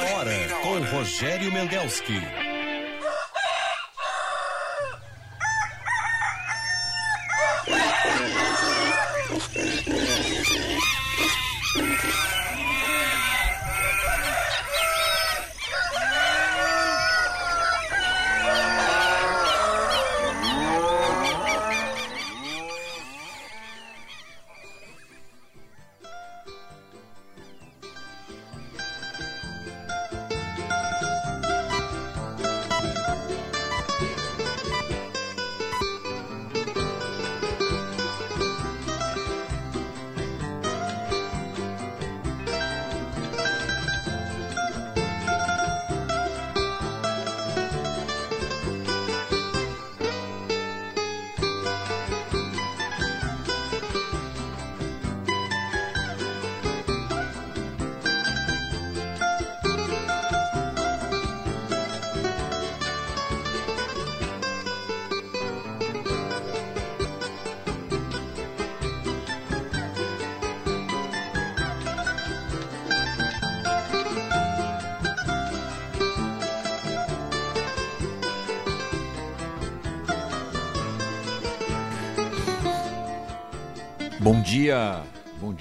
hora 0.00 0.48
com 0.62 0.78
Rogério 0.96 1.52
Mendelski. 1.52 2.49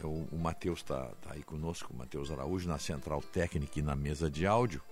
É, 0.01 0.05
o, 0.05 0.27
o 0.33 0.37
Matheus 0.37 0.81
está 0.81 1.05
tá 1.23 1.33
aí 1.33 1.45
conosco, 1.45 1.95
Matheus 1.97 2.29
Araújo, 2.33 2.69
na 2.69 2.77
Central 2.77 3.23
Técnica 3.23 3.79
e 3.79 3.83
na 3.83 3.95
mesa 3.95 4.29
de 4.29 4.47
áudio. 4.47 4.83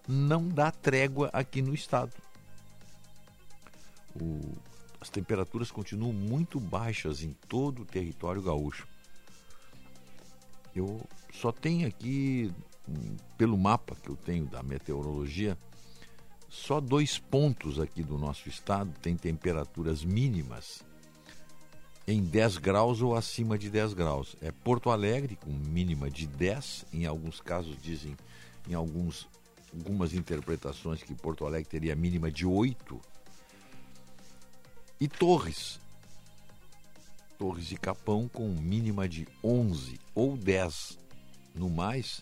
não 0.07 0.48
dá 0.48 0.71
trégua 0.71 1.30
aqui 1.33 1.62
no 1.62 1.74
estado. 1.74 2.13
O, 4.19 4.56
as 5.00 5.09
temperaturas 5.09 5.69
continuam 5.69 6.13
muito 6.13 6.59
baixas 6.59 7.21
em 7.21 7.33
todo 7.48 7.81
o 7.81 7.86
território 7.86 8.42
gaúcho. 8.42 8.88
Eu 10.75 11.01
só 11.33 11.51
tenho 11.51 11.88
aqui, 11.88 12.51
pelo 13.38 13.57
mapa 13.57 13.95
que 13.95 14.09
eu 14.09 14.15
tenho 14.15 14.45
da 14.45 14.63
meteorologia, 14.63 15.57
só 16.50 16.80
dois 16.80 17.19
pontos 17.19 17.80
aqui 17.80 18.01
do 18.01 18.18
nosso 18.18 18.48
estado 18.48 18.92
têm 19.01 19.15
temperaturas 19.15 20.04
mínimas 20.04 20.83
em 22.07 22.24
10 22.24 22.57
graus 22.57 23.01
ou 23.01 23.15
acima 23.15 23.57
de 23.57 23.69
10 23.69 23.94
graus. 23.94 24.36
É 24.42 24.50
Porto 24.51 24.89
Alegre, 24.89 25.36
com 25.36 25.51
mínima 25.51 26.09
de 26.09 26.25
10, 26.25 26.86
em 26.94 27.06
alguns 27.06 27.42
casos 27.42 27.75
dizem, 27.81 28.15
em 28.68 28.74
alguns 28.74 29.27
algumas 29.74 30.14
interpretações 30.14 31.04
que 31.04 31.16
Porto 31.16 31.46
Alegre 31.46 31.69
teria 31.69 31.96
mínima 31.96 32.31
de 32.31 32.46
8. 32.46 33.00
E 35.00 35.08
Torres, 35.08 35.80
Torres 37.38 37.72
e 37.72 37.78
Capão 37.78 38.28
com 38.28 38.48
mínima 38.50 39.08
de 39.08 39.28
11 39.44 40.00
ou 40.16 40.36
10. 40.36 40.98
No 41.54 41.69
mais, 41.69 42.22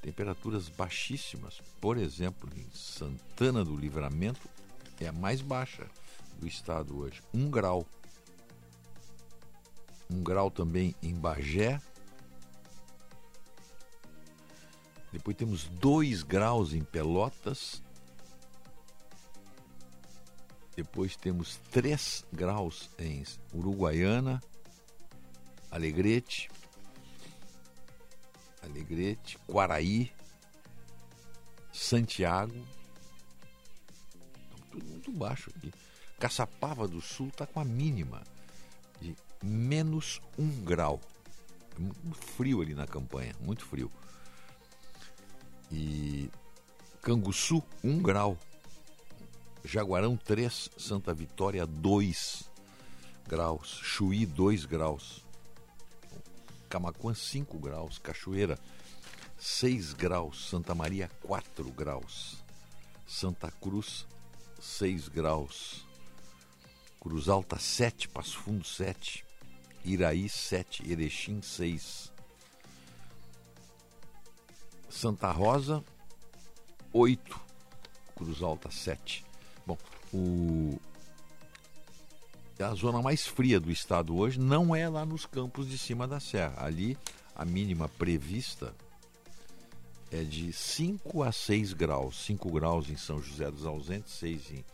temperaturas 0.00 0.68
baixíssimas. 0.68 1.60
Por 1.80 1.96
exemplo, 1.96 2.50
em 2.56 2.66
Santana 2.72 3.64
do 3.64 3.76
Livramento 3.76 4.48
é 5.00 5.08
a 5.08 5.12
mais 5.12 5.40
baixa 5.40 5.86
do 6.38 6.46
estado 6.46 6.98
hoje, 6.98 7.22
1 7.32 7.50
grau. 7.50 7.86
1 10.10 10.22
grau 10.22 10.50
também 10.50 10.94
em 11.02 11.14
Bagé. 11.14 11.80
Depois 15.12 15.36
temos 15.36 15.64
2 15.64 16.22
graus 16.22 16.72
em 16.72 16.82
Pelotas. 16.82 17.82
Depois 20.74 21.16
temos 21.16 21.58
3 21.70 22.24
graus 22.32 22.90
em 22.98 23.22
Uruguaiana. 23.52 24.42
Alegrete, 25.70 26.50
Alegrete, 28.62 29.38
Quaraí, 29.46 30.12
Santiago. 31.72 32.54
Tudo 34.70 34.84
muito 34.86 35.12
baixo 35.12 35.50
aqui. 35.54 35.72
Caçapava 36.18 36.86
do 36.86 37.00
Sul 37.00 37.28
está 37.28 37.46
com 37.46 37.58
a 37.58 37.64
mínima 37.64 38.22
de 39.00 39.16
menos 39.42 40.20
um 40.38 40.48
grau. 40.62 41.00
É 41.74 41.78
muito 41.78 42.16
frio 42.18 42.60
ali 42.62 42.74
na 42.74 42.86
campanha, 42.86 43.34
muito 43.40 43.64
frio. 43.64 43.90
E 45.72 46.30
Canguçu, 47.00 47.62
um 47.82 48.00
grau. 48.00 48.38
Jaguarão 49.64 50.16
3, 50.16 50.70
Santa 50.76 51.14
Vitória 51.14 51.66
2 51.66 52.50
graus. 53.26 53.80
Chuí 53.82 54.26
2 54.26 54.66
graus. 54.66 55.24
Camacuã 56.68 57.12
5 57.12 57.58
graus, 57.58 57.98
Cachoeira 57.98 58.58
6 59.38 59.94
graus, 59.94 60.48
Santa 60.48 60.72
Maria 60.72 61.10
4 61.22 61.68
graus, 61.72 62.36
Santa 63.04 63.50
Cruz 63.50 64.06
6 64.60 65.08
graus, 65.08 65.84
Cruz 67.00 67.28
Alta 67.28 67.58
7, 67.58 68.08
Passo 68.08 68.38
Fundo 68.38 68.64
7, 68.64 69.24
Iraí 69.84 70.28
7, 70.28 70.88
Erechim 70.88 71.42
6, 71.42 72.11
Santa 74.92 75.32
Rosa 75.32 75.82
8, 76.92 77.40
Cruz 78.14 78.42
Alta 78.42 78.70
7. 78.70 79.24
Bom, 79.66 79.78
o 80.12 80.78
a 82.60 82.74
zona 82.74 83.02
mais 83.02 83.26
fria 83.26 83.58
do 83.58 83.72
estado 83.72 84.16
hoje 84.16 84.38
não 84.38 84.76
é 84.76 84.88
lá 84.88 85.04
nos 85.04 85.26
campos 85.26 85.68
de 85.68 85.76
cima 85.76 86.06
da 86.06 86.20
serra. 86.20 86.64
Ali 86.64 86.96
a 87.34 87.44
mínima 87.44 87.88
prevista 87.88 88.72
é 90.12 90.22
de 90.22 90.52
5 90.52 91.22
a 91.22 91.32
6 91.32 91.72
graus. 91.72 92.24
5 92.26 92.52
graus 92.52 92.88
em 92.88 92.96
São 92.96 93.20
José 93.20 93.50
dos 93.50 93.64
Ausentes, 93.64 94.12
6 94.12 94.50
em, 94.52 94.64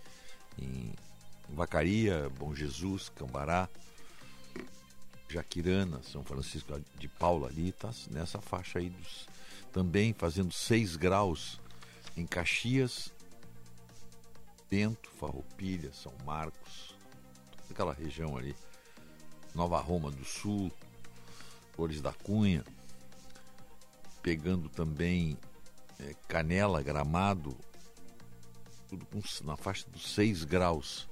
em 0.59 0.93
Vacaria, 1.49 2.29
Bom 2.38 2.55
Jesus, 2.55 3.09
Cambará, 3.09 3.69
Jaquirana, 5.29 6.03
São 6.03 6.25
Francisco 6.25 6.79
de 6.99 7.09
Paula 7.09 7.49
ali, 7.49 7.69
está 7.69 7.91
nessa 8.11 8.41
faixa 8.41 8.81
aí 8.81 8.91
dos, 8.91 9.26
também 9.73 10.12
fazendo 10.12 10.53
6 10.53 10.97
graus 10.97 11.61
em 12.17 12.26
Caxias, 12.26 13.12
Bento, 14.70 15.11
Farroupilha, 15.11 15.93
São 15.93 16.12
Marcos, 16.25 16.94
aquela 17.70 17.93
região 17.93 18.37
ali, 18.37 18.55
Nova 19.55 19.81
Roma 19.81 20.11
do 20.11 20.25
Sul, 20.25 20.70
Flores 21.73 22.00
da 22.00 22.12
Cunha, 22.12 22.65
pegando 24.23 24.69
também 24.69 25.38
é, 26.00 26.15
Canela, 26.26 26.82
Gramado, 26.82 27.56
tudo 28.88 29.06
com, 29.06 29.20
na 29.44 29.56
faixa 29.56 29.88
dos 29.91 30.12
6 30.15 30.44
graus. 30.44 31.09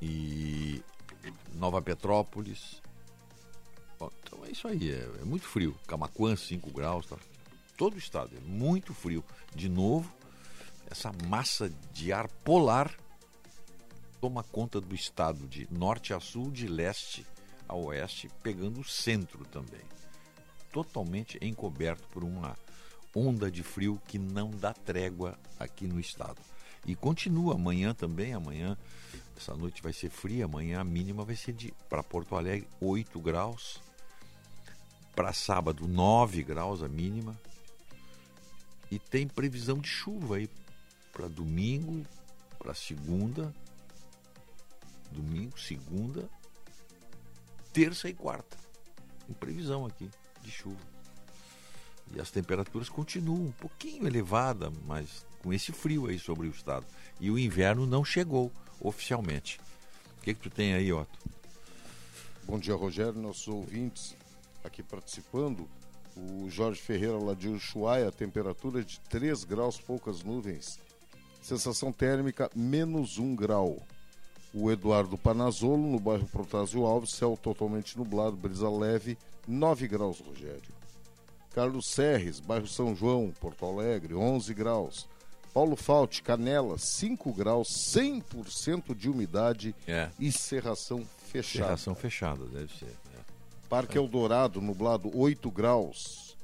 E 0.00 0.82
Nova 1.54 1.80
Petrópolis. 1.80 2.82
Então 4.22 4.44
é 4.44 4.50
isso 4.50 4.66
aí, 4.68 4.90
é, 4.90 5.20
é 5.20 5.24
muito 5.24 5.46
frio. 5.46 5.76
Camacuã, 5.86 6.36
5 6.36 6.70
graus, 6.70 7.06
tá? 7.06 7.16
todo 7.76 7.94
o 7.94 7.98
estado 7.98 8.36
é 8.36 8.40
muito 8.40 8.94
frio. 8.94 9.24
De 9.54 9.68
novo, 9.68 10.12
essa 10.90 11.12
massa 11.28 11.70
de 11.92 12.12
ar 12.12 12.28
polar 12.44 12.94
toma 14.20 14.42
conta 14.42 14.80
do 14.80 14.94
estado 14.94 15.46
de 15.46 15.68
norte 15.70 16.14
a 16.14 16.20
sul, 16.20 16.50
de 16.50 16.66
leste 16.66 17.26
a 17.68 17.74
oeste, 17.74 18.30
pegando 18.42 18.80
o 18.80 18.84
centro 18.84 19.44
também. 19.46 19.82
Totalmente 20.72 21.38
encoberto 21.40 22.06
por 22.08 22.24
uma 22.24 22.56
onda 23.14 23.50
de 23.50 23.62
frio 23.62 24.00
que 24.06 24.18
não 24.18 24.50
dá 24.50 24.72
trégua 24.72 25.38
aqui 25.58 25.86
no 25.86 26.00
estado. 26.00 26.40
E 26.86 26.94
continua 26.94 27.54
amanhã 27.54 27.94
também, 27.94 28.34
amanhã, 28.34 28.76
essa 29.36 29.54
noite 29.54 29.82
vai 29.82 29.92
ser 29.92 30.10
fria, 30.10 30.44
amanhã 30.44 30.80
a 30.80 30.84
mínima 30.84 31.24
vai 31.24 31.36
ser 31.36 31.52
de 31.52 31.72
para 31.88 32.02
Porto 32.02 32.36
Alegre 32.36 32.68
8 32.80 33.18
graus, 33.20 33.80
para 35.14 35.32
sábado 35.32 35.86
9 35.86 36.42
graus 36.42 36.82
a 36.82 36.88
mínima. 36.88 37.38
E 38.90 38.98
tem 38.98 39.26
previsão 39.26 39.78
de 39.78 39.88
chuva 39.88 40.36
aí 40.36 40.48
para 41.12 41.28
domingo, 41.28 42.04
para 42.58 42.74
segunda 42.74 43.52
domingo, 45.14 45.58
segunda, 45.58 46.28
terça 47.72 48.08
e 48.08 48.14
quarta. 48.14 48.58
Em 49.28 49.32
previsão 49.32 49.86
aqui 49.86 50.10
de 50.42 50.50
chuva. 50.50 50.94
E 52.14 52.20
as 52.20 52.30
temperaturas 52.30 52.88
continuam 52.88 53.46
um 53.46 53.52
pouquinho 53.52 54.06
elevada, 54.06 54.70
mas 54.84 55.24
com 55.42 55.52
esse 55.52 55.72
frio 55.72 56.06
aí 56.06 56.18
sobre 56.18 56.46
o 56.46 56.50
estado. 56.50 56.84
E 57.18 57.30
o 57.30 57.38
inverno 57.38 57.86
não 57.86 58.04
chegou 58.04 58.52
oficialmente. 58.80 59.58
O 60.18 60.20
que, 60.22 60.34
que 60.34 60.40
tu 60.40 60.50
tem 60.50 60.74
aí, 60.74 60.92
Otto? 60.92 61.18
Bom 62.44 62.58
dia, 62.58 62.74
Rogério, 62.74 63.14
nossos 63.14 63.48
ouvintes 63.48 64.14
aqui 64.64 64.82
participando. 64.82 65.68
O 66.16 66.48
Jorge 66.48 66.80
Ferreira 66.80 67.18
lá 67.18 67.34
de 67.34 67.48
Ushuaia, 67.48 68.10
temperatura 68.10 68.84
de 68.84 69.00
3 69.00 69.44
graus, 69.44 69.78
poucas 69.78 70.22
nuvens. 70.22 70.80
Sensação 71.42 71.92
térmica 71.92 72.50
menos 72.54 73.18
1 73.18 73.34
grau 73.34 73.84
o 74.54 74.70
Eduardo 74.70 75.18
Panazolo, 75.18 75.88
no 75.88 75.98
bairro 75.98 76.28
Protásio 76.28 76.86
Alves, 76.86 77.10
céu 77.10 77.36
totalmente 77.36 77.98
nublado, 77.98 78.36
brisa 78.36 78.70
leve, 78.70 79.18
9 79.48 79.88
graus, 79.88 80.20
Rogério. 80.20 80.72
Carlos 81.52 81.90
Serres, 81.90 82.38
bairro 82.38 82.66
São 82.68 82.94
João, 82.94 83.32
Porto 83.40 83.66
Alegre, 83.66 84.14
11 84.14 84.54
graus. 84.54 85.08
Paulo 85.52 85.76
Falte, 85.76 86.22
Canela, 86.22 86.78
5 86.78 87.32
graus, 87.32 87.68
100% 87.68 88.94
de 88.94 89.08
umidade 89.08 89.74
é. 89.86 90.08
e 90.18 90.30
serração 90.30 91.04
fechada. 91.26 91.66
Serração 91.66 91.94
fechada, 91.94 92.44
deve 92.46 92.72
ser. 92.76 93.03
Parque 93.74 93.98
Eldorado, 93.98 94.60
nublado, 94.60 95.10
8 95.18 95.50
graus. 95.50 96.36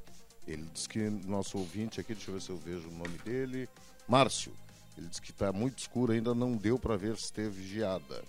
Ele 0.48 0.66
diz 0.74 0.88
que 0.88 0.98
nosso 0.98 1.58
ouvinte 1.58 2.00
aqui, 2.00 2.12
deixa 2.12 2.28
eu 2.28 2.34
ver 2.34 2.40
se 2.40 2.50
eu 2.50 2.56
vejo 2.56 2.88
o 2.88 2.92
nome 2.92 3.16
dele, 3.18 3.68
Márcio. 4.08 4.52
Ele 4.98 5.06
diz 5.06 5.20
que 5.20 5.30
está 5.30 5.52
muito 5.52 5.78
escuro, 5.78 6.10
ainda 6.10 6.34
não 6.34 6.56
deu 6.56 6.76
para 6.76 6.96
ver 6.96 7.16
se 7.16 7.32
teve 7.32 7.64
geada. 7.64 8.24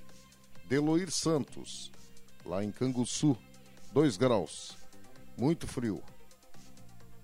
Deloir 0.65 1.09
Santos, 1.09 1.91
lá 2.45 2.63
em 2.63 2.71
Canguçu, 2.71 3.35
2 3.91 4.17
graus. 4.17 4.77
Muito 5.35 5.65
frio. 5.65 6.03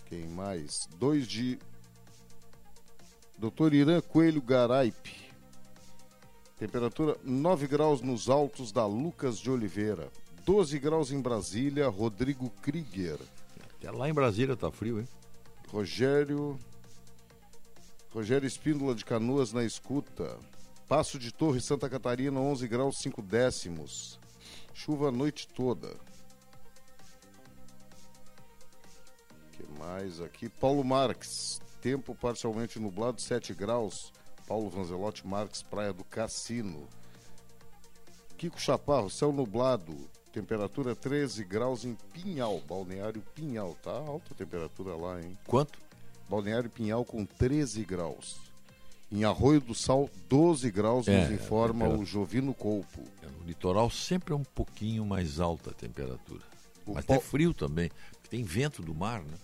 Quem 0.07 0.25
mais? 0.29 0.89
2 0.97 1.27
de. 1.27 1.59
Doutor 3.37 3.75
Irã 3.75 4.01
Coelho 4.01 4.41
Garaipe. 4.41 5.31
Temperatura 6.57 7.19
9 7.23 7.67
graus 7.67 8.01
nos 8.01 8.29
altos 8.29 8.71
da 8.71 8.87
Lucas 8.87 9.37
de 9.37 9.51
Oliveira. 9.51 10.11
12 10.47 10.79
graus 10.79 11.11
em 11.11 11.19
Brasília, 11.19 11.89
Rodrigo 11.89 12.49
Krieger. 12.61 13.19
Até 13.75 13.91
lá 13.91 14.07
em 14.07 14.13
Brasília 14.13 14.55
tá 14.55 14.71
frio, 14.71 15.01
hein? 15.01 15.07
Rogério 15.67 16.57
Rogério 18.13 18.47
Espíndola 18.47 18.95
de 18.95 19.03
Canoas 19.03 19.51
na 19.51 19.65
escuta. 19.65 20.39
Passo 20.87 21.19
de 21.19 21.33
Torre, 21.33 21.59
Santa 21.59 21.89
Catarina, 21.89 22.39
11 22.39 22.65
graus 22.65 22.97
5 22.99 23.21
décimos. 23.21 24.21
Chuva 24.73 25.09
a 25.09 25.11
noite 25.11 25.49
toda. 25.49 25.89
que 29.51 29.67
mais 29.77 30.21
aqui? 30.21 30.47
Paulo 30.47 30.81
Marques. 30.81 31.59
Tempo 31.81 32.15
parcialmente 32.15 32.79
nublado, 32.79 33.21
7 33.21 33.53
graus. 33.53 34.13
Paulo 34.47 34.69
Vanzelotti 34.69 35.27
Marques, 35.27 35.61
Praia 35.61 35.91
do 35.91 36.05
Cassino. 36.05 36.87
Kiko 38.37 38.57
Chaparro, 38.57 39.09
céu 39.09 39.33
nublado. 39.33 40.09
Temperatura 40.41 40.95
13 40.95 41.43
graus 41.45 41.83
em 41.83 41.97
Pinhal, 42.13 42.61
balneário 42.69 43.23
Pinhal. 43.33 43.75
Tá 43.81 43.89
alta 43.89 44.35
a 44.35 44.37
temperatura 44.37 44.95
lá, 44.95 45.19
hein? 45.19 45.35
Quanto? 45.47 45.79
Balneário 46.29 46.69
Pinhal 46.69 47.03
com 47.03 47.25
13 47.25 47.83
graus. 47.83 48.37
Em 49.11 49.23
Arroio 49.23 49.59
do 49.59 49.73
Sal, 49.73 50.07
12 50.29 50.69
graus, 50.69 51.07
É, 51.07 51.21
nos 51.23 51.31
informa 51.31 51.87
é, 51.87 51.89
o 51.89 52.05
Jovino 52.05 52.53
Colpo. 52.53 53.01
No 53.39 53.47
litoral 53.47 53.89
sempre 53.89 54.31
é 54.31 54.35
um 54.37 54.43
pouquinho 54.43 55.03
mais 55.07 55.39
alta 55.39 55.71
a 55.71 55.73
temperatura. 55.73 56.43
O 56.85 56.93
Mas 56.93 57.03
pau- 57.05 57.15
é 57.15 57.19
frio 57.19 57.51
também, 57.51 57.89
porque 58.11 58.29
tem 58.29 58.43
vento 58.43 58.83
do 58.83 58.93
mar, 58.93 59.23
né? 59.23 59.37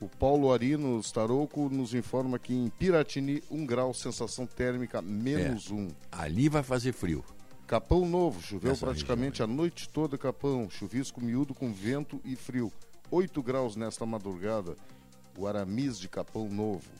O 0.00 0.08
Paulo 0.08 0.52
Arino 0.52 1.00
Staroco 1.00 1.68
nos 1.68 1.92
informa 1.92 2.38
que 2.38 2.54
em 2.54 2.68
Piratini, 2.68 3.42
1 3.50 3.66
grau, 3.66 3.92
sensação 3.92 4.46
térmica 4.46 5.02
menos 5.02 5.72
1. 5.72 5.88
Ali 6.12 6.48
vai 6.48 6.62
fazer 6.62 6.92
frio. 6.92 7.24
Capão 7.72 8.06
Novo, 8.06 8.42
choveu 8.42 8.68
Nessa 8.72 8.84
praticamente 8.84 9.42
a 9.42 9.46
noite 9.46 9.88
toda 9.88 10.18
Capão, 10.18 10.68
chuvisco 10.68 11.22
miúdo 11.22 11.54
com 11.54 11.72
vento 11.72 12.20
e 12.22 12.36
frio. 12.36 12.70
8 13.10 13.42
graus 13.42 13.76
nesta 13.76 14.04
madrugada, 14.04 14.76
o 15.38 15.46
Aramis 15.46 15.98
de 15.98 16.06
Capão 16.06 16.50
Novo. 16.50 16.90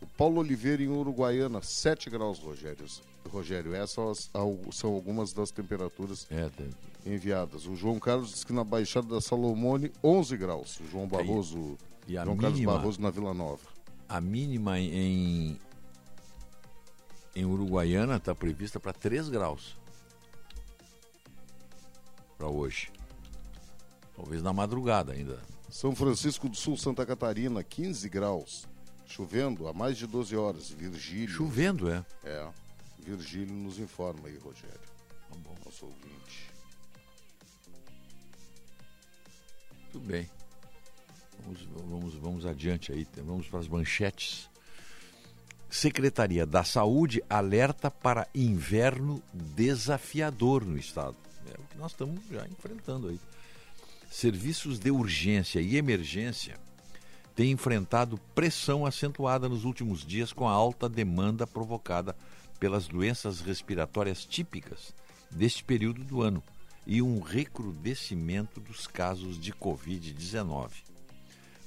O 0.00 0.06
Paulo 0.06 0.40
Oliveira 0.40 0.82
em 0.82 0.88
Uruguaiana, 0.88 1.60
7 1.60 2.08
graus, 2.08 2.38
Rogério. 2.38 2.86
Rogério, 3.30 3.74
essas 3.74 4.30
são 4.72 4.94
algumas 4.94 5.34
das 5.34 5.50
temperaturas 5.50 6.26
É, 6.30 6.48
tem- 6.56 6.70
enviadas. 7.04 7.66
O 7.66 7.76
João 7.76 7.98
Carlos 7.98 8.30
diz 8.32 8.44
que 8.44 8.52
na 8.54 8.64
Baixada 8.64 9.08
da 9.08 9.20
Salomone, 9.20 9.92
11 10.02 10.38
graus. 10.38 10.80
O 10.80 10.86
João 10.90 11.06
Barroso, 11.06 11.76
E 12.06 12.14
João 12.14 12.34
Carlos 12.34 12.54
mínima? 12.58 12.78
Barroso 12.78 12.98
na 12.98 13.10
Vila 13.10 13.34
Nova. 13.34 13.60
A 14.08 14.22
mínima 14.22 14.80
em, 14.80 15.58
em 17.36 17.44
Uruguaiana 17.44 18.16
está 18.16 18.34
prevista 18.34 18.80
para 18.80 18.94
3 18.94 19.28
graus. 19.28 19.76
Para 22.38 22.48
hoje. 22.48 22.90
Talvez 24.14 24.42
na 24.42 24.52
madrugada 24.52 25.12
ainda. 25.12 25.42
São 25.68 25.94
Francisco 25.94 26.48
do 26.48 26.56
Sul, 26.56 26.76
Santa 26.76 27.04
Catarina, 27.04 27.62
15 27.62 28.08
graus. 28.08 28.66
Chovendo 29.06 29.66
há 29.68 29.72
mais 29.72 29.98
de 29.98 30.06
12 30.06 30.36
horas. 30.36 30.70
Virgílio. 30.70 31.28
Chovendo, 31.28 31.90
é. 31.90 32.04
É. 32.24 32.48
Virgílio 32.98 33.54
nos 33.54 33.78
informa 33.78 34.28
aí, 34.28 34.38
Rogério. 34.38 34.80
Tá 35.28 35.36
bom. 35.38 35.54
Nosso 35.64 35.86
ouvinte. 35.86 36.50
Tudo 39.90 40.06
bem. 40.06 40.30
Vamos, 41.42 41.62
vamos, 41.90 42.14
vamos 42.14 42.46
adiante 42.46 42.92
aí, 42.92 43.06
vamos 43.16 43.46
para 43.46 43.60
as 43.60 43.68
manchetes. 43.68 44.48
Secretaria 45.70 46.46
da 46.46 46.64
Saúde 46.64 47.22
alerta 47.28 47.90
para 47.90 48.26
inverno 48.34 49.22
desafiador 49.32 50.64
no 50.64 50.76
estado. 50.76 51.16
É 51.48 51.54
o 51.58 51.64
que 51.64 51.78
nós 51.78 51.92
estamos 51.92 52.20
já 52.30 52.46
enfrentando 52.46 53.08
aí. 53.08 53.20
Serviços 54.10 54.78
de 54.78 54.90
urgência 54.90 55.60
e 55.60 55.76
emergência 55.76 56.58
têm 57.34 57.52
enfrentado 57.52 58.18
pressão 58.34 58.84
acentuada 58.84 59.48
nos 59.48 59.64
últimos 59.64 60.04
dias 60.04 60.32
com 60.32 60.48
a 60.48 60.52
alta 60.52 60.88
demanda 60.88 61.46
provocada 61.46 62.16
pelas 62.58 62.88
doenças 62.88 63.40
respiratórias 63.40 64.24
típicas 64.24 64.94
deste 65.30 65.62
período 65.62 66.02
do 66.04 66.22
ano 66.22 66.42
e 66.86 67.02
um 67.02 67.20
recrudescimento 67.20 68.60
dos 68.60 68.86
casos 68.86 69.38
de 69.38 69.52
Covid-19. 69.52 70.70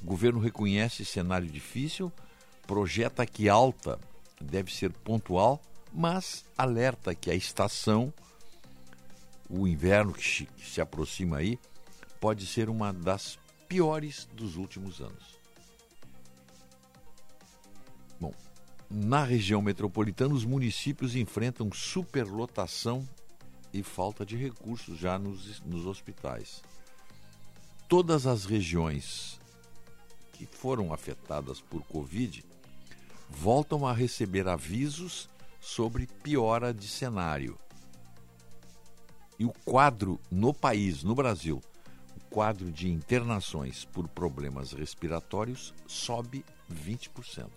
O 0.01 0.05
governo 0.05 0.39
reconhece 0.39 1.05
cenário 1.05 1.47
difícil, 1.47 2.11
projeta 2.65 3.25
que 3.25 3.47
alta 3.47 3.99
deve 4.41 4.73
ser 4.73 4.91
pontual, 4.91 5.61
mas 5.93 6.43
alerta 6.57 7.13
que 7.13 7.29
a 7.29 7.35
estação, 7.35 8.11
o 9.51 9.67
inverno 9.67 10.13
que 10.13 10.47
se, 10.63 10.79
aproxima 10.79 11.37
aí, 11.37 11.59
pode 12.19 12.47
ser 12.47 12.69
uma 12.69 12.93
das 12.93 13.37
piores 13.67 14.27
dos 14.33 14.55
últimos 14.55 15.01
anos. 15.01 15.39
Bom, 18.19 18.33
na 18.89 19.23
região 19.23 19.61
metropolitana, 19.61 20.33
os 20.33 20.45
municípios 20.45 21.15
enfrentam 21.15 21.71
superlotação 21.71 23.07
e 23.73 23.83
falta 23.83 24.25
de 24.25 24.35
recursos 24.35 24.97
já 24.97 25.17
nos, 25.19 25.59
nos 25.61 25.85
hospitais. 25.85 26.61
Todas 27.87 28.25
as 28.25 28.45
regiões 28.45 29.39
que 30.33 30.45
foram 30.45 30.93
afetadas 30.93 31.59
por 31.59 31.83
Covid 31.83 32.43
voltam 33.29 33.85
a 33.85 33.93
receber 33.93 34.47
avisos 34.47 35.29
sobre 35.59 36.07
piora 36.07 36.73
de 36.73 36.87
cenário. 36.87 37.57
E 39.41 39.45
o 39.45 39.51
quadro 39.65 40.19
no 40.29 40.53
país, 40.53 41.01
no 41.01 41.15
Brasil, 41.15 41.59
o 42.15 42.19
quadro 42.29 42.71
de 42.71 42.87
internações 42.87 43.85
por 43.85 44.07
problemas 44.07 44.71
respiratórios 44.71 45.73
sobe 45.87 46.45
20%. 46.71 47.49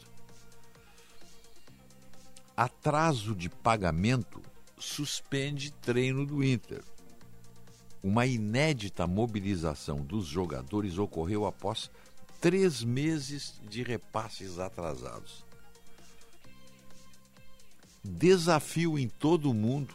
Atraso 2.56 3.34
de 3.34 3.50
pagamento 3.50 4.40
suspende 4.78 5.72
treino 5.72 6.24
do 6.24 6.42
Inter. 6.42 6.82
Uma 8.02 8.24
inédita 8.24 9.06
mobilização 9.06 9.98
dos 9.98 10.24
jogadores 10.24 10.96
ocorreu 10.96 11.44
após 11.44 11.90
três 12.40 12.82
meses 12.82 13.60
de 13.68 13.82
repasses 13.82 14.58
atrasados. 14.58 15.44
Desafio 18.02 18.98
em 18.98 19.06
todo 19.06 19.50
o 19.50 19.54
mundo. 19.54 19.94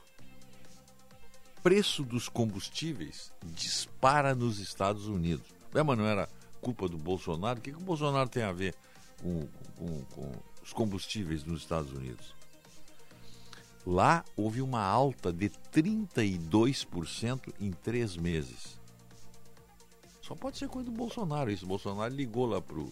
Preço 1.62 2.04
dos 2.04 2.30
combustíveis 2.30 3.32
dispara 3.44 4.34
nos 4.34 4.60
Estados 4.60 5.08
Unidos. 5.08 5.46
É, 5.74 5.84
mas 5.84 5.98
não 5.98 6.06
era 6.06 6.30
culpa 6.62 6.88
do 6.88 6.98
Bolsonaro? 6.98 7.60
O 7.60 7.62
que, 7.62 7.72
que 7.72 7.78
o 7.78 7.82
Bolsonaro 7.82 8.30
tem 8.30 8.44
a 8.44 8.52
ver 8.52 8.76
com, 9.22 9.48
com, 9.76 10.02
com 10.06 10.32
os 10.64 10.74
combustíveis 10.74 11.44
nos 11.44 11.62
Estados 11.62 11.92
Unidos? 11.92 12.34
Lá 13.86 14.24
houve 14.36 14.62
uma 14.62 14.82
alta 14.82 15.32
de 15.34 15.50
32% 15.74 17.54
em 17.60 17.72
três 17.72 18.16
meses. 18.16 18.80
Só 20.22 20.36
pode 20.36 20.60
ser 20.60 20.68
coisa 20.68 20.92
do 20.92 20.96
Bolsonaro 20.96 21.50
isso. 21.50 21.66
O 21.66 21.68
Bolsonaro 21.68 22.14
ligou 22.14 22.46
lá 22.46 22.62
pro, 22.62 22.92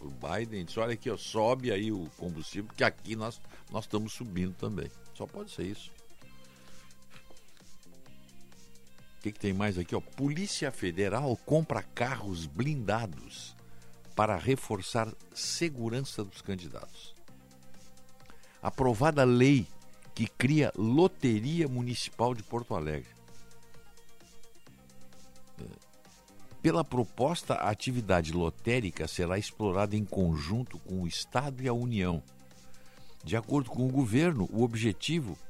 Biden 0.00 0.60
e 0.60 0.64
disse, 0.64 0.78
olha 0.78 0.94
aqui, 0.94 1.10
ó, 1.10 1.16
sobe 1.16 1.72
aí 1.72 1.90
o 1.90 2.08
combustível, 2.16 2.66
porque 2.66 2.84
aqui 2.84 3.16
nós, 3.16 3.40
nós 3.72 3.84
estamos 3.84 4.12
subindo 4.12 4.54
também. 4.54 4.88
Só 5.12 5.26
pode 5.26 5.50
ser 5.50 5.64
isso. 5.64 5.90
O 9.18 9.20
que, 9.20 9.32
que 9.32 9.40
tem 9.40 9.52
mais 9.52 9.76
aqui? 9.76 9.96
Ó? 9.96 10.00
Polícia 10.00 10.70
Federal 10.70 11.36
compra 11.44 11.82
carros 11.82 12.46
blindados 12.46 13.56
para 14.14 14.36
reforçar 14.36 15.12
segurança 15.34 16.24
dos 16.24 16.40
candidatos. 16.40 17.14
Aprovada 18.62 19.24
lei 19.24 19.66
que 20.14 20.26
cria 20.26 20.72
Loteria 20.76 21.66
Municipal 21.68 22.34
de 22.34 22.42
Porto 22.42 22.74
Alegre. 22.74 23.10
Pela 26.62 26.84
proposta, 26.84 27.54
a 27.54 27.70
atividade 27.70 28.32
lotérica 28.32 29.06
será 29.08 29.38
explorada 29.38 29.96
em 29.96 30.04
conjunto 30.04 30.78
com 30.80 31.02
o 31.02 31.06
Estado 31.08 31.62
e 31.62 31.68
a 31.68 31.72
União. 31.72 32.22
De 33.24 33.36
acordo 33.36 33.70
com 33.70 33.86
o 33.86 33.90
governo, 33.90 34.48
o 34.52 34.62
objetivo 34.62 35.32
é 35.32 35.47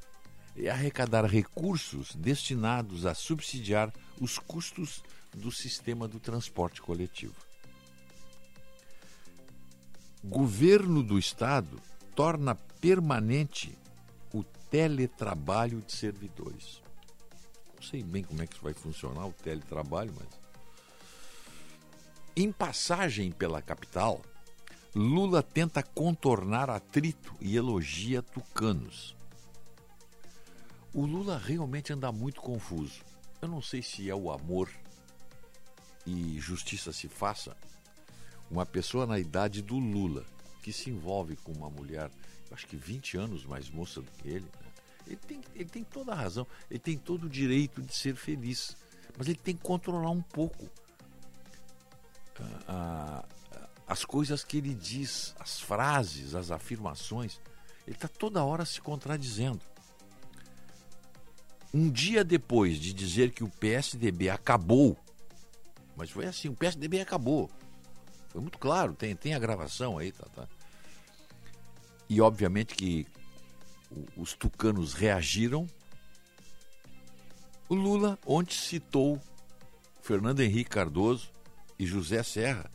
arrecadar 0.67 1.25
recursos 1.25 2.15
destinados 2.15 3.05
a 3.05 3.13
subsidiar 3.13 3.93
os 4.19 4.37
custos 4.37 5.03
do 5.33 5.51
sistema 5.51 6.07
do 6.07 6.19
transporte 6.19 6.81
coletivo. 6.81 7.35
Governo 10.23 11.01
do 11.01 11.17
Estado 11.17 11.79
torna 12.15 12.55
permanente 12.55 13.77
o 14.33 14.43
teletrabalho 14.43 15.81
de 15.81 15.93
servidores. 15.93 16.81
Não 17.75 17.83
sei 17.83 18.03
bem 18.03 18.23
como 18.23 18.41
é 18.41 18.47
que 18.47 18.55
isso 18.55 18.63
vai 18.63 18.73
funcionar 18.73 19.25
o 19.25 19.33
teletrabalho, 19.33 20.13
mas 20.17 20.27
em 22.35 22.51
passagem 22.51 23.31
pela 23.31 23.61
capital, 23.61 24.21
Lula 24.95 25.43
tenta 25.43 25.83
contornar 25.83 26.69
atrito 26.69 27.35
e 27.39 27.55
elogia 27.55 28.21
tucanos. 28.21 29.15
O 30.93 31.05
Lula 31.05 31.37
realmente 31.37 31.93
anda 31.93 32.11
muito 32.11 32.41
confuso. 32.41 33.01
Eu 33.41 33.47
não 33.47 33.61
sei 33.61 33.81
se 33.81 34.09
é 34.09 34.15
o 34.15 34.31
amor 34.31 34.69
e 36.05 36.39
justiça 36.39 36.91
se 36.91 37.07
faça. 37.07 37.55
Uma 38.49 38.65
pessoa 38.65 39.05
na 39.05 39.19
idade 39.19 39.61
do 39.61 39.77
Lula 39.77 40.25
que 40.63 40.73
se 40.73 40.89
envolve 40.89 41.35
com 41.35 41.51
uma 41.51 41.69
mulher, 41.69 42.09
acho 42.51 42.67
que 42.67 42.75
20 42.75 43.17
anos 43.17 43.45
mais 43.45 43.69
moça 43.69 44.01
do 44.01 44.11
que 44.11 44.27
ele, 44.27 44.45
né? 44.45 44.71
ele, 45.07 45.15
tem, 45.15 45.41
ele 45.55 45.69
tem 45.69 45.83
toda 45.83 46.11
a 46.11 46.15
razão, 46.15 46.45
ele 46.69 46.79
tem 46.79 46.97
todo 46.97 47.25
o 47.25 47.29
direito 47.29 47.81
de 47.81 47.95
ser 47.95 48.15
feliz, 48.15 48.75
mas 49.17 49.27
ele 49.27 49.37
tem 49.37 49.55
que 49.55 49.61
controlar 49.63 50.09
um 50.09 50.21
pouco 50.21 50.69
ah, 52.67 53.23
as 53.87 54.05
coisas 54.05 54.43
que 54.43 54.57
ele 54.57 54.73
diz, 54.73 55.35
as 55.39 55.59
frases, 55.59 56.35
as 56.35 56.51
afirmações. 56.51 57.39
Ele 57.85 57.95
está 57.95 58.07
toda 58.07 58.43
hora 58.43 58.65
se 58.65 58.79
contradizendo. 58.81 59.61
Um 61.73 61.89
dia 61.89 62.23
depois 62.23 62.77
de 62.79 62.93
dizer 62.93 63.31
que 63.31 63.43
o 63.43 63.49
PSDB 63.49 64.29
acabou, 64.29 64.97
mas 65.95 66.09
foi 66.09 66.25
assim, 66.25 66.49
o 66.49 66.55
PSDB 66.55 67.01
acabou. 67.01 67.49
Foi 68.29 68.41
muito 68.41 68.57
claro, 68.57 68.93
tem, 68.93 69.15
tem 69.15 69.33
a 69.33 69.39
gravação 69.39 69.97
aí, 69.97 70.11
tá, 70.11 70.25
tá? 70.33 70.47
E 72.09 72.19
obviamente 72.21 72.75
que 72.75 73.05
os 74.15 74.33
tucanos 74.33 74.93
reagiram. 74.93 75.67
O 77.67 77.75
Lula 77.75 78.17
ontem 78.25 78.55
citou 78.55 79.21
Fernando 80.01 80.39
Henrique 80.39 80.71
Cardoso 80.71 81.31
e 81.77 81.85
José 81.85 82.23
Serra 82.23 82.69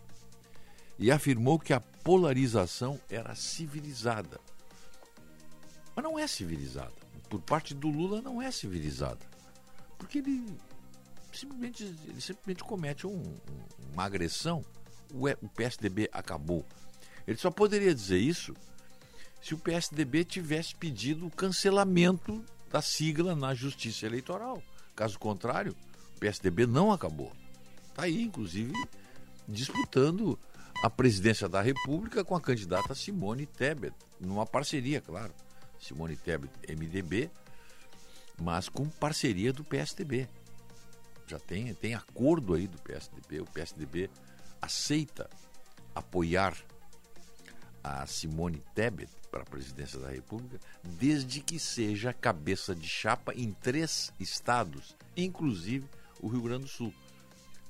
e 0.99 1.11
afirmou 1.11 1.59
que 1.59 1.73
a 1.73 1.81
polarização 1.81 3.01
era 3.11 3.35
civilizada. 3.35 4.41
Mas 5.97 6.05
não 6.05 6.19
é 6.19 6.27
civilizada. 6.27 7.04
Por 7.35 7.41
parte 7.41 7.75
do 7.75 7.89
Lula 7.89 8.23
não 8.23 8.41
é 8.41 8.49
civilizada. 8.49 9.19
Porque 9.99 10.19
ele 10.19 10.47
simplesmente, 11.33 11.83
ele 11.83 12.21
simplesmente 12.21 12.63
comete 12.63 13.09
um, 13.09 13.35
uma 13.93 14.05
agressão. 14.05 14.65
O, 15.13 15.29
o 15.45 15.49
PSDB 15.49 16.09
acabou. 16.13 16.65
Ele 17.27 17.37
só 17.37 17.51
poderia 17.51 17.93
dizer 17.93 18.19
isso 18.19 18.55
se 19.43 19.53
o 19.53 19.59
PSDB 19.59 20.25
tivesse 20.25 20.77
pedido 20.77 21.27
o 21.27 21.31
cancelamento 21.31 22.45
da 22.71 22.81
sigla 22.81 23.35
na 23.35 23.53
Justiça 23.53 24.07
Eleitoral. 24.07 24.63
Caso 24.95 25.19
contrário, 25.19 25.75
o 26.15 26.21
PSDB 26.21 26.69
não 26.69 26.93
acabou. 26.93 27.33
Está 27.89 28.05
aí, 28.05 28.23
inclusive, 28.23 28.73
disputando 29.49 30.39
a 30.85 30.89
presidência 30.89 31.49
da 31.49 31.61
República 31.61 32.25
com 32.25 32.37
a 32.37 32.41
candidata 32.41 32.95
Simone 32.95 33.45
Tebet, 33.45 33.93
numa 34.21 34.47
parceria, 34.47 35.01
claro. 35.01 35.35
Simone 35.85 36.17
Tebet, 36.17 36.53
MDB, 36.69 37.31
mas 38.41 38.69
com 38.69 38.89
parceria 38.89 39.53
do 39.53 39.63
PSDB. 39.63 40.29
Já 41.27 41.39
tem, 41.39 41.73
tem 41.75 41.95
acordo 41.95 42.55
aí 42.55 42.67
do 42.67 42.79
PSDB, 42.79 43.41
o 43.41 43.47
PSDB 43.47 44.11
aceita 44.61 45.29
apoiar 45.95 46.57
a 47.83 48.07
Simone 48.07 48.63
Tebet 48.75 49.11
para 49.31 49.43
a 49.43 49.47
presidência 49.47 49.99
da 49.99 50.09
República, 50.09 50.59
desde 50.83 51.41
que 51.41 51.59
seja 51.59 52.13
cabeça 52.13 52.75
de 52.75 52.89
chapa 52.89 53.35
em 53.35 53.53
três 53.53 54.13
estados, 54.19 54.97
inclusive 55.17 55.87
o 56.21 56.29
Rio 56.29 56.43
Grande 56.43 56.65
do 56.65 56.71
Sul. 56.71 56.95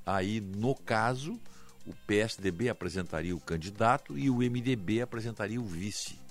Aí, 0.07 0.41
no 0.41 0.75
caso, 0.75 1.41
o 1.87 1.93
PSDB 2.07 2.69
apresentaria 2.69 3.35
o 3.35 3.41
candidato 3.41 4.17
e 4.19 4.31
o 4.31 4.37
MDB 4.37 5.01
apresentaria 5.01 5.61
o 5.61 5.65
vice. 5.65 6.24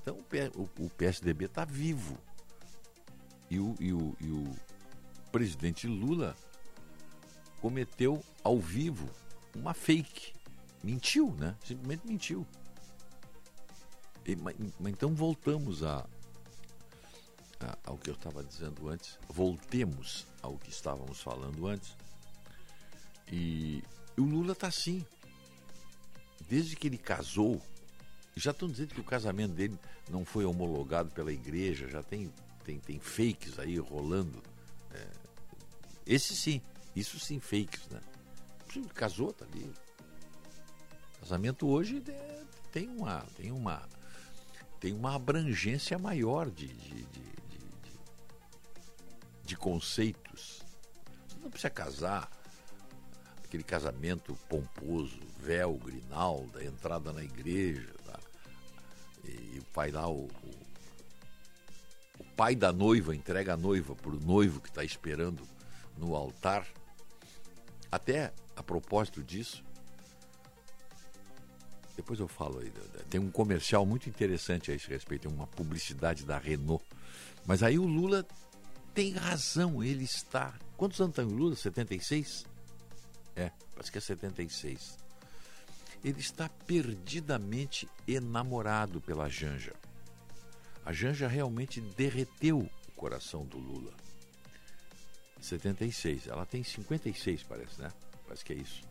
Então 0.00 0.18
o, 0.78 0.90
PSDB 0.90 1.44
está 1.44 1.64
vivo. 1.64 2.16
E 3.50 3.58
o, 3.58 3.74
e, 3.78 3.92
o, 3.92 4.16
e 4.20 4.30
o 4.30 4.56
presidente 5.30 5.86
Lula 5.86 6.34
cometeu 7.60 8.24
ao 8.42 8.58
vivo 8.58 9.08
uma 9.54 9.74
fake. 9.74 10.32
Mentiu, 10.82 11.34
né? 11.34 11.54
Simplesmente 11.64 12.06
mentiu. 12.06 12.46
E, 14.24 14.34
mas, 14.36 14.56
então 14.86 15.14
voltamos 15.14 15.82
a, 15.82 16.06
a, 17.60 17.78
ao 17.84 17.98
que 17.98 18.08
eu 18.08 18.14
estava 18.14 18.42
dizendo 18.42 18.88
antes. 18.88 19.18
Voltemos 19.28 20.26
ao 20.40 20.56
que 20.56 20.70
estávamos 20.70 21.20
falando 21.20 21.66
antes. 21.66 21.94
E 23.30 23.84
o 24.16 24.22
Lula 24.22 24.52
está 24.52 24.68
assim. 24.68 25.04
Desde 26.48 26.74
que 26.74 26.88
ele 26.88 26.98
casou, 26.98 27.60
já 28.40 28.50
estão 28.52 28.68
dizendo 28.68 28.94
que 28.94 29.00
o 29.00 29.04
casamento 29.04 29.52
dele 29.52 29.78
não 30.08 30.24
foi 30.24 30.44
homologado 30.44 31.10
pela 31.10 31.32
igreja, 31.32 31.88
já 31.88 32.02
tem, 32.02 32.32
tem, 32.64 32.78
tem 32.78 32.98
fakes 32.98 33.58
aí 33.58 33.78
rolando. 33.78 34.42
É, 34.92 35.06
esse 36.06 36.34
sim, 36.34 36.60
isso 36.94 37.18
sim, 37.18 37.38
fakes, 37.38 37.88
né? 37.88 38.00
Casou, 38.94 39.32
tá 39.32 39.44
ali. 39.44 39.72
Casamento 41.20 41.68
hoje 41.68 42.02
é, 42.08 42.42
tem 42.72 42.88
uma, 42.88 43.20
tem 43.36 43.50
uma, 43.52 43.88
tem 44.78 44.92
uma 44.92 45.14
abrangência 45.14 45.98
maior 45.98 46.48
de, 46.50 46.68
de, 46.68 46.94
de, 46.94 47.04
de, 47.04 47.98
de 49.44 49.56
conceitos. 49.56 50.62
Você 51.28 51.38
não 51.40 51.50
precisa 51.50 51.70
casar 51.70 52.30
aquele 53.44 53.64
casamento 53.64 54.38
pomposo, 54.48 55.18
véu, 55.40 55.74
grinalda, 55.74 56.64
entrada 56.64 57.12
na 57.12 57.24
igreja. 57.24 57.92
Tá? 59.70 59.74
Pai 59.74 59.90
lá, 59.90 60.08
o, 60.08 60.24
o, 60.24 60.50
o, 62.18 62.24
pai 62.36 62.54
da 62.54 62.72
noiva 62.72 63.14
entrega 63.14 63.54
a 63.54 63.56
noiva 63.56 63.94
para 63.94 64.10
o 64.10 64.20
noivo 64.20 64.60
que 64.60 64.68
está 64.68 64.84
esperando 64.84 65.46
no 65.96 66.14
altar. 66.14 66.66
Até 67.90 68.32
a 68.56 68.62
propósito 68.62 69.22
disso, 69.22 69.64
depois 71.96 72.20
eu 72.20 72.28
falo 72.28 72.60
aí, 72.60 72.72
tem 73.08 73.20
um 73.20 73.30
comercial 73.30 73.84
muito 73.84 74.08
interessante 74.08 74.70
a 74.70 74.74
esse 74.74 74.88
respeito, 74.88 75.28
tem 75.28 75.32
uma 75.32 75.46
publicidade 75.46 76.24
da 76.24 76.38
Renault. 76.38 76.84
Mas 77.46 77.62
aí 77.62 77.78
o 77.78 77.86
Lula 77.86 78.26
tem 78.94 79.12
razão, 79.12 79.82
ele 79.82 80.04
está. 80.04 80.54
Quantos 80.76 81.00
anos 81.00 81.14
tem 81.14 81.24
o 81.24 81.28
Lula? 81.28 81.56
76? 81.56 82.46
É, 83.36 83.50
parece 83.74 83.92
que 83.92 83.98
é 83.98 84.00
76. 84.00 84.96
Ele 86.02 86.20
está 86.20 86.48
perdidamente 86.48 87.88
enamorado 88.06 89.00
pela 89.00 89.28
Janja. 89.28 89.74
A 90.84 90.92
Janja 90.92 91.28
realmente 91.28 91.80
derreteu 91.80 92.58
o 92.58 92.92
coração 92.92 93.44
do 93.44 93.58
Lula. 93.58 93.92
76. 95.40 96.26
Ela 96.26 96.46
tem 96.46 96.62
56, 96.62 97.42
parece, 97.44 97.80
né? 97.80 97.90
Parece 98.24 98.44
que 98.44 98.52
é 98.52 98.56
isso. 98.56 98.82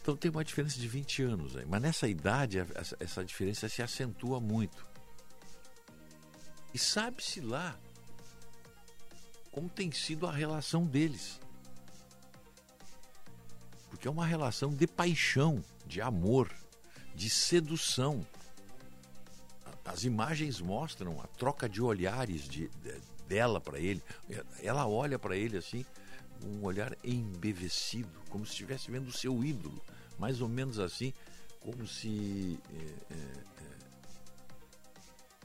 Então 0.00 0.16
tem 0.16 0.30
uma 0.30 0.44
diferença 0.44 0.78
de 0.78 0.86
20 0.86 1.22
anos 1.22 1.56
aí. 1.56 1.64
Mas 1.64 1.80
nessa 1.80 2.06
idade, 2.06 2.58
essa, 3.00 3.24
diferença 3.24 3.68
se 3.68 3.82
acentua 3.82 4.38
muito. 4.38 4.86
E 6.74 6.78
sabe-se 6.78 7.40
lá 7.40 7.78
como 9.50 9.68
tem 9.68 9.90
sido 9.92 10.26
a 10.26 10.32
relação 10.32 10.84
deles 10.84 11.40
porque 14.04 14.08
é 14.08 14.10
uma 14.10 14.26
relação 14.26 14.68
de 14.68 14.86
paixão, 14.86 15.64
de 15.86 16.02
amor, 16.02 16.52
de 17.14 17.30
sedução. 17.30 18.20
As 19.82 20.04
imagens 20.04 20.60
mostram 20.60 21.18
a 21.22 21.26
troca 21.26 21.66
de 21.66 21.80
olhares 21.80 22.42
de, 22.42 22.68
de 22.68 23.00
dela 23.26 23.62
para 23.62 23.78
ele. 23.78 24.02
Ela 24.62 24.86
olha 24.86 25.18
para 25.18 25.34
ele 25.34 25.56
assim, 25.56 25.86
um 26.44 26.64
olhar 26.64 26.94
embevecido, 27.02 28.10
como 28.28 28.44
se 28.44 28.52
estivesse 28.52 28.90
vendo 28.90 29.08
o 29.08 29.12
seu 29.12 29.42
ídolo, 29.42 29.82
mais 30.18 30.42
ou 30.42 30.50
menos 30.50 30.78
assim, 30.78 31.10
como 31.58 31.86
se. 31.86 32.60
É, 32.74 33.14
é, 33.14 33.16
é, 33.16 33.76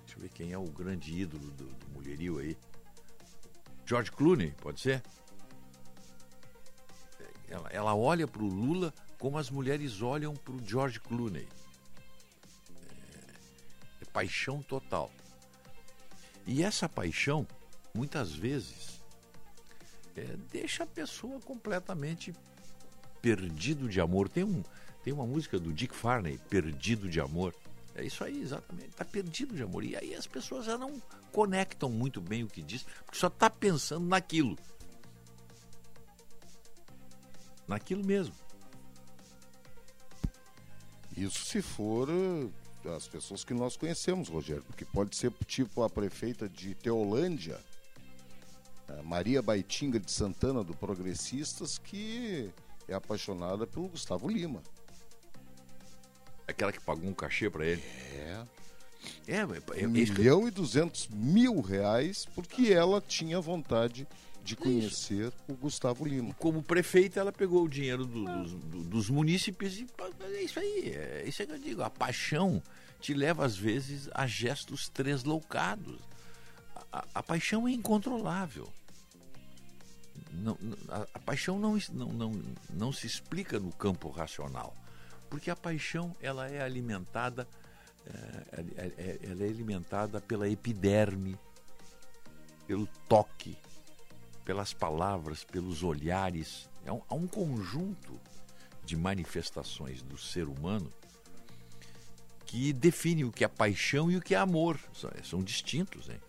deixa 0.02 0.18
eu 0.18 0.22
ver 0.22 0.30
quem 0.32 0.52
é 0.52 0.58
o 0.58 0.66
grande 0.66 1.18
ídolo 1.18 1.50
do, 1.52 1.64
do 1.64 1.90
mulherio 1.94 2.40
aí. 2.40 2.58
George 3.86 4.12
Clooney, 4.12 4.52
pode 4.52 4.82
ser? 4.82 5.02
Ela, 7.50 7.70
ela 7.70 7.96
olha 7.96 8.28
para 8.28 8.44
o 8.44 8.48
Lula 8.48 8.94
como 9.18 9.38
as 9.38 9.50
mulheres 9.50 10.02
olham 10.02 10.36
para 10.36 10.54
o 10.54 10.66
George 10.66 11.00
Clooney. 11.00 11.48
É, 12.72 14.02
é 14.02 14.06
paixão 14.14 14.62
total. 14.62 15.12
E 16.46 16.64
essa 16.64 16.88
paixão, 16.88 17.46
muitas 17.94 18.34
vezes, 18.34 19.02
é, 20.16 20.36
deixa 20.52 20.84
a 20.84 20.88
pessoa 20.88 21.40
completamente 21.42 22.34
perdido 23.22 23.90
de 23.90 24.00
amor. 24.00 24.30
Tem, 24.30 24.44
um, 24.44 24.64
tem 25.04 25.14
uma 25.14 25.26
música 25.26 25.60
do 25.60 25.74
Dick 25.74 25.96
Farney, 25.96 26.40
Perdido 26.50 27.10
de 27.10 27.20
Amor. 27.20 27.54
É 27.96 28.04
isso 28.04 28.24
aí, 28.24 28.42
exatamente. 28.42 28.90
Está 28.90 29.04
perdido 29.04 29.56
de 29.56 29.62
amor. 29.62 29.84
E 29.84 29.96
aí 29.96 30.16
as 30.16 30.26
pessoas 30.26 30.66
já 30.66 30.78
não 30.78 31.02
conectam 31.32 31.90
muito 31.90 32.22
bem 32.22 32.44
o 32.44 32.48
que 32.48 32.62
diz, 32.62 32.84
porque 33.06 33.18
só 33.18 33.28
está 33.28 33.50
pensando 33.50 34.08
naquilo 34.08 34.58
naquilo 37.70 38.04
mesmo. 38.04 38.36
Isso 41.16 41.46
se 41.46 41.62
for 41.62 42.10
eh, 42.10 42.90
as 42.96 43.08
pessoas 43.08 43.44
que 43.46 43.54
nós 43.54 43.78
conhecemos, 43.78 44.28
Rogério, 44.28 44.64
porque 44.64 44.84
pode 44.84 45.16
ser 45.16 45.32
tipo 45.46 45.84
a 45.84 45.90
prefeita 45.90 46.50
de 46.50 46.76
Teolândia, 46.76 47.58
Maria 49.04 49.42
Baitinga 49.42 50.00
de 50.00 50.12
Santana, 50.12 50.64
do 50.64 50.74
Progressistas, 50.74 51.78
que 51.78 52.52
é 52.88 52.94
apaixonada 52.94 53.68
pelo 53.68 53.88
Gustavo 53.88 54.28
Lima. 54.28 54.62
Aquela 56.48 56.72
que 56.72 56.82
pagou 56.82 57.08
um 57.08 57.14
cachê 57.14 57.50
para 57.50 57.66
ele? 57.66 57.84
É. 58.14 58.44
É, 59.28 59.36
é, 59.36 59.84
é 59.84 59.88
um 59.88 59.92
milhão 59.92 60.48
e 60.48 60.52
duzentos 60.52 61.08
mil 61.08 61.62
reais 61.62 62.26
porque 62.36 62.74
ela 62.74 63.00
tinha 63.00 63.40
vontade 63.40 63.94
de 63.96 64.08
conhecer 64.56 65.28
isso. 65.28 65.34
o 65.48 65.54
Gustavo 65.56 66.06
Lima. 66.06 66.34
Como 66.36 66.64
prefeita, 66.64 67.20
ela 67.20 67.32
pegou 67.32 67.64
o 67.64 67.70
dinheiro 67.70 68.06
do, 68.06 68.26
dos, 68.26 68.54
dos, 68.86 69.10
munícipes 69.10 69.78
e 69.78 69.88
é 70.34 70.44
isso 70.44 70.60
aí. 70.60 70.90
É 70.90 71.24
isso 71.28 71.46
que 71.46 71.52
eu 71.52 71.60
digo. 71.60 71.82
A 71.82 71.90
paixão 71.90 72.62
te 73.00 73.14
leva, 73.14 73.46
às 73.46 73.58
vezes, 73.58 74.10
a 74.14 74.26
gestos 74.26 74.90
tresloucados. 74.90 76.00
A, 76.76 77.00
a, 77.00 77.06
a 77.16 77.24
paixão 77.24 77.68
é 77.68 77.72
incontrolável. 77.72 78.68
Não, 80.32 80.58
a, 80.90 81.08
a, 81.14 81.20
paixão 81.20 81.60
não, 81.60 81.78
não, 81.92 82.08
não, 82.14 82.42
não 82.70 82.94
se 82.94 83.08
explica 83.08 83.60
no 83.60 83.72
campo 83.72 84.10
racional. 84.10 84.74
Porque 85.30 85.52
a 85.52 85.56
paixão 85.56 86.16
ela 86.22 86.50
é 86.50 86.62
alimentada 86.62 87.48
é, 88.98 89.20
ela 89.24 89.44
é 89.44 89.48
alimentada 89.48 90.22
pela 90.22 90.50
epiderme, 90.50 91.38
pelo 92.66 92.88
toque, 93.08 93.58
pelas 94.50 94.74
palavras, 94.74 95.44
pelos 95.44 95.84
olhares. 95.84 96.68
É 96.84 96.92
um, 96.92 97.04
há 97.08 97.14
um 97.14 97.28
conjunto 97.28 98.20
de 98.84 98.98
manifestações 98.98 100.02
do 100.02 100.18
ser 100.18 100.48
humano 100.48 100.92
que 102.48 102.74
define 102.74 103.24
o 103.24 103.32
que 103.32 103.44
é 103.44 103.48
paixão 103.48 104.10
e 104.10 104.18
o 104.18 104.22
que 104.22 104.34
é 104.34 104.40
amor. 104.40 104.80
São, 104.92 105.12
são 105.24 105.44
distintos, 105.44 106.10
hein? 106.10 106.20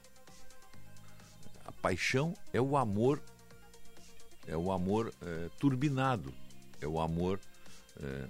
A 1.65 1.73
paixão 1.73 2.35
é 2.53 2.61
o 2.61 2.77
amor, 2.77 3.23
é 4.47 4.55
o 4.55 4.71
amor 4.71 5.15
é, 5.23 5.49
turbinado, 5.59 6.31
é 6.79 6.87
o 6.87 7.01
amor 7.01 7.41
é, 8.03 8.29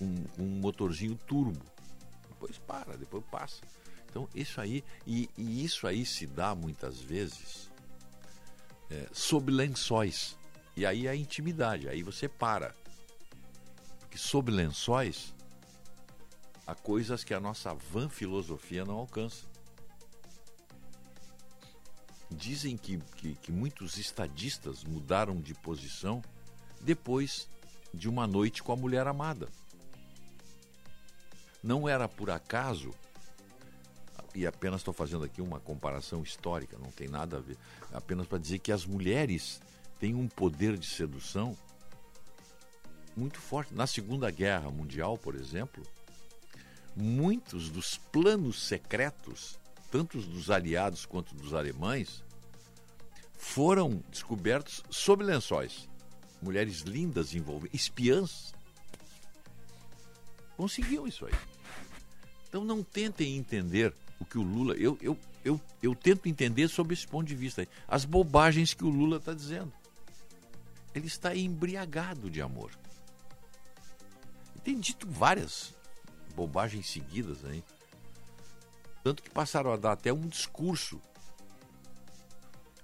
um, 0.00 0.24
um 0.38 0.46
motorzinho 0.46 1.16
turbo. 1.26 1.60
Depois 2.30 2.56
para, 2.56 2.96
depois 2.96 3.22
passa. 3.30 3.60
Então 4.08 4.26
isso 4.34 4.58
aí 4.58 4.82
e, 5.06 5.28
e 5.36 5.62
isso 5.62 5.86
aí 5.86 6.06
se 6.06 6.26
dá 6.26 6.54
muitas 6.54 6.98
vezes 6.98 7.73
é, 8.90 9.08
sob 9.12 9.50
lençóis. 9.50 10.36
E 10.76 10.84
aí 10.84 11.06
a 11.06 11.14
intimidade, 11.14 11.88
aí 11.88 12.02
você 12.02 12.28
para. 12.28 12.74
Porque 14.00 14.18
sob 14.18 14.50
lençóis 14.50 15.34
há 16.66 16.74
coisas 16.74 17.22
que 17.22 17.34
a 17.34 17.40
nossa 17.40 17.74
vã 17.74 18.08
filosofia 18.08 18.84
não 18.84 18.94
alcança. 18.94 19.46
Dizem 22.30 22.76
que, 22.76 22.98
que, 23.16 23.34
que, 23.36 23.52
muitos 23.52 23.96
estadistas 23.96 24.82
mudaram 24.82 25.40
de 25.40 25.54
posição 25.54 26.22
depois 26.80 27.48
de 27.92 28.08
uma 28.08 28.26
noite 28.26 28.62
com 28.62 28.72
a 28.72 28.76
mulher 28.76 29.06
amada. 29.06 29.48
Não 31.62 31.88
era 31.88 32.08
por 32.08 32.30
acaso, 32.30 32.90
e 34.34 34.46
apenas 34.46 34.80
estou 34.80 34.92
fazendo 34.92 35.24
aqui 35.24 35.40
uma 35.40 35.60
comparação 35.60 36.22
histórica, 36.22 36.76
não 36.78 36.90
tem 36.90 37.08
nada 37.08 37.36
a 37.36 37.40
ver, 37.40 37.56
apenas 37.92 38.26
para 38.26 38.38
dizer 38.38 38.58
que 38.58 38.72
as 38.72 38.84
mulheres 38.84 39.60
têm 40.00 40.14
um 40.14 40.26
poder 40.26 40.76
de 40.76 40.86
sedução 40.86 41.56
muito 43.16 43.38
forte. 43.38 43.72
Na 43.72 43.86
Segunda 43.86 44.30
Guerra 44.30 44.70
Mundial, 44.70 45.16
por 45.16 45.36
exemplo, 45.36 45.84
muitos 46.96 47.70
dos 47.70 47.96
planos 47.96 48.62
secretos, 48.62 49.58
tanto 49.90 50.20
dos 50.20 50.50
aliados 50.50 51.06
quanto 51.06 51.34
dos 51.34 51.54
alemães, 51.54 52.24
foram 53.36 54.02
descobertos 54.10 54.82
sob 54.90 55.22
lençóis. 55.22 55.88
Mulheres 56.42 56.80
lindas 56.80 57.34
envolvidas, 57.34 57.80
espiãs. 57.80 58.52
Conseguiam 60.56 61.06
isso 61.06 61.26
aí. 61.26 61.34
Então 62.48 62.64
não 62.64 62.82
tentem 62.82 63.36
entender 63.36 63.94
o 64.24 64.26
que 64.26 64.38
o 64.38 64.42
Lula. 64.42 64.74
Eu, 64.74 64.98
eu, 65.00 65.16
eu, 65.44 65.60
eu 65.82 65.94
tento 65.94 66.28
entender 66.28 66.68
sob 66.68 66.92
esse 66.92 67.06
ponto 67.06 67.26
de 67.26 67.34
vista 67.34 67.60
aí, 67.60 67.68
as 67.86 68.04
bobagens 68.04 68.74
que 68.74 68.84
o 68.84 68.88
Lula 68.88 69.18
está 69.18 69.32
dizendo. 69.32 69.72
Ele 70.94 71.06
está 71.06 71.34
embriagado 71.34 72.30
de 72.30 72.40
amor. 72.40 72.70
Tem 74.62 74.80
dito 74.80 75.06
várias 75.06 75.74
bobagens 76.34 76.88
seguidas 76.88 77.44
aí. 77.44 77.62
Tanto 79.02 79.22
que 79.22 79.30
passaram 79.30 79.72
a 79.72 79.76
dar 79.76 79.92
até 79.92 80.12
um 80.12 80.26
discurso. 80.26 81.00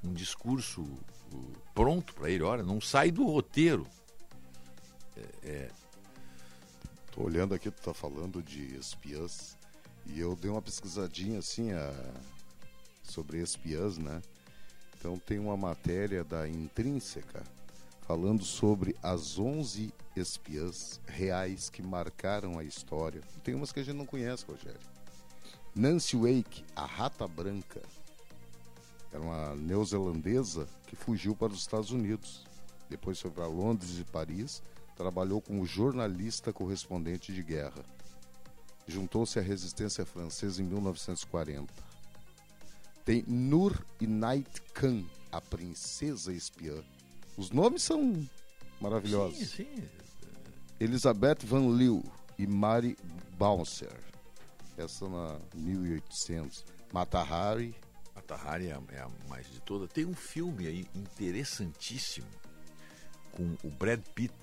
Um 0.05 0.13
discurso 0.13 0.83
uh, 0.83 1.53
pronto 1.75 2.15
para 2.15 2.31
ele. 2.31 2.43
Olha, 2.43 2.63
não 2.63 2.81
sai 2.81 3.11
do 3.11 3.25
roteiro. 3.25 3.87
É, 5.17 5.49
é... 5.49 5.71
Tô 7.13 7.23
olhando 7.23 7.55
aqui, 7.55 7.71
tu 7.71 7.81
tá 7.81 7.95
falando 7.95 8.43
de 8.43 8.77
espiãs. 8.77 9.57
E 10.15 10.21
eu 10.21 10.35
dei 10.35 10.51
uma 10.51 10.63
pesquisadinha 10.63 11.39
assim 11.39 11.73
a... 11.73 11.93
sobre 13.03 13.39
espiãs, 13.39 13.97
né? 13.97 14.21
Então 14.99 15.19
tem 15.19 15.39
uma 15.39 15.57
matéria 15.57 16.23
da 16.23 16.49
Intrínseca 16.49 17.43
falando 18.03 18.45
sobre 18.45 18.97
as 19.03 19.39
11 19.39 19.95
espiãs 20.17 21.01
reais 21.07 21.71
que 21.71 21.81
marcaram 21.81 22.59
a 22.59 22.65
história. 22.65 23.23
Tem 23.45 23.55
umas 23.55 23.73
que 23.73 23.81
a 23.81 23.83
gente 23.83 23.97
não 23.97 24.05
conhece, 24.05 24.45
Rogério. 24.45 24.81
Nancy 25.75 26.17
Wake, 26.17 26.65
a 26.75 26.85
Rata 26.85 27.29
Branca, 27.29 27.81
era 29.13 29.23
uma 29.23 29.55
neozelandesa 29.55 30.69
que 30.87 30.97
fugiu 30.97 31.35
para 31.37 31.53
os 31.53 31.61
Estados 31.61 31.93
Unidos. 31.93 32.45
Depois 32.89 33.21
foi 33.21 33.31
para 33.31 33.47
Londres 33.47 33.99
e 33.99 34.05
Paris, 34.05 34.63
trabalhou 34.97 35.41
como 35.41 35.65
jornalista 35.65 36.53
correspondente 36.53 37.33
de 37.33 37.43
guerra. 37.43 37.85
Juntou-se 38.91 39.39
à 39.39 39.43
resistência 39.43 40.05
francesa 40.05 40.61
em 40.61 40.65
1940. 40.67 41.73
Tem 43.05 43.25
Nur 43.27 43.79
Inait 44.01 44.61
Khan, 44.75 45.05
a 45.33 45.41
princesa 45.41 46.33
espiã, 46.33 46.83
os 47.37 47.51
nomes 47.51 47.83
são 47.83 48.29
maravilhosos. 48.81 49.39
Sim, 49.39 49.65
sim. 49.65 49.89
Elizabeth 50.79 51.39
Van 51.45 51.69
Leeuw 51.69 52.05
e 52.39 52.47
Mary 52.47 52.99
Bouncer. 53.39 53.97
Essa 54.77 55.09
na 55.09 55.39
1800. 55.55 56.65
Matahari. 56.93 57.75
Matahari 58.15 58.67
é 58.67 58.73
a, 58.73 58.83
é 58.93 59.01
a 59.01 59.09
mais 59.29 59.51
de 59.51 59.61
toda. 59.61 59.89
Tem 59.89 60.05
um 60.05 60.15
filme 60.15 60.67
aí 60.67 60.87
interessantíssimo 60.95 62.27
com 63.33 63.57
o 63.65 63.71
Brad 63.71 64.03
Pitt. 64.15 64.35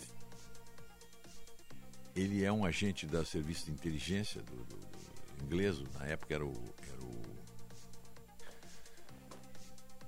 Ele 2.18 2.44
é 2.44 2.52
um 2.52 2.66
agente 2.66 3.06
da 3.06 3.24
serviço 3.24 3.66
de 3.68 3.72
inteligência 3.72 4.42
do, 4.42 4.56
do, 4.66 4.76
do 4.76 5.44
inglês, 5.46 5.80
na 5.94 6.06
época 6.08 6.34
era 6.34 6.46
o, 6.46 6.76
era 6.92 7.02
o 7.02 7.22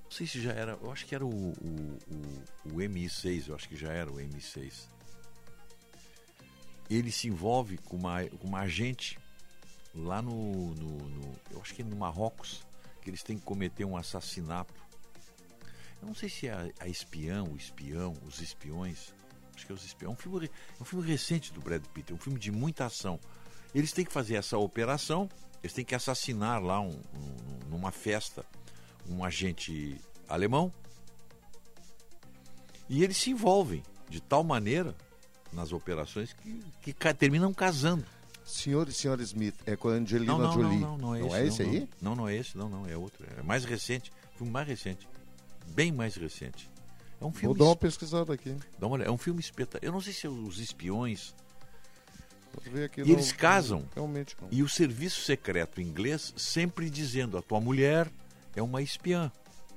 não 0.10 0.12
sei 0.12 0.26
se 0.26 0.42
já 0.42 0.52
era. 0.52 0.72
Eu 0.82 0.92
acho 0.92 1.06
que 1.06 1.14
era 1.14 1.24
o, 1.24 1.30
o, 1.30 1.98
o, 2.66 2.74
o 2.74 2.78
MI6, 2.78 3.48
eu 3.48 3.56
acho 3.56 3.70
que 3.70 3.76
já 3.76 3.94
era 3.94 4.12
o 4.12 4.16
MI6. 4.16 4.88
Ele 6.90 7.12
se 7.12 7.28
envolve 7.28 7.78
com 7.78 7.96
uma, 7.96 8.26
com 8.26 8.48
uma 8.48 8.62
agente 8.62 9.20
lá 9.94 10.20
no, 10.20 10.74
no, 10.74 10.98
no, 11.10 11.36
Eu 11.52 11.62
acho 11.62 11.76
que 11.76 11.84
é 11.84 11.86
no 11.86 11.96
Marrocos, 11.96 12.66
que 13.04 13.10
eles 13.12 13.22
têm 13.22 13.38
que 13.38 13.46
cometer 13.46 13.86
um 13.86 13.96
assassinato. 13.96 14.74
Eu 16.02 16.08
não 16.08 16.16
sei 16.16 16.28
se 16.28 16.48
é 16.48 16.54
a, 16.54 16.68
a 16.80 16.88
espião, 16.88 17.46
o 17.46 17.56
espião, 17.56 18.14
os 18.26 18.42
espiões. 18.42 19.14
Acho 19.60 19.66
que 19.66 19.72
é 19.74 19.76
os 19.76 19.84
espiões. 19.84 20.12
É 20.12 20.14
um 20.14 20.18
filme, 20.18 20.46
é 20.48 20.82
um 20.82 20.86
filme 20.86 21.06
recente 21.06 21.52
do 21.52 21.60
Brad 21.60 21.84
Pitt, 21.94 22.12
é 22.12 22.16
um 22.16 22.18
filme 22.18 22.40
de 22.40 22.52
muita 22.52 22.86
ação. 22.86 23.20
Eles 23.76 23.92
têm 23.92 24.06
que 24.06 24.12
fazer 24.12 24.36
essa 24.36 24.58
operação, 24.58 25.30
eles 25.62 25.74
têm 25.74 25.84
que 25.84 25.94
assassinar 25.94 26.64
lá 26.64 26.80
um, 26.80 26.90
um, 26.90 27.70
numa 27.70 27.92
festa 27.92 28.46
um 29.10 29.24
agente 29.24 30.00
alemão. 30.28 30.72
E 32.88 33.04
eles 33.04 33.18
se 33.18 33.32
envolvem 33.32 33.84
de 34.10 34.22
tal 34.22 34.44
maneira 34.44 34.96
nas 35.52 35.74
operações 35.74 36.34
que, 36.34 36.94
que 36.94 37.14
terminam 37.14 37.54
casando. 37.54 38.06
Senhor 38.46 38.88
e 38.88 38.94
Senhora 38.94 39.22
Smith, 39.22 39.56
é 39.66 39.76
com 39.76 39.90
a 39.90 39.92
Angelina 39.92 40.32
não, 40.32 40.40
não, 40.40 40.54
Jolie. 40.54 40.80
Não, 40.80 40.98
não, 40.98 40.98
não 40.98 41.16
é, 41.16 41.20
não 41.20 41.28
esse, 41.28 41.36
é 41.36 41.46
esse 41.46 41.62
aí? 41.62 41.90
Não, 42.02 42.16
não 42.16 42.28
é 42.28 42.36
esse, 42.36 42.58
não, 42.58 42.70
não, 42.70 42.88
é 42.88 42.98
outro. 42.98 43.24
É 43.38 43.44
mais 43.44 43.64
recente, 43.66 44.12
filme 44.36 44.52
mais 44.52 44.68
recente. 44.68 45.08
Bem 45.68 45.92
mais 45.92 46.16
recente. 46.16 46.70
É 47.22 47.26
um 47.26 47.32
filme. 47.32 47.56
Vou 47.56 47.66
dar 47.66 47.70
uma 47.70 47.76
pesquisada 47.76 48.34
aqui. 48.34 48.56
Dá 48.78 48.88
uma 48.88 48.96
olhada. 48.96 49.10
É 49.10 49.14
um 49.14 49.18
filme 49.18 49.40
espetacular. 49.40 49.84
Eu 49.84 49.92
não 49.92 50.02
sei 50.02 50.14
se 50.14 50.26
é 50.26 50.30
os 50.30 50.60
espiões. 50.60 51.36
Aqui, 52.86 53.02
e 53.02 53.06
não, 53.06 53.12
eles 53.12 53.32
casam. 53.32 53.84
Realmente 53.94 54.36
não. 54.42 54.48
E 54.52 54.64
o 54.64 54.70
serviço 54.70 55.22
secreto 55.22 55.80
inglês 55.80 56.34
sempre 56.36 56.90
dizendo: 56.90 57.38
a 57.38 57.42
tua 57.42 57.60
mulher 57.60 58.10
é 58.56 58.62
uma 58.62 58.82
espiã. 58.82 59.32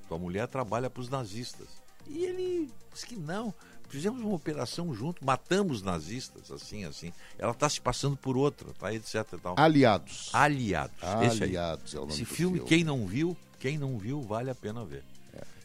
Tua 0.09 0.19
mulher 0.19 0.49
trabalha 0.49 0.89
para 0.89 1.01
os 1.01 1.09
nazistas. 1.09 1.69
E 2.07 2.25
ele 2.25 2.71
disse 2.93 3.07
que 3.07 3.17
não. 3.17 3.55
Fizemos 3.89 4.23
uma 4.23 4.35
operação 4.35 4.95
junto, 4.95 5.23
matamos 5.23 5.83
nazistas, 5.83 6.51
assim, 6.51 6.87
assim. 6.87 7.13
Ela 7.39 7.53
está 7.53 7.69
se 7.69 7.79
passando 7.79 8.17
por 8.17 8.39
outra, 8.39 8.73
tá, 8.79 8.93
etc. 8.93 9.23
Tal. 9.43 9.55
Aliados. 9.59 10.31
Aliados. 10.33 11.03
Aliados 11.03 11.95
é 11.95 11.99
o 11.99 12.01
nome 12.01 12.13
Esse 12.15 12.23
do 12.23 12.27
filme, 12.27 12.61
quem 12.61 12.85
não 12.85 13.07
viu, 13.07 13.37
quem 13.59 13.77
não 13.77 13.99
viu, 13.99 14.23
vale 14.23 14.49
a 14.49 14.55
pena 14.55 14.83
ver. 14.83 15.05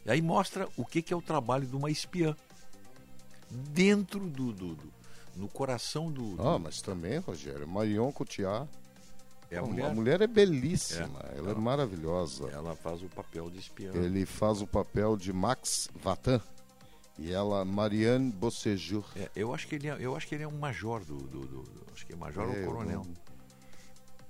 É. 0.08 0.10
E 0.10 0.12
aí 0.14 0.22
mostra 0.22 0.68
o 0.76 0.84
que, 0.84 1.02
que 1.02 1.12
é 1.12 1.16
o 1.16 1.22
trabalho 1.22 1.66
de 1.66 1.76
uma 1.76 1.90
espiã. 1.90 2.34
Dentro 3.50 4.20
do, 4.28 4.52
do, 4.52 4.74
do 4.74 4.92
no 5.36 5.48
coração 5.48 6.10
do, 6.10 6.36
do... 6.36 6.48
Ah, 6.48 6.58
mas 6.58 6.82
também, 6.82 7.18
Rogério, 7.18 7.66
Marion 7.66 8.10
Cotillard 8.10 8.68
é 9.50 9.56
a, 9.56 9.62
mulher? 9.62 9.86
a 9.86 9.94
mulher 9.94 10.20
é 10.20 10.26
belíssima, 10.26 11.20
é, 11.24 11.38
ela, 11.38 11.50
ela, 11.50 11.50
é 11.52 11.54
maravilhosa. 11.54 12.48
Ela 12.48 12.74
faz 12.76 13.02
o 13.02 13.08
papel 13.08 13.48
de 13.48 13.58
espiã. 13.58 13.92
Ele 13.94 14.26
faz 14.26 14.60
o 14.60 14.66
papel 14.66 15.16
de 15.16 15.32
Max 15.32 15.88
Vatan 15.94 16.40
e 17.18 17.32
ela 17.32 17.64
Marianne 17.64 18.30
Bossejur. 18.30 19.04
É, 19.16 19.30
eu 19.34 19.54
acho 19.54 19.66
que 19.66 19.76
ele 19.76 19.88
é, 19.88 19.96
eu 20.00 20.14
acho 20.14 20.26
que 20.26 20.34
ele 20.34 20.44
é 20.44 20.48
um 20.48 20.58
major 20.58 21.04
do, 21.04 21.16
do, 21.16 21.40
do, 21.46 21.62
do 21.62 21.86
acho 21.94 22.04
que 22.04 22.12
é 22.12 22.16
major 22.16 22.44
é, 22.44 22.60
ou 22.60 22.66
coronel. 22.66 23.04
Não... 23.06 23.28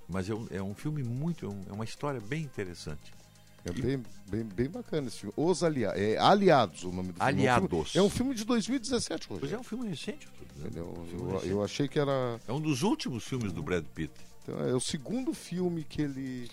Mas 0.09 0.31
é 0.31 0.35
um, 0.35 0.47
é 0.51 0.63
um 0.63 0.75
filme 0.75 1.03
muito, 1.03 1.47
é, 1.47 1.71
é 1.71 1.73
uma 1.73 1.85
história 1.85 2.21
bem 2.21 2.43
interessante. 2.43 3.18
É 3.65 3.73
bem, 3.73 4.03
bem, 4.31 4.45
bem 4.45 4.69
bacana 4.69 5.09
esse 5.09 5.19
filme. 5.19 5.35
Os 5.37 5.63
Aliados. 5.63 6.01
É 6.01 6.19
Aliados 6.19 6.85
o 6.85 6.93
nome 6.93 7.13
do 7.13 7.23
Aliados. 7.23 7.69
filme. 7.69 7.87
É 7.95 8.03
um 8.03 8.11
filme, 8.11 8.35
de 8.35 8.45
2017, 8.45 9.29
Rogério. 9.29 9.41
Pois 9.41 9.53
é 9.53 9.59
um 9.59 9.65
filme 9.65 9.89
recente. 9.89 10.29
Né? 10.57 10.71
Eu, 10.75 11.07
eu, 11.13 11.41
eu, 11.45 11.65
achei 11.65 11.89
que 11.89 11.99
era. 11.99 12.41
É 12.47 12.53
um 12.53 12.61
dos 12.61 12.83
últimos 12.83 13.25
filmes 13.25 13.53
do 13.53 13.63
Brad 13.63 13.85
Pitt. 13.95 14.13
Então, 14.43 14.61
é 14.67 14.75
o 14.75 14.81
segundo 14.81 15.35
filme 15.35 15.85
que 15.85 16.03
ele 16.03 16.49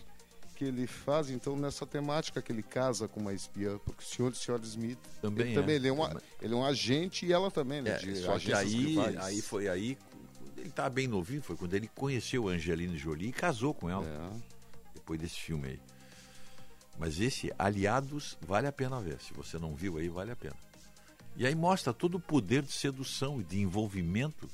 que 0.55 0.63
ele 0.63 0.87
faz, 0.87 1.29
então, 1.29 1.55
nessa 1.57 1.85
temática 1.85 2.41
que 2.41 2.49
ele 2.49 2.63
casa 2.63 3.09
com 3.09 3.19
uma 3.19 3.33
espiã, 3.33 3.77
porque 3.83 4.01
o 4.01 4.07
senhor 4.07 4.31
e 4.31 4.31
a 4.31 4.35
senhora 4.35 4.63
Smith 4.63 4.97
Também 5.21 5.47
ele, 5.47 5.51
é. 5.51 5.61
também, 5.61 5.75
ele, 5.75 5.87
é 5.89 5.93
um, 5.93 6.03
ele 6.41 6.53
é 6.53 6.55
um 6.55 6.65
agente 6.65 7.25
e 7.25 7.33
ela 7.33 7.51
também, 7.51 7.81
né? 7.81 7.91
É, 7.91 7.97
de 7.97 8.15
só 8.15 8.39
que 8.39 8.53
aí, 8.53 8.95
aí 9.19 9.41
foi 9.41 9.67
aí, 9.67 9.97
ele 10.57 10.69
estava 10.69 10.89
bem 10.89 11.07
novinho, 11.07 11.41
foi 11.41 11.57
quando 11.57 11.73
ele 11.73 11.89
conheceu 11.93 12.47
a 12.47 12.53
Angelina 12.53 12.95
Jolie 12.95 13.27
e 13.27 13.31
casou 13.33 13.73
com 13.73 13.89
ela, 13.89 14.05
É. 14.05 14.39
depois 14.93 15.19
desse 15.19 15.35
filme 15.35 15.67
aí. 15.67 15.79
Mas 16.97 17.19
esse 17.19 17.53
Aliados 17.57 18.37
vale 18.41 18.67
a 18.67 18.71
pena 18.71 19.01
ver, 19.01 19.19
se 19.19 19.33
você 19.33 19.57
não 19.57 19.75
viu 19.75 19.97
aí, 19.97 20.07
vale 20.07 20.31
a 20.31 20.35
pena. 20.35 20.55
E 21.35 21.45
aí 21.45 21.53
mostra 21.53 21.93
todo 21.93 22.15
o 22.15 22.19
poder 22.19 22.63
de 22.63 22.71
sedução 22.71 23.41
e 23.41 23.43
de 23.43 23.59
envolvimento, 23.59 24.49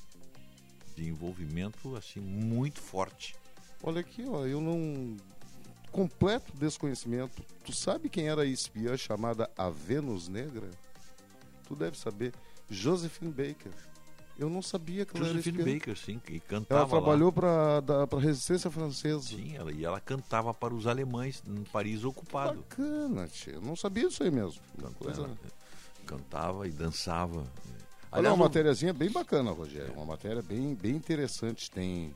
de 0.96 1.08
envolvimento 1.08 1.96
assim 1.96 2.20
muito 2.20 2.80
forte. 2.80 3.36
Olha 3.84 4.02
aqui, 4.02 4.26
ó, 4.28 4.46
eu 4.46 4.60
não. 4.60 5.18
Completo 5.92 6.54
desconhecimento. 6.56 7.44
Tu 7.66 7.74
sabe 7.74 8.10
quem 8.10 8.28
era 8.28 8.44
a 8.44 8.46
espiã 8.46 8.96
chamada 8.96 9.50
a 9.58 9.70
Vênus 9.70 10.28
Negra? 10.28 10.70
Tu 11.68 11.76
deve 11.76 11.98
saber. 11.98 12.34
Josephine 12.70 13.32
Baker. 13.32 13.72
Eu 14.42 14.50
não 14.50 14.64
sabia 14.64 15.06
que 15.06 15.16
ela 15.16 15.28
era 15.28 15.36
Josephine 15.36 15.60
espiã. 15.60 15.74
Baker, 15.76 15.96
sim, 15.96 16.18
que 16.18 16.40
cantava 16.40 16.82
Ela 16.82 16.90
trabalhou 16.90 17.32
para 17.32 17.84
a 18.12 18.20
resistência 18.20 18.72
francesa. 18.72 19.22
Sim, 19.22 19.56
ela, 19.56 19.72
e 19.72 19.86
ela 19.86 20.00
cantava 20.00 20.52
para 20.52 20.74
os 20.74 20.88
alemães 20.88 21.44
em 21.48 21.64
Paris 21.66 22.04
ocupado. 22.04 22.58
Bacana, 22.58 23.28
tia. 23.28 23.54
Eu 23.54 23.62
não 23.62 23.76
sabia 23.76 24.08
disso 24.08 24.24
aí 24.24 24.32
mesmo. 24.32 24.60
Coisa... 24.98 25.22
Ela 25.22 25.38
cantava 26.08 26.68
e 26.68 26.72
dançava. 26.72 27.42
Olha, 27.42 27.48
Aliás, 28.12 28.36
uma 28.36 28.46
matériazinha 28.46 28.92
bem 28.92 29.12
bacana, 29.12 29.52
Rogério. 29.52 29.94
Uma 29.94 30.06
matéria 30.06 30.42
bem, 30.42 30.74
bem 30.74 30.96
interessante. 30.96 31.70
Tem 31.70 32.12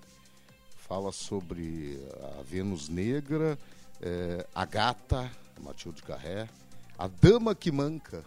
fala 0.76 1.12
sobre 1.12 2.00
a 2.40 2.42
Vênus 2.42 2.90
Negra, 2.90 3.56
eh, 4.02 4.48
a 4.54 4.66
Gata, 4.66 5.32
Matilde 5.62 6.02
Carré, 6.02 6.50
a 6.98 7.08
Dama 7.08 7.54
que 7.54 7.72
Manca, 7.72 8.24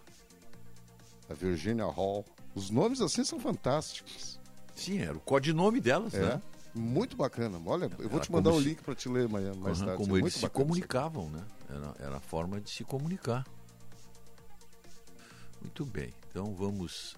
a 1.29 1.33
Virginia 1.33 1.85
Hall. 1.85 2.25
Os 2.59 2.69
nomes 2.69 2.99
assim 2.99 3.23
são 3.23 3.39
fantásticos. 3.39 4.37
Sim, 4.75 4.99
era 4.99 5.15
o 5.15 5.19
codinome 5.21 5.79
delas, 5.79 6.13
É. 6.13 6.19
né? 6.35 6.41
Muito 6.75 7.15
bacana. 7.15 7.59
Olha, 7.65 7.85
eu 7.97 8.09
vou 8.09 8.17
Era 8.17 8.19
te 8.19 8.31
mandar 8.31 8.51
o 8.51 8.59
se- 8.61 8.67
link 8.69 8.83
para 8.83 8.93
te 8.93 9.07
ler 9.09 9.25
amanhã 9.25 9.53
mais 9.55 9.77
Aham, 9.79 9.85
tarde. 9.87 10.03
como 10.03 10.17
É 10.17 10.19
eles 10.19 10.33
se 10.33 10.49
comunicavam, 10.49 11.29
né? 11.29 11.43
Era, 11.69 11.95
era 11.99 12.17
a 12.17 12.19
forma 12.19 12.59
de 12.59 12.69
se 12.69 12.83
comunicar. 12.83 13.45
Muito 15.61 15.85
bem, 15.85 16.13
então 16.29 16.53
vamos 16.53 17.15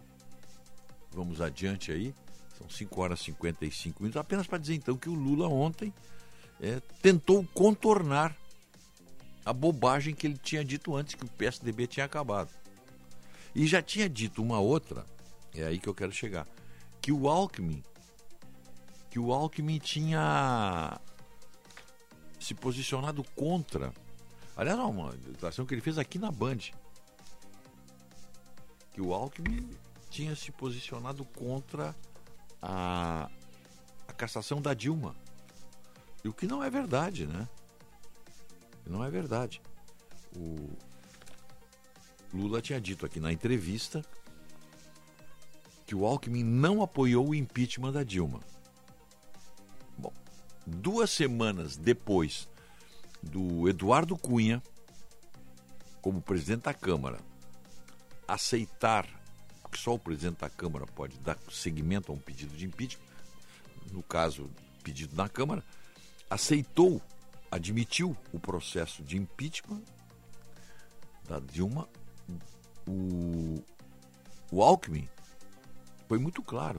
vamos 1.12 1.41
adiante 1.41 1.91
aí. 1.91 2.13
São 2.58 2.69
5 2.69 3.01
horas 3.01 3.19
e 3.21 3.23
55 3.25 4.01
minutos. 4.01 4.19
Apenas 4.19 4.45
para 4.47 4.58
dizer 4.60 4.75
então 4.75 4.95
que 4.95 5.10
o 5.10 5.13
Lula 5.13 5.47
ontem 5.47 5.91
é, 6.62 6.80
tentou 7.01 7.43
contornar 7.54 8.36
a 9.43 9.51
bobagem 9.51 10.13
que 10.15 10.25
ele 10.27 10.38
tinha 10.38 10.63
dito 10.63 10.95
antes, 10.95 11.15
que 11.15 11.25
o 11.25 11.27
PSDB 11.30 11.88
tinha 11.88 12.06
acabado. 12.06 12.49
E 13.54 13.67
já 13.67 13.82
tinha 13.82 14.08
dito 14.08 14.41
uma 14.41 14.60
outra, 14.60 15.06
é 15.54 15.66
aí 15.66 15.80
que 15.80 15.88
eu 15.88 15.94
quero 15.94 16.12
chegar, 16.12 16.48
que 17.02 17.12
o 17.12 17.28
Alckmin, 17.28 17.84
que 19.10 19.20
o 19.20 19.34
Alckmin 19.34 19.80
tinha 19.80 21.00
se 22.40 22.54
posicionado 22.54 23.24
contra. 23.36 23.94
Aliás, 24.56 24.78
não, 24.78 24.90
uma 24.90 25.12
declaração 25.12 25.66
que 25.66 25.74
ele 25.74 25.82
fez 25.82 25.98
aqui 25.98 26.18
na 26.18 26.32
Band. 26.32 26.58
Que 28.92 29.02
o 29.02 29.14
Alckmin 29.14 29.70
tinha 30.10 30.36
se 30.36 30.52
posicionado 30.52 31.24
contra 31.26 31.96
a, 32.62 33.30
a 34.08 34.14
cassação 34.14 34.62
da 34.62 34.74
Dilma. 34.74 35.16
E 36.24 36.28
o 36.28 36.34
que 36.34 36.46
não 36.46 36.64
é 36.64 36.70
verdade, 36.70 37.26
né? 37.26 37.48
Não 38.86 39.04
é 39.04 39.10
verdade. 39.10 39.62
O 40.36 40.70
Lula 42.34 42.62
tinha 42.62 42.80
dito 42.80 43.06
aqui 43.06 43.20
na 43.20 43.32
entrevista 43.32 44.06
que 45.91 45.95
o 45.95 46.06
Alckmin 46.06 46.41
não 46.41 46.82
apoiou 46.82 47.27
o 47.27 47.36
impeachment 47.36 47.91
da 47.91 48.01
Dilma. 48.01 48.39
Bom, 49.97 50.13
duas 50.65 51.12
semanas 51.12 51.75
depois 51.75 52.47
do 53.21 53.67
Eduardo 53.67 54.17
Cunha, 54.17 54.63
como 56.01 56.21
presidente 56.21 56.62
da 56.62 56.73
Câmara, 56.73 57.19
aceitar 58.25 59.06
que 59.69 59.77
só 59.77 59.95
o 59.95 59.99
presidente 59.99 60.39
da 60.39 60.49
Câmara 60.49 60.86
pode 60.86 61.17
dar 61.19 61.38
seguimento 61.51 62.10
a 62.10 62.15
um 62.15 62.19
pedido 62.19 62.56
de 62.56 62.65
impeachment, 62.65 63.04
no 63.91 64.01
caso, 64.01 64.49
pedido 64.86 65.13
na 65.13 65.27
Câmara, 65.27 65.62
aceitou, 66.30 67.01
admitiu 67.51 68.15
o 68.32 68.39
processo 68.39 69.04
de 69.04 69.17
impeachment 69.17 69.84
da 71.27 71.38
Dilma, 71.41 71.86
o, 72.88 73.62
o 74.49 74.63
Alckmin 74.63 75.06
foi 76.12 76.19
muito 76.19 76.43
claro. 76.43 76.78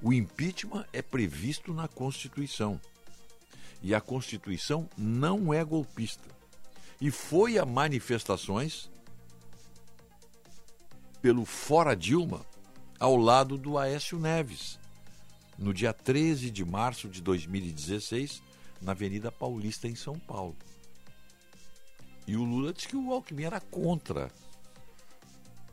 O 0.00 0.12
impeachment 0.12 0.86
é 0.92 1.02
previsto 1.02 1.74
na 1.74 1.88
Constituição. 1.88 2.80
E 3.82 3.92
a 3.92 4.00
Constituição 4.00 4.88
não 4.96 5.52
é 5.52 5.64
golpista. 5.64 6.28
E 7.00 7.10
foi 7.10 7.58
a 7.58 7.66
manifestações 7.66 8.88
pelo 11.20 11.44
Fora 11.44 11.96
Dilma 11.96 12.46
ao 13.00 13.16
lado 13.16 13.58
do 13.58 13.76
Aécio 13.76 14.16
Neves, 14.16 14.78
no 15.58 15.74
dia 15.74 15.92
13 15.92 16.48
de 16.48 16.64
março 16.64 17.08
de 17.08 17.20
2016, 17.20 18.40
na 18.80 18.92
Avenida 18.92 19.32
Paulista, 19.32 19.88
em 19.88 19.96
São 19.96 20.20
Paulo. 20.20 20.56
E 22.28 22.36
o 22.36 22.44
Lula 22.44 22.72
disse 22.72 22.86
que 22.86 22.96
o 22.96 23.12
Alckmin 23.12 23.42
era 23.42 23.60
contra 23.60 24.30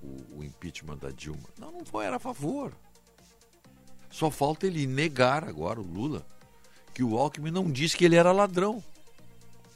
o, 0.04 0.40
o 0.40 0.44
impeachment 0.44 0.98
da 0.98 1.10
Dilma. 1.10 1.50
Não, 1.58 1.72
não 1.72 1.86
foi, 1.86 2.06
era 2.06 2.18
a 2.18 2.20
favor. 2.20 2.74
Só 4.12 4.30
falta 4.30 4.68
ele 4.68 4.86
negar 4.86 5.44
agora, 5.44 5.80
o 5.80 5.84
Lula, 5.84 6.26
que 6.94 7.04
o 7.04 7.18
Alckmin 7.18 7.50
não 7.50 7.72
disse 7.72 7.98
que 7.98 8.06
ele 8.06 8.16
era 8.16 8.32
ladrão. 8.32 8.84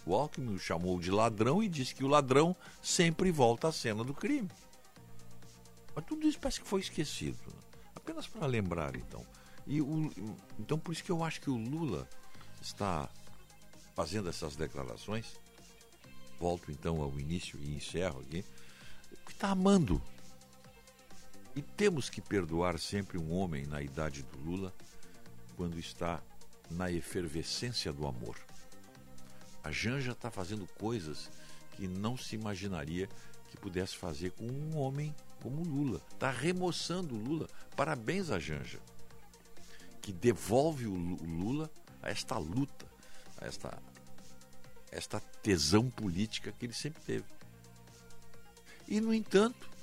O 0.05 0.13
Alckmin 0.13 0.53
o 0.55 0.59
chamou 0.59 0.99
de 0.99 1.09
ladrão 1.09 1.63
e 1.63 1.67
disse 1.67 1.95
que 1.95 2.03
o 2.03 2.07
ladrão 2.07 2.55
sempre 2.81 3.31
volta 3.31 3.69
à 3.69 3.71
cena 3.71 4.03
do 4.03 4.13
crime. 4.13 4.49
Mas 5.95 6.05
tudo 6.05 6.27
isso 6.27 6.39
parece 6.39 6.61
que 6.61 6.67
foi 6.67 6.81
esquecido. 6.81 7.39
né? 7.47 7.59
Apenas 7.95 8.27
para 8.27 8.45
lembrar, 8.45 8.95
então. 8.95 9.25
E 9.65 9.81
o, 9.81 10.11
então, 10.59 10.77
por 10.77 10.93
isso 10.93 11.03
que 11.03 11.11
eu 11.11 11.23
acho 11.23 11.41
que 11.41 11.49
o 11.49 11.57
Lula 11.57 12.07
está 12.61 13.09
fazendo 13.95 14.29
essas 14.29 14.55
declarações. 14.55 15.25
Volto 16.39 16.71
então 16.71 17.01
ao 17.01 17.19
início 17.19 17.59
e 17.59 17.75
encerro 17.75 18.19
aqui. 18.21 18.45
Está 19.27 19.49
amando. 19.49 20.01
E 21.57 21.61
temos 21.63 22.07
que 22.07 22.21
perdoar 22.21 22.77
sempre 22.77 23.17
um 23.17 23.33
homem 23.33 23.65
na 23.65 23.81
idade 23.81 24.21
do 24.21 24.37
Lula 24.37 24.71
quando 25.55 25.79
está 25.79 26.21
na 26.69 26.91
efervescência 26.91 27.91
do 27.91 28.05
amor. 28.05 28.37
A 29.63 29.71
Janja 29.71 30.11
está 30.11 30.29
fazendo 30.29 30.67
coisas 30.77 31.31
que 31.71 31.87
não 31.87 32.15
se 32.15 32.35
imaginaria 32.35 33.09
que 33.49 33.57
pudesse 33.57 33.95
fazer 33.95 34.33
com 34.33 34.45
um 34.45 34.77
homem 34.77 35.15
como 35.41 35.63
Lula. 35.63 35.99
Está 36.13 36.29
remoçando 36.29 37.15
o 37.15 37.17
Lula. 37.17 37.47
Parabéns 37.75 38.29
a 38.29 38.37
Janja, 38.37 38.79
que 39.99 40.13
devolve 40.13 40.85
o 40.85 40.93
Lula 40.93 41.71
a 42.03 42.11
esta 42.11 42.37
luta, 42.37 42.85
a 43.41 43.47
esta, 43.47 43.81
esta 44.91 45.19
tesão 45.41 45.89
política 45.89 46.51
que 46.51 46.67
ele 46.67 46.73
sempre 46.73 47.01
teve. 47.01 47.25
E, 48.87 49.01
no 49.01 49.11
entanto, 49.11 49.75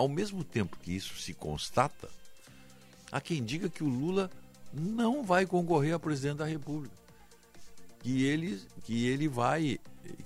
ao 0.00 0.08
mesmo 0.08 0.42
tempo 0.42 0.78
que 0.78 0.96
isso 0.96 1.14
se 1.16 1.34
constata, 1.34 2.08
há 3.12 3.20
quem 3.20 3.44
diga 3.44 3.68
que 3.68 3.84
o 3.84 3.88
Lula 3.88 4.30
não 4.72 5.22
vai 5.22 5.44
concorrer 5.44 5.94
a 5.94 5.98
presidente 5.98 6.38
da 6.38 6.46
República. 6.46 6.96
Que 7.98 8.24
ele, 8.24 8.66
que 8.82 9.06
ele 9.06 9.28
vai, 9.28 9.78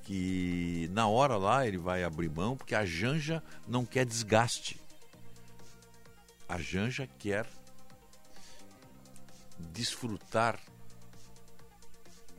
que 0.04 0.88
na 0.92 1.08
hora 1.08 1.36
lá 1.36 1.66
ele 1.66 1.76
vai 1.76 2.04
abrir 2.04 2.30
mão, 2.30 2.56
porque 2.56 2.72
a 2.72 2.86
Janja 2.86 3.42
não 3.66 3.84
quer 3.84 4.06
desgaste. 4.06 4.80
A 6.48 6.56
Janja 6.56 7.08
quer 7.18 7.44
desfrutar 9.58 10.60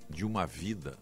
de 0.09 0.23
uma 0.23 0.47
vida 0.47 0.97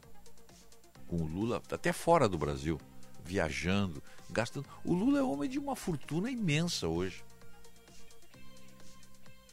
com 1.08 1.17
o 1.17 1.28
Lula, 1.28 1.62
até 1.72 1.93
fora 1.93 2.28
do 2.28 2.39
Brasil, 2.39 2.82
viajando, 3.24 4.02
gastando. 4.34 4.67
O 4.84 4.93
Lula 4.93 5.19
é 5.19 5.24
homem 5.24 5.50
de 5.50 5.60
uma 5.60 5.76
fortuna 5.76 6.30
imensa 6.30 6.88
hoje. 6.88 7.24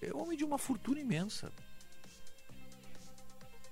É 0.00 0.12
homem 0.14 0.36
de 0.36 0.44
uma 0.44 0.58
fortuna 0.58 0.98
imensa. 0.98 1.52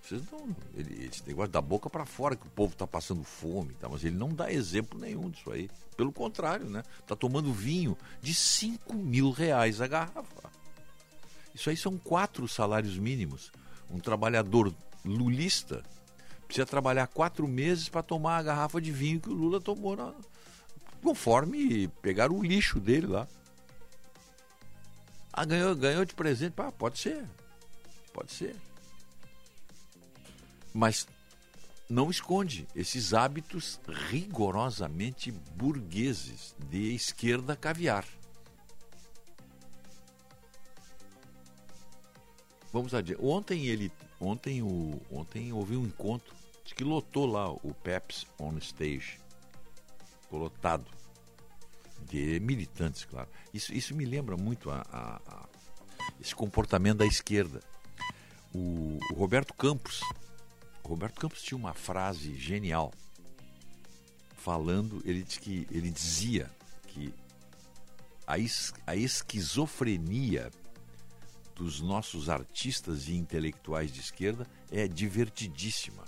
Vocês 0.02 0.22
não. 0.30 0.56
Ele, 0.74 1.06
esse 1.06 1.26
negócio 1.26 1.50
da 1.50 1.60
boca 1.60 1.90
para 1.90 2.06
fora, 2.06 2.36
que 2.36 2.46
o 2.46 2.50
povo 2.50 2.72
está 2.72 2.86
passando 2.86 3.22
fome, 3.24 3.74
tá? 3.74 3.88
mas 3.88 4.04
ele 4.04 4.16
não 4.16 4.30
dá 4.30 4.52
exemplo 4.52 4.98
nenhum 4.98 5.28
disso 5.28 5.50
aí. 5.50 5.70
Pelo 5.96 6.12
contrário, 6.12 6.68
né? 6.68 6.82
Está 7.00 7.16
tomando 7.16 7.52
vinho 7.52 7.96
de 8.22 8.34
5 8.34 8.94
mil 8.94 9.30
reais 9.30 9.80
a 9.80 9.86
garrafa. 9.86 10.50
Isso 11.54 11.68
aí 11.68 11.76
são 11.76 11.98
quatro 11.98 12.46
salários 12.46 12.96
mínimos. 12.96 13.50
Um 13.90 13.98
trabalhador 13.98 14.72
lulista 15.04 15.82
precisa 16.46 16.64
trabalhar 16.64 17.06
quatro 17.08 17.46
meses 17.46 17.88
para 17.88 18.02
tomar 18.02 18.38
a 18.38 18.42
garrafa 18.42 18.80
de 18.80 18.90
vinho 18.90 19.20
que 19.20 19.28
o 19.28 19.34
Lula 19.34 19.60
tomou 19.60 19.94
na, 19.94 20.14
conforme 21.02 21.88
pegaram 22.02 22.36
o 22.36 22.42
lixo 22.42 22.80
dele 22.80 23.06
lá. 23.06 23.26
Ah, 25.32 25.44
ganhou, 25.44 25.74
ganhou 25.76 26.04
de 26.04 26.14
presente. 26.14 26.54
Ah, 26.58 26.72
pode 26.72 26.98
ser. 26.98 27.24
Pode 28.12 28.32
ser. 28.32 28.56
Mas 30.74 31.06
não 31.88 32.10
esconde 32.10 32.66
esses 32.74 33.14
hábitos 33.14 33.80
rigorosamente 34.10 35.30
burgueses 35.30 36.54
de 36.68 36.94
esquerda 36.94 37.56
caviar. 37.56 38.04
Vamos 42.72 42.92
adiante. 42.92 43.22
Ontem 43.22 43.66
ele, 43.66 43.90
ontem 44.20 44.62
o, 44.62 45.00
ontem 45.10 45.52
houve 45.52 45.76
um 45.76 45.84
encontro, 45.84 46.34
que 46.74 46.84
lotou 46.84 47.26
lá 47.26 47.50
o 47.50 47.74
Peps 47.82 48.26
on 48.38 48.56
stage, 48.58 49.18
ficou 50.28 50.40
lotado 50.40 50.84
de 52.02 52.38
militantes, 52.40 53.06
claro. 53.06 53.28
Isso, 53.52 53.72
isso 53.72 53.94
me 53.94 54.04
lembra 54.04 54.36
muito 54.36 54.70
a, 54.70 54.84
a, 54.92 55.16
a 55.26 55.48
esse 56.20 56.34
comportamento 56.34 56.98
da 56.98 57.06
esquerda. 57.06 57.60
O, 58.54 58.98
o 59.10 59.14
Roberto 59.14 59.54
Campos, 59.54 60.00
o 60.84 60.88
Roberto 60.88 61.18
Campos 61.18 61.42
tinha 61.42 61.56
uma 61.56 61.72
frase 61.72 62.34
genial 62.34 62.92
falando, 64.34 65.02
ele 65.04 65.22
diz 65.22 65.38
que 65.38 65.66
ele 65.70 65.90
dizia 65.90 66.50
que 66.86 67.12
a, 68.26 68.38
es, 68.38 68.72
a 68.86 68.94
esquizofrenia 68.94 70.50
dos 71.54 71.80
nossos 71.80 72.28
artistas 72.28 73.08
e 73.08 73.14
intelectuais 73.14 73.90
de 73.90 74.00
esquerda 74.00 74.46
é 74.70 74.86
divertidíssima. 74.86 76.04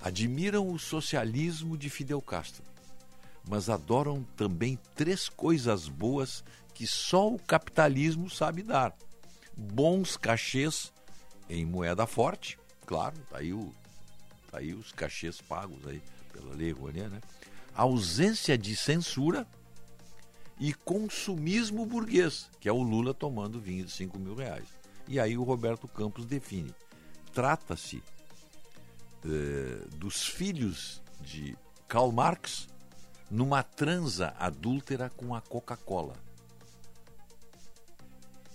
Admiram 0.00 0.70
o 0.70 0.78
socialismo 0.78 1.76
de 1.76 1.90
Fidel 1.90 2.22
Castro, 2.22 2.64
mas 3.46 3.68
adoram 3.68 4.24
também 4.36 4.78
três 4.94 5.28
coisas 5.28 5.88
boas 5.88 6.42
que 6.72 6.86
só 6.86 7.28
o 7.28 7.38
capitalismo 7.38 8.30
sabe 8.30 8.62
dar: 8.62 8.96
bons 9.56 10.16
cachês 10.16 10.92
em 11.48 11.66
moeda 11.66 12.06
forte, 12.06 12.58
claro, 12.86 13.16
tá 13.28 13.38
aí, 13.38 13.52
o, 13.52 13.72
tá 14.50 14.58
aí 14.58 14.72
os 14.72 14.92
cachês 14.92 15.40
pagos 15.40 15.86
aí 15.86 16.02
pela 16.32 16.54
lei 16.54 16.72
Rouanet, 16.72 17.08
né? 17.08 17.20
ausência 17.74 18.56
de 18.56 18.74
censura 18.76 19.46
e 20.58 20.72
consumismo 20.72 21.86
burguês, 21.86 22.48
que 22.60 22.68
é 22.68 22.72
o 22.72 22.82
Lula 22.82 23.14
tomando 23.14 23.60
vinho 23.60 23.84
de 23.84 23.90
5 23.90 24.18
mil 24.18 24.34
reais. 24.34 24.68
E 25.08 25.18
aí 25.18 25.36
o 25.36 25.42
Roberto 25.42 25.88
Campos 25.88 26.26
define: 26.26 26.74
trata-se 27.32 28.02
eh, 29.24 29.86
dos 29.96 30.26
filhos 30.26 31.02
de 31.20 31.56
Karl 31.86 32.10
Marx 32.10 32.68
numa 33.30 33.62
transa 33.62 34.34
adúltera 34.38 35.10
com 35.10 35.34
a 35.34 35.40
Coca-Cola. 35.40 36.14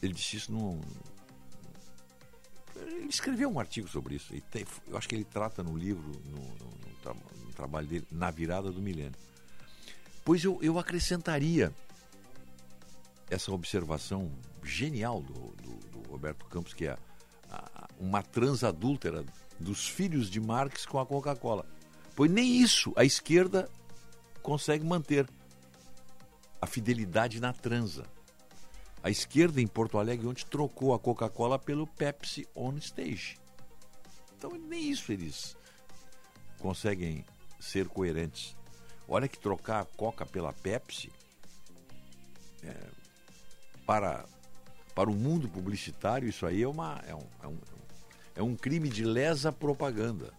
Ele 0.01 0.13
disse 0.13 0.37
isso 0.37 0.51
num. 0.51 0.81
Ele 2.75 3.07
escreveu 3.07 3.49
um 3.49 3.59
artigo 3.59 3.87
sobre 3.87 4.15
isso. 4.15 4.33
Tem, 4.51 4.65
eu 4.87 4.97
acho 4.97 5.07
que 5.07 5.15
ele 5.15 5.23
trata 5.23 5.63
no 5.63 5.77
livro, 5.77 6.11
no, 6.25 6.39
no, 6.39 7.13
no, 7.13 7.45
no 7.45 7.53
trabalho 7.53 7.87
dele, 7.87 8.07
Na 8.11 8.29
Virada 8.29 8.71
do 8.71 8.81
Milênio. 8.81 9.17
Pois 10.23 10.43
eu, 10.43 10.59
eu 10.61 10.77
acrescentaria 10.77 11.73
essa 13.29 13.51
observação 13.51 14.31
genial 14.63 15.21
do, 15.21 15.33
do, 15.33 15.75
do 15.89 16.09
Roberto 16.09 16.45
Campos, 16.45 16.73
que 16.73 16.85
é 16.87 16.97
a, 17.49 17.87
uma 17.99 18.21
transadúltera 18.21 19.23
dos 19.59 19.87
filhos 19.87 20.29
de 20.29 20.39
Marx 20.39 20.85
com 20.85 20.99
a 20.99 21.05
Coca-Cola. 21.05 21.65
Pois 22.15 22.31
nem 22.31 22.61
isso 22.61 22.93
a 22.95 23.03
esquerda 23.03 23.69
consegue 24.41 24.85
manter. 24.85 25.27
A 26.61 26.67
fidelidade 26.67 27.39
na 27.39 27.53
transa. 27.53 28.05
A 29.03 29.09
esquerda 29.09 29.61
em 29.61 29.67
Porto 29.67 29.99
Alegre 29.99 30.25
ontem 30.25 30.45
trocou 30.45 30.93
a 30.93 30.99
Coca-Cola 30.99 31.59
pelo 31.59 31.85
Pepsi 31.85 32.47
on 32.55 32.75
stage. 32.77 33.37
Então 34.37 34.51
nem 34.51 34.89
isso 34.89 35.11
eles 35.11 35.55
conseguem 36.59 37.23
ser 37.59 37.87
coerentes. 37.87 38.55
Olha 39.07 39.27
que 39.27 39.37
trocar 39.37 39.81
a 39.81 39.85
Coca 39.85 40.25
pela 40.25 40.51
Pepsi 40.53 41.11
é, 42.63 42.75
para, 43.85 44.25
para 44.95 45.09
o 45.09 45.13
mundo 45.13 45.47
publicitário, 45.47 46.27
isso 46.27 46.45
aí 46.45 46.63
é, 46.63 46.67
uma, 46.67 46.99
é, 47.05 47.13
um, 47.13 47.27
é, 47.43 47.47
um, 47.47 47.57
é 48.35 48.43
um 48.43 48.55
crime 48.55 48.89
de 48.89 49.03
lesa 49.03 49.51
propaganda. 49.51 50.33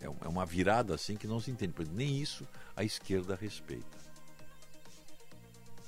É, 0.00 0.06
é 0.06 0.28
uma 0.28 0.46
virada 0.46 0.94
assim 0.94 1.16
que 1.16 1.26
não 1.26 1.40
se 1.40 1.50
entende. 1.50 1.74
Nem 1.90 2.20
isso 2.20 2.46
a 2.76 2.84
esquerda 2.84 3.34
respeita. 3.34 3.98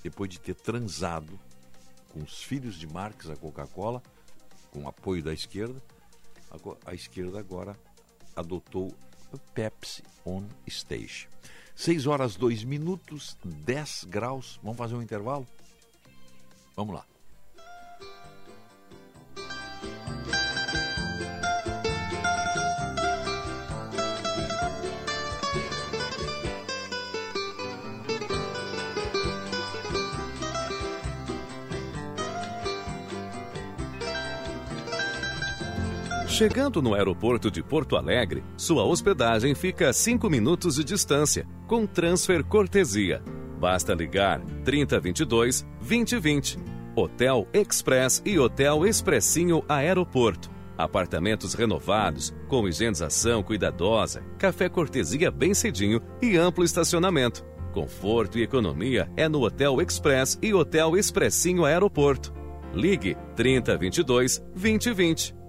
Depois 0.02 0.28
de 0.28 0.40
ter 0.40 0.54
transado 0.54 1.38
com 2.12 2.20
os 2.20 2.42
filhos 2.42 2.74
de 2.74 2.86
Marx 2.86 3.30
a 3.30 3.36
Coca-Cola, 3.36 4.02
com 4.70 4.88
apoio 4.88 5.22
da 5.22 5.32
esquerda, 5.32 5.80
a, 6.84 6.94
esquerda 6.94 7.38
agora 7.38 7.78
adotou 8.34 8.94
Pepsi 9.54 10.02
on 10.24 10.46
Stage. 10.66 11.28
6 11.74 12.06
horas 12.06 12.36
2 12.36 12.64
minutos, 12.64 13.36
10 13.44 14.04
graus. 14.04 14.60
Vamos 14.62 14.78
fazer 14.78 14.94
um 14.94 15.02
intervalo? 15.02 15.46
Vamos 16.76 16.94
lá. 16.94 17.11
Chegando 36.32 36.80
no 36.80 36.94
aeroporto 36.94 37.50
de 37.50 37.62
Porto 37.62 37.94
Alegre, 37.94 38.42
sua 38.56 38.84
hospedagem 38.84 39.54
fica 39.54 39.90
a 39.90 39.92
5 39.92 40.30
minutos 40.30 40.76
de 40.76 40.82
distância, 40.82 41.46
com 41.68 41.86
transfer 41.86 42.42
cortesia 42.42 43.22
Basta 43.60 43.94
ligar 43.94 44.40
3022 44.64 45.64
2020. 45.78 46.58
Hotel 46.96 47.46
Express 47.52 48.22
e 48.24 48.38
Hotel 48.38 48.86
Expressinho 48.86 49.62
Aeroporto. 49.68 50.50
Apartamentos 50.76 51.52
renovados, 51.52 52.34
com 52.48 52.66
higienização 52.66 53.42
cuidadosa, 53.42 54.24
café 54.38 54.70
cortesia 54.70 55.30
bem 55.30 55.52
cedinho 55.52 56.00
e 56.22 56.38
amplo 56.38 56.64
estacionamento. 56.64 57.44
Conforto 57.74 58.38
e 58.38 58.42
economia 58.42 59.08
é 59.18 59.28
no 59.28 59.42
Hotel 59.42 59.82
Express 59.82 60.38
e 60.40 60.54
Hotel 60.54 60.96
Expressinho 60.96 61.66
Aeroporto. 61.66 62.32
Ligue 62.74 63.18
3022 63.36 64.38
2020. 64.54 65.41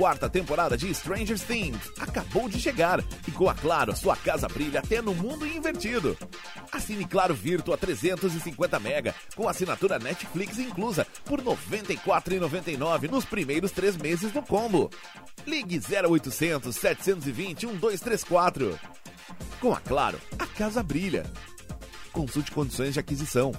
Quarta 0.00 0.30
temporada 0.30 0.78
de 0.78 0.94
Stranger 0.94 1.38
Things 1.38 1.92
acabou 2.00 2.48
de 2.48 2.58
chegar 2.58 3.04
e 3.28 3.30
com 3.30 3.50
a 3.50 3.54
Claro, 3.54 3.94
sua 3.94 4.16
casa 4.16 4.48
brilha 4.48 4.80
até 4.80 5.02
no 5.02 5.14
mundo 5.14 5.46
invertido. 5.46 6.16
Assine 6.72 7.04
Claro 7.04 7.34
Virtua 7.34 7.76
350 7.76 8.80
mega 8.80 9.14
com 9.36 9.46
assinatura 9.46 9.98
Netflix 9.98 10.58
inclusa 10.58 11.06
por 11.26 11.40
R$ 11.40 11.44
94,99 11.44 13.10
nos 13.10 13.26
primeiros 13.26 13.72
três 13.72 13.94
meses 13.94 14.32
do 14.32 14.40
combo. 14.40 14.88
Ligue 15.46 15.78
0800 15.78 16.74
720 16.74 17.66
1234. 17.66 18.80
Com 19.60 19.74
a 19.74 19.80
Claro, 19.80 20.18
a 20.38 20.46
casa 20.46 20.82
brilha. 20.82 21.26
Consulte 22.10 22.50
condições 22.52 22.94
de 22.94 23.00
aquisição. 23.00 23.52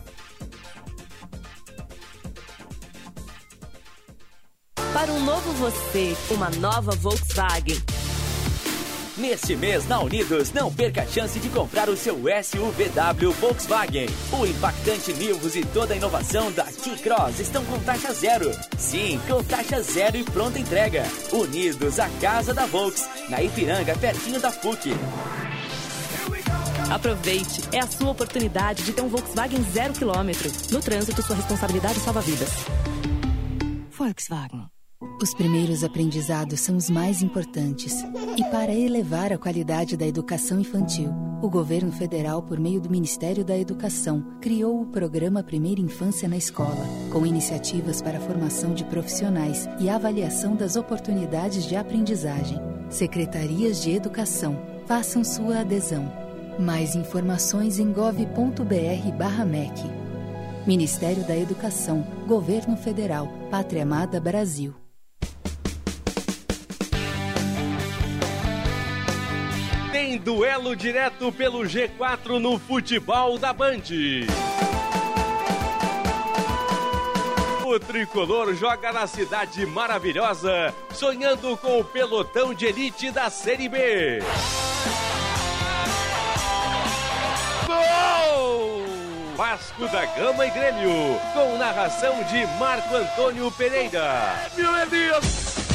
Para 4.93 5.09
um 5.13 5.23
novo 5.23 5.53
você, 5.53 6.17
uma 6.29 6.49
nova 6.49 6.91
Volkswagen. 6.91 7.81
Neste 9.17 9.55
mês 9.55 9.87
na 9.87 10.01
Unidos, 10.01 10.51
não 10.51 10.73
perca 10.73 11.03
a 11.03 11.07
chance 11.07 11.39
de 11.39 11.47
comprar 11.47 11.87
o 11.87 11.95
seu 11.95 12.15
SUVW 12.15 13.31
Volkswagen. 13.39 14.07
O 14.33 14.45
impactante 14.45 15.13
Nivus 15.13 15.55
e 15.55 15.63
toda 15.63 15.93
a 15.93 15.97
inovação 15.97 16.51
da 16.51 16.65
T-Cross 16.65 17.39
estão 17.39 17.63
com 17.63 17.79
taxa 17.79 18.13
zero. 18.13 18.51
Sim, 18.77 19.17
com 19.29 19.41
taxa 19.41 19.81
zero 19.81 20.17
e 20.17 20.23
pronta 20.25 20.59
entrega. 20.59 21.03
Unidos, 21.31 21.97
a 21.97 22.09
casa 22.19 22.53
da 22.53 22.65
Volks, 22.65 23.07
na 23.29 23.41
Ipiranga, 23.41 23.95
pertinho 23.95 24.41
da 24.41 24.51
PUC. 24.51 24.91
Aproveite, 26.89 27.63
é 27.71 27.79
a 27.79 27.87
sua 27.87 28.11
oportunidade 28.11 28.83
de 28.83 28.91
ter 28.91 29.01
um 29.01 29.07
Volkswagen 29.07 29.63
zero 29.71 29.93
quilômetro. 29.93 30.51
No 30.69 30.81
trânsito, 30.81 31.21
sua 31.21 31.37
responsabilidade 31.37 31.97
salva 32.01 32.19
vidas. 32.19 32.49
Volkswagen. 33.91 34.80
Os 35.21 35.33
primeiros 35.33 35.83
aprendizados 35.83 36.59
são 36.59 36.77
os 36.77 36.89
mais 36.89 37.21
importantes. 37.23 38.03
E 38.37 38.43
para 38.51 38.73
elevar 38.73 39.33
a 39.33 39.37
qualidade 39.37 39.97
da 39.97 40.05
educação 40.05 40.59
infantil, 40.59 41.11
o 41.41 41.49
governo 41.49 41.91
federal, 41.91 42.43
por 42.43 42.59
meio 42.59 42.79
do 42.79 42.89
Ministério 42.89 43.43
da 43.43 43.57
Educação, 43.57 44.23
criou 44.39 44.81
o 44.81 44.85
programa 44.85 45.41
Primeira 45.41 45.81
Infância 45.81 46.27
na 46.27 46.37
Escola, 46.37 46.85
com 47.11 47.25
iniciativas 47.25 47.99
para 48.01 48.19
a 48.19 48.21
formação 48.21 48.75
de 48.75 48.83
profissionais 48.85 49.67
e 49.79 49.89
avaliação 49.89 50.55
das 50.55 50.75
oportunidades 50.75 51.65
de 51.65 51.75
aprendizagem. 51.75 52.59
Secretarias 52.89 53.81
de 53.81 53.91
Educação, 53.91 54.59
façam 54.85 55.23
sua 55.23 55.61
adesão. 55.61 56.11
Mais 56.59 56.95
informações 56.95 57.79
em 57.79 57.91
gov.br/mec. 57.91 58.41
Ministério 60.67 61.23
da 61.25 61.35
Educação, 61.35 62.05
Governo 62.27 62.77
Federal, 62.77 63.27
Pátria 63.49 63.81
Amada 63.81 64.19
Brasil. 64.19 64.80
Tem 70.01 70.17
duelo 70.17 70.75
direto 70.75 71.31
pelo 71.31 71.59
G4 71.59 72.39
no 72.39 72.57
futebol 72.57 73.37
da 73.37 73.53
Band. 73.53 73.83
O 77.63 77.79
tricolor 77.79 78.55
joga 78.55 78.91
na 78.91 79.05
cidade 79.05 79.63
maravilhosa, 79.63 80.73
sonhando 80.91 81.55
com 81.55 81.79
o 81.79 81.83
pelotão 81.83 82.51
de 82.51 82.65
elite 82.65 83.11
da 83.11 83.29
Série 83.29 83.69
B. 83.69 84.23
Gol! 87.67 88.83
Vasco 89.37 89.87
da 89.89 90.03
Gama 90.03 90.47
e 90.47 90.49
Grêmio, 90.49 91.21
com 91.31 91.59
narração 91.59 92.23
de 92.23 92.43
Marco 92.57 92.95
Antônio 92.95 93.51
Pereira. 93.51 94.49
Meu 94.57 94.75
Elias! 94.79 95.70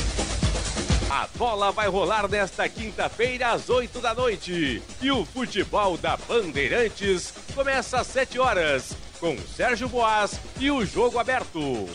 A 1.17 1.27
bola 1.39 1.73
vai 1.73 1.89
rolar 1.89 2.29
nesta 2.29 2.69
quinta-feira 2.69 3.53
às 3.53 3.71
8 3.71 4.03
da 4.03 4.13
noite. 4.13 4.83
E 5.01 5.11
o 5.11 5.25
futebol 5.25 5.97
da 5.97 6.15
Bandeirantes 6.15 7.33
começa 7.55 8.01
às 8.01 8.07
7 8.09 8.39
horas, 8.39 8.95
com 9.19 9.35
Sérgio 9.39 9.89
Boas 9.89 10.39
e 10.61 10.71
o 10.71 10.85
jogo 10.85 11.19
aberto. 11.19 11.89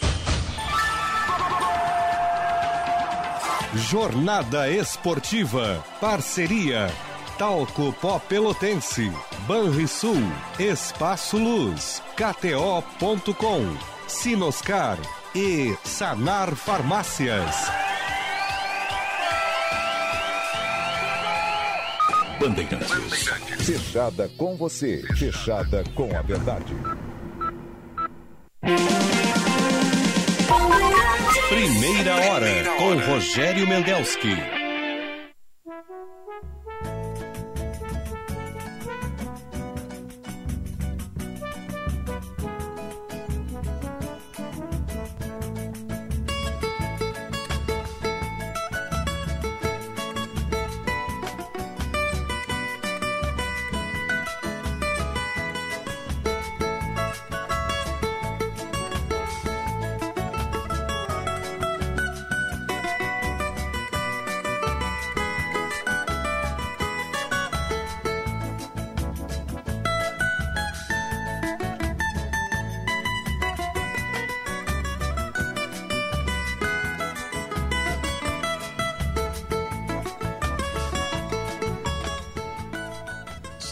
Jornada 3.76 4.67
Esportiva. 4.72 5.86
Parceria. 5.99 6.91
Talco 7.38 7.93
Pó 8.01 8.17
Pelotense. 8.17 9.11
Banrisul. 9.45 10.17
Espaço 10.57 11.38
Luz. 11.38 12.01
KTO.com. 12.15 13.78
Sinoscar. 14.07 14.97
E 15.36 15.78
Sanar 15.84 16.55
Farmácias. 16.55 17.69
Bandeirantes. 22.42 23.30
Fechada 23.60 24.28
com 24.36 24.56
você. 24.56 25.04
Fechada 25.16 25.84
com 25.94 26.10
a 26.18 26.24
verdade. 26.24 26.76
Primeira 31.50 32.16
hora 32.16 32.64
com 32.80 33.12
Rogério 33.12 33.68
Mendelski. 33.68 34.61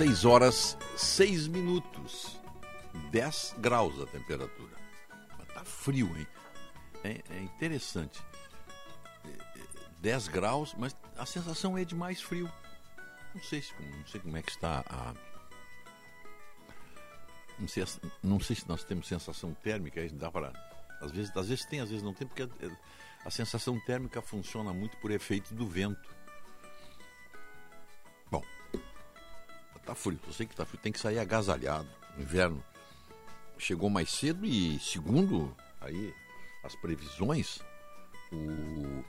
Seis 0.10 0.26
horas, 0.26 0.76
seis 0.98 1.48
minutos. 1.48 2.36
10 3.12 3.58
graus 3.60 4.02
a 4.02 4.08
temperatura. 4.08 4.76
Tá 5.54 5.64
frio, 5.64 6.08
hein? 6.18 6.26
É, 7.04 7.22
é 7.30 7.44
interessante. 7.44 8.20
É, 9.24 9.30
é, 9.30 9.64
10 10.00 10.28
graus, 10.30 10.74
mas 10.76 10.98
a 11.16 11.28
sensação 11.28 11.78
é 11.78 11.86
de 11.86 11.94
mais 11.94 12.20
frio. 12.24 12.52
Não 13.36 13.44
sei, 13.44 13.62
se, 13.62 13.72
não 13.80 14.08
sei 14.08 14.20
como 14.20 14.36
é 14.36 14.42
que 14.42 14.50
está 14.50 14.84
a. 14.90 15.14
Não 17.60 17.68
sei, 17.68 17.86
não 18.24 18.40
sei 18.40 18.56
se 18.56 18.68
nós 18.68 18.84
temos 18.84 19.08
sensação 19.08 19.54
térmica, 19.54 20.02
dá 20.14 20.32
para. 20.32 20.52
Às 21.02 21.12
vezes, 21.12 21.38
às 21.38 21.50
vezes 21.50 21.66
tem, 21.66 21.82
às 21.82 21.90
vezes 21.90 22.04
não 22.04 22.16
tem, 22.16 22.28
porque 22.28 22.42
a, 22.42 23.28
a 23.28 23.30
sensação 23.30 23.80
térmica 23.82 24.24
funciona 24.24 24.74
muito 24.74 24.98
por 24.98 25.12
efeito 25.12 25.54
do 25.54 25.68
vento. 25.68 26.10
Tá 29.90 29.96
frio, 29.96 30.20
eu 30.28 30.34
sei 30.34 30.46
que 30.46 30.56
tá 30.56 30.66
frio, 30.66 30.80
tem 30.80 30.92
que 30.92 31.00
sair 31.00 31.18
agasalhado. 31.18 31.88
Inverno 32.18 32.64
chegou 33.58 33.90
mais 33.90 34.10
cedo 34.10 34.46
e 34.46 34.80
segundo 34.80 35.56
aí 35.82 36.14
as 36.64 36.76
previsões, 36.76 37.60
o, 38.32 39.04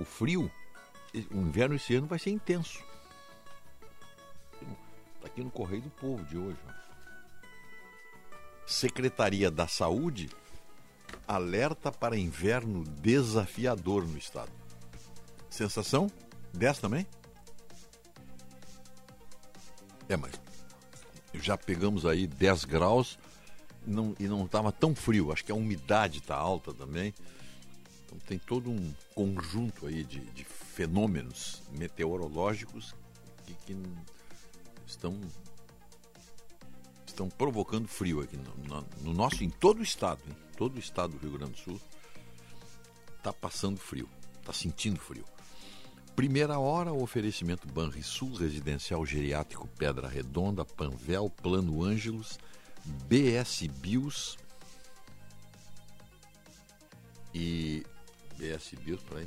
o 0.00 0.04
frio, 0.04 0.50
o 1.30 1.36
inverno 1.36 1.74
esse 1.76 1.94
ano 1.94 2.06
vai 2.06 2.18
ser 2.18 2.30
intenso. 2.30 2.82
Tá 5.20 5.26
aqui 5.26 5.42
no 5.42 5.50
Correio 5.50 5.82
do 5.82 5.90
Povo 5.90 6.24
de 6.24 6.38
hoje. 6.38 6.58
Ó. 6.66 6.72
Secretaria 8.66 9.50
da 9.50 9.68
Saúde 9.68 10.30
alerta 11.28 11.92
para 11.92 12.16
inverno 12.16 12.84
desafiador 12.84 14.06
no 14.06 14.16
estado. 14.16 14.52
Sensação? 15.50 16.10
10 16.54 16.78
também? 16.78 17.06
É, 20.08 20.16
mas 20.16 20.32
já 21.34 21.56
pegamos 21.56 22.06
aí 22.06 22.26
10 22.26 22.64
graus 22.64 23.18
não, 23.86 24.14
e 24.18 24.24
não 24.24 24.44
estava 24.44 24.70
tão 24.72 24.94
frio. 24.94 25.32
Acho 25.32 25.44
que 25.44 25.52
a 25.52 25.54
umidade 25.54 26.18
está 26.18 26.36
alta 26.36 26.72
também. 26.72 27.14
Então 28.04 28.18
tem 28.26 28.38
todo 28.38 28.70
um 28.70 28.94
conjunto 29.14 29.86
aí 29.86 30.04
de, 30.04 30.20
de 30.20 30.44
fenômenos 30.44 31.62
meteorológicos 31.72 32.94
que, 33.44 33.54
que, 33.66 33.76
estão 34.86 35.18
estão 37.06 37.28
provocando 37.28 37.86
frio 37.86 38.20
aqui 38.20 38.36
no, 38.36 38.54
no, 38.66 38.86
no 39.02 39.14
nosso, 39.14 39.44
em 39.44 39.50
todo 39.50 39.78
o 39.78 39.82
estado, 39.84 40.20
em 40.28 40.56
todo 40.56 40.76
o 40.76 40.80
estado 40.80 41.12
do 41.12 41.18
Rio 41.18 41.38
Grande 41.38 41.52
do 41.52 41.58
Sul 41.58 41.80
está 43.16 43.32
passando 43.32 43.78
frio, 43.78 44.08
está 44.40 44.52
sentindo 44.52 45.00
frio. 45.00 45.24
Primeira 46.16 46.58
hora, 46.58 46.92
o 46.92 47.02
oferecimento 47.02 47.66
Banrisul, 47.66 48.34
Residencial 48.34 49.04
Geriátrico 49.04 49.68
Pedra 49.76 50.08
Redonda, 50.08 50.64
Panvel, 50.64 51.28
Plano 51.28 51.82
Ângelos, 51.82 52.38
BS 52.84 53.66
Bios 53.66 54.38
e 57.34 57.84
BS 58.38 58.76
Bios, 58.76 59.02
peraí, 59.02 59.26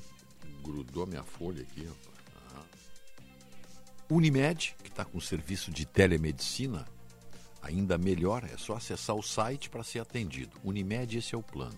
grudou 0.64 1.06
minha 1.06 1.24
folha 1.24 1.62
aqui, 1.62 1.84
rapaz. 1.84 2.08
Unimed, 4.10 4.74
que 4.82 4.90
está 4.90 5.04
com 5.04 5.20
serviço 5.20 5.70
de 5.70 5.86
telemedicina, 5.86 6.88
ainda 7.62 7.98
melhor, 7.98 8.46
é 8.46 8.58
só 8.58 8.78
acessar 8.78 9.18
o 9.18 9.22
site 9.22 9.70
para 9.70 9.84
ser 9.84 10.00
atendido. 10.00 10.58
Unimed, 10.64 11.18
esse 11.18 11.36
é 11.36 11.38
o 11.38 11.44
plano. 11.44 11.78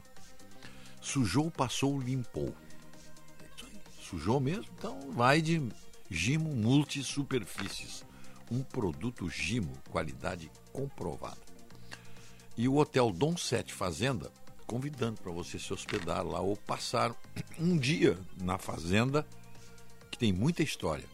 Sujou, 1.02 1.50
passou, 1.50 2.00
limpou. 2.00 2.54
Sujou 4.10 4.40
mesmo? 4.40 4.66
Então 4.76 5.12
vai 5.12 5.40
de 5.40 5.62
Gimo 6.10 6.56
Multisuperfícies. 6.56 8.04
Um 8.50 8.64
produto 8.64 9.30
Gimo, 9.30 9.78
qualidade 9.92 10.52
comprovada. 10.74 11.38
E 12.58 12.68
o 12.68 12.78
Hotel 12.78 13.12
Dom 13.12 13.38
Sete 13.38 13.72
Fazenda, 13.72 14.32
convidando 14.66 15.22
para 15.22 15.32
você 15.32 15.60
se 15.60 15.72
hospedar 15.72 16.26
lá 16.26 16.40
ou 16.40 16.58
passar 16.58 17.16
um 17.60 17.78
dia 17.78 18.20
na 18.42 18.58
fazenda, 18.58 19.28
que 20.10 20.18
tem 20.18 20.34
muita 20.34 20.64
história. 20.64 21.06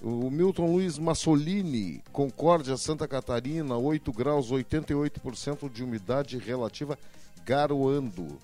O 0.04 0.30
Milton 0.30 0.70
Luiz 0.70 0.97
Massolini, 0.97 2.04
Concórdia, 2.12 2.76
Santa 2.76 3.08
Catarina, 3.08 3.78
8 3.78 4.12
graus, 4.12 4.51
88% 4.51 5.72
de 5.72 5.82
umidade 5.82 6.38
relativa, 6.38 6.99
garoando. 7.45 8.38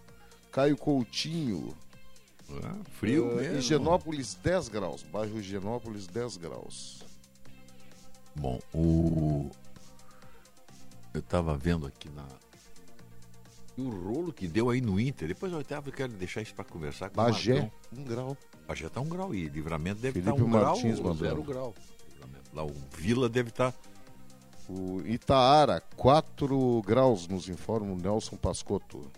Caio 0.53 0.77
Coutinho, 0.77 1.75
frio 2.93 3.31
eh, 3.31 3.41
mesmo. 3.41 3.57
Higienópolis, 3.57 4.35
10 4.35 4.69
graus. 4.69 5.03
Bairro 5.03 5.37
Higienópolis, 5.37 6.07
10 6.07 6.37
graus. 6.37 7.03
Bom, 8.35 8.59
o. 8.73 9.51
Eu 11.13 11.21
tava 11.21 11.57
vendo 11.57 11.85
aqui 11.85 12.09
na. 12.09 12.25
O 13.77 13.89
rolo 13.89 14.33
que 14.33 14.47
deu 14.47 14.69
aí 14.69 14.81
no 14.81 14.99
Inter. 14.99 15.27
Depois 15.27 15.51
eu 15.51 15.59
até 15.59 15.79
quero 15.91 16.13
deixar 16.13 16.41
isso 16.41 16.53
para 16.53 16.65
conversar 16.65 17.09
com 17.09 17.19
o 17.19 17.23
Bagé, 17.23 17.53
Marcão. 17.53 17.71
um 17.97 18.03
grau. 18.03 18.37
Bagé 18.69 18.87
tá 18.87 19.01
um 19.01 19.09
grau 19.09 19.33
e 19.33 19.49
livramento 19.49 19.99
deve 19.99 20.21
Felipe 20.21 20.31
estar 20.31 20.45
um 20.45 20.47
Martins 20.47 20.99
grau, 20.99 21.15
zero 21.15 21.41
grau. 21.41 21.73
Lá 22.53 22.63
o 22.63 22.71
Vila 22.95 23.27
deve 23.27 23.49
tá 23.49 23.69
estar. 23.69 23.89
O 24.69 25.01
Itaara, 25.07 25.81
4 25.97 26.83
graus, 26.83 27.27
nos 27.27 27.49
informa 27.49 27.91
o 27.91 27.95
Nelson 27.95 28.37
Pascotto. 28.37 29.11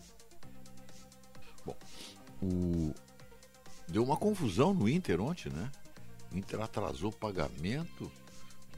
O... 2.41 2.93
Deu 3.89 4.05
uma 4.05 4.15
confusão 4.15 4.73
no 4.73 4.87
Inter 4.87 5.19
ontem, 5.19 5.51
né? 5.51 5.69
O 6.31 6.37
Inter 6.37 6.61
atrasou 6.61 7.09
o 7.09 7.13
pagamento 7.13 8.09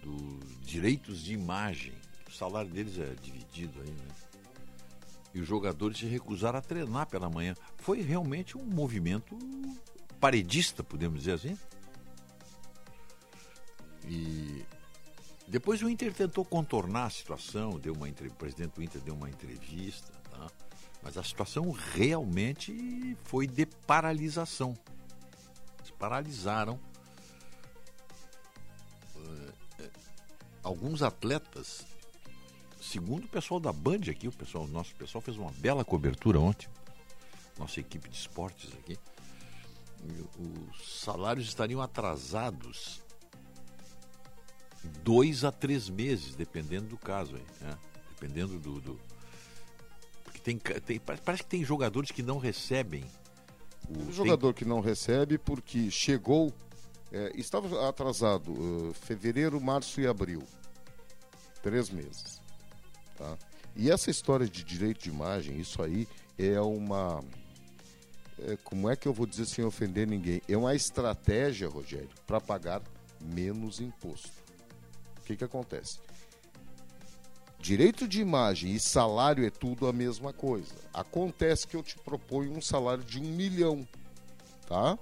dos 0.02 0.60
direitos 0.66 1.20
de 1.20 1.36
imagem. 1.36 1.94
O 2.28 2.32
salário 2.32 2.72
deles 2.72 2.98
é 2.98 3.14
dividido 3.22 3.80
aí, 3.80 3.92
né? 3.92 4.08
E 5.36 5.40
os 5.40 5.48
jogadores 5.48 6.00
se 6.00 6.08
recusaram 6.08 6.58
a 6.58 6.64
treinar 6.64 7.06
pela 7.06 7.30
manhã. 7.30 7.54
Foi 7.78 8.02
realmente 8.02 8.58
um 8.58 8.66
movimento 8.66 9.38
paredista, 10.24 10.82
podemos 10.86 11.20
dizer 11.20 11.34
assim. 11.34 11.60
E 14.06 14.66
depois 15.46 15.82
o 15.82 15.90
Inter 15.90 16.14
tentou 16.14 16.46
contornar 16.46 17.08
a 17.08 17.10
situação, 17.10 17.78
deu 17.78 17.94
uma 17.94 18.08
o 18.08 18.34
presidente 18.36 18.74
do 18.74 18.82
Inter 18.82 19.02
deu 19.02 19.16
uma 19.16 19.30
entrevista, 19.30 20.14
tá? 20.32 20.50
mas 21.02 21.18
a 21.18 21.24
situação 21.24 21.72
realmente 21.72 23.18
foi 23.26 23.46
de 23.48 23.66
paralisação. 23.66 24.78
Eles 25.80 25.92
paralisaram. 25.92 26.80
Eh, 29.18 29.90
alguns 30.64 31.02
atletas, 31.02 31.86
segundo 32.82 33.26
o 33.26 33.28
pessoal 33.28 33.60
da 33.60 33.74
Band 33.74 34.10
aqui, 34.10 34.30
o 34.30 34.32
pessoal, 34.32 34.66
nosso 34.68 34.96
pessoal 34.96 35.22
fez 35.22 35.36
uma 35.36 35.52
bela 35.52 35.84
cobertura 35.84 36.40
ontem, 36.40 36.70
nossa 37.60 37.82
equipe 37.82 38.08
de 38.08 38.16
esportes 38.16 38.72
aqui. 38.72 38.98
Os 40.72 41.00
salários 41.02 41.48
estariam 41.48 41.82
atrasados 41.82 43.02
dois 45.04 45.44
a 45.44 45.52
três 45.52 45.90
meses, 45.90 46.36
dependendo 46.36 46.88
do 46.88 46.98
caso 46.98 47.36
aí, 47.36 47.46
né? 47.62 47.78
dependendo 48.10 48.60
do, 48.60 48.80
do- 48.82 49.00
porque 50.24 50.40
tem, 50.40 50.58
tem- 50.58 51.00
parece 51.00 51.44
que 51.44 51.50
tem 51.50 51.64
jogadores 51.64 52.12
que 52.12 52.22
não 52.24 52.38
recebem 52.38 53.04
o 53.90 54.10
O 54.10 54.12
jogador 54.12 54.54
que 54.54 54.66
não 54.66 54.80
recebe 54.80 55.38
porque 55.38 55.90
chegou, 55.92 56.54
é, 57.12 57.32
estava 57.36 57.88
atrasado 57.90 58.54
eh, 58.54 58.94
fevereiro, 58.94 59.60
março 59.60 60.00
e 60.02 60.08
abril. 60.08 60.42
Três 61.62 61.90
meses. 61.90 62.42
Tá? 63.18 63.38
E 63.76 63.92
essa 63.92 64.10
história 64.10 64.48
de 64.48 64.64
direito 64.64 65.04
de 65.04 65.10
imagem, 65.10 65.60
isso 65.60 65.82
aí 65.82 66.08
é 66.38 66.60
uma. 66.62 67.22
É, 68.46 68.58
como 68.64 68.90
é 68.90 68.96
que 68.96 69.08
eu 69.08 69.14
vou 69.14 69.26
dizer 69.26 69.46
sem 69.46 69.64
ofender 69.66 70.08
ninguém? 70.08 70.42
É 70.48 70.56
uma 70.58 70.76
estratégia, 70.76 71.68
Rogério, 71.70 72.10
para 72.28 72.40
pagar 72.42 72.82
menos 73.22 73.80
imposto. 73.80 74.32
O 75.20 75.22
que, 75.26 75.36
que 75.36 75.44
acontece? 75.44 76.00
Direito 77.60 78.08
de 78.08 78.20
imagem 78.20 78.74
e 78.74 78.80
salário 78.80 79.46
é 79.46 79.50
tudo 79.50 79.88
a 79.88 79.94
mesma 79.94 80.34
coisa. 80.34 80.74
Acontece 80.94 81.66
que 81.66 81.78
eu 81.78 81.82
te 81.84 81.98
proponho 81.98 82.52
um 82.52 82.62
salário 82.62 83.04
de 83.06 83.20
um 83.20 83.24
milhão, 83.24 83.88
tá? 84.68 84.98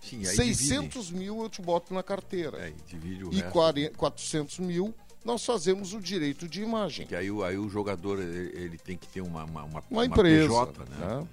Sim, 0.00 0.18
aí 0.26 0.34
600 0.34 1.10
mil 1.12 1.40
eu 1.42 1.48
te 1.48 1.62
boto 1.62 1.94
na 1.94 2.02
carteira. 2.02 2.56
É, 2.68 2.72
divide 2.88 3.24
o 3.24 3.32
e 3.32 3.36
resto. 3.36 3.52
40, 3.52 3.96
400 3.96 4.58
mil 4.58 4.92
nós 5.24 5.44
fazemos 5.44 5.92
o 5.92 6.00
direito 6.00 6.48
de 6.48 6.62
imagem. 6.62 7.06
Que 7.06 7.14
aí, 7.14 7.30
o- 7.30 7.44
aí 7.44 7.56
o 7.58 7.68
jogador 7.68 8.18
ele, 8.18 8.58
ele 8.58 8.78
tem 8.78 8.96
que 8.96 9.06
ter 9.06 9.20
uma, 9.20 9.44
uma, 9.44 9.64
uma, 9.64 9.84
Uma 9.90 10.06
empresa, 10.06 10.48
PJ, 10.66 10.84
né? 10.90 10.96
né? 10.96 11.28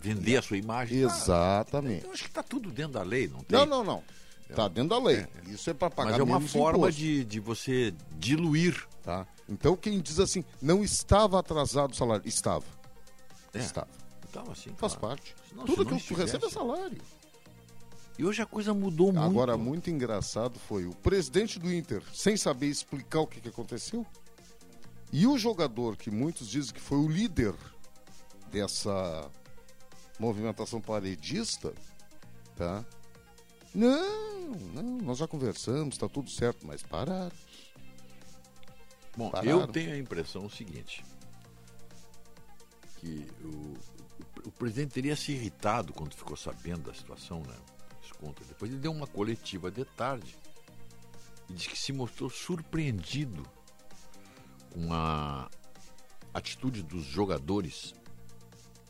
Vender 0.00 0.36
a 0.36 0.42
sua 0.42 0.56
imagem. 0.56 1.00
Exatamente. 1.00 2.04
Eu 2.04 2.12
acho 2.12 2.22
que 2.22 2.28
está 2.28 2.42
tudo 2.42 2.70
dentro 2.70 2.92
da 2.92 3.02
lei, 3.02 3.28
não 3.28 3.40
tem? 3.40 3.58
Não, 3.58 3.66
não, 3.66 3.84
não. 3.84 4.02
Tá 4.54 4.66
dentro 4.66 4.90
da 4.90 4.98
lei. 4.98 5.26
Isso 5.46 5.68
é 5.68 5.74
para 5.74 5.90
pagar 5.90 6.12
Mas 6.12 6.20
é 6.20 6.22
uma 6.22 6.40
forma 6.40 6.78
imposto. 6.78 7.00
de, 7.00 7.24
de 7.24 7.40
você 7.40 7.94
diluir. 8.18 8.86
Tá? 9.02 9.26
Então 9.48 9.76
quem 9.76 10.00
diz 10.00 10.18
assim, 10.18 10.44
não 10.60 10.82
estava 10.82 11.38
atrasado 11.38 11.92
o 11.92 11.96
salário, 11.96 12.26
estava. 12.26 12.64
É. 13.52 13.58
Estava. 13.58 13.88
Então, 14.28 14.44
assim, 14.50 14.70
Faz 14.76 14.94
claro. 14.94 15.16
parte. 15.16 15.34
Tudo 15.66 15.86
que 15.86 16.06
tu 16.06 16.14
recebe 16.14 16.46
é 16.46 16.50
salário. 16.50 16.98
E 18.18 18.24
hoje 18.24 18.42
a 18.42 18.46
coisa 18.46 18.74
mudou 18.74 19.12
muito. 19.12 19.24
Agora, 19.24 19.56
muito 19.56 19.90
engraçado 19.90 20.58
foi 20.58 20.86
o 20.86 20.94
presidente 20.94 21.58
do 21.58 21.72
Inter, 21.72 22.02
sem 22.12 22.36
saber 22.36 22.66
explicar 22.66 23.20
o 23.20 23.26
que, 23.26 23.40
que 23.40 23.48
aconteceu, 23.48 24.04
e 25.12 25.26
o 25.26 25.38
jogador, 25.38 25.96
que 25.96 26.10
muitos 26.10 26.48
dizem 26.48 26.74
que 26.74 26.80
foi 26.80 26.98
o 26.98 27.08
líder 27.08 27.54
dessa 28.50 29.30
movimentação 30.18 30.80
paredista, 30.80 31.72
tá? 32.56 32.84
Não, 33.74 34.50
não, 34.74 34.98
nós 34.98 35.18
já 35.18 35.28
conversamos, 35.28 35.94
está 35.94 36.08
tudo 36.08 36.30
certo, 36.30 36.66
mas 36.66 36.82
pararam. 36.82 37.36
Bom, 39.16 39.30
Pararam. 39.30 39.60
eu 39.60 39.66
tenho 39.66 39.92
a 39.92 39.98
impressão 39.98 40.46
o 40.46 40.50
seguinte: 40.50 41.04
que 42.98 43.26
o, 43.42 43.74
o, 44.46 44.52
presidente 44.52 44.92
teria 44.92 45.16
se 45.16 45.32
irritado 45.32 45.92
quando 45.92 46.14
ficou 46.14 46.36
sabendo 46.36 46.90
da 46.90 46.94
situação, 46.94 47.42
né? 47.42 47.56
Esse 48.02 48.14
contra. 48.14 48.44
Depois 48.44 48.70
ele 48.70 48.80
deu 48.80 48.92
uma 48.92 49.06
coletiva 49.06 49.70
de 49.70 49.84
tarde 49.84 50.36
e 51.48 51.52
disse 51.52 51.68
que 51.68 51.78
se 51.78 51.92
mostrou 51.92 52.30
surpreendido 52.30 53.44
com 54.70 54.92
a 54.92 55.50
atitude 56.32 56.82
dos 56.82 57.04
jogadores 57.04 57.94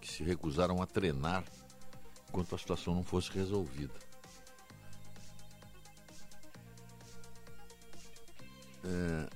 que 0.01 0.11
se 0.11 0.23
recusaram 0.23 0.83
a 0.83 0.87
treinar 0.87 1.45
enquanto 2.29 2.55
a 2.55 2.59
situação 2.59 2.95
não 2.95 3.05
fosse 3.05 3.31
resolvida. 3.31 3.95
É, 8.85 9.29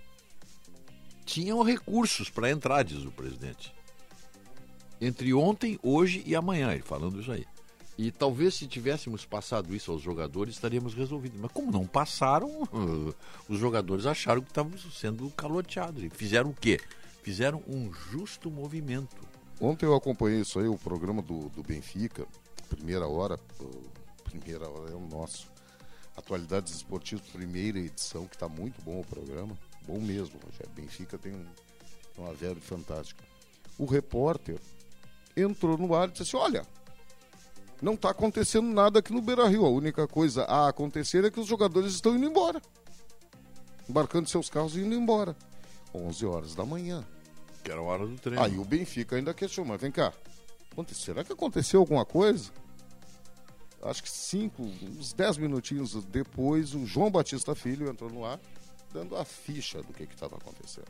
tinham 1.25 1.63
recursos 1.63 2.29
para 2.29 2.51
entrar, 2.51 2.83
diz 2.83 3.05
o 3.05 3.11
presidente. 3.11 3.75
Entre 5.01 5.35
ontem, 5.35 5.79
hoje 5.83 6.23
e 6.27 6.37
amanhã, 6.37 6.73
ele 6.73 6.83
falando 6.83 7.21
isso 7.21 7.33
aí. 7.33 7.45
E 7.99 8.11
talvez 8.11 8.55
se 8.55 8.67
tivéssemos 8.67 9.25
passado 9.25 9.75
isso 9.75 9.91
aos 9.93 10.01
jogadores, 10.01 10.55
estaríamos 10.55 10.95
resolvidos. 10.95 11.41
Mas 11.41 11.53
como 11.53 11.71
não 11.71 11.87
passaram, 11.87 12.69
os 13.49 13.59
jogadores 13.59 14.07
acharam 14.07 14.43
que 14.43 14.51
estavam 14.51 14.77
sendo 14.79 15.29
caloteados. 15.31 16.03
E 16.03 16.11
fizeram 16.11 16.51
o 16.51 16.55
quê? 16.55 16.81
Fizeram 17.23 17.63
um 17.67 17.93
justo 17.93 18.51
movimento. 18.51 19.32
Ontem 19.63 19.87
eu 19.87 19.95
acompanhei 19.95 20.41
isso 20.41 20.59
aí, 20.59 20.67
o 20.67 20.77
programa 20.77 21.23
do, 21.23 21.49
do 21.51 21.63
Benfica, 21.63 22.27
primeira 22.69 23.07
hora. 23.07 23.39
Primeira 24.25 24.69
hora 24.69 24.91
é 24.91 24.95
o 24.97 25.07
nosso. 25.07 25.53
Atualidades 26.17 26.75
Esportivas, 26.75 27.25
primeira 27.29 27.79
edição, 27.79 28.27
que 28.27 28.35
está 28.35 28.49
muito 28.49 28.83
bom 28.83 28.99
o 28.99 29.05
programa. 29.05 29.57
Bom 29.87 30.01
mesmo, 30.01 30.41
Rogério. 30.45 30.73
Benfica 30.75 31.17
tem 31.17 31.33
um, 31.33 31.47
uma 32.19 32.35
verve 32.35 32.61
fantástica. 32.61 33.23
O 33.79 33.85
repórter 33.85 34.59
entrou 35.37 35.79
no 35.79 35.95
ar 35.95 36.09
e 36.09 36.11
disse 36.11 36.25
assim: 36.25 36.37
Olha, 36.37 36.67
não 37.81 37.95
está 37.95 38.11
acontecendo 38.11 38.67
nada 38.67 38.99
aqui 38.99 39.13
no 39.13 39.23
Beira 39.23 39.47
Rio. 39.47 39.65
A 39.65 39.71
única 39.71 40.09
coisa 40.09 40.43
a 40.43 40.71
acontecer 40.71 41.25
é 41.25 41.31
que 41.31 41.39
os 41.39 41.47
jogadores 41.47 41.95
estão 41.95 42.17
indo 42.17 42.27
embora. 42.27 42.61
Embarcando 43.89 44.29
seus 44.29 44.51
carros 44.51 44.75
e 44.75 44.81
indo 44.81 44.97
embora. 44.97 45.37
11 45.95 46.27
horas 46.27 46.55
da 46.57 46.65
manhã. 46.65 47.07
Que 47.63 47.71
era 47.71 47.81
a 47.81 47.85
hora 47.85 48.07
do 48.07 48.17
treino. 48.17 48.43
Aí 48.43 48.59
o 48.59 48.65
Benfica 48.65 49.17
ainda 49.17 49.33
questionou, 49.33 49.73
mas 49.73 49.81
vem 49.81 49.93
cá. 49.93 50.13
Será 50.95 51.23
que 51.23 51.33
aconteceu 51.33 51.81
alguma 51.81 52.05
coisa? 52.05 52.51
Acho 53.83 54.03
que 54.03 54.11
cinco, 54.11 54.63
uns 54.63 55.13
10 55.13 55.39
minutinhos 55.39 56.05
depois, 56.05 56.75
o 56.75 56.87
João 56.87 57.11
Batista 57.11 57.55
Filho 57.55 57.91
entrou 57.91 58.11
no 58.11 58.25
ar, 58.25 58.39
dando 58.93 59.17
a 59.17 59.25
ficha 59.25 59.83
do 59.83 59.93
que 59.93 60.05
estava 60.05 60.37
acontecendo. 60.37 60.87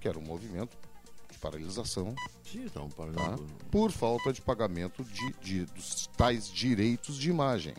Que 0.00 0.08
era 0.08 0.18
um 0.18 0.22
movimento 0.22 0.76
de 1.30 1.38
paralisação. 1.38 2.14
Sim, 2.44 2.64
então, 2.64 2.88
tá? 2.88 3.04
Por 3.70 3.92
falta 3.92 4.32
de 4.32 4.40
pagamento 4.40 5.04
de, 5.04 5.32
de, 5.40 5.64
dos 5.66 6.08
tais 6.16 6.48
direitos 6.48 7.16
de 7.16 7.30
imagem. 7.30 7.74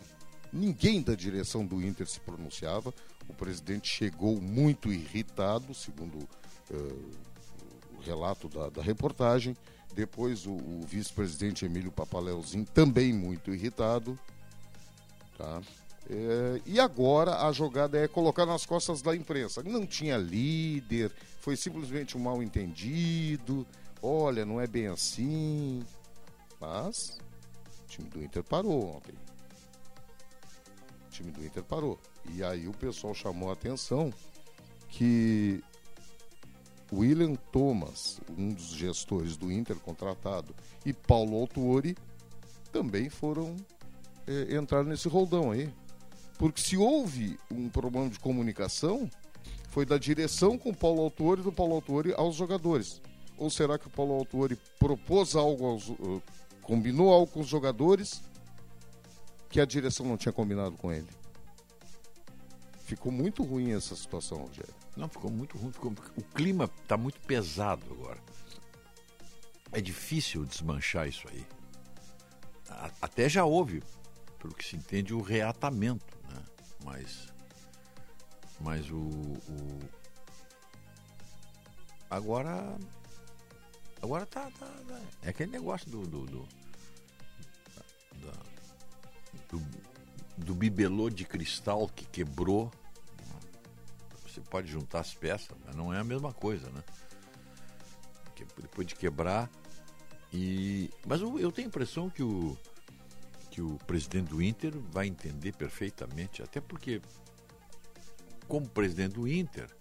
Ninguém 0.50 1.02
da 1.02 1.14
direção 1.14 1.66
do 1.66 1.82
Inter 1.82 2.08
se 2.08 2.20
pronunciava. 2.20 2.94
O 3.28 3.34
presidente 3.34 3.88
chegou 3.88 4.40
muito 4.40 4.90
irritado, 4.90 5.74
segundo 5.74 6.16
uh, 6.70 7.10
relato 8.06 8.48
da, 8.48 8.68
da 8.68 8.82
reportagem. 8.82 9.56
Depois 9.94 10.46
o, 10.46 10.52
o 10.52 10.82
vice-presidente 10.86 11.64
Emílio 11.64 11.90
Papaleuzinho 11.90 12.66
também 12.66 13.12
muito 13.12 13.52
irritado. 13.52 14.18
Tá? 15.36 15.60
É, 16.08 16.60
e 16.64 16.78
agora 16.78 17.46
a 17.46 17.52
jogada 17.52 17.98
é 17.98 18.06
colocar 18.06 18.46
nas 18.46 18.64
costas 18.64 19.02
da 19.02 19.14
imprensa. 19.14 19.62
Não 19.62 19.86
tinha 19.86 20.16
líder, 20.16 21.12
foi 21.40 21.56
simplesmente 21.56 22.16
um 22.16 22.20
mal 22.20 22.42
entendido. 22.42 23.66
Olha, 24.02 24.44
não 24.44 24.60
é 24.60 24.66
bem 24.66 24.86
assim. 24.86 25.84
Mas 26.60 27.18
o 27.84 27.88
time 27.88 28.08
do 28.08 28.22
Inter 28.22 28.44
parou 28.44 28.96
ontem. 28.96 29.14
O 31.06 31.10
time 31.10 31.30
do 31.30 31.44
Inter 31.44 31.62
parou. 31.62 31.98
E 32.32 32.42
aí 32.42 32.68
o 32.68 32.72
pessoal 32.72 33.14
chamou 33.14 33.50
a 33.50 33.52
atenção 33.52 34.12
que 34.88 35.62
William 36.92 37.34
Thomas, 37.52 38.20
um 38.36 38.52
dos 38.52 38.68
gestores 38.68 39.36
do 39.36 39.50
Inter 39.50 39.76
contratado, 39.76 40.54
e 40.84 40.92
Paulo 40.92 41.36
Autuori 41.36 41.96
também 42.72 43.08
foram 43.08 43.56
é, 44.26 44.54
entrar 44.54 44.84
nesse 44.84 45.08
roldão 45.08 45.50
aí. 45.50 45.72
Porque 46.38 46.60
se 46.60 46.76
houve 46.76 47.38
um 47.50 47.68
problema 47.68 48.10
de 48.10 48.18
comunicação, 48.18 49.10
foi 49.70 49.86
da 49.86 49.98
direção 49.98 50.58
com 50.58 50.70
o 50.70 50.76
Paulo 50.76 51.02
Autuori 51.02 51.42
do 51.42 51.52
Paulo 51.52 51.74
Autuori 51.74 52.12
aos 52.14 52.36
jogadores. 52.36 53.00
Ou 53.38 53.50
será 53.50 53.78
que 53.78 53.86
o 53.86 53.90
Paulo 53.90 54.14
Autuori 54.14 54.56
propôs 54.78 55.34
algo, 55.34 55.66
aos, 55.66 55.88
uh, 55.88 56.22
combinou 56.62 57.12
algo 57.12 57.30
com 57.30 57.40
os 57.40 57.48
jogadores 57.48 58.22
que 59.48 59.60
a 59.60 59.64
direção 59.64 60.06
não 60.06 60.16
tinha 60.16 60.32
combinado 60.32 60.76
com 60.76 60.92
ele? 60.92 61.08
Ficou 62.84 63.10
muito 63.10 63.42
ruim 63.42 63.72
essa 63.72 63.96
situação, 63.96 64.38
Rogério. 64.38 64.75
Não, 64.96 65.08
ficou 65.08 65.30
muito 65.30 65.58
ruim. 65.58 65.72
Ficou... 65.72 65.92
O 66.16 66.22
clima 66.22 66.70
está 66.82 66.96
muito 66.96 67.20
pesado 67.20 67.84
agora. 67.92 68.20
É 69.72 69.80
difícil 69.80 70.44
desmanchar 70.44 71.06
isso 71.06 71.28
aí. 71.28 71.46
Até 73.00 73.28
já 73.28 73.44
houve, 73.44 73.82
pelo 74.38 74.54
que 74.54 74.64
se 74.64 74.76
entende, 74.76 75.14
o 75.14 75.20
reatamento, 75.20 76.18
né? 76.28 76.42
Mas, 76.84 77.28
mas 78.60 78.90
o, 78.90 78.96
o... 78.96 79.80
agora, 82.10 82.76
agora 84.02 84.26
tá, 84.26 84.50
tá, 84.58 84.66
tá, 84.66 85.00
é 85.22 85.28
aquele 85.30 85.52
negócio 85.52 85.88
do 85.90 86.06
do, 86.06 86.26
do, 86.26 86.48
do, 89.50 89.62
do 90.38 90.54
bibelô 90.54 91.10
de 91.10 91.24
cristal 91.24 91.88
que 91.88 92.04
quebrou. 92.06 92.70
Você 94.36 94.42
pode 94.42 94.70
juntar 94.70 95.00
as 95.00 95.14
peças, 95.14 95.56
mas 95.64 95.74
não 95.74 95.94
é 95.94 95.98
a 95.98 96.04
mesma 96.04 96.30
coisa, 96.30 96.68
né? 96.68 96.84
Depois 98.60 98.86
de 98.86 98.94
quebrar. 98.94 99.50
E... 100.30 100.90
Mas 101.06 101.22
eu 101.22 101.50
tenho 101.50 101.68
a 101.68 101.70
impressão 101.70 102.10
que 102.10 102.22
o, 102.22 102.54
que 103.50 103.62
o 103.62 103.78
presidente 103.86 104.28
do 104.28 104.42
Inter 104.42 104.78
vai 104.90 105.06
entender 105.06 105.52
perfeitamente, 105.52 106.42
até 106.42 106.60
porque, 106.60 107.00
como 108.46 108.68
presidente 108.68 109.14
do 109.14 109.26
Inter, 109.26 109.74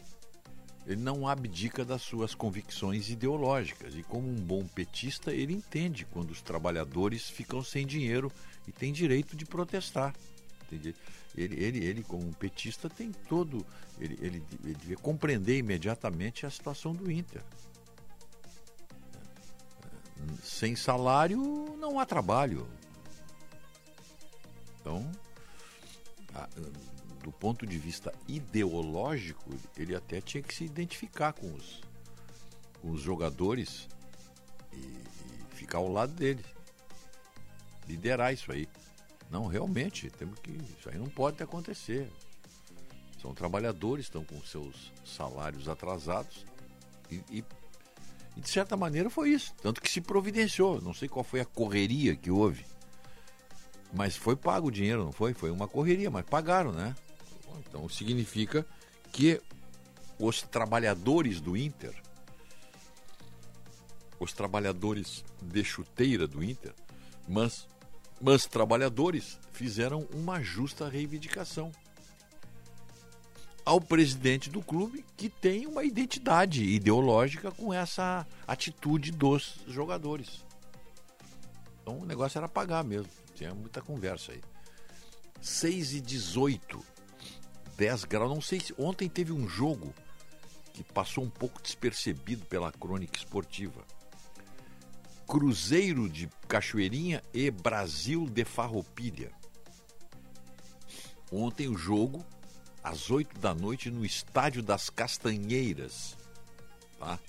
ele 0.88 1.02
não 1.02 1.28
abdica 1.28 1.84
das 1.84 2.02
suas 2.02 2.34
convicções 2.34 3.10
ideológicas. 3.10 3.94
E 3.94 4.04
como 4.04 4.26
um 4.26 4.36
bom 4.36 4.66
petista, 4.66 5.34
ele 5.34 5.52
entende 5.52 6.06
quando 6.06 6.32
os 6.32 6.42
trabalhadores 6.42 7.30
ficam 7.30 7.62
sem 7.62 7.86
dinheiro 7.86 8.32
e 8.66 8.72
têm 8.72 8.94
direito 8.94 9.36
de 9.36 9.46
protestar. 9.46 10.16
Ele, 10.72 10.96
ele, 11.36 11.86
ele, 11.86 12.04
como 12.04 12.34
petista, 12.36 12.90
tem 12.90 13.12
todo. 13.12 13.66
Ele, 14.00 14.18
ele, 14.22 14.44
ele 14.64 14.76
devia 14.76 14.98
compreender 14.98 15.58
imediatamente 15.58 16.46
a 16.46 16.50
situação 16.50 16.94
do 16.94 17.12
Inter. 17.12 17.42
Sem 20.44 20.76
salário 20.76 21.76
não 21.78 22.00
há 22.00 22.06
trabalho. 22.06 22.68
Então, 24.80 25.12
do 27.24 27.32
ponto 27.32 27.66
de 27.66 27.78
vista 27.78 28.14
ideológico, 28.28 29.50
ele 29.76 29.96
até 29.96 30.22
tinha 30.22 30.44
que 30.44 30.54
se 30.54 30.64
identificar 30.64 31.34
com 31.34 31.52
os, 31.54 31.82
com 32.82 32.92
os 32.92 33.02
jogadores 33.02 33.88
e, 34.72 34.78
e 34.78 35.56
ficar 35.56 35.80
ao 35.80 35.92
lado 35.92 36.14
deles. 36.14 36.46
Liderar 37.88 38.34
isso 38.34 38.52
aí. 38.52 38.68
Não, 39.30 39.48
realmente, 39.48 40.10
temos 40.10 40.40
que. 40.40 40.52
Isso 40.52 40.90
aí 40.90 40.98
não 40.98 41.10
pode 41.10 41.42
acontecer. 41.42 42.12
São 43.22 43.34
trabalhadores, 43.34 44.06
estão 44.06 44.24
com 44.24 44.40
seus 44.44 44.92
salários 45.04 45.68
atrasados 45.68 46.46
e, 47.10 47.16
e, 47.32 47.44
e, 48.38 48.42
de 48.42 48.50
certa 48.50 48.78
maneira 48.78 49.10
foi 49.10 49.30
isso. 49.30 49.54
Tanto 49.62 49.82
que 49.82 49.90
se 49.90 50.02
providenciou. 50.02 50.82
Não 50.82 50.94
sei 50.94 51.08
qual 51.08 51.24
foi 51.24 51.40
a 51.40 51.46
correria 51.46 52.16
que 52.16 52.30
houve. 52.30 52.66
Mas 53.94 54.16
foi 54.16 54.36
pago 54.36 54.68
o 54.68 54.72
dinheiro, 54.72 55.04
não 55.04 55.12
foi? 55.12 55.34
Foi 55.34 55.50
uma 55.50 55.68
correria, 55.68 56.12
mas 56.12 56.26
pagaram, 56.26 56.72
né? 56.72 56.96
Então 57.68 57.88
significa 57.88 58.66
que 59.12 59.42
os 60.20 60.42
trabalhadores 60.42 61.40
do 61.40 61.56
Inter, 61.56 61.94
os 64.20 64.34
trabalhadores 64.34 65.24
de 65.42 65.64
chuteira 65.64 66.28
do 66.28 66.44
Inter, 66.44 66.74
mas 67.28 67.68
mas 68.22 68.46
trabalhadores 68.46 69.40
fizeram 69.52 70.08
uma 70.14 70.42
justa 70.42 70.88
reivindicação 70.88 71.72
ao 73.66 73.82
presidente 73.82 74.50
do 74.50 74.62
clube 74.62 75.04
que 75.18 75.28
tem 75.28 75.66
uma 75.66 75.84
identidade 75.84 76.64
ideológica 76.64 77.52
com 77.52 77.74
essa 77.74 78.26
atitude 78.48 79.12
dos 79.12 79.56
jogadores. 79.68 80.46
Então 81.82 82.00
o 82.00 82.06
negócio 82.06 82.38
era 82.38 82.48
pagar 82.48 82.84
mesmo. 82.84 83.10
Tinha 83.34 83.54
muita 83.54 83.82
conversa 83.82 84.32
aí. 84.32 84.42
6 85.42 85.94
e 85.94 86.02
18, 86.02 86.84
10 87.76 88.06
graus. 88.06 88.30
Não 88.30 88.42
sei 88.42 88.60
se. 88.60 88.74
Ontem 88.78 89.10
teve 89.10 89.32
um 89.32 89.48
jogo 89.48 89.94
que 90.74 90.84
passou 90.84 91.24
um 91.24 91.30
pouco 91.30 91.62
despercebido 91.62 92.46
pela 92.46 92.72
crônica 92.72 93.18
esportiva. 93.18 93.84
Cruzeiro 95.28 96.08
de 96.08 96.30
Cachoeirinha 96.48 97.22
e 97.34 97.50
Brasil 97.50 98.26
de 98.28 98.46
Farroupilha. 98.46 99.32
Ontem 101.32 101.68
o 101.68 101.78
jogo, 101.78 102.26
às 102.84 103.10
8 103.10 103.40
da 103.40 103.54
noite, 103.54 103.90
no 103.90 104.06
Estádio 104.06 104.62
das 104.62 104.90
Castanheiras. 104.90 106.16
Tá? 107.00 107.20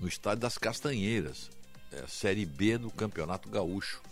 No 0.00 0.08
Estádio 0.08 0.40
das 0.40 0.56
Castanheiras. 0.56 1.50
É 1.92 2.06
Série 2.06 2.46
B 2.46 2.78
do 2.78 2.90
Campeonato 2.90 3.50
Gaúcho. 3.50 4.02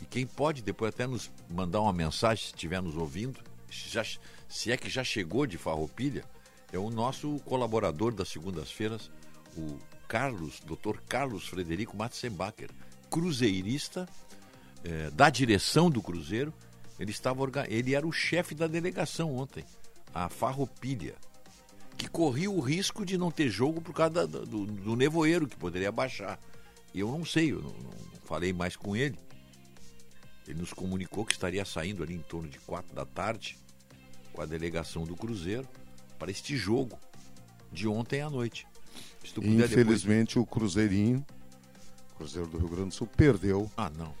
E 0.00 0.06
quem 0.06 0.24
pode 0.24 0.62
depois 0.62 0.94
até 0.94 1.06
nos 1.06 1.30
mandar 1.50 1.80
uma 1.80 1.92
mensagem, 1.92 2.44
se 2.44 2.54
estiver 2.54 2.80
nos 2.80 2.96
ouvindo, 2.96 3.40
já, 3.68 4.04
se 4.48 4.70
é 4.70 4.76
que 4.76 4.88
já 4.88 5.02
chegou 5.02 5.44
de 5.44 5.58
Farroupilha, 5.58 6.24
é 6.72 6.78
o 6.78 6.90
nosso 6.90 7.40
colaborador 7.40 8.12
das 8.12 8.28
segundas-feiras, 8.28 9.10
o 9.56 9.78
Carlos, 10.08 10.60
Dr. 10.60 10.98
Carlos 11.06 11.46
Frederico 11.46 11.96
Matzenbacher, 11.96 12.70
cruzeirista 13.10 14.08
eh, 14.82 15.10
da 15.10 15.28
direção 15.28 15.90
do 15.90 16.02
Cruzeiro. 16.02 16.52
Ele, 16.98 17.10
estava, 17.10 17.44
ele 17.68 17.94
era 17.94 18.06
o 18.06 18.10
chefe 18.10 18.54
da 18.54 18.66
delegação 18.66 19.36
ontem, 19.36 19.64
a 20.12 20.28
Farroupilha, 20.28 21.14
que 21.96 22.08
corria 22.08 22.50
o 22.50 22.58
risco 22.58 23.04
de 23.04 23.16
não 23.16 23.30
ter 23.30 23.48
jogo 23.48 23.80
por 23.80 23.92
causa 23.92 24.26
da, 24.26 24.40
do, 24.40 24.66
do, 24.66 24.96
nevoeiro, 24.96 25.46
que 25.46 25.56
poderia 25.56 25.92
baixar. 25.92 26.40
E 26.92 27.00
eu 27.00 27.08
não 27.08 27.24
sei, 27.24 27.52
eu 27.52 27.62
não, 27.62 27.70
não 27.70 27.92
falei 28.24 28.52
mais 28.52 28.74
com 28.74 28.96
ele. 28.96 29.18
Ele 30.46 30.58
nos 30.58 30.72
comunicou 30.72 31.24
que 31.24 31.32
estaria 31.32 31.64
saindo 31.64 32.02
ali 32.02 32.14
em 32.14 32.22
torno 32.22 32.48
de 32.48 32.58
quatro 32.60 32.94
da 32.94 33.04
tarde 33.04 33.58
com 34.32 34.40
a 34.40 34.46
delegação 34.46 35.04
do 35.04 35.16
Cruzeiro 35.16 35.68
para 36.18 36.30
este 36.30 36.56
jogo 36.56 36.98
de 37.70 37.86
ontem 37.86 38.22
à 38.22 38.30
noite. 38.30 38.66
Infelizmente 39.36 40.38
depois... 40.38 40.46
o 40.46 40.46
Cruzeirinho, 40.46 41.26
Cruzeiro 42.16 42.48
do 42.48 42.58
Rio 42.58 42.68
Grande 42.68 42.88
do 42.88 42.94
Sul, 42.94 43.06
perdeu. 43.06 43.70
Ah, 43.76 43.90
não. 43.90 44.12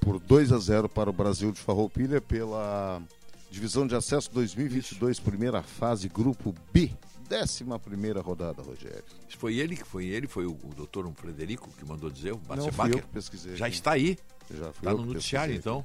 Por 0.00 0.18
2 0.18 0.52
a 0.52 0.58
0 0.58 0.88
para 0.88 1.10
o 1.10 1.12
Brasil 1.12 1.52
de 1.52 1.60
Farroupilha 1.60 2.20
pela 2.20 3.02
Divisão 3.50 3.86
de 3.86 3.94
Acesso 3.94 4.30
2022, 4.32 5.16
Isso. 5.16 5.22
primeira 5.22 5.62
fase, 5.62 6.08
grupo 6.08 6.54
B. 6.72 6.90
Décima 7.28 7.78
primeira 7.78 8.20
rodada, 8.20 8.62
Rogério. 8.62 9.04
Foi 9.38 9.56
ele 9.56 9.76
que 9.76 9.84
foi 9.84 10.06
ele, 10.06 10.26
foi 10.26 10.46
o, 10.46 10.52
o 10.52 10.74
doutor 10.74 11.10
Frederico 11.14 11.70
que 11.78 11.84
mandou 11.84 12.10
dizer, 12.10 12.32
o 12.32 12.40
Não, 12.48 12.72
fui 12.72 12.92
eu 12.92 12.98
que 12.98 13.06
pesquisei. 13.08 13.56
Já 13.56 13.68
está 13.68 13.92
aí. 13.92 14.18
Já 14.52 14.70
Está 14.70 14.92
no 14.92 15.04
noticiário, 15.04 15.54
então. 15.54 15.84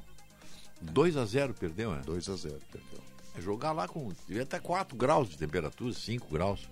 2 0.80 1.16
a 1.16 1.24
0 1.24 1.54
perdeu, 1.54 1.94
é? 1.94 2.00
2 2.00 2.28
a 2.28 2.36
0 2.36 2.60
perdeu. 2.70 2.98
É 3.36 3.40
jogar 3.40 3.72
lá 3.72 3.86
com. 3.86 4.12
Devia 4.26 4.42
até 4.42 4.58
4 4.58 4.96
graus 4.96 5.28
de 5.28 5.38
temperatura, 5.38 5.92
5 5.92 6.26
graus. 6.30 6.68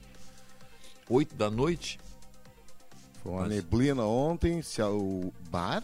8 1.09 1.34
da 1.34 1.50
noite. 1.50 1.98
Foi 3.22 3.32
uma 3.32 3.42
Mas... 3.42 3.50
neblina 3.50 4.05
ontem, 4.05 4.61
se 4.62 4.82
a, 4.82 4.88
o 4.90 5.32
bar, 5.50 5.82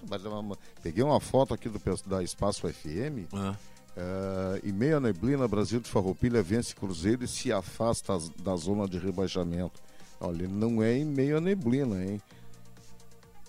peguei 0.82 1.02
uma 1.02 1.20
foto 1.20 1.54
aqui 1.54 1.68
do, 1.68 1.80
da 2.06 2.22
Espaço 2.22 2.68
FM. 2.68 3.26
Ah. 3.32 3.56
Uh, 3.96 4.60
e 4.62 4.72
meia 4.72 5.00
neblina, 5.00 5.48
Brasil 5.48 5.80
de 5.80 5.88
Farroupilha 5.88 6.42
vence 6.42 6.74
Cruzeiro 6.74 7.24
e 7.24 7.28
se 7.28 7.52
afasta 7.52 8.18
da 8.38 8.54
zona 8.56 8.86
de 8.86 8.98
rebaixamento. 8.98 9.80
Olha, 10.20 10.46
não 10.46 10.82
é 10.82 10.98
em 10.98 11.04
meio 11.04 11.38
a 11.38 11.40
neblina, 11.40 12.04
hein? 12.04 12.20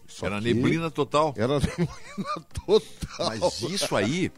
Só 0.07 0.25
era 0.25 0.41
neblina 0.41 0.89
total. 0.89 1.33
Era 1.37 1.59
neblina 1.59 2.45
total. 2.65 3.27
Mas 3.27 3.61
isso 3.61 3.95
aí, 3.95 4.31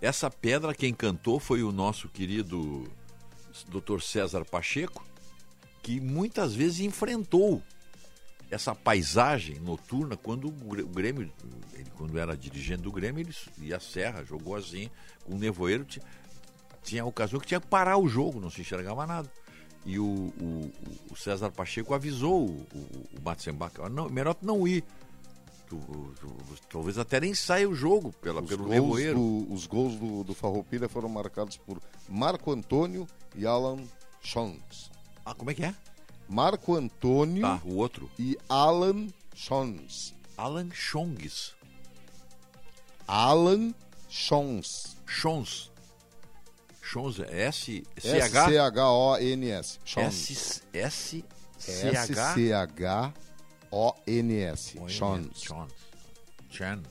essa 0.00 0.30
pedra 0.30 0.74
quem 0.74 0.92
cantou 0.92 1.38
foi 1.38 1.62
o 1.62 1.70
nosso 1.70 2.08
querido 2.08 2.84
Dr. 3.68 4.00
César 4.00 4.44
Pacheco, 4.44 5.04
que 5.82 6.00
muitas 6.00 6.54
vezes 6.54 6.80
enfrentou 6.80 7.62
essa 8.50 8.74
paisagem 8.74 9.58
noturna 9.60 10.16
quando 10.16 10.48
o 10.48 10.86
Grêmio, 10.86 11.22
ele, 11.72 11.90
quando 11.96 12.18
era 12.18 12.36
dirigente 12.36 12.82
do 12.82 12.92
Grêmio, 12.92 13.22
ele 13.22 13.34
ia 13.66 13.76
à 13.76 13.80
serra, 13.80 14.22
jogou 14.24 14.54
assim, 14.54 14.90
com 15.24 15.34
o 15.34 15.38
nevoeiro, 15.38 15.84
tinha, 15.84 16.04
tinha 16.82 17.04
ocasião 17.04 17.40
que 17.40 17.46
tinha 17.46 17.60
que 17.60 17.66
parar 17.66 17.96
o 17.96 18.06
jogo, 18.06 18.40
não 18.40 18.50
se 18.50 18.60
enxergava 18.60 19.06
nada. 19.06 19.30
E 19.84 19.98
o, 19.98 20.04
o, 20.04 20.72
o 21.10 21.16
César 21.16 21.50
Pacheco 21.50 21.94
avisou 21.94 22.46
o, 22.46 22.66
o, 22.74 23.18
o 23.18 23.22
Matzenbach, 23.24 23.74
não, 23.90 24.08
melhor 24.08 24.36
não 24.42 24.68
ir. 24.68 24.84
Tu, 25.66 25.78
tu, 26.20 26.36
talvez 26.68 26.98
até 26.98 27.18
nem 27.18 27.34
saia 27.34 27.66
o 27.66 27.74
jogo 27.74 28.12
pela, 28.20 28.42
os 28.42 28.48
pelo 28.48 28.68
nevoeiro. 28.68 29.18
Do, 29.18 29.52
os 29.52 29.66
gols 29.66 29.96
do, 29.96 30.22
do 30.22 30.34
Farroupilha 30.34 30.88
foram 30.90 31.08
marcados 31.08 31.56
por 31.56 31.80
Marco 32.06 32.52
Antônio 32.52 33.08
e 33.34 33.46
Alan 33.46 33.82
Schons. 34.20 34.91
Ah, 35.24 35.34
como 35.34 35.50
é 35.50 35.54
que 35.54 35.64
é? 35.64 35.74
Marco 36.28 36.74
Antônio. 36.74 37.46
Ah, 37.46 37.60
o 37.64 37.76
outro. 37.76 38.10
E 38.18 38.36
Alan 38.48 39.08
Schons. 39.34 40.14
Alan 40.36 40.70
Schongs. 40.72 41.54
Alan 43.06 43.74
Schons. 44.08 44.96
Schons. 45.06 45.70
Schons 46.80 47.20
é 47.20 47.42
S 47.44 47.84
C 47.96 48.20
H 48.20 48.48
C 48.48 48.58
H 48.58 48.90
O 48.90 49.16
N 49.16 49.50
S. 49.50 49.78
S 49.84 50.62
S 50.72 51.24
C 51.58 51.88
H 51.88 52.34
C 52.34 52.52
H 52.52 53.14
O 53.70 53.94
N 54.06 54.36
S. 54.40 54.78
Schons. 54.88 55.28
Schons. 55.40 55.72
Chan. 56.50 56.82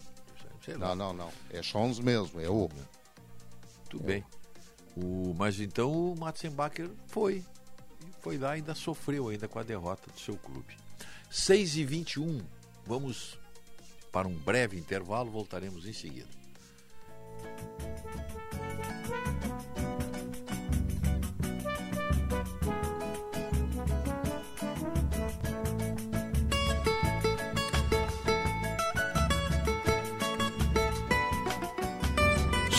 Não, 0.78 0.96
não, 0.96 1.14
não. 1.14 1.30
É 1.50 1.62
Schons 1.62 2.00
mesmo, 2.00 2.40
é 2.40 2.50
o. 2.50 2.70
Tudo 3.90 4.04
bem. 4.04 4.24
O, 4.96 5.34
mas 5.38 5.60
então 5.60 5.92
o 5.92 6.16
Matzenbacher 6.18 6.90
foi 7.08 7.44
foi 8.22 8.38
lá 8.38 8.56
e 8.56 8.60
ainda 8.60 8.76
sofreu 8.76 9.30
ainda 9.30 9.48
com 9.48 9.60
a 9.60 9.64
derrota 9.64 10.12
do 10.12 10.20
seu 10.20 10.38
clube. 10.38 10.78
6 11.30 11.78
e 11.78 11.86
21 11.86 12.42
vamos 12.86 13.40
para 14.12 14.28
um 14.28 14.36
breve 14.36 14.78
intervalo, 14.78 15.32
voltaremos 15.32 15.86
em 15.86 15.94
seguida. 15.94 16.41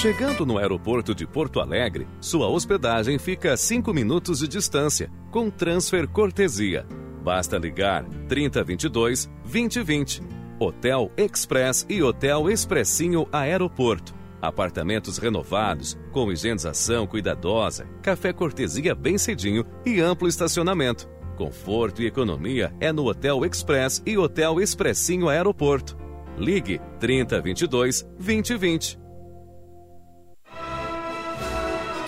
Chegando 0.02 0.44
no 0.44 0.58
aeroporto 0.58 1.14
de 1.14 1.24
Porto 1.24 1.60
Alegre, 1.60 2.08
sua 2.20 2.48
hospedagem 2.48 3.20
fica 3.20 3.52
a 3.52 3.56
5 3.56 3.94
minutos 3.94 4.40
de 4.40 4.48
distância, 4.48 5.08
com 5.30 5.48
transfer 5.48 6.08
cortesia. 6.08 6.84
Basta 7.22 7.56
ligar 7.56 8.04
3022 8.26 9.30
2020. 9.44 10.20
Hotel 10.58 11.08
Express 11.16 11.86
e 11.88 12.02
Hotel 12.02 12.50
Expressinho 12.50 13.28
Aeroporto. 13.30 14.12
Apartamentos 14.40 15.18
renovados, 15.18 15.96
com 16.10 16.32
higienização 16.32 17.06
cuidadosa, 17.06 17.86
café 18.02 18.32
cortesia 18.32 18.96
bem 18.96 19.16
cedinho 19.16 19.64
e 19.86 20.00
amplo 20.00 20.26
estacionamento. 20.26 21.08
Conforto 21.36 22.02
e 22.02 22.06
economia 22.06 22.74
é 22.80 22.92
no 22.92 23.06
Hotel 23.06 23.46
Express 23.46 24.02
e 24.04 24.18
Hotel 24.18 24.60
Expressinho 24.60 25.28
Aeroporto. 25.28 25.96
Ligue 26.36 26.80
3022 26.98 28.02
2020. 28.18 29.01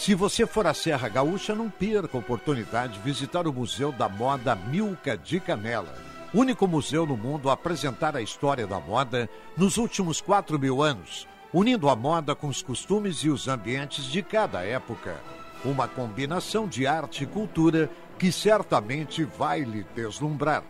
Se 0.04 0.14
você 0.14 0.46
for 0.46 0.66
à 0.66 0.74
Serra 0.74 1.08
Gaúcha, 1.08 1.54
não 1.54 1.70
perca 1.70 2.14
a 2.14 2.20
oportunidade 2.20 2.92
de 2.92 2.98
visitar 2.98 3.46
o 3.46 3.52
Museu 3.54 3.90
da 3.90 4.06
Moda 4.06 4.54
Milka 4.54 5.16
de 5.16 5.40
Canela. 5.40 5.94
Único 6.34 6.68
museu 6.68 7.06
no 7.06 7.16
mundo 7.16 7.48
a 7.48 7.54
apresentar 7.54 8.14
a 8.14 8.20
história 8.20 8.66
da 8.66 8.78
moda 8.78 9.30
nos 9.56 9.78
últimos 9.78 10.20
4 10.20 10.58
mil 10.58 10.82
anos, 10.82 11.26
unindo 11.54 11.88
a 11.88 11.96
moda 11.96 12.34
com 12.34 12.48
os 12.48 12.60
costumes 12.60 13.20
e 13.20 13.30
os 13.30 13.48
ambientes 13.48 14.04
de 14.04 14.22
cada 14.22 14.62
época. 14.62 15.16
Uma 15.64 15.88
combinação 15.88 16.68
de 16.68 16.86
arte 16.86 17.24
e 17.24 17.26
cultura 17.26 17.88
que 18.18 18.30
certamente 18.30 19.24
vai 19.24 19.60
lhe 19.60 19.86
deslumbrar. 19.96 20.64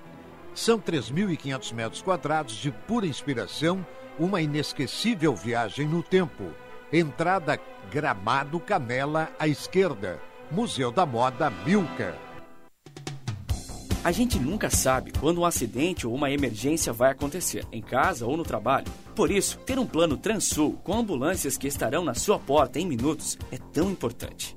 São 0.55 0.79
3.500 0.79 1.75
metros 1.75 2.03
quadrados 2.03 2.55
de 2.55 2.71
pura 2.71 3.05
inspiração, 3.05 3.85
uma 4.17 4.41
inesquecível 4.41 5.35
viagem 5.35 5.89
no 5.89 6.05
tempo. 6.05 6.53
Entrada 6.97 7.59
Gramado 7.91 8.61
Canela 8.61 9.29
à 9.37 9.49
esquerda. 9.49 10.21
Museu 10.49 10.93
da 10.93 11.05
Moda 11.05 11.51
Milka. 11.51 12.15
A 14.05 14.13
gente 14.13 14.39
nunca 14.39 14.71
sabe 14.71 15.11
quando 15.19 15.41
um 15.41 15.45
acidente 15.45 16.07
ou 16.07 16.15
uma 16.15 16.31
emergência 16.31 16.93
vai 16.93 17.11
acontecer, 17.11 17.67
em 17.73 17.83
casa 17.83 18.25
ou 18.25 18.37
no 18.37 18.45
trabalho. 18.45 18.87
Por 19.17 19.33
isso, 19.33 19.59
ter 19.67 19.77
um 19.77 19.85
plano 19.85 20.17
Transul 20.17 20.75
com 20.85 20.97
ambulâncias 20.97 21.57
que 21.57 21.67
estarão 21.67 22.05
na 22.05 22.15
sua 22.15 22.39
porta 22.39 22.79
em 22.79 22.87
minutos 22.87 23.37
é 23.51 23.59
tão 23.73 23.91
importante. 23.91 24.57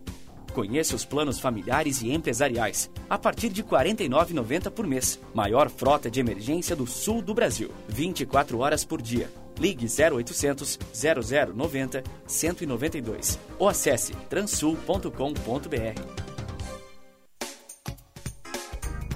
Conheça 0.53 0.95
os 0.95 1.03
planos 1.03 1.39
familiares 1.39 2.03
e 2.03 2.11
empresariais, 2.11 2.87
a 3.09 3.17
partir 3.17 3.49
de 3.49 3.63
R$ 3.63 3.69
49,90 3.69 4.69
por 4.69 4.85
mês. 4.85 5.19
Maior 5.33 5.71
frota 5.71 6.11
de 6.11 6.19
emergência 6.19 6.75
do 6.75 6.85
sul 6.85 7.19
do 7.19 7.33
Brasil. 7.33 7.71
24 7.89 8.59
horas 8.59 8.85
por 8.85 9.01
dia. 9.01 9.27
Ligue 9.59 9.87
0800 9.87 10.79
0090 10.93 12.03
192 12.25 13.39
ou 13.57 13.67
acesse 13.67 14.13
transul.com.br. 14.29 16.27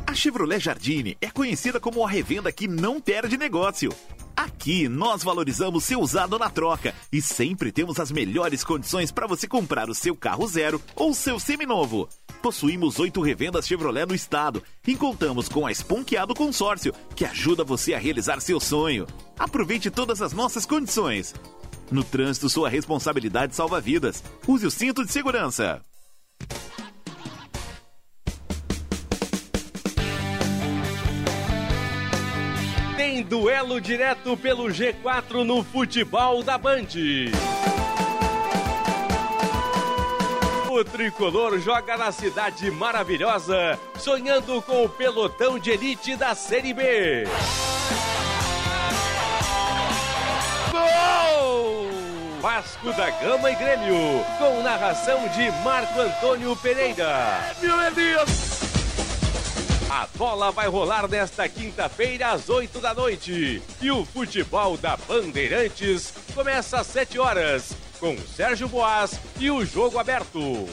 A 0.05 0.13
Chevrolet 0.13 0.59
Jardine 0.59 1.17
é 1.21 1.29
conhecida 1.29 1.79
como 1.79 2.05
a 2.05 2.09
revenda 2.09 2.51
que 2.51 2.67
não 2.67 2.99
perde 2.99 3.37
negócio. 3.37 3.95
Aqui 4.35 4.89
nós 4.89 5.23
valorizamos 5.23 5.83
seu 5.83 5.99
usado 5.99 6.37
na 6.37 6.49
troca 6.49 6.93
e 7.11 7.21
sempre 7.21 7.71
temos 7.71 7.99
as 7.99 8.11
melhores 8.11 8.63
condições 8.63 9.11
para 9.11 9.27
você 9.27 9.47
comprar 9.47 9.89
o 9.89 9.95
seu 9.95 10.15
carro 10.15 10.47
zero 10.47 10.81
ou 10.95 11.13
seu 11.13 11.39
seminovo. 11.39 12.09
Possuímos 12.41 12.97
oito 12.99 13.21
revendas 13.21 13.67
Chevrolet 13.67 14.07
no 14.07 14.15
estado 14.15 14.63
e 14.87 14.95
contamos 14.95 15.47
com 15.47 15.67
a 15.67 15.71
Esponqueado 15.71 16.33
Consórcio, 16.33 16.91
que 17.15 17.23
ajuda 17.23 17.63
você 17.63 17.93
a 17.93 17.99
realizar 17.99 18.41
seu 18.41 18.59
sonho. 18.59 19.05
Aproveite 19.37 19.91
todas 19.91 20.23
as 20.23 20.33
nossas 20.33 20.65
condições. 20.65 21.35
No 21.91 22.03
trânsito, 22.03 22.49
sua 22.49 22.67
responsabilidade 22.67 23.55
salva 23.55 23.79
vidas. 23.79 24.23
Use 24.47 24.65
o 24.65 24.71
cinto 24.71 25.05
de 25.05 25.11
segurança. 25.11 25.81
Tem 32.97 33.21
duelo 33.21 33.79
direto 33.79 34.35
pelo 34.35 34.65
G4 34.65 35.43
no 35.43 35.63
futebol 35.63 36.41
da 36.41 36.57
Band. 36.57 36.87
O 40.73 40.85
tricolor 40.85 41.59
joga 41.59 41.97
na 41.97 42.13
cidade 42.13 42.71
maravilhosa, 42.71 43.77
sonhando 43.99 44.61
com 44.61 44.85
o 44.85 44.89
pelotão 44.89 45.59
de 45.59 45.69
elite 45.69 46.15
da 46.15 46.33
Série 46.33 46.73
B. 46.73 47.25
Gol! 50.71 51.89
Vasco 52.39 52.93
da 52.93 53.09
Gama 53.09 53.51
e 53.51 53.55
Grêmio, 53.55 54.23
com 54.37 54.63
narração 54.63 55.27
de 55.27 55.51
Marco 55.61 55.99
Antônio 55.99 56.55
Pereira. 56.55 57.53
Meu 57.61 57.91
Deus! 57.91 58.61
A 59.89 60.07
bola 60.15 60.51
vai 60.51 60.69
rolar 60.69 61.05
nesta 61.09 61.49
quinta-feira 61.49 62.29
às 62.29 62.47
8 62.47 62.79
da 62.79 62.93
noite. 62.93 63.61
E 63.81 63.91
o 63.91 64.05
futebol 64.05 64.77
da 64.77 64.95
Bandeirantes 64.95 66.13
começa 66.33 66.79
às 66.79 66.87
7 66.87 67.19
horas, 67.19 67.75
com 68.01 68.17
Sérgio 68.17 68.67
Boas 68.67 69.17
e 69.39 69.51
o 69.51 69.63
jogo 69.63 69.99
aberto. 69.99 70.67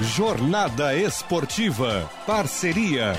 Jornada 0.00 0.96
Esportiva. 0.96 2.10
Parceria. 2.26 3.12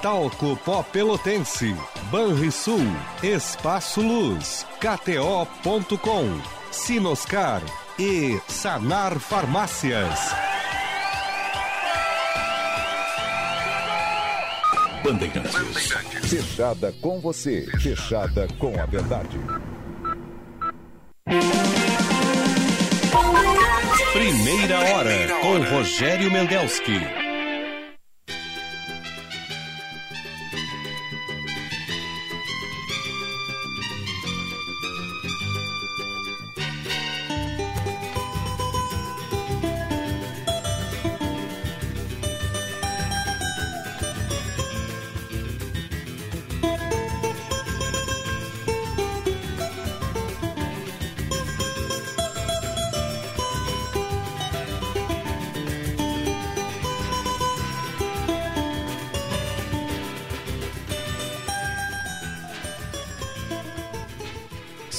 Talco 0.00 0.56
Pó 0.64 0.84
Pelotense. 0.84 1.76
Banrisul. 2.10 2.86
Espaço 3.22 4.00
Luz. 4.00 4.64
KTO.com. 4.78 6.40
Sinoscar. 6.70 7.60
E 7.98 8.40
Sanar 8.48 9.18
Farmácias. 9.18 10.18
Bandeirantes. 15.02 15.90
Fechada 16.28 16.94
com 17.00 17.18
você. 17.20 17.66
Fechada 17.80 18.46
com 18.58 18.80
a 18.80 18.86
verdade. 18.86 19.38
Primeira 24.12 24.80
hora 24.80 25.28
com 25.40 25.58
Rogério 25.58 26.28
Mendelski. 26.30 27.19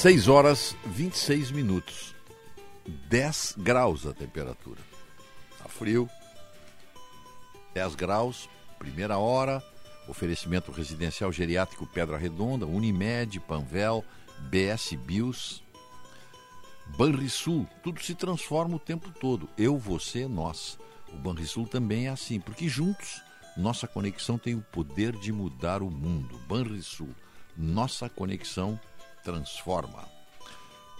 Seis 0.02 0.28
horas 0.28 0.76
26 0.84 1.52
minutos. 1.52 2.16
10 3.08 3.54
graus 3.60 4.08
a 4.08 4.12
temperatura. 4.12 4.80
Tá 5.60 5.70
frio. 5.70 6.10
10 7.76 7.93
graus, 7.93 8.49
primeira 8.80 9.20
hora. 9.20 9.64
Oferecimento 10.08 10.72
residencial 10.72 11.32
geriátrico 11.32 11.86
Pedra 11.86 12.18
Redonda, 12.18 12.66
Unimed, 12.66 13.39
Panvel, 13.41 14.04
BS 14.49 14.95
Bios, 14.95 15.62
Banrisul. 16.97 17.68
Tudo 17.84 18.02
se 18.02 18.16
transforma 18.16 18.78
o 18.78 18.80
tempo 18.80 19.12
todo. 19.12 19.47
Eu, 19.56 19.78
você, 19.78 20.28
nós. 20.28 20.80
O 21.14 21.16
Banrisul 21.16 21.68
também 21.68 22.08
é 22.08 22.10
assim, 22.10 22.39
porque 22.39 22.68
juntos 22.68 23.22
nossa 23.56 23.88
conexão 23.88 24.39
tem 24.39 24.56
o 24.56 24.66
poder 24.72 25.16
de 25.16 25.32
mudar 25.32 25.84
o 25.84 25.91
mundo. 25.91 26.39
Banrisul. 26.47 27.10
Nossa 27.56 28.10
conexão 28.10 28.80
transforma. 29.24 30.07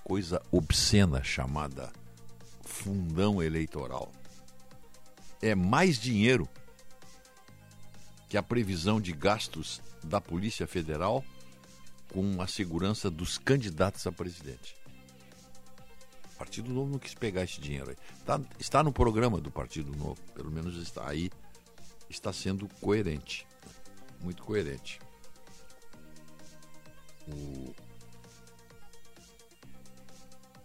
coisa 0.05 0.43
obscena 0.53 1.25
chamada 1.25 1.91
fundão 2.79 3.43
eleitoral. 3.43 4.13
É 5.43 5.55
mais 5.55 5.99
dinheiro 5.99 6.49
que 8.29 8.37
a 8.37 8.43
previsão 8.43 9.01
de 9.01 9.13
gastos 9.13 9.81
da 10.05 10.21
Polícia 10.21 10.67
Federal 10.67 11.25
com 12.13 12.41
a 12.41 12.47
segurança 12.47 13.11
dos 13.11 13.37
candidatos 13.37 14.07
a 14.07 14.13
presidente. 14.13 14.77
O 16.35 16.39
Partido 16.39 16.73
Novo 16.73 16.93
não 16.93 16.99
quis 16.99 17.15
pegar 17.15 17.43
esse 17.43 17.61
dinheiro 17.61 17.91
aí. 17.91 17.97
Tá, 18.25 18.41
está 18.59 18.83
no 18.83 18.93
programa 18.93 19.41
do 19.41 19.51
Partido 19.51 19.95
Novo, 19.97 20.21
pelo 20.35 20.51
menos 20.51 20.77
está 20.77 21.09
aí, 21.09 21.31
está 22.09 22.33
sendo 22.33 22.69
coerente. 22.81 23.47
Muito 24.21 24.43
coerente. 24.43 25.01
O... 27.27 27.75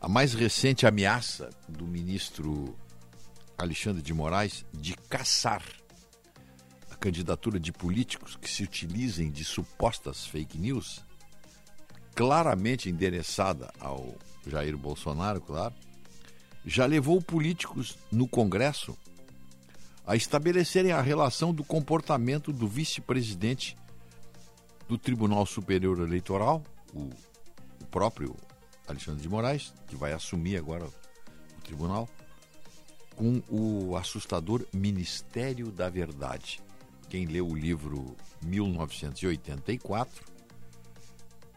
A 0.04 0.10
mais 0.10 0.34
recente 0.34 0.86
ameaça 0.86 1.50
do 1.66 1.88
ministro 1.88 2.76
Alexandre 3.58 4.02
de 4.02 4.14
Moraes 4.14 4.66
de 4.74 4.96
caçar 4.96 5.64
a 6.92 6.96
candidatura 6.96 7.58
de 7.58 7.72
políticos 7.72 8.36
que 8.36 8.50
se 8.50 8.64
utilizem 8.64 9.32
de 9.32 9.46
supostas 9.46 10.26
fake 10.26 10.58
news, 10.58 11.02
claramente 12.14 12.90
endereçada 12.90 13.72
ao 13.80 14.14
Jair 14.46 14.78
Bolsonaro, 14.78 15.40
claro, 15.40 15.74
já 16.66 16.86
levou 16.86 17.22
políticos 17.22 17.98
no 18.12 18.28
Congresso 18.28 18.98
a 20.06 20.18
estabelecerem 20.18 20.92
a 20.92 21.02
relação 21.02 21.54
do 21.54 21.64
comportamento 21.64 22.52
do 22.52 22.68
vice-presidente 22.68 23.78
do 24.86 24.98
Tribunal 24.98 25.46
Superior 25.46 26.02
Eleitoral, 26.02 26.62
o, 26.94 27.10
próprio 27.90 28.36
Alexandre 28.88 29.22
de 29.22 29.30
Moraes, 29.30 29.74
que 29.88 29.96
vai 29.96 30.14
assumir 30.14 30.58
agora 30.58 30.86
o 30.86 31.62
tribunal, 31.62 32.10
com 33.16 33.42
o 33.50 33.96
assustador 33.96 34.66
Ministério 34.74 35.72
da 35.72 35.90
Verdade. 35.90 36.62
Quem 37.10 37.26
leu 37.26 37.48
o 37.48 37.56
livro 37.56 38.16
1984 38.42 40.26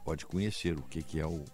pode 0.05 0.27
conhecer 0.27 0.79
o 0.79 0.83
que, 0.83 1.03
que 1.03 1.19
é 1.19 1.27
o, 1.27 1.45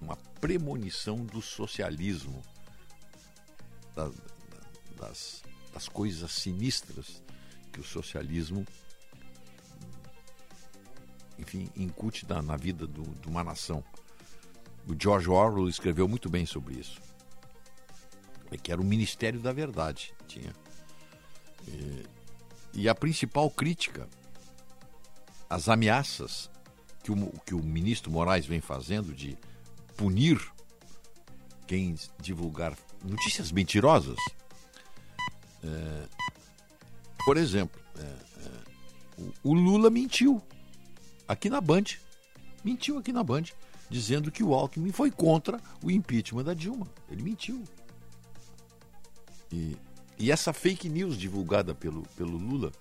uma 0.00 0.16
premonição 0.40 1.24
do 1.24 1.40
socialismo, 1.40 2.42
da, 3.94 4.10
das, 4.96 5.42
das 5.72 5.88
coisas 5.88 6.30
sinistras 6.30 7.22
que 7.72 7.80
o 7.80 7.84
socialismo, 7.84 8.64
enfim, 11.38 11.68
incute 11.74 12.24
na, 12.28 12.40
na 12.40 12.56
vida 12.56 12.86
do, 12.86 13.02
de 13.02 13.26
uma 13.26 13.42
nação. 13.42 13.82
O 14.86 14.94
George 15.00 15.28
Orwell 15.30 15.68
escreveu 15.68 16.06
muito 16.06 16.28
bem 16.28 16.44
sobre 16.44 16.74
isso. 16.74 17.00
É 18.50 18.56
que 18.56 18.70
era 18.70 18.80
o 18.80 18.84
Ministério 18.84 19.40
da 19.40 19.52
Verdade. 19.52 20.14
Tinha. 20.26 20.52
E, 21.66 22.04
e 22.74 22.88
a 22.88 22.94
principal 22.94 23.50
crítica 23.50 24.08
às 25.48 25.68
ameaças 25.68 26.50
que 27.02 27.12
o, 27.12 27.32
que 27.44 27.54
o 27.54 27.62
ministro 27.62 28.10
Moraes 28.10 28.46
vem 28.46 28.60
fazendo 28.60 29.14
de 29.14 29.38
punir 29.96 30.40
quem 31.66 31.94
divulgar 32.20 32.76
notícias 33.02 33.52
mentirosas. 33.52 34.16
É, 35.62 36.08
por 37.24 37.36
exemplo, 37.36 37.80
é, 37.98 38.02
é, 38.02 39.22
o, 39.44 39.50
o 39.50 39.54
Lula 39.54 39.90
mentiu 39.90 40.42
aqui 41.28 41.48
na 41.48 41.60
Band. 41.60 41.84
Mentiu 42.62 42.98
aqui 42.98 43.12
na 43.12 43.22
Band, 43.22 43.44
dizendo 43.94 44.28
que 44.32 44.42
o 44.42 44.52
Alckmin 44.52 44.90
foi 44.90 45.08
contra 45.08 45.60
o 45.80 45.88
impeachment 45.88 46.42
da 46.42 46.52
Dilma. 46.52 46.84
Ele 47.08 47.22
mentiu. 47.22 47.62
E, 49.52 49.76
e 50.18 50.32
essa 50.32 50.52
fake 50.52 50.88
news 50.88 51.16
divulgada 51.16 51.76
pelo, 51.76 52.02
pelo 52.16 52.36
Lula 52.36 52.72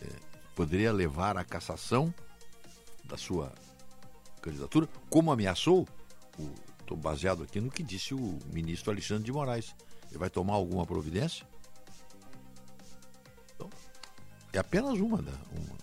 é, 0.00 0.08
poderia 0.56 0.90
levar 0.90 1.36
à 1.36 1.44
cassação 1.44 2.12
da 3.04 3.18
sua 3.18 3.52
candidatura, 4.40 4.88
como 5.10 5.30
ameaçou, 5.30 5.86
estou 6.80 6.96
baseado 6.96 7.42
aqui 7.42 7.60
no 7.60 7.70
que 7.70 7.82
disse 7.82 8.14
o 8.14 8.38
ministro 8.50 8.90
Alexandre 8.90 9.24
de 9.24 9.32
Moraes. 9.32 9.74
Ele 10.08 10.18
vai 10.18 10.30
tomar 10.30 10.54
alguma 10.54 10.86
providência? 10.86 11.46
Então, 13.54 13.68
é 14.54 14.58
apenas 14.58 14.98
uma, 14.98 15.20
né? 15.20 15.32
uma. 15.52 15.81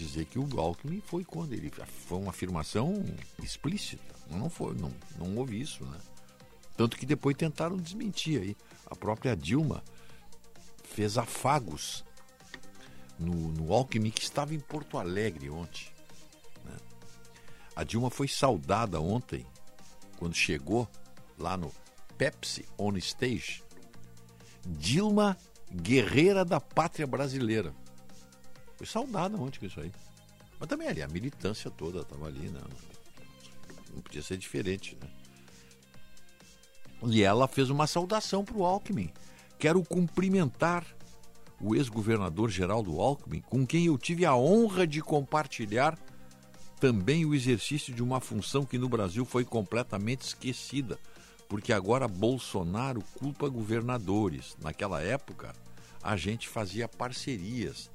Dizer 0.00 0.24
que 0.24 0.38
o 0.38 0.48
Alckmin 0.58 1.02
foi 1.02 1.24
quando 1.24 1.52
ele. 1.52 1.70
Foi 2.06 2.16
uma 2.16 2.30
afirmação 2.30 3.04
explícita. 3.42 4.14
Não 4.30 4.48
foi, 4.48 4.74
não, 4.74 4.90
não 5.18 5.36
houve 5.36 5.60
isso, 5.60 5.84
né? 5.84 5.98
Tanto 6.74 6.96
que 6.96 7.04
depois 7.04 7.36
tentaram 7.36 7.76
desmentir 7.76 8.40
aí. 8.40 8.56
A 8.86 8.96
própria 8.96 9.36
Dilma 9.36 9.84
fez 10.84 11.18
afagos 11.18 12.02
no, 13.18 13.34
no 13.52 13.74
Alckmin, 13.74 14.10
que 14.10 14.22
estava 14.22 14.54
em 14.54 14.58
Porto 14.58 14.96
Alegre 14.96 15.50
ontem. 15.50 15.88
Né? 16.64 16.76
A 17.76 17.84
Dilma 17.84 18.08
foi 18.08 18.26
saudada 18.26 19.02
ontem, 19.02 19.44
quando 20.16 20.34
chegou 20.34 20.88
lá 21.38 21.58
no 21.58 21.70
Pepsi 22.16 22.64
On 22.78 22.96
Stage. 22.96 23.62
Dilma 24.66 25.36
Guerreira 25.70 26.42
da 26.42 26.58
Pátria 26.58 27.06
Brasileira. 27.06 27.74
Foi 28.80 28.86
saudada 28.86 29.36
ontem 29.36 29.60
com 29.60 29.66
isso 29.66 29.78
aí. 29.78 29.92
Mas 30.58 30.66
também 30.66 30.88
ali, 30.88 31.02
a 31.02 31.08
militância 31.08 31.70
toda 31.70 32.00
estava 32.00 32.28
ali, 32.28 32.48
né? 32.48 32.62
Não 33.92 34.00
podia 34.00 34.22
ser 34.22 34.38
diferente, 34.38 34.96
né? 34.98 35.06
E 37.02 37.22
ela 37.22 37.46
fez 37.46 37.68
uma 37.68 37.86
saudação 37.86 38.42
para 38.42 38.56
o 38.56 38.64
Alckmin. 38.64 39.12
Quero 39.58 39.84
cumprimentar 39.84 40.86
o 41.60 41.74
ex-governador 41.74 42.48
Geraldo 42.48 42.98
Alckmin, 42.98 43.42
com 43.42 43.66
quem 43.66 43.84
eu 43.84 43.98
tive 43.98 44.24
a 44.24 44.34
honra 44.34 44.86
de 44.86 45.02
compartilhar 45.02 45.98
também 46.80 47.26
o 47.26 47.34
exercício 47.34 47.92
de 47.92 48.02
uma 48.02 48.18
função 48.18 48.64
que 48.64 48.78
no 48.78 48.88
Brasil 48.88 49.26
foi 49.26 49.44
completamente 49.44 50.22
esquecida, 50.22 50.98
porque 51.50 51.70
agora 51.70 52.08
Bolsonaro 52.08 53.04
culpa 53.18 53.46
governadores. 53.46 54.56
Naquela 54.58 55.02
época, 55.02 55.54
a 56.02 56.16
gente 56.16 56.48
fazia 56.48 56.88
parcerias. 56.88 57.90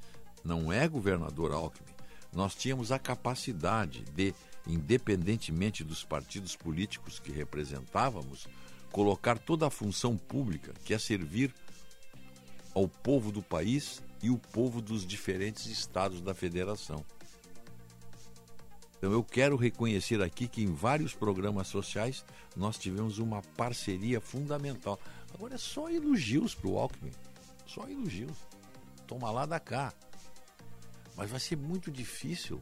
Não 0.46 0.72
é 0.72 0.86
governador 0.86 1.50
Alckmin. 1.50 1.92
Nós 2.32 2.54
tínhamos 2.54 2.92
a 2.92 3.00
capacidade 3.00 4.04
de, 4.14 4.32
independentemente 4.64 5.82
dos 5.82 6.04
partidos 6.04 6.54
políticos 6.54 7.18
que 7.18 7.32
representávamos, 7.32 8.46
colocar 8.92 9.38
toda 9.38 9.66
a 9.66 9.70
função 9.70 10.16
pública, 10.16 10.72
que 10.84 10.94
é 10.94 10.98
servir 10.98 11.52
ao 12.72 12.86
povo 12.86 13.32
do 13.32 13.42
país 13.42 14.00
e 14.22 14.30
o 14.30 14.38
povo 14.38 14.80
dos 14.80 15.04
diferentes 15.04 15.66
estados 15.66 16.20
da 16.20 16.32
federação. 16.32 17.04
Então 18.98 19.10
eu 19.10 19.24
quero 19.24 19.56
reconhecer 19.56 20.22
aqui 20.22 20.46
que 20.46 20.62
em 20.62 20.72
vários 20.72 21.12
programas 21.12 21.66
sociais 21.66 22.24
nós 22.54 22.78
tivemos 22.78 23.18
uma 23.18 23.42
parceria 23.56 24.20
fundamental. 24.20 24.98
Agora 25.34 25.56
é 25.56 25.58
só 25.58 25.90
elogios 25.90 26.54
para 26.54 26.70
o 26.70 26.78
Alckmin. 26.78 27.12
Só 27.66 27.88
elogios. 27.88 28.36
Toma 29.08 29.30
lá 29.30 29.44
da 29.44 29.58
cá. 29.58 29.92
Mas 31.16 31.30
vai 31.30 31.40
ser 31.40 31.56
muito 31.56 31.90
difícil 31.90 32.60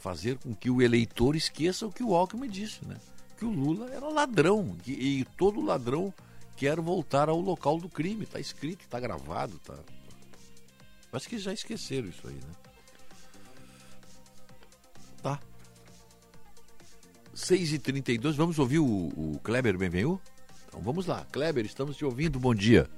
fazer 0.00 0.38
com 0.38 0.54
que 0.54 0.70
o 0.70 0.80
eleitor 0.80 1.36
esqueça 1.36 1.86
o 1.86 1.92
que 1.92 2.02
o 2.02 2.14
Alckmin 2.14 2.48
disse, 2.48 2.84
né? 2.84 2.96
Que 3.38 3.44
o 3.44 3.50
Lula 3.50 3.90
era 3.90 4.08
ladrão. 4.08 4.76
e 4.86 5.24
todo 5.36 5.60
ladrão 5.60 6.12
quer 6.56 6.80
voltar 6.80 7.28
ao 7.28 7.40
local 7.40 7.78
do 7.78 7.88
crime. 7.88 8.24
Está 8.24 8.40
escrito, 8.40 8.84
está 8.84 8.98
gravado, 8.98 9.58
tá. 9.58 9.78
Acho 11.12 11.28
que 11.28 11.38
já 11.38 11.52
esqueceram 11.52 12.08
isso 12.08 12.26
aí, 12.26 12.34
né? 12.34 12.54
Tá. 15.22 15.40
6h32, 17.34 18.32
vamos 18.34 18.58
ouvir 18.58 18.78
o, 18.78 18.86
o 18.86 19.40
Kleber 19.42 19.76
Benvenu? 19.76 20.20
Então 20.66 20.80
vamos 20.80 21.06
lá. 21.06 21.26
Kleber, 21.30 21.66
estamos 21.66 21.96
te 21.96 22.04
ouvindo, 22.04 22.40
bom 22.40 22.54
dia. 22.54 22.88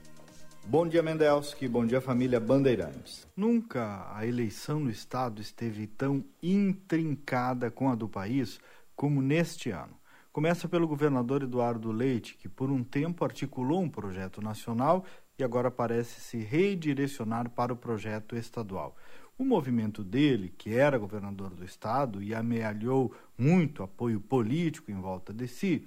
Bom 0.67 0.89
dia, 0.89 1.03
Mendelski. 1.03 1.69
Bom 1.69 1.85
dia, 1.85 2.01
família 2.01 2.41
Bandeirantes. 2.41 3.29
Nunca 3.37 4.11
a 4.15 4.27
eleição 4.27 4.81
no 4.81 4.91
Estado 4.91 5.43
esteve 5.43 5.87
tão 5.87 6.25
intrincada 6.43 7.71
com 7.71 7.91
a 7.91 7.95
do 7.95 8.09
país 8.09 8.59
como 8.97 9.21
neste 9.21 9.71
ano. 9.71 9.93
Começa 10.33 10.67
pelo 10.67 10.89
governador 10.89 11.43
Eduardo 11.43 11.93
Leite, 11.93 12.35
que 12.35 12.49
por 12.49 12.71
um 12.71 12.83
tempo 12.83 13.25
articulou 13.25 13.83
um 13.83 13.91
projeto 13.91 14.41
nacional 14.41 15.05
e 15.39 15.45
agora 15.45 15.71
parece 15.71 16.21
se 16.23 16.39
redirecionar 16.39 17.51
para 17.51 17.73
o 17.73 17.77
projeto 17.77 18.35
estadual. 18.35 18.97
O 19.37 19.45
movimento 19.45 20.03
dele, 20.03 20.49
que 20.57 20.75
era 20.75 20.97
governador 20.97 21.51
do 21.51 21.65
estado 21.65 22.23
e 22.23 22.35
amealhou 22.35 23.13
muito 23.37 23.83
apoio 23.83 24.19
político 24.19 24.91
em 24.91 25.01
volta 25.01 25.33
de 25.33 25.47
si, 25.47 25.87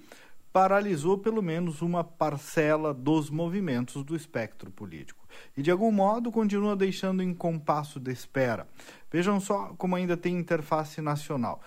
paralisou 0.58 1.16
pelo 1.16 1.40
menos 1.40 1.82
uma 1.82 2.02
parcela 2.02 2.92
dos 2.92 3.30
movimentos 3.30 4.02
do 4.02 4.16
espectro 4.16 4.72
político. 4.72 5.24
E 5.56 5.62
de 5.62 5.70
algum 5.70 5.92
modo 5.92 6.32
continua 6.32 6.74
deixando 6.74 7.22
em 7.22 7.32
compasso 7.32 8.00
de 8.00 8.10
espera. 8.10 8.66
Vejam 9.08 9.38
só 9.38 9.72
como 9.78 9.94
ainda 9.94 10.16
tem 10.16 10.36
interface 10.36 11.00
nacional 11.00 11.62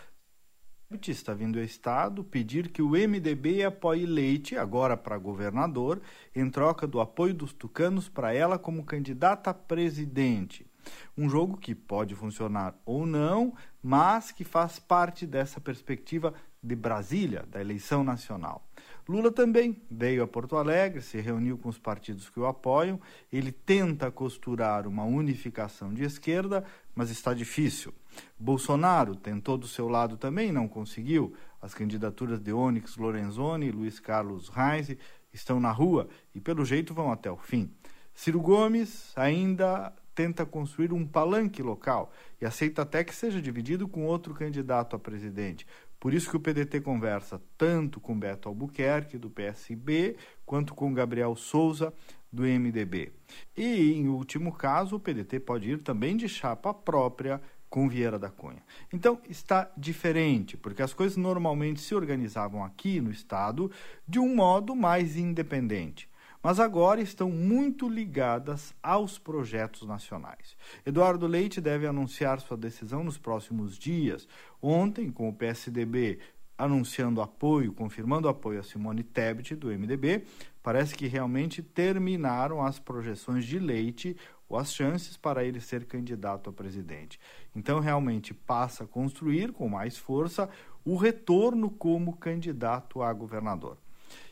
está 1.07 1.33
vindo 1.33 1.57
ao 1.57 1.63
Estado 1.63 2.21
pedir 2.21 2.67
que 2.67 2.81
o 2.81 2.89
MDB 2.89 3.63
apoie 3.63 4.05
Leite, 4.05 4.57
agora 4.57 4.97
para 4.97 5.17
governador, 5.17 6.01
em 6.35 6.49
troca 6.49 6.85
do 6.85 6.99
apoio 6.99 7.33
dos 7.33 7.53
tucanos 7.53 8.09
para 8.09 8.33
ela 8.33 8.59
como 8.59 8.83
candidata 8.83 9.51
a 9.51 9.53
presidente. 9.53 10.69
Um 11.17 11.29
jogo 11.29 11.55
que 11.55 11.73
pode 11.73 12.13
funcionar 12.13 12.75
ou 12.85 13.05
não, 13.05 13.53
mas 13.81 14.33
que 14.33 14.43
faz 14.43 14.79
parte 14.79 15.25
dessa 15.25 15.61
perspectiva 15.61 16.33
de 16.61 16.75
Brasília, 16.75 17.45
da 17.49 17.61
eleição 17.61 18.03
nacional. 18.03 18.67
Lula 19.07 19.31
também 19.31 19.81
veio 19.89 20.23
a 20.23 20.27
Porto 20.27 20.55
Alegre, 20.55 21.01
se 21.01 21.19
reuniu 21.19 21.57
com 21.57 21.69
os 21.69 21.77
partidos 21.77 22.29
que 22.29 22.39
o 22.39 22.45
apoiam. 22.45 22.99
Ele 23.31 23.51
tenta 23.51 24.11
costurar 24.11 24.87
uma 24.87 25.03
unificação 25.03 25.93
de 25.93 26.03
esquerda, 26.03 26.63
mas 26.95 27.09
está 27.09 27.33
difícil. 27.33 27.93
Bolsonaro 28.37 29.15
tentou 29.15 29.57
do 29.57 29.67
seu 29.67 29.87
lado 29.87 30.17
também, 30.17 30.51
não 30.51 30.67
conseguiu. 30.67 31.33
As 31.61 31.73
candidaturas 31.73 32.39
de 32.39 32.51
Onyx 32.51 32.97
Lorenzoni 32.97 33.67
e 33.67 33.71
Luiz 33.71 33.99
Carlos 33.99 34.49
Reis 34.49 34.95
estão 35.33 35.59
na 35.59 35.71
rua 35.71 36.07
e, 36.33 36.39
pelo 36.39 36.65
jeito, 36.65 36.93
vão 36.93 37.11
até 37.11 37.31
o 37.31 37.37
fim. 37.37 37.71
Ciro 38.13 38.41
Gomes 38.41 39.13
ainda 39.15 39.93
tenta 40.13 40.45
construir 40.45 40.91
um 40.91 41.07
palanque 41.07 41.61
local 41.61 42.11
e 42.39 42.45
aceita 42.45 42.81
até 42.81 43.03
que 43.03 43.15
seja 43.15 43.41
dividido 43.41 43.87
com 43.87 44.05
outro 44.05 44.33
candidato 44.33 44.95
a 44.95 44.99
presidente. 44.99 45.65
Por 46.01 46.15
isso 46.15 46.31
que 46.31 46.35
o 46.35 46.39
PDT 46.39 46.81
conversa 46.81 47.39
tanto 47.55 47.99
com 47.99 48.17
Beto 48.17 48.49
Albuquerque, 48.49 49.19
do 49.19 49.29
PSB, 49.29 50.17
quanto 50.43 50.73
com 50.73 50.91
Gabriel 50.91 51.35
Souza, 51.35 51.93
do 52.33 52.41
MDB. 52.41 53.13
E, 53.55 53.93
em 53.93 54.07
último 54.07 54.51
caso, 54.51 54.95
o 54.95 54.99
PDT 54.99 55.39
pode 55.41 55.69
ir 55.69 55.77
também 55.77 56.17
de 56.17 56.27
chapa 56.27 56.73
própria 56.73 57.39
com 57.69 57.87
Vieira 57.87 58.17
da 58.17 58.31
Cunha. 58.31 58.63
Então 58.91 59.21
está 59.29 59.71
diferente, 59.77 60.57
porque 60.57 60.81
as 60.81 60.91
coisas 60.91 61.17
normalmente 61.17 61.79
se 61.79 61.93
organizavam 61.93 62.63
aqui 62.65 62.99
no 62.99 63.11
estado 63.11 63.69
de 64.07 64.17
um 64.17 64.35
modo 64.35 64.75
mais 64.75 65.15
independente, 65.15 66.09
mas 66.41 66.59
agora 66.59 67.01
estão 67.01 67.29
muito 67.29 67.87
ligadas 67.87 68.73
aos 68.81 69.17
projetos 69.17 69.87
nacionais. 69.87 70.57
Eduardo 70.85 71.27
Leite 71.27 71.61
deve 71.61 71.85
anunciar 71.85 72.39
sua 72.39 72.57
decisão 72.57 73.03
nos 73.03 73.17
próximos 73.17 73.77
dias. 73.77 74.27
Ontem, 74.61 75.11
com 75.11 75.29
o 75.29 75.33
PSDB 75.33 76.19
anunciando 76.57 77.21
apoio, 77.21 77.73
confirmando 77.73 78.27
apoio 78.27 78.59
a 78.59 78.63
Simone 78.63 79.03
Tebet 79.03 79.55
do 79.55 79.67
MDB, 79.67 80.23
parece 80.61 80.95
que 80.95 81.07
realmente 81.07 81.61
terminaram 81.63 82.63
as 82.63 82.77
projeções 82.77 83.45
de 83.45 83.57
Leite 83.57 84.15
ou 84.47 84.57
as 84.57 84.71
chances 84.71 85.17
para 85.17 85.43
ele 85.43 85.59
ser 85.59 85.85
candidato 85.85 86.49
a 86.49 86.53
presidente. 86.53 87.19
Então, 87.55 87.79
realmente 87.79 88.33
passa 88.33 88.83
a 88.83 88.87
construir 88.87 89.51
com 89.53 89.67
mais 89.67 89.97
força 89.97 90.49
o 90.85 90.95
retorno 90.95 91.69
como 91.69 92.17
candidato 92.17 93.01
a 93.01 93.11
governador. 93.11 93.77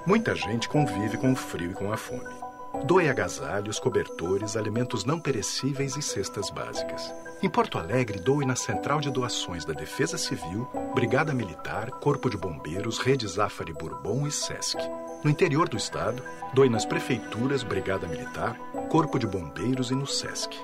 Muita 0.07 0.35
gente 0.35 0.71
convive 0.71 1.19
com 1.19 1.33
o 1.33 1.37
frio 1.37 1.73
e 1.73 1.75
com 1.75 1.93
a 1.93 1.99
fome. 1.99 2.48
Doe 2.85 3.09
agasalhos, 3.09 3.79
cobertores, 3.79 4.57
alimentos 4.57 5.05
não 5.05 5.19
perecíveis 5.19 5.97
e 5.97 6.03
cestas 6.03 6.51
básicas. 6.51 7.13
Em 7.43 7.49
Porto 7.49 7.79
Alegre, 7.79 8.19
doe 8.19 8.45
na 8.45 8.57
Central 8.57 9.01
de 9.01 9.11
Doações 9.11 9.65
da 9.65 9.73
Defesa 9.73 10.19
Civil, 10.19 10.69
Brigada 10.95 11.33
Militar, 11.33 11.91
Corpo 11.91 12.29
de 12.29 12.37
Bombeiros, 12.37 12.99
Rede 12.99 13.27
Zafari 13.27 13.73
Bourbon 13.73 14.27
e 14.27 14.31
SESC. 14.31 14.79
No 15.25 15.31
interior 15.31 15.69
do 15.69 15.77
estado, 15.77 16.23
doe 16.53 16.69
nas 16.69 16.85
prefeituras, 16.85 17.63
Brigada 17.63 18.07
Militar, 18.07 18.57
Corpo 18.89 19.19
de 19.19 19.27
Bombeiros 19.27 19.91
e 19.91 19.95
no 19.95 20.07
SESC. 20.07 20.57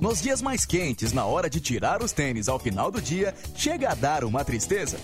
Nos 0.00 0.22
dias 0.22 0.40
mais 0.40 0.64
quentes, 0.64 1.12
na 1.12 1.26
hora 1.26 1.50
de 1.50 1.60
tirar 1.60 2.02
os 2.02 2.10
tênis 2.10 2.48
ao 2.48 2.58
final 2.58 2.90
do 2.90 3.02
dia, 3.02 3.34
chega 3.54 3.90
a 3.90 3.94
dar 3.94 4.24
uma 4.24 4.42
tristeza? 4.42 4.98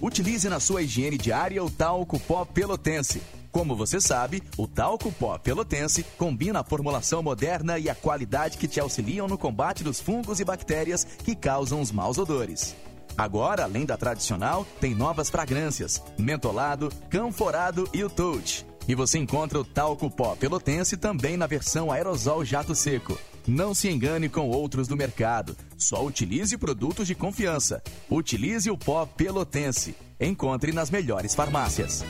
Utilize 0.00 0.48
na 0.48 0.58
sua 0.58 0.82
higiene 0.82 1.16
diária 1.16 1.62
o 1.62 1.70
talco 1.70 2.18
pó 2.18 2.44
pelotense. 2.44 3.22
Como 3.52 3.76
você 3.76 4.00
sabe, 4.00 4.42
o 4.56 4.66
talco 4.66 5.12
pó 5.12 5.38
pelotense 5.38 6.02
combina 6.18 6.58
a 6.58 6.64
formulação 6.64 7.22
moderna 7.22 7.78
e 7.78 7.88
a 7.88 7.94
qualidade 7.94 8.58
que 8.58 8.66
te 8.66 8.80
auxiliam 8.80 9.28
no 9.28 9.38
combate 9.38 9.84
dos 9.84 10.00
fungos 10.00 10.40
e 10.40 10.44
bactérias 10.44 11.04
que 11.04 11.36
causam 11.36 11.80
os 11.80 11.92
maus 11.92 12.18
odores. 12.18 12.74
Agora, 13.16 13.62
além 13.62 13.86
da 13.86 13.96
tradicional, 13.96 14.66
tem 14.80 14.92
novas 14.92 15.30
fragrâncias: 15.30 16.02
mentolado, 16.18 16.90
canforado 17.08 17.88
e 17.92 18.02
o 18.02 18.10
touch. 18.10 18.66
E 18.88 18.94
você 18.94 19.18
encontra 19.18 19.58
o 19.58 19.64
talco 19.64 20.10
pó 20.10 20.34
pelotense 20.34 20.96
também 20.96 21.36
na 21.36 21.46
versão 21.46 21.90
aerosol 21.90 22.44
jato 22.44 22.74
seco. 22.74 23.18
Não 23.46 23.74
se 23.74 23.88
engane 23.88 24.28
com 24.28 24.48
outros 24.48 24.86
do 24.86 24.96
mercado. 24.96 25.56
Só 25.76 26.04
utilize 26.04 26.56
produtos 26.56 27.06
de 27.06 27.14
confiança. 27.14 27.82
Utilize 28.10 28.70
o 28.70 28.78
pó 28.78 29.04
pelotense. 29.04 29.96
Encontre 30.20 30.72
nas 30.72 30.90
melhores 30.90 31.34
farmácias. 31.34 32.04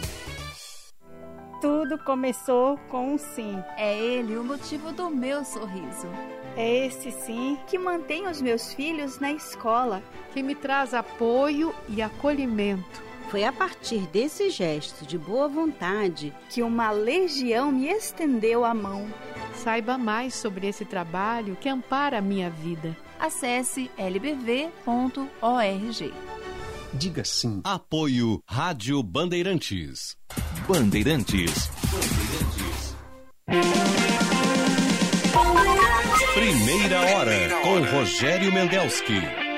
Tudo 1.61 1.97
começou 1.99 2.77
com 2.91 3.15
um 3.15 3.19
sim. 3.19 3.57
É 3.77 3.97
ele 3.97 4.37
o 4.37 4.45
motivo 4.45 4.93
do 4.93 5.09
meu 5.09 5.45
sorriso. 5.45 6.09
É 6.57 6.87
esse 6.87 7.11
sim 7.11 7.57
que 7.67 7.79
mantém 7.79 8.27
os 8.27 8.43
meus 8.43 8.75
filhos 8.75 9.19
na 9.19 9.33
escola, 9.33 10.03
que 10.33 10.43
me 10.43 10.55
traz 10.55 10.93
apoio 10.93 11.73
e 11.89 12.03
acolhimento. 12.03 13.12
Foi 13.33 13.45
a 13.45 13.51
partir 13.51 14.07
desse 14.09 14.51
gesto 14.51 15.07
de 15.07 15.17
boa 15.17 15.49
vontade 15.49 16.35
que 16.51 16.63
uma 16.63 16.91
legião 16.91 17.73
me 17.73 17.89
estendeu 17.89 18.63
a 18.63 18.75
mão. 18.75 19.11
Saiba 19.55 19.97
mais 19.97 20.35
sobre 20.35 20.69
esse 20.69 20.85
trabalho 20.85 21.57
que 21.59 21.67
ampara 21.67 22.19
a 22.19 22.21
minha 22.21 22.51
vida. 22.51 22.95
Acesse 23.19 23.91
lbv.org. 23.97 24.83
Diga 26.93 27.25
sim. 27.25 27.63
Apoio 27.65 28.43
Rádio 28.47 29.03
Bandeirantes. 29.03 30.15
Bandeirantes. 30.69 31.71
Primeira 36.35 37.01
hora 37.01 37.49
com 37.63 37.81
Rogério 37.97 38.53
Mendelski. 38.53 39.52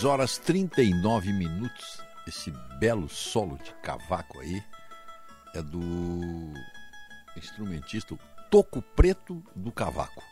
6 0.00 0.04
horas 0.04 0.38
39 0.38 1.30
minutos. 1.30 2.00
Esse 2.26 2.50
belo 2.78 3.06
solo 3.06 3.58
de 3.58 3.70
cavaco 3.82 4.40
aí 4.40 4.64
é 5.54 5.60
do 5.60 6.54
instrumentista 7.36 8.18
Toco 8.50 8.80
Preto 8.80 9.42
do 9.54 9.70
Cavaco. 9.70 10.22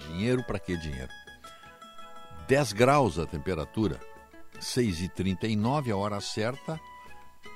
Dinheiro 0.00 0.44
para 0.44 0.58
que 0.58 0.76
dinheiro? 0.76 1.10
10 2.46 2.74
graus 2.74 3.18
a 3.18 3.24
temperatura, 3.24 3.98
6h39 4.60 5.90
a 5.90 5.96
hora 5.96 6.20
certa. 6.20 6.78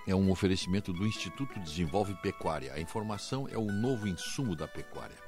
É 0.08 0.14
um 0.14 0.30
oferecimento 0.30 0.94
do 0.94 1.06
Instituto 1.06 1.60
Desenvolve 1.60 2.14
Pecuária. 2.22 2.72
A 2.72 2.80
informação 2.80 3.46
é 3.46 3.58
o 3.58 3.66
novo 3.66 4.08
insumo 4.08 4.56
da 4.56 4.66
pecuária. 4.66 5.19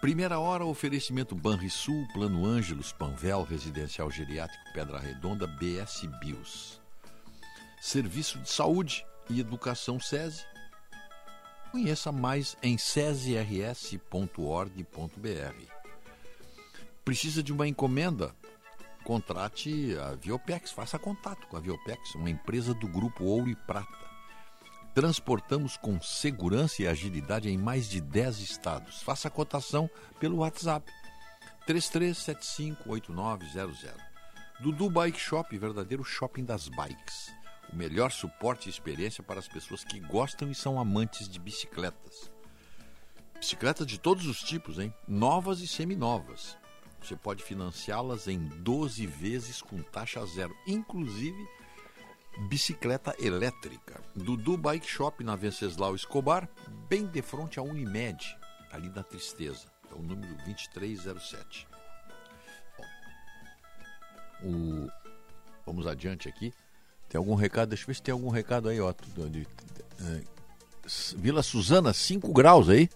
Primeira 0.00 0.38
hora, 0.38 0.64
oferecimento 0.64 1.34
Banrisul, 1.34 2.06
Plano 2.12 2.46
Ângelos, 2.46 2.92
Panvel, 2.92 3.42
Residencial 3.42 4.08
Geriátrico 4.08 4.72
Pedra 4.72 4.96
Redonda, 4.96 5.44
BS 5.44 6.06
Bios. 6.20 6.80
Serviço 7.80 8.38
de 8.38 8.48
Saúde 8.48 9.04
e 9.28 9.40
Educação 9.40 9.98
SESI. 9.98 10.44
Conheça 11.72 12.12
mais 12.12 12.56
em 12.62 12.78
sesirs.org.br. 12.78 13.98
Precisa 17.04 17.42
de 17.42 17.52
uma 17.52 17.66
encomenda? 17.66 18.32
Contrate 19.02 19.96
a 19.98 20.14
Viopex, 20.14 20.70
faça 20.70 20.96
contato 20.96 21.48
com 21.48 21.56
a 21.56 21.60
Viopex, 21.60 22.14
uma 22.14 22.30
empresa 22.30 22.72
do 22.72 22.86
grupo 22.86 23.24
Ouro 23.24 23.48
e 23.48 23.56
Prata. 23.56 23.97
Transportamos 24.98 25.76
com 25.76 26.02
segurança 26.02 26.82
e 26.82 26.88
agilidade 26.88 27.48
em 27.48 27.56
mais 27.56 27.88
de 27.88 28.00
10 28.00 28.40
estados. 28.40 29.00
Faça 29.00 29.28
a 29.28 29.30
cotação 29.30 29.88
pelo 30.18 30.38
WhatsApp 30.38 30.92
33758900. 31.68 33.94
Dudu 34.58 34.90
Bike 34.90 35.20
Shop, 35.20 35.56
verdadeiro 35.56 36.02
shopping 36.02 36.44
das 36.44 36.66
bikes. 36.66 37.32
O 37.72 37.76
melhor 37.76 38.10
suporte 38.10 38.66
e 38.66 38.70
experiência 38.70 39.22
para 39.22 39.38
as 39.38 39.46
pessoas 39.46 39.84
que 39.84 40.00
gostam 40.00 40.50
e 40.50 40.54
são 40.56 40.80
amantes 40.80 41.28
de 41.28 41.38
bicicletas. 41.38 42.28
Bicicletas 43.38 43.86
de 43.86 44.00
todos 44.00 44.26
os 44.26 44.42
tipos, 44.42 44.80
hein? 44.80 44.92
Novas 45.06 45.60
e 45.60 45.68
seminovas. 45.68 46.58
Você 47.00 47.14
pode 47.14 47.44
financiá-las 47.44 48.26
em 48.26 48.48
12 48.48 49.06
vezes 49.06 49.62
com 49.62 49.80
taxa 49.80 50.26
zero, 50.26 50.56
inclusive 50.66 51.46
bicicleta 52.38 53.14
elétrica. 53.18 54.00
Dudu 54.14 54.56
Bike 54.56 54.86
Shop 54.86 55.22
na 55.24 55.34
Venceslau 55.34 55.94
Escobar, 55.94 56.48
bem 56.88 57.06
de 57.06 57.20
frente 57.22 57.58
à 57.58 57.62
Unimed, 57.62 58.36
ali 58.70 58.88
na 58.90 59.02
Tristeza. 59.02 59.66
É 59.90 59.94
o 59.94 60.02
número 60.02 60.34
2307. 60.44 61.66
Bom, 64.42 64.48
o... 64.48 64.88
Vamos 65.66 65.86
adiante 65.86 66.28
aqui. 66.28 66.52
Tem 67.08 67.18
algum 67.18 67.34
recado? 67.34 67.70
Deixa 67.70 67.84
eu 67.84 67.86
ver 67.88 67.94
se 67.94 68.02
tem 68.02 68.12
algum 68.12 68.28
recado 68.28 68.68
aí, 68.68 68.80
ó. 68.80 68.90
É, 68.90 70.22
Vila 71.16 71.42
Suzana, 71.42 71.92
5 71.92 72.32
graus 72.32 72.68
aí. 72.68 72.88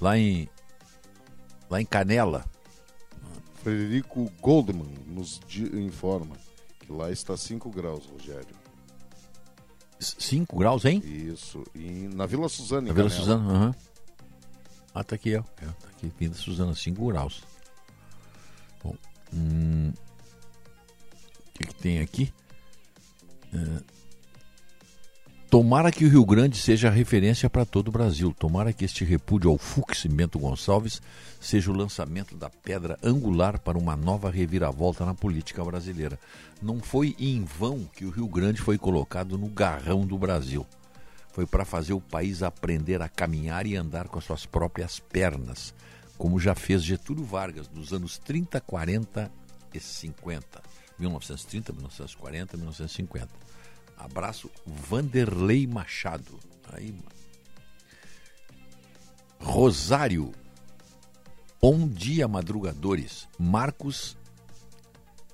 Lá 0.00 0.18
em. 0.18 0.48
Lá 1.70 1.80
em 1.80 1.86
Canela. 1.86 2.44
Frederico 3.62 4.30
Goldman 4.40 4.94
nos 5.06 5.40
informa 5.74 6.36
que 6.86 6.92
lá 6.92 7.10
está 7.10 7.36
5 7.36 7.68
graus, 7.70 8.06
Rogério. 8.06 8.54
5 9.98 10.56
graus, 10.56 10.84
hein? 10.84 11.02
Isso. 11.04 11.64
E 11.74 12.08
na 12.14 12.26
Vila 12.26 12.48
Suzana, 12.48 12.88
Na 12.88 12.94
Vila 12.94 13.10
Suzana, 13.10 13.42
aham. 13.50 13.66
Uhum. 13.66 13.74
Ah, 14.94 15.04
tá 15.04 15.14
aqui, 15.16 15.36
ó. 15.36 15.40
É, 15.60 15.66
tá 15.66 15.88
aqui, 15.88 16.12
Vila 16.18 16.34
Suzana, 16.34 16.74
5 16.74 17.06
graus. 17.06 17.42
Bom, 18.82 18.94
hum, 19.34 19.92
o 19.92 21.52
que, 21.52 21.66
que 21.66 21.74
tem 21.74 22.00
aqui? 22.00 22.32
É, 23.52 23.95
tomara 25.56 25.90
que 25.90 26.04
o 26.04 26.10
Rio 26.10 26.22
Grande 26.22 26.58
seja 26.58 26.90
referência 26.90 27.48
para 27.48 27.64
todo 27.64 27.88
o 27.88 27.90
Brasil. 27.90 28.30
Tomara 28.38 28.74
que 28.74 28.84
este 28.84 29.06
repúdio 29.06 29.50
ao 29.50 29.56
Fux 29.56 30.04
Bento 30.04 30.38
Gonçalves 30.38 31.00
seja 31.40 31.70
o 31.70 31.74
lançamento 31.74 32.36
da 32.36 32.50
pedra 32.50 32.98
angular 33.02 33.58
para 33.58 33.78
uma 33.78 33.96
nova 33.96 34.30
reviravolta 34.30 35.06
na 35.06 35.14
política 35.14 35.64
brasileira. 35.64 36.20
Não 36.60 36.78
foi 36.78 37.16
em 37.18 37.42
vão 37.42 37.88
que 37.96 38.04
o 38.04 38.10
Rio 38.10 38.28
Grande 38.28 38.60
foi 38.60 38.76
colocado 38.76 39.38
no 39.38 39.48
garrão 39.48 40.06
do 40.06 40.18
Brasil. 40.18 40.66
Foi 41.32 41.46
para 41.46 41.64
fazer 41.64 41.94
o 41.94 42.02
país 42.02 42.42
aprender 42.42 43.00
a 43.00 43.08
caminhar 43.08 43.66
e 43.66 43.76
andar 43.76 44.08
com 44.08 44.18
as 44.18 44.26
suas 44.26 44.44
próprias 44.44 45.00
pernas, 45.00 45.72
como 46.18 46.38
já 46.38 46.54
fez 46.54 46.84
Getúlio 46.84 47.24
Vargas 47.24 47.66
nos 47.74 47.94
anos 47.94 48.18
30, 48.18 48.60
40 48.60 49.32
e 49.72 49.80
50. 49.80 50.60
1930, 50.98 51.72
1940, 51.72 52.56
1950. 52.58 53.45
Abraço 53.96 54.50
Vanderlei 54.66 55.66
Machado. 55.66 56.38
Aí, 56.72 56.94
Rosário. 59.40 60.32
Bom 61.60 61.88
dia, 61.88 62.28
madrugadores. 62.28 63.28
Marcos 63.38 64.16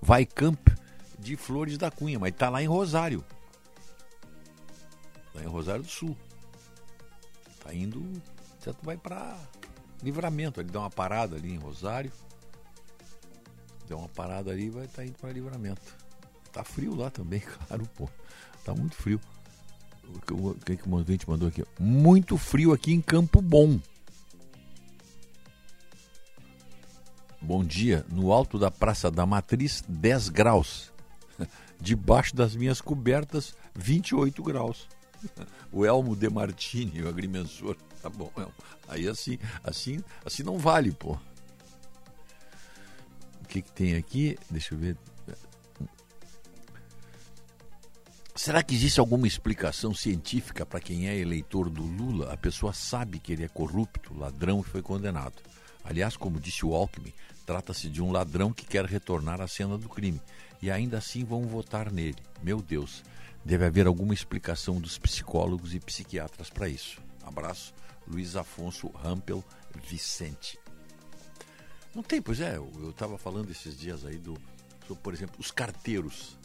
Vaicamp 0.01 0.69
de 1.19 1.37
Flores 1.37 1.79
da 1.79 1.91
Cunha, 1.91 2.19
mas 2.19 2.35
tá 2.35 2.49
lá 2.49 2.63
em 2.63 2.67
Rosário. 2.67 3.25
Lá 5.35 5.43
em 5.43 5.47
Rosário 5.47 5.83
do 5.83 5.91
Sul. 5.91 6.17
Tá 7.63 7.75
indo. 7.75 8.03
Certo, 8.61 8.85
vai 8.85 8.97
para 8.97 9.37
livramento. 10.03 10.61
Ele 10.61 10.71
dá 10.71 10.81
uma 10.81 10.91
parada 10.91 11.37
ali 11.37 11.53
em 11.53 11.59
Rosário. 11.59 12.13
Deu 13.87 13.99
uma 13.99 14.09
parada 14.09 14.51
ali 14.51 14.71
vai 14.71 14.85
estar 14.85 15.03
tá 15.03 15.05
indo 15.05 15.19
para 15.19 15.33
livramento. 15.33 15.97
Tá 16.53 16.65
frio 16.65 16.95
lá 16.95 17.11
também, 17.11 17.41
claro, 17.67 17.87
pô. 17.95 18.09
Tá 18.65 18.75
muito 18.75 18.97
frio. 18.97 19.21
O 20.31 20.55
que, 20.55 20.77
que 20.77 20.89
o 20.89 20.95
ouvinte 20.95 21.29
mandou 21.29 21.49
aqui? 21.49 21.65
Muito 21.79 22.37
frio 22.37 22.73
aqui 22.73 22.93
em 22.93 23.01
Campo 23.01 23.41
Bom. 23.41 23.81
Bom 27.41 27.65
dia. 27.65 28.05
No 28.09 28.31
alto 28.31 28.59
da 28.59 28.71
Praça 28.71 29.11
da 29.11 29.27
Matriz, 29.27 29.83
10 29.89 30.29
graus. 30.29 30.93
Debaixo 31.81 32.37
das 32.37 32.55
minhas 32.55 32.81
cobertas, 32.81 33.57
28 33.75 34.43
graus. 34.43 34.89
O 35.75 35.87
Elmo 35.87 36.15
De 36.15 36.29
Martini, 36.29 37.01
o 37.01 37.09
agrimensor. 37.09 37.79
Tá 38.03 38.11
bom, 38.11 38.31
Elmo. 38.37 38.53
Aí 38.87 39.09
assim, 39.09 39.39
assim, 39.65 40.05
assim 40.23 40.43
não 40.43 40.59
vale, 40.59 40.93
pô. 40.93 41.17
O 43.41 43.49
que, 43.49 43.63
que 43.63 43.73
tem 43.73 43.95
aqui? 43.95 44.39
Deixa 44.51 44.75
eu 44.75 44.79
ver. 44.79 44.99
Será 48.35 48.63
que 48.63 48.75
existe 48.75 48.99
alguma 48.99 49.27
explicação 49.27 49.93
científica 49.95 50.65
para 50.65 50.81
quem 50.81 51.07
é 51.07 51.19
eleitor 51.19 51.69
do 51.69 51.83
Lula? 51.83 52.33
A 52.33 52.37
pessoa 52.37 52.73
sabe 52.73 53.19
que 53.19 53.31
ele 53.31 53.45
é 53.45 53.49
corrupto, 53.49 54.17
ladrão 54.17 54.61
e 54.61 54.65
foi 54.65 54.81
condenado. 54.81 55.35
Aliás, 55.85 56.17
como 56.17 56.41
disse 56.41 56.65
o 56.65 56.75
Alckmin, 56.75 57.13
trata-se 57.45 57.91
de 57.91 58.01
um 58.01 58.11
ladrão 58.11 58.51
que 58.51 58.65
quer 58.65 58.87
retornar 58.87 59.43
à 59.43 59.47
cena 59.47 59.77
do 59.77 59.87
crime. 59.87 60.21
E 60.63 60.71
ainda 60.71 60.97
assim 60.97 61.25
vão 61.25 61.43
votar 61.43 61.93
nele. 61.93 62.17
Meu 62.43 62.63
Deus, 62.63 63.05
deve 63.45 63.67
haver 63.67 63.87
alguma 63.87 64.15
explicação 64.15 64.81
dos 64.81 64.97
psicólogos 64.97 65.75
e 65.75 65.81
psiquiatras 65.81 66.49
para 66.49 66.71
isso. 66.71 67.03
Abraço, 67.23 67.75
Luiz 68.09 68.35
Afonso 68.35 68.89
Rampel 68.89 69.45
Vicente. 69.87 70.59
Não 71.95 72.03
tem, 72.03 72.23
pois 72.23 72.41
é, 72.41 72.57
eu 72.57 72.91
estava 72.91 73.19
falando 73.19 73.51
esses 73.51 73.79
dias 73.79 74.07
aí 74.07 74.17
do, 74.17 74.35
por 75.03 75.13
exemplo, 75.13 75.37
os 75.39 75.51
carteiros. 75.51 76.39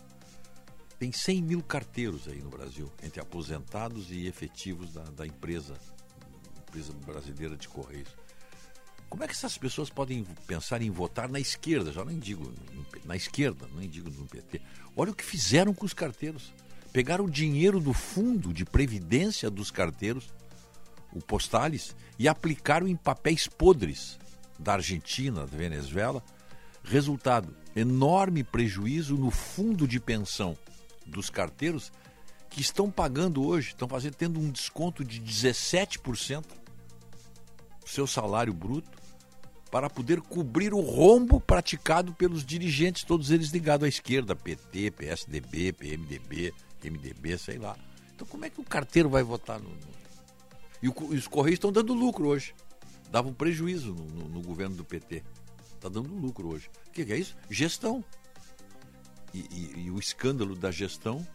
Tem 0.99 1.11
100 1.11 1.44
mil 1.44 1.61
carteiros 1.61 2.28
aí 2.28 2.41
no 2.41 2.49
Brasil, 2.49 2.91
entre 3.03 3.22
aposentados 3.22 4.10
e 4.10 4.26
efetivos 4.26 4.94
da, 4.94 5.03
da 5.03 5.28
empresa, 5.28 5.76
empresa 6.68 6.91
brasileira 7.06 7.56
de 7.56 7.68
Correios. 7.68 8.10
Como 9.07 9.24
é 9.24 9.28
que 9.28 9.34
essas 9.34 9.57
pessoas 9.57 9.90
podem 9.91 10.24
pensar 10.48 10.82
em 10.82 10.90
votar 10.90 11.30
na 11.30 11.40
esquerda? 11.40 11.91
Já 11.91 12.03
nem 12.03 12.18
digo 12.18 12.52
na 13.06 13.15
esquerda, 13.15 13.68
nem 13.76 13.88
digo 13.88 14.10
no 14.10 14.26
PT. 14.26 14.60
Olha 14.95 15.11
o 15.11 15.15
que 15.15 15.24
fizeram 15.24 15.74
com 15.74 15.86
os 15.86 15.94
carteiros. 15.94 16.52
Pegaram 16.91 17.26
o 17.26 17.32
dinheiro 17.32 17.80
do 17.80 17.94
fundo 17.94 18.52
de 18.52 18.65
previdência 18.65 19.52
dos 19.52 19.69
carteiros, 19.69 20.34
o 21.14 21.22
Postales, 21.22 21.95
e 22.18 22.28
aplicaram 22.28 22.88
em 22.88 22.95
papéis 22.95 23.48
podres 23.48 24.18
da 24.57 24.74
Argentina, 24.74 25.45
da 25.45 25.57
Venezuela. 25.57 26.24
Resultado: 26.84 27.56
enorme 27.76 28.44
prejuízo 28.44 29.15
no 29.15 29.30
fundo 29.30 29.88
de 29.88 29.99
pensão 29.99 30.57
dos 31.07 31.29
carteiros 31.29 31.91
que 32.49 32.61
estão 32.61 32.89
pagando 32.89 33.45
hoje, 33.45 33.69
estão 33.69 33.88
fazendo 33.88 34.15
tendo 34.15 34.39
um 34.39 34.49
desconto 34.49 35.03
de 35.03 35.21
17% 35.21 36.43
do 37.81 37.89
seu 37.89 38.07
salário 38.07 38.53
bruto 38.53 38.97
para 39.69 39.89
poder 39.89 40.21
cobrir 40.21 40.73
o 40.73 40.79
rombo 40.79 41.39
praticado 41.39 42.13
pelos 42.13 42.45
dirigentes, 42.45 43.03
todos 43.03 43.31
eles 43.31 43.49
ligados 43.49 43.85
à 43.85 43.89
esquerda, 43.89 44.35
PT, 44.35 44.91
PSDB, 44.91 45.73
PMDB, 45.73 46.53
MDB, 46.84 47.38
sei 47.38 47.57
lá. 47.57 47.75
Então 48.15 48.25
como 48.27 48.45
é 48.45 48.49
que 48.49 48.61
o 48.61 48.63
carteiro 48.63 49.09
vai 49.09 49.23
votar 49.23 49.59
no. 49.59 49.69
E, 50.81 50.88
os 50.88 51.27
Correios 51.27 51.57
estão 51.57 51.71
dando 51.71 51.93
lucro 51.93 52.27
hoje. 52.27 52.53
Davam 53.11 53.31
um 53.31 53.34
prejuízo 53.34 53.93
no, 53.93 54.05
no, 54.05 54.29
no, 54.29 54.41
governo 54.41 54.75
do 54.75 54.84
PT. 54.84 55.23
Está 55.75 55.89
dando 55.89 56.13
lucro 56.13 56.49
hoje. 56.49 56.69
O 56.88 56.91
que, 56.91 57.05
que 57.05 57.13
é 57.13 57.17
isso? 57.17 57.35
Gestão. 57.49 58.03
E, 59.33 59.39
e, 59.39 59.81
e 59.85 59.91
o 59.91 59.99
escândalo 59.99 60.55
da 60.55 60.71
gestão 60.71 61.25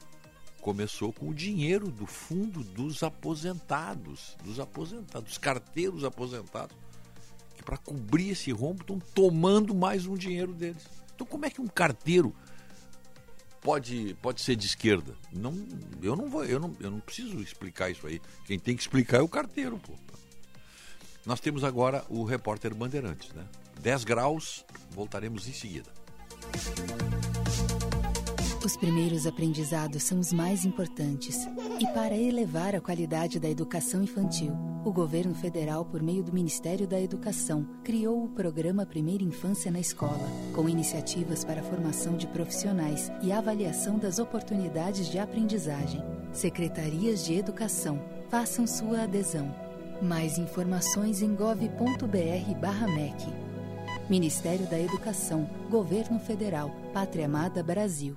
começou 0.62 1.12
com 1.12 1.28
o 1.28 1.34
dinheiro 1.34 1.90
do 1.90 2.06
fundo 2.06 2.62
dos 2.62 3.02
aposentados, 3.02 4.36
dos 4.44 4.60
aposentados, 4.60 5.28
dos 5.28 5.38
carteiros 5.38 6.04
aposentados, 6.04 6.76
que 7.56 7.64
para 7.64 7.76
cobrir 7.76 8.30
esse 8.30 8.52
rombo 8.52 8.82
estão 8.82 8.98
tomando 9.12 9.74
mais 9.74 10.06
um 10.06 10.14
dinheiro 10.14 10.54
deles. 10.54 10.88
Então 11.14 11.26
como 11.26 11.44
é 11.44 11.50
que 11.50 11.60
um 11.60 11.66
carteiro 11.66 12.34
pode, 13.60 14.16
pode 14.22 14.40
ser 14.40 14.54
de 14.54 14.66
esquerda? 14.66 15.16
Não, 15.32 15.52
eu 16.00 16.14
não 16.14 16.30
vou, 16.30 16.44
eu 16.44 16.60
não, 16.60 16.76
eu 16.78 16.92
não 16.92 17.00
preciso 17.00 17.40
explicar 17.40 17.90
isso 17.90 18.06
aí. 18.06 18.20
Quem 18.46 18.58
tem 18.58 18.76
que 18.76 18.82
explicar 18.82 19.18
é 19.18 19.22
o 19.22 19.28
carteiro, 19.28 19.78
pô. 19.78 19.94
Nós 21.26 21.40
temos 21.40 21.62
agora 21.64 22.04
o 22.08 22.24
repórter 22.24 22.74
Bandeirantes, 22.74 23.32
né? 23.32 23.46
10 23.80 24.04
graus, 24.04 24.64
voltaremos 24.90 25.48
em 25.48 25.52
seguida. 25.52 25.90
Os 28.64 28.76
primeiros 28.76 29.26
aprendizados 29.26 30.04
são 30.04 30.20
os 30.20 30.32
mais 30.32 30.64
importantes. 30.64 31.48
E 31.80 31.86
para 31.88 32.16
elevar 32.16 32.76
a 32.76 32.80
qualidade 32.80 33.40
da 33.40 33.50
educação 33.50 34.04
infantil, 34.04 34.52
o 34.84 34.92
governo 34.92 35.34
federal, 35.34 35.84
por 35.84 36.00
meio 36.00 36.22
do 36.22 36.32
Ministério 36.32 36.86
da 36.86 37.00
Educação, 37.00 37.66
criou 37.82 38.22
o 38.22 38.28
programa 38.28 38.86
Primeira 38.86 39.24
Infância 39.24 39.68
na 39.68 39.80
Escola, 39.80 40.28
com 40.54 40.68
iniciativas 40.68 41.44
para 41.44 41.60
a 41.60 41.64
formação 41.64 42.16
de 42.16 42.28
profissionais 42.28 43.10
e 43.20 43.32
avaliação 43.32 43.98
das 43.98 44.20
oportunidades 44.20 45.08
de 45.08 45.18
aprendizagem. 45.18 46.00
Secretarias 46.32 47.24
de 47.24 47.34
Educação, 47.34 48.00
façam 48.28 48.64
sua 48.64 49.02
adesão. 49.02 49.52
Mais 50.00 50.38
informações 50.38 51.20
em 51.20 51.34
gov.br/mec. 51.34 51.82
Ministério 54.08 54.66
da 54.68 54.78
Educação, 54.78 55.50
Governo 55.68 56.20
Federal, 56.20 56.70
Pátria 56.92 57.26
Amada 57.26 57.60
Brasil. 57.60 58.16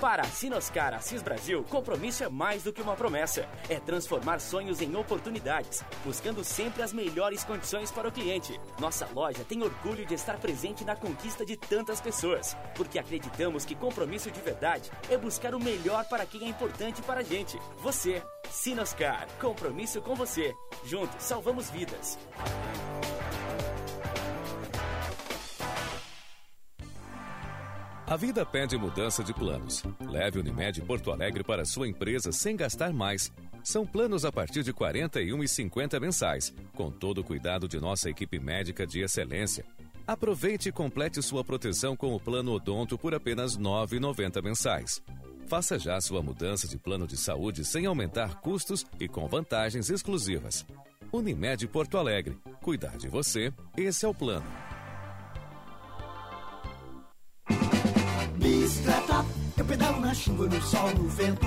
Para 0.00 0.22
a 0.22 0.26
Sinoscar 0.26 0.94
Assis 0.94 1.20
Brasil, 1.20 1.62
compromisso 1.68 2.24
é 2.24 2.28
mais 2.30 2.62
do 2.62 2.72
que 2.72 2.80
uma 2.80 2.96
promessa. 2.96 3.46
É 3.68 3.78
transformar 3.78 4.40
sonhos 4.40 4.80
em 4.80 4.96
oportunidades, 4.96 5.84
buscando 6.02 6.42
sempre 6.42 6.82
as 6.82 6.90
melhores 6.90 7.44
condições 7.44 7.90
para 7.90 8.08
o 8.08 8.12
cliente. 8.12 8.58
Nossa 8.78 9.06
loja 9.14 9.44
tem 9.44 9.62
orgulho 9.62 10.06
de 10.06 10.14
estar 10.14 10.38
presente 10.38 10.86
na 10.86 10.96
conquista 10.96 11.44
de 11.44 11.54
tantas 11.54 12.00
pessoas, 12.00 12.56
porque 12.74 12.98
acreditamos 12.98 13.66
que 13.66 13.74
compromisso 13.74 14.30
de 14.30 14.40
verdade 14.40 14.90
é 15.10 15.18
buscar 15.18 15.54
o 15.54 15.62
melhor 15.62 16.06
para 16.08 16.24
quem 16.24 16.46
é 16.46 16.48
importante 16.48 17.02
para 17.02 17.20
a 17.20 17.24
gente. 17.24 17.58
Você, 17.82 18.22
Sinoscar, 18.50 19.28
compromisso 19.38 20.00
com 20.00 20.14
você. 20.14 20.54
Juntos 20.82 21.22
salvamos 21.22 21.68
vidas. 21.68 22.18
A 28.10 28.16
vida 28.16 28.44
pede 28.44 28.76
mudança 28.76 29.22
de 29.22 29.32
planos. 29.32 29.84
Leve 30.00 30.40
Unimed 30.40 30.80
Porto 30.80 31.12
Alegre 31.12 31.44
para 31.44 31.64
sua 31.64 31.86
empresa 31.86 32.32
sem 32.32 32.56
gastar 32.56 32.92
mais. 32.92 33.30
São 33.62 33.86
planos 33.86 34.24
a 34.24 34.32
partir 34.32 34.64
de 34.64 34.72
R$ 34.72 34.78
41,50 34.78 36.00
mensais, 36.00 36.52
com 36.74 36.90
todo 36.90 37.18
o 37.18 37.24
cuidado 37.24 37.68
de 37.68 37.78
nossa 37.78 38.10
equipe 38.10 38.40
médica 38.40 38.84
de 38.84 38.98
excelência. 39.00 39.64
Aproveite 40.08 40.70
e 40.70 40.72
complete 40.72 41.22
sua 41.22 41.44
proteção 41.44 41.94
com 41.94 42.12
o 42.12 42.18
plano 42.18 42.52
Odonto 42.52 42.98
por 42.98 43.14
apenas 43.14 43.54
R$ 43.54 43.62
9,90 43.62 44.42
mensais. 44.42 45.00
Faça 45.46 45.78
já 45.78 46.00
sua 46.00 46.20
mudança 46.20 46.66
de 46.66 46.76
plano 46.76 47.06
de 47.06 47.16
saúde 47.16 47.64
sem 47.64 47.86
aumentar 47.86 48.40
custos 48.40 48.84
e 48.98 49.06
com 49.06 49.28
vantagens 49.28 49.88
exclusivas. 49.88 50.66
Unimed 51.12 51.64
Porto 51.68 51.96
Alegre. 51.96 52.36
Cuidar 52.60 52.96
de 52.96 53.06
você, 53.06 53.52
esse 53.76 54.04
é 54.04 54.08
o 54.08 54.14
plano. 54.14 54.46
Bicicleta, 58.40 59.24
eu 59.58 59.64
pedalo 59.66 60.00
na 60.00 60.14
chuva, 60.14 60.46
no 60.46 60.62
sol, 60.62 60.90
no 60.94 61.08
vento. 61.08 61.46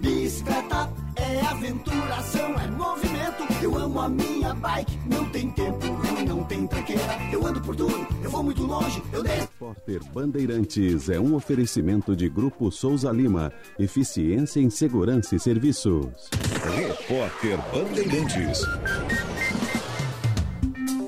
Bicicleta 0.00 0.90
é 1.14 1.40
aventuração, 1.46 2.58
é 2.58 2.66
movimento. 2.68 3.62
Eu 3.62 3.76
amo 3.76 4.00
a 4.00 4.08
minha 4.08 4.54
bike, 4.54 4.98
não 5.06 5.28
tem 5.28 5.50
tempo 5.50 5.86
ruim, 5.86 6.24
não 6.26 6.42
tem 6.44 6.66
tranqueira. 6.66 7.18
Eu 7.30 7.46
ando 7.46 7.60
por 7.60 7.76
tudo, 7.76 8.06
eu 8.24 8.30
vou 8.30 8.42
muito 8.42 8.62
longe, 8.62 9.02
eu 9.12 9.22
desço. 9.22 9.40
Repórter 9.40 10.00
Bandeirantes 10.12 11.10
é 11.10 11.20
um 11.20 11.34
oferecimento 11.34 12.16
de 12.16 12.28
Grupo 12.28 12.72
Souza 12.72 13.12
Lima. 13.12 13.52
Eficiência 13.78 14.58
em 14.58 14.70
Segurança 14.70 15.36
e 15.36 15.38
Serviços. 15.38 16.30
Repórter 16.74 17.58
Bandeirantes. 17.72 18.62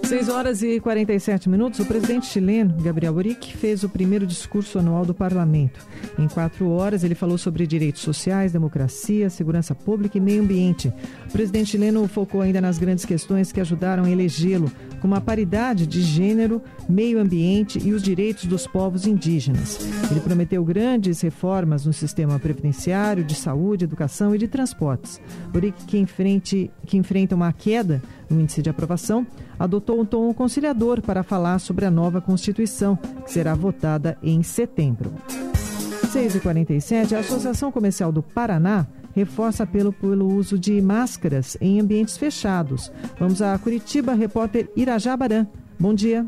6 0.05 0.29
horas 0.29 0.63
e 0.63 0.79
47 0.81 1.49
minutos, 1.49 1.81
o 1.81 1.87
presidente 1.87 2.27
chileno, 2.27 2.75
Gabriel 2.83 3.15
Boric, 3.15 3.57
fez 3.57 3.83
o 3.85 3.89
primeiro 3.89 4.27
discurso 4.27 4.79
anual 4.79 5.07
do 5.07 5.15
parlamento. 5.15 5.81
Em 6.19 6.29
quatro 6.29 6.69
horas, 6.69 7.03
ele 7.03 7.15
falou 7.15 7.39
sobre 7.39 7.67
direitos 7.67 8.03
sociais, 8.03 8.53
democracia, 8.53 9.31
segurança 9.31 9.75
pública 9.75 10.19
e 10.19 10.21
meio 10.21 10.43
ambiente. 10.43 10.93
O 11.27 11.33
presidente 11.33 11.71
chileno 11.71 12.07
focou 12.07 12.43
ainda 12.43 12.61
nas 12.61 12.77
grandes 12.77 13.07
questões 13.07 13.51
que 13.51 13.63
ajudaram 13.63 14.05
a 14.05 14.11
elegê-lo, 14.11 14.71
como 15.01 15.15
a 15.15 15.21
paridade 15.23 15.87
de 15.87 16.03
gênero, 16.03 16.61
meio 16.87 17.19
ambiente 17.19 17.79
e 17.83 17.93
os 17.93 18.03
direitos 18.03 18.45
dos 18.45 18.67
povos 18.67 19.07
indígenas. 19.07 19.79
Ele 20.11 20.21
prometeu 20.21 20.63
grandes 20.65 21.23
reformas 21.23 21.87
no 21.87 21.95
sistema 21.95 22.39
previdenciário, 22.39 23.25
de 23.25 23.35
saúde, 23.35 23.85
educação 23.85 24.35
e 24.35 24.39
de 24.39 24.49
transportes. 24.49 25.21
Boric, 25.51 25.85
que, 25.87 25.97
enfrente, 25.97 26.71
que 26.87 26.99
enfrenta 26.99 27.35
uma 27.35 27.53
queda 27.53 28.03
no 28.35 28.41
índice 28.41 28.61
de 28.61 28.69
aprovação, 28.69 29.27
adotou 29.59 30.01
um 30.01 30.05
tom 30.05 30.33
conciliador 30.35 31.01
para 31.01 31.23
falar 31.23 31.59
sobre 31.59 31.85
a 31.85 31.91
nova 31.91 32.21
Constituição, 32.21 32.97
que 32.97 33.31
será 33.31 33.55
votada 33.55 34.19
em 34.23 34.43
setembro. 34.43 35.13
6h47, 36.13 37.13
a 37.13 37.21
Associação 37.21 37.73
Comercial 37.73 38.13
do 38.13 38.23
Paraná 38.23 38.87
reforça 39.15 39.63
apelo 39.63 39.93
pelo 39.93 40.27
uso 40.27 40.59
de 40.59 40.81
máscaras 40.81 41.57
em 41.61 41.81
ambientes 41.81 42.17
fechados. 42.17 42.93
Vamos 43.19 43.41
a 43.41 43.57
Curitiba, 43.59 44.13
repórter 44.13 44.69
Irajá 44.77 45.17
Baran. 45.17 45.47
Bom 45.79 45.95
dia. 45.95 46.27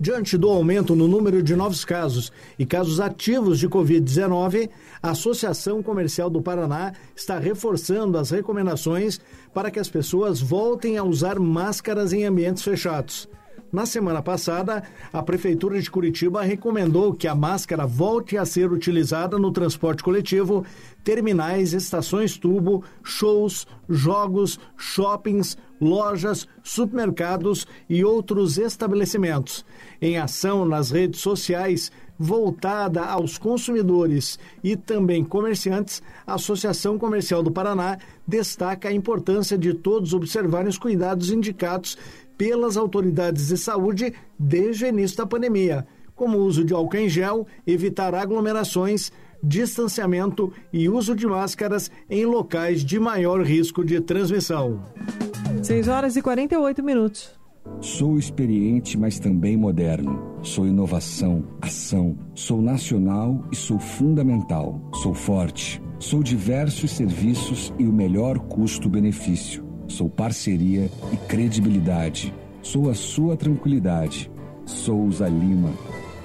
Diante 0.00 0.38
do 0.38 0.48
aumento 0.48 0.94
no 0.94 1.08
número 1.08 1.42
de 1.42 1.56
novos 1.56 1.84
casos 1.84 2.30
e 2.56 2.64
casos 2.64 3.00
ativos 3.00 3.58
de 3.58 3.68
Covid-19, 3.68 4.70
a 5.02 5.10
Associação 5.10 5.82
Comercial 5.82 6.30
do 6.30 6.40
Paraná 6.40 6.92
está 7.16 7.36
reforçando 7.36 8.16
as 8.16 8.30
recomendações 8.30 9.20
para 9.52 9.72
que 9.72 9.80
as 9.80 9.88
pessoas 9.88 10.40
voltem 10.40 10.96
a 10.96 11.02
usar 11.02 11.40
máscaras 11.40 12.12
em 12.12 12.24
ambientes 12.24 12.62
fechados. 12.62 13.28
Na 13.70 13.84
semana 13.84 14.22
passada, 14.22 14.82
a 15.12 15.22
Prefeitura 15.22 15.78
de 15.78 15.90
Curitiba 15.90 16.42
recomendou 16.42 17.12
que 17.12 17.28
a 17.28 17.34
máscara 17.34 17.84
volte 17.84 18.38
a 18.38 18.46
ser 18.46 18.72
utilizada 18.72 19.38
no 19.38 19.52
transporte 19.52 20.02
coletivo, 20.02 20.64
terminais, 21.04 21.74
estações 21.74 22.38
tubo, 22.38 22.82
shows, 23.02 23.66
jogos, 23.86 24.58
shoppings, 24.74 25.58
lojas, 25.78 26.48
supermercados 26.62 27.66
e 27.90 28.02
outros 28.02 28.56
estabelecimentos. 28.56 29.66
Em 30.00 30.16
ação 30.16 30.64
nas 30.64 30.90
redes 30.90 31.20
sociais, 31.20 31.90
voltada 32.18 33.04
aos 33.04 33.38
consumidores 33.38 34.38
e 34.62 34.76
também 34.76 35.24
comerciantes, 35.24 36.02
a 36.26 36.34
Associação 36.34 36.98
Comercial 36.98 37.42
do 37.42 37.50
Paraná 37.50 37.98
destaca 38.26 38.88
a 38.88 38.92
importância 38.92 39.56
de 39.56 39.74
todos 39.74 40.12
observarem 40.12 40.68
os 40.68 40.78
cuidados 40.78 41.30
indicados 41.30 41.96
pelas 42.36 42.76
autoridades 42.76 43.48
de 43.48 43.56
saúde 43.56 44.14
desde 44.38 44.84
o 44.84 44.88
início 44.88 45.16
da 45.16 45.26
pandemia, 45.26 45.86
como 46.14 46.38
o 46.38 46.44
uso 46.44 46.64
de 46.64 46.74
álcool 46.74 46.96
em 46.96 47.08
gel, 47.08 47.46
evitar 47.66 48.14
aglomerações, 48.14 49.12
distanciamento 49.42 50.52
e 50.72 50.88
uso 50.88 51.14
de 51.14 51.26
máscaras 51.26 51.90
em 52.10 52.24
locais 52.24 52.84
de 52.84 52.98
maior 52.98 53.42
risco 53.42 53.84
de 53.84 54.00
transmissão. 54.00 54.82
6 55.62 55.88
horas 55.88 56.16
e 56.16 56.22
48 56.22 56.82
minutos. 56.82 57.37
Sou 57.80 58.18
experiente, 58.18 58.98
mas 58.98 59.18
também 59.18 59.56
moderno. 59.56 60.20
Sou 60.42 60.66
inovação, 60.66 61.44
ação. 61.60 62.16
Sou 62.34 62.60
nacional 62.60 63.44
e 63.52 63.56
sou 63.56 63.78
fundamental. 63.78 64.80
Sou 64.94 65.14
forte. 65.14 65.80
Sou 65.98 66.22
diversos 66.22 66.90
serviços 66.90 67.72
e 67.78 67.84
o 67.84 67.92
melhor 67.92 68.38
custo-benefício. 68.38 69.64
Sou 69.86 70.08
parceria 70.08 70.90
e 71.12 71.16
credibilidade. 71.28 72.34
Sou 72.62 72.90
a 72.90 72.94
sua 72.94 73.36
tranquilidade. 73.36 74.30
Souza 74.66 75.28
Lima. 75.28 75.72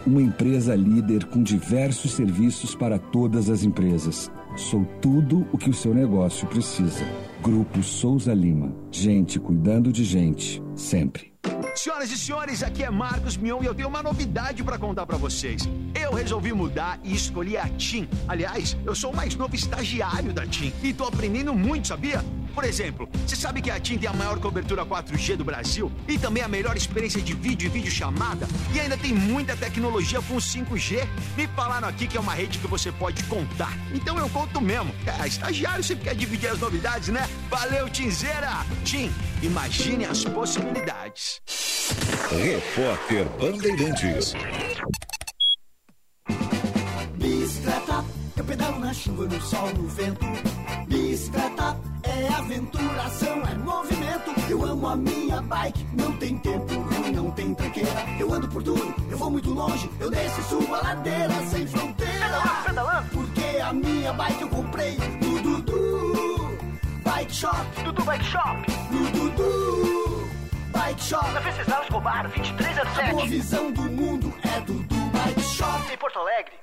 Uma 0.05 0.21
empresa 0.21 0.75
líder 0.75 1.25
com 1.25 1.41
diversos 1.41 2.11
serviços 2.11 2.75
para 2.75 2.99
todas 2.99 3.49
as 3.49 3.63
empresas. 3.63 4.29
Sou 4.55 4.85
tudo 5.01 5.47
o 5.51 5.57
que 5.57 5.69
o 5.69 5.73
seu 5.73 5.93
negócio 5.93 6.47
precisa. 6.47 7.05
Grupo 7.41 7.81
Souza 7.81 8.33
Lima. 8.33 8.75
Gente 8.91 9.39
cuidando 9.39 9.91
de 9.91 10.03
gente. 10.03 10.61
Sempre. 10.75 11.32
Senhoras 11.75 12.11
e 12.11 12.17
senhores, 12.17 12.63
aqui 12.63 12.83
é 12.83 12.89
Marcos 12.89 13.35
Mion 13.35 13.61
e 13.61 13.65
eu 13.65 13.75
tenho 13.75 13.89
uma 13.89 14.01
novidade 14.01 14.63
para 14.63 14.77
contar 14.77 15.05
para 15.05 15.17
vocês. 15.17 15.63
Eu 15.99 16.13
resolvi 16.13 16.53
mudar 16.53 16.99
e 17.03 17.13
escolhi 17.13 17.57
a 17.57 17.67
TIM. 17.67 18.07
Aliás, 18.27 18.77
eu 18.85 18.93
sou 18.93 19.11
o 19.11 19.15
mais 19.15 19.35
novo 19.35 19.55
estagiário 19.55 20.31
da 20.31 20.45
TIM 20.45 20.71
e 20.83 20.93
tô 20.93 21.03
aprendendo 21.03 21.53
muito, 21.53 21.87
sabia? 21.89 22.23
Por 22.53 22.63
exemplo, 22.63 23.09
você 23.25 23.35
sabe 23.35 23.61
que 23.61 23.71
a 23.71 23.79
TIM 23.79 23.97
tem 23.97 24.07
a 24.07 24.13
maior 24.13 24.39
cobertura 24.39 24.85
4G 24.85 25.35
do 25.35 25.43
Brasil 25.43 25.91
e 26.07 26.19
também 26.19 26.43
a 26.43 26.47
melhor 26.47 26.77
experiência 26.77 27.19
de 27.19 27.33
vídeo 27.33 27.65
e 27.65 27.69
videochamada 27.69 28.47
e 28.73 28.79
ainda 28.79 28.95
tem 28.95 29.11
muita 29.11 29.57
tecnologia 29.57 30.21
com 30.21 30.35
5G? 30.35 31.07
Me 31.35 31.47
falaram 31.47 31.87
aqui 31.87 32.07
que 32.07 32.15
é 32.15 32.19
uma 32.19 32.35
rede 32.35 32.59
que 32.59 32.67
você 32.67 32.91
pode 32.91 33.23
contar. 33.23 33.73
Então 33.93 34.17
eu 34.19 34.29
conto 34.29 34.61
mesmo. 34.61 34.93
É, 35.19 35.27
estagiário 35.27 35.83
sempre 35.83 36.03
quer 36.03 36.15
dividir 36.15 36.49
as 36.49 36.59
novidades, 36.59 37.09
né? 37.09 37.27
Valeu, 37.49 37.89
Tinzeira! 37.89 38.63
TIM, 38.85 39.11
imagine 39.41 40.05
as 40.05 40.23
possibilidades. 40.23 41.32
Repórter 42.31 43.25
Bandeirantes. 43.39 44.33
Bicicleta, 47.17 48.05
eu 48.37 48.43
pedalo 48.43 48.79
na 48.79 48.93
chuva, 48.93 49.25
no 49.25 49.41
sol, 49.41 49.69
no 49.73 49.87
vento. 49.87 50.25
Bicicleta 50.87 51.77
é 52.03 52.27
aventuração, 52.33 53.41
é 53.43 53.55
movimento. 53.55 54.33
Eu 54.49 54.65
amo 54.65 54.87
a 54.87 54.95
minha 54.95 55.41
bike, 55.41 55.85
não 55.93 56.11
tem 56.17 56.37
tempo 56.39 56.73
ruim, 56.73 57.11
não 57.11 57.31
tem 57.31 57.53
tranqueira. 57.55 58.05
Eu 58.19 58.33
ando 58.33 58.47
por 58.47 58.61
tudo, 58.61 58.93
eu 59.09 59.17
vou 59.17 59.31
muito 59.31 59.49
longe, 59.49 59.89
eu 59.99 60.09
desço 60.09 60.39
e 60.39 60.43
subo 60.43 60.75
a 60.75 60.81
ladeira 60.81 61.33
sem 61.49 61.65
fronteira. 61.67 62.13
Pedalando. 62.65 63.09
Porque 63.09 63.61
a 63.61 63.73
minha 63.73 64.13
bike 64.13 64.41
eu 64.41 64.49
comprei 64.49 64.97
no 65.21 65.41
Dudu 65.41 66.57
Bike 67.03 67.33
Shop. 67.33 67.83
Dudu 67.83 68.03
Bike 68.03 68.25
Shop. 68.25 68.57
No 68.91 69.11
Dudu 69.11 70.02
Bike 70.83 71.01
Shop. 71.01 71.31
Na 71.31 71.39
Venceslau 71.39 71.81
Escobar, 71.83 72.27
2307. 72.27 72.99
A 72.99 73.11
boa 73.13 73.25
visão 73.25 73.71
do 73.71 73.83
mundo 73.83 74.33
é 74.43 74.59
Dudu 74.59 74.95
Bike 75.13 75.41
Shop. 75.41 75.93
Em 75.93 75.97
Porto 75.97 76.19
Alegre. 76.19 76.53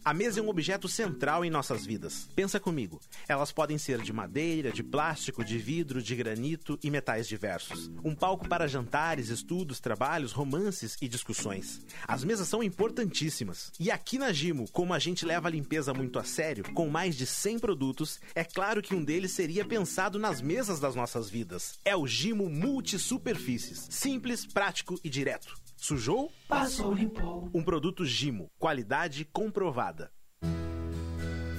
A 0.06 0.14
mesa 0.14 0.42
é 0.42 0.44
um 0.44 0.50
objeto 0.50 0.90
central 0.90 1.46
em 1.46 1.50
nossas 1.50 1.86
vidas. 1.86 2.28
Pensa 2.36 2.60
comigo. 2.60 3.00
Elas 3.26 3.54
podem 3.54 3.78
ser 3.78 4.02
de 4.02 4.12
madeira, 4.12 4.70
de 4.70 4.84
plástico, 4.84 5.46
de 5.46 5.58
vidro, 5.58 6.04
de 6.04 6.14
granito 6.14 6.78
e 6.84 6.92
metais 6.92 7.26
diversos. 7.26 7.90
Um 8.04 8.14
palco 8.14 8.46
para 8.50 8.68
jantares, 8.68 9.30
estudos, 9.30 9.80
trabalhos, 9.80 10.34
romances 10.34 10.98
e 11.02 11.08
discussões. 11.08 11.80
As 12.06 12.22
mesas 12.26 12.50
são 12.50 12.62
importantíssimas. 12.62 13.72
E 13.80 13.90
aqui 13.90 14.18
na 14.18 14.34
Gimo, 14.34 14.70
como 14.74 14.94
a 14.94 15.00
gente 15.00 15.26
leva 15.26 15.48
a 15.48 15.52
limpeza 15.52 15.94
muito 15.94 16.20
a 16.20 16.26
sério, 16.26 16.66
com 16.74 16.90
mais 16.90 17.16
de 17.16 17.26
100 17.26 17.60
produtos, 17.60 18.20
é 18.36 18.44
claro 18.44 18.82
que 18.82 18.94
um 18.94 19.06
deles 19.06 19.32
seria 19.32 19.64
pensado 19.64 20.20
nas 20.20 20.42
mesas 20.42 20.82
das 20.82 20.96
nossas 20.96 21.30
vidas. 21.30 21.80
É 21.86 21.96
o 21.96 22.06
Gimo 22.06 22.50
Multisuperfícies. 22.50 23.88
Simples, 23.90 24.46
prático 24.46 25.00
e 25.02 25.10
direto. 25.10 25.63
Sujou? 25.84 26.32
Passou, 26.48 26.94
limpou. 26.94 27.50
Um 27.54 27.62
produto 27.62 28.06
Gimo. 28.06 28.50
Qualidade 28.58 29.26
comprovada. 29.26 30.14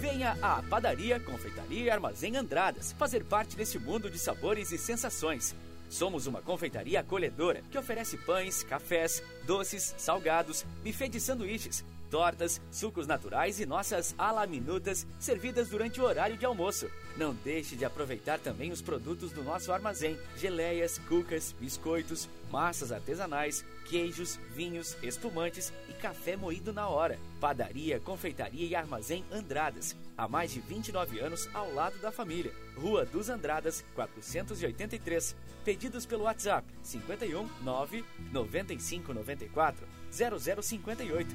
Venha 0.00 0.34
à 0.40 0.62
Padaria, 0.62 1.20
Confeitaria 1.20 1.82
e 1.82 1.90
Armazém 1.90 2.34
Andradas 2.34 2.92
fazer 2.92 3.22
parte 3.22 3.54
desse 3.54 3.78
mundo 3.78 4.08
de 4.08 4.18
sabores 4.18 4.72
e 4.72 4.78
sensações. 4.78 5.54
Somos 5.90 6.26
uma 6.26 6.40
confeitaria 6.40 7.00
acolhedora 7.00 7.60
que 7.70 7.76
oferece 7.76 8.16
pães, 8.16 8.62
cafés, 8.62 9.22
doces, 9.46 9.94
salgados, 9.98 10.64
buffet 10.82 11.10
de 11.10 11.20
sanduíches, 11.20 11.84
tortas, 12.10 12.62
sucos 12.70 13.06
naturais 13.06 13.60
e 13.60 13.66
nossas 13.66 14.14
alaminutas 14.16 15.06
servidas 15.20 15.68
durante 15.68 16.00
o 16.00 16.04
horário 16.04 16.38
de 16.38 16.46
almoço. 16.46 16.88
Não 17.16 17.34
deixe 17.34 17.76
de 17.76 17.84
aproveitar 17.84 18.38
também 18.38 18.72
os 18.72 18.80
produtos 18.80 19.32
do 19.32 19.44
nosso 19.44 19.70
armazém: 19.70 20.18
geleias, 20.36 20.96
cucas, 21.08 21.54
biscoitos, 21.60 22.26
massas 22.50 22.90
artesanais, 22.90 23.64
queijos, 23.84 24.38
vinhos, 24.54 24.96
espumantes 25.02 25.72
e 25.88 25.92
café 25.92 26.36
moído 26.36 26.72
na 26.72 26.88
hora. 26.88 27.18
Padaria, 27.40 28.00
confeitaria 28.00 28.66
e 28.66 28.74
armazém 28.74 29.24
Andradas. 29.30 29.96
Há 30.16 30.28
mais 30.28 30.52
de 30.52 30.60
29 30.60 31.20
anos 31.20 31.48
ao 31.54 31.72
lado 31.72 31.98
da 32.00 32.10
família. 32.10 32.52
Rua 32.76 33.04
dos 33.04 33.28
Andradas, 33.28 33.84
483. 33.94 35.36
Pedidos 35.64 36.04
pelo 36.04 36.24
WhatsApp 36.24 36.66
51 36.82 37.48
9 37.62 38.04
95 38.32 39.14
94 39.14 39.86
0058. 40.10 41.34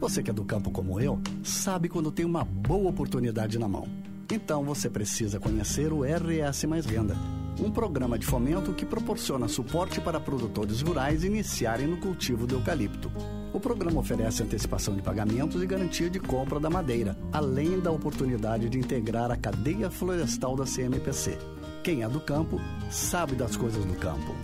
Você 0.00 0.22
que 0.22 0.30
é 0.30 0.34
do 0.34 0.44
campo 0.44 0.70
como 0.70 1.00
eu, 1.00 1.18
sabe 1.42 1.88
quando 1.88 2.10
tem 2.10 2.24
uma 2.24 2.44
boa 2.44 2.90
oportunidade 2.90 3.58
na 3.58 3.68
mão. 3.68 3.88
Então 4.30 4.64
você 4.64 4.90
precisa 4.90 5.38
conhecer 5.38 5.92
o 5.92 6.02
RS 6.02 6.64
Mais 6.64 6.84
Renda, 6.84 7.16
um 7.60 7.70
programa 7.70 8.18
de 8.18 8.26
fomento 8.26 8.72
que 8.72 8.84
proporciona 8.84 9.48
suporte 9.48 10.00
para 10.00 10.18
produtores 10.18 10.80
rurais 10.80 11.24
iniciarem 11.24 11.86
no 11.86 11.98
cultivo 11.98 12.46
do 12.46 12.56
eucalipto. 12.56 13.10
O 13.52 13.60
programa 13.60 14.00
oferece 14.00 14.42
antecipação 14.42 14.96
de 14.96 15.02
pagamentos 15.02 15.62
e 15.62 15.66
garantia 15.66 16.10
de 16.10 16.18
compra 16.18 16.58
da 16.58 16.68
madeira, 16.68 17.16
além 17.32 17.78
da 17.78 17.90
oportunidade 17.90 18.68
de 18.68 18.78
integrar 18.78 19.30
a 19.30 19.36
cadeia 19.36 19.90
florestal 19.90 20.56
da 20.56 20.64
CMPC. 20.64 21.38
Quem 21.82 22.02
é 22.02 22.08
do 22.08 22.20
campo 22.20 22.60
sabe 22.90 23.34
das 23.34 23.56
coisas 23.56 23.84
do 23.84 23.94
campo. 23.94 24.34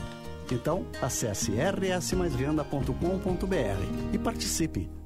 Então, 0.53 0.85
acesse 1.01 1.53
rsmaisvenda.com.br 1.53 4.13
e 4.13 4.19
participe. 4.19 5.00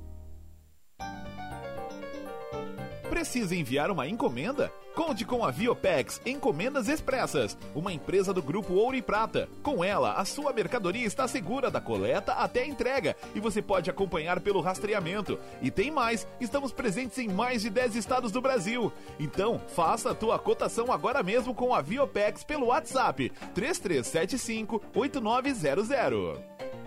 Precisa 3.15 3.55
enviar 3.55 3.93
uma 3.93 4.09
encomenda? 4.09 4.73
Conte 4.93 5.25
com 5.25 5.45
a 5.45 5.51
Viopex 5.53 6.21
Encomendas 6.27 6.89
Expressas, 6.89 7.57
uma 7.73 7.93
empresa 7.93 8.35
do 8.35 8.43
grupo 8.43 8.75
Ouro 8.75 8.97
e 8.97 9.01
Prata. 9.03 9.49
Com 9.63 9.85
ela, 9.85 10.15
a 10.15 10.25
sua 10.25 10.53
mercadoria 10.53 11.07
está 11.07 11.29
segura 11.29 11.71
da 11.71 11.81
coleta 11.81 12.33
até 12.33 12.63
a 12.63 12.67
entrega 12.67 13.15
e 13.33 13.39
você 13.39 13.63
pode 13.63 13.89
acompanhar 13.89 14.41
pelo 14.41 14.61
rastreamento. 14.61 15.39
E 15.63 15.71
tem 15.71 15.93
mais, 15.93 16.27
estamos 16.41 16.73
presentes 16.73 17.17
em 17.19 17.29
mais 17.29 17.63
de 17.63 17.71
10 17.71 17.95
estados 17.95 18.33
do 18.33 18.41
Brasil. 18.41 18.93
Então, 19.21 19.61
faça 19.69 20.11
a 20.11 20.15
tua 20.15 20.37
cotação 20.37 20.91
agora 20.91 21.23
mesmo 21.23 21.55
com 21.55 21.73
a 21.73 21.81
Viopex 21.81 22.43
pelo 22.43 22.67
WhatsApp 22.67 23.31
3375 23.55 24.83
8900. 24.93 26.84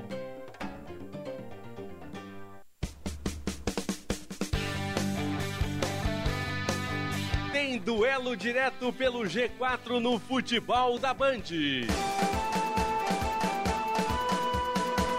Tem 7.58 7.80
duelo 7.80 8.38
direto 8.38 8.94
pelo 8.94 9.22
G4 9.22 10.00
no 10.00 10.20
futebol 10.20 11.00
da 11.00 11.12
Band. 11.12 11.42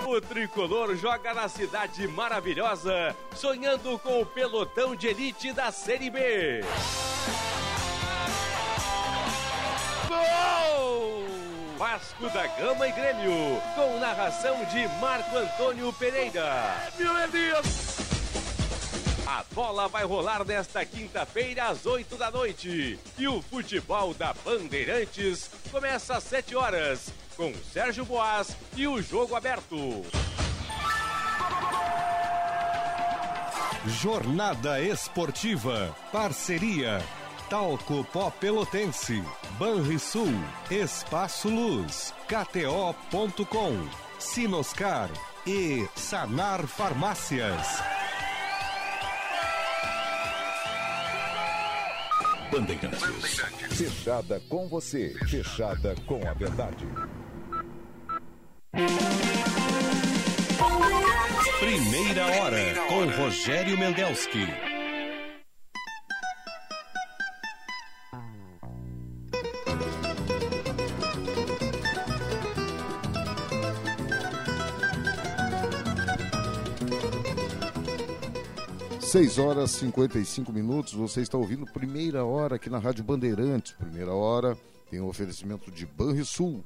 O 0.07 0.21
tricolor 0.21 0.95
joga 0.95 1.35
na 1.35 1.49
cidade 1.49 2.07
maravilhosa, 2.07 3.15
sonhando 3.35 3.99
com 3.99 4.23
o 4.23 4.25
pelotão 4.25 4.95
de 4.95 5.09
elite 5.09 5.53
da 5.53 5.73
Série 5.73 6.11
B. 6.11 6.61
Gol! 10.07 11.25
Vasco 11.77 12.29
da 12.29 12.47
Gama 12.47 12.87
e 12.87 12.93
Grêmio, 12.93 13.61
com 13.75 13.99
narração 13.99 14.65
de 14.67 14.87
Marco 15.01 15.37
Antônio 15.37 15.93
Pereira. 15.95 16.89
Meu 16.97 17.29
Deus! 17.33 18.08
A 19.29 19.45
bola 19.55 19.89
vai 19.89 20.05
rolar 20.05 20.43
nesta 20.43 20.83
quinta-feira 20.87 21.67
às 21.67 21.85
8 21.85 22.17
da 22.17 22.31
noite. 22.31 22.99
E 23.19 23.29
o 23.29 23.43
futebol 23.43 24.15
da 24.15 24.33
Bandeirantes 24.33 25.51
começa 25.71 26.17
às 26.17 26.25
7 26.25 26.57
horas, 26.57 27.13
com 27.37 27.53
Sérgio 27.71 28.07
Boas 28.07 28.57
e 28.75 28.89
o 28.89 29.03
jogo 29.03 29.35
aberto. 29.35 29.77
Jornada 34.01 34.81
Esportiva. 34.81 35.95
Parceria. 36.11 36.99
Talco 37.51 38.05
Pó 38.05 38.31
Pelotense. 38.31 39.23
Banrisul. 39.59 40.33
Espaço 40.71 41.51
Luz. 41.51 42.15
KTO.com. 42.29 43.89
Sinoscar. 44.19 45.11
E 45.47 45.87
Sanar 45.95 46.67
Farmácias. 46.67 47.98
Bandeirantes. 52.51 53.41
Fechada 53.71 54.41
com 54.49 54.67
você. 54.69 55.15
Fechada 55.27 55.95
com 56.07 56.27
a 56.27 56.33
verdade. 56.33 56.87
Primeira 61.61 62.27
hora 62.27 62.75
com 62.89 63.23
Rogério 63.23 63.77
Mendelski. 63.79 64.47
6 79.09 79.39
horas 79.39 79.71
e 79.71 79.79
55 79.79 80.53
minutos, 80.53 80.93
você 80.93 81.23
está 81.23 81.39
ouvindo 81.39 81.65
primeira 81.65 82.27
hora 82.27 82.57
aqui 82.57 82.69
na 82.69 82.79
Rádio 82.79 83.03
Bandeirantes. 83.03 83.73
Primeira 83.73 84.13
hora 84.13 84.55
tem 84.91 85.01
o 85.01 85.09
oferecimento 85.09 85.71
de 85.71 85.87
Banrisul, 85.87 86.63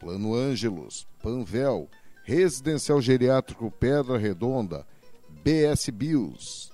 Plano 0.00 0.34
Ângelos, 0.34 1.06
Panvel, 1.22 1.88
Residencial 2.24 3.00
Geriátrico 3.00 3.70
Pedra 3.70 4.18
Redonda, 4.18 4.84
BS 5.44 5.88
Bios. 5.90 6.72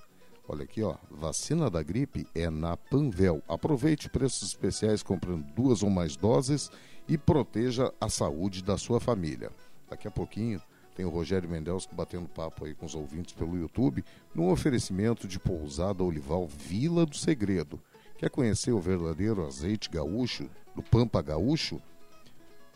Olha 0.49 0.65
aqui, 0.65 0.83
ó, 0.83 0.97
vacina 1.11 1.69
da 1.69 1.83
gripe 1.83 2.27
é 2.35 2.49
na 2.49 2.75
Panvel. 2.75 3.43
Aproveite 3.47 4.09
preços 4.09 4.49
especiais 4.49 5.03
comprando 5.03 5.45
duas 5.55 5.83
ou 5.83 5.91
mais 5.91 6.17
doses 6.17 6.71
e 7.07 7.19
proteja 7.19 7.93
a 8.01 8.09
saúde 8.09 8.65
da 8.65 8.79
sua 8.79 8.99
família. 8.99 9.51
Daqui 9.87 10.09
a 10.09 10.11
pouquinho 10.11 10.63
tem 11.01 11.07
o 11.07 11.09
Rogério 11.09 11.49
Mendelski 11.49 11.95
batendo 11.95 12.29
papo 12.29 12.67
aí 12.67 12.75
com 12.75 12.85
os 12.85 12.95
ouvintes 12.95 13.33
pelo 13.33 13.57
YouTube, 13.57 14.05
num 14.35 14.51
oferecimento 14.51 15.27
de 15.27 15.39
pousada 15.39 16.05
Olival 16.05 16.47
Vila 16.47 17.07
do 17.07 17.17
Segredo. 17.17 17.81
Quer 18.19 18.29
conhecer 18.29 18.73
o 18.73 18.79
verdadeiro 18.79 19.47
azeite 19.47 19.89
gaúcho, 19.89 20.47
do 20.77 20.83
Pampa 20.83 21.23
Gaúcho? 21.23 21.81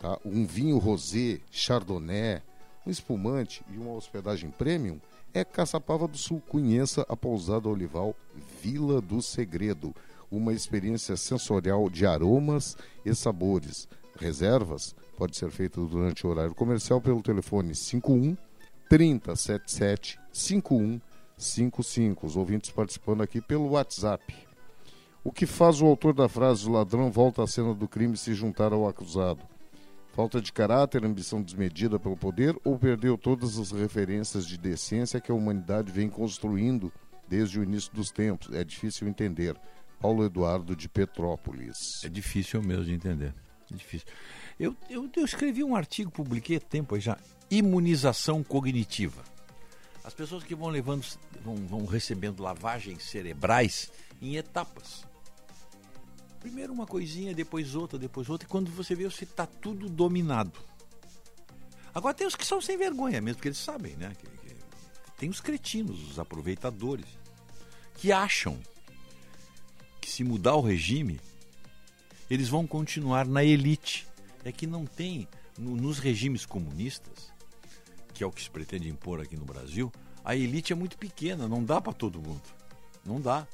Tá? 0.00 0.18
Um 0.24 0.46
vinho 0.46 0.78
rosé, 0.78 1.38
chardonnay, 1.50 2.40
um 2.86 2.90
espumante 2.90 3.62
e 3.70 3.76
uma 3.76 3.92
hospedagem 3.92 4.50
premium? 4.50 4.98
É 5.34 5.44
Caçapava 5.44 6.08
do 6.08 6.16
Sul. 6.16 6.42
Conheça 6.48 7.04
a 7.06 7.14
pousada 7.14 7.68
Olival 7.68 8.16
Vila 8.62 9.02
do 9.02 9.20
Segredo. 9.20 9.94
Uma 10.30 10.54
experiência 10.54 11.14
sensorial 11.14 11.90
de 11.90 12.06
aromas 12.06 12.74
e 13.04 13.14
sabores. 13.14 13.86
Reservas 14.18 14.94
pode 15.14 15.36
ser 15.36 15.50
feita 15.50 15.80
durante 15.80 16.26
o 16.26 16.30
horário 16.30 16.54
comercial 16.54 17.00
pelo 17.00 17.22
telefone 17.22 17.74
51 17.74 18.36
3077 18.88 20.18
5155. 20.32 22.26
Os 22.26 22.36
ouvintes 22.36 22.70
participando 22.70 23.22
aqui 23.22 23.40
pelo 23.40 23.70
WhatsApp. 23.70 24.34
O 25.22 25.32
que 25.32 25.46
faz 25.46 25.80
o 25.80 25.86
autor 25.86 26.12
da 26.12 26.28
frase 26.28 26.68
o 26.68 26.72
ladrão 26.72 27.10
volta 27.10 27.42
à 27.42 27.46
cena 27.46 27.74
do 27.74 27.88
crime 27.88 28.16
se 28.16 28.34
juntar 28.34 28.72
ao 28.72 28.86
acusado? 28.86 29.40
Falta 30.12 30.40
de 30.40 30.52
caráter, 30.52 31.04
ambição 31.04 31.42
desmedida 31.42 31.98
pelo 31.98 32.16
poder 32.16 32.56
ou 32.62 32.78
perdeu 32.78 33.18
todas 33.18 33.58
as 33.58 33.72
referências 33.72 34.46
de 34.46 34.56
decência 34.56 35.20
que 35.20 35.32
a 35.32 35.34
humanidade 35.34 35.90
vem 35.90 36.08
construindo 36.08 36.92
desde 37.26 37.58
o 37.58 37.64
início 37.64 37.92
dos 37.92 38.12
tempos? 38.12 38.54
É 38.54 38.62
difícil 38.62 39.08
entender. 39.08 39.56
Paulo 40.00 40.24
Eduardo 40.24 40.76
de 40.76 40.88
Petrópolis. 40.88 42.04
É 42.04 42.08
difícil 42.08 42.62
mesmo 42.62 42.84
de 42.84 42.92
entender. 42.92 43.34
É 43.72 43.74
difícil. 43.74 44.06
Eu, 44.58 44.76
eu, 44.88 45.10
eu 45.16 45.24
escrevi 45.24 45.64
um 45.64 45.74
artigo, 45.74 46.10
publiquei 46.10 46.56
há 46.56 46.60
tempo 46.60 46.98
já. 46.98 47.18
Imunização 47.50 48.42
cognitiva. 48.42 49.22
As 50.02 50.14
pessoas 50.14 50.44
que 50.44 50.54
vão 50.54 50.68
levando, 50.68 51.04
vão, 51.42 51.56
vão 51.56 51.86
recebendo 51.86 52.42
lavagens 52.42 53.02
cerebrais 53.04 53.90
em 54.20 54.36
etapas. 54.36 55.04
Primeiro 56.40 56.72
uma 56.72 56.86
coisinha, 56.86 57.34
depois 57.34 57.74
outra, 57.74 57.98
depois 57.98 58.28
outra, 58.28 58.46
e 58.46 58.50
quando 58.50 58.70
você 58.70 58.94
vê, 58.94 59.04
você 59.04 59.24
está 59.24 59.46
tudo 59.46 59.88
dominado. 59.88 60.60
Agora 61.94 62.12
tem 62.12 62.26
os 62.26 62.36
que 62.36 62.44
são 62.44 62.60
sem 62.60 62.76
vergonha 62.76 63.20
mesmo, 63.20 63.36
porque 63.36 63.48
eles 63.48 63.58
sabem, 63.58 63.96
né? 63.96 64.12
Que, 64.18 64.26
que, 64.26 64.56
tem 65.16 65.30
os 65.30 65.40
cretinos, 65.40 66.10
os 66.10 66.18
aproveitadores, 66.18 67.06
que 67.94 68.12
acham 68.12 68.60
que 70.00 70.10
se 70.10 70.22
mudar 70.22 70.54
o 70.56 70.60
regime, 70.60 71.18
eles 72.28 72.48
vão 72.48 72.66
continuar 72.66 73.26
na 73.26 73.42
elite. 73.42 74.06
É 74.44 74.52
que 74.52 74.66
não 74.66 74.84
tem, 74.84 75.26
no, 75.58 75.74
nos 75.76 75.98
regimes 75.98 76.44
comunistas, 76.44 77.32
que 78.12 78.22
é 78.22 78.26
o 78.26 78.30
que 78.30 78.42
se 78.42 78.50
pretende 78.50 78.88
impor 78.88 79.20
aqui 79.20 79.36
no 79.36 79.44
Brasil, 79.44 79.92
a 80.24 80.36
elite 80.36 80.72
é 80.72 80.76
muito 80.76 80.96
pequena, 80.96 81.48
não 81.48 81.64
dá 81.64 81.80
para 81.80 81.92
todo 81.92 82.20
mundo. 82.20 82.42
Não 83.04 83.20
dá. 83.20 83.46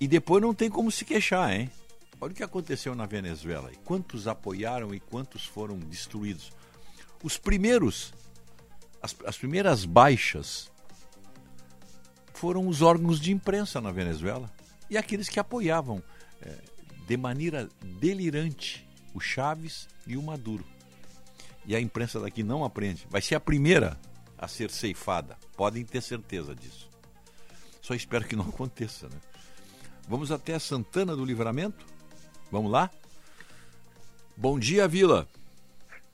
E 0.00 0.08
depois 0.08 0.42
não 0.42 0.54
tem 0.54 0.70
como 0.70 0.90
se 0.90 1.04
queixar, 1.04 1.52
hein? 1.52 1.70
Olha 2.20 2.32
o 2.32 2.34
que 2.34 2.42
aconteceu 2.42 2.94
na 2.94 3.06
Venezuela. 3.06 3.70
Quantos 3.84 4.26
apoiaram 4.26 4.94
e 4.94 5.00
quantos 5.00 5.44
foram 5.44 5.78
destruídos. 5.78 6.52
Os 7.22 7.36
primeiros, 7.36 8.14
as, 9.02 9.14
as 9.26 9.36
primeiras 9.36 9.84
baixas 9.84 10.70
foram 12.32 12.66
os 12.66 12.82
órgãos 12.82 13.20
de 13.20 13.32
imprensa 13.32 13.80
na 13.80 13.90
Venezuela 13.90 14.50
e 14.90 14.96
aqueles 14.96 15.28
que 15.28 15.40
apoiavam 15.40 16.02
é, 16.40 16.58
de 17.06 17.16
maneira 17.16 17.68
delirante 17.82 18.83
o 19.14 19.20
Chaves 19.20 19.88
e 20.06 20.16
o 20.16 20.22
Maduro. 20.22 20.64
E 21.66 21.74
a 21.74 21.80
imprensa 21.80 22.20
daqui 22.20 22.42
não 22.42 22.64
aprende. 22.64 23.06
Vai 23.08 23.22
ser 23.22 23.36
a 23.36 23.40
primeira 23.40 23.96
a 24.36 24.46
ser 24.48 24.68
ceifada. 24.70 25.36
Podem 25.56 25.84
ter 25.84 26.02
certeza 26.02 26.54
disso. 26.54 26.90
Só 27.80 27.94
espero 27.94 28.24
que 28.24 28.36
não 28.36 28.48
aconteça, 28.50 29.08
né? 29.08 29.16
Vamos 30.08 30.30
até 30.30 30.58
Santana 30.58 31.16
do 31.16 31.24
Livramento? 31.24 31.86
Vamos 32.52 32.70
lá? 32.70 32.90
Bom 34.36 34.58
dia, 34.58 34.86
Vila. 34.86 35.26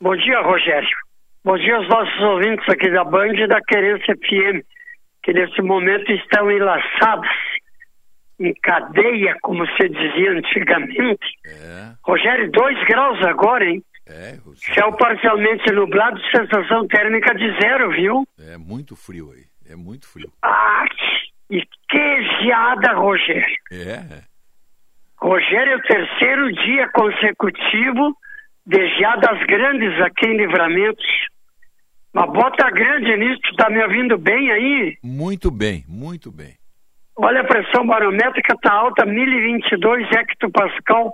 Bom 0.01 0.15
dia, 0.17 0.41
Rogério. 0.43 0.97
Bom 1.43 1.57
dia 1.57 1.75
aos 1.77 1.89
nossos 1.89 2.21
ouvintes 2.21 2.69
aqui 2.69 2.91
da 2.91 3.03
Band 3.03 3.33
e 3.33 3.49
da 3.49 3.61
Querência 3.63 4.15
FM, 4.15 4.65
que 5.23 5.33
nesse 5.33 5.61
momento 5.63 6.13
estão 6.13 6.51
enlaçados 6.51 7.29
em 8.39 8.55
cadeia, 8.63 9.37
como 9.43 9.67
se 9.67 9.89
dizia 9.89 10.33
antigamente. 10.33 11.27
É. 11.47 11.90
Rogério, 12.05 12.51
2 12.51 12.85
graus 12.87 13.23
agora, 13.25 13.65
hein? 13.65 13.83
É, 14.07 14.39
Céu 14.75 14.93
parcialmente 14.97 15.71
nublado, 15.73 16.21
sensação 16.35 16.87
térmica 16.89 17.33
de 17.35 17.49
zero, 17.61 17.91
viu? 17.91 18.27
É 18.39 18.57
muito 18.57 18.97
frio 18.97 19.31
aí. 19.33 19.45
É 19.71 19.77
muito 19.77 20.09
frio. 20.09 20.33
Ah, 20.43 20.85
e 21.49 21.63
que 21.89 22.23
geada, 22.43 22.93
Rogério. 22.95 23.57
É. 23.71 24.23
Rogério, 25.17 25.75
é 25.75 25.77
o 25.77 25.83
terceiro 25.83 26.53
dia 26.53 26.89
consecutivo 26.89 28.17
de 28.67 28.89
geadas 28.97 29.39
grandes 29.47 30.01
aqui 30.01 30.27
em 30.27 30.37
Livramentos. 30.37 31.07
Uma 32.13 32.27
bota 32.27 32.69
grande 32.71 33.17
nisso, 33.17 33.41
tu 33.43 33.55
tá 33.55 33.71
me 33.71 33.81
ouvindo 33.83 34.19
bem 34.19 34.51
aí? 34.51 34.99
Muito 35.05 35.51
bem, 35.51 35.85
muito 35.87 36.33
bem. 36.33 36.55
Olha, 37.17 37.43
a 37.43 37.45
pressão 37.45 37.87
barométrica 37.87 38.57
tá 38.61 38.73
alta, 38.73 39.07
1022 39.07 40.11
hectopascal. 40.11 41.13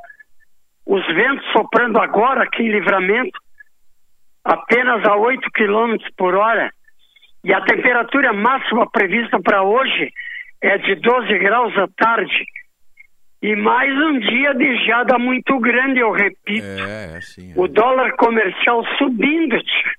Os 0.86 1.04
ventos 1.08 1.44
soprando 1.52 1.98
agora 1.98 2.44
aqui 2.44 2.62
em 2.62 2.70
Livramento, 2.70 3.38
apenas 4.44 5.04
a 5.04 5.16
8 5.16 5.50
km 5.50 5.96
por 6.16 6.34
hora. 6.36 6.70
E 7.42 7.52
a 7.52 7.60
temperatura 7.62 8.32
máxima 8.32 8.88
prevista 8.90 9.40
para 9.40 9.62
hoje 9.62 10.12
é 10.62 10.78
de 10.78 10.94
12 10.96 11.38
graus 11.38 11.76
à 11.76 11.88
tarde. 11.96 12.44
E 13.42 13.54
mais 13.54 13.92
um 13.92 14.18
dia 14.18 14.54
de 14.54 14.84
geada 14.84 15.18
muito 15.18 15.58
grande, 15.58 16.00
eu 16.00 16.10
repito. 16.10 16.66
É, 16.66 17.16
é 17.16 17.20
sim. 17.20 17.52
O 17.56 17.68
dólar 17.68 18.12
comercial 18.16 18.84
subindo, 18.96 19.56
tio. 19.58 19.90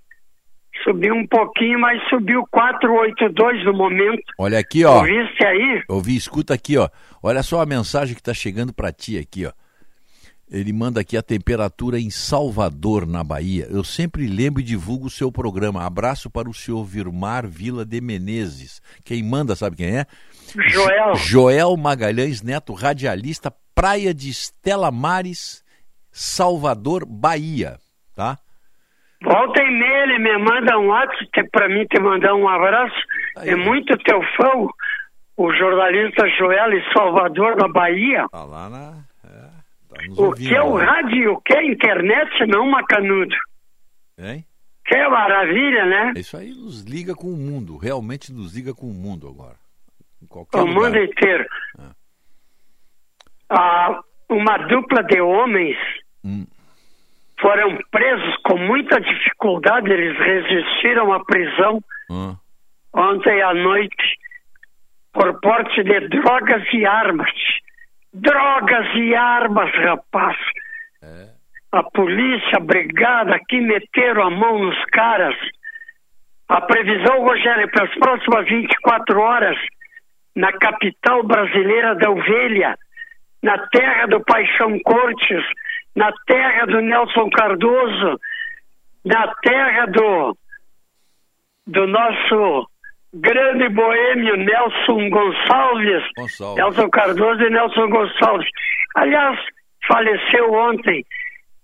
Subiu 0.84 1.15
um 1.15 1.27
pouquinho, 1.27 1.80
mas 1.80 2.01
subiu 2.07 2.45
482 2.51 3.65
no 3.65 3.73
momento. 3.73 4.22
Olha 4.38 4.59
aqui, 4.59 4.85
ó. 4.85 4.97
Ouviste 4.97 5.45
aí? 5.45 5.84
Ouvi, 5.89 6.15
escuta 6.15 6.53
aqui, 6.53 6.77
ó. 6.77 6.88
Olha 7.22 7.43
só 7.43 7.61
a 7.61 7.65
mensagem 7.65 8.14
que 8.14 8.22
está 8.22 8.34
chegando 8.34 8.73
para 8.73 8.91
ti 8.91 9.18
aqui, 9.18 9.45
ó. 9.45 9.51
Ele 10.49 10.72
manda 10.72 11.02
aqui 11.02 11.18
a 11.18 11.22
temperatura 11.22 11.99
em 11.99 12.10
Salvador, 12.10 13.06
na 13.06 13.22
Bahia. 13.22 13.68
Eu 13.69 13.84
sempre 13.84 14.28
lembro 14.28 14.61
e 14.61 14.64
divulgo 14.64 15.07
o 15.07 15.10
seu 15.10 15.30
programa. 15.30 15.86
Abraço 15.86 16.30
para 16.30 16.49
o 16.49 16.53
senhor 16.53 16.86
Virmar 16.86 17.45
Vila 17.45 17.84
de 17.84 17.99
Menezes. 17.99 18.82
Quem 19.03 19.22
manda, 19.22 19.56
sabe 19.56 19.76
quem 19.76 19.98
é? 19.98 20.06
Joel. 20.69 21.15
Joel 21.15 21.76
Magalhães 21.76 22.41
Neto, 22.41 22.74
radialista, 22.74 23.53
Praia 23.76 24.14
de 24.14 24.30
Estela 24.30 24.90
Mares, 24.90 25.64
Salvador, 26.11 27.06
Bahia. 27.06 27.78
Tá? 28.15 28.38
Volta 29.22 29.61
e 29.61 29.72
meia, 29.72 30.03
ele 30.03 30.19
me 30.19 30.38
manda 30.38 30.80
um 30.80 30.88
WhatsApp 30.88 31.49
para 31.52 31.68
mim 31.68 31.86
te 31.86 31.99
mandar 31.99 32.34
um 32.36 32.48
abraço. 32.48 32.95
é 33.41 33.56
muito 33.56 33.98
teu 33.98 34.22
fã, 34.38 34.68
o 35.36 35.53
jornalista 35.53 36.28
Joel 36.38 36.72
em 36.72 36.94
Salvador, 36.94 37.57
na 37.57 37.68
Bahia. 37.68 38.28
Tá 38.32 38.44
lá 38.44 38.69
na. 38.69 39.06
É, 39.93 40.07
tá 40.07 40.22
O 40.22 40.26
ouvindo, 40.26 40.49
que 40.49 40.55
é 40.55 40.61
o 40.61 40.76
rádio, 40.76 41.34
o 41.34 41.41
que 41.41 41.53
é 41.53 41.59
a 41.59 41.65
internet, 41.65 42.45
não 42.47 42.69
macanudo. 42.69 43.35
Hein? 44.18 44.45
Que 44.85 44.95
é 44.95 45.07
maravilha, 45.09 45.85
né? 45.85 46.14
Isso 46.15 46.38
aí 46.38 46.49
nos 46.49 46.84
liga 46.84 47.14
com 47.14 47.27
o 47.27 47.38
mundo. 47.38 47.77
Realmente 47.77 48.31
nos 48.31 48.55
liga 48.55 48.73
com 48.73 48.88
o 48.88 48.93
mundo 48.93 49.27
agora. 49.27 49.55
O 50.22 50.35
lugar. 50.61 50.65
mundo 50.65 50.97
inteiro. 50.97 51.45
Ah, 53.49 53.99
uma 54.30 54.57
dupla 54.68 55.03
de 55.03 55.22
homens 55.22 55.77
foram 57.39 57.77
presos 57.91 58.35
com 58.43 58.57
muita 58.57 58.99
dificuldade, 58.99 59.91
eles 59.91 60.18
resistiram 60.18 61.14
à 61.14 61.23
prisão 61.23 61.81
Hum. 62.09 62.35
ontem 62.93 63.41
à 63.41 63.53
noite 63.53 64.18
por 65.14 65.39
porte 65.41 65.84
de 65.84 66.07
drogas 66.09 66.64
e 66.73 66.85
armas. 66.85 67.31
Drogas 68.19 68.88
e 68.95 69.15
armas, 69.15 69.72
rapaz. 69.76 70.35
A 71.72 71.84
polícia, 71.84 72.57
a 72.57 72.60
brigada 72.60 73.35
aqui 73.35 73.61
meteram 73.61 74.23
a 74.23 74.30
mão 74.31 74.57
nos 74.57 74.85
caras. 74.85 75.35
A 76.49 76.61
previsão, 76.61 77.22
Rogério, 77.22 77.69
para 77.69 77.85
as 77.85 77.94
próximas 77.99 78.48
24 78.48 79.19
horas 79.19 79.57
na 80.35 80.52
capital 80.53 81.23
brasileira 81.23 81.95
da 81.95 82.10
ovelha, 82.10 82.77
na 83.44 83.57
terra 83.68 84.07
do 84.07 84.19
Paixão 84.23 84.80
Cortes, 84.80 85.44
na 85.95 86.11
terra 86.26 86.65
do 86.65 86.81
Nelson 86.81 87.30
Cardoso, 87.30 88.19
na 89.06 89.27
terra 89.44 89.85
do, 89.88 90.38
do 91.68 91.88
nosso 91.88 92.68
grande 93.22 93.69
boêmio 93.69 94.35
Nelson 94.38 95.10
Gonçalves, 95.10 96.03
Gonçalves. 96.18 96.57
Nelson 96.57 96.89
Cardoso 96.89 97.41
e 97.41 97.49
Nelson 97.49 97.89
Gonçalves. 97.89 98.48
Aliás, 98.95 99.39
faleceu 99.88 100.53
ontem, 100.53 101.06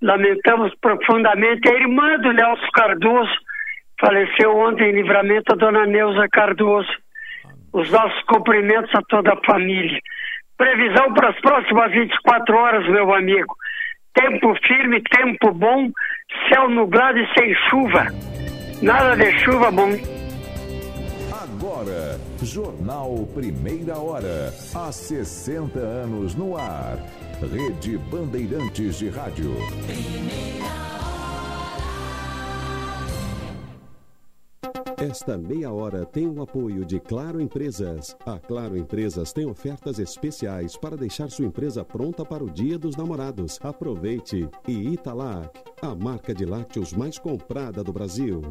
lamentamos 0.01 0.73
profundamente, 0.81 1.69
a 1.69 1.73
irmã 1.73 2.17
do 2.19 2.31
Nelson 2.33 2.67
Cardoso, 2.73 3.33
faleceu 3.99 4.55
ontem 4.57 4.89
em 4.89 4.93
livramento 4.93 5.53
a 5.53 5.55
dona 5.55 5.85
Neuza 5.85 6.27
Cardoso. 6.31 6.89
Os 7.73 7.89
nossos 7.89 8.21
cumprimentos 8.25 8.93
a 8.93 9.01
toda 9.09 9.33
a 9.33 9.45
família. 9.45 9.99
Previsão 10.57 11.11
para 11.13 11.29
as 11.29 11.39
próximas 11.41 11.91
24 11.91 12.55
horas, 12.55 12.87
meu 12.87 13.13
amigo. 13.13 13.55
Tempo 14.13 14.53
firme, 14.67 15.01
tempo 15.01 15.51
bom, 15.51 15.89
céu 16.47 16.69
nublado 16.69 17.17
e 17.17 17.27
sem 17.33 17.55
chuva. 17.69 18.05
Nada 18.81 19.15
de 19.15 19.39
chuva 19.39 19.71
bom. 19.71 20.22
Agora, 21.73 22.19
Jornal 22.43 23.27
Primeira 23.33 23.97
Hora. 23.97 24.53
Há 24.75 24.91
60 24.91 25.79
anos 25.79 26.35
no 26.35 26.55
ar. 26.55 26.99
Rede 27.41 27.97
Bandeirantes 27.97 28.99
de 28.99 29.09
Rádio. 29.09 29.55
Esta 34.97 35.35
meia 35.35 35.71
hora 35.71 36.05
tem 36.05 36.27
o 36.27 36.43
apoio 36.43 36.85
de 36.85 36.99
Claro 36.99 37.41
Empresas. 37.41 38.15
A 38.23 38.37
Claro 38.37 38.77
Empresas 38.77 39.33
tem 39.33 39.47
ofertas 39.47 39.97
especiais 39.97 40.77
para 40.77 40.95
deixar 40.95 41.31
sua 41.31 41.47
empresa 41.47 41.83
pronta 41.83 42.23
para 42.23 42.43
o 42.43 42.51
Dia 42.51 42.77
dos 42.77 42.95
Namorados. 42.95 43.59
Aproveite! 43.63 44.47
E 44.67 44.93
Italac, 44.93 45.59
a 45.81 45.95
marca 45.95 46.35
de 46.35 46.45
lácteos 46.45 46.93
mais 46.93 47.17
comprada 47.17 47.83
do 47.83 47.91
Brasil. 47.91 48.41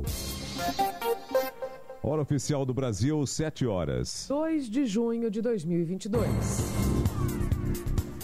Hora 2.05 2.23
oficial 2.23 2.66
do 2.66 2.74
Brasil, 2.74 3.24
7 3.24 3.65
horas. 3.65 4.27
2 4.29 4.69
de 4.69 4.87
junho 4.87 5.31
de 5.31 5.41
2022. 5.41 6.91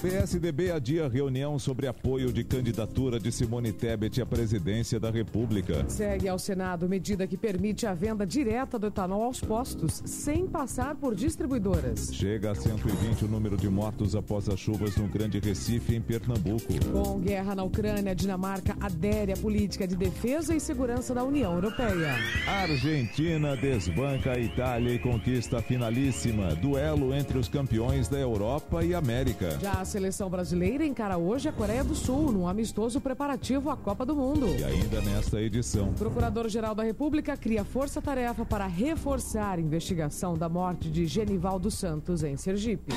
PSDB 0.01 0.71
adia 0.71 1.09
reunião 1.09 1.59
sobre 1.59 1.89
apoio 1.89 2.33
de 2.33 2.45
candidatura 2.45 3.19
de 3.19 3.33
Simone 3.33 3.73
Tebet 3.73 4.23
à 4.23 4.27
presidência 4.27 5.01
da 5.01 5.11
República. 5.11 5.85
Segue 5.89 6.29
ao 6.29 6.39
Senado 6.39 6.89
medida 6.89 7.27
que 7.27 7.37
permite 7.37 7.85
a 7.85 7.95
venda 7.95 8.25
direta 8.25 8.79
do 8.79 8.87
etanol 8.87 9.25
aos 9.25 9.41
postos, 9.41 10.01
sem 10.07 10.47
passar 10.47 10.95
por 10.95 11.17
distribuidoras. 11.17 12.15
Chega 12.15 12.53
a 12.53 12.55
120 12.55 13.25
o 13.25 13.29
número 13.29 13.57
de 13.57 13.69
mortos 13.69 14.15
após 14.15 14.49
as 14.49 14.61
chuvas 14.61 14.97
no 14.97 15.09
Grande 15.09 15.41
Recife, 15.41 15.97
em 15.97 16.01
Pernambuco. 16.01 16.73
Com 16.93 17.19
guerra 17.19 17.57
na 17.57 17.65
Ucrânia, 17.65 18.13
a 18.13 18.15
Dinamarca 18.15 18.77
adere 18.81 19.33
à 19.33 19.37
política 19.37 19.85
de 19.85 19.97
defesa 19.97 20.55
e 20.55 20.61
segurança 20.61 21.13
da 21.13 21.25
União 21.25 21.55
Europeia. 21.55 22.15
Argentina 22.47 23.57
desbanca 23.57 24.35
a 24.35 24.39
Itália 24.39 24.95
e 24.95 24.99
conquista 25.01 25.59
a 25.59 25.63
finalíssima. 25.63 26.55
Duelo 26.55 27.13
entre 27.13 27.37
os 27.37 27.49
campeões 27.49 28.07
da 28.07 28.19
Europa 28.19 28.85
e 28.85 28.95
América. 28.95 29.59
Já 29.61 29.88
seleção 29.89 30.29
brasileira 30.29 30.85
encara 30.85 31.17
hoje 31.17 31.49
a 31.49 31.53
Coreia 31.53 31.83
do 31.83 31.95
Sul 31.95 32.31
num 32.31 32.47
amistoso 32.47 33.01
preparativo 33.01 33.71
à 33.71 33.77
Copa 33.77 34.05
do 34.05 34.15
Mundo. 34.15 34.47
E 34.47 34.63
ainda 34.63 35.01
nesta 35.01 35.41
edição. 35.41 35.89
O 35.89 35.95
Procurador-Geral 35.95 36.75
da 36.75 36.83
República 36.83 37.37
cria 37.39 37.65
força-tarefa 37.65 38.45
para 38.45 38.67
reforçar 38.67 39.59
a 39.59 39.61
investigação 39.61 40.37
da 40.37 40.47
morte 40.47 40.91
de 40.91 41.07
Genival 41.07 41.59
dos 41.59 41.75
Santos 41.75 42.23
em 42.23 42.37
Sergipe. 42.37 42.93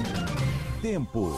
Tempo. 0.82 1.32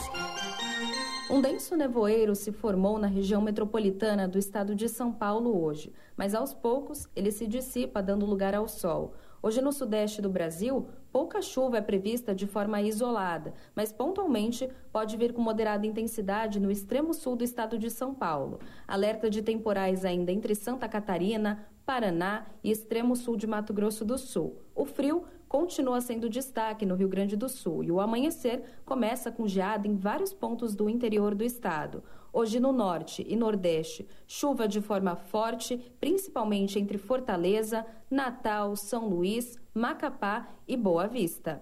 Um 1.30 1.40
denso 1.40 1.76
nevoeiro 1.76 2.36
se 2.36 2.52
formou 2.52 2.98
na 2.98 3.08
região 3.08 3.42
metropolitana 3.42 4.28
do 4.28 4.40
estado 4.40 4.76
de 4.76 4.90
São 4.90 5.12
Paulo 5.12 5.64
hoje, 5.64 5.94
mas 6.18 6.34
aos 6.34 6.54
poucos 6.54 7.08
ele 7.16 7.32
se 7.32 7.46
dissipa, 7.46 8.02
dando 8.02 8.26
lugar 8.26 8.56
ao 8.56 8.68
sol. 8.68 9.14
Hoje, 9.42 9.62
no 9.62 9.72
sudeste 9.72 10.22
do 10.22 10.30
Brasil, 10.30 10.88
pouca 11.14 11.44
chuva 11.44 11.78
é 11.78 11.82
prevista 11.82 12.34
de 12.34 12.48
forma 12.48 12.82
isolada, 12.82 13.54
mas 13.76 13.94
pontualmente 13.94 14.68
pode 14.92 15.16
vir 15.16 15.32
com 15.32 15.42
moderada 15.42 15.86
intensidade 15.86 16.60
no 16.60 16.72
extremo 16.72 17.14
sul 17.14 17.36
do 17.36 17.44
estado 17.44 17.78
de 17.78 17.92
São 17.92 18.16
Paulo. 18.16 18.60
Alerta 18.88 19.30
de 19.30 19.44
temporais 19.44 20.04
ainda 20.04 20.32
entre 20.32 20.56
Santa 20.56 20.90
Catarina, 20.90 21.68
Paraná 21.86 22.48
e 22.64 22.72
extremo 22.72 23.16
sul 23.16 23.38
de 23.38 23.46
Mato 23.46 23.74
Grosso 23.74 24.04
do 24.04 24.18
Sul. 24.18 24.58
O 24.74 24.86
frio 24.86 25.24
continua 25.54 26.02
sendo 26.02 26.28
destaque 26.28 26.84
no 26.84 26.96
Rio 26.96 27.08
Grande 27.08 27.36
do 27.36 27.48
Sul 27.48 27.84
e 27.84 27.92
o 27.92 28.02
amanhecer 28.02 28.64
começa 28.84 29.32
com 29.32 29.48
geada 29.48 29.88
em 29.88 29.96
vários 29.96 30.34
pontos 30.34 30.74
do 30.74 30.90
interior 30.90 31.36
do 31.36 31.44
estado. 31.44 32.04
Hoje 32.34 32.60
no 32.60 32.74
norte 32.74 33.24
e 33.30 33.36
nordeste, 33.36 34.08
chuva 34.26 34.68
de 34.68 34.82
forma 34.82 35.16
forte, 35.16 35.78
principalmente 36.00 36.80
entre 36.80 36.98
Fortaleza, 36.98 37.86
Natal, 38.10 38.76
São 38.76 39.08
Luís, 39.08 39.56
Macapá 39.76 40.48
e 40.68 40.76
Boa 40.76 41.06
Vista. 41.06 41.62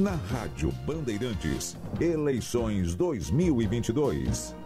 Na 0.00 0.14
Rádio 0.14 0.72
Bandeirantes, 0.86 1.76
eleições 2.00 2.94
2022. 2.94 4.56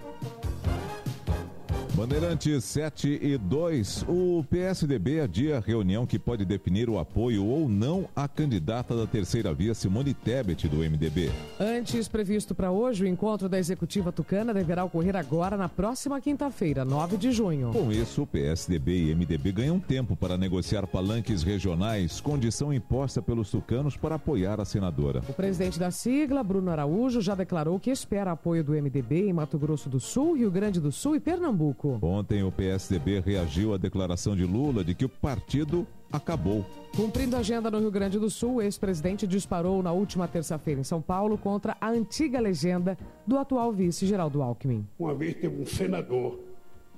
Bandeirantes 1.95 2.65
7 2.65 3.21
e 3.23 3.39
2. 3.39 4.07
O 4.09 4.45
PSDB 4.51 5.21
adia 5.21 5.59
a 5.59 5.61
reunião 5.61 6.05
que 6.05 6.19
pode 6.19 6.45
definir 6.45 6.91
o 6.91 6.99
apoio 6.99 7.47
ou 7.47 7.69
não 7.69 8.09
à 8.17 8.27
candidata 8.27 8.97
da 8.97 9.07
terceira 9.07 9.55
via 9.55 9.75
Simone 9.75 10.13
Tebet 10.13 10.67
do 10.67 10.79
MDB. 10.79 11.31
Antes 11.59 12.09
previsto 12.09 12.53
para 12.53 12.73
hoje, 12.73 13.05
o 13.05 13.07
encontro 13.07 13.49
da 13.49 13.61
executiva 13.61 14.11
tucana 14.11 14.53
deverá 14.53 14.83
ocorrer 14.85 15.15
agora 15.15 15.57
na 15.57 15.69
próxima 15.69 16.21
quinta-feira, 16.21 16.85
9 16.85 17.17
de 17.17 17.31
junho. 17.31 17.71
Com 17.73 17.93
isso, 17.93 18.23
o 18.23 18.27
PSDB 18.27 19.11
e 19.11 19.15
MDB 19.15 19.53
ganham 19.53 19.79
tempo 19.79 20.17
para 20.17 20.37
negociar 20.37 20.89
palanques 20.89 21.45
regionais, 21.45 22.21
condição 22.21 22.75
imposta 22.75 23.23
pelos 23.23 23.53
tucanos 23.53 23.97
para 23.97 24.17
apoiar 24.17 24.61
a 24.61 24.65
senadora. 24.65 25.23
O 25.29 25.33
presidente 25.33 25.79
da 25.79 25.93
sigla, 25.93 26.43
Bruno 26.43 26.73
Araújo, 26.73 27.21
já 27.21 27.37
declarou 27.37 27.79
que 27.79 27.93
espera 27.93 28.33
apoio 28.33 28.65
do 28.65 28.73
MDB 28.73 29.29
em 29.29 29.33
Mato 29.33 29.57
Grosso 29.57 29.89
do 29.89 30.01
Sul, 30.01 30.37
Rio 30.37 30.51
Grande 30.51 30.81
do 30.81 30.91
Sul 30.91 31.15
e 31.15 31.21
Pernambuco. 31.21 31.84
Ontem, 32.03 32.43
o 32.43 32.51
PSDB 32.53 33.21
reagiu 33.21 33.75
à 33.75 33.77
declaração 33.77 34.35
de 34.35 34.45
Lula 34.45 34.85
de 34.85 34.95
que 34.95 35.05
o 35.05 35.09
partido 35.09 35.87
acabou. 36.11 36.65
Cumprindo 36.97 37.37
a 37.37 37.41
agenda 37.41 37.71
no 37.71 37.81
Rio 37.81 37.91
Grande 37.91 38.19
do 38.19 38.31
Sul, 38.31 38.55
o 38.55 38.63
ex-presidente 38.63 39.27
disparou 39.27 39.83
na 39.83 39.93
última 39.93 40.29
terça-feira 40.29 40.81
em 40.81 40.85
São 40.85 41.03
Paulo 41.03 41.37
contra 41.37 41.77
a 41.81 41.91
antiga 41.91 42.41
legenda 42.41 42.97
do 43.27 43.37
atual 43.37 43.73
vice 43.73 44.07
Geraldo 44.07 44.43
Alckmin. 44.43 44.87
Uma 44.99 45.15
vez 45.15 45.35
teve 45.35 45.61
um 45.61 45.67
senador 45.67 46.39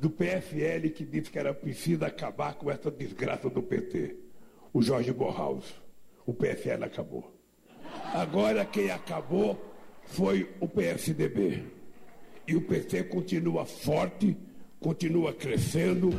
do 0.01 0.11
PFL 0.11 0.91
que 0.95 1.05
disse 1.05 1.31
que 1.31 1.39
era 1.39 1.55
preciso 1.55 2.05
acabar 2.05 2.55
com 2.55 2.71
essa 2.71 2.91
desgraça 2.91 3.49
do 3.49 3.63
PT, 3.63 4.17
o 4.73 4.83
Jorge 4.83 5.13
Borhaus. 5.13 5.65
O 6.27 6.35
PFL 6.35 6.85
acabou. 6.85 7.33
Agora 8.13 8.65
quem 8.65 8.91
acabou 8.91 9.59
foi 10.05 10.51
o 10.61 10.69
PSDB. 10.69 11.65
E 12.47 12.55
o 12.55 12.61
PT 12.61 13.05
continua 13.05 13.65
forte, 13.65 14.37
continua 14.81 15.33
crescendo. 15.33 16.11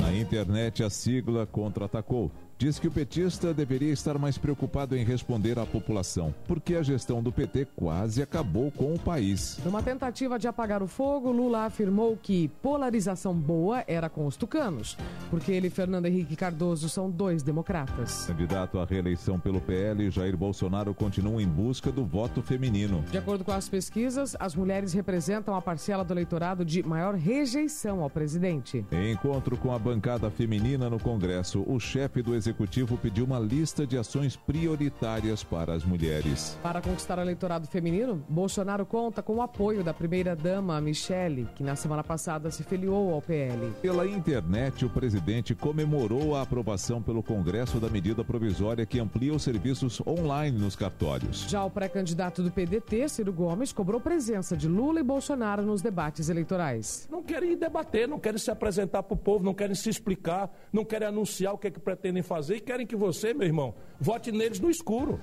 Na 0.00 0.12
internet, 0.12 0.82
a 0.82 0.90
sigla 0.90 1.46
contra-atacou. 1.46 2.30
Diz 2.60 2.78
que 2.78 2.86
o 2.86 2.90
petista 2.90 3.54
deveria 3.54 3.90
estar 3.90 4.18
mais 4.18 4.36
preocupado 4.36 4.94
em 4.94 5.02
responder 5.02 5.58
à 5.58 5.64
população, 5.64 6.34
porque 6.46 6.74
a 6.74 6.82
gestão 6.82 7.22
do 7.22 7.32
PT 7.32 7.68
quase 7.74 8.20
acabou 8.20 8.70
com 8.70 8.92
o 8.92 8.98
país. 8.98 9.58
Numa 9.64 9.82
tentativa 9.82 10.38
de 10.38 10.46
apagar 10.46 10.82
o 10.82 10.86
fogo, 10.86 11.32
Lula 11.32 11.64
afirmou 11.64 12.18
que 12.22 12.48
polarização 12.60 13.32
boa 13.34 13.82
era 13.86 14.10
com 14.10 14.26
os 14.26 14.36
tucanos, 14.36 14.94
porque 15.30 15.50
ele 15.50 15.68
e 15.68 15.70
Fernando 15.70 16.04
Henrique 16.04 16.36
Cardoso 16.36 16.90
são 16.90 17.10
dois 17.10 17.42
democratas. 17.42 18.26
Candidato 18.26 18.78
à 18.78 18.84
reeleição 18.84 19.40
pelo 19.40 19.62
PL, 19.62 20.10
Jair 20.10 20.36
Bolsonaro 20.36 20.92
continua 20.92 21.42
em 21.42 21.48
busca 21.48 21.90
do 21.90 22.04
voto 22.04 22.42
feminino. 22.42 23.02
De 23.10 23.16
acordo 23.16 23.42
com 23.42 23.52
as 23.52 23.70
pesquisas, 23.70 24.36
as 24.38 24.54
mulheres 24.54 24.92
representam 24.92 25.54
a 25.54 25.62
parcela 25.62 26.04
do 26.04 26.12
eleitorado 26.12 26.62
de 26.62 26.82
maior 26.82 27.14
rejeição 27.14 28.02
ao 28.02 28.10
presidente. 28.10 28.84
Em 28.92 29.12
encontro 29.12 29.56
com 29.56 29.72
a 29.72 29.78
bancada 29.78 30.30
feminina 30.30 30.90
no 30.90 31.00
Congresso, 31.00 31.64
o 31.66 31.80
chefe 31.80 32.20
do 32.20 32.34
executivo 32.34 32.49
Executivo 32.50 32.98
pediu 32.98 33.24
uma 33.24 33.38
lista 33.38 33.86
de 33.86 33.96
ações 33.96 34.34
prioritárias 34.34 35.44
para 35.44 35.72
as 35.72 35.84
mulheres. 35.84 36.58
Para 36.60 36.80
conquistar 36.80 37.16
o 37.18 37.20
eleitorado 37.20 37.68
feminino, 37.68 38.24
Bolsonaro 38.28 38.84
conta 38.84 39.22
com 39.22 39.36
o 39.36 39.42
apoio 39.42 39.84
da 39.84 39.94
primeira-dama 39.94 40.80
Michele, 40.80 41.46
que 41.54 41.62
na 41.62 41.76
semana 41.76 42.02
passada 42.02 42.50
se 42.50 42.64
filiou 42.64 43.14
ao 43.14 43.22
PL. 43.22 43.72
Pela 43.80 44.04
internet, 44.04 44.84
o 44.84 44.90
presidente 44.90 45.54
comemorou 45.54 46.34
a 46.34 46.42
aprovação 46.42 47.00
pelo 47.00 47.22
Congresso 47.22 47.78
da 47.78 47.88
medida 47.88 48.24
provisória 48.24 48.84
que 48.84 48.98
amplia 48.98 49.32
os 49.32 49.44
serviços 49.44 50.02
online 50.04 50.58
nos 50.58 50.74
cartórios. 50.74 51.46
Já 51.48 51.64
o 51.64 51.70
pré-candidato 51.70 52.42
do 52.42 52.50
PDT, 52.50 53.08
Ciro 53.08 53.32
Gomes, 53.32 53.72
cobrou 53.72 54.00
presença 54.00 54.56
de 54.56 54.66
Lula 54.66 54.98
e 54.98 55.04
Bolsonaro 55.04 55.62
nos 55.62 55.82
debates 55.82 56.28
eleitorais. 56.28 57.08
Não 57.08 57.22
querem 57.22 57.56
debater, 57.56 58.08
não 58.08 58.18
querem 58.18 58.38
se 58.38 58.50
apresentar 58.50 59.04
para 59.04 59.14
o 59.14 59.16
povo, 59.16 59.44
não 59.44 59.54
querem 59.54 59.76
se 59.76 59.88
explicar, 59.88 60.50
não 60.72 60.84
querem 60.84 61.06
anunciar 61.06 61.54
o 61.54 61.58
que, 61.58 61.68
é 61.68 61.70
que 61.70 61.78
pretendem 61.78 62.24
fazer 62.24 62.39
e 62.48 62.60
querem 62.60 62.86
que 62.86 62.96
você, 62.96 63.34
meu 63.34 63.46
irmão, 63.46 63.74
vote 64.00 64.32
neles 64.32 64.60
no 64.60 64.70
escuro. 64.70 65.20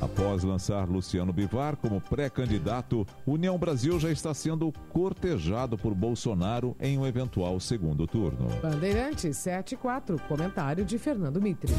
Após 0.00 0.44
lançar 0.44 0.88
Luciano 0.88 1.32
Bivar 1.32 1.76
como 1.76 2.00
pré-candidato, 2.00 3.06
União 3.26 3.58
Brasil 3.58 3.98
já 3.98 4.10
está 4.10 4.34
sendo 4.34 4.72
cortejado 4.90 5.78
por 5.78 5.94
Bolsonaro 5.94 6.76
em 6.78 6.98
um 6.98 7.06
eventual 7.06 7.58
segundo 7.58 8.06
turno. 8.06 8.48
Bandeirantes 8.60 9.36
7 9.38 9.74
e 9.74 9.76
4, 9.78 10.20
comentário 10.28 10.84
de 10.84 10.98
Fernando 10.98 11.40
Mitre. 11.40 11.72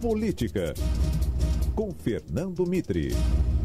Política. 0.00 0.74
Com 1.74 1.90
Fernando 1.92 2.64
Mitre. 2.66 3.10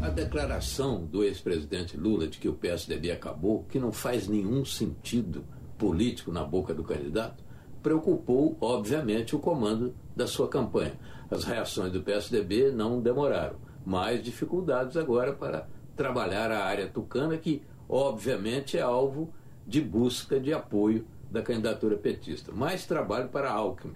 A 0.02 0.08
declaração 0.08 1.04
do 1.04 1.22
ex-presidente 1.22 1.96
Lula 1.96 2.26
de 2.26 2.38
que 2.38 2.48
o 2.48 2.54
PSDB 2.54 3.10
acabou, 3.10 3.64
que 3.64 3.78
não 3.78 3.92
faz 3.92 4.26
nenhum 4.26 4.64
sentido 4.64 5.44
político 5.76 6.32
na 6.32 6.44
boca 6.44 6.74
do 6.74 6.82
candidato, 6.82 7.44
preocupou, 7.82 8.56
obviamente, 8.60 9.34
o 9.34 9.38
comando 9.38 9.94
da 10.14 10.26
sua 10.26 10.48
campanha. 10.48 10.98
As 11.30 11.44
reações 11.44 11.92
do 11.92 12.02
PSDB 12.02 12.70
não 12.70 13.00
demoraram. 13.00 13.56
Mais 13.84 14.22
dificuldades 14.22 14.96
agora 14.96 15.32
para 15.32 15.68
trabalhar 15.96 16.50
a 16.50 16.64
área 16.64 16.88
tucana, 16.88 17.36
que, 17.36 17.62
obviamente, 17.88 18.76
é 18.76 18.82
alvo 18.82 19.32
de 19.66 19.80
busca 19.80 20.40
de 20.40 20.52
apoio 20.52 21.06
da 21.30 21.42
candidatura 21.42 21.96
petista. 21.96 22.52
Mais 22.52 22.86
trabalho 22.86 23.28
para 23.28 23.50
Alckmin. 23.50 23.94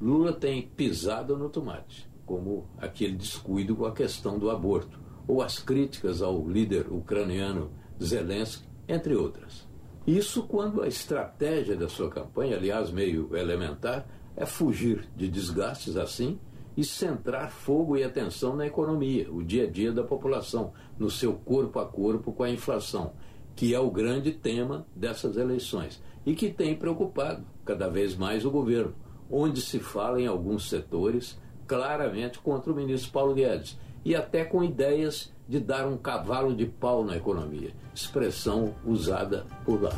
Lula 0.00 0.32
tem 0.32 0.62
pisado 0.62 1.36
no 1.36 1.48
tomate, 1.48 2.08
como 2.26 2.68
aquele 2.78 3.16
descuido 3.16 3.74
com 3.76 3.86
a 3.86 3.92
questão 3.92 4.38
do 4.38 4.50
aborto, 4.50 5.00
ou 5.26 5.42
as 5.42 5.58
críticas 5.58 6.22
ao 6.22 6.46
líder 6.46 6.86
ucraniano 6.90 7.70
Zelensky, 8.02 8.68
entre 8.86 9.14
outras. 9.14 9.66
Isso 10.06 10.42
quando 10.42 10.82
a 10.82 10.88
estratégia 10.88 11.74
da 11.76 11.88
sua 11.88 12.10
campanha, 12.10 12.56
aliás, 12.56 12.90
meio 12.90 13.34
elementar, 13.34 14.06
é 14.36 14.44
fugir 14.44 15.08
de 15.16 15.28
desgastes 15.28 15.96
assim 15.96 16.38
e 16.76 16.84
centrar 16.84 17.50
fogo 17.50 17.96
e 17.96 18.02
atenção 18.02 18.54
na 18.54 18.66
economia, 18.66 19.30
o 19.32 19.42
dia 19.42 19.64
a 19.64 19.70
dia 19.70 19.92
da 19.92 20.02
população, 20.02 20.72
no 20.98 21.10
seu 21.10 21.32
corpo 21.32 21.78
a 21.78 21.86
corpo 21.86 22.32
com 22.32 22.42
a 22.42 22.50
inflação, 22.50 23.12
que 23.54 23.72
é 23.72 23.78
o 23.78 23.90
grande 23.90 24.32
tema 24.32 24.86
dessas 24.94 25.36
eleições 25.36 26.02
e 26.26 26.34
que 26.34 26.50
tem 26.50 26.74
preocupado 26.74 27.46
cada 27.64 27.88
vez 27.88 28.16
mais 28.16 28.44
o 28.44 28.50
governo, 28.50 28.94
onde 29.30 29.62
se 29.62 29.78
fala 29.78 30.20
em 30.20 30.26
alguns 30.26 30.68
setores 30.68 31.38
claramente 31.66 32.38
contra 32.40 32.70
o 32.70 32.76
ministro 32.76 33.10
Paulo 33.10 33.34
Guedes 33.34 33.78
e 34.04 34.14
até 34.14 34.44
com 34.44 34.62
ideias 34.62 35.32
de 35.48 35.60
dar 35.60 35.86
um 35.86 35.96
cavalo 35.96 36.54
de 36.54 36.66
pau 36.66 37.04
na 37.04 37.16
economia, 37.16 37.72
expressão 37.94 38.74
usada 38.84 39.46
por 39.64 39.82
lá. 39.82 39.92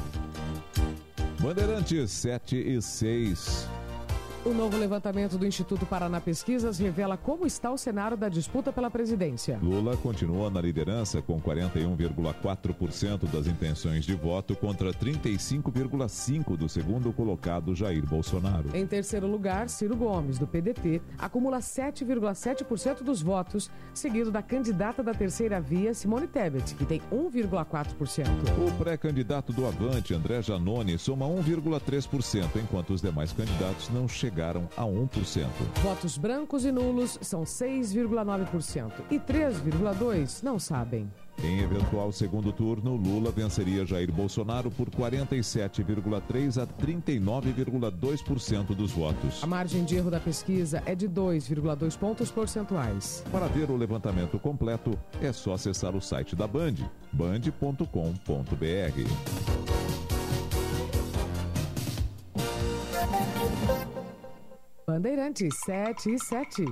Bandeirantes 1.40 2.10
7 2.10 2.56
e 2.56 2.80
6. 2.80 3.68
O 4.46 4.54
novo 4.54 4.78
levantamento 4.78 5.36
do 5.36 5.44
Instituto 5.44 5.84
Paraná 5.84 6.20
Pesquisas 6.20 6.78
revela 6.78 7.16
como 7.16 7.48
está 7.48 7.68
o 7.72 7.76
cenário 7.76 8.16
da 8.16 8.28
disputa 8.28 8.72
pela 8.72 8.88
presidência. 8.88 9.58
Lula 9.60 9.96
continua 9.96 10.48
na 10.48 10.60
liderança 10.60 11.20
com 11.20 11.40
41,4% 11.40 13.28
das 13.28 13.48
intenções 13.48 14.04
de 14.04 14.14
voto 14.14 14.54
contra 14.54 14.92
35,5% 14.92 16.56
do 16.56 16.68
segundo 16.68 17.12
colocado 17.12 17.74
Jair 17.74 18.06
Bolsonaro. 18.06 18.68
Em 18.72 18.86
terceiro 18.86 19.26
lugar, 19.26 19.68
Ciro 19.68 19.96
Gomes, 19.96 20.38
do 20.38 20.46
PDT, 20.46 21.02
acumula 21.18 21.58
7,7% 21.58 23.02
dos 23.02 23.20
votos, 23.20 23.68
seguido 23.92 24.30
da 24.30 24.42
candidata 24.42 25.02
da 25.02 25.12
terceira 25.12 25.60
via, 25.60 25.92
Simone 25.92 26.28
Tebet, 26.28 26.76
que 26.76 26.86
tem 26.86 27.02
1,4%. 27.12 28.28
O 28.64 28.72
pré-candidato 28.78 29.52
do 29.52 29.66
Avante, 29.66 30.14
André 30.14 30.40
Janone, 30.40 30.96
soma 30.98 31.26
1,3%, 31.26 32.60
enquanto 32.62 32.90
os 32.90 33.02
demais 33.02 33.32
candidatos 33.32 33.88
não 33.88 34.06
chegaram 34.06 34.35
a 34.76 34.84
1%. 34.84 35.46
Votos 35.82 36.18
brancos 36.18 36.64
e 36.64 36.72
nulos 36.72 37.18
são 37.22 37.44
6,9% 37.44 38.92
e 39.10 39.18
3,2% 39.18 40.42
não 40.42 40.58
sabem. 40.58 41.10
Em 41.42 41.60
eventual 41.60 42.10
segundo 42.12 42.52
turno, 42.52 42.96
Lula 42.96 43.30
venceria 43.30 43.84
Jair 43.84 44.10
Bolsonaro 44.10 44.70
por 44.70 44.88
47,3% 44.88 46.62
a 46.62 46.66
39,2% 46.66 48.74
dos 48.74 48.92
votos. 48.92 49.42
A 49.42 49.46
margem 49.46 49.84
de 49.84 49.96
erro 49.96 50.10
da 50.10 50.18
pesquisa 50.18 50.82
é 50.86 50.94
de 50.94 51.06
2,2 51.08 51.98
pontos 51.98 52.30
percentuais. 52.30 53.22
Para 53.30 53.48
ver 53.48 53.70
o 53.70 53.76
levantamento 53.76 54.38
completo, 54.38 54.98
é 55.20 55.30
só 55.32 55.52
acessar 55.54 55.94
o 55.94 56.00
site 56.00 56.34
da 56.34 56.46
Band, 56.46 56.76
band.com.br. 57.12 57.86
Bandeirantes 64.96 65.54
7 65.66 66.14
e 66.14 66.18
7. 66.18 66.64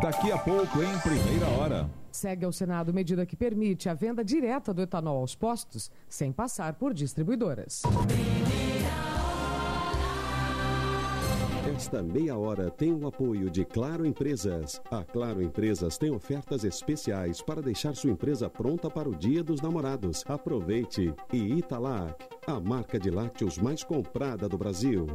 Daqui 0.00 0.30
a 0.30 0.38
pouco, 0.38 0.80
em 0.80 0.98
primeira 1.00 1.48
hora. 1.58 1.90
Segue 2.12 2.44
ao 2.44 2.52
Senado 2.52 2.94
medida 2.94 3.26
que 3.26 3.34
permite 3.34 3.88
a 3.88 3.94
venda 3.94 4.24
direta 4.24 4.72
do 4.72 4.82
etanol 4.82 5.16
aos 5.16 5.34
postos 5.34 5.90
sem 6.08 6.30
passar 6.30 6.74
por 6.74 6.94
distribuidoras. 6.94 7.82
Esta 11.74 12.00
meia 12.04 12.38
hora 12.38 12.70
tem 12.70 12.92
o 12.92 13.08
apoio 13.08 13.50
de 13.50 13.64
Claro 13.64 14.06
Empresas. 14.06 14.80
A 14.88 15.02
Claro 15.02 15.42
Empresas 15.42 15.98
tem 15.98 16.12
ofertas 16.12 16.62
especiais 16.62 17.42
para 17.42 17.60
deixar 17.60 17.96
sua 17.96 18.12
empresa 18.12 18.48
pronta 18.48 18.88
para 18.88 19.08
o 19.08 19.14
Dia 19.16 19.42
dos 19.42 19.60
Namorados. 19.60 20.22
Aproveite! 20.28 21.12
E 21.32 21.58
Italac, 21.58 22.14
a 22.46 22.60
marca 22.60 22.96
de 22.96 23.10
lácteos 23.10 23.58
mais 23.58 23.82
comprada 23.82 24.48
do 24.48 24.56
Brasil. 24.56 25.08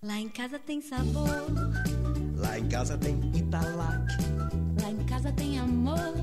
Lá 0.00 0.16
em 0.20 0.28
casa 0.28 0.60
tem 0.60 0.80
sabor. 0.80 1.28
Lá 2.36 2.56
em 2.56 2.68
casa 2.68 2.96
tem 2.96 3.20
Italac. 3.34 4.06
Lá 4.80 4.90
em 4.92 5.04
casa 5.04 5.32
tem 5.32 5.58
amor. 5.58 6.14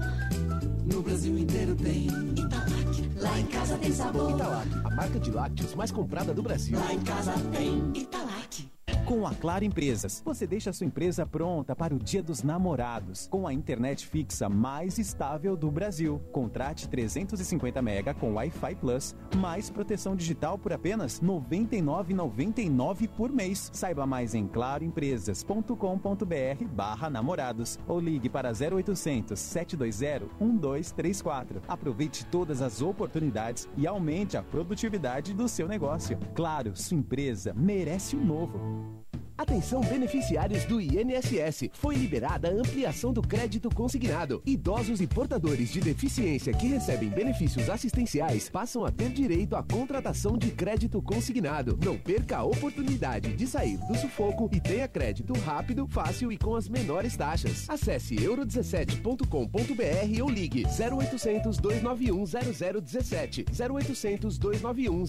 No 0.86 1.02
Brasil 1.02 1.38
inteiro 1.38 1.76
tem 1.76 2.08
Italac. 2.08 3.12
Lá 3.18 3.38
em 3.38 3.46
casa 3.48 3.78
tem 3.78 3.92
sabor. 3.92 4.32
Italac, 4.32 4.70
a 4.82 4.96
marca 4.96 5.20
de 5.20 5.30
lácteos 5.30 5.76
mais 5.76 5.92
comprada 5.92 6.34
do 6.34 6.42
Brasil. 6.42 6.80
Lá 6.80 6.94
em 6.94 7.02
casa 7.02 7.34
tem 7.52 7.92
Italac. 7.94 8.65
Com 9.06 9.26
a 9.28 9.36
Claro 9.36 9.64
Empresas, 9.64 10.20
você 10.26 10.48
deixa 10.48 10.74
sua 10.74 10.88
empresa 10.88 11.28
pronta 11.28 11.76
para 11.76 11.94
o 11.94 12.00
Dia 12.00 12.24
dos 12.24 12.42
Namorados, 12.42 13.28
com 13.28 13.46
a 13.46 13.54
internet 13.54 14.08
fixa 14.08 14.50
mais 14.50 14.98
estável 14.98 15.56
do 15.56 15.70
Brasil. 15.70 16.20
Contrate 16.32 16.90
350 16.90 17.84
mega 17.84 18.16
com 18.16 18.34
Wi-Fi 18.34 18.74
Plus, 18.74 19.16
mais 19.36 19.70
proteção 19.70 20.16
digital 20.16 20.58
por 20.58 20.74
apenas 20.74 21.20
R$ 21.20 21.28
99,99 21.28 23.08
por 23.10 23.32
mês. 23.32 23.70
Saiba 23.72 24.08
mais 24.08 24.34
em 24.34 24.48
claroempresas.com.br 24.48 26.66
barra 26.74 27.08
namorados 27.08 27.78
ou 27.88 28.00
ligue 28.00 28.28
para 28.28 28.50
0800 28.50 29.40
720 29.40 30.32
1234. 30.42 31.62
Aproveite 31.68 32.26
todas 32.26 32.60
as 32.60 32.82
oportunidades 32.82 33.70
e 33.78 33.86
aumente 33.86 34.36
a 34.36 34.42
produtividade 34.42 35.32
do 35.32 35.48
seu 35.48 35.68
negócio. 35.68 36.18
Claro, 36.34 36.76
sua 36.76 36.98
empresa 36.98 37.54
merece 37.56 38.16
o 38.16 38.20
um 38.20 38.26
novo. 38.26 38.95
Atenção 39.38 39.82
beneficiários 39.82 40.64
do 40.64 40.80
INSS. 40.80 41.70
Foi 41.74 41.96
liberada 41.96 42.48
a 42.48 42.54
ampliação 42.54 43.12
do 43.12 43.22
crédito 43.22 43.70
consignado. 43.70 44.42
Idosos 44.46 45.02
e 45.02 45.08
portadores 45.08 45.74
de 45.74 45.82
deficiência 45.82 46.54
que 46.54 46.68
recebem 46.68 47.10
benefícios 47.10 47.70
assistenciais 47.70 48.50
passam 48.50 48.86
a 48.86 48.92
ter 48.92 49.10
direito 49.10 49.58
à 49.58 49.62
contratação 49.62 50.38
de 50.38 50.52
crédito 50.52 51.02
consignado. 51.02 51.78
Não 51.84 51.98
perca 51.98 52.38
a 52.38 52.46
oportunidade 52.46 53.34
de 53.34 53.46
sair 53.46 53.78
do 53.88 53.96
sufoco 53.96 54.50
e 54.54 54.62
tenha 54.62 54.88
crédito 54.88 55.34
rápido, 55.34 55.86
fácil 55.86 56.32
e 56.32 56.38
com 56.38 56.56
as 56.56 56.70
menores 56.70 57.18
taxas. 57.18 57.70
Acesse 57.70 58.16
euro17.com.br 58.16 60.24
ou 60.24 60.30
ligue 60.30 60.64
0800 60.66 61.58
291 61.58 62.24
0017. 62.26 63.46
0800 63.60 64.38
291 64.38 65.04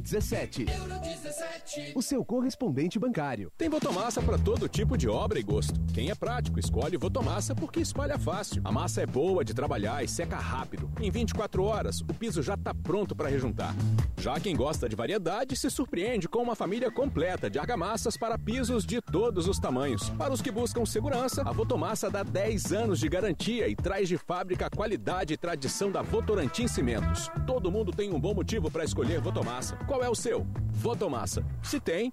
0017. 0.00 0.66
O 1.96 2.02
seu 2.02 2.24
correspondente 2.24 3.00
bancário. 3.00 3.50
Tem 3.64 3.70
Votomassa 3.70 4.20
para 4.20 4.36
todo 4.36 4.68
tipo 4.68 4.94
de 4.94 5.08
obra 5.08 5.38
e 5.38 5.42
gosto. 5.42 5.80
Quem 5.94 6.10
é 6.10 6.14
prático, 6.14 6.60
escolhe 6.60 6.98
Votomassa 6.98 7.54
porque 7.54 7.80
espalha 7.80 8.18
fácil. 8.18 8.60
A 8.62 8.70
massa 8.70 9.00
é 9.00 9.06
boa 9.06 9.42
de 9.42 9.54
trabalhar 9.54 10.04
e 10.04 10.06
seca 10.06 10.36
rápido. 10.36 10.92
Em 11.00 11.10
24 11.10 11.64
horas, 11.64 12.02
o 12.02 12.12
piso 12.12 12.42
já 12.42 12.56
está 12.56 12.74
pronto 12.74 13.16
para 13.16 13.30
rejuntar. 13.30 13.74
Já 14.18 14.38
quem 14.38 14.54
gosta 14.54 14.86
de 14.86 14.94
variedade 14.94 15.56
se 15.56 15.70
surpreende 15.70 16.28
com 16.28 16.42
uma 16.42 16.54
família 16.54 16.90
completa 16.90 17.48
de 17.48 17.58
argamassas 17.58 18.18
para 18.18 18.36
pisos 18.36 18.84
de 18.84 19.00
todos 19.00 19.48
os 19.48 19.58
tamanhos. 19.58 20.10
Para 20.10 20.34
os 20.34 20.42
que 20.42 20.50
buscam 20.50 20.84
segurança, 20.84 21.40
a 21.40 21.50
Votomassa 21.50 22.10
dá 22.10 22.22
10 22.22 22.70
anos 22.70 23.00
de 23.00 23.08
garantia 23.08 23.66
e 23.66 23.74
traz 23.74 24.10
de 24.10 24.18
fábrica 24.18 24.66
a 24.66 24.70
qualidade 24.70 25.32
e 25.32 25.38
tradição 25.38 25.90
da 25.90 26.02
Votorantim 26.02 26.68
Cimentos. 26.68 27.30
Todo 27.46 27.72
mundo 27.72 27.92
tem 27.92 28.12
um 28.12 28.20
bom 28.20 28.34
motivo 28.34 28.70
para 28.70 28.84
escolher 28.84 29.22
Votomassa. 29.22 29.74
Qual 29.86 30.04
é 30.04 30.10
o 30.10 30.14
seu? 30.14 30.46
Votomassa. 30.70 31.42
Se 31.62 31.80
tem, 31.80 32.12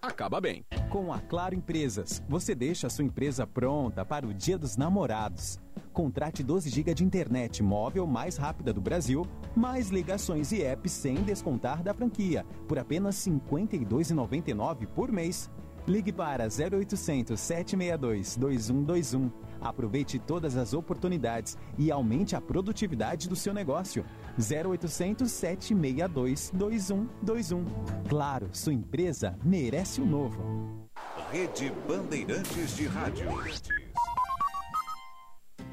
acaba 0.00 0.40
bem. 0.40 0.64
Com 0.90 1.12
a 1.12 1.20
Claro 1.20 1.54
Empresas, 1.54 2.22
você 2.28 2.54
deixa 2.54 2.86
a 2.86 2.90
sua 2.90 3.04
empresa 3.04 3.46
pronta 3.46 4.04
para 4.04 4.26
o 4.26 4.34
Dia 4.34 4.58
dos 4.58 4.76
Namorados. 4.76 5.58
Contrate 5.92 6.42
12 6.42 6.70
GB 6.70 6.94
de 6.94 7.04
internet 7.04 7.62
móvel 7.62 8.06
mais 8.06 8.36
rápida 8.36 8.72
do 8.72 8.80
Brasil, 8.80 9.26
mais 9.56 9.88
ligações 9.88 10.52
e 10.52 10.62
apps 10.62 10.92
sem 10.92 11.16
descontar 11.16 11.82
da 11.82 11.92
franquia, 11.92 12.46
por 12.66 12.78
apenas 12.78 13.26
R$ 13.26 13.32
52,99 13.32 14.86
por 14.86 15.10
mês. 15.10 15.50
Ligue 15.86 16.12
para 16.12 16.44
0800 16.44 17.40
762 17.40 18.36
2121. 18.36 19.47
Aproveite 19.60 20.18
todas 20.18 20.56
as 20.56 20.72
oportunidades 20.72 21.56
e 21.76 21.90
aumente 21.90 22.36
a 22.36 22.40
produtividade 22.40 23.28
do 23.28 23.36
seu 23.36 23.52
negócio. 23.52 24.04
0800 24.38 25.30
762 25.30 26.50
2121. 26.54 27.64
Claro, 28.08 28.48
sua 28.52 28.72
empresa 28.72 29.38
merece 29.44 30.00
o 30.00 30.06
novo. 30.06 30.88
Rede 31.30 31.72
Bandeirantes 31.86 32.76
de 32.76 32.86
Rádio. 32.86 33.28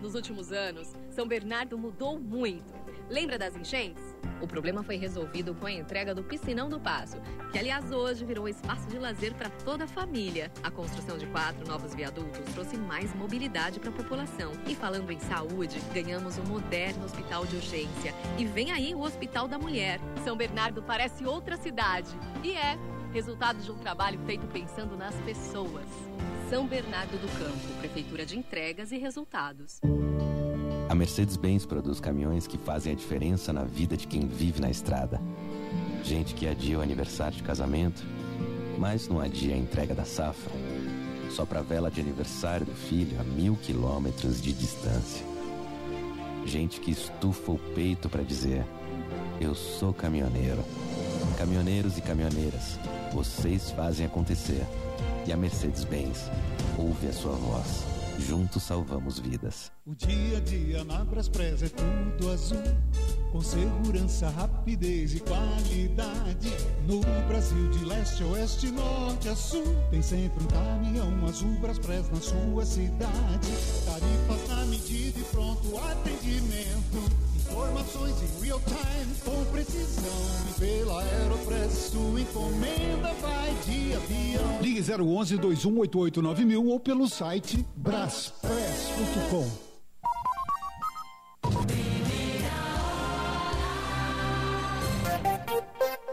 Nos 0.02 0.14
últimos 0.14 0.52
anos, 0.52 0.94
São 1.10 1.28
Bernardo 1.28 1.78
mudou 1.78 2.20
muito. 2.20 2.85
Lembra 3.10 3.38
das 3.38 3.56
enchentes? 3.56 4.03
O 4.41 4.48
problema 4.48 4.84
foi 4.84 4.98
resolvido 4.98 5.53
com 5.56 5.68
a 5.68 5.72
entrega 5.72 6.14
do 6.14 6.23
Piscinão 6.23 6.68
do 6.68 6.80
Passo, 6.80 7.18
que 7.52 7.57
aliás 7.57 7.91
hoje 7.91 8.26
virou 8.26 8.49
espaço 8.49 8.88
de 8.88 8.98
lazer 8.98 9.34
para 9.34 9.49
toda 9.49 9.86
a 9.86 9.88
família. 9.88 10.52
A 10.64 10.72
construção 10.72 11.18
de 11.18 11.26
quatro 11.27 11.68
novos 11.68 11.94
viadutos 11.94 12.44
trouxe 12.53 12.77
mais 12.77 13.14
mobilidade 13.15 13.80
para 13.80 13.90
a 13.90 13.94
população. 13.94 14.52
E 14.68 14.76
falando 14.76 15.11
em 15.11 15.19
saúde, 15.19 15.80
ganhamos 15.94 16.38
um 16.38 16.44
moderno 16.44 17.06
hospital 17.06 17.45
de 17.45 17.56
urgência. 17.56 18.14
E 18.38 18.45
vem 18.45 18.72
aí 18.72 18.94
o 18.94 19.02
Hospital 19.02 19.48
da 19.48 19.57
Mulher. 19.57 19.99
São 20.23 20.36
Bernardo 20.36 20.82
parece 20.82 21.26
outra 21.26 21.57
cidade. 21.57 22.10
E 22.44 22.52
é 22.52 22.77
resultado 23.14 23.61
de 23.61 23.72
um 23.72 23.77
trabalho 23.77 24.19
feito 24.26 24.45
pensando 24.48 24.98
nas 24.98 25.15
pessoas. 25.22 25.86
São 26.49 26.68
Bernardo 26.68 27.18
do 27.18 27.27
Campo, 27.40 27.80
Prefeitura 27.80 28.26
de 28.26 28.38
Entregas 28.38 28.91
e 28.91 28.98
Resultados. 28.98 29.80
A 30.88 30.94
Mercedes-Benz 30.94 31.66
produz 31.66 31.99
caminhões 31.99 32.45
que 32.45 32.60
fazem 32.60 32.94
a 32.94 32.95
diferença 32.95 33.52
na 33.52 33.64
vida 33.64 33.98
de 33.98 34.06
quem 34.06 34.28
vive 34.28 34.62
na 34.62 34.70
estrada. 34.70 35.20
Gente 36.03 36.36
que 36.36 36.48
adia 36.48 36.78
o 36.78 36.82
aniversário 36.82 37.36
de 37.36 37.41
casamento, 37.41 38.06
mas 38.78 39.07
não 39.07 39.20
adia 39.20 39.56
a 39.56 39.57
entrega 39.57 39.95
da 39.95 40.06
safra. 40.06 40.53
Só 41.32 41.44
para 41.44 41.64
vela 41.64 41.90
de 41.90 41.99
aniversário 41.99 42.68
do 42.68 42.74
filho 42.74 43.20
a 43.20 43.24
mil 43.24 43.56
quilômetros 43.56 44.40
de 44.40 44.53
distância. 44.53 45.26
Gente 46.45 46.80
que 46.80 46.91
estufa 46.91 47.52
o 47.52 47.57
peito 47.74 48.07
para 48.07 48.22
dizer: 48.22 48.64
Eu 49.41 49.56
sou 49.56 49.91
caminhoneiro. 49.91 50.64
Caminhoneiros 51.40 51.98
e 51.98 52.02
caminhoneiras, 52.02 52.80
vocês 53.12 53.72
fazem 53.72 54.06
acontecer. 54.06 54.64
E 55.26 55.34
a 55.34 55.38
Mercedes-Benz 55.38 56.30
ouve 56.78 57.07
a 57.07 57.14
sua 57.14 57.34
voz. 57.34 57.95
Juntos 58.20 58.64
salvamos 58.64 59.20
vidas. 59.20 59.72
O 59.86 59.94
dia 59.94 60.38
a 60.38 60.42
dia 60.42 60.84
na 60.84 61.04
Braspress 61.04 61.64
é 61.64 61.70
tudo 61.70 62.32
azul. 62.32 62.64
Com 63.32 63.42
segurança, 63.42 64.30
rapidez 64.30 65.14
e 65.16 65.20
qualidade. 65.20 66.52
No 66.88 67.02
Brasil, 67.28 67.70
de 67.72 67.86
leste 67.86 68.24
a 68.24 68.28
oeste, 68.28 68.72
norte 68.72 69.30
a 69.30 69.36
sul. 69.36 69.66
Tem 69.92 70.02
sempre 70.02 70.44
um 70.44 70.48
caminhão 70.48 71.26
azul 71.26 71.54
Braspress 71.60 72.10
na 72.10 72.22
sua 72.22 72.66
cidade. 72.66 73.50
Tarifas 73.86 74.48
na 74.48 74.66
medida 74.66 75.20
e 75.20 75.24
pronto 75.24 75.78
atendimento. 75.78 77.35
Informações 77.56 78.22
em 78.22 78.44
real 78.44 78.60
time 78.68 79.15
com 79.23 79.45
precisão. 79.45 80.11
E 80.49 80.60
pela 80.60 81.02
Aeropress, 81.02 81.72
sua 81.90 82.19
encomenda 82.19 83.14
vai 83.22 83.56
de 83.65 83.94
avião. 83.94 84.61
Ligue 84.61 84.82
011 84.82 85.38
2188 85.38 86.22
9000 86.22 86.65
ou 86.68 86.80
pelo 86.82 87.07
site 87.07 87.65
braspress.com. 87.77 89.49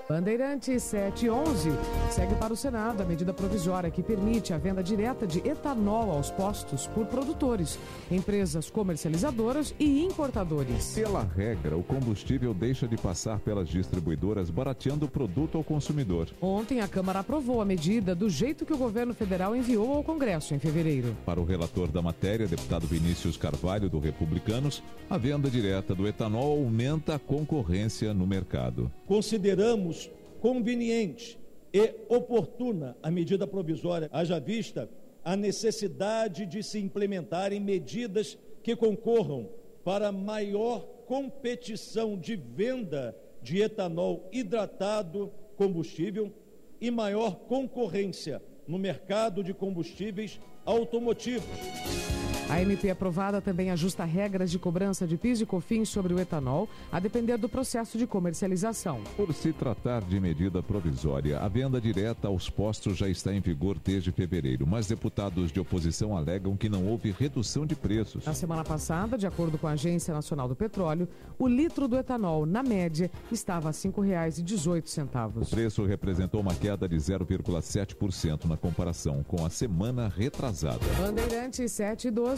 Bandeirantes 0.09 0.83
711 0.83 1.71
segue 2.11 2.35
para 2.35 2.53
o 2.53 2.57
Senado 2.57 3.03
a 3.03 3.07
medida 3.07 3.33
provisória 3.33 3.91
que 3.91 4.03
permite 4.03 4.53
a 4.53 4.59
venda 4.59 4.83
direta 4.83 5.27
de 5.27 5.39
etanol 5.49 6.11
aos 6.11 6.31
postos 6.31 6.89
por 6.89 7.07
produtores, 7.07 7.79
empresas 8.11 8.69
comercializadoras 8.69 9.75
e 9.79 10.05
importadores. 10.05 10.95
Pela 10.95 11.23
regra, 11.23 11.77
o 11.77 11.83
combustível 11.83 12.53
deixa 12.53 12.89
de 12.89 12.97
passar 12.97 13.39
pelas 13.39 13.69
distribuidoras 13.69 14.51
barateando 14.51 15.07
o 15.07 15.09
produto 15.09 15.57
ao 15.57 15.65
consumidor. 15.65 16.29
Ontem 16.41 16.81
a 16.81 16.89
Câmara 16.89 17.21
aprovou 17.21 17.61
a 17.61 17.65
medida 17.65 18.15
do 18.15 18.29
jeito 18.29 18.67
que 18.67 18.73
o 18.75 18.79
governo 18.79 19.15
federal 19.15 19.55
enviou 19.55 19.95
ao 19.95 20.03
Congresso 20.03 20.53
em 20.53 20.59
fevereiro. 20.59 21.17
Para 21.25 21.41
o 21.41 21.45
relator 21.45 21.89
da 21.89 22.03
matéria, 22.03 22.49
deputado 22.49 22.87
Vinícius 22.87 23.37
Carvalho, 23.37 23.89
do 23.89 24.01
Republicanos, 24.01 24.83
a 25.09 25.17
venda 25.17 25.49
direta 25.49 25.95
do 25.95 26.07
etanol 26.09 26.59
aumenta 26.59 27.15
a 27.15 27.19
concorrência 27.19 28.13
no 28.13 28.27
mercado. 28.27 28.91
Consideramos 29.07 30.02
conveniente 30.43 31.39
e 31.73 31.95
oportuna 32.09 32.97
a 33.01 33.13
medida 33.13 33.47
provisória, 33.47 34.11
haja 34.13 34.41
vista 34.41 34.91
a 35.25 35.37
necessidade 35.37 36.45
de 36.45 36.65
se 36.65 36.81
implementarem 36.81 37.61
medidas 37.61 38.37
que 38.61 38.75
concorram 38.75 39.49
para 39.85 40.11
maior 40.11 40.81
competição 41.07 42.19
de 42.19 42.35
venda 42.35 43.17
de 43.41 43.63
etanol 43.63 44.29
hidratado 44.33 45.33
combustível 45.57 46.33
e 46.81 46.91
maior 46.91 47.37
concorrência 47.47 48.43
no 48.67 48.81
mercado 48.81 49.45
de 49.45 49.55
combustíveis 49.55 50.41
automotivos. 50.65 52.22
A 52.49 52.61
MP 52.61 52.91
aprovada 52.91 53.41
também 53.41 53.71
ajusta 53.71 54.05
regras 54.05 54.51
de 54.51 54.59
cobrança 54.59 55.07
de 55.07 55.17
PIS 55.17 55.41
e 55.41 55.47
COFINS 55.47 55.89
sobre 55.89 56.13
o 56.13 56.21
etanol, 56.21 56.69
a 56.91 57.01
depender 57.01 57.39
do 57.39 57.49
processo 57.49 57.97
de 57.97 58.07
comercialização. 58.07 59.01
Por 59.17 59.33
se 59.33 59.53
tratar 59.53 60.03
de 60.03 60.21
medida 60.21 60.63
provisória, 60.63 61.39
a 61.39 61.49
venda 61.49 61.81
direta 61.81 62.29
aos 62.29 62.51
postos 62.51 62.99
já 62.99 63.09
está 63.09 63.33
em 63.33 63.41
vigor 63.41 63.79
desde 63.83 64.13
fevereiro, 64.13 64.67
mas 64.67 64.87
deputados 64.87 65.51
de 65.51 65.61
oposição 65.61 66.15
alegam 66.17 66.57
que 66.57 66.69
não 66.69 66.87
houve 66.87 67.11
redução 67.11 67.65
de 67.65 67.75
preços. 67.75 68.27
Na 68.27 68.35
semana 68.35 68.65
passada, 68.65 69.17
de 69.17 69.27
acordo 69.27 69.57
com 69.57 69.67
a 69.67 69.73
Agência 69.73 70.13
Nacional 70.13 70.47
do 70.47 70.55
Petróleo, 70.55 71.09
o 71.39 71.49
litro 71.49 71.89
do 71.89 71.97
etanol, 71.97 72.45
na 72.45 72.63
média, 72.63 73.11
estava 73.31 73.69
a 73.69 73.73
R$ 73.73 73.79
5,18. 73.79 75.43
O 75.43 75.47
preço 75.47 75.85
representou 75.85 76.41
uma 76.41 76.55
queda 76.55 76.87
de 76.87 76.97
0,7% 76.97 78.45
na 78.45 78.57
comparação 78.59 79.23
com 79.23 79.47
a 79.47 79.49
semana 79.49 80.09
retrasada. 80.09 80.85
Bandeirantes 81.01 81.73
7 81.73 82.09
e 82.09 82.11
12. 82.11 82.32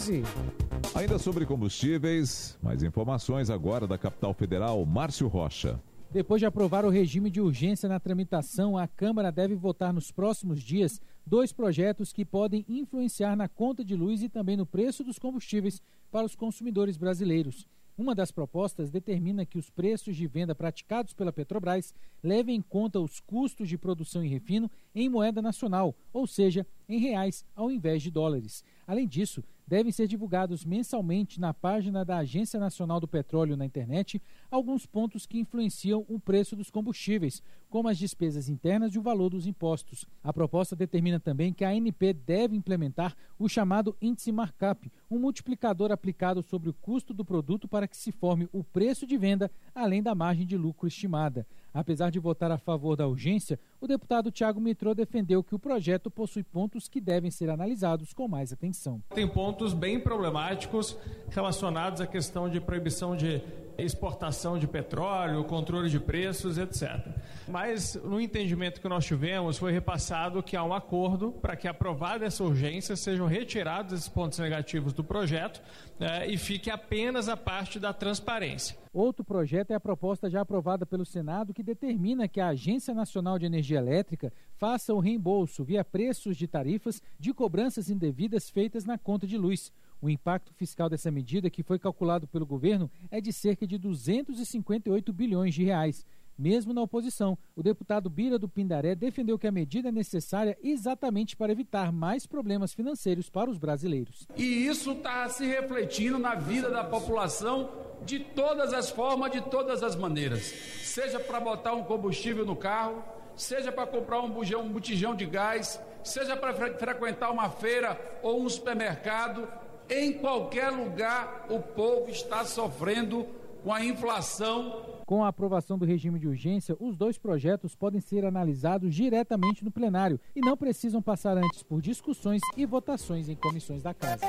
Ainda 0.92 1.20
sobre 1.20 1.46
combustíveis, 1.46 2.58
mais 2.60 2.82
informações 2.82 3.48
agora 3.48 3.86
da 3.86 3.96
capital 3.96 4.34
federal, 4.34 4.84
Márcio 4.84 5.28
Rocha. 5.28 5.80
Depois 6.10 6.40
de 6.40 6.46
aprovar 6.46 6.84
o 6.84 6.90
regime 6.90 7.30
de 7.30 7.40
urgência 7.40 7.88
na 7.88 8.00
tramitação, 8.00 8.76
a 8.76 8.88
Câmara 8.88 9.30
deve 9.30 9.54
votar 9.54 9.92
nos 9.92 10.10
próximos 10.10 10.60
dias 10.60 11.00
dois 11.24 11.52
projetos 11.52 12.12
que 12.12 12.24
podem 12.24 12.64
influenciar 12.68 13.36
na 13.36 13.46
conta 13.46 13.84
de 13.84 13.94
luz 13.94 14.20
e 14.20 14.28
também 14.28 14.56
no 14.56 14.66
preço 14.66 15.04
dos 15.04 15.16
combustíveis 15.16 15.80
para 16.10 16.26
os 16.26 16.34
consumidores 16.34 16.96
brasileiros. 16.96 17.64
Uma 17.96 18.16
das 18.16 18.32
propostas 18.32 18.90
determina 18.90 19.46
que 19.46 19.58
os 19.58 19.70
preços 19.70 20.16
de 20.16 20.26
venda 20.26 20.56
praticados 20.56 21.14
pela 21.14 21.32
Petrobras 21.32 21.94
levem 22.20 22.56
em 22.56 22.62
conta 22.62 22.98
os 22.98 23.20
custos 23.20 23.68
de 23.68 23.78
produção 23.78 24.24
e 24.24 24.28
refino 24.28 24.68
em 24.92 25.08
moeda 25.08 25.40
nacional, 25.40 25.94
ou 26.12 26.26
seja, 26.26 26.66
em 26.88 26.98
reais, 26.98 27.44
ao 27.54 27.70
invés 27.70 28.02
de 28.02 28.10
dólares. 28.10 28.64
Além 28.84 29.06
disso, 29.06 29.44
devem 29.66 29.90
ser 29.90 30.06
divulgados 30.06 30.64
mensalmente 30.64 31.40
na 31.40 31.54
página 31.54 32.04
da 32.04 32.18
Agência 32.18 32.60
Nacional 32.60 33.00
do 33.00 33.08
Petróleo 33.08 33.56
na 33.56 33.64
internet 33.64 34.20
alguns 34.50 34.86
pontos 34.86 35.26
que 35.26 35.38
influenciam 35.38 36.04
o 36.08 36.18
preço 36.18 36.54
dos 36.54 36.70
combustíveis, 36.70 37.42
como 37.70 37.88
as 37.88 37.98
despesas 37.98 38.48
internas 38.48 38.94
e 38.94 38.98
o 38.98 39.02
valor 39.02 39.30
dos 39.30 39.46
impostos. 39.46 40.06
A 40.22 40.32
proposta 40.32 40.76
determina 40.76 41.18
também 41.18 41.52
que 41.52 41.64
a 41.64 41.70
ANP 41.70 42.12
deve 42.12 42.54
implementar 42.54 43.16
o 43.38 43.48
chamado 43.48 43.96
índice 44.00 44.30
markup, 44.30 44.90
um 45.10 45.18
multiplicador 45.18 45.90
aplicado 45.90 46.42
sobre 46.42 46.68
o 46.68 46.74
custo 46.74 47.14
do 47.14 47.24
produto 47.24 47.66
para 47.66 47.88
que 47.88 47.96
se 47.96 48.12
forme 48.12 48.48
o 48.52 48.62
preço 48.62 49.06
de 49.06 49.16
venda 49.16 49.50
além 49.74 50.02
da 50.02 50.14
margem 50.14 50.46
de 50.46 50.56
lucro 50.56 50.86
estimada. 50.86 51.46
Apesar 51.74 52.08
de 52.10 52.20
votar 52.20 52.52
a 52.52 52.56
favor 52.56 52.94
da 52.94 53.08
urgência, 53.08 53.58
o 53.80 53.88
deputado 53.88 54.30
Tiago 54.30 54.60
Mitrô 54.60 54.94
defendeu 54.94 55.42
que 55.42 55.56
o 55.56 55.58
projeto 55.58 56.08
possui 56.08 56.44
pontos 56.44 56.86
que 56.86 57.00
devem 57.00 57.32
ser 57.32 57.50
analisados 57.50 58.12
com 58.12 58.28
mais 58.28 58.52
atenção. 58.52 59.02
Tem 59.12 59.26
pontos 59.26 59.74
bem 59.74 59.98
problemáticos 59.98 60.96
relacionados 61.30 62.00
à 62.00 62.06
questão 62.06 62.48
de 62.48 62.60
proibição 62.60 63.16
de 63.16 63.42
exportação 63.78 64.58
de 64.58 64.66
petróleo, 64.66 65.44
controle 65.44 65.88
de 65.88 66.00
preços, 66.00 66.58
etc. 66.58 67.06
Mas 67.48 67.94
no 67.94 68.20
entendimento 68.20 68.80
que 68.80 68.88
nós 68.88 69.04
tivemos 69.04 69.58
foi 69.58 69.72
repassado 69.72 70.42
que 70.42 70.56
há 70.56 70.64
um 70.64 70.72
acordo 70.72 71.32
para 71.32 71.56
que 71.56 71.68
aprovada 71.68 72.24
essa 72.24 72.42
urgência 72.42 72.96
sejam 72.96 73.26
retirados 73.26 73.92
esses 73.92 74.08
pontos 74.08 74.38
negativos 74.38 74.92
do 74.92 75.04
projeto 75.04 75.62
eh, 76.00 76.30
e 76.30 76.38
fique 76.38 76.70
apenas 76.70 77.28
a 77.28 77.36
parte 77.36 77.78
da 77.78 77.92
transparência. 77.92 78.76
Outro 78.92 79.24
projeto 79.24 79.72
é 79.72 79.74
a 79.74 79.80
proposta 79.80 80.30
já 80.30 80.40
aprovada 80.40 80.86
pelo 80.86 81.04
Senado 81.04 81.52
que 81.52 81.64
determina 81.64 82.28
que 82.28 82.40
a 82.40 82.48
Agência 82.48 82.94
Nacional 82.94 83.38
de 83.38 83.46
Energia 83.46 83.78
Elétrica 83.78 84.32
faça 84.56 84.94
o 84.94 85.00
reembolso 85.00 85.64
via 85.64 85.84
preços 85.84 86.36
de 86.36 86.46
tarifas 86.46 87.02
de 87.18 87.34
cobranças 87.34 87.90
indevidas 87.90 88.48
feitas 88.48 88.84
na 88.84 88.96
conta 88.96 89.26
de 89.26 89.36
luz. 89.36 89.72
O 90.04 90.10
impacto 90.10 90.52
fiscal 90.52 90.90
dessa 90.90 91.10
medida, 91.10 91.48
que 91.48 91.62
foi 91.62 91.78
calculado 91.78 92.28
pelo 92.28 92.44
governo, 92.44 92.90
é 93.10 93.22
de 93.22 93.32
cerca 93.32 93.66
de 93.66 93.78
258 93.78 95.10
bilhões 95.14 95.54
de 95.54 95.64
reais. 95.64 96.04
Mesmo 96.36 96.74
na 96.74 96.82
oposição, 96.82 97.38
o 97.56 97.62
deputado 97.62 98.10
Bira 98.10 98.38
do 98.38 98.46
Pindaré 98.46 98.94
defendeu 98.94 99.38
que 99.38 99.46
a 99.46 99.50
medida 99.50 99.88
é 99.88 99.92
necessária 99.92 100.58
exatamente 100.62 101.34
para 101.34 101.52
evitar 101.52 101.90
mais 101.90 102.26
problemas 102.26 102.74
financeiros 102.74 103.30
para 103.30 103.48
os 103.48 103.56
brasileiros. 103.56 104.28
E 104.36 104.66
isso 104.66 104.92
está 104.92 105.26
se 105.30 105.46
refletindo 105.46 106.18
na 106.18 106.34
vida 106.34 106.68
da 106.68 106.84
população 106.84 107.70
de 108.04 108.20
todas 108.20 108.74
as 108.74 108.90
formas, 108.90 109.32
de 109.32 109.40
todas 109.40 109.82
as 109.82 109.96
maneiras. 109.96 110.42
Seja 110.82 111.18
para 111.18 111.40
botar 111.40 111.72
um 111.72 111.82
combustível 111.82 112.44
no 112.44 112.56
carro, 112.56 113.02
seja 113.34 113.72
para 113.72 113.86
comprar 113.86 114.20
um 114.20 114.28
bujão, 114.28 114.64
um 114.64 114.68
botijão 114.70 115.14
de 115.14 115.24
gás, 115.24 115.80
seja 116.02 116.36
para 116.36 116.52
fre 116.52 116.74
frequentar 116.74 117.30
uma 117.30 117.48
feira 117.48 117.98
ou 118.22 118.42
um 118.42 118.48
supermercado, 118.50 119.48
em 119.88 120.12
qualquer 120.14 120.70
lugar 120.70 121.46
o 121.48 121.60
povo 121.60 122.10
está 122.10 122.44
sofrendo 122.44 123.26
com 123.62 123.72
a 123.72 123.84
inflação. 123.84 124.94
Com 125.06 125.22
a 125.22 125.28
aprovação 125.28 125.76
do 125.76 125.84
regime 125.84 126.18
de 126.18 126.26
urgência, 126.26 126.76
os 126.80 126.96
dois 126.96 127.18
projetos 127.18 127.74
podem 127.74 128.00
ser 128.00 128.24
analisados 128.24 128.94
diretamente 128.94 129.62
no 129.62 129.70
plenário 129.70 130.18
e 130.34 130.40
não 130.40 130.56
precisam 130.56 131.02
passar 131.02 131.36
antes 131.36 131.62
por 131.62 131.82
discussões 131.82 132.40
e 132.56 132.64
votações 132.64 133.28
em 133.28 133.36
comissões 133.36 133.82
da 133.82 133.92
Casa. 133.92 134.24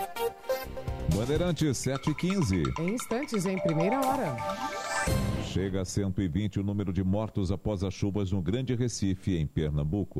Bandeirantes 1.15 1.77
7 1.77 2.10
e 2.10 2.15
15. 2.15 2.64
Em 2.80 2.94
instantes, 2.94 3.45
em 3.45 3.57
primeira 3.60 3.99
hora. 4.06 4.36
Chega 5.45 5.82
a 5.82 5.86
120 5.86 6.60
o 6.60 6.64
número 6.64 6.91
de 6.91 7.03
mortos 7.03 7.52
após 7.52 7.84
as 7.84 7.94
chuvas 7.94 8.32
no 8.32 8.41
Grande 8.41 8.76
Recife, 8.76 9.38
em 9.38 9.48
Pernambuco. 9.48 10.19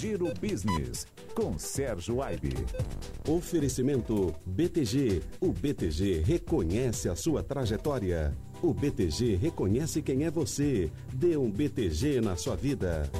Giro 0.00 0.32
Business, 0.40 1.06
com 1.34 1.58
Sérgio 1.58 2.22
Aibe. 2.22 2.54
Oferecimento 3.28 4.34
BTG. 4.46 5.22
O 5.38 5.52
BTG 5.52 6.22
reconhece 6.22 7.10
a 7.10 7.14
sua 7.14 7.42
trajetória. 7.42 8.34
O 8.62 8.72
BTG 8.72 9.36
reconhece 9.36 10.00
quem 10.00 10.24
é 10.24 10.30
você. 10.30 10.90
Dê 11.12 11.36
um 11.36 11.50
BTG 11.50 12.22
na 12.22 12.34
sua 12.34 12.56
vida. 12.56 13.10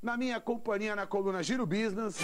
Na 0.00 0.16
minha 0.16 0.40
companhia 0.40 0.96
na 0.96 1.06
coluna 1.06 1.42
Giro 1.42 1.66
Business, 1.66 2.16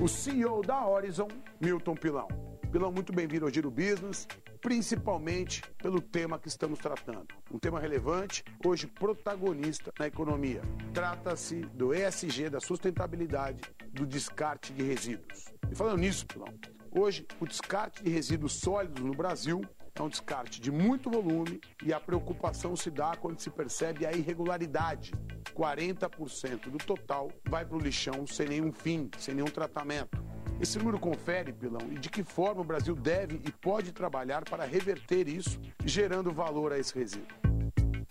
o 0.00 0.08
CEO 0.08 0.62
da 0.62 0.88
Horizon, 0.88 1.28
Milton 1.60 1.96
Pilão. 1.96 2.28
Pilão, 2.70 2.92
muito 2.92 3.14
bem-vindo 3.14 3.46
ao 3.46 3.50
Giro 3.50 3.70
Business, 3.70 4.28
principalmente 4.60 5.62
pelo 5.78 6.02
tema 6.02 6.38
que 6.38 6.48
estamos 6.48 6.78
tratando. 6.78 7.26
Um 7.50 7.58
tema 7.58 7.80
relevante, 7.80 8.44
hoje 8.62 8.86
protagonista 8.86 9.90
na 9.98 10.06
economia. 10.06 10.60
Trata-se 10.92 11.60
do 11.60 11.94
ESG, 11.94 12.50
da 12.50 12.60
sustentabilidade, 12.60 13.62
do 13.90 14.06
descarte 14.06 14.74
de 14.74 14.82
resíduos. 14.82 15.46
E 15.72 15.74
falando 15.74 16.00
nisso, 16.00 16.26
Pilão, 16.26 16.52
hoje 16.90 17.26
o 17.40 17.46
descarte 17.46 18.02
de 18.02 18.10
resíduos 18.10 18.60
sólidos 18.60 19.02
no 19.02 19.14
Brasil 19.14 19.62
é 19.94 20.02
um 20.02 20.08
descarte 20.10 20.60
de 20.60 20.70
muito 20.70 21.10
volume 21.10 21.62
e 21.82 21.90
a 21.94 21.98
preocupação 21.98 22.76
se 22.76 22.90
dá 22.90 23.16
quando 23.16 23.40
se 23.40 23.48
percebe 23.48 24.04
a 24.04 24.12
irregularidade. 24.12 25.12
40% 25.54 26.68
do 26.68 26.76
total 26.76 27.32
vai 27.48 27.64
para 27.64 27.76
o 27.76 27.80
lixão 27.80 28.26
sem 28.26 28.46
nenhum 28.46 28.72
fim, 28.72 29.10
sem 29.18 29.34
nenhum 29.34 29.46
tratamento. 29.46 30.22
Esse 30.60 30.76
número 30.76 30.98
confere, 30.98 31.52
Pilão, 31.52 31.80
e 31.92 32.00
de 32.00 32.10
que 32.10 32.24
forma 32.24 32.62
o 32.62 32.64
Brasil 32.64 32.96
deve 32.96 33.36
e 33.46 33.52
pode 33.52 33.92
trabalhar 33.92 34.44
para 34.44 34.64
reverter 34.64 35.28
isso, 35.28 35.56
gerando 35.84 36.32
valor 36.32 36.72
a 36.72 36.78
esse 36.78 36.92
resíduo? 36.98 37.28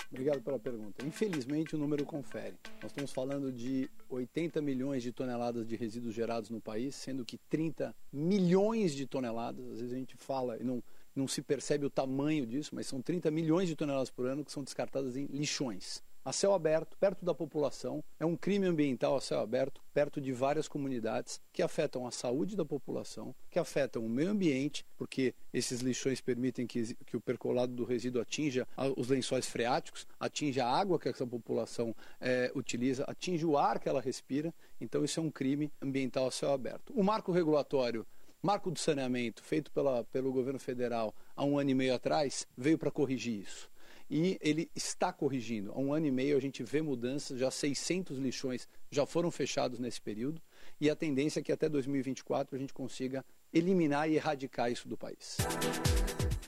Obrigado 0.10 0.41
pela 0.41 0.57
pergunta. 0.57 1.06
Infelizmente, 1.06 1.76
o 1.76 1.78
número 1.78 2.06
confere. 2.06 2.56
Nós 2.82 2.91
estamos 2.91 3.11
falando 3.11 3.52
de 3.52 3.91
80 4.10 4.61
milhões 4.61 5.03
de 5.03 5.11
toneladas 5.11 5.68
de 5.68 5.76
resíduos 5.76 6.15
gerados 6.15 6.49
no 6.49 6.61
país, 6.61 6.95
sendo 6.95 7.26
que 7.26 7.38
30 7.49 7.94
milhões 8.14 8.94
de 8.94 9.06
toneladas, 9.06 9.65
às 9.65 9.82
vezes 9.82 9.94
a 9.94 9.98
gente 9.98 10.15
fala 10.15 10.57
e 10.57 10.64
não, 10.64 10.82
não 11.14 11.28
se 11.28 11.41
percebe 11.41 11.86
o 11.86 11.90
tamanho 11.90 12.45
disso, 12.45 12.74
mas 12.74 12.88
são 12.88 13.02
30 13.02 13.30
milhões 13.30 13.68
de 13.68 13.76
toneladas 13.76 14.10
por 14.10 14.26
ano 14.26 14.45
que 14.45 14.53
são 14.53 14.64
descartadas 14.64 15.18
em 15.18 15.26
lixões 15.26 16.02
a 16.28 16.34
céu 16.34 16.54
aberto, 16.54 16.98
perto 16.98 17.24
da 17.24 17.34
população. 17.34 18.04
É 18.20 18.26
um 18.26 18.36
crime 18.36 18.66
ambiental 18.66 19.16
a 19.16 19.22
céu 19.22 19.40
aberto, 19.40 19.80
perto 19.94 20.20
de 20.20 20.34
várias 20.34 20.68
comunidades 20.68 21.40
que 21.54 21.62
afetam 21.62 22.06
a 22.06 22.12
saúde 22.12 22.54
da 22.54 22.66
população, 22.66 23.34
que 23.49 23.58
afetam 23.58 24.06
o 24.06 24.10
meio 24.10 24.32
ambiente, 24.32 24.86
porque 24.98 25.34
esses 25.54 25.80
lixões 25.80 26.20
permitem 26.20 26.68
que, 26.68 26.94
que 27.06 27.16
o 27.16 27.22
percolado 27.22 27.72
do 27.74 27.86
resíduo 27.86 28.22
atinja 28.22 28.68
os 28.98 29.08
lençóis 29.08 29.48
freáticos, 29.48 30.06
atinja 30.20 30.66
a 30.66 30.78
água 30.78 30.99
que 30.99 31.08
essa 31.08 31.26
população 31.26 31.95
é, 32.20 32.52
utiliza, 32.54 33.06
atinge 33.06 33.45
o 33.45 33.58
ar 33.58 33.80
que 33.80 33.88
ela 33.88 34.02
respira. 34.02 34.54
Então, 34.82 35.06
isso 35.06 35.22
é 35.22 35.24
um 35.24 35.32
crime 35.32 35.72
ambiental 35.82 36.28
a 36.28 36.32
céu 36.32 36.52
aberto. 36.52 36.91
O 36.94 37.04
marco 37.04 37.32
regulatório 37.32 38.06
Marco 38.41 38.70
do 38.70 38.78
Saneamento, 38.78 39.41
feito 39.44 39.72
pela, 39.72 40.04
pelo 40.04 40.32
governo 40.32 40.60
federal 40.60 41.16
há 41.36 41.44
um 41.44 41.58
ano 41.58 41.72
e 41.72 41.74
meio 41.74 41.95
atrás, 41.95 42.45
veio 42.56 42.78
para 42.78 42.91
corrigir 42.91 43.41
isso 43.41 43.70
e 44.10 44.38
ele 44.42 44.70
está 44.76 45.12
corrigindo. 45.12 45.72
Há 45.72 45.80
um 45.80 45.94
ano 45.94 46.06
e 46.06 46.12
meio 46.12 46.38
a 46.38 46.40
gente 46.40 46.64
vê 46.64 46.82
mudanças, 46.82 47.40
já 47.40 47.52
600 47.52 48.18
lixões 48.18 48.68
já 48.90 49.06
foram 49.06 49.30
fechados 49.30 49.80
nesse 49.80 50.02
período 50.02 50.42
e 50.80 50.90
a 50.90 50.96
tendência 50.96 51.40
é 51.40 51.44
que 51.44 51.52
até 51.52 51.68
2024 51.68 52.56
a 52.56 52.60
gente 52.60 52.74
consiga 52.74 53.26
eliminar 53.54 54.10
e 54.10 54.16
erradicar 54.16 54.72
isso 54.72 54.88
do 54.88 54.98
país. 54.98 55.38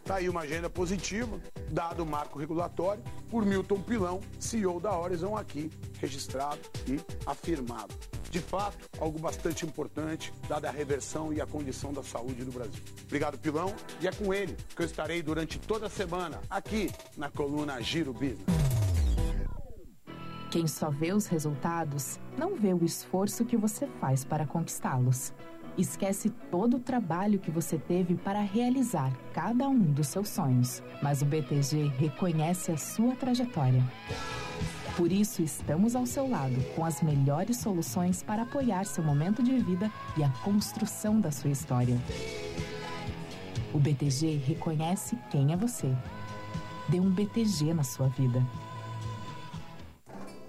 Está 0.10 0.18
aí 0.18 0.28
uma 0.28 0.42
agenda 0.42 0.68
positiva, 0.68 1.40
dado 1.70 2.02
o 2.02 2.06
marco 2.06 2.40
regulatório, 2.40 3.04
por 3.30 3.46
Milton 3.46 3.80
Pilão, 3.80 4.22
CEO 4.40 4.80
da 4.80 4.98
Horizon, 4.98 5.38
aqui 5.38 5.70
registrado 6.00 6.60
e 6.88 7.00
afirmado. 7.28 7.94
De 8.32 8.40
fato, 8.40 8.90
algo 9.00 9.20
bastante 9.20 9.68
importante, 9.68 10.34
dada 10.48 10.68
a 10.68 10.72
reversão 10.72 11.32
e 11.32 11.40
a 11.40 11.46
condição 11.46 11.94
da 11.94 12.02
saúde 12.02 12.44
do 12.44 12.52
Brasil. 12.52 12.82
Obrigado, 13.04 13.38
Pilão, 13.38 13.72
e 14.02 14.08
é 14.08 14.12
com 14.12 14.34
ele 14.34 14.58
que 14.76 14.82
eu 14.82 14.86
estarei 14.88 15.22
durante 15.22 15.60
toda 15.60 15.86
a 15.86 15.90
semana 15.92 16.42
aqui 16.50 16.90
na 17.16 17.30
coluna 17.30 17.80
Giro 17.80 18.12
Business. 18.12 18.40
Quem 20.50 20.66
só 20.66 20.90
vê 20.90 21.14
os 21.14 21.28
resultados 21.28 22.20
não 22.36 22.56
vê 22.56 22.74
o 22.74 22.84
esforço 22.84 23.46
que 23.46 23.56
você 23.56 23.86
faz 24.02 24.26
para 24.26 24.48
conquistá-los. 24.48 25.32
Esquece 25.80 26.30
todo 26.52 26.76
o 26.76 26.80
trabalho 26.82 27.40
que 27.40 27.50
você 27.50 27.78
teve 27.78 28.14
para 28.14 28.42
realizar 28.42 29.14
cada 29.32 29.66
um 29.66 29.80
dos 29.80 30.10
seus 30.10 30.28
sonhos, 30.28 30.84
mas 31.02 31.22
o 31.22 31.26
BTG 31.26 31.88
reconhece 31.98 32.70
a 32.70 32.78
sua 32.78 33.16
trajetória. 33.16 33.82
Por 34.98 35.10
isso, 35.10 35.42
estamos 35.42 35.96
ao 35.96 36.06
seu 36.06 36.30
lado 36.30 36.62
com 36.76 36.84
as 36.84 37.02
melhores 37.02 37.56
soluções 37.56 38.22
para 38.22 38.42
apoiar 38.42 38.84
seu 38.86 39.02
momento 39.02 39.42
de 39.42 39.58
vida 39.58 39.90
e 40.18 40.24
a 40.24 40.28
construção 40.44 41.22
da 41.22 41.32
sua 41.32 41.52
história. 41.52 41.98
O 43.74 43.80
BTG 43.80 44.36
reconhece 44.36 45.18
quem 45.32 45.54
é 45.54 45.56
você. 45.56 45.96
Dê 46.90 47.00
um 47.00 47.10
BTG 47.10 47.74
na 47.74 47.86
sua 47.86 48.10
vida. 48.10 48.46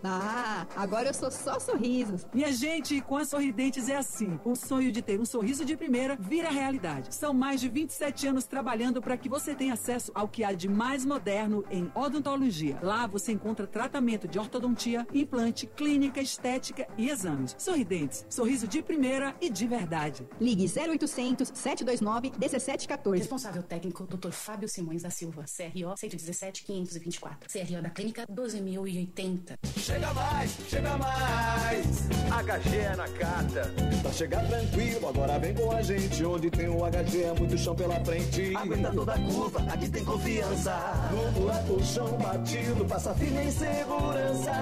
Ah, 0.02 0.66
agora 0.76 1.08
eu 1.08 1.14
sou 1.14 1.30
só 1.30 1.58
sorrisos. 1.58 2.26
Minha 2.32 2.52
gente, 2.52 3.00
com 3.02 3.16
a 3.16 3.24
Sorridentes 3.24 3.88
é 3.88 3.96
assim. 3.96 4.40
O 4.44 4.54
sonho 4.54 4.90
de 4.90 5.02
ter 5.02 5.20
um 5.20 5.24
sorriso 5.24 5.64
de 5.64 5.76
primeira 5.76 6.16
vira 6.16 6.48
realidade. 6.48 7.14
São 7.14 7.34
mais 7.34 7.60
de 7.60 7.68
27 7.68 8.28
anos 8.28 8.44
trabalhando 8.44 9.02
para 9.02 9.16
que 9.16 9.28
você 9.28 9.54
tenha 9.54 9.74
acesso 9.74 10.10
ao 10.14 10.28
que 10.28 10.42
há 10.42 10.52
de 10.52 10.68
mais 10.68 11.04
moderno 11.04 11.64
em 11.70 11.90
odontologia. 11.94 12.78
Lá 12.82 13.06
você 13.06 13.32
encontra 13.32 13.66
tratamento 13.66 14.26
de 14.26 14.38
ortodontia, 14.38 15.06
implante, 15.12 15.66
clínica, 15.66 16.20
estética 16.20 16.86
e 16.96 17.10
exames. 17.10 17.54
Sorridentes, 17.58 18.24
sorriso 18.28 18.66
de 18.66 18.82
primeira 18.82 19.34
e 19.40 19.50
de 19.50 19.66
verdade. 19.66 20.26
Ligue 20.40 20.64
0800 20.64 21.52
729 21.54 22.32
1714. 22.38 23.18
Responsável 23.18 23.62
técnico 23.62 24.06
Dr. 24.06 24.30
Fábio 24.30 24.68
Simões 24.68 25.02
da 25.02 25.10
Silva, 25.10 25.44
CRO 25.44 25.96
117 25.96 26.64
524. 26.64 27.48
CRO 27.50 27.82
da 27.82 27.90
clínica 27.90 28.26
12080. 28.28 29.58
Chega 29.90 30.14
mais, 30.14 30.56
chega 30.68 30.96
mais. 30.98 32.10
HG 32.30 32.76
é 32.76 32.96
na 32.96 33.08
carta. 33.08 33.74
Pra 34.02 34.12
chegar 34.12 34.46
tranquilo, 34.46 35.08
agora 35.08 35.36
vem 35.40 35.52
com 35.52 35.72
a 35.72 35.82
gente. 35.82 36.24
Onde 36.24 36.48
tem 36.48 36.68
um 36.68 36.78
HG 36.78 37.24
é 37.24 37.34
muito 37.36 37.58
chão 37.58 37.74
pela 37.74 37.96
frente. 38.04 38.54
Aguenta 38.56 38.92
toda 38.92 39.14
a 39.14 39.18
curva, 39.18 39.60
aqui 39.72 39.88
tem 39.88 40.04
confiança. 40.04 41.10
No 41.10 41.32
buraco, 41.32 41.82
chão 41.82 42.06
batido, 42.18 42.84
passa 42.84 43.12
firme 43.14 43.42
em 43.42 43.50
segurança. 43.50 44.52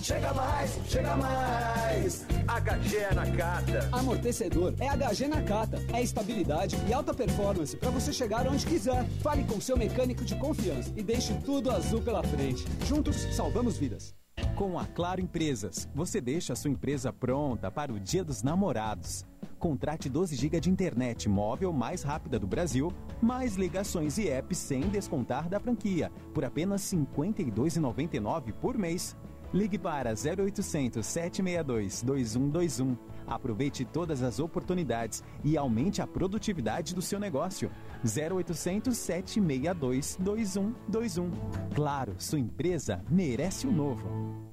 Chega 0.00 0.32
mais, 0.32 0.78
chega 0.86 1.16
mais. 1.16 2.26
HG 2.46 2.96
é 2.98 3.14
na 3.14 3.30
carta. 3.32 3.88
Amortecedor 3.90 4.74
é 4.78 4.86
HG 4.86 5.26
na 5.26 5.42
cata. 5.42 5.82
É 5.92 6.02
estabilidade 6.02 6.76
e 6.88 6.92
alta 6.92 7.12
performance 7.12 7.76
para 7.76 7.90
você 7.90 8.12
chegar 8.12 8.46
onde 8.46 8.64
quiser. 8.64 9.04
Fale 9.22 9.42
com 9.42 9.60
seu 9.60 9.76
mecânico 9.76 10.24
de 10.24 10.36
confiança 10.36 10.92
e 10.96 11.02
deixe 11.02 11.34
tudo 11.44 11.68
azul 11.68 12.00
pela 12.00 12.22
frente. 12.22 12.64
Juntos, 12.86 13.16
salvamos 13.34 13.76
vidas. 13.76 14.21
Com 14.56 14.78
a 14.78 14.84
Claro 14.86 15.20
Empresas, 15.20 15.88
você 15.94 16.20
deixa 16.20 16.52
a 16.52 16.56
sua 16.56 16.70
empresa 16.70 17.12
pronta 17.12 17.70
para 17.70 17.92
o 17.92 17.98
Dia 17.98 18.22
dos 18.22 18.42
Namorados. 18.42 19.24
Contrate 19.58 20.08
12 20.08 20.36
GB 20.36 20.60
de 20.60 20.70
internet 20.70 21.28
móvel 21.28 21.72
mais 21.72 22.02
rápida 22.02 22.38
do 22.38 22.46
Brasil, 22.46 22.92
mais 23.20 23.56
ligações 23.56 24.18
e 24.18 24.28
apps 24.28 24.58
sem 24.58 24.80
descontar 24.82 25.48
da 25.48 25.60
franquia, 25.60 26.10
por 26.34 26.44
apenas 26.44 26.92
R$ 26.92 26.98
52,99 26.98 28.52
por 28.52 28.76
mês. 28.76 29.16
Ligue 29.52 29.78
para 29.78 30.10
0800 30.12 31.04
762 31.04 32.02
2121. 32.02 32.96
Aproveite 33.26 33.84
todas 33.84 34.22
as 34.22 34.40
oportunidades 34.40 35.22
e 35.44 35.56
aumente 35.56 36.00
a 36.00 36.06
produtividade 36.06 36.94
do 36.94 37.02
seu 37.02 37.20
negócio. 37.20 37.70
0800 38.02 38.96
762 38.96 40.16
2121. 40.18 41.30
Claro, 41.74 42.14
sua 42.18 42.38
empresa 42.38 43.04
merece 43.10 43.66
o 43.66 43.72
novo. 43.72 44.52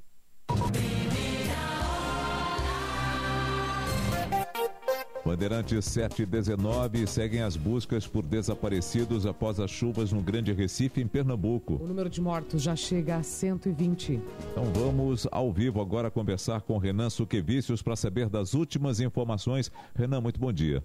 Bandeirantes 5.25 5.85
719 5.85 7.05
seguem 7.05 7.41
as 7.41 7.57
buscas 7.57 8.07
por 8.07 8.23
desaparecidos 8.23 9.25
após 9.25 9.59
as 9.59 9.69
chuvas 9.69 10.13
no 10.13 10.21
Grande 10.21 10.53
Recife, 10.53 11.01
em 11.01 11.07
Pernambuco. 11.07 11.75
O 11.75 11.87
número 11.87 12.09
de 12.09 12.21
mortos 12.21 12.63
já 12.63 12.75
chega 12.75 13.17
a 13.17 13.23
120. 13.23 14.21
Então 14.51 14.63
vamos 14.73 15.27
ao 15.31 15.51
vivo 15.51 15.81
agora 15.81 16.09
conversar 16.09 16.61
com 16.61 16.77
Renan 16.77 17.09
Suquevicius 17.09 17.81
para 17.81 17.95
saber 17.95 18.29
das 18.29 18.53
últimas 18.53 18.99
informações. 19.01 19.71
Renan, 19.93 20.21
muito 20.21 20.39
bom 20.39 20.53
dia. 20.53 20.83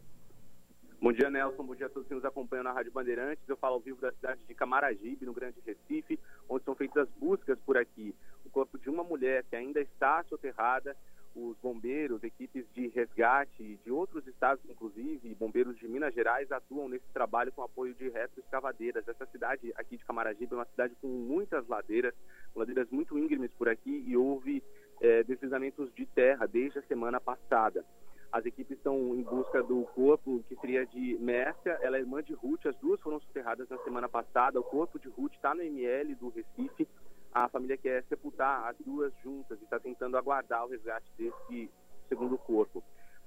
Bom 1.01 1.13
dia, 1.13 1.31
Nelson. 1.31 1.63
Bom 1.63 1.75
dia 1.75 1.87
a 1.87 1.91
todos 1.91 2.09
que 2.09 2.15
nos 2.15 2.25
acompanham 2.25 2.65
na 2.65 2.73
Rádio 2.73 2.91
Bandeirantes. 2.91 3.45
Eu 3.47 3.57
falo 3.57 3.75
ao 3.75 3.81
vivo 3.81 4.01
da 4.01 4.11
cidade 4.11 4.41
de 4.49 4.55
Camaragibe, 4.55 5.27
no 5.27 5.35
Grande 5.35 5.59
Recife, 5.65 6.19
onde 6.49 6.65
são 6.65 6.75
feitas 6.75 7.05
as 7.05 7.09
buscas 7.21 7.59
por 7.65 7.77
aqui. 7.77 8.15
O 8.45 8.51
corpo 8.51 8.79
de 8.79 8.91
uma 8.91 9.05
mulher 9.05 9.45
que 9.49 9.55
ainda 9.55 9.81
está 9.81 10.25
soterrada 10.29 10.97
os 11.35 11.57
bombeiros, 11.59 12.23
equipes 12.23 12.65
de 12.73 12.89
resgate 12.89 13.79
de 13.85 13.91
outros 13.91 14.27
estados, 14.27 14.65
inclusive, 14.69 15.35
bombeiros 15.35 15.77
de 15.79 15.89
Minas 15.89 16.15
Gerais, 16.15 16.51
atuam 16.53 16.89
nesse 16.89 17.07
trabalho 17.13 17.53
com 17.53 17.63
apoio 17.63 17.95
de 17.95 18.09
retroescavadeiras. 18.09 19.07
Essa 19.07 19.27
cidade 19.27 19.73
aqui 19.77 19.97
de 19.97 20.05
Camaragibe 20.05 20.53
é 20.53 20.57
uma 20.57 20.65
cidade 20.67 20.95
com 21.01 21.09
muitas 21.09 21.67
ladeiras, 21.67 22.15
ladeiras 22.55 22.89
muito 22.91 23.19
íngremes 23.19 23.51
por 23.59 23.69
aqui, 23.69 24.05
e 24.07 24.17
houve 24.17 24.63
é, 25.01 25.23
deslizamentos 25.25 25.93
de 25.95 26.07
terra 26.07 26.47
desde 26.47 26.79
a 26.79 26.83
semana 26.83 27.21
passada. 27.21 27.85
As 28.35 28.45
equipes 28.45 28.77
estão 28.77 29.15
em 29.15 29.23
busca 29.23 29.63
do 29.63 29.85
corpo, 29.95 30.43
que 30.49 30.57
seria 30.57 30.85
de 30.85 31.17
Mércia, 31.21 31.79
ela 31.81 31.97
é 31.97 32.01
irmã 32.01 32.21
de 32.21 32.33
Ruth, 32.33 32.67
as 32.67 32.77
duas 32.79 33.01
foram 33.01 33.21
soterradas 33.21 33.69
na 33.69 33.79
semana 33.79 34.09
passada. 34.09 34.59
O 34.59 34.65
corpo 34.65 34.99
de 34.99 35.09
Ruth 35.09 35.35
está 35.35 35.55
no 35.55 35.63
ML 35.63 36.17
do 36.17 36.31
Recife, 36.31 36.89
a 37.35 37.49
família 37.49 37.77
quer 37.77 38.05
sepultar 38.05 38.69
as 38.69 38.77
duas 38.79 39.13
juntas 39.23 39.61
e 39.61 39.65
está 39.65 39.81
tentando 39.81 40.17
aguardar 40.17 40.65
o 40.65 40.69
resgate 40.69 41.11
desse 41.19 41.69
segundo 42.09 42.39
corpo. 42.39 42.83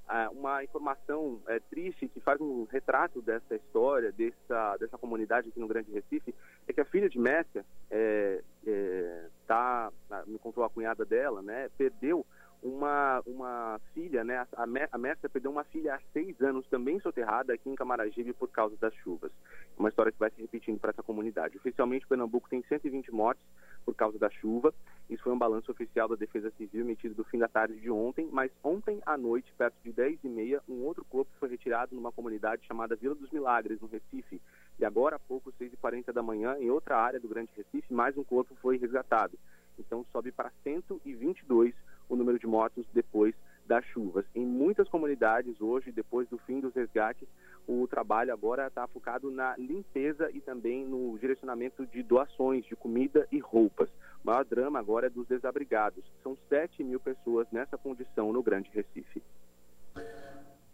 Ah, 0.07 0.29
uma 0.31 0.63
informação 0.63 1.41
é, 1.47 1.59
triste 1.59 2.07
que 2.07 2.21
faz 2.21 2.39
um 2.39 2.63
retrato 2.63 3.21
dessa 3.21 3.55
história, 3.55 4.09
dessa, 4.13 4.77
dessa 4.77 4.97
comunidade 4.97 5.49
aqui 5.49 5.59
no 5.59 5.67
Grande 5.67 5.91
Recife, 5.91 6.33
é 6.65 6.71
que 6.71 6.79
a 6.79 6.85
filha 6.85 7.09
de 7.09 7.19
Mércia, 7.19 7.65
é, 7.91 8.41
é, 8.65 9.25
tá, 9.45 9.91
me 10.25 10.39
contou 10.39 10.63
a 10.63 10.69
cunhada 10.69 11.03
dela, 11.03 11.41
né, 11.41 11.69
perdeu 11.77 12.25
uma, 12.61 13.21
uma 13.25 13.79
filha, 13.93 14.23
né, 14.23 14.37
a, 14.37 14.63
a 14.91 14.97
Mércia 14.97 15.29
perdeu 15.29 15.51
uma 15.51 15.63
filha 15.65 15.95
há 15.95 15.99
seis 16.11 16.39
anos, 16.41 16.67
também 16.67 16.99
soterrada 16.99 17.53
aqui 17.53 17.69
em 17.69 17.75
Camaragibe 17.75 18.33
por 18.33 18.49
causa 18.49 18.75
das 18.77 18.93
chuvas. 18.95 19.31
Uma 19.77 19.89
história 19.89 20.11
que 20.11 20.19
vai 20.19 20.31
se 20.31 20.41
repetindo 20.41 20.79
para 20.79 20.91
essa 20.91 21.03
comunidade. 21.03 21.57
Oficialmente, 21.57 22.07
Pernambuco 22.07 22.49
tem 22.49 22.63
120 22.63 23.11
mortes 23.11 23.43
por 23.85 23.95
causa 23.95 24.17
da 24.17 24.29
chuva. 24.29 24.73
Isso 25.09 25.23
foi 25.23 25.31
um 25.31 25.37
balanço 25.37 25.71
oficial 25.71 26.09
da 26.09 26.15
Defesa 26.15 26.51
Civil 26.57 26.81
emitido 26.81 27.15
do 27.15 27.23
fim 27.23 27.37
da 27.37 27.47
tarde 27.47 27.79
de 27.79 27.89
ontem, 27.89 28.27
mas 28.31 28.51
ontem 28.63 28.99
à 29.05 29.17
noite, 29.17 29.53
perto 29.57 29.75
de 29.83 29.93
10 29.93 30.23
e 30.23 30.27
meia, 30.27 30.61
um 30.67 30.83
outro 30.83 31.05
corpo 31.05 31.31
foi 31.39 31.49
retirado 31.49 31.95
numa 31.95 32.11
comunidade 32.11 32.65
chamada 32.65 32.95
Vila 32.95 33.15
dos 33.15 33.31
Milagres, 33.31 33.79
no 33.79 33.87
Recife. 33.87 34.41
E 34.79 34.83
agora 34.83 35.15
há 35.15 35.19
pouco, 35.19 35.53
6h40 35.53 36.11
da 36.11 36.21
manhã, 36.21 36.57
em 36.59 36.69
outra 36.69 36.97
área 36.97 37.19
do 37.19 37.29
Grande 37.29 37.51
Recife, 37.55 37.93
mais 37.93 38.17
um 38.17 38.23
corpo 38.23 38.55
foi 38.61 38.77
resgatado. 38.77 39.37
Então 39.79 40.05
sobe 40.11 40.31
para 40.31 40.51
122 40.63 41.73
o 42.09 42.15
número 42.15 42.39
de 42.39 42.47
mortos 42.47 42.85
depois 42.93 43.33
das 43.67 43.83
chuvas. 43.85 44.25
Em 44.33 44.45
muitas 44.45 44.87
comunidades 44.87 45.59
hoje, 45.59 45.91
depois 45.91 46.27
do 46.29 46.37
fim 46.39 46.59
dos 46.59 46.73
resgates, 46.73 47.27
o 47.67 47.85
trabalho 47.87 48.31
agora 48.31 48.67
está 48.67 48.87
focado 48.87 49.29
na 49.29 49.55
limpeza 49.57 50.29
e 50.33 50.39
também 50.39 50.85
no 50.85 51.17
direcionamento 51.19 51.85
de 51.85 52.01
doações 52.01 52.65
de 52.65 52.75
comida 52.75 53.27
e 53.31 53.39
roupas. 53.39 53.89
O 54.23 54.27
maior 54.27 54.45
drama 54.45 54.79
agora 54.79 55.07
é 55.07 55.09
dos 55.09 55.27
desabrigados. 55.27 56.03
São 56.23 56.37
7 56.47 56.83
mil 56.83 56.99
pessoas 56.99 57.45
nessa 57.51 57.77
condição 57.77 58.31
no 58.31 58.41
Grande 58.41 58.69
Recife. 58.73 59.21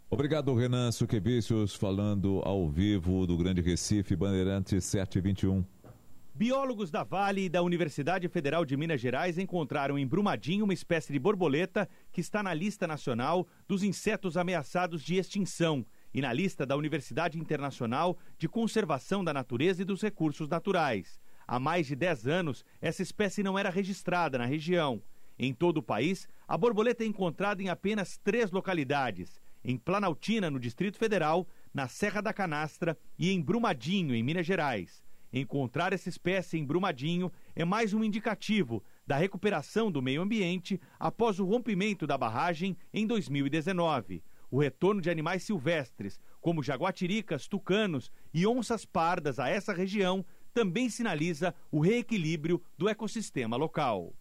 Obrigado, 0.08 0.54
Renan 0.54 0.92
Suquevicius, 0.92 1.74
falando 1.74 2.40
ao 2.44 2.68
vivo 2.68 3.26
do 3.26 3.36
Grande 3.36 3.60
Recife, 3.60 4.14
Bandeirantes 4.14 4.84
721. 4.84 5.64
Biólogos 6.36 6.90
da 6.90 7.04
Vale 7.04 7.44
e 7.44 7.48
da 7.48 7.62
Universidade 7.62 8.28
Federal 8.28 8.64
de 8.64 8.76
Minas 8.76 9.00
Gerais 9.00 9.38
encontraram 9.38 9.96
em 9.96 10.04
Brumadinho 10.04 10.64
uma 10.64 10.74
espécie 10.74 11.12
de 11.12 11.18
borboleta 11.20 11.88
que 12.10 12.20
está 12.20 12.42
na 12.42 12.52
lista 12.52 12.88
nacional 12.88 13.46
dos 13.68 13.84
insetos 13.84 14.36
ameaçados 14.36 15.00
de 15.04 15.14
extinção 15.14 15.86
e 16.12 16.20
na 16.20 16.32
lista 16.32 16.66
da 16.66 16.76
Universidade 16.76 17.38
Internacional 17.38 18.18
de 18.36 18.48
Conservação 18.48 19.22
da 19.22 19.32
Natureza 19.32 19.82
e 19.82 19.84
dos 19.84 20.02
Recursos 20.02 20.48
Naturais. 20.48 21.20
Há 21.46 21.60
mais 21.60 21.86
de 21.86 21.94
10 21.94 22.26
anos, 22.26 22.64
essa 22.80 23.00
espécie 23.00 23.44
não 23.44 23.56
era 23.56 23.70
registrada 23.70 24.36
na 24.36 24.44
região. 24.44 25.00
Em 25.38 25.54
todo 25.54 25.76
o 25.76 25.82
país, 25.84 26.26
a 26.48 26.58
borboleta 26.58 27.04
é 27.04 27.06
encontrada 27.06 27.62
em 27.62 27.68
apenas 27.68 28.18
três 28.18 28.50
localidades: 28.50 29.40
em 29.64 29.78
Planaltina, 29.78 30.50
no 30.50 30.58
Distrito 30.58 30.98
Federal, 30.98 31.46
na 31.72 31.86
Serra 31.86 32.20
da 32.20 32.32
Canastra 32.32 32.98
e 33.16 33.30
em 33.30 33.40
Brumadinho, 33.40 34.16
em 34.16 34.22
Minas 34.24 34.44
Gerais. 34.44 35.03
Encontrar 35.36 35.92
essa 35.92 36.08
espécie 36.08 36.56
em 36.56 36.64
Brumadinho 36.64 37.32
é 37.56 37.64
mais 37.64 37.92
um 37.92 38.04
indicativo 38.04 38.84
da 39.04 39.16
recuperação 39.16 39.90
do 39.90 40.00
meio 40.00 40.22
ambiente 40.22 40.80
após 40.96 41.40
o 41.40 41.44
rompimento 41.44 42.06
da 42.06 42.16
barragem 42.16 42.76
em 42.92 43.04
2019. 43.04 44.22
O 44.48 44.60
retorno 44.60 45.00
de 45.00 45.10
animais 45.10 45.42
silvestres, 45.42 46.20
como 46.40 46.62
jaguatiricas, 46.62 47.48
tucanos 47.48 48.12
e 48.32 48.46
onças 48.46 48.84
pardas 48.84 49.40
a 49.40 49.48
essa 49.48 49.72
região, 49.72 50.24
também 50.52 50.88
sinaliza 50.88 51.52
o 51.68 51.80
reequilíbrio 51.80 52.62
do 52.78 52.88
ecossistema 52.88 53.56
local. 53.56 54.14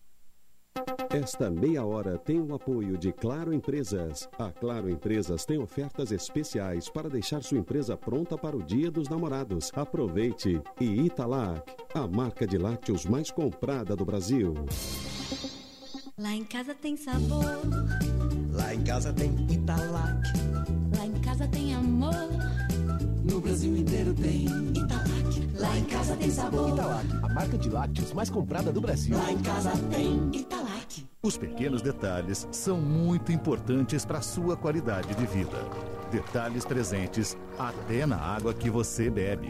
Esta 1.09 1.49
meia 1.49 1.85
hora 1.85 2.17
tem 2.17 2.41
o 2.41 2.55
apoio 2.55 2.97
de 2.97 3.11
Claro 3.11 3.53
Empresas. 3.53 4.27
A 4.39 4.51
Claro 4.51 4.89
Empresas 4.89 5.45
tem 5.45 5.59
ofertas 5.59 6.11
especiais 6.11 6.89
para 6.89 7.07
deixar 7.07 7.43
sua 7.43 7.59
empresa 7.59 7.95
pronta 7.95 8.35
para 8.35 8.57
o 8.57 8.63
Dia 8.63 8.89
dos 8.89 9.07
Namorados. 9.07 9.71
Aproveite! 9.75 10.59
E 10.81 10.85
Italac, 10.85 11.71
a 11.93 12.07
marca 12.07 12.47
de 12.47 12.57
lácteos 12.57 13.05
mais 13.05 13.29
comprada 13.29 13.95
do 13.95 14.03
Brasil. 14.03 14.53
Lá 16.17 16.33
em 16.33 16.43
casa 16.43 16.73
tem 16.73 16.97
sabor. 16.97 17.61
Lá 18.51 18.73
em 18.73 18.83
casa 18.83 19.13
tem 19.13 19.29
Italac. 19.51 20.27
Lá 20.97 21.05
em 21.05 21.21
casa 21.21 21.47
tem 21.47 21.75
amor. 21.75 22.13
No 23.33 23.41
Brasil 23.41 23.75
inteiro 23.75 24.13
tem 24.13 24.45
Italac. 24.45 25.49
Lá 25.57 25.75
em 25.75 25.85
casa 25.85 26.15
tem 26.15 26.29
sabor. 26.29 26.69
Italac, 26.69 27.07
a 27.23 27.33
marca 27.33 27.57
de 27.57 27.67
lácteos 27.67 28.13
mais 28.13 28.29
comprada 28.29 28.71
do 28.71 28.79
Brasil. 28.79 29.17
Lá 29.17 29.31
em 29.31 29.39
casa 29.39 29.71
tem 29.89 30.29
Italac. 30.31 31.07
Os 31.23 31.35
pequenos 31.35 31.81
detalhes 31.81 32.47
são 32.51 32.79
muito 32.79 33.31
importantes 33.31 34.05
para 34.05 34.19
a 34.19 34.21
sua 34.21 34.55
qualidade 34.55 35.15
de 35.15 35.25
vida. 35.25 35.57
Detalhes 36.11 36.63
presentes 36.63 37.35
até 37.57 38.05
na 38.05 38.17
água 38.17 38.53
que 38.53 38.69
você 38.69 39.09
bebe. 39.09 39.49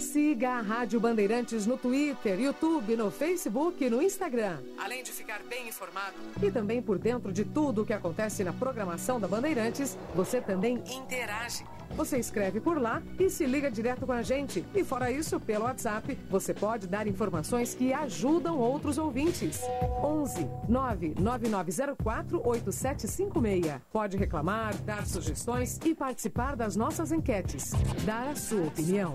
Siga 0.00 0.52
a 0.52 0.60
Rádio 0.60 0.98
Bandeirantes 0.98 1.66
no 1.66 1.76
Twitter, 1.76 2.40
YouTube, 2.40 2.96
no 2.96 3.10
Facebook 3.10 3.84
e 3.84 3.90
no 3.90 4.00
Instagram. 4.00 4.58
Além 4.78 5.02
de 5.02 5.12
ficar 5.12 5.42
bem 5.42 5.68
informado 5.68 6.16
e 6.42 6.50
também 6.50 6.80
por 6.80 6.98
dentro 6.98 7.32
de 7.32 7.44
tudo 7.44 7.82
o 7.82 7.86
que 7.86 7.92
acontece 7.92 8.42
na 8.42 8.52
programação 8.52 9.20
da 9.20 9.28
Bandeirantes, 9.28 9.98
você 10.14 10.40
também 10.40 10.82
interage. 10.90 11.64
Você 11.96 12.18
escreve 12.18 12.60
por 12.60 12.80
lá 12.80 13.02
e 13.18 13.28
se 13.28 13.46
liga 13.46 13.70
direto 13.70 14.06
com 14.06 14.12
a 14.12 14.22
gente. 14.22 14.64
E 14.74 14.84
fora 14.84 15.10
isso, 15.10 15.40
pelo 15.40 15.64
WhatsApp, 15.64 16.18
você 16.30 16.54
pode 16.54 16.86
dar 16.86 17.06
informações 17.06 17.74
que 17.74 17.92
ajudam 17.92 18.58
outros 18.58 18.98
ouvintes. 18.98 19.60
11 20.02 20.48
99904 20.68 22.40
8756. 22.44 23.80
Pode 23.92 24.16
reclamar, 24.16 24.74
dar 24.82 25.06
sugestões 25.06 25.78
e 25.84 25.94
participar 25.94 26.56
das 26.56 26.76
nossas 26.76 27.12
enquetes. 27.12 27.72
Dar 28.04 28.28
a 28.28 28.36
sua 28.36 28.66
opinião. 28.66 29.14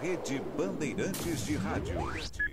Rede 0.00 0.42
Bandeirantes 0.56 1.44
de 1.44 1.56
Rádio. 1.56 1.94
Bandeirantes. 1.94 2.52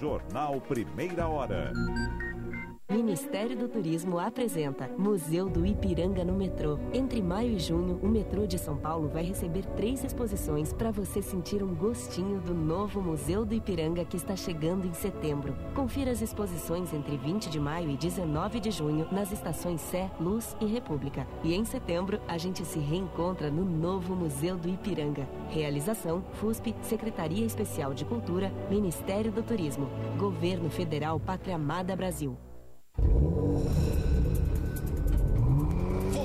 Jornal 0.00 0.60
Primeira 0.60 1.28
Hora. 1.28 1.72
Ministério 2.88 3.56
do 3.56 3.68
Turismo 3.68 4.16
apresenta 4.16 4.88
Museu 4.96 5.48
do 5.48 5.66
Ipiranga 5.66 6.24
no 6.24 6.34
metrô. 6.34 6.78
Entre 6.92 7.20
maio 7.20 7.56
e 7.56 7.58
junho, 7.58 7.98
o 8.00 8.06
metrô 8.06 8.46
de 8.46 8.58
São 8.58 8.76
Paulo 8.76 9.08
vai 9.08 9.24
receber 9.24 9.64
três 9.76 10.04
exposições 10.04 10.72
para 10.72 10.92
você 10.92 11.20
sentir 11.20 11.64
um 11.64 11.74
gostinho 11.74 12.40
do 12.40 12.54
novo 12.54 13.02
Museu 13.02 13.44
do 13.44 13.54
Ipiranga 13.54 14.04
que 14.04 14.16
está 14.16 14.36
chegando 14.36 14.86
em 14.86 14.92
setembro. 14.92 15.56
Confira 15.74 16.12
as 16.12 16.22
exposições 16.22 16.94
entre 16.94 17.16
20 17.16 17.50
de 17.50 17.58
maio 17.58 17.90
e 17.90 17.96
19 17.96 18.60
de 18.60 18.70
junho 18.70 19.08
nas 19.10 19.32
estações 19.32 19.80
Sé, 19.80 20.08
Luz 20.20 20.56
e 20.60 20.66
República. 20.66 21.26
E 21.42 21.56
em 21.56 21.64
setembro, 21.64 22.20
a 22.28 22.38
gente 22.38 22.64
se 22.64 22.78
reencontra 22.78 23.50
no 23.50 23.64
novo 23.64 24.14
Museu 24.14 24.56
do 24.56 24.68
Ipiranga. 24.68 25.28
Realização: 25.50 26.22
FUSP, 26.34 26.72
Secretaria 26.82 27.44
Especial 27.44 27.92
de 27.92 28.04
Cultura, 28.04 28.52
Ministério 28.70 29.32
do 29.32 29.42
Turismo, 29.42 29.88
Governo 30.16 30.70
Federal 30.70 31.18
Pátria 31.18 31.56
Amada 31.56 31.96
Brasil. 31.96 32.36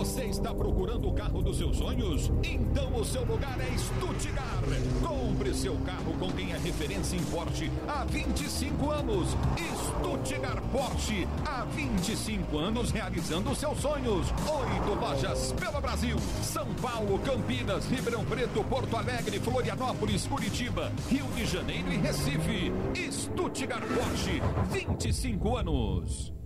Você 0.02 0.24
está 0.26 0.54
procurando 0.54 1.10
o 1.10 1.14
carro 1.14 1.42
dos 1.42 1.58
seus 1.58 1.78
sonhos? 1.78 2.32
Então 2.44 2.96
o 2.96 3.06
seu 3.06 3.24
lugar 3.24 3.58
é 3.62 3.78
Stuttgart. 3.78 4.66
Compre 5.00 5.54
seu 5.54 5.76
carro 5.86 6.14
com 6.20 6.32
quem 6.32 6.52
é 6.52 6.58
referência 6.58 7.16
em 7.16 7.24
Porsche 7.26 7.72
há 7.88 8.04
25 8.06 8.90
anos. 8.90 9.38
Stuttgart 9.86 10.64
Porsche, 10.72 11.28
há 11.46 11.66
25 11.66 12.58
anos 12.58 12.92
realizando 12.92 13.54
seus 13.54 13.78
sonhos. 13.78 14.28
Oito 14.32 15.00
lojas 15.00 15.52
pelo 15.54 15.80
Brasil: 15.80 16.18
São 16.42 16.66
Paulo, 16.82 17.20
Campinas, 17.20 17.86
Ribeirão 17.86 18.26
Preto, 18.26 18.64
Porto 18.64 18.98
Alegre, 18.98 19.40
Florianópolis, 19.40 20.26
Curitiba, 20.26 20.92
Rio 21.10 21.28
de 21.36 21.46
Janeiro 21.46 21.94
e 21.94 21.98
Recife. 21.98 22.72
Stuttgart 23.12 23.84
Porsche, 23.84 24.42
25 24.72 25.58
anos. 25.58 26.41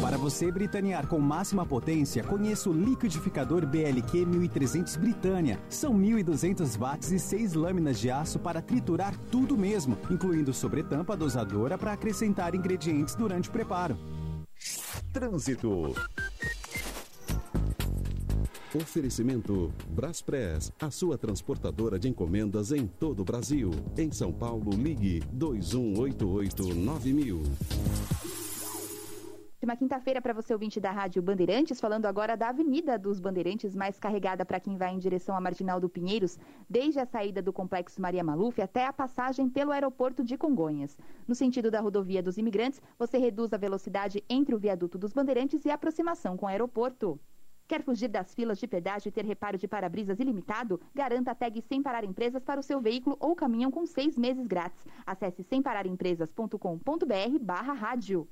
Para 0.00 0.16
você 0.16 0.50
britanear 0.50 1.06
com 1.06 1.18
máxima 1.18 1.66
potência, 1.66 2.24
conheça 2.24 2.70
o 2.70 2.72
liquidificador 2.72 3.66
BLQ 3.66 4.24
1300 4.24 4.96
Britânia. 4.96 5.60
São 5.68 5.92
1200 5.92 6.76
watts 6.76 7.12
e 7.12 7.18
6 7.18 7.54
lâminas 7.54 7.98
de 7.98 8.10
aço 8.10 8.38
para 8.38 8.62
triturar 8.62 9.14
tudo 9.30 9.56
mesmo, 9.56 9.98
incluindo 10.10 10.54
sobretampa 10.54 11.16
dosadora 11.16 11.76
para 11.76 11.92
acrescentar 11.92 12.54
ingredientes 12.54 13.14
durante 13.14 13.48
o 13.48 13.52
preparo. 13.52 13.98
Trânsito. 15.12 15.94
Oferecimento 18.72 19.72
Braspress, 19.88 20.70
a 20.80 20.92
sua 20.92 21.18
transportadora 21.18 21.98
de 21.98 22.08
encomendas 22.08 22.70
em 22.70 22.86
todo 22.86 23.20
o 23.20 23.24
Brasil. 23.24 23.72
Em 23.98 24.12
São 24.12 24.32
Paulo, 24.32 24.70
ligue 24.76 25.24
2188-9000. 25.36 28.29
Última 29.70 29.86
quinta-feira 29.86 30.20
para 30.20 30.32
você 30.32 30.52
ouvinte 30.52 30.80
da 30.80 30.90
Rádio 30.90 31.22
Bandeirantes, 31.22 31.80
falando 31.80 32.06
agora 32.06 32.36
da 32.36 32.48
Avenida 32.48 32.98
dos 32.98 33.20
Bandeirantes, 33.20 33.72
mais 33.72 34.00
carregada 34.00 34.44
para 34.44 34.58
quem 34.58 34.76
vai 34.76 34.92
em 34.92 34.98
direção 34.98 35.36
à 35.36 35.40
Marginal 35.40 35.78
do 35.78 35.88
Pinheiros, 35.88 36.36
desde 36.68 36.98
a 36.98 37.06
saída 37.06 37.40
do 37.40 37.52
Complexo 37.52 38.02
Maria 38.02 38.24
Maluf 38.24 38.60
até 38.60 38.84
a 38.84 38.92
passagem 38.92 39.48
pelo 39.48 39.70
aeroporto 39.70 40.24
de 40.24 40.36
Congonhas. 40.36 40.98
No 41.24 41.36
sentido 41.36 41.70
da 41.70 41.80
rodovia 41.80 42.20
dos 42.20 42.36
imigrantes, 42.36 42.82
você 42.98 43.16
reduz 43.16 43.52
a 43.52 43.56
velocidade 43.56 44.24
entre 44.28 44.56
o 44.56 44.58
viaduto 44.58 44.98
dos 44.98 45.12
Bandeirantes 45.12 45.64
e 45.64 45.70
a 45.70 45.74
aproximação 45.74 46.36
com 46.36 46.46
o 46.46 46.48
aeroporto. 46.48 47.20
Quer 47.68 47.84
fugir 47.84 48.08
das 48.08 48.34
filas 48.34 48.58
de 48.58 48.66
pedágio 48.66 49.10
e 49.10 49.12
ter 49.12 49.24
reparo 49.24 49.56
de 49.56 49.68
para-brisas 49.68 50.18
ilimitado? 50.18 50.80
Garanta 50.92 51.30
a 51.30 51.34
tag 51.36 51.62
Sem 51.62 51.80
Parar 51.80 52.02
Empresas 52.02 52.42
para 52.42 52.58
o 52.58 52.64
seu 52.64 52.80
veículo 52.80 53.16
ou 53.20 53.36
caminhão 53.36 53.70
com 53.70 53.86
seis 53.86 54.18
meses 54.18 54.48
grátis. 54.48 54.84
Acesse 55.06 55.44
sempararempresas.com.br 55.44 57.38
barra 57.40 57.72
rádio. 57.72 58.26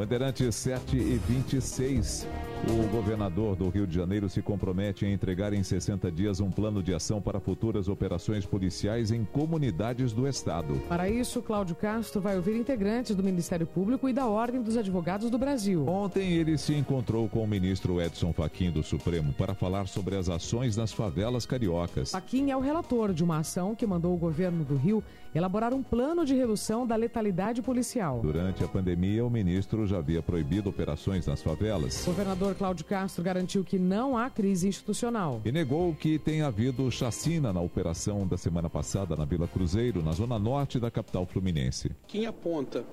Bandeirantes 0.00 0.54
7 0.54 0.96
e 0.96 1.20
26. 1.28 2.26
O 2.68 2.86
governador 2.88 3.56
do 3.56 3.70
Rio 3.70 3.86
de 3.86 3.94
Janeiro 3.94 4.28
se 4.28 4.42
compromete 4.42 5.06
a 5.06 5.10
entregar 5.10 5.54
em 5.54 5.62
60 5.62 6.12
dias 6.12 6.40
um 6.40 6.50
plano 6.50 6.82
de 6.82 6.92
ação 6.92 7.20
para 7.20 7.40
futuras 7.40 7.88
operações 7.88 8.44
policiais 8.44 9.10
em 9.10 9.24
comunidades 9.24 10.12
do 10.12 10.28
Estado. 10.28 10.74
Para 10.86 11.08
isso, 11.08 11.40
Cláudio 11.40 11.74
Castro 11.74 12.20
vai 12.20 12.36
ouvir 12.36 12.54
integrantes 12.54 13.16
do 13.16 13.22
Ministério 13.22 13.66
Público 13.66 14.08
e 14.10 14.12
da 14.12 14.26
Ordem 14.26 14.60
dos 14.60 14.76
Advogados 14.76 15.30
do 15.30 15.38
Brasil. 15.38 15.88
Ontem 15.88 16.32
ele 16.34 16.58
se 16.58 16.74
encontrou 16.74 17.28
com 17.30 17.42
o 17.42 17.48
ministro 17.48 18.00
Edson 18.00 18.32
Fachin 18.32 18.70
do 18.70 18.82
Supremo 18.82 19.32
para 19.32 19.54
falar 19.54 19.86
sobre 19.88 20.16
as 20.16 20.28
ações 20.28 20.76
nas 20.76 20.92
favelas 20.92 21.46
cariocas. 21.46 22.10
Fachin 22.10 22.50
é 22.50 22.56
o 22.56 22.60
relator 22.60 23.14
de 23.14 23.24
uma 23.24 23.38
ação 23.38 23.74
que 23.74 23.86
mandou 23.86 24.14
o 24.14 24.18
governo 24.18 24.64
do 24.64 24.76
Rio 24.76 25.02
elaborar 25.34 25.72
um 25.72 25.82
plano 25.82 26.24
de 26.24 26.34
redução 26.34 26.86
da 26.86 26.96
letalidade 26.96 27.62
policial. 27.62 28.20
Durante 28.20 28.64
a 28.64 28.68
pandemia, 28.68 29.24
o 29.24 29.30
ministro 29.30 29.86
já 29.86 29.98
havia 29.98 30.22
proibido 30.22 30.68
operações 30.68 31.26
nas 31.26 31.40
favelas. 31.40 32.02
O 32.02 32.10
governador 32.10 32.49
Cláudio 32.54 32.84
Castro 32.84 33.22
garantiu 33.22 33.64
que 33.64 33.78
não 33.78 34.16
há 34.16 34.28
crise 34.28 34.68
institucional. 34.68 35.40
E 35.44 35.52
negou 35.52 35.94
que 35.94 36.18
tenha 36.18 36.46
havido 36.46 36.90
chacina 36.90 37.52
na 37.52 37.60
operação 37.60 38.26
da 38.26 38.36
semana 38.36 38.68
passada 38.68 39.16
na 39.16 39.24
Vila 39.24 39.48
Cruzeiro, 39.48 40.02
na 40.02 40.12
zona 40.12 40.38
norte 40.38 40.78
da 40.78 40.90
capital 40.90 41.26
fluminense. 41.26 41.90
Quem 42.06 42.26
aponta 42.26 42.84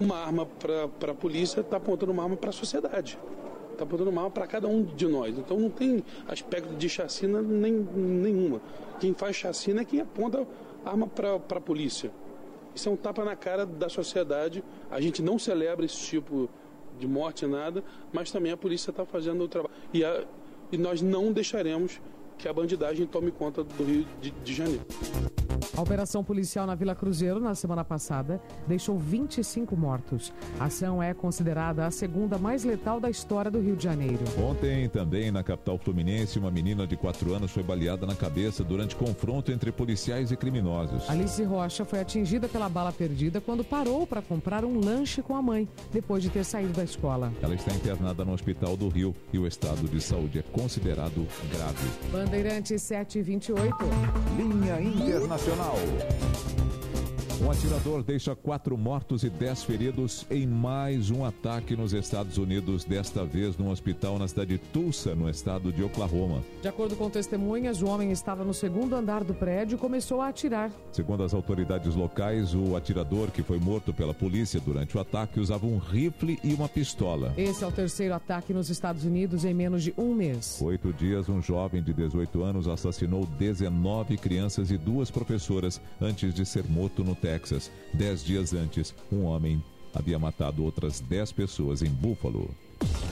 uma 0.00 0.16
arma 0.16 0.46
para 0.46 1.12
a 1.12 1.14
polícia 1.14 1.60
está 1.60 1.76
apontando 1.76 2.12
uma 2.12 2.22
arma 2.22 2.36
para 2.36 2.50
a 2.50 2.52
sociedade. 2.52 3.18
Está 3.72 3.84
apontando 3.84 4.10
uma 4.10 4.22
arma 4.22 4.30
para 4.30 4.46
cada 4.46 4.68
um 4.68 4.82
de 4.82 5.06
nós. 5.06 5.36
Então 5.38 5.58
não 5.58 5.70
tem 5.70 6.02
aspecto 6.28 6.74
de 6.74 6.88
chacina 6.88 7.40
nem, 7.40 7.72
nenhuma. 7.72 8.60
Quem 9.00 9.14
faz 9.14 9.36
chacina 9.36 9.82
é 9.82 9.84
quem 9.84 10.00
aponta 10.00 10.46
arma 10.84 11.06
para 11.06 11.36
a 11.36 11.60
polícia. 11.60 12.10
Isso 12.74 12.88
é 12.88 12.92
um 12.92 12.96
tapa 12.96 13.24
na 13.24 13.36
cara 13.36 13.66
da 13.66 13.88
sociedade. 13.88 14.64
A 14.90 15.00
gente 15.00 15.22
não 15.22 15.38
celebra 15.38 15.84
esse 15.84 15.98
tipo 15.98 16.44
de 16.44 16.61
morte, 17.06 17.46
nada, 17.46 17.82
mas 18.12 18.30
também 18.30 18.52
a 18.52 18.56
polícia 18.56 18.90
está 18.90 19.04
fazendo 19.04 19.44
o 19.44 19.48
trabalho. 19.48 19.74
E, 19.92 20.04
a, 20.04 20.24
e 20.70 20.78
nós 20.78 21.02
não 21.02 21.32
deixaremos 21.32 22.00
que 22.42 22.48
a 22.48 22.52
bandidagem 22.52 23.06
tome 23.06 23.30
conta 23.30 23.62
do 23.62 23.84
Rio 23.84 24.04
de, 24.20 24.32
de 24.32 24.52
Janeiro. 24.52 24.84
A 25.74 25.80
operação 25.80 26.22
policial 26.22 26.66
na 26.66 26.74
Vila 26.74 26.94
Cruzeiro, 26.94 27.40
na 27.40 27.54
semana 27.54 27.82
passada, 27.82 28.38
deixou 28.66 28.98
25 28.98 29.74
mortos. 29.74 30.30
A 30.60 30.66
ação 30.66 31.02
é 31.02 31.14
considerada 31.14 31.86
a 31.86 31.90
segunda 31.90 32.36
mais 32.36 32.62
letal 32.62 33.00
da 33.00 33.08
história 33.08 33.50
do 33.50 33.58
Rio 33.58 33.74
de 33.74 33.84
Janeiro. 33.84 34.22
Ontem, 34.38 34.86
também 34.90 35.30
na 35.30 35.42
capital 35.42 35.78
fluminense, 35.78 36.38
uma 36.38 36.50
menina 36.50 36.86
de 36.86 36.94
4 36.94 37.32
anos 37.32 37.50
foi 37.52 37.62
baleada 37.62 38.06
na 38.06 38.14
cabeça 38.14 38.62
durante 38.62 38.94
confronto 38.94 39.50
entre 39.50 39.72
policiais 39.72 40.30
e 40.30 40.36
criminosos. 40.36 41.08
Alice 41.08 41.42
Rocha 41.42 41.86
foi 41.86 42.00
atingida 42.00 42.48
pela 42.48 42.68
bala 42.68 42.92
perdida 42.92 43.40
quando 43.40 43.64
parou 43.64 44.06
para 44.06 44.20
comprar 44.20 44.66
um 44.66 44.78
lanche 44.78 45.22
com 45.22 45.34
a 45.34 45.40
mãe, 45.40 45.66
depois 45.90 46.22
de 46.22 46.28
ter 46.28 46.44
saído 46.44 46.74
da 46.74 46.84
escola. 46.84 47.32
Ela 47.40 47.54
está 47.54 47.72
internada 47.72 48.26
no 48.26 48.34
Hospital 48.34 48.76
do 48.76 48.88
Rio 48.88 49.14
e 49.32 49.38
o 49.38 49.46
estado 49.46 49.88
de 49.88 50.02
saúde 50.02 50.38
é 50.38 50.42
considerado 50.42 51.26
grave. 51.50 51.88
Bandeirantes 52.32 52.80
728. 52.80 53.74
Linha 54.38 54.80
Internacional. 54.80 55.76
Um 57.42 57.50
atirador 57.50 58.04
deixa 58.04 58.36
quatro 58.36 58.78
mortos 58.78 59.24
e 59.24 59.28
dez 59.28 59.64
feridos 59.64 60.24
em 60.30 60.46
mais 60.46 61.10
um 61.10 61.24
ataque 61.24 61.74
nos 61.74 61.92
Estados 61.92 62.38
Unidos, 62.38 62.84
desta 62.84 63.24
vez 63.24 63.58
num 63.58 63.68
hospital 63.68 64.16
na 64.16 64.28
cidade 64.28 64.52
de 64.52 64.58
Tulsa, 64.58 65.12
no 65.16 65.28
estado 65.28 65.72
de 65.72 65.82
Oklahoma. 65.82 66.40
De 66.60 66.68
acordo 66.68 66.94
com 66.94 67.10
testemunhas, 67.10 67.82
o 67.82 67.86
homem 67.86 68.12
estava 68.12 68.44
no 68.44 68.54
segundo 68.54 68.94
andar 68.94 69.24
do 69.24 69.34
prédio 69.34 69.74
e 69.74 69.78
começou 69.78 70.20
a 70.20 70.28
atirar. 70.28 70.70
Segundo 70.92 71.24
as 71.24 71.34
autoridades 71.34 71.96
locais, 71.96 72.54
o 72.54 72.76
atirador 72.76 73.32
que 73.32 73.42
foi 73.42 73.58
morto 73.58 73.92
pela 73.92 74.14
polícia 74.14 74.60
durante 74.60 74.96
o 74.96 75.00
ataque 75.00 75.40
usava 75.40 75.66
um 75.66 75.78
rifle 75.78 76.38
e 76.44 76.54
uma 76.54 76.68
pistola. 76.68 77.34
Esse 77.36 77.64
é 77.64 77.66
o 77.66 77.72
terceiro 77.72 78.14
ataque 78.14 78.54
nos 78.54 78.70
Estados 78.70 79.04
Unidos 79.04 79.44
em 79.44 79.52
menos 79.52 79.82
de 79.82 79.92
um 79.98 80.14
mês. 80.14 80.60
Oito 80.62 80.92
dias, 80.92 81.28
um 81.28 81.42
jovem 81.42 81.82
de 81.82 81.92
18 81.92 82.40
anos 82.44 82.68
assassinou 82.68 83.26
19 83.26 84.16
crianças 84.16 84.70
e 84.70 84.78
duas 84.78 85.10
professoras 85.10 85.80
antes 86.00 86.32
de 86.32 86.46
ser 86.46 86.62
morto 86.68 87.02
no 87.02 87.16
Texas. 87.32 87.70
Dez 87.94 88.22
dias 88.22 88.52
antes, 88.52 88.94
um 89.10 89.24
homem 89.24 89.62
havia 89.94 90.18
matado 90.18 90.62
outras 90.62 91.00
10 91.00 91.32
pessoas 91.32 91.80
em 91.80 91.88
Buffalo. 91.88 92.50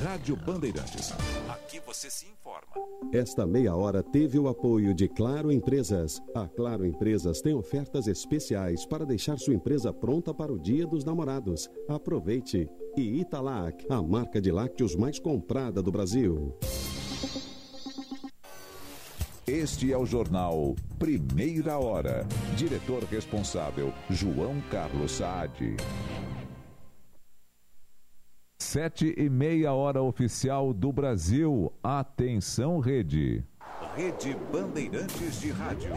Rádio 0.03 0.37
Bandeirantes. 0.37 1.13
Aqui 1.49 1.81
você 1.87 2.11
se 2.11 2.27
informa. 2.27 2.67
Esta 3.13 3.47
meia 3.47 3.75
hora 3.75 4.03
teve 4.03 4.39
o 4.39 4.49
apoio 4.49 4.93
de 4.93 5.09
Claro 5.09 5.51
Empresas. 5.51 6.21
A 6.35 6.47
Claro 6.47 6.85
Empresas 6.85 7.41
tem 7.41 7.55
ofertas 7.55 8.07
especiais 8.07 8.85
para 8.85 9.07
deixar 9.07 9.39
sua 9.39 9.55
empresa 9.55 9.93
pronta 9.93 10.35
para 10.35 10.53
o 10.53 10.59
Dia 10.59 10.87
dos 10.87 11.05
Namorados. 11.05 11.71
Aproveite! 11.89 12.69
E 12.97 13.21
Italac, 13.21 13.87
a 13.89 14.03
marca 14.03 14.41
de 14.41 14.51
lácteos 14.51 14.97
mais 14.97 15.19
comprada 15.19 15.83
do 15.83 15.93
Brasil. 15.93 16.55
Este 19.51 19.93
é 19.93 19.99
o 19.99 20.07
jornal 20.07 20.77
Primeira 20.97 21.77
Hora. 21.77 22.25
Diretor 22.57 23.03
responsável, 23.03 23.93
João 24.09 24.61
Carlos 24.71 25.11
Saad. 25.11 25.77
Sete 28.57 29.13
e 29.19 29.29
meia 29.29 29.73
hora 29.73 30.01
oficial 30.01 30.73
do 30.73 30.93
Brasil. 30.93 31.73
Atenção, 31.83 32.79
rede. 32.79 33.45
Rede 33.97 34.37
Bandeirantes 34.53 35.41
de 35.41 35.51
Rádio. 35.51 35.95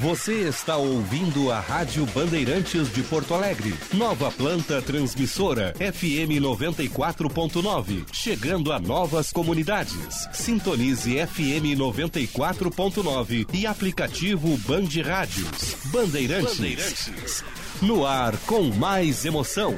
Você 0.00 0.48
está 0.48 0.76
ouvindo 0.76 1.50
a 1.50 1.58
Rádio 1.58 2.06
Bandeirantes 2.06 2.92
de 2.92 3.02
Porto 3.02 3.34
Alegre. 3.34 3.74
Nova 3.92 4.30
planta 4.30 4.80
transmissora 4.80 5.74
FM 5.74 6.38
94.9. 6.40 8.06
Chegando 8.12 8.72
a 8.72 8.78
novas 8.78 9.32
comunidades. 9.32 10.28
Sintonize 10.32 11.26
FM 11.26 11.76
94.9 11.76 13.48
e 13.52 13.66
aplicativo 13.66 14.56
Band 14.58 14.86
Rádios. 15.04 15.74
Bandeirantes. 15.86 16.58
Bandeirantes. 16.58 17.44
No 17.82 18.06
ar 18.06 18.36
com 18.46 18.72
mais 18.74 19.24
emoção. 19.24 19.74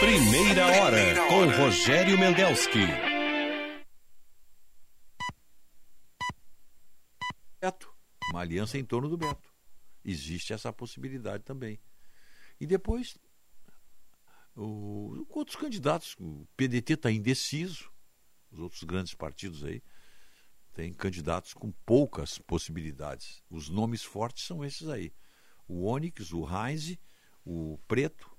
Primeira 0.00 0.66
hora 0.66 1.14
com 1.28 1.62
Rogério 1.62 2.18
Mendelski. 2.18 3.13
Uma 8.34 8.40
aliança 8.40 8.76
em 8.76 8.84
torno 8.84 9.08
do 9.08 9.16
Beto. 9.16 9.52
Existe 10.04 10.52
essa 10.52 10.72
possibilidade 10.72 11.44
também. 11.44 11.78
E 12.60 12.66
depois, 12.66 13.16
o, 14.56 15.24
outros 15.30 15.56
candidatos, 15.56 16.16
o 16.18 16.46
PDT 16.56 16.94
está 16.94 17.10
indeciso, 17.10 17.90
os 18.50 18.58
outros 18.58 18.82
grandes 18.82 19.14
partidos 19.14 19.64
aí 19.64 19.82
têm 20.72 20.92
candidatos 20.92 21.54
com 21.54 21.70
poucas 21.86 22.38
possibilidades. 22.38 23.42
Os 23.48 23.68
nomes 23.68 24.02
fortes 24.02 24.44
são 24.44 24.64
esses 24.64 24.88
aí: 24.88 25.12
o 25.66 25.86
Onyx, 25.86 26.32
o 26.32 26.44
Heinz, 26.44 26.98
o 27.44 27.78
Preto, 27.86 28.30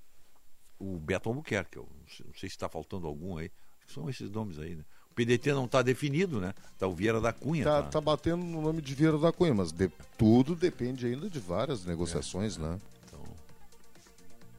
o 0.78 1.00
Beto 1.00 1.30
Albuquerque. 1.30 1.78
Eu 1.78 1.90
não 1.90 2.34
sei 2.34 2.50
se 2.50 2.56
está 2.56 2.68
faltando 2.68 3.08
algum 3.08 3.38
aí. 3.38 3.50
São 3.88 4.10
esses 4.10 4.30
nomes 4.30 4.60
aí, 4.60 4.76
né? 4.76 4.86
PDT 5.16 5.54
não 5.54 5.66
está 5.66 5.82
definido, 5.82 6.42
né? 6.42 6.54
Está 6.74 6.86
o 6.88 6.94
Vieira 6.94 7.22
da 7.22 7.32
Cunha. 7.32 7.62
Está 7.62 7.84
tá. 7.84 7.90
tá 7.90 8.02
batendo 8.02 8.44
no 8.44 8.62
nome 8.62 8.82
de 8.82 8.94
Vieira 8.94 9.18
da 9.18 9.32
Cunha, 9.32 9.54
mas 9.54 9.72
de, 9.72 9.90
tudo 10.18 10.56
depende 10.56 11.06
ainda 11.06 11.30
de 11.30 11.40
várias 11.40 11.86
negociações, 11.86 12.58
é, 12.58 12.60
né? 12.60 12.80
Então, 13.08 13.22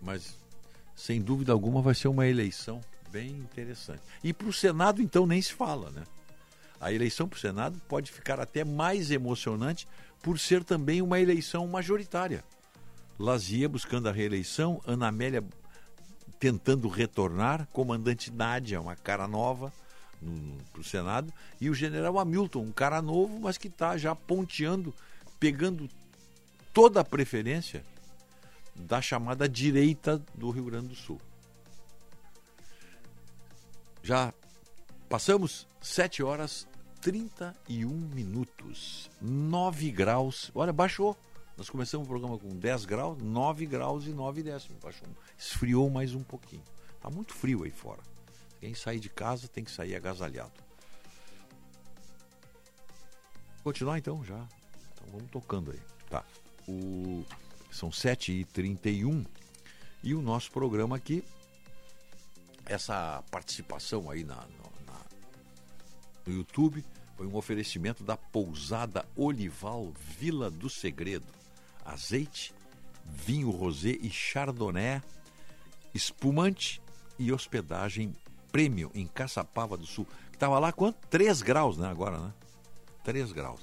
mas, 0.00 0.34
sem 0.96 1.20
dúvida 1.20 1.52
alguma, 1.52 1.82
vai 1.82 1.94
ser 1.94 2.08
uma 2.08 2.26
eleição 2.26 2.80
bem 3.12 3.28
interessante. 3.28 4.00
E 4.24 4.32
para 4.32 4.48
o 4.48 4.52
Senado, 4.52 5.02
então, 5.02 5.26
nem 5.26 5.40
se 5.42 5.52
fala, 5.52 5.90
né? 5.90 6.04
A 6.80 6.90
eleição 6.90 7.28
para 7.28 7.36
o 7.36 7.40
Senado 7.40 7.80
pode 7.86 8.10
ficar 8.10 8.40
até 8.40 8.64
mais 8.64 9.10
emocionante 9.10 9.86
por 10.22 10.38
ser 10.38 10.64
também 10.64 11.02
uma 11.02 11.20
eleição 11.20 11.66
majoritária. 11.66 12.42
Lazia 13.18 13.68
buscando 13.68 14.08
a 14.08 14.12
reeleição, 14.12 14.80
Ana 14.86 15.08
Amélia 15.08 15.44
tentando 16.38 16.88
retornar, 16.88 17.66
comandante 17.72 18.30
Nádia, 18.30 18.80
uma 18.80 18.96
cara 18.96 19.26
nova 19.26 19.72
para 20.72 20.80
o 20.80 20.84
Senado, 20.84 21.32
e 21.60 21.68
o 21.68 21.74
general 21.74 22.18
Hamilton, 22.18 22.60
um 22.60 22.72
cara 22.72 23.00
novo, 23.02 23.38
mas 23.40 23.58
que 23.58 23.68
está 23.68 23.96
já 23.96 24.14
ponteando, 24.14 24.94
pegando 25.38 25.88
toda 26.72 27.00
a 27.00 27.04
preferência 27.04 27.84
da 28.74 29.00
chamada 29.00 29.48
direita 29.48 30.22
do 30.34 30.50
Rio 30.50 30.64
Grande 30.64 30.88
do 30.88 30.94
Sul. 30.94 31.20
Já 34.02 34.32
passamos 35.08 35.66
7 35.80 36.22
horas 36.22 36.68
31 37.00 37.88
minutos, 37.88 39.10
9 39.20 39.90
graus. 39.90 40.50
Olha, 40.54 40.72
baixou. 40.72 41.16
Nós 41.56 41.70
começamos 41.70 42.06
o 42.06 42.10
programa 42.10 42.38
com 42.38 42.50
10 42.50 42.84
graus, 42.84 43.16
9 43.22 43.64
graus 43.66 44.06
e 44.06 44.10
9 44.10 44.42
décimos. 44.42 44.78
Baixou, 44.82 45.08
esfriou 45.38 45.88
mais 45.88 46.14
um 46.14 46.22
pouquinho. 46.22 46.62
Está 46.96 47.08
muito 47.08 47.32
frio 47.32 47.64
aí 47.64 47.70
fora. 47.70 48.00
Quem 48.60 48.74
sair 48.74 49.00
de 49.00 49.08
casa 49.08 49.48
tem 49.48 49.64
que 49.64 49.70
sair 49.70 49.94
agasalhado. 49.94 50.52
Continuar 53.62 53.98
então 53.98 54.24
já. 54.24 54.46
Então 54.94 55.06
vamos 55.12 55.30
tocando 55.30 55.70
aí. 55.70 55.80
Tá. 56.08 56.24
O... 56.68 57.24
São 57.70 57.90
7h31 57.90 59.26
e 60.02 60.14
o 60.14 60.22
nosso 60.22 60.50
programa 60.50 60.96
aqui, 60.96 61.24
essa 62.64 63.22
participação 63.30 64.10
aí 64.10 64.24
na, 64.24 64.36
na, 64.36 65.00
no 66.24 66.32
YouTube, 66.32 66.84
foi 67.16 67.26
um 67.26 67.34
oferecimento 67.34 68.04
da 68.04 68.16
pousada 68.16 69.04
Olival 69.16 69.92
Vila 70.18 70.50
do 70.50 70.70
Segredo. 70.70 71.26
Azeite, 71.84 72.54
vinho 73.04 73.50
rosé 73.50 73.96
e 74.00 74.10
chardonnay, 74.10 75.02
espumante 75.92 76.80
e 77.18 77.32
hospedagem 77.32 78.14
prêmio 78.56 78.90
em 78.94 79.06
Caçapava 79.06 79.76
do 79.76 79.84
Sul. 79.84 80.08
Estava 80.32 80.58
lá 80.58 80.72
quanto? 80.72 80.96
3 81.08 81.42
graus, 81.42 81.76
né? 81.76 81.88
Agora, 81.88 82.18
né? 82.18 82.32
3 83.04 83.30
graus. 83.30 83.60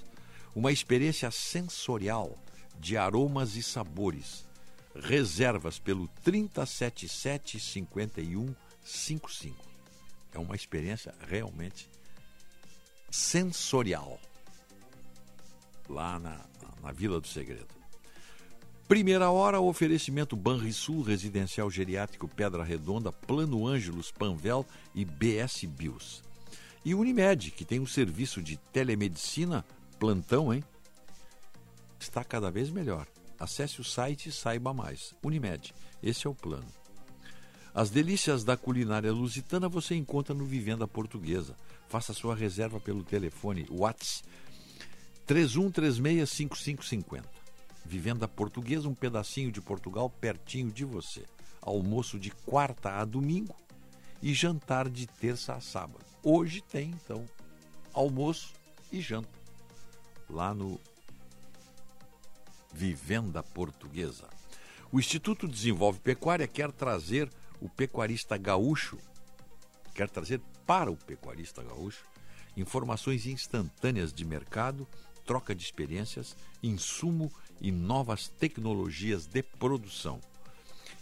Uma 0.55 0.71
experiência 0.71 1.31
sensorial 1.31 2.37
de 2.79 2.95
aromas 2.95 3.55
e 3.55 3.63
sabores. 3.63 4.45
Reservas 4.93 5.79
pelo 5.79 6.07
377 6.23 7.59
5155. 7.59 9.57
É 10.31 10.37
uma 10.37 10.55
experiência 10.55 11.11
realmente 11.27 11.89
sensorial. 13.09 14.19
Lá 15.89 16.19
na, 16.19 16.39
na 16.83 16.91
Vila 16.91 17.19
do 17.19 17.27
Segredo. 17.27 17.82
Primeira 18.87 19.31
hora, 19.31 19.59
oferecimento 19.61 20.35
Banrisul, 20.35 21.01
Residencial 21.01 21.71
Geriátrico 21.71 22.27
Pedra 22.27 22.63
Redonda, 22.63 23.11
Plano 23.11 23.65
Ângelos, 23.65 24.11
Panvel 24.11 24.63
e 24.93 25.03
BS 25.05 25.65
Bios. 25.65 26.21
E 26.83 26.93
Unimed, 26.93 27.51
que 27.51 27.63
tem 27.63 27.79
um 27.79 27.87
serviço 27.87 28.41
de 28.41 28.57
telemedicina, 28.57 29.63
plantão, 29.97 30.53
hein? 30.53 30.61
Está 31.97 32.25
cada 32.25 32.51
vez 32.51 32.69
melhor. 32.69 33.07
Acesse 33.39 33.79
o 33.79 33.85
site 33.85 34.27
e 34.27 34.33
saiba 34.33 34.73
mais. 34.73 35.15
Unimed, 35.23 35.73
esse 36.01 36.27
é 36.27 36.29
o 36.29 36.35
plano. 36.35 36.67
As 37.73 37.89
delícias 37.89 38.43
da 38.43 38.57
culinária 38.57 39.13
lusitana 39.13 39.69
você 39.69 39.95
encontra 39.95 40.35
no 40.35 40.45
Vivenda 40.45 40.87
Portuguesa. 40.87 41.55
Faça 41.87 42.13
sua 42.13 42.35
reserva 42.35 42.81
pelo 42.81 43.03
telefone 43.03 43.65
WhatsApp 43.69 44.27
31365550. 45.25 47.42
Vivenda 47.85 48.27
Portuguesa, 48.27 48.87
um 48.87 48.95
pedacinho 48.95 49.51
de 49.51 49.61
Portugal 49.61 50.09
pertinho 50.09 50.71
de 50.71 50.85
você. 50.85 51.25
Almoço 51.61 52.19
de 52.19 52.31
quarta 52.31 52.99
a 52.99 53.05
domingo 53.05 53.55
e 54.21 54.33
jantar 54.33 54.89
de 54.89 55.05
terça 55.05 55.53
a 55.53 55.61
sábado. 55.61 56.03
Hoje 56.21 56.61
tem, 56.61 56.91
então, 56.91 57.25
almoço 57.93 58.53
e 58.91 59.01
janta 59.01 59.39
lá 60.29 60.53
no 60.53 60.79
Vivenda 62.73 63.43
Portuguesa. 63.43 64.27
O 64.91 64.99
Instituto 64.99 65.47
Desenvolve 65.47 65.99
Pecuária 65.99 66.47
quer 66.47 66.71
trazer 66.71 67.29
o 67.59 67.69
pecuarista 67.69 68.37
gaúcho 68.37 68.97
quer 69.93 70.09
trazer 70.09 70.41
para 70.65 70.91
o 70.91 70.97
pecuarista 70.97 71.63
gaúcho 71.63 72.03
informações 72.57 73.25
instantâneas 73.25 74.13
de 74.13 74.25
mercado, 74.25 74.87
troca 75.25 75.55
de 75.55 75.63
experiências, 75.63 76.35
insumo 76.61 77.31
e 77.59 77.71
novas 77.71 78.27
tecnologias 78.27 79.25
de 79.25 79.41
produção. 79.43 80.19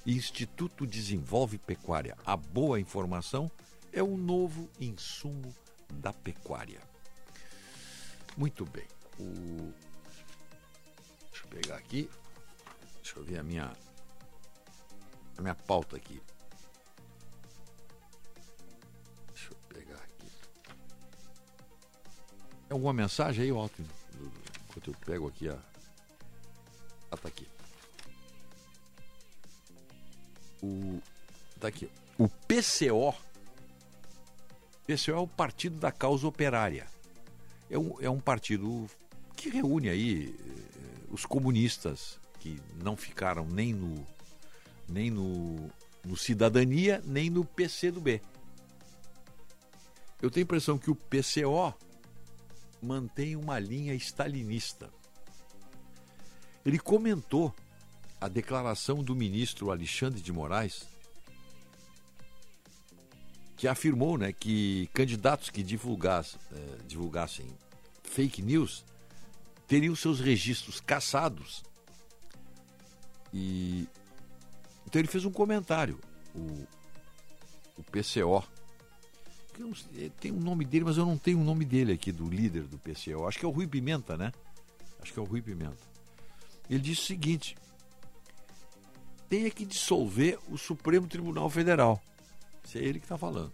Instituto 0.06 0.88
Desenvolve 0.88 1.58
Pecuária. 1.58 2.18
A 2.26 2.36
boa 2.36 2.80
informação 2.80 3.52
é 3.94 4.02
o 4.02 4.18
novo 4.18 4.70
insumo 4.80 5.54
da 5.94 6.14
pecuária. 6.14 6.82
Muito 8.38 8.66
bem. 8.66 8.88
O... 9.20 9.72
Deixa 11.30 11.46
eu 11.46 11.50
pegar 11.50 11.76
aqui. 11.76 12.10
Deixa 13.02 13.20
eu 13.20 13.24
ver 13.24 13.40
a 13.40 13.44
minha, 13.44 13.72
a 15.38 15.42
minha 15.42 15.56
pauta 15.56 15.98
aqui. 15.98 16.22
Deixa 19.34 19.52
eu 19.52 19.58
pegar 19.68 19.98
aqui. 19.98 20.32
Alguma 22.70 22.94
mensagem 22.94 23.44
aí, 23.44 23.52
Walter? 23.52 23.86
Enquanto 24.72 24.88
eu 24.88 24.96
pego 25.06 25.28
aqui 25.28 25.50
a. 25.50 25.58
Ah, 27.12 27.18
tá 27.18 27.28
aqui. 27.28 27.46
O. 30.64 31.02
Tá 31.60 31.68
aqui. 31.68 31.90
O 32.18 32.30
PCO. 32.30 33.14
PCO 34.88 35.12
é 35.12 35.18
o 35.18 35.28
Partido 35.28 35.78
da 35.78 35.92
Causa 35.92 36.26
Operária. 36.26 36.88
É 37.70 37.78
um, 37.78 38.02
é 38.02 38.10
um 38.10 38.20
partido 38.20 38.90
que 39.36 39.50
reúne 39.50 39.90
aí 39.90 40.34
eh, 40.40 41.06
os 41.10 41.26
comunistas 41.26 42.20
que 42.40 42.60
não 42.82 42.96
ficaram 42.96 43.46
nem 43.46 43.74
no 43.74 44.06
nem 44.88 45.10
no, 45.10 45.70
no 46.06 46.18
Cidadania, 46.18 47.02
nem 47.06 47.30
no 47.30 47.46
PCdoB. 47.46 48.22
Eu 50.22 50.30
tenho 50.30 50.44
a 50.44 50.46
impressão 50.46 50.78
que 50.78 50.92
o 50.92 50.96
PCO 50.96 51.74
mantém 52.82 53.36
uma 53.36 53.60
linha 53.60 53.94
stalinista. 53.96 54.90
Ele 56.66 56.80
comentou 56.80 57.54
a 58.20 58.28
declaração 58.28 59.04
do 59.04 59.16
ministro 59.16 59.72
Alexandre 59.72 60.22
de 60.22 60.32
Moraes, 60.32 60.88
que 63.58 63.68
afirmou 63.68 64.18
né, 64.18 64.32
que 64.32 64.90
candidatos 64.94 65.50
que 65.50 65.64
divulgassem, 65.64 66.40
eh, 66.52 66.78
divulgassem 66.88 67.48
fake 68.04 68.42
news 68.42 68.84
teriam 69.68 69.96
seus 69.96 70.20
registros 70.20 70.82
cassados. 70.82 71.64
E 73.34 73.88
então 74.86 75.00
ele 75.00 75.08
fez 75.08 75.26
um 75.26 75.32
comentário, 75.32 76.00
o, 76.36 76.68
o 77.78 77.84
PCO. 77.84 78.44
Não, 79.62 79.74
tem 80.20 80.32
o 80.32 80.36
um 80.36 80.40
nome 80.40 80.66
dele, 80.66 80.86
mas 80.86 80.98
eu 80.98 81.06
não 81.06 81.18
tenho 81.18 81.38
o 81.38 81.42
um 81.42 81.44
nome 81.44 81.64
dele 81.64 81.94
aqui, 81.94 82.12
do 82.12 82.28
líder 82.30 82.64
do 82.64 82.78
PCO. 82.78 83.28
Acho 83.28 83.38
que 83.40 83.46
é 83.46 83.48
o 83.48 83.52
Rui 83.52 83.68
Pimenta, 83.68 84.18
né? 84.18 84.32
Acho 85.02 85.14
que 85.14 85.20
é 85.20 85.22
o 85.22 85.26
Rui 85.26 85.42
Pimenta. 85.42 85.78
Ele 86.70 86.80
disse 86.80 87.02
o 87.02 87.06
seguinte: 87.06 87.56
tenha 89.30 89.50
que 89.50 89.66
dissolver 89.66 90.40
o 90.50 90.58
Supremo 90.58 91.08
Tribunal 91.08 91.50
Federal. 91.50 92.02
Isso 92.64 92.78
é 92.78 92.82
ele 92.82 93.00
que 93.00 93.06
está 93.06 93.18
falando. 93.18 93.54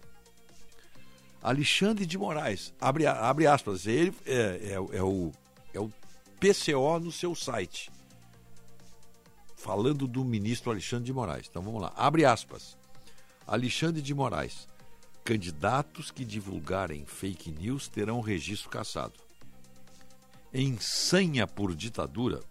Alexandre 1.42 2.06
de 2.06 2.18
Moraes, 2.18 2.74
abre, 2.80 3.06
abre 3.06 3.48
aspas, 3.48 3.86
ele 3.86 4.14
é, 4.26 4.34
é, 4.34 4.74
é, 4.74 5.02
o, 5.02 5.32
é 5.74 5.80
o 5.80 5.92
PCO 6.40 7.00
no 7.00 7.12
seu 7.12 7.36
site. 7.36 7.92
Falando 9.56 10.08
do 10.08 10.24
ministro 10.26 10.72
Alexandre 10.72 11.06
de 11.06 11.14
Moraes. 11.14 11.48
Então 11.50 11.62
vamos 11.62 11.82
lá, 11.82 11.94
abre 11.96 12.26
aspas. 12.26 12.78
Alexandre 13.46 14.02
de 14.02 14.14
Moraes. 14.14 14.68
Candidatos 15.28 16.10
que 16.10 16.24
divulgarem 16.24 17.06
fake 17.06 17.52
news 17.52 17.90
terão 17.90 18.22
registro 18.22 18.70
cassado. 18.70 19.20
Em 20.54 20.80
sanha 20.80 21.46
por 21.46 21.76
ditadura, 21.76 22.42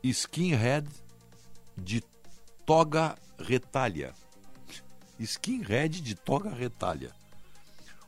skinhead 0.00 0.88
de 1.76 2.04
toga 2.64 3.16
retalha. 3.36 4.14
Skinhead 5.18 6.00
de 6.00 6.14
toga 6.14 6.50
retalha. 6.50 7.12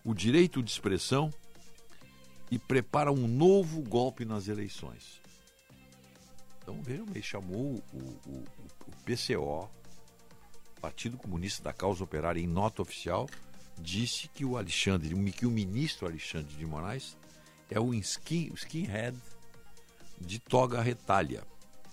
O 0.05 0.15
direito 0.15 0.63
de 0.63 0.71
expressão 0.71 1.35
e 2.49 2.61
prepara 2.61 3.11
um 3.11 3.27
novo 3.27 3.83
golpe 3.83 4.25
nas 4.25 4.47
eleições. 4.47 5.21
Então 6.63 6.77
me 7.13 7.21
chamou 7.21 7.83
o, 7.93 7.99
o, 7.99 8.45
o 8.87 8.91
PCO, 9.05 9.69
Partido 10.81 11.17
Comunista 11.17 11.63
da 11.63 11.73
Causa 11.73 12.03
Operária, 12.03 12.41
em 12.41 12.47
nota 12.47 12.83
oficial, 12.83 13.29
disse 13.79 14.29
que 14.29 14.45
o 14.45 14.57
Alexandre, 14.57 15.15
que 15.33 15.47
o 15.47 15.51
ministro 15.51 16.07
Alexandre 16.07 16.55
de 16.55 16.67
Moraes 16.67 17.17
é 17.71 17.79
o 17.79 17.95
skin, 17.95 18.53
skinhead 18.55 19.17
de 20.21 20.39
toga 20.39 20.81
retalha. 20.81 21.45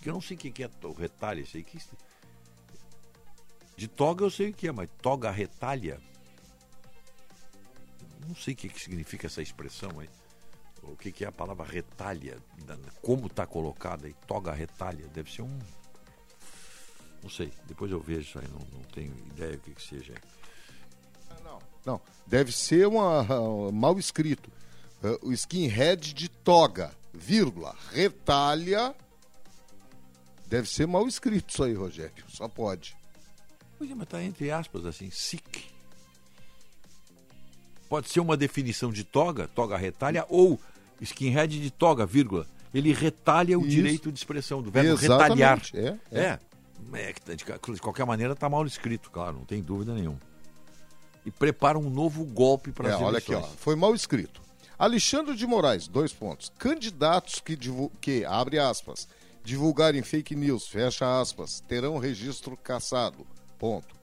Eu 0.06 0.14
não 0.14 0.22
sei 0.22 0.38
o 0.38 0.40
que 0.40 0.64
é 0.64 0.70
retalha, 0.98 1.46
sei 1.46 1.64
que 1.64 1.80
de 3.76 3.88
toga 3.88 4.24
eu 4.24 4.32
sei 4.32 4.50
o 4.50 4.54
que 4.54 4.68
é, 4.68 4.72
mas 4.72 4.90
toga 5.02 5.30
retalha 5.30 6.02
não 8.28 8.36
sei 8.36 8.54
o 8.54 8.58
que, 8.58 8.70
que 8.70 8.82
significa 8.82 9.28
essa 9.28 9.42
expressão 9.42 10.00
aí. 10.00 10.10
O 10.84 10.96
que, 10.96 11.12
que 11.12 11.24
é 11.24 11.28
a 11.28 11.32
palavra 11.32 11.66
retalha? 11.66 12.38
Como 13.02 13.28
está 13.28 13.46
colocada 13.46 14.06
aí? 14.08 14.14
Toga 14.26 14.52
retalha. 14.52 15.08
Deve 15.08 15.32
ser 15.32 15.42
um. 15.42 15.60
Não 17.22 17.30
sei. 17.30 17.52
Depois 17.68 17.92
eu 17.92 18.00
vejo 18.00 18.22
isso 18.22 18.40
aí. 18.40 18.48
Não, 18.48 18.60
não 18.72 18.84
tenho 18.94 19.14
ideia 19.34 19.54
do 19.54 19.60
que, 19.60 19.72
que 19.72 19.82
seja. 19.82 20.14
Não, 21.44 21.60
não. 21.86 22.02
Deve 22.26 22.52
ser 22.52 22.88
uma, 22.88 23.22
uh, 23.22 23.72
mal 23.72 23.98
escrito. 23.98 24.52
Uh, 25.04 25.30
o 25.30 25.34
skinhead 25.34 26.14
de 26.14 26.30
toga, 26.30 26.92
vírgula, 27.14 27.76
retalha. 27.92 28.96
Deve 30.48 30.70
ser 30.70 30.88
mal 30.88 31.08
escrito 31.08 31.50
isso 31.50 31.64
aí, 31.64 31.74
Rogério. 31.74 32.24
Só 32.30 32.48
pode. 32.48 32.96
Pois 33.78 33.92
é, 33.92 33.96
mas 33.96 34.08
tá 34.08 34.24
entre 34.24 34.50
aspas 34.50 34.86
assim, 34.86 35.10
sick. 35.12 35.66
Pode 37.90 38.10
ser 38.10 38.20
uma 38.20 38.36
definição 38.36 38.92
de 38.92 39.04
toga, 39.04 39.48
toga 39.48 39.78
retalha, 39.78 40.26
ou 40.30 40.60
skinhead 41.00 41.62
de 41.62 41.72
toga, 41.72 42.06
vírgula. 42.06 42.48
Ele 42.74 42.92
retalha 42.94 43.58
o 43.58 43.62
Isso. 43.62 43.70
direito 43.70 44.12
de 44.12 44.18
expressão, 44.18 44.62
do 44.62 44.70
verbo 44.70 44.92
Exatamente. 44.92 45.74
retalhar. 45.74 46.00
É, 46.12 46.20
é. 46.20 46.24
é, 46.26 46.40
é 46.94 47.36
de 47.36 47.82
qualquer 47.82 48.06
maneira 48.06 48.34
está 48.34 48.50
mal 48.50 48.66
escrito, 48.66 49.12
claro, 49.12 49.38
não 49.38 49.46
tem 49.46 49.62
dúvida 49.62 49.94
nenhuma. 49.94 50.20
E 51.26 51.32
prepara 51.32 51.78
um 51.78 51.90
novo 51.90 52.24
golpe 52.24 52.72
para 52.72 52.90
é, 52.90 52.94
as 52.94 53.02
Olha 53.02 53.18
aqui, 53.18 53.34
ó, 53.34 53.42
foi 53.42 53.76
mal 53.76 53.94
escrito. 53.94 54.42
Alexandre 54.80 55.36
de 55.36 55.46
Moraes, 55.46 55.88
dois 55.88 56.14
pontos. 56.14 56.52
Candidatos 56.58 57.40
que, 57.40 57.58
que 58.00 58.24
abre 58.24 58.60
aspas, 58.60 59.08
divulgarem 59.44 60.04
fake 60.04 60.36
news, 60.36 60.68
fecha 60.68 61.20
aspas, 61.20 61.60
terão 61.62 61.98
registro 61.98 62.56
cassado. 62.56 63.26
Ponto. 63.58 63.96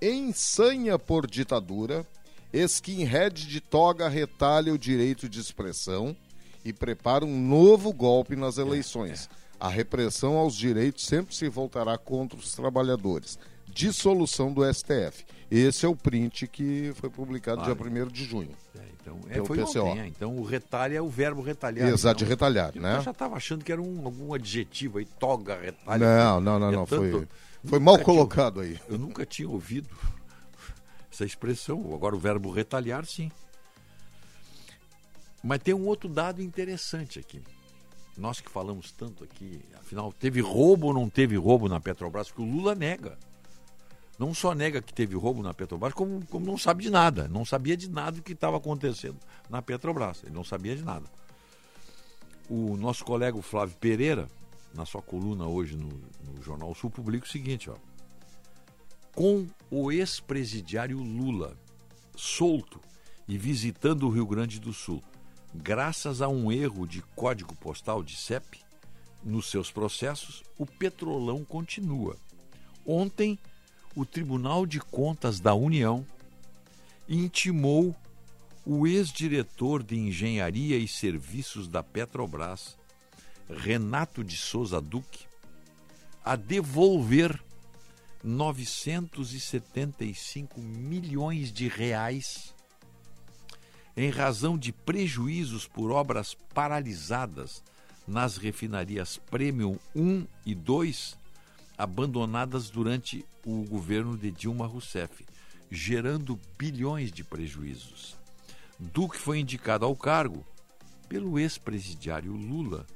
Ensanha 0.00 0.98
por 0.98 1.26
ditadura, 1.26 2.06
Skinhead 2.52 3.46
de 3.46 3.60
toga 3.60 4.08
retalha 4.08 4.72
o 4.72 4.78
direito 4.78 5.28
de 5.28 5.38
expressão 5.40 6.16
e 6.64 6.72
prepara 6.72 7.24
um 7.24 7.40
novo 7.40 7.92
golpe 7.92 8.36
nas 8.36 8.58
eleições. 8.58 9.28
É, 9.30 9.34
é. 9.38 9.41
A 9.62 9.68
repressão 9.68 10.36
aos 10.36 10.56
direitos 10.56 11.06
sempre 11.06 11.36
se 11.36 11.48
voltará 11.48 11.96
contra 11.96 12.36
os 12.36 12.52
trabalhadores. 12.52 13.38
Dissolução 13.68 14.52
do 14.52 14.64
STF. 14.64 15.24
Esse 15.48 15.86
é 15.86 15.88
o 15.88 15.94
print 15.94 16.48
que 16.48 16.92
foi 16.96 17.08
publicado 17.08 17.62
dia 17.62 17.72
1 17.72 18.08
de 18.08 18.24
junho. 18.24 18.50
É, 18.76 18.82
então, 19.00 19.20
é, 19.30 19.44
foi 19.44 19.58
PCO. 19.58 19.84
Ontem, 19.84 20.00
é. 20.00 20.06
então 20.08 20.36
o 20.36 20.42
retalha 20.42 20.96
é 20.96 21.00
o 21.00 21.08
verbo 21.08 21.42
retalhar. 21.42 21.88
Exato, 21.88 22.16
então, 22.16 22.26
de 22.26 22.30
retalhar, 22.32 22.72
né? 22.74 22.96
Eu 22.96 23.02
já 23.02 23.12
estava 23.12 23.36
achando 23.36 23.64
que 23.64 23.70
era 23.70 23.80
um, 23.80 24.04
algum 24.04 24.34
adjetivo 24.34 24.98
aí, 24.98 25.04
toga, 25.04 25.56
retalha. 25.60 26.06
Não, 26.06 26.40
não, 26.40 26.58
não, 26.58 26.72
não. 26.72 26.84
Tanto, 26.84 27.12
foi, 27.12 27.28
foi 27.64 27.78
mal 27.78 28.00
colocado 28.00 28.60
tinha, 28.62 28.74
aí. 28.74 28.80
Eu 28.88 28.98
nunca 28.98 29.24
tinha 29.24 29.48
ouvido 29.48 29.88
essa 31.08 31.24
expressão. 31.24 31.94
Agora 31.94 32.16
o 32.16 32.18
verbo 32.18 32.50
retalhar, 32.50 33.06
sim. 33.06 33.30
Mas 35.40 35.62
tem 35.62 35.72
um 35.72 35.86
outro 35.86 36.08
dado 36.08 36.42
interessante 36.42 37.20
aqui. 37.20 37.40
Nós 38.16 38.40
que 38.40 38.50
falamos 38.50 38.92
tanto 38.92 39.24
aqui, 39.24 39.60
afinal, 39.80 40.12
teve 40.12 40.40
roubo 40.40 40.88
ou 40.88 40.94
não 40.94 41.08
teve 41.08 41.36
roubo 41.36 41.68
na 41.68 41.80
Petrobras? 41.80 42.28
Porque 42.28 42.42
o 42.42 42.44
Lula 42.44 42.74
nega. 42.74 43.18
Não 44.18 44.34
só 44.34 44.54
nega 44.54 44.82
que 44.82 44.92
teve 44.92 45.16
roubo 45.16 45.42
na 45.42 45.54
Petrobras, 45.54 45.94
como, 45.94 46.24
como 46.26 46.44
não 46.46 46.58
sabe 46.58 46.84
de 46.84 46.90
nada. 46.90 47.26
Não 47.28 47.44
sabia 47.44 47.76
de 47.76 47.88
nada 47.88 48.12
do 48.12 48.22
que 48.22 48.32
estava 48.32 48.58
acontecendo 48.58 49.16
na 49.48 49.62
Petrobras. 49.62 50.22
Ele 50.22 50.34
não 50.34 50.44
sabia 50.44 50.76
de 50.76 50.82
nada. 50.82 51.06
O 52.48 52.76
nosso 52.76 53.04
colega 53.04 53.40
Flávio 53.40 53.76
Pereira, 53.76 54.28
na 54.74 54.84
sua 54.84 55.00
coluna 55.00 55.46
hoje 55.46 55.76
no, 55.76 55.88
no 55.88 56.42
Jornal 56.42 56.74
Sul, 56.74 56.90
publica 56.90 57.24
o 57.24 57.28
seguinte, 57.28 57.70
ó 57.70 57.76
com 59.14 59.46
o 59.70 59.92
ex-presidiário 59.92 60.98
Lula 60.98 61.56
solto 62.16 62.80
e 63.28 63.36
visitando 63.38 64.06
o 64.06 64.10
Rio 64.10 64.26
Grande 64.26 64.58
do 64.58 64.72
Sul, 64.72 65.02
graças 65.54 66.22
a 66.22 66.28
um 66.28 66.50
erro 66.50 66.86
de 66.86 67.02
código 67.14 67.54
postal 67.56 68.02
de 68.02 68.16
CEP 68.16 68.60
nos 69.22 69.50
seus 69.50 69.70
processos, 69.70 70.42
o 70.58 70.64
Petrolão 70.66 71.44
continua. 71.44 72.16
Ontem, 72.84 73.38
o 73.94 74.04
Tribunal 74.04 74.66
de 74.66 74.80
Contas 74.80 75.38
da 75.38 75.54
União 75.54 76.04
intimou 77.08 77.94
o 78.64 78.84
ex-diretor 78.86 79.82
de 79.82 79.98
Engenharia 79.98 80.78
e 80.78 80.86
Serviços 80.88 81.68
da 81.68 81.82
Petrobras, 81.82 82.78
Renato 83.48 84.22
de 84.24 84.36
Souza 84.36 84.80
Duque, 84.80 85.26
a 86.24 86.36
devolver 86.36 87.42
975 88.22 90.60
milhões 90.60 91.52
de 91.52 91.66
reais 91.68 92.51
em 93.96 94.10
razão 94.10 94.56
de 94.56 94.72
prejuízos 94.72 95.66
por 95.66 95.90
obras 95.90 96.34
paralisadas 96.54 97.62
nas 98.06 98.36
refinarias 98.36 99.18
Premium 99.30 99.78
1 99.94 100.26
e 100.44 100.54
2, 100.54 101.16
abandonadas 101.76 102.70
durante 102.70 103.24
o 103.44 103.64
governo 103.64 104.16
de 104.16 104.30
Dilma 104.30 104.66
Rousseff, 104.66 105.24
gerando 105.70 106.38
bilhões 106.58 107.12
de 107.12 107.22
prejuízos. 107.24 108.16
Duque 108.78 109.16
foi 109.16 109.38
indicado 109.38 109.84
ao 109.84 109.94
cargo 109.94 110.44
pelo 111.08 111.38
ex-presidiário 111.38 112.32
Lula 112.32 112.86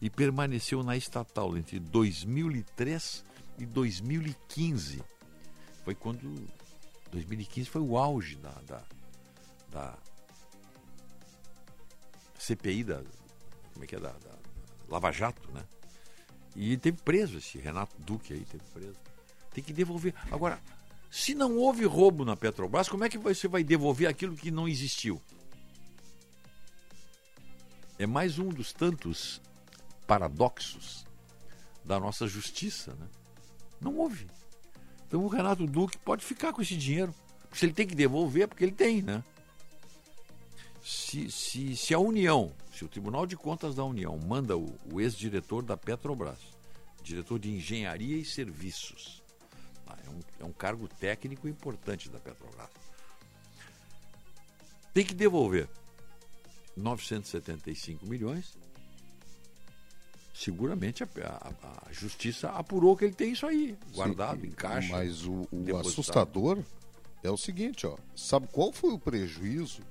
e 0.00 0.08
permaneceu 0.08 0.82
na 0.82 0.96
estatal 0.96 1.56
entre 1.56 1.78
2003 1.78 3.24
e 3.58 3.66
2015. 3.66 5.02
Foi 5.84 5.94
quando 5.94 6.46
2015 7.10 7.68
foi 7.68 7.80
o 7.80 7.96
auge 7.96 8.36
da, 8.36 8.54
da, 8.66 8.82
da 9.70 9.98
CPI 12.48 12.84
da 12.84 13.02
como 13.72 13.84
é 13.84 13.86
que 13.86 13.94
é 13.94 14.00
da, 14.00 14.10
da 14.10 14.38
Lava 14.88 15.12
Jato, 15.12 15.50
né? 15.52 15.64
E 16.56 16.76
teve 16.76 16.98
preso 17.02 17.38
esse 17.38 17.58
Renato 17.58 17.94
Duque 18.00 18.32
aí, 18.32 18.44
teve 18.44 18.64
preso. 18.72 18.96
Tem 19.52 19.62
que 19.62 19.72
devolver. 19.72 20.14
Agora, 20.30 20.60
se 21.10 21.34
não 21.34 21.56
houve 21.56 21.84
roubo 21.84 22.24
na 22.24 22.36
Petrobras, 22.36 22.88
como 22.88 23.04
é 23.04 23.08
que 23.08 23.18
você 23.18 23.46
vai 23.46 23.62
devolver 23.62 24.08
aquilo 24.08 24.34
que 24.34 24.50
não 24.50 24.66
existiu? 24.66 25.22
É 27.98 28.06
mais 28.06 28.38
um 28.38 28.48
dos 28.48 28.72
tantos 28.72 29.40
paradoxos 30.06 31.06
da 31.84 32.00
nossa 32.00 32.26
justiça, 32.26 32.94
né? 32.94 33.06
Não 33.80 33.96
houve. 33.96 34.26
Então 35.06 35.24
o 35.24 35.28
Renato 35.28 35.66
Duque 35.66 35.98
pode 35.98 36.24
ficar 36.24 36.52
com 36.52 36.62
esse 36.62 36.76
dinheiro. 36.76 37.14
Se 37.52 37.66
ele 37.66 37.72
tem 37.72 37.86
que 37.86 37.94
devolver, 37.94 38.44
é 38.44 38.46
porque 38.46 38.64
ele 38.64 38.72
tem, 38.72 39.02
né? 39.02 39.22
Se, 40.88 41.30
se, 41.30 41.76
se 41.76 41.92
a 41.92 41.98
União, 41.98 42.50
se 42.72 42.82
o 42.82 42.88
Tribunal 42.88 43.26
de 43.26 43.36
Contas 43.36 43.74
da 43.74 43.84
União 43.84 44.18
manda 44.18 44.56
o, 44.56 44.74
o 44.90 44.98
ex-diretor 45.02 45.62
da 45.62 45.76
Petrobras, 45.76 46.38
diretor 47.02 47.38
de 47.38 47.50
Engenharia 47.50 48.16
e 48.16 48.24
Serviços, 48.24 49.22
é, 49.86 50.08
um, 50.08 50.20
é 50.40 50.44
um 50.46 50.52
cargo 50.52 50.88
técnico 50.88 51.46
importante 51.46 52.08
da 52.08 52.18
Petrobras, 52.18 52.70
tem 54.94 55.04
que 55.04 55.12
devolver 55.12 55.68
975 56.74 58.06
milhões. 58.06 58.56
Seguramente 60.32 61.02
a, 61.02 61.08
a, 61.22 61.86
a, 61.86 61.92
justiça 61.92 62.48
apurou 62.48 62.96
que 62.96 63.04
ele 63.04 63.14
tem 63.14 63.32
isso 63.32 63.46
aí, 63.46 63.76
guardado 63.92 64.40
Sim, 64.40 64.46
em 64.46 64.52
caixa. 64.52 64.88
Mas 64.90 65.26
o, 65.26 65.46
o 65.52 65.76
assustador 65.76 66.64
é 67.22 67.30
o 67.30 67.36
seguinte, 67.36 67.86
ó. 67.86 67.98
Sabe 68.16 68.48
qual 68.50 68.72
foi 68.72 68.94
o 68.94 68.98
prejuízo 68.98 69.82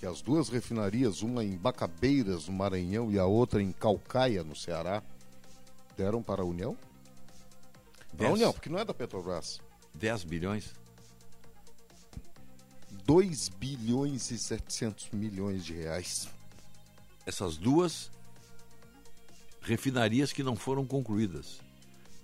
que 0.00 0.06
as 0.06 0.22
duas 0.22 0.48
refinarias, 0.48 1.20
uma 1.20 1.44
em 1.44 1.58
Bacabeiras, 1.58 2.48
no 2.48 2.54
Maranhão, 2.54 3.12
e 3.12 3.18
a 3.18 3.26
outra 3.26 3.62
em 3.62 3.70
Calcaia, 3.70 4.42
no 4.42 4.56
Ceará, 4.56 5.02
deram 5.94 6.22
para 6.22 6.40
a 6.40 6.44
União? 6.44 6.74
Para 8.16 8.28
a 8.28 8.32
União, 8.32 8.50
porque 8.50 8.70
não 8.70 8.78
é 8.78 8.84
da 8.84 8.94
Petrobras. 8.94 9.60
10 9.92 10.24
bilhões? 10.24 10.72
2 13.04 13.50
bilhões 13.50 14.30
e 14.30 14.38
700 14.38 15.10
milhões 15.10 15.66
de 15.66 15.74
reais. 15.74 16.30
Essas 17.26 17.58
duas 17.58 18.10
refinarias 19.60 20.32
que 20.32 20.42
não 20.42 20.56
foram 20.56 20.86
concluídas. 20.86 21.60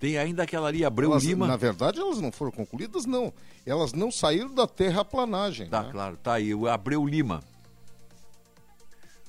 Tem 0.00 0.16
ainda 0.16 0.44
aquela 0.44 0.68
ali, 0.68 0.82
Abreu 0.82 1.10
elas, 1.10 1.24
Lima. 1.24 1.46
Na 1.46 1.56
verdade, 1.56 2.00
elas 2.00 2.22
não 2.22 2.32
foram 2.32 2.52
concluídas, 2.52 3.04
não. 3.04 3.34
Elas 3.66 3.92
não 3.92 4.10
saíram 4.10 4.54
da 4.54 4.66
terraplanagem. 4.66 5.68
Tá, 5.68 5.82
né? 5.82 5.92
claro. 5.92 6.16
Tá 6.16 6.32
aí, 6.32 6.54
o 6.54 6.66
Abreu 6.66 7.06
Lima. 7.06 7.44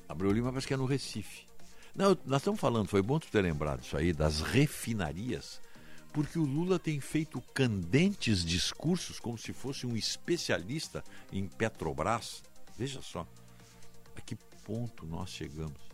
Abreu 0.08 0.32
Lima 0.32 0.50
parece 0.50 0.66
que 0.66 0.74
é 0.74 0.76
no 0.76 0.86
Recife. 0.86 1.46
Não, 1.94 2.16
nós 2.24 2.40
estamos 2.40 2.60
falando, 2.60 2.88
foi 2.88 3.02
bom 3.02 3.18
tu 3.18 3.28
ter 3.28 3.42
lembrado 3.42 3.82
isso 3.82 3.96
aí, 3.96 4.12
das 4.12 4.40
refinarias, 4.40 5.60
porque 6.12 6.38
o 6.38 6.44
Lula 6.44 6.78
tem 6.78 7.00
feito 7.00 7.40
candentes 7.52 8.44
discursos 8.44 9.18
como 9.20 9.36
se 9.36 9.52
fosse 9.52 9.86
um 9.86 9.96
especialista 9.96 11.04
em 11.32 11.46
Petrobras. 11.46 12.42
Veja 12.76 13.02
só, 13.02 13.26
a 14.16 14.20
que 14.20 14.36
ponto 14.64 15.04
nós 15.06 15.30
chegamos. 15.30 15.87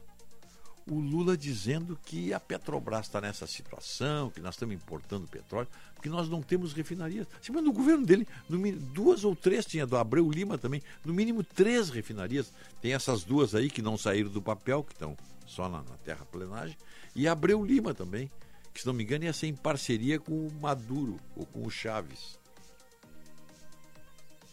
O 0.86 1.01
Lula 1.01 1.36
dizendo 1.36 1.98
que 2.05 2.35
a 2.35 2.39
Petrobras 2.39 3.06
está 3.06 3.20
nessa 3.20 3.47
situação, 3.47 4.31
que 4.31 4.40
nós 4.40 4.55
estamos 4.55 4.74
importando 4.74 5.27
petróleo, 5.27 5.69
porque 5.94 6.11
nós 6.11 6.28
não 6.28 6.43
temos 6.43 6.74
refinarias. 6.74 7.27
Mas 7.51 7.65
no 7.65 7.73
governo 7.73 8.05
dele, 8.05 8.28
no, 8.48 8.61
duas 8.93 9.24
ou 9.24 9.35
três, 9.35 9.65
tinha 9.65 9.86
do 9.86 9.97
Abreu 9.97 10.31
Lima 10.31 10.59
também, 10.59 10.82
no 11.05 11.15
mínimo 11.15 11.43
três 11.43 11.89
refinarias. 11.89 12.52
Tem 12.82 12.93
essas 12.93 13.24
duas 13.24 13.55
aí 13.55 13.70
que 13.70 13.81
não 13.81 13.97
saíram 13.97 14.31
do 14.31 14.43
papel, 14.43 14.85
que 14.85 14.93
estão 14.93 15.16
só 15.47 15.69
na, 15.69 15.78
na 15.78 15.97
terraplenagem, 16.05 16.77
e 17.15 17.27
Abreu 17.27 17.65
Lima 17.65 17.94
também, 17.94 18.31
que 18.73 18.81
se 18.81 18.86
não 18.86 18.93
me 18.93 19.05
engano 19.05 19.24
ia 19.24 19.32
ser 19.32 19.47
em 19.47 19.55
parceria 19.55 20.19
com 20.19 20.32
o 20.32 20.52
Maduro 20.61 21.19
ou 21.36 21.47
com 21.47 21.65
o 21.65 21.70
Chaves. 21.70 22.39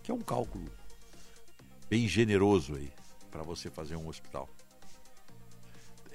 que 0.02 0.10
é 0.10 0.14
um 0.14 0.20
cálculo 0.20 0.68
bem 1.88 2.08
generoso 2.08 2.74
aí 2.74 2.92
para 3.30 3.44
você 3.44 3.70
fazer 3.70 3.94
um 3.94 4.08
hospital. 4.08 4.48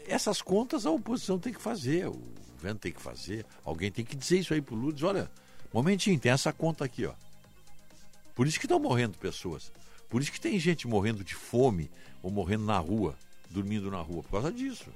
Essas 0.05 0.41
contas 0.41 0.85
a 0.85 0.91
oposição 0.91 1.39
tem 1.39 1.53
que 1.53 1.61
fazer, 1.61 2.09
o 2.09 2.19
governo 2.55 2.77
tem 2.81 2.91
que 2.91 3.01
fazer, 3.01 3.45
alguém 3.63 3.89
tem 3.89 4.03
que 4.03 4.17
dizer 4.17 4.39
isso 4.39 4.53
aí 4.53 4.61
para 4.61 4.75
o 4.75 4.91
diz, 4.91 5.03
olha, 5.03 5.31
momentinho, 5.71 6.19
tem 6.19 6.33
essa 6.33 6.51
conta 6.51 6.83
aqui, 6.83 7.05
ó. 7.05 7.13
Por 8.35 8.47
isso 8.47 8.59
que 8.59 8.65
estão 8.65 8.81
morrendo 8.81 9.17
pessoas. 9.17 9.71
Por 10.09 10.21
isso 10.21 10.31
que 10.31 10.41
tem 10.41 10.59
gente 10.59 10.87
morrendo 10.87 11.23
de 11.23 11.35
fome 11.35 11.89
ou 12.21 12.31
morrendo 12.31 12.65
na 12.65 12.77
rua. 12.79 13.15
dormindo 13.49 13.89
na 13.89 14.01
rua? 14.01 14.23
Por 14.23 14.31
causa 14.31 14.51
disso. 14.51 14.91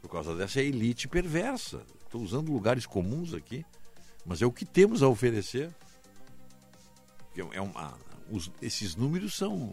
Por 0.00 0.10
causa 0.10 0.36
dessa 0.36 0.60
elite 0.60 1.08
perversa. 1.08 1.82
Estou 2.04 2.22
usando 2.22 2.52
lugares 2.52 2.86
comuns 2.86 3.34
aqui, 3.34 3.64
mas 4.24 4.40
é 4.40 4.46
o 4.46 4.52
que 4.52 4.64
temos 4.64 5.02
a 5.02 5.08
oferecer. 5.08 5.74
É 7.52 7.60
uma, 7.60 7.98
os, 8.30 8.50
esses 8.62 8.94
números 8.94 9.34
são 9.34 9.72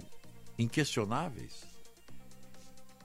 inquestionáveis. 0.57 1.64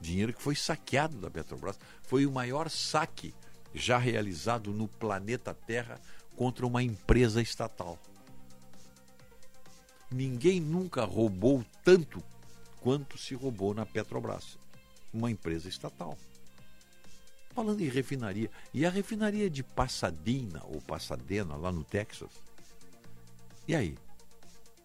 Dinheiro 0.01 0.33
que 0.33 0.41
foi 0.41 0.55
saqueado 0.55 1.17
da 1.17 1.29
Petrobras. 1.29 1.79
Foi 2.03 2.25
o 2.25 2.31
maior 2.31 2.69
saque 2.69 3.33
já 3.73 3.97
realizado 3.97 4.71
no 4.71 4.87
planeta 4.87 5.53
Terra 5.53 5.99
contra 6.35 6.65
uma 6.65 6.81
empresa 6.81 7.41
estatal. 7.41 7.99
Ninguém 10.11 10.59
nunca 10.59 11.03
roubou 11.03 11.65
tanto 11.83 12.23
quanto 12.79 13.17
se 13.17 13.35
roubou 13.35 13.73
na 13.73 13.85
Petrobras, 13.85 14.57
uma 15.13 15.29
empresa 15.29 15.67
estatal. 15.67 16.17
Falando 17.53 17.81
em 17.81 17.89
refinaria, 17.89 18.49
e 18.73 18.85
a 18.85 18.89
refinaria 18.89 19.49
de 19.49 19.63
Pasadena 19.63 20.61
ou 20.65 20.79
Pasadena 20.79 21.55
lá 21.55 21.71
no 21.71 21.83
Texas? 21.83 22.31
E 23.67 23.75
aí? 23.75 23.97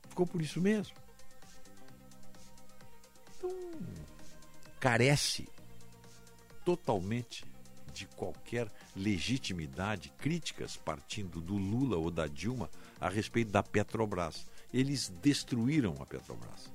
Ficou 0.09 0.27
por 0.27 0.43
isso 0.43 0.61
mesmo? 0.61 0.97
Então, 3.37 3.51
carece 4.81 5.49
totalmente 6.65 7.45
de 7.93 8.07
qualquer 8.07 8.73
legitimidade, 8.97 10.11
críticas 10.19 10.77
partindo 10.77 11.41
do 11.41 11.57
Lula 11.57 11.97
ou 11.97 12.11
da 12.11 12.27
Dilma 12.27 12.71
a 13.01 13.09
respeito 13.09 13.51
da 13.51 13.63
Petrobras. 13.63 14.47
Eles 14.73 15.13
destruíram 15.23 15.95
a 16.01 16.07
Petrobras. 16.07 16.71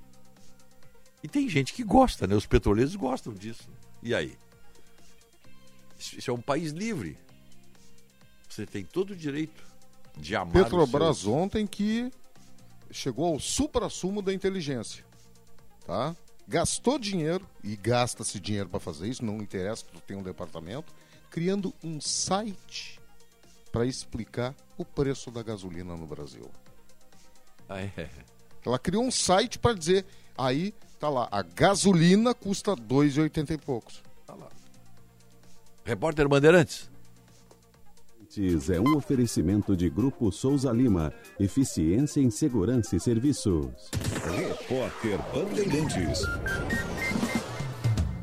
E 1.24 1.28
tem 1.28 1.50
gente 1.50 1.74
que 1.74 1.84
gosta, 1.84 2.28
né? 2.28 2.36
Os 2.36 2.46
petroleiros 2.46 2.96
gostam 2.96 3.34
disso. 3.34 3.70
E 4.04 4.14
aí? 4.14 4.38
Isso 5.98 6.30
é 6.30 6.34
um 6.34 6.42
país 6.42 6.72
livre. 6.72 7.18
Você 8.48 8.66
tem 8.66 8.86
todo 8.86 9.12
o 9.12 9.16
direito 9.16 9.64
de 10.16 10.36
amar 10.36 10.54
Petrobras 10.54 11.20
seus... 11.20 11.34
ontem 11.34 11.66
que 11.66 12.12
chegou 12.92 13.34
ao 13.34 13.40
supra-sumo 13.40 14.22
da 14.22 14.34
inteligência. 14.34 15.04
Tá? 15.86 16.16
Gastou 16.48 16.98
dinheiro, 16.98 17.46
e 17.64 17.76
gasta-se 17.76 18.40
dinheiro 18.40 18.70
para 18.70 18.80
fazer 18.80 19.08
isso, 19.10 19.26
não 19.26 19.38
interessa 19.38 19.84
que 19.84 19.92
tu 19.92 20.02
tem 20.02 20.16
um 20.16 20.24
departamento, 20.24 20.94
criando 21.30 21.74
um 21.84 22.00
site 22.00 23.00
para 23.72 23.86
explicar 23.86 24.56
o 24.78 24.86
preço 24.86 25.30
da 25.30 25.44
gasolina 25.44 25.96
no 25.98 26.08
Brasil. 26.08 26.50
Ah, 27.70 27.82
é. 27.82 28.10
Ela 28.66 28.80
criou 28.80 29.04
um 29.04 29.12
site 29.12 29.60
para 29.60 29.74
dizer, 29.74 30.06
aí 30.38 30.74
tá 31.00 31.10
lá, 31.10 31.28
a 31.32 31.42
gasolina 31.42 32.34
custa 32.34 32.76
2,80 32.76 33.52
e 33.52 33.58
poucos. 33.58 34.04
Tá 34.26 34.34
lá. 34.34 34.50
Repórter 35.86 36.28
Bandeirantes. 36.28 36.90
É 38.72 38.80
um 38.80 38.96
oferecimento 38.96 39.76
de 39.76 39.90
Grupo 39.90 40.32
Souza 40.32 40.72
Lima. 40.72 41.12
Eficiência 41.40 42.22
em 42.22 42.30
Segurança 42.30 42.96
e 42.96 43.00
Serviços. 43.00 43.90
Repórter 44.36 45.18
Bandeirantes. 45.34 46.22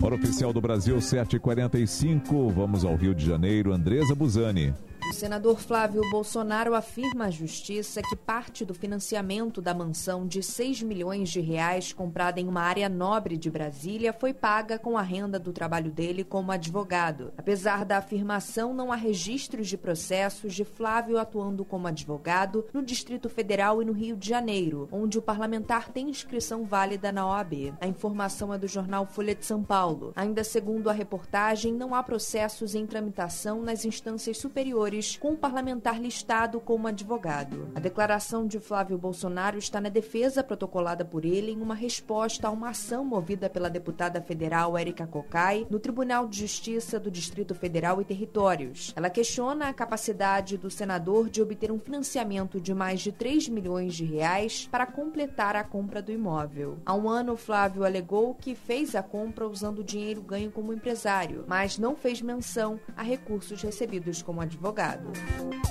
Hora 0.01 0.15
oficial 0.15 0.53
do 0.53 0.61
Brasil, 0.61 0.97
7h45. 0.99 2.53
Vamos 2.53 2.85
ao 2.85 2.95
Rio 2.95 3.15
de 3.15 3.27
Janeiro. 3.27 3.73
Andresa 3.73 4.15
Buzani. 4.15 4.73
Senador 5.15 5.61
Flávio 5.61 6.03
Bolsonaro 6.11 6.75
afirma 6.75 7.27
à 7.27 7.31
justiça 7.31 8.03
que 8.03 8.17
parte 8.17 8.65
do 8.65 8.75
financiamento 8.75 9.63
da 9.63 9.73
mansão 9.73 10.27
de 10.27 10.43
6 10.43 10.83
milhões 10.83 11.31
de 11.31 11.41
reais 11.41 11.93
comprada 11.93 12.41
em 12.41 12.49
uma 12.49 12.63
área 12.63 12.89
nobre 12.89 13.37
de 13.37 13.49
Brasília 13.49 14.13
foi 14.13 14.35
paga 14.35 14.77
com 14.77 14.99
a 14.99 15.03
renda 15.03 15.39
do 15.39 15.53
trabalho 15.53 15.93
dele 15.93 16.25
como 16.25 16.51
advogado. 16.51 17.33
Apesar 17.39 17.85
da 17.85 17.99
afirmação, 17.99 18.75
não 18.75 18.91
há 18.91 18.97
registros 18.97 19.69
de 19.69 19.79
processos 19.79 20.53
de 20.53 20.65
Flávio 20.65 21.17
atuando 21.17 21.65
como 21.65 21.87
advogado 21.87 22.67
no 22.73 22.83
Distrito 22.83 23.29
Federal 23.29 23.81
e 23.81 23.85
no 23.85 23.93
Rio 23.93 24.17
de 24.17 24.29
Janeiro, 24.29 24.89
onde 24.91 25.17
o 25.17 25.23
parlamentar 25.23 25.91
tem 25.91 26.11
inscrição 26.11 26.65
válida 26.65 27.13
na 27.13 27.25
OAB. 27.25 27.73
A 27.81 27.87
informação 27.87 28.53
é 28.53 28.59
do 28.59 28.67
jornal 28.67 29.07
Folha 29.07 29.35
de 29.35 29.47
São 29.47 29.63
Paulo. 29.63 30.13
Ainda 30.17 30.43
segundo 30.43 30.91
a 30.91 30.93
reportagem, 30.93 31.73
não 31.73 31.95
há 31.95 32.03
processos 32.03 32.75
em 32.75 32.85
tramitação 32.85 33.63
nas 33.63 33.85
instâncias 33.85 34.39
superiores 34.39 35.04
com 35.21 35.33
um 35.33 35.37
parlamentar 35.37 36.01
listado 36.01 36.61
como 36.61 36.89
advogado. 36.89 37.71
A 37.75 37.81
declaração 37.81 38.47
de 38.47 38.59
Flávio 38.59 38.99
Bolsonaro 38.99 39.59
está 39.59 39.81
na 39.81 39.89
defesa 39.89 40.43
protocolada 40.43 41.05
por 41.05 41.25
ele 41.25 41.53
em 41.53 41.61
uma 41.61 41.75
resposta 41.75 42.49
a 42.49 42.51
uma 42.51 42.71
ação 42.71 43.05
movida 43.05 43.49
pela 43.49 43.69
deputada 43.69 44.21
federal 44.21 44.77
Érica 44.77 45.07
Cocai 45.07 45.67
no 45.69 45.79
Tribunal 45.79 46.27
de 46.27 46.41
Justiça 46.41 46.99
do 46.99 47.11
Distrito 47.11 47.55
Federal 47.55 48.01
e 48.01 48.05
Territórios. 48.05 48.93
Ela 48.97 49.11
questiona 49.11 49.69
a 49.69 49.75
capacidade 49.75 50.57
do 50.57 50.71
senador 50.71 51.29
de 51.29 51.43
obter 51.43 51.71
um 51.71 51.79
financiamento 51.79 52.61
de 52.61 52.73
mais 52.73 53.01
de 53.01 53.13
3 53.13 53.49
milhões 53.49 53.95
de 53.95 54.05
reais 54.05 54.69
para 54.71 54.87
completar 54.87 55.57
a 55.57 55.65
compra 55.65 56.01
do 56.01 56.13
imóvel. 56.13 56.79
Há 56.87 56.95
um 56.95 57.09
ano, 57.09 57.37
Flávio 57.37 57.85
alegou 57.85 58.35
que 58.35 58.55
fez 58.55 58.95
a 58.95 59.03
compra 59.03 59.47
usando 59.47 59.81
o 59.81 59.85
dinheiro 59.85 60.23
ganho 60.23 60.51
como 60.51 60.73
empresário, 60.73 61.45
mas 61.47 61.79
não 61.79 61.95
fez 61.95 62.23
menção 62.23 62.81
a 62.97 63.03
recursos 63.03 63.63
recebidos 63.63 64.23
como 64.23 64.41
advogado. 64.41 64.84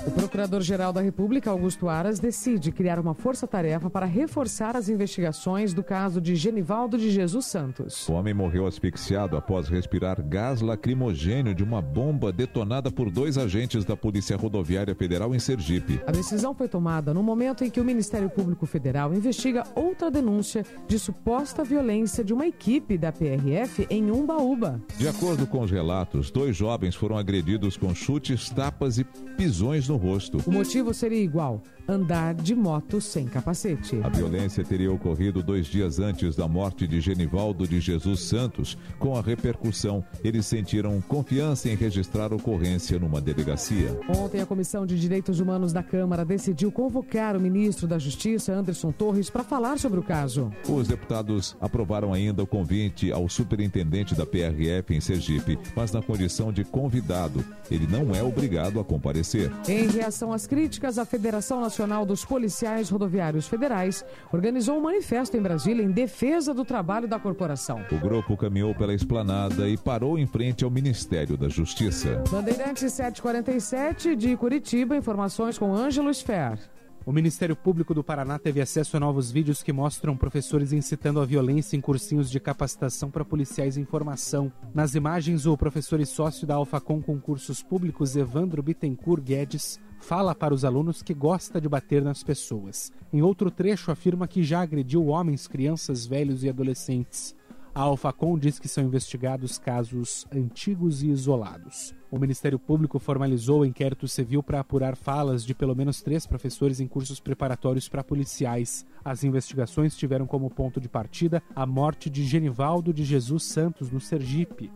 O 0.06 0.10
Procurador-Geral 0.10 0.92
da 0.92 1.00
República, 1.00 1.50
Augusto 1.50 1.88
Aras, 1.88 2.18
decide 2.18 2.70
criar 2.70 2.98
uma 2.98 3.14
força-tarefa 3.14 3.88
para 3.88 4.04
reforçar 4.04 4.76
as 4.76 4.90
investigações 4.90 5.72
do 5.72 5.82
caso 5.82 6.20
de 6.20 6.36
Genivaldo 6.36 6.98
de 6.98 7.10
Jesus 7.10 7.46
Santos. 7.46 8.06
O 8.06 8.12
homem 8.12 8.34
morreu 8.34 8.66
asfixiado 8.66 9.34
após 9.34 9.66
respirar 9.66 10.22
gás 10.22 10.60
lacrimogênio 10.60 11.54
de 11.54 11.64
uma 11.64 11.80
bomba 11.80 12.30
detonada 12.30 12.90
por 12.90 13.10
dois 13.10 13.38
agentes 13.38 13.82
da 13.82 13.96
Polícia 13.96 14.36
Rodoviária 14.36 14.94
Federal 14.94 15.34
em 15.34 15.38
Sergipe. 15.38 15.98
A 16.06 16.12
decisão 16.12 16.54
foi 16.54 16.68
tomada 16.68 17.14
no 17.14 17.22
momento 17.22 17.64
em 17.64 17.70
que 17.70 17.80
o 17.80 17.84
Ministério 17.84 18.28
Público 18.28 18.66
Federal 18.66 19.14
investiga 19.14 19.64
outra 19.74 20.10
denúncia 20.10 20.66
de 20.86 20.98
suposta 20.98 21.64
violência 21.64 22.22
de 22.22 22.34
uma 22.34 22.46
equipe 22.46 22.98
da 22.98 23.10
PRF 23.10 23.86
em 23.88 24.10
Umbaúba. 24.10 24.82
De 24.98 25.08
acordo 25.08 25.46
com 25.46 25.62
os 25.62 25.70
relatos, 25.70 26.30
dois 26.30 26.54
jovens 26.54 26.94
foram 26.94 27.16
agredidos 27.16 27.78
com 27.78 27.94
chutes, 27.94 28.50
tapas 28.50 28.98
e 28.98 29.03
pisões 29.36 29.88
no 29.88 29.96
rosto. 29.96 30.42
O 30.46 30.52
motivo 30.52 30.94
seria 30.94 31.22
igual: 31.22 31.62
andar 31.86 32.34
de 32.34 32.54
moto 32.54 33.00
sem 33.00 33.26
capacete. 33.26 34.00
A 34.02 34.08
violência 34.08 34.64
teria 34.64 34.90
ocorrido 34.90 35.42
dois 35.42 35.66
dias 35.66 35.98
antes 35.98 36.34
da 36.34 36.48
morte 36.48 36.86
de 36.86 37.00
Genivaldo 37.00 37.68
de 37.68 37.80
Jesus 37.80 38.20
Santos. 38.20 38.76
Com 38.98 39.16
a 39.16 39.20
repercussão, 39.20 40.04
eles 40.22 40.46
sentiram 40.46 41.00
confiança 41.02 41.68
em 41.68 41.76
registrar 41.76 42.32
ocorrência 42.32 42.98
numa 42.98 43.20
delegacia. 43.20 43.98
Ontem, 44.08 44.40
a 44.40 44.46
Comissão 44.46 44.86
de 44.86 44.98
Direitos 44.98 45.40
Humanos 45.40 45.72
da 45.72 45.82
Câmara 45.82 46.24
decidiu 46.24 46.72
convocar 46.72 47.36
o 47.36 47.40
ministro 47.40 47.86
da 47.86 47.98
Justiça, 47.98 48.52
Anderson 48.52 48.90
Torres, 48.90 49.28
para 49.28 49.44
falar 49.44 49.78
sobre 49.78 50.00
o 50.00 50.02
caso. 50.02 50.50
Os 50.68 50.88
deputados 50.88 51.56
aprovaram 51.60 52.12
ainda 52.12 52.42
o 52.42 52.46
convite 52.46 53.12
ao 53.12 53.28
superintendente 53.28 54.14
da 54.14 54.24
PRF 54.24 54.94
em 54.94 55.00
Sergipe, 55.00 55.58
mas 55.76 55.92
na 55.92 56.00
condição 56.02 56.52
de 56.52 56.64
convidado. 56.64 57.44
Ele 57.70 57.86
não 57.86 58.14
é 58.14 58.22
obrigado 58.22 58.80
a 58.80 58.84
comparecer. 58.84 59.52
Em 59.68 59.86
reação 59.88 60.32
às 60.32 60.46
críticas, 60.46 60.98
a 60.98 61.04
Federação 61.04 61.60
Nacional 61.60 61.73
dos 62.06 62.24
Policiais 62.24 62.88
Rodoviários 62.88 63.48
Federais 63.48 64.04
organizou 64.32 64.78
um 64.78 64.82
manifesto 64.82 65.36
em 65.36 65.40
Brasília 65.40 65.82
em 65.82 65.90
defesa 65.90 66.54
do 66.54 66.64
trabalho 66.64 67.08
da 67.08 67.18
corporação. 67.18 67.84
O 67.90 67.98
grupo 67.98 68.36
caminhou 68.36 68.74
pela 68.74 68.94
esplanada 68.94 69.68
e 69.68 69.76
parou 69.76 70.18
em 70.18 70.26
frente 70.26 70.64
ao 70.64 70.70
Ministério 70.70 71.36
da 71.36 71.48
Justiça. 71.48 72.22
Bandeirantes 72.30 72.92
747 72.92 74.14
de 74.14 74.36
Curitiba, 74.36 74.96
informações 74.96 75.58
com 75.58 75.74
Ângelo 75.74 76.12
Sfer. 76.12 76.58
O 77.06 77.12
Ministério 77.12 77.54
Público 77.54 77.92
do 77.92 78.02
Paraná 78.02 78.38
teve 78.38 78.62
acesso 78.62 78.96
a 78.96 79.00
novos 79.00 79.30
vídeos 79.30 79.62
que 79.62 79.74
mostram 79.74 80.16
professores 80.16 80.72
incitando 80.72 81.20
a 81.20 81.26
violência 81.26 81.76
em 81.76 81.80
cursinhos 81.80 82.30
de 82.30 82.40
capacitação 82.40 83.10
para 83.10 83.22
policiais 83.26 83.76
em 83.76 83.84
formação. 83.84 84.50
Nas 84.72 84.94
imagens, 84.94 85.44
o 85.44 85.54
professor 85.54 86.00
e 86.00 86.06
sócio 86.06 86.46
da 86.46 86.54
Alfacom 86.54 87.02
Concursos 87.02 87.62
Públicos, 87.62 88.16
Evandro 88.16 88.62
Bittencourt 88.62 89.22
Guedes, 89.22 89.78
fala 90.04 90.34
para 90.34 90.52
os 90.52 90.66
alunos 90.66 91.02
que 91.02 91.14
gosta 91.14 91.58
de 91.58 91.66
bater 91.66 92.02
nas 92.02 92.22
pessoas. 92.22 92.92
Em 93.10 93.22
outro 93.22 93.50
trecho, 93.50 93.90
afirma 93.90 94.28
que 94.28 94.44
já 94.44 94.60
agrediu 94.60 95.06
homens, 95.06 95.48
crianças, 95.48 96.04
velhos 96.04 96.44
e 96.44 96.48
adolescentes. 96.48 97.34
A 97.74 97.80
Alfacom 97.80 98.38
diz 98.38 98.58
que 98.58 98.68
são 98.68 98.84
investigados 98.84 99.58
casos 99.58 100.26
antigos 100.30 101.02
e 101.02 101.08
isolados. 101.08 101.94
O 102.10 102.18
Ministério 102.18 102.58
Público 102.58 102.98
formalizou 102.98 103.62
o 103.62 103.64
inquérito 103.64 104.06
civil 104.06 104.42
para 104.42 104.60
apurar 104.60 104.94
falas 104.94 105.42
de 105.42 105.54
pelo 105.54 105.74
menos 105.74 106.02
três 106.02 106.26
professores 106.26 106.80
em 106.80 106.86
cursos 106.86 107.18
preparatórios 107.18 107.88
para 107.88 108.04
policiais. 108.04 108.86
As 109.02 109.24
investigações 109.24 109.96
tiveram 109.96 110.26
como 110.26 110.50
ponto 110.50 110.80
de 110.80 110.88
partida 110.88 111.42
a 111.56 111.64
morte 111.64 112.10
de 112.10 112.24
Genivaldo 112.24 112.92
de 112.92 113.04
Jesus 113.04 113.42
Santos, 113.44 113.90
no 113.90 114.00
Sergipe. 114.00 114.70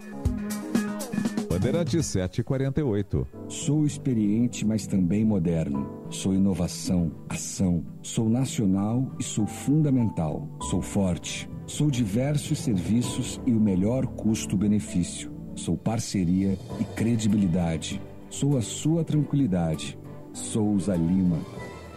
Bandeirante 1.59 2.03
748. 2.03 3.27
Sou 3.49 3.85
experiente, 3.85 4.65
mas 4.65 4.87
também 4.87 5.25
moderno. 5.25 6.07
Sou 6.09 6.33
inovação, 6.33 7.11
ação. 7.29 7.85
Sou 8.01 8.29
nacional 8.29 9.13
e 9.19 9.25
sou 9.25 9.47
fundamental. 9.47 10.49
Sou 10.61 10.81
forte 10.81 11.49
Sou 11.69 11.91
diversos 11.91 12.61
serviços 12.61 13.39
e 13.45 13.53
o 13.53 13.61
melhor 13.61 14.07
custo-benefício. 14.07 15.31
Sou 15.55 15.77
parceria 15.77 16.59
e 16.81 16.85
credibilidade. 16.97 18.01
Sou 18.31 18.57
a 18.57 18.63
sua 18.63 19.05
tranquilidade. 19.05 19.99
Souza 20.33 20.97
Lima. 20.97 21.39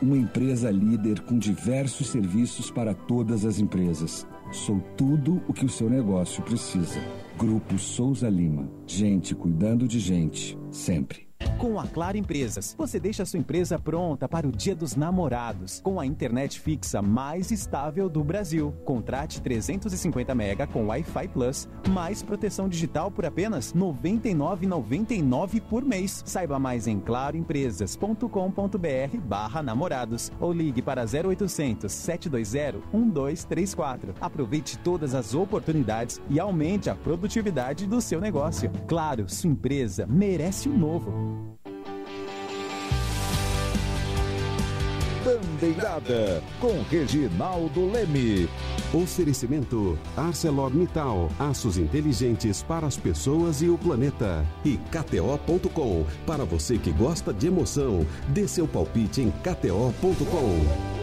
Uma 0.02 0.18
empresa 0.18 0.70
líder 0.70 1.22
com 1.22 1.40
diversos 1.40 2.10
serviços 2.10 2.70
para 2.70 2.94
todas 2.94 3.46
as 3.46 3.60
empresas. 3.60 4.28
Sou 4.52 4.82
tudo 4.98 5.42
o 5.48 5.54
que 5.54 5.66
o 5.66 5.70
seu 5.70 5.90
negócio 5.90 6.44
precisa. 6.44 7.00
Grupo 7.42 7.76
Souza 7.80 8.30
Lima. 8.30 8.70
Gente 8.86 9.34
cuidando 9.34 9.88
de 9.88 10.00
gente. 10.00 10.56
Sempre. 10.70 11.31
Com 11.58 11.80
a 11.80 11.86
Claro 11.86 12.18
Empresas, 12.18 12.76
você 12.78 13.00
deixa 13.00 13.26
sua 13.26 13.40
empresa 13.40 13.78
pronta 13.78 14.28
para 14.28 14.48
o 14.48 14.52
Dia 14.52 14.76
dos 14.76 14.96
Namorados, 14.96 15.80
com 15.84 16.00
a 16.00 16.06
internet 16.06 16.60
fixa 16.60 17.02
mais 17.02 17.52
estável 17.52 18.10
do 18.10 18.24
Brasil. 18.24 18.74
Contrate 18.84 19.42
350 19.42 20.34
mega 20.34 20.66
com 20.66 20.88
Wi-Fi 20.88 21.28
Plus, 21.28 21.70
mais 21.90 22.24
proteção 22.24 22.68
digital 22.68 23.12
por 23.12 23.26
apenas 23.26 23.72
R$ 23.72 23.80
99,99 23.80 25.62
por 25.62 25.86
mês. 25.86 26.24
Saiba 26.26 26.58
mais 26.58 26.88
em 26.88 27.00
claroempresas.com.br 27.00 29.18
barra 29.24 29.62
namorados 29.62 30.32
ou 30.40 30.52
ligue 30.52 30.82
para 30.82 31.04
0800 31.04 31.92
720 31.92 32.82
1234. 32.92 34.16
Aproveite 34.20 34.80
todas 34.80 35.14
as 35.14 35.36
oportunidades 35.36 36.20
e 36.30 36.40
aumente 36.40 36.90
a 36.90 36.96
produtividade 36.96 37.86
do 37.86 38.02
seu 38.02 38.20
negócio. 38.20 38.72
Claro, 38.88 39.30
sua 39.30 39.50
empresa 39.50 40.08
merece 40.08 40.68
o 40.68 40.78
novo. 40.78 41.31
Bandeirada 45.24 46.44
com 46.60 46.82
Reginaldo 46.90 47.92
Leme. 47.92 48.50
Oferecimento 48.94 49.98
ArcelorMittal, 50.18 51.30
aços 51.40 51.78
inteligentes 51.78 52.64
para 52.64 52.88
as 52.88 52.98
pessoas 52.98 53.62
e 53.62 53.70
o 53.70 53.78
planeta. 53.78 54.44
E 54.66 54.78
KTO.com, 54.78 56.06
para 56.26 56.44
você 56.44 56.78
que 56.78 56.92
gosta 56.92 57.32
de 57.32 57.48
emoção, 57.48 58.06
dê 58.30 58.48
seu 58.48 58.68
palpite 58.68 59.22
em 59.22 59.32
KTO.com. 59.32 61.02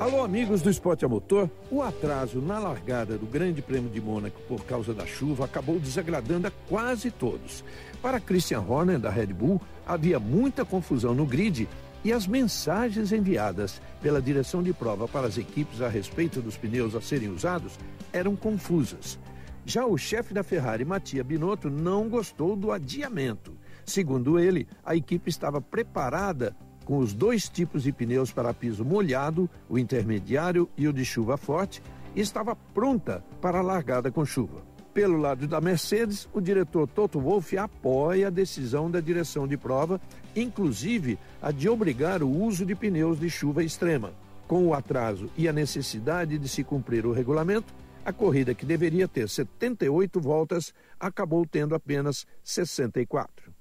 Alô, 0.00 0.22
amigos 0.22 0.62
do 0.62 0.70
esporte 0.70 1.04
a 1.04 1.08
motor. 1.08 1.50
O 1.72 1.82
atraso 1.82 2.40
na 2.40 2.60
largada 2.60 3.18
do 3.18 3.26
Grande 3.26 3.60
Prêmio 3.60 3.90
de 3.90 4.00
Mônaco 4.00 4.40
por 4.42 4.64
causa 4.64 4.94
da 4.94 5.04
chuva 5.04 5.44
acabou 5.44 5.80
desagradando 5.80 6.46
a 6.46 6.52
quase 6.68 7.10
todos. 7.10 7.64
Para 8.02 8.20
Christian 8.20 8.60
Horner, 8.60 8.98
da 8.98 9.10
Red 9.10 9.28
Bull, 9.28 9.60
havia 9.86 10.20
muita 10.20 10.64
confusão 10.64 11.14
no 11.14 11.26
grid 11.26 11.68
e 12.04 12.12
as 12.12 12.26
mensagens 12.26 13.12
enviadas 13.12 13.82
pela 14.00 14.22
direção 14.22 14.62
de 14.62 14.72
prova 14.72 15.08
para 15.08 15.26
as 15.26 15.36
equipes 15.36 15.82
a 15.82 15.88
respeito 15.88 16.40
dos 16.40 16.56
pneus 16.56 16.94
a 16.94 17.00
serem 17.00 17.28
usados 17.28 17.78
eram 18.12 18.36
confusas. 18.36 19.18
Já 19.66 19.84
o 19.84 19.98
chefe 19.98 20.32
da 20.32 20.42
Ferrari, 20.42 20.84
Mattia 20.84 21.24
Binotto, 21.24 21.68
não 21.68 22.08
gostou 22.08 22.56
do 22.56 22.72
adiamento. 22.72 23.54
Segundo 23.84 24.38
ele, 24.38 24.66
a 24.84 24.94
equipe 24.94 25.28
estava 25.28 25.60
preparada 25.60 26.56
com 26.84 26.98
os 26.98 27.12
dois 27.12 27.48
tipos 27.48 27.82
de 27.82 27.92
pneus 27.92 28.32
para 28.32 28.54
piso 28.54 28.84
molhado, 28.84 29.50
o 29.68 29.78
intermediário 29.78 30.70
e 30.76 30.88
o 30.88 30.92
de 30.92 31.04
chuva 31.04 31.36
forte, 31.36 31.82
e 32.14 32.20
estava 32.20 32.56
pronta 32.56 33.22
para 33.42 33.58
a 33.58 33.62
largada 33.62 34.10
com 34.10 34.24
chuva. 34.24 34.67
Pelo 34.98 35.16
lado 35.16 35.46
da 35.46 35.60
Mercedes, 35.60 36.28
o 36.32 36.40
diretor 36.40 36.88
Toto 36.88 37.20
Wolff 37.20 37.56
apoia 37.56 38.26
a 38.26 38.30
decisão 38.30 38.90
da 38.90 38.98
direção 38.98 39.46
de 39.46 39.56
prova, 39.56 40.00
inclusive 40.34 41.16
a 41.40 41.52
de 41.52 41.68
obrigar 41.68 42.20
o 42.20 42.28
uso 42.28 42.66
de 42.66 42.74
pneus 42.74 43.20
de 43.20 43.30
chuva 43.30 43.62
extrema. 43.62 44.12
Com 44.48 44.66
o 44.66 44.74
atraso 44.74 45.30
e 45.36 45.46
a 45.46 45.52
necessidade 45.52 46.36
de 46.36 46.48
se 46.48 46.64
cumprir 46.64 47.06
o 47.06 47.12
regulamento, 47.12 47.72
a 48.04 48.12
corrida 48.12 48.54
que 48.54 48.66
deveria 48.66 49.06
ter 49.06 49.28
78 49.28 50.20
voltas 50.20 50.74
acabou 50.98 51.46
tendo 51.46 51.76
apenas 51.76 52.26
64. 52.42 53.52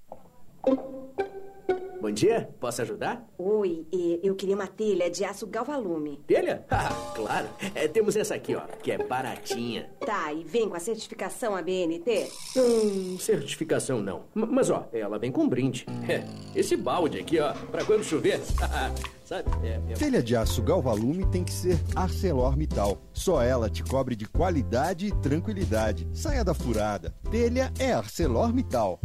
Bom 2.00 2.12
dia, 2.12 2.48
posso 2.60 2.82
ajudar? 2.84 3.26
Oi, 3.38 3.86
eu 4.22 4.36
queria 4.36 4.56
uma 4.56 4.68
telha 4.68 5.10
de 5.10 5.24
aço 5.26 5.48
galvalume. 5.48 6.22
Telha? 6.28 6.66
Ah, 6.78 6.90
claro. 7.16 7.48
É, 7.74 7.88
temos 7.88 8.16
essa 8.16 8.36
aqui, 8.36 8.56
ó, 8.56 8.62
que 8.84 8.92
é 8.92 8.98
baratinha. 8.98 9.90
Tá, 10.06 10.32
e 10.32 10.44
vem 10.44 10.70
com 10.70 10.76
a 10.76 10.80
certificação 10.80 11.56
ABNT? 11.56 12.28
Hum, 12.56 13.18
certificação 13.20 14.00
não. 14.00 14.26
M- 14.36 14.46
mas, 14.46 14.70
ó, 14.70 14.88
ela 14.94 15.18
vem 15.18 15.32
com 15.32 15.48
brinde. 15.50 15.86
É, 16.08 16.24
esse 16.56 16.76
balde 16.78 17.20
aqui, 17.20 17.40
ó, 17.40 17.54
pra 17.72 17.84
quando 17.84 18.04
chover. 18.04 18.40
Sabe? 19.26 19.50
É, 19.64 19.80
é... 19.92 19.94
Telha 19.96 20.22
de 20.22 20.36
aço 20.36 20.62
Galvalume 20.62 21.26
tem 21.26 21.44
que 21.44 21.52
ser 21.52 21.78
ArcelorMittal. 21.96 23.02
Só 23.12 23.42
ela 23.42 23.70
te 23.70 23.84
cobre 23.84 24.16
de 24.16 24.26
qualidade 24.26 25.08
e 25.08 25.12
tranquilidade. 25.12 26.08
Saia 26.14 26.46
da 26.46 26.54
furada. 26.54 27.14
Telha 27.30 27.72
é 27.80 27.92
ArcelorMittal. 27.92 29.02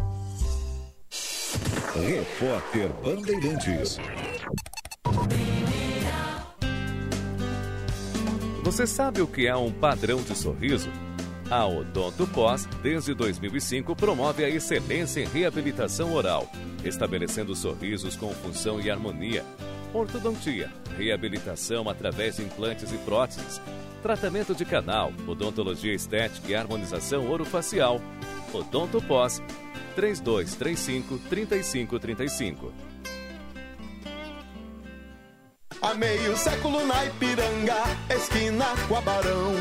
Repórter 1.94 2.88
Bandeirantes. 3.02 3.98
Você 8.62 8.86
sabe 8.86 9.20
o 9.20 9.26
que 9.26 9.46
é 9.46 9.54
um 9.54 9.70
padrão 9.70 10.22
de 10.22 10.34
sorriso? 10.34 10.88
A 11.50 11.66
Odonto 11.66 12.26
Pós, 12.26 12.66
desde 12.82 13.12
2005, 13.12 13.94
promove 13.94 14.42
a 14.42 14.48
excelência 14.48 15.20
em 15.20 15.26
reabilitação 15.26 16.14
oral, 16.14 16.50
estabelecendo 16.82 17.54
sorrisos 17.54 18.16
com 18.16 18.32
função 18.32 18.80
e 18.80 18.90
harmonia. 18.90 19.44
Ortodontia, 19.92 20.70
reabilitação 20.96 21.90
através 21.90 22.36
de 22.36 22.44
implantes 22.44 22.90
e 22.92 22.96
próteses, 22.98 23.60
tratamento 24.02 24.54
de 24.54 24.64
canal, 24.64 25.12
odontologia 25.26 25.92
estética 25.92 26.50
e 26.50 26.54
harmonização 26.54 27.30
orofacial. 27.30 28.00
Odonto 28.54 29.02
Pós, 29.02 29.42
3235 29.94 31.18
3535. 31.28 32.72
Há 35.80 35.94
meio 35.94 36.36
século 36.36 36.86
na 36.86 37.04
Ipiranga, 37.06 37.82
esquina 38.08 38.66
com 38.86 38.96
a 38.96 39.00
Barão. 39.00 39.52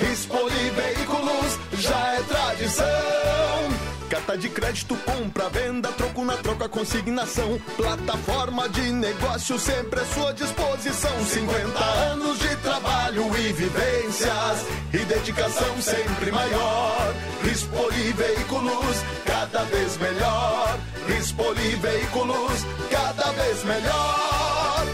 Rispoli 0.00 0.70
Veículos 0.70 1.58
já 1.80 2.14
é 2.14 2.22
tradição. 2.22 3.71
Carta 4.12 4.36
de 4.36 4.50
crédito, 4.50 4.94
compra, 5.06 5.48
venda, 5.48 5.88
troco 5.92 6.22
na 6.22 6.36
troca, 6.36 6.68
consignação. 6.68 7.58
Plataforma 7.78 8.68
de 8.68 8.92
negócio 8.92 9.58
sempre 9.58 10.00
à 10.00 10.04
sua 10.04 10.34
disposição. 10.34 11.24
50 11.24 11.82
anos 11.82 12.38
de 12.38 12.54
trabalho 12.56 13.24
e 13.38 13.52
vivências 13.54 14.66
e 14.92 14.98
dedicação 14.98 15.80
sempre 15.80 16.30
maior. 16.30 17.14
Rispoli 17.42 18.12
Veículos, 18.12 18.96
cada 19.24 19.64
vez 19.64 19.96
melhor. 19.96 20.78
Rispoli 21.08 21.76
Veículos, 21.76 22.66
cada 22.90 23.32
vez 23.32 23.64
melhor. 23.64 24.86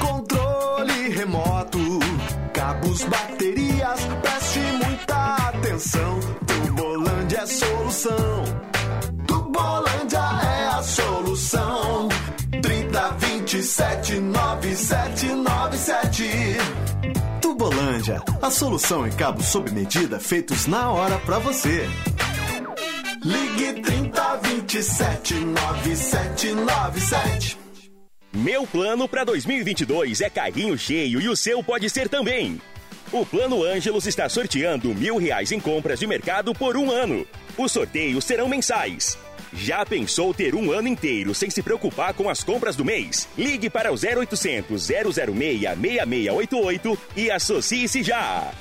Controle 0.00 1.08
remoto, 1.10 2.00
cabos, 2.52 3.04
baterias, 3.04 3.97
Tubolândia 9.26 10.18
é 10.18 10.68
a 10.68 10.80
solução. 10.84 12.08
30 12.62 13.10
27 13.10 14.20
9797. 14.20 16.24
Tubolândia, 17.42 18.22
a 18.40 18.52
solução 18.52 19.04
em 19.04 19.10
cabos 19.10 19.46
sob 19.46 19.72
medida 19.72 20.20
feitos 20.20 20.68
na 20.68 20.92
hora 20.92 21.18
pra 21.18 21.40
você. 21.40 21.88
Ligue 23.24 23.82
30 23.82 24.36
27 24.44 25.34
9797. 25.34 27.58
Meu 28.32 28.64
plano 28.64 29.08
para 29.08 29.24
2022 29.24 30.20
é 30.20 30.30
carrinho 30.30 30.78
cheio 30.78 31.20
e 31.20 31.28
o 31.28 31.34
seu 31.34 31.64
pode 31.64 31.90
ser 31.90 32.08
também. 32.08 32.60
O 33.10 33.24
Plano 33.24 33.62
Ângelos 33.62 34.06
está 34.06 34.28
sorteando 34.28 34.94
mil 34.94 35.16
reais 35.16 35.50
em 35.50 35.58
compras 35.58 35.98
de 35.98 36.06
mercado 36.06 36.52
por 36.52 36.76
um 36.76 36.90
ano. 36.90 37.26
Os 37.56 37.72
sorteios 37.72 38.22
serão 38.22 38.48
mensais. 38.50 39.16
Já 39.50 39.86
pensou 39.86 40.34
ter 40.34 40.54
um 40.54 40.70
ano 40.70 40.88
inteiro 40.88 41.34
sem 41.34 41.48
se 41.48 41.62
preocupar 41.62 42.12
com 42.12 42.28
as 42.28 42.44
compras 42.44 42.76
do 42.76 42.84
mês? 42.84 43.26
Ligue 43.36 43.70
para 43.70 43.90
o 43.90 43.94
0800 43.94 44.82
006 44.82 44.94
6688 45.24 46.98
e 47.16 47.30
associe-se 47.30 48.02
já. 48.02 48.52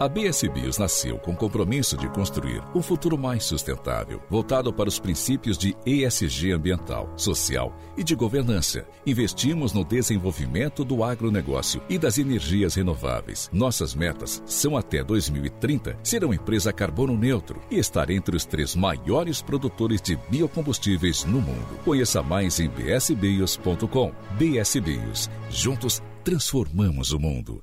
A 0.00 0.08
BS 0.08 0.48
Bios 0.48 0.78
nasceu 0.78 1.18
com 1.18 1.32
o 1.32 1.36
compromisso 1.36 1.94
de 1.94 2.08
construir 2.08 2.62
um 2.74 2.80
futuro 2.80 3.18
mais 3.18 3.44
sustentável, 3.44 4.22
voltado 4.30 4.72
para 4.72 4.88
os 4.88 4.98
princípios 4.98 5.58
de 5.58 5.76
ESG 5.84 6.52
ambiental, 6.52 7.12
social 7.18 7.76
e 7.98 8.02
de 8.02 8.14
governança. 8.14 8.86
Investimos 9.06 9.74
no 9.74 9.84
desenvolvimento 9.84 10.86
do 10.86 11.04
agronegócio 11.04 11.82
e 11.86 11.98
das 11.98 12.16
energias 12.16 12.76
renováveis. 12.76 13.50
Nossas 13.52 13.94
metas 13.94 14.42
são 14.46 14.74
até 14.74 15.04
2030 15.04 15.98
ser 16.02 16.24
uma 16.24 16.34
empresa 16.34 16.72
carbono 16.72 17.14
neutro 17.14 17.60
e 17.70 17.78
estar 17.78 18.08
entre 18.08 18.34
os 18.34 18.46
três 18.46 18.74
maiores 18.74 19.42
produtores 19.42 20.00
de 20.00 20.16
biocombustíveis 20.30 21.26
no 21.26 21.42
mundo. 21.42 21.78
Conheça 21.84 22.22
mais 22.22 22.58
em 22.58 22.70
bsbios.com. 22.70 24.12
BS 24.38 24.78
Bios. 24.78 25.28
Juntos 25.50 26.00
transformamos 26.24 27.12
o 27.12 27.18
mundo. 27.18 27.60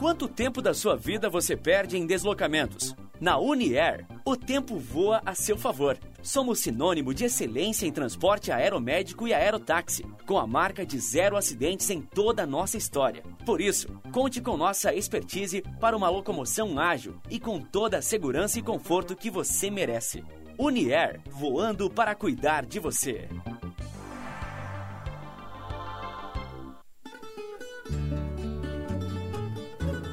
Quanto 0.00 0.26
tempo 0.26 0.62
da 0.62 0.72
sua 0.72 0.96
vida 0.96 1.28
você 1.28 1.54
perde 1.54 1.98
em 1.98 2.06
deslocamentos? 2.06 2.96
Na 3.20 3.36
Uniair, 3.38 4.06
o 4.24 4.34
tempo 4.34 4.78
voa 4.78 5.20
a 5.26 5.34
seu 5.34 5.58
favor. 5.58 5.98
Somos 6.22 6.60
sinônimo 6.60 7.12
de 7.12 7.26
excelência 7.26 7.84
em 7.84 7.92
transporte 7.92 8.50
aeromédico 8.50 9.28
e 9.28 9.34
aerotáxi, 9.34 10.02
com 10.26 10.38
a 10.38 10.46
marca 10.46 10.86
de 10.86 10.98
zero 10.98 11.36
acidentes 11.36 11.90
em 11.90 12.00
toda 12.00 12.44
a 12.44 12.46
nossa 12.46 12.78
história. 12.78 13.22
Por 13.44 13.60
isso, 13.60 13.88
conte 14.10 14.40
com 14.40 14.56
nossa 14.56 14.94
expertise 14.94 15.62
para 15.78 15.94
uma 15.94 16.08
locomoção 16.08 16.78
ágil 16.78 17.20
e 17.28 17.38
com 17.38 17.60
toda 17.60 17.98
a 17.98 18.02
segurança 18.02 18.58
e 18.58 18.62
conforto 18.62 19.14
que 19.14 19.28
você 19.28 19.70
merece. 19.70 20.24
Uniair, 20.58 21.20
voando 21.30 21.90
para 21.90 22.14
cuidar 22.14 22.64
de 22.64 22.78
você. 22.78 23.28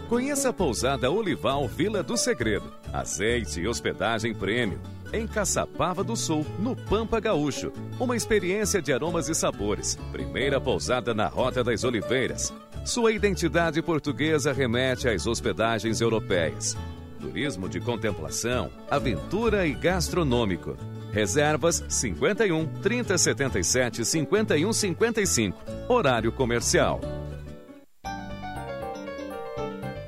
Conheça 0.07 0.49
a 0.49 0.53
pousada 0.53 1.11
Olival 1.11 1.67
Vila 1.67 2.01
do 2.01 2.15
Segredo. 2.15 2.71
Azeite 2.93 3.59
e 3.59 3.67
hospedagem 3.67 4.33
prêmio. 4.33 4.79
Em 5.11 5.27
Caçapava 5.27 6.01
do 6.01 6.15
Sul, 6.15 6.45
no 6.59 6.77
Pampa 6.77 7.19
Gaúcho. 7.19 7.73
Uma 7.99 8.15
experiência 8.15 8.81
de 8.81 8.93
aromas 8.93 9.27
e 9.27 9.35
sabores. 9.35 9.97
Primeira 10.13 10.61
pousada 10.61 11.13
na 11.13 11.27
Rota 11.27 11.61
das 11.61 11.83
Oliveiras. 11.83 12.53
Sua 12.85 13.11
identidade 13.11 13.81
portuguesa 13.81 14.53
remete 14.53 15.09
às 15.09 15.27
hospedagens 15.27 15.99
europeias. 15.99 16.77
Turismo 17.19 17.67
de 17.67 17.81
contemplação, 17.81 18.71
aventura 18.89 19.67
e 19.67 19.73
gastronômico. 19.73 20.77
Reservas 21.11 21.83
51 21.89 22.65
3077 22.81 24.05
5155. 24.05 25.57
Horário 25.89 26.31
comercial. 26.31 27.01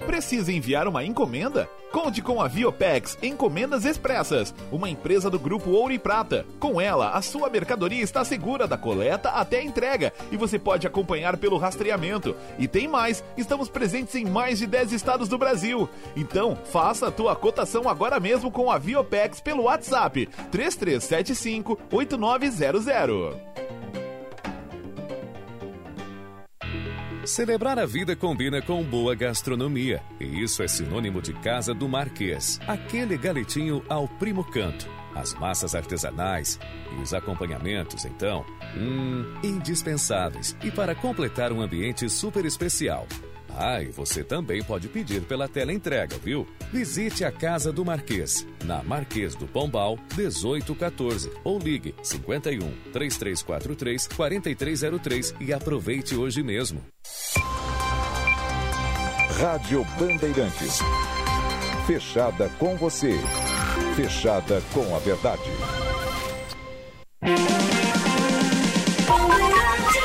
Precisa 0.09 0.51
enviar 0.51 0.87
uma 0.87 1.05
encomenda? 1.05 1.69
Conte 1.91 2.19
com 2.19 2.41
a 2.41 2.47
Viopex 2.47 3.15
Encomendas 3.21 3.85
Expressas, 3.85 4.55
uma 4.71 4.89
empresa 4.89 5.29
do 5.29 5.37
grupo 5.37 5.69
Ouro 5.69 5.93
e 5.93 5.99
Prata. 5.99 6.47
Com 6.59 6.81
ela, 6.81 7.11
a 7.11 7.21
sua 7.21 7.47
mercadoria 7.47 8.01
está 8.01 8.25
segura 8.25 8.67
da 8.67 8.75
coleta 8.75 9.29
até 9.29 9.59
a 9.59 9.63
entrega 9.63 10.11
e 10.31 10.35
você 10.35 10.57
pode 10.57 10.87
acompanhar 10.87 11.37
pelo 11.37 11.59
rastreamento. 11.59 12.35
E 12.57 12.67
tem 12.67 12.87
mais, 12.87 13.23
estamos 13.37 13.69
presentes 13.69 14.15
em 14.15 14.25
mais 14.25 14.57
de 14.57 14.65
10 14.65 14.93
estados 14.93 15.29
do 15.29 15.37
Brasil. 15.37 15.87
Então, 16.17 16.55
faça 16.55 17.09
a 17.09 17.11
tua 17.11 17.35
cotação 17.35 17.87
agora 17.87 18.19
mesmo 18.19 18.49
com 18.49 18.71
a 18.71 18.79
Viopex 18.79 19.39
pelo 19.39 19.65
WhatsApp 19.65 20.27
3375 20.49 21.77
8900. 21.91 23.78
Celebrar 27.25 27.77
a 27.77 27.85
vida 27.85 28.15
combina 28.15 28.61
com 28.61 28.83
boa 28.83 29.13
gastronomia. 29.13 30.01
E 30.19 30.41
isso 30.41 30.63
é 30.63 30.67
sinônimo 30.67 31.21
de 31.21 31.33
Casa 31.33 31.73
do 31.73 31.87
Marquês. 31.87 32.59
Aquele 32.65 33.17
galetinho 33.17 33.83
ao 33.89 34.07
primo 34.07 34.43
canto. 34.43 34.87
As 35.13 35.33
massas 35.33 35.75
artesanais 35.75 36.59
e 36.97 37.01
os 37.01 37.13
acompanhamentos, 37.13 38.05
então, 38.05 38.45
hum, 38.77 39.25
indispensáveis. 39.43 40.55
E 40.63 40.71
para 40.71 40.95
completar 40.95 41.51
um 41.51 41.61
ambiente 41.61 42.09
super 42.09 42.45
especial. 42.45 43.05
Ah, 43.61 43.81
e 43.81 43.87
você 43.87 44.23
também 44.23 44.63
pode 44.63 44.87
pedir 44.87 45.21
pela 45.23 45.45
tela 45.45 45.73
entrega, 45.73 46.15
viu? 46.23 46.47
Visite 46.71 47.25
a 47.25 47.31
Casa 47.31 47.73
do 47.73 47.83
Marquês, 47.83 48.47
na 48.63 48.81
Marquês 48.81 49.35
do 49.35 49.45
Pombal, 49.45 49.99
1814, 50.15 51.29
ou 51.43 51.59
ligue 51.59 51.93
51 52.01 52.71
3343 52.93 54.07
4303 54.07 55.35
e 55.41 55.51
aproveite 55.51 56.15
hoje 56.15 56.41
mesmo. 56.41 56.81
Rádio 59.41 59.85
Bandeirantes. 59.99 60.79
Fechada 61.85 62.49
com 62.57 62.77
você. 62.77 63.13
Fechada 63.95 64.61
com 64.73 64.95
a 64.95 64.99
verdade. 64.99 65.49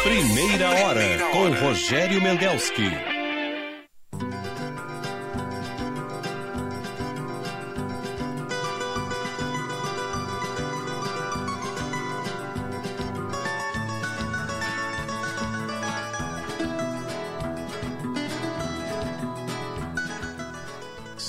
Primeira 0.02 0.70
hora 0.70 1.18
com 1.32 1.66
Rogério 1.66 2.20
Mendelski. 2.20 3.13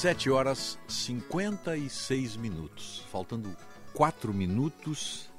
Sete 0.06 0.30
horas 0.30 0.78
56 0.88 2.36
minutos. 2.36 3.04
Faltando 3.12 3.58
quatro 3.92 4.32
minutos. 4.32 5.32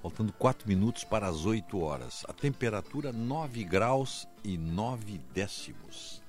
Faltando 0.00 0.32
quatro 0.32 0.66
minutos 0.66 1.04
para 1.04 1.26
as 1.26 1.44
8 1.44 1.78
horas. 1.78 2.24
A 2.26 2.32
temperatura 2.32 3.12
9 3.12 3.62
graus 3.64 4.26
e 4.42 4.56
9 4.56 5.20
décimos. 5.34 6.22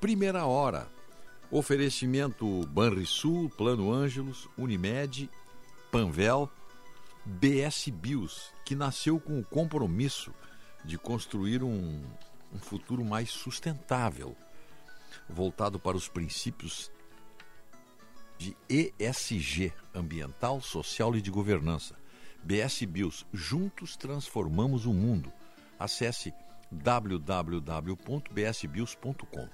Primeira 0.00 0.46
hora. 0.46 0.88
Oferecimento 1.50 2.66
Banrisul, 2.68 3.50
Plano 3.50 3.92
Ângelos, 3.92 4.48
Unimed, 4.56 5.28
Panvel, 5.92 6.50
BS 7.26 7.90
Bios, 7.90 8.54
que 8.64 8.74
nasceu 8.74 9.20
com 9.20 9.38
o 9.38 9.44
compromisso 9.44 10.32
de 10.82 10.96
construir 10.96 11.62
um, 11.62 12.02
um 12.54 12.58
futuro 12.58 13.04
mais 13.04 13.28
sustentável, 13.28 14.34
voltado 15.28 15.78
para 15.78 15.94
os 15.94 16.08
princípios 16.08 16.90
de 18.38 18.56
ESG, 18.68 19.72
ambiental, 19.94 20.60
social 20.60 21.14
e 21.16 21.20
de 21.20 21.30
governança. 21.30 21.96
BS 22.42 22.84
Bios, 22.84 23.24
juntos 23.32 23.96
transformamos 23.96 24.86
o 24.86 24.94
mundo. 24.94 25.32
Acesse 25.78 26.32
www.bsbios.com. 26.70 29.48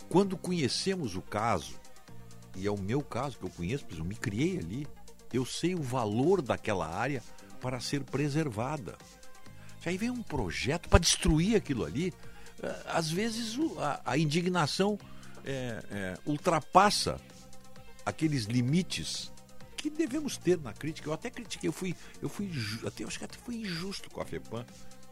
quando 0.09 0.35
conhecemos 0.37 1.15
o 1.15 1.21
caso, 1.21 1.75
e 2.55 2.67
é 2.67 2.71
o 2.71 2.77
meu 2.77 3.01
caso 3.01 3.37
que 3.39 3.45
eu 3.45 3.49
conheço, 3.49 3.85
eu 3.89 4.03
me 4.03 4.15
criei 4.15 4.59
ali, 4.59 4.85
eu 5.33 5.45
sei 5.45 5.73
o 5.73 5.81
valor 5.81 6.41
daquela 6.41 6.87
área 6.87 7.23
para 7.59 7.79
ser 7.79 8.03
preservada. 8.03 8.97
Se 9.81 9.89
aí 9.89 9.97
vem 9.97 10.09
um 10.09 10.21
projeto 10.21 10.87
para 10.87 10.99
destruir 10.99 11.55
aquilo 11.55 11.83
ali, 11.83 12.13
eh, 12.61 12.83
às 12.85 13.09
vezes 13.09 13.57
a, 14.05 14.17
indignação 14.17 14.97
eh, 15.43 15.83
eh, 15.89 16.17
ultrapassa 16.25 17.19
aqueles 18.05 18.45
limites 18.45 19.31
que 19.75 19.89
devemos 19.89 20.37
ter 20.37 20.59
na 20.59 20.71
crítica. 20.71 21.09
Eu 21.09 21.13
até 21.13 21.29
critiquei, 21.29 21.67
eu 21.67 21.73
fui, 21.73 21.95
eu 22.21 22.29
fui, 22.29 22.51
até 22.85 23.03
eu 23.03 23.07
acho 23.07 23.17
que 23.19 23.25
até 23.25 23.37
fui 23.39 23.55
injusto 23.55 24.09
com 24.09 24.21
a 24.21 24.25
FEPAM 24.25 24.65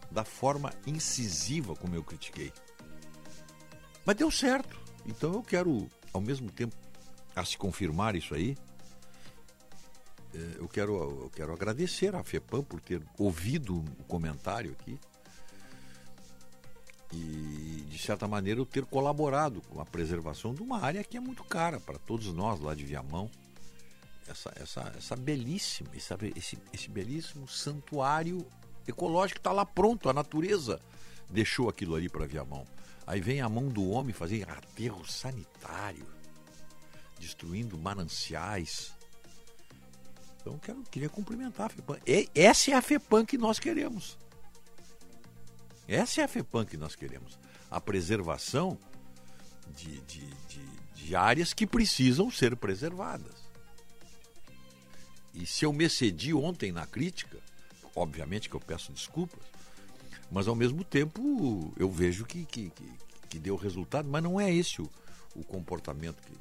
da 0.10 0.24
forma 0.24 0.72
incisiva 0.86 1.76
como 1.76 1.96
eu 1.96 2.04
critiquei. 2.04 2.54
Mas 4.06 4.16
deu 4.16 4.30
certo. 4.30 4.80
Então 5.06 5.34
eu 5.34 5.42
quero, 5.42 5.88
ao 6.14 6.22
mesmo 6.22 6.52
tempo, 6.52 6.76
a 7.36 7.44
se 7.44 7.58
confirmar 7.58 8.16
isso 8.16 8.36
aí, 8.36 8.58
eu 10.34 10.68
quero, 10.68 10.94
eu 11.24 11.32
quero 11.36 11.54
agradecer 11.54 12.16
à 12.16 12.24
FEPAM 12.24 12.64
por 12.64 12.80
ter 12.80 13.02
ouvido 13.18 13.78
o 14.00 14.04
comentário 14.04 14.72
aqui 14.72 15.00
e, 17.14 17.86
de 17.90 17.98
certa 17.98 18.28
maneira, 18.28 18.60
eu 18.60 18.66
ter 18.66 18.86
colaborado 18.86 19.62
com 19.70 19.82
a 19.82 19.86
preservação 19.86 20.54
de 20.54 20.62
uma 20.62 20.82
área 20.82 21.04
que 21.04 21.18
é 21.18 21.20
muito 21.20 21.44
cara 21.44 21.80
para 21.80 22.00
todos 22.00 22.34
nós 22.34 22.60
lá 22.60 22.74
de 22.74 22.86
Viamão. 22.86 23.30
Essa, 24.28 24.54
essa, 24.56 24.94
essa 24.98 25.16
belíssima, 25.16 25.90
esse, 25.94 26.58
esse 26.72 26.90
belíssimo 26.90 27.48
santuário 27.48 28.48
ecológico 28.88 29.40
está 29.40 29.52
lá 29.52 29.66
pronto, 29.66 30.10
a 30.10 30.14
natureza 30.14 30.80
deixou 31.30 31.68
aquilo 31.68 31.96
ali 31.96 32.08
para 32.08 32.26
Viamão. 32.26 32.66
Aí 33.06 33.20
vem 33.20 33.42
a 33.42 33.50
mão 33.50 33.68
do 33.68 33.90
homem 33.90 34.14
fazer 34.14 34.50
aterro 34.50 35.06
sanitário, 35.06 36.06
destruindo 37.20 37.78
mananciais. 37.78 38.94
Então 40.42 40.58
quero, 40.58 40.84
queria 40.84 41.10
cumprimentar 41.10 41.68
a 41.68 41.70
FEPAM. 41.70 42.00
E- 42.06 42.30
essa 42.34 42.72
é 42.72 42.74
a 42.74 42.82
FEPAM 42.82 43.26
que 43.26 43.38
nós 43.38 43.60
queremos. 43.60 44.18
Essa 45.88 46.22
é 46.22 46.24
a 46.24 46.28
FEPAM 46.28 46.66
que 46.66 46.78
nós 46.78 46.96
queremos. 46.96 47.40
A 47.70 47.80
preservação 47.80 48.78
de, 49.76 50.02
de, 50.02 50.26
de, 50.48 50.66
de 50.96 51.16
áreas 51.16 51.54
que 51.54 51.68
precisam 51.68 52.30
ser 52.32 52.56
preservadas. 52.56 53.50
E 55.34 55.46
se 55.46 55.64
eu 55.64 55.72
me 55.72 55.86
excedi 55.86 56.34
ontem 56.34 56.72
na 56.72 56.86
crítica, 56.86 57.38
obviamente 57.96 58.50
que 58.50 58.56
eu 58.56 58.60
peço 58.60 58.92
desculpas, 58.92 59.46
mas 60.32 60.48
ao 60.48 60.56
mesmo 60.56 60.84
tempo 60.84 61.74
eu 61.78 61.90
vejo 61.90 62.26
que, 62.26 62.46
que, 62.46 62.70
que, 62.72 62.92
que 63.30 63.40
deu 63.40 63.56
resultado, 63.56 64.10
mas 64.10 64.24
não 64.24 64.40
é 64.40 64.54
esse 64.54 64.82
o, 64.82 64.90
o 65.36 65.44
comportamento 65.44 66.22
que 66.24 66.34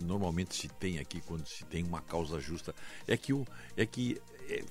normalmente 0.00 0.54
se 0.54 0.68
tem 0.68 0.98
aqui 0.98 1.20
quando 1.20 1.46
se 1.46 1.64
tem 1.64 1.84
uma 1.84 2.00
causa 2.00 2.40
justa. 2.40 2.74
É 3.06 3.16
que, 3.16 3.32
o, 3.32 3.46
é 3.76 3.84
que 3.86 4.20
é, 4.48 4.64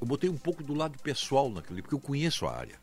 eu 0.00 0.06
botei 0.06 0.28
um 0.30 0.36
pouco 0.38 0.62
do 0.62 0.74
lado 0.74 0.98
pessoal 1.00 1.50
naquilo 1.50 1.80
porque 1.82 1.94
eu 1.94 2.00
conheço 2.00 2.46
a 2.46 2.56
área. 2.56 2.78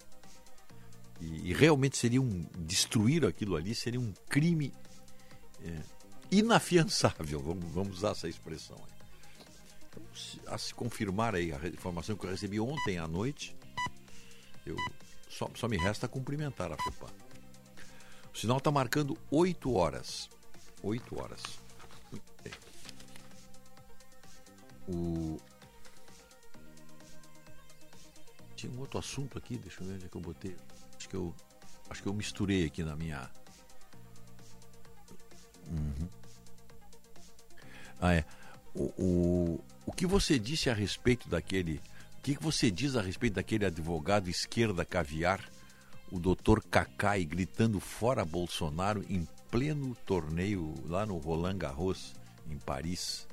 E, 1.21 1.49
e 1.49 1.53
realmente 1.53 1.97
seria 1.97 2.21
um. 2.21 2.45
destruir 2.59 3.25
aquilo 3.25 3.55
ali 3.55 3.75
seria 3.75 3.99
um 3.99 4.13
crime 4.29 4.73
é, 5.61 5.81
inafiançável, 6.31 7.41
vamos, 7.41 7.71
vamos 7.71 7.97
usar 7.97 8.11
essa 8.11 8.29
expressão. 8.29 8.77
Então, 9.89 10.03
se- 10.15 10.39
a 10.47 10.57
se 10.57 10.73
confirmar 10.73 11.35
aí 11.35 11.51
a 11.51 11.67
informação 11.67 12.15
que 12.15 12.25
eu 12.25 12.29
recebi 12.29 12.59
ontem 12.59 12.97
à 12.97 13.07
noite, 13.07 13.55
eu 14.65 14.75
só, 15.29 15.49
só 15.55 15.67
me 15.67 15.77
resta 15.77 16.07
cumprimentar 16.07 16.71
a 16.71 16.77
FEPAM. 16.77 17.11
O 18.33 18.37
sinal 18.37 18.57
está 18.59 18.71
marcando 18.71 19.17
8 19.31 19.73
horas. 19.73 20.29
8 20.83 21.19
horas. 21.19 21.41
O... 24.87 25.37
Tinha 28.55 28.71
um 28.73 28.79
outro 28.79 28.99
assunto 28.99 29.37
aqui, 29.37 29.57
deixa 29.57 29.81
eu 29.81 29.87
ver 29.87 29.93
onde 29.93 30.05
é 30.05 30.09
que 30.09 30.17
eu 30.17 30.21
botei. 30.21 30.55
Acho 30.97 31.07
que 31.07 31.15
eu, 31.15 31.35
acho 31.89 32.01
que 32.01 32.09
eu 32.09 32.13
misturei 32.13 32.65
aqui 32.65 32.83
na 32.83 32.95
minha. 32.95 33.29
Uhum. 35.67 36.09
Ah, 38.01 38.13
é. 38.13 38.25
O, 38.73 38.83
o, 38.97 39.63
o 39.85 39.91
que 39.91 40.05
você 40.05 40.39
disse 40.39 40.69
a 40.69 40.73
respeito 40.73 41.29
daquele. 41.29 41.81
O 42.17 42.21
que 42.21 42.35
que 42.35 42.43
você 42.43 42.69
diz 42.69 42.95
a 42.95 43.01
respeito 43.01 43.35
daquele 43.35 43.65
advogado 43.65 44.29
esquerda 44.29 44.83
caviar, 44.83 45.49
o 46.11 46.19
doutor 46.19 46.61
Cacai, 46.63 47.23
gritando 47.23 47.79
fora 47.79 48.25
Bolsonaro 48.25 49.05
em 49.07 49.25
pleno 49.49 49.95
torneio 50.05 50.73
lá 50.85 51.05
no 51.05 51.17
Roland 51.17 51.57
Garros, 51.57 52.13
em 52.49 52.57
Paris? 52.57 53.27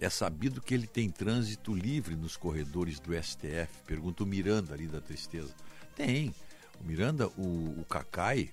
É 0.00 0.10
sabido 0.10 0.60
que 0.60 0.74
ele 0.74 0.86
tem 0.86 1.08
trânsito 1.08 1.74
livre 1.74 2.16
nos 2.16 2.36
corredores 2.36 2.98
do 2.98 3.12
STF? 3.14 3.82
Pergunta 3.86 4.24
o 4.24 4.26
Miranda 4.26 4.74
ali 4.74 4.86
da 4.86 5.00
Tristeza. 5.00 5.54
Tem. 5.94 6.34
O 6.80 6.84
Miranda, 6.84 7.28
o, 7.28 7.80
o 7.80 7.84
Cacai, 7.88 8.50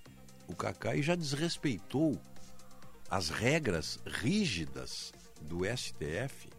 o 0.48 0.56
Cacai 0.56 1.02
já 1.02 1.16
desrespeitou 1.16 2.22
as 3.10 3.30
regras 3.30 4.00
rígidas 4.06 5.12
do 5.42 5.62
STF 5.66 6.50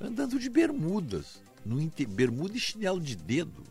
andando 0.00 0.38
de 0.38 0.48
bermudas, 0.48 1.42
no 1.64 1.78
bermuda 2.08 2.56
e 2.56 2.60
chinelo 2.60 3.00
de 3.00 3.16
dedo, 3.16 3.62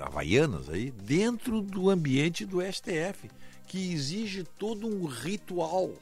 havaianas 0.00 0.68
aí, 0.68 0.90
dentro 0.90 1.60
do 1.60 1.90
ambiente 1.90 2.44
do 2.44 2.60
STF, 2.60 3.30
que 3.66 3.92
exige 3.92 4.44
todo 4.44 4.86
um 4.86 5.06
ritual 5.06 5.92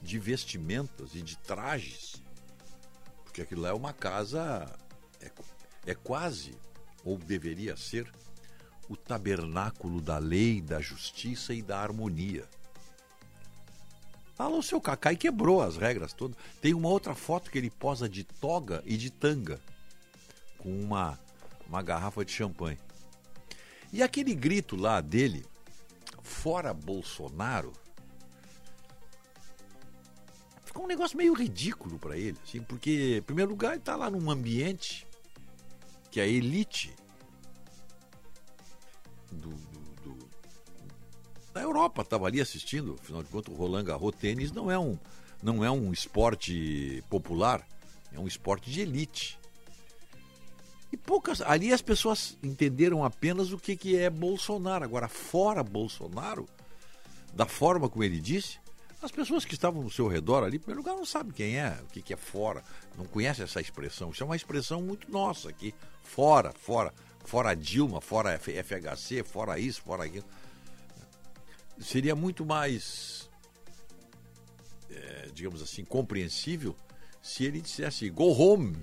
de 0.00 0.18
vestimentas 0.18 1.14
e 1.14 1.22
de 1.22 1.36
trajes, 1.38 2.22
porque 3.24 3.42
aquilo 3.42 3.62
lá 3.62 3.70
é 3.70 3.72
uma 3.72 3.92
casa, 3.92 4.70
é, 5.20 5.30
é 5.86 5.94
quase, 5.94 6.54
ou 7.04 7.16
deveria 7.16 7.76
ser, 7.76 8.10
o 8.88 8.96
tabernáculo 8.96 10.00
da 10.00 10.18
lei, 10.18 10.60
da 10.60 10.80
justiça 10.80 11.54
e 11.54 11.62
da 11.62 11.80
harmonia. 11.80 12.46
Alô, 14.38 14.60
seu 14.60 14.80
Cacai 14.80 15.16
quebrou 15.16 15.62
as 15.62 15.76
regras 15.76 16.12
todas. 16.12 16.36
Tem 16.60 16.74
uma 16.74 16.88
outra 16.88 17.14
foto 17.14 17.50
que 17.50 17.56
ele 17.56 17.70
posa 17.70 18.08
de 18.08 18.24
toga 18.24 18.82
e 18.84 18.96
de 18.96 19.08
tanga, 19.08 19.60
com 20.58 20.68
uma, 20.80 21.18
uma 21.72 21.82
garrafa 21.82 22.22
de 22.22 22.30
champanhe. 22.30 22.78
E 23.90 24.02
aquele 24.02 24.34
grito 24.34 24.76
lá 24.76 25.00
dele, 25.00 25.44
fora 26.22 26.74
Bolsonaro, 26.74 27.72
ficou 30.66 30.84
um 30.84 30.86
negócio 30.86 31.16
meio 31.16 31.32
ridículo 31.32 31.98
para 31.98 32.16
ele, 32.18 32.36
assim, 32.46 32.60
porque, 32.62 33.16
em 33.18 33.22
primeiro 33.22 33.50
lugar, 33.52 33.70
ele 33.70 33.78
está 33.78 33.96
lá 33.96 34.10
num 34.10 34.30
ambiente 34.30 35.06
que 36.10 36.20
a 36.20 36.26
elite 36.26 36.94
do, 39.30 39.48
do- 39.48 39.94
do- 40.02 40.28
da 41.54 41.62
Europa 41.62 42.02
estava 42.02 42.26
ali 42.26 42.38
assistindo, 42.40 42.96
afinal 43.00 43.22
de 43.22 43.30
contas, 43.30 43.52
o 43.54 43.56
Roland 43.56 43.84
Garros 43.84 44.14
tênis 44.16 44.52
não 44.52 44.70
é 44.70 44.78
um 44.78 44.98
não 45.42 45.64
é 45.64 45.70
um 45.70 45.92
esporte 45.92 47.02
popular, 47.10 47.66
é 48.12 48.18
um 48.20 48.28
esporte 48.28 48.70
de 48.70 48.80
elite. 48.80 49.36
E 50.92 50.96
poucas 50.96 51.40
ali 51.40 51.72
as 51.72 51.80
pessoas 51.80 52.36
entenderam 52.42 53.02
apenas 53.02 53.50
o 53.50 53.58
que, 53.58 53.74
que 53.74 53.96
é 53.96 54.10
Bolsonaro. 54.10 54.84
Agora, 54.84 55.08
fora 55.08 55.62
Bolsonaro, 55.62 56.46
da 57.32 57.46
forma 57.46 57.88
como 57.88 58.04
ele 58.04 58.20
disse, 58.20 58.60
as 59.00 59.10
pessoas 59.10 59.44
que 59.44 59.54
estavam 59.54 59.82
no 59.82 59.90
seu 59.90 60.06
redor 60.06 60.44
ali, 60.44 60.58
em 60.58 60.60
primeiro 60.60 60.80
lugar, 60.80 60.94
não 60.94 61.06
sabem 61.06 61.32
quem 61.32 61.58
é, 61.58 61.76
o 61.82 61.86
que, 61.86 62.02
que 62.02 62.12
é 62.12 62.16
fora, 62.16 62.62
não 62.96 63.06
conhecem 63.06 63.42
essa 63.42 63.60
expressão. 63.60 64.10
Isso 64.10 64.22
é 64.22 64.26
uma 64.26 64.36
expressão 64.36 64.82
muito 64.82 65.10
nossa 65.10 65.48
aqui. 65.48 65.74
Fora, 66.02 66.52
fora, 66.52 66.92
fora 67.24 67.54
Dilma, 67.54 68.00
fora 68.00 68.38
FHC, 68.38 69.24
fora 69.24 69.58
isso, 69.58 69.82
fora 69.82 70.04
aquilo. 70.04 70.26
Seria 71.80 72.14
muito 72.14 72.44
mais, 72.44 73.28
eh, 74.90 75.30
digamos 75.34 75.62
assim, 75.62 75.84
compreensível 75.84 76.76
se 77.20 77.44
ele 77.44 77.60
dissesse 77.60 78.08
go 78.10 78.30
home, 78.30 78.76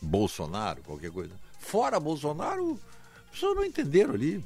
Bolsonaro, 0.00 0.82
qualquer 0.82 1.10
coisa. 1.10 1.34
Fora 1.64 1.98
Bolsonaro, 1.98 2.78
as 3.26 3.30
pessoas 3.32 3.56
não 3.56 3.64
entenderam 3.64 4.14
ali. 4.14 4.44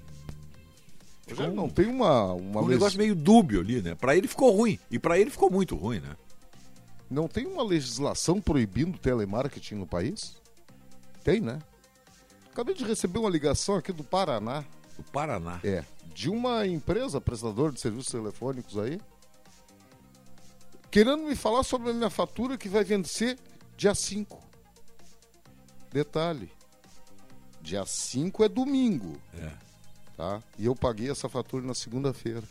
Ficou 1.26 1.44
Já 1.44 1.50
não 1.50 1.68
tem 1.68 1.86
uma, 1.86 2.32
uma 2.32 2.62
um 2.62 2.68
negócio 2.68 2.96
meio 2.96 3.14
dúbio 3.14 3.60
ali, 3.60 3.82
né? 3.82 3.94
Pra 3.94 4.16
ele 4.16 4.26
ficou 4.26 4.50
ruim. 4.54 4.78
E 4.90 4.98
pra 4.98 5.18
ele 5.18 5.28
ficou 5.28 5.50
muito 5.50 5.76
ruim, 5.76 6.00
né? 6.00 6.16
Não 7.10 7.26
tem 7.26 7.46
uma 7.46 7.62
legislação 7.62 8.40
proibindo 8.40 8.98
telemarketing 8.98 9.74
no 9.74 9.86
país? 9.86 10.36
Tem, 11.24 11.40
né? 11.40 11.58
Acabei 12.52 12.74
de 12.74 12.84
receber 12.84 13.18
uma 13.18 13.28
ligação 13.28 13.76
aqui 13.76 13.92
do 13.92 14.04
Paraná. 14.04 14.64
Do 14.96 15.02
Paraná? 15.12 15.60
É. 15.64 15.84
De 16.14 16.30
uma 16.30 16.66
empresa 16.66 17.20
prestadora 17.20 17.72
de 17.72 17.80
serviços 17.80 18.12
telefônicos 18.12 18.78
aí. 18.78 19.00
Querendo 20.90 21.24
me 21.24 21.36
falar 21.36 21.62
sobre 21.62 21.90
a 21.90 21.94
minha 21.94 22.10
fatura 22.10 22.56
que 22.56 22.68
vai 22.68 22.84
vencer 22.84 23.38
dia 23.76 23.94
5. 23.94 24.40
Detalhe. 25.92 26.57
Dia 27.68 27.84
5 27.84 28.44
é 28.44 28.48
domingo. 28.48 29.20
É. 29.38 29.50
Tá? 30.16 30.42
E 30.58 30.64
eu 30.64 30.74
paguei 30.74 31.10
essa 31.10 31.28
fatura 31.28 31.62
na 31.66 31.74
segunda-feira. 31.74 32.42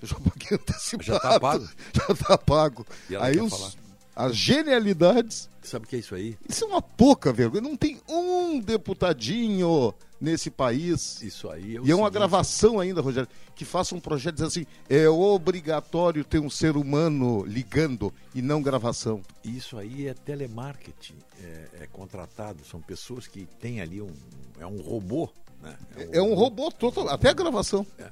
Eu 0.00 0.08
já 0.08 0.16
paguei 0.16 0.56
antecipado. 0.56 1.04
Já 1.04 1.20
tá 1.20 1.38
pago? 1.38 1.68
Já 1.92 2.14
tá 2.14 2.38
pago. 2.38 2.86
E 3.10 3.16
Aí 3.16 3.38
os, 3.38 3.52
falar? 3.52 3.72
as 4.16 4.34
genialidades. 4.34 5.50
Sabe 5.62 5.84
o 5.84 5.88
que 5.88 5.96
é 5.96 5.98
isso 5.98 6.14
aí? 6.14 6.38
Isso 6.48 6.64
é 6.64 6.66
uma 6.66 6.80
pouca 6.80 7.30
vergonha. 7.30 7.60
Não 7.60 7.76
tem 7.76 8.00
um 8.08 8.58
deputadinho 8.58 9.92
nesse 10.20 10.50
país. 10.50 11.20
Isso 11.22 11.48
aí 11.48 11.76
é 11.76 11.80
E 11.82 11.90
é 11.90 11.94
uma 11.94 12.10
gravação 12.10 12.80
ainda, 12.80 13.00
Rogério, 13.00 13.28
que 13.54 13.64
faça 13.64 13.94
um 13.94 14.00
projeto 14.00 14.34
dizendo 14.34 14.48
assim: 14.48 14.66
é 14.88 15.08
obrigatório 15.08 16.24
ter 16.24 16.38
um 16.38 16.50
ser 16.50 16.76
humano 16.76 17.44
ligando 17.44 18.12
e 18.34 18.42
não 18.42 18.62
gravação. 18.62 19.22
Isso 19.44 19.78
aí 19.78 20.08
é 20.08 20.14
telemarketing, 20.14 21.16
é, 21.40 21.68
é 21.82 21.86
contratado, 21.86 22.64
são 22.64 22.80
pessoas 22.80 23.26
que 23.26 23.46
têm 23.60 23.80
ali 23.80 24.00
um. 24.00 24.12
É 24.58 24.66
um 24.66 24.80
robô, 24.80 25.30
né? 25.62 25.76
É 26.12 26.20
um 26.20 26.34
robô 26.34 26.70
total, 26.70 27.08
até 27.08 27.30
a 27.30 27.34
gravação. 27.34 27.86
É, 27.98 28.10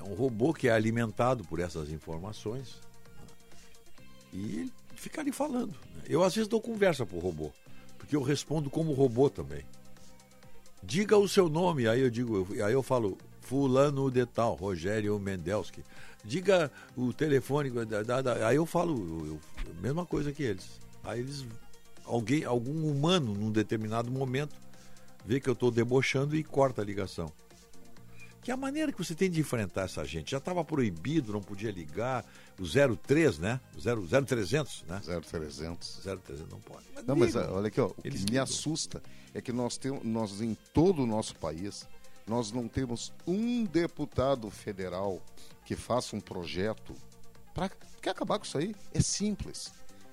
é 0.00 0.02
um 0.02 0.14
robô 0.14 0.52
que 0.52 0.68
é 0.68 0.72
alimentado 0.72 1.44
por 1.44 1.60
essas 1.60 1.90
informações 1.90 2.76
né? 3.14 3.26
e 4.32 4.72
fica 4.96 5.20
ali 5.20 5.30
falando. 5.30 5.72
né? 5.94 6.02
Eu 6.08 6.24
às 6.24 6.34
vezes 6.34 6.48
dou 6.48 6.60
conversa 6.60 7.06
pro 7.06 7.18
robô, 7.18 7.52
porque 7.98 8.16
eu 8.16 8.22
respondo 8.22 8.68
como 8.68 8.92
robô 8.92 9.30
também. 9.30 9.64
Diga 10.82 11.16
o 11.16 11.28
seu 11.28 11.48
nome, 11.48 11.86
aí 11.86 12.00
eu 12.00 12.10
digo, 12.10 12.46
aí 12.64 12.72
eu 12.72 12.82
falo 12.82 13.16
fulano 13.42 14.10
de 14.10 14.24
tal, 14.26 14.54
Rogério 14.54 15.18
Mendelski. 15.18 15.82
Diga 16.24 16.70
o 16.96 17.12
telefone, 17.12 17.70
da- 17.70 18.22
da- 18.22 18.46
aí 18.48 18.56
eu 18.56 18.66
falo 18.66 19.26
eu- 19.26 19.40
mesma 19.80 20.04
coisa 20.06 20.32
que 20.32 20.42
eles. 20.42 20.80
Aí 21.04 21.20
eles 21.20 21.44
alguém, 22.04 22.44
algum 22.44 22.90
humano 22.90 23.34
num 23.34 23.50
determinado 23.50 24.10
momento 24.10 24.54
vê 25.24 25.38
que 25.40 25.48
eu 25.48 25.52
estou 25.54 25.70
debochando 25.70 26.34
e 26.36 26.42
corta 26.42 26.82
a 26.82 26.84
ligação. 26.84 27.30
Que 28.42 28.50
é 28.50 28.54
a 28.54 28.56
maneira 28.56 28.90
que 28.90 28.98
você 28.98 29.14
tem 29.14 29.30
de 29.30 29.38
enfrentar 29.40 29.82
essa 29.82 30.02
gente. 30.04 30.30
Já 30.30 30.38
estava 30.38 30.64
proibido, 30.64 31.30
não 31.32 31.42
podia 31.42 31.70
ligar. 31.70 32.24
O 32.58 32.64
03, 32.66 33.38
né? 33.38 33.60
O 33.76 33.80
0, 33.80 34.06
0300, 34.06 34.82
né? 34.88 34.98
0300. 35.04 36.00
0300 36.02 36.48
não 36.50 36.58
pode. 36.60 36.84
Não, 37.06 37.14
mas 37.16 37.34
ligam. 37.34 37.48
ah, 37.50 37.52
olha 37.52 37.68
aqui, 37.68 37.80
ó, 37.80 37.88
o 37.88 37.94
Eles 38.02 38.20
que 38.20 38.24
me 38.24 38.30
ligam. 38.32 38.42
assusta 38.44 39.02
é 39.34 39.40
que 39.40 39.52
nós 39.52 39.76
temos, 39.76 40.04
nós 40.04 40.40
em 40.40 40.56
todo 40.72 41.02
o 41.02 41.06
nosso 41.06 41.36
país, 41.36 41.86
nós 42.26 42.52
não 42.52 42.68
temos 42.68 43.12
um 43.26 43.64
deputado 43.64 44.50
federal 44.50 45.20
que 45.64 45.76
faça 45.76 46.16
um 46.16 46.20
projeto 46.20 46.94
para 47.54 47.70
quer 48.00 48.10
acabar 48.10 48.38
com 48.38 48.44
isso 48.44 48.58
aí. 48.58 48.74
É 48.92 49.00
simples. 49.00 49.72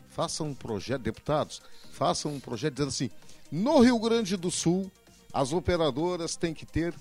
Façam 0.09 0.47
um 0.47 0.55
projeto, 0.55 1.03
deputados, 1.03 1.61
façam 1.91 2.33
um 2.33 2.39
projeto 2.39 2.73
dizendo 2.73 2.89
assim: 2.89 3.09
no 3.51 3.79
Rio 3.79 3.99
Grande 3.99 4.35
do 4.35 4.49
Sul, 4.49 4.91
as 5.31 5.53
operadoras 5.53 6.35
têm 6.35 6.53
que 6.53 6.65
ter 6.65 6.93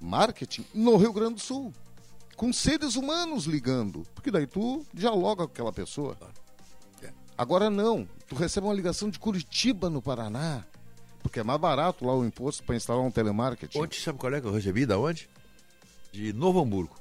marketing 0.00 0.64
no 0.72 0.96
Rio 0.96 1.12
Grande 1.12 1.34
do 1.34 1.40
Sul, 1.40 1.72
com 2.36 2.52
seres 2.52 2.94
humanos 2.94 3.46
ligando, 3.46 4.02
porque 4.14 4.30
daí 4.30 4.46
tu 4.46 4.86
dialoga 4.92 5.46
com 5.46 5.52
aquela 5.52 5.72
pessoa. 5.72 6.16
Agora 7.38 7.68
não, 7.68 8.08
tu 8.26 8.34
recebe 8.34 8.66
uma 8.66 8.72
ligação 8.72 9.10
de 9.10 9.18
Curitiba, 9.18 9.90
no 9.90 10.00
Paraná, 10.00 10.64
porque 11.26 11.40
é 11.40 11.42
mais 11.44 11.60
barato 11.60 12.04
lá 12.06 12.14
o 12.14 12.24
imposto 12.24 12.62
para 12.64 12.76
instalar 12.76 13.02
um 13.04 13.10
telemarketing. 13.10 13.78
Ontem, 13.78 13.98
sabe 13.98 14.18
qual 14.18 14.32
é 14.34 14.40
que 14.40 14.46
eu 14.46 14.52
recebi? 14.52 14.86
Da 14.86 14.98
onde? 14.98 15.28
De 16.12 16.32
Novo 16.32 16.60
Hamburgo. 16.60 16.96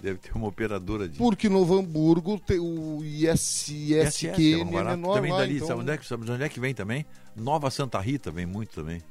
Deve 0.00 0.18
ter 0.18 0.32
uma 0.36 0.46
operadora 0.46 1.08
de. 1.08 1.18
Porque 1.18 1.48
Novo 1.48 1.76
Hamburgo 1.76 2.38
tem 2.38 2.58
o 2.60 3.02
ISSQN 3.02 4.28
é 4.28 4.60
é 4.60 4.64
menor 4.64 5.14
também 5.14 5.32
lá, 5.32 5.38
dali, 5.38 5.56
então... 5.56 5.66
sabe, 5.68 5.80
onde 5.80 5.90
é 5.90 5.98
que, 5.98 6.06
sabe 6.06 6.24
de 6.24 6.30
onde 6.30 6.44
é 6.44 6.48
que 6.48 6.60
vem 6.60 6.72
também? 6.74 7.04
Nova 7.34 7.70
Santa 7.70 7.98
Rita 7.98 8.30
vem 8.30 8.46
muito 8.46 8.74
também. 8.74 9.02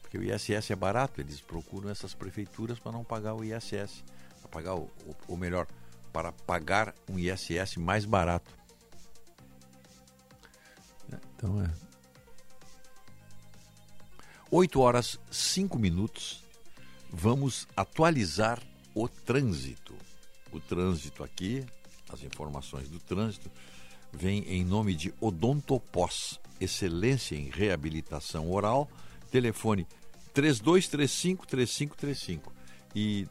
Porque 0.00 0.16
o 0.16 0.22
ISS 0.22 0.70
é 0.70 0.76
barato, 0.76 1.20
eles 1.20 1.40
procuram 1.40 1.90
essas 1.90 2.14
prefeituras 2.14 2.78
para 2.78 2.92
não 2.92 3.04
pagar 3.04 3.34
o 3.34 3.44
ISS. 3.44 4.02
Para 4.40 4.48
pagar 4.50 4.74
o, 4.74 4.84
o- 5.06 5.16
ou 5.28 5.36
melhor, 5.36 5.66
para 6.12 6.32
pagar 6.32 6.94
um 7.10 7.18
ISS 7.18 7.76
mais 7.78 8.04
barato. 8.06 8.50
É, 11.12 11.16
Então 11.36 11.62
é. 11.62 11.70
8 14.54 14.80
horas 14.80 15.18
5 15.30 15.78
minutos. 15.78 16.44
Vamos 17.10 17.66
atualizar 17.74 18.62
o 18.94 19.08
trânsito. 19.08 19.94
O 20.52 20.60
trânsito 20.60 21.24
aqui, 21.24 21.64
as 22.10 22.22
informações 22.22 22.90
do 22.90 23.00
trânsito, 23.00 23.50
vem 24.12 24.40
em 24.40 24.62
nome 24.62 24.94
de 24.94 25.14
Odontopós, 25.18 26.38
excelência 26.60 27.34
em 27.34 27.48
reabilitação 27.48 28.52
oral. 28.52 28.90
Telefone 29.30 29.86
3235-3535 30.34 32.52
e 32.94 33.26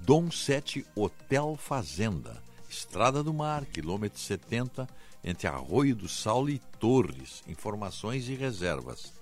Dom 0.00 0.32
7 0.32 0.84
Hotel 0.96 1.56
Fazenda, 1.56 2.42
Estrada 2.68 3.22
do 3.22 3.32
Mar, 3.32 3.64
quilômetro 3.66 4.18
70, 4.18 4.88
entre 5.22 5.46
Arroio 5.46 5.94
do 5.94 6.08
Saulo 6.08 6.50
e 6.50 6.58
Torres. 6.80 7.44
Informações 7.46 8.28
e 8.28 8.34
reservas. 8.34 9.19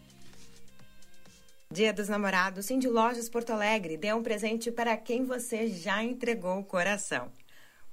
Dia 1.72 1.94
dos 1.94 2.10
Namorados, 2.10 2.66
Cindy 2.66 2.88
Lojas 2.88 3.30
Porto 3.30 3.52
Alegre 3.52 3.96
dê 3.96 4.12
um 4.12 4.24
presente 4.24 4.72
para 4.72 4.98
quem 4.98 5.24
você 5.24 5.68
já 5.68 6.04
entregou 6.04 6.58
o 6.58 6.64
coração. 6.64 7.32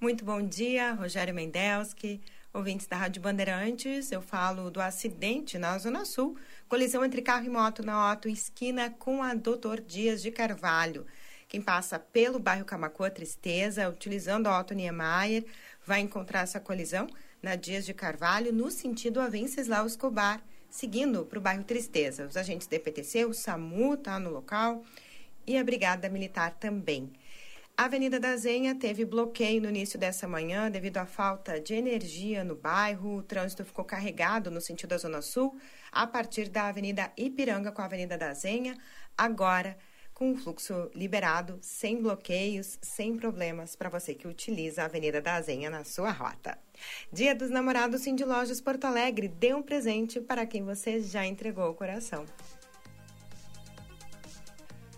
Muito 0.00 0.24
bom 0.24 0.42
dia, 0.42 0.94
Rogério 0.94 1.34
Mendelski, 1.34 2.23
ouvintes 2.55 2.86
da 2.86 2.97
Rádio 2.97 3.20
Bandeirantes. 3.20 4.10
Eu 4.10 4.23
falo 4.23 4.70
do 4.70 4.81
acidente 4.81 5.58
na 5.58 5.76
Zona 5.76 6.06
Sul, 6.06 6.39
colisão 6.68 7.05
entre 7.05 7.20
carro 7.20 7.44
e 7.44 7.50
moto 7.50 7.82
na 7.82 8.12
Otto, 8.12 8.31
esquina 8.31 8.89
com 8.90 9.23
a 9.23 9.34
Doutor 9.34 9.81
Dias 9.81 10.23
de 10.23 10.31
Carvalho. 10.31 11.06
Quem 11.57 11.62
passa 11.62 11.99
pelo 11.99 12.39
bairro 12.39 12.67
Camacoa 12.67 13.09
Tristeza, 13.09 13.89
utilizando 13.89 14.47
a 14.47 14.60
Otto 14.60 14.75
Niemeyer, 14.75 15.43
vai 15.86 16.01
encontrar 16.01 16.41
essa 16.41 16.60
colisão 16.60 17.07
na 17.43 17.57
Dias 17.57 17.86
de 17.86 17.94
Carvalho, 17.94 18.52
no 18.52 18.70
sentido 18.70 19.23
a 19.23 19.26
Venceslau 19.26 19.86
Escobar, 19.86 20.44
seguindo 20.68 21.25
para 21.25 21.39
o 21.39 21.41
bairro 21.41 21.65
Tristeza. 21.65 22.26
Os 22.26 22.36
agentes 22.36 22.67
da 22.67 22.78
PTC, 22.78 23.25
o 23.25 23.33
SAMU 23.33 23.94
está 23.94 24.18
no 24.18 24.28
local 24.28 24.85
e 25.47 25.57
a 25.57 25.65
Brigada 25.65 26.10
Militar 26.10 26.52
também. 26.60 27.10
A 27.75 27.86
Avenida 27.86 28.20
da 28.20 28.36
Zenha 28.36 28.75
teve 28.75 29.07
bloqueio 29.07 29.62
no 29.62 29.70
início 29.70 29.99
dessa 29.99 30.28
manhã 30.28 30.70
devido 30.70 30.99
à 30.99 31.07
falta 31.07 31.59
de 31.59 31.73
energia 31.73 32.44
no 32.44 32.55
bairro. 32.55 33.17
O 33.17 33.23
trânsito 33.23 33.65
ficou 33.65 33.83
carregado 33.86 34.51
no 34.51 34.60
sentido 34.60 34.91
da 34.91 34.99
Zona 34.99 35.23
Sul, 35.23 35.59
a 35.91 36.07
partir 36.07 36.51
da 36.51 36.68
Avenida 36.68 37.10
Ipiranga 37.17 37.73
com 37.73 37.81
a 37.81 37.86
Avenida 37.86 38.18
da 38.18 38.35
Zenha. 38.35 38.76
Agora, 39.17 39.75
com 40.17 40.35
fluxo 40.35 40.91
liberado, 40.95 41.59
sem 41.61 42.01
bloqueios, 42.01 42.78
sem 42.81 43.19
problemas 43.19 43.77
para 43.77 43.91
você 43.91 44.15
que 44.15 44.27
utiliza 44.27 44.81
a 44.81 44.85
Avenida 44.86 45.20
da 45.20 45.39
Zenha 45.43 45.69
na 45.69 45.85
sua 45.85 46.11
rota. 46.11 46.59
Dia 47.12 47.35
dos 47.35 47.51
Namorados 47.51 48.01
Cindy 48.01 48.25
Lojas 48.25 48.59
Porto 48.59 48.86
Alegre, 48.86 49.28
dê 49.28 49.53
um 49.53 49.62
presente 49.62 50.19
para 50.19 50.47
quem 50.47 50.65
você 50.65 51.03
já 51.03 51.27
entregou 51.27 51.69
o 51.69 51.75
coração. 51.75 52.25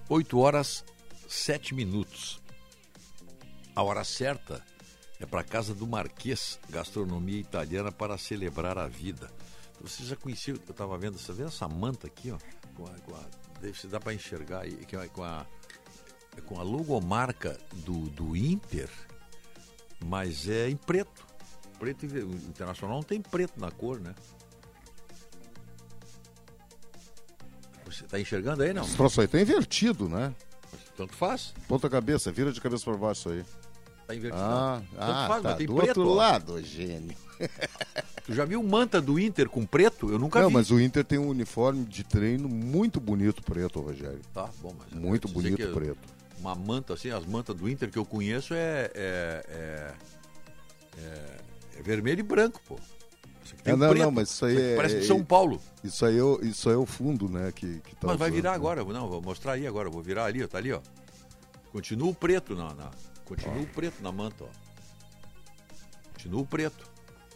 8 0.08 0.38
horas 0.38 0.84
7 1.28 1.74
minutos. 1.74 2.40
A 3.74 3.82
hora 3.82 4.04
certa 4.04 4.64
é 5.18 5.26
para 5.26 5.40
a 5.40 5.44
Casa 5.44 5.74
do 5.74 5.84
Marquês, 5.84 6.60
gastronomia 6.70 7.40
italiana 7.40 7.90
para 7.90 8.16
celebrar 8.16 8.78
a 8.78 8.86
vida. 8.86 9.28
Você 9.80 10.04
já 10.04 10.14
conhecia, 10.14 10.54
eu 10.54 10.70
estava 10.70 10.96
vendo, 10.96 11.18
você 11.18 11.32
vê 11.32 11.42
essa 11.42 11.66
manta 11.66 12.06
aqui, 12.06 12.30
ó, 12.30 12.38
com 12.76 12.86
a, 12.86 12.90
com 13.00 13.16
a, 13.16 13.47
se 13.74 13.86
dá 13.86 13.98
para 14.00 14.14
enxergar 14.14 14.62
aí, 14.62 14.76
que 14.86 14.96
é 14.96 15.08
com 15.08 15.22
a, 15.22 15.46
é 16.36 16.40
com 16.40 16.58
a 16.58 16.62
logomarca 16.62 17.58
do, 17.72 18.08
do 18.10 18.36
Inter, 18.36 18.88
mas 20.04 20.48
é 20.48 20.68
em 20.68 20.76
preto. 20.76 21.26
Preto 21.78 22.06
o 22.06 22.34
internacional 22.48 22.96
não 22.96 23.02
tem 23.04 23.20
preto 23.20 23.60
na 23.60 23.70
cor, 23.70 24.00
né? 24.00 24.14
Você 27.84 28.04
está 28.04 28.18
enxergando 28.20 28.62
aí, 28.62 28.72
não? 28.72 28.82
Esse 28.82 28.96
troço 28.96 29.20
aí 29.20 29.28
tá 29.28 29.40
invertido, 29.40 30.08
né? 30.08 30.34
Tanto 30.96 31.14
faz. 31.14 31.54
Ponta 31.68 31.88
cabeça, 31.88 32.32
vira 32.32 32.52
de 32.52 32.60
cabeça 32.60 32.84
para 32.84 32.96
baixo 32.96 33.20
isso 33.20 33.28
aí. 33.30 33.44
Tá 34.06 34.14
invertido. 34.14 34.42
Ah, 34.42 34.82
Tanto 34.90 35.02
ah 35.02 35.28
faz, 35.28 35.42
tá 35.42 35.48
mas 35.50 35.58
tem 35.58 35.66
do 35.66 35.74
preto, 35.74 35.88
outro 35.88 36.08
ó. 36.10 36.14
lado, 36.14 36.62
gênio. 36.62 37.16
Tu 38.28 38.34
já 38.34 38.44
viu 38.44 38.62
manta 38.62 39.00
do 39.00 39.18
Inter 39.18 39.48
com 39.48 39.64
preto? 39.64 40.10
Eu 40.12 40.18
nunca 40.18 40.38
Não, 40.42 40.48
vi. 40.48 40.54
mas 40.54 40.70
o 40.70 40.78
Inter 40.78 41.02
tem 41.02 41.18
um 41.18 41.28
uniforme 41.30 41.86
de 41.86 42.04
treino 42.04 42.46
muito 42.46 43.00
bonito 43.00 43.42
preto, 43.42 43.80
Rogério. 43.80 44.20
Tá, 44.34 44.50
bom, 44.60 44.74
mas 44.78 44.92
Muito 44.92 45.26
bonito 45.28 45.56
preto. 45.72 45.96
Uma 46.38 46.54
manta 46.54 46.92
assim, 46.92 47.08
as 47.08 47.24
mantas 47.24 47.56
do 47.56 47.66
Inter 47.70 47.90
que 47.90 47.98
eu 47.98 48.04
conheço 48.04 48.52
é, 48.52 48.90
é, 48.94 49.44
é, 49.48 49.94
é- 50.98 51.36
é 51.78 51.82
vermelho 51.82 52.20
e 52.20 52.22
branco, 52.22 52.60
pô. 52.68 52.76
Isso 53.42 53.54
É, 53.64 53.74
não, 53.74 53.88
preto. 53.88 54.02
não, 54.02 54.10
mas 54.10 54.28
isso 54.28 54.44
aí 54.44 54.56
aqui 54.58 54.62
é. 54.66 54.76
Parece 54.76 55.00
de 55.00 55.06
São 55.06 55.24
Paulo. 55.24 55.58
Isso 55.82 56.04
aí 56.04 56.18
é, 56.18 56.22
o- 56.22 56.38
isso 56.44 56.68
aí 56.68 56.74
é 56.74 56.78
o 56.78 56.84
fundo, 56.84 57.30
né? 57.30 57.50
Que, 57.50 57.80
que 57.80 57.96
tá 57.96 58.08
Mas 58.08 58.18
vai 58.18 58.28
usando. 58.28 58.34
virar 58.42 58.52
agora, 58.52 58.84
não, 58.84 59.08
vou 59.08 59.22
mostrar 59.22 59.52
aí 59.52 59.66
agora, 59.66 59.88
vou 59.88 60.02
virar 60.02 60.26
ali, 60.26 60.44
ó, 60.44 60.46
tá 60.46 60.58
ali, 60.58 60.70
ó. 60.70 60.82
Continua 61.72 62.10
o 62.10 62.14
preto 62.14 62.54
na, 62.54 62.74
na- 62.74 62.90
continua 63.24 63.62
o 63.62 63.66
preto 63.66 64.02
na 64.02 64.12
manta, 64.12 64.44
ó. 64.44 64.48
Continua 66.12 66.42
o 66.42 66.46
preto. 66.46 66.86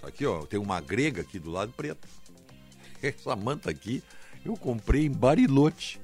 Aqui, 0.02 0.26
ó, 0.26 0.44
tem 0.44 0.58
uma 0.58 0.80
grega 0.80 1.22
aqui 1.22 1.38
do 1.38 1.50
lado 1.50 1.72
preto. 1.72 2.08
Essa 3.02 3.36
manta 3.36 3.70
aqui 3.70 4.02
eu 4.44 4.56
comprei 4.56 5.06
em 5.06 5.10
Bariloche. 5.10 6.00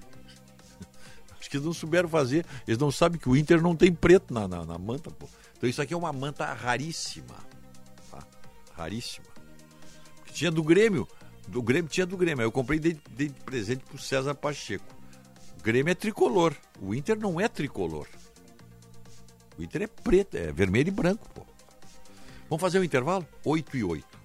Acho 1.38 1.50
que 1.50 1.56
eles 1.56 1.66
não 1.66 1.72
souberam 1.72 2.08
fazer. 2.08 2.46
Eles 2.66 2.78
não 2.78 2.90
sabem 2.90 3.18
que 3.18 3.28
o 3.28 3.36
Inter 3.36 3.60
não 3.60 3.74
tem 3.74 3.92
preto 3.92 4.32
na, 4.32 4.46
na, 4.46 4.64
na 4.64 4.78
manta, 4.78 5.10
pô. 5.10 5.28
Então 5.56 5.68
isso 5.68 5.82
aqui 5.82 5.92
é 5.92 5.96
uma 5.96 6.12
manta 6.12 6.52
raríssima. 6.52 7.34
Tá? 8.10 8.22
Raríssima. 8.72 9.26
Tinha 10.32 10.50
do 10.50 10.62
Grêmio. 10.62 11.08
Do 11.48 11.60
Grêmio 11.60 11.90
tinha 11.90 12.06
do 12.06 12.16
Grêmio. 12.16 12.42
Aí 12.42 12.46
eu 12.46 12.52
comprei 12.52 12.78
e 12.78 12.94
dei 13.10 13.28
de 13.28 13.40
presente 13.40 13.84
pro 13.84 13.98
César 13.98 14.34
Pacheco. 14.34 14.96
Grêmio 15.62 15.90
é 15.90 15.94
tricolor. 15.94 16.54
O 16.80 16.94
Inter 16.94 17.18
não 17.18 17.40
é 17.40 17.48
tricolor. 17.48 18.06
O 19.58 19.62
Inter 19.62 19.82
é 19.82 19.86
preto, 19.88 20.36
é 20.36 20.52
vermelho 20.52 20.88
e 20.88 20.92
branco, 20.92 21.28
pô. 21.34 21.47
Vamos 22.48 22.60
fazer 22.60 22.78
um 22.78 22.84
intervalo? 22.84 23.26
8 23.44 23.76
e 23.76 23.84
8. 23.84 24.17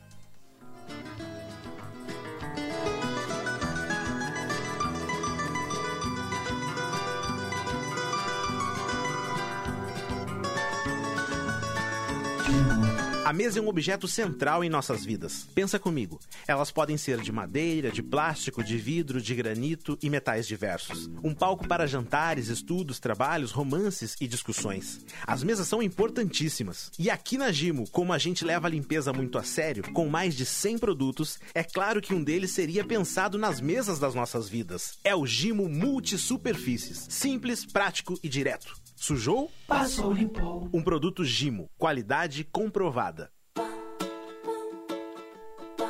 A 13.34 13.36
mesa 13.36 13.58
é 13.58 13.62
um 13.64 13.68
objeto 13.68 14.08
central 14.08 14.64
em 14.64 14.70
nossas 14.70 15.04
vidas. 15.04 15.48
Pensa 15.56 15.80
comigo. 15.80 16.20
Elas 16.48 16.70
podem 16.70 16.98
ser 16.98 17.20
de 17.20 17.32
madeira, 17.32 17.92
de 17.92 18.04
plástico, 18.04 18.64
de 18.64 18.78
vidro, 18.78 19.20
de 19.20 19.34
granito 19.34 19.98
e 20.04 20.08
metais 20.08 20.46
diversos. 20.46 21.10
Um 21.24 21.34
palco 21.34 21.68
para 21.68 21.88
jantares, 21.88 22.50
estudos, 22.50 23.00
trabalhos, 23.00 23.50
romances 23.50 24.16
e 24.22 24.28
discussões. 24.28 25.04
As 25.26 25.42
mesas 25.44 25.68
são 25.68 25.82
importantíssimas. 25.82 26.92
E 27.00 27.10
aqui 27.10 27.36
na 27.36 27.52
Gimo, 27.52 27.90
como 27.90 28.14
a 28.14 28.20
gente 28.20 28.46
leva 28.46 28.68
a 28.68 28.70
limpeza 28.70 29.12
muito 29.12 29.40
a 29.40 29.44
sério, 29.44 29.92
com 29.94 30.08
mais 30.08 30.36
de 30.36 30.46
100 30.46 30.78
produtos, 30.78 31.40
é 31.56 31.64
claro 31.64 32.04
que 32.04 32.14
um 32.14 32.24
deles 32.24 32.52
seria 32.52 32.86
pensado 32.86 33.40
nas 33.40 33.60
mesas 33.60 33.98
das 33.98 34.14
nossas 34.14 34.48
vidas. 34.48 35.00
É 35.04 35.16
o 35.16 35.26
Gimo 35.26 35.68
Multisuperfícies. 35.68 37.08
Simples, 37.10 37.66
prático 37.66 38.14
e 38.22 38.30
direto. 38.30 38.83
Sujou? 39.04 39.52
Passou, 39.68 40.14
limpou. 40.14 40.70
Um 40.74 40.82
produto 40.82 41.26
Gimo. 41.26 41.70
Qualidade 41.78 42.46
comprovada. 42.46 43.33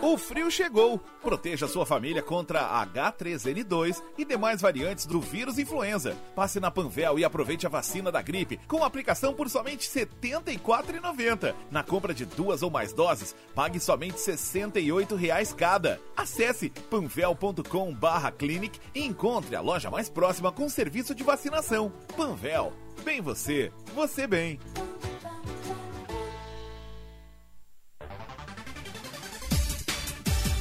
O 0.03 0.17
frio 0.17 0.51
chegou. 0.51 0.99
Proteja 1.21 1.65
sua 1.65 1.85
família 1.85 2.21
contra 2.21 2.85
H3N2 2.85 4.03
e 4.17 4.25
demais 4.25 4.59
variantes 4.59 5.05
do 5.05 5.21
vírus 5.21 5.57
influenza. 5.57 6.17
Passe 6.35 6.59
na 6.59 6.69
Panvel 6.69 7.17
e 7.17 7.23
aproveite 7.23 7.65
a 7.65 7.69
vacina 7.69 8.11
da 8.11 8.21
gripe 8.21 8.59
com 8.67 8.83
aplicação 8.83 9.33
por 9.33 9.49
somente 9.49 9.89
R$ 9.97 10.05
74,90. 10.05 11.55
Na 11.71 11.83
compra 11.83 12.13
de 12.13 12.25
duas 12.25 12.61
ou 12.61 12.69
mais 12.69 12.91
doses, 12.91 13.33
pague 13.55 13.79
somente 13.79 14.19
68 14.19 15.15
reais 15.15 15.53
cada. 15.53 16.01
Acesse 16.17 16.69
panvel.com/clinic 16.89 18.81
e 18.93 19.05
encontre 19.05 19.55
a 19.55 19.61
loja 19.61 19.89
mais 19.89 20.09
próxima 20.09 20.51
com 20.51 20.67
serviço 20.67 21.15
de 21.15 21.23
vacinação. 21.23 21.93
Panvel, 22.17 22.73
bem 23.05 23.21
você, 23.21 23.71
você 23.95 24.27
bem. 24.27 24.59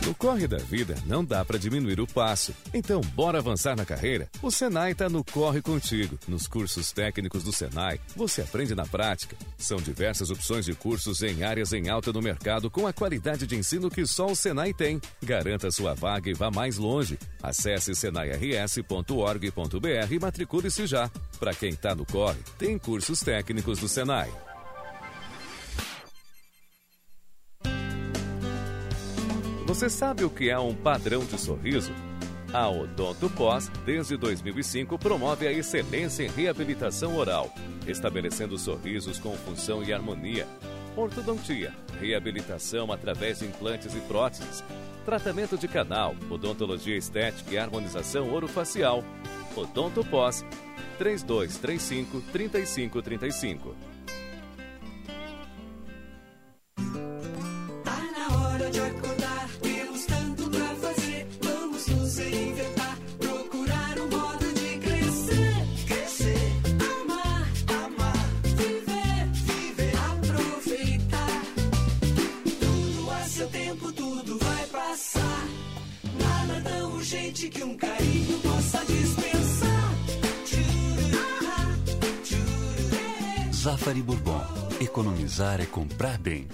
No 0.04 0.12
corre 0.14 0.48
da 0.48 0.58
vida 0.58 0.96
não 1.06 1.24
dá 1.24 1.44
para 1.44 1.58
diminuir 1.58 2.00
o 2.00 2.06
passo. 2.06 2.52
Então, 2.74 3.00
bora 3.14 3.38
avançar 3.38 3.76
na 3.76 3.84
carreira? 3.84 4.28
O 4.42 4.50
Senai 4.50 4.94
tá 4.94 5.08
no 5.08 5.22
Corre 5.22 5.62
Contigo. 5.62 6.18
Nos 6.26 6.48
cursos 6.48 6.90
técnicos 6.90 7.44
do 7.44 7.52
Senai, 7.52 8.00
você 8.16 8.42
aprende 8.42 8.74
na 8.74 8.84
prática. 8.84 9.36
São 9.56 9.78
diversas 9.78 10.28
opções 10.28 10.64
de 10.64 10.74
cursos 10.74 11.22
em 11.22 11.44
áreas 11.44 11.72
em 11.72 11.88
alta 11.88 12.12
no 12.12 12.20
mercado 12.20 12.68
com 12.68 12.84
a 12.86 12.92
qualidade 12.92 13.46
de 13.46 13.54
ensino 13.54 13.88
que 13.88 14.04
só 14.04 14.26
o 14.26 14.34
Senai 14.34 14.74
tem. 14.74 15.00
Garanta 15.22 15.70
sua 15.70 15.94
vaga 15.94 16.28
e 16.28 16.34
vá 16.34 16.50
mais 16.50 16.78
longe. 16.78 17.16
Acesse 17.40 17.94
senairs.org.br 17.94 19.06
e 20.10 20.18
matricule-se 20.18 20.84
já. 20.84 21.08
Para 21.38 21.54
quem 21.54 21.76
tá 21.76 21.94
no 21.94 22.04
corre, 22.04 22.40
tem 22.58 22.76
cursos 22.76 23.20
técnicos 23.20 23.78
do 23.78 23.88
Senai. 23.88 24.30
Você 29.72 29.88
sabe 29.88 30.22
o 30.22 30.28
que 30.28 30.50
é 30.50 30.58
um 30.58 30.74
padrão 30.74 31.24
de 31.24 31.40
sorriso? 31.40 31.94
A 32.52 32.68
Odonto 32.68 33.30
Pós, 33.30 33.70
desde 33.86 34.18
2005, 34.18 34.98
promove 34.98 35.46
a 35.46 35.50
excelência 35.50 36.24
em 36.24 36.28
reabilitação 36.28 37.16
oral, 37.16 37.50
estabelecendo 37.86 38.58
sorrisos 38.58 39.18
com 39.18 39.34
função 39.34 39.82
e 39.82 39.90
harmonia. 39.90 40.46
Ortodontia, 40.94 41.72
reabilitação 41.98 42.92
através 42.92 43.38
de 43.38 43.46
implantes 43.46 43.94
e 43.94 44.00
próteses, 44.00 44.62
tratamento 45.06 45.56
de 45.56 45.66
canal, 45.66 46.14
odontologia 46.28 46.98
estética 46.98 47.54
e 47.54 47.56
harmonização 47.56 48.30
orofacial. 48.30 49.02
Odonto 49.56 50.04
Pós, 50.04 50.44
3235 50.98 52.20
3535. 52.30 53.91
Tão 77.42 77.48
urgente 77.48 77.48
que 77.48 77.64
um 77.64 77.76
carinho 77.76 78.38
possa 78.38 78.84
dispensar. 78.84 79.92
Zafari 83.52 84.02
Bourbon. 84.02 84.42
Economizar 84.80 85.60
é 85.60 85.66
comprar 85.66 86.18
bem. 86.18 86.48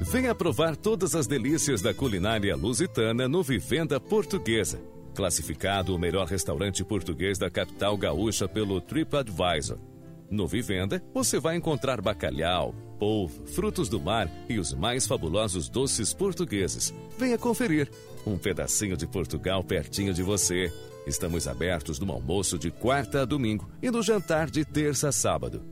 Venha 0.00 0.34
provar 0.34 0.76
todas 0.76 1.14
as 1.14 1.26
delícias 1.26 1.82
da 1.82 1.94
culinária 1.94 2.56
lusitana 2.56 3.28
no 3.28 3.42
Vivenda 3.42 4.00
Portuguesa. 4.00 4.80
Classificado 5.14 5.94
o 5.94 5.98
melhor 5.98 6.26
restaurante 6.26 6.82
português 6.84 7.38
da 7.38 7.50
capital 7.50 7.96
gaúcha 7.96 8.48
pelo 8.48 8.80
TripAdvisor. 8.80 9.78
No 10.30 10.46
Vivenda, 10.46 11.02
você 11.12 11.38
vai 11.38 11.56
encontrar 11.56 12.00
bacalhau, 12.00 12.74
polvo, 12.98 13.44
frutos 13.46 13.88
do 13.88 14.00
mar 14.00 14.30
e 14.48 14.58
os 14.58 14.72
mais 14.72 15.06
fabulosos 15.06 15.68
doces 15.68 16.14
portugueses. 16.14 16.94
Venha 17.18 17.36
conferir. 17.36 17.90
Um 18.26 18.36
pedacinho 18.36 18.96
de 18.96 19.06
Portugal 19.06 19.62
pertinho 19.64 20.12
de 20.12 20.22
você. 20.22 20.70
Estamos 21.06 21.48
abertos 21.48 21.98
no 21.98 22.12
almoço 22.12 22.58
de 22.58 22.70
quarta 22.70 23.22
a 23.22 23.24
domingo 23.24 23.70
e 23.82 23.90
no 23.90 24.02
jantar 24.02 24.50
de 24.50 24.62
terça 24.64 25.08
a 25.08 25.12
sábado. 25.12 25.62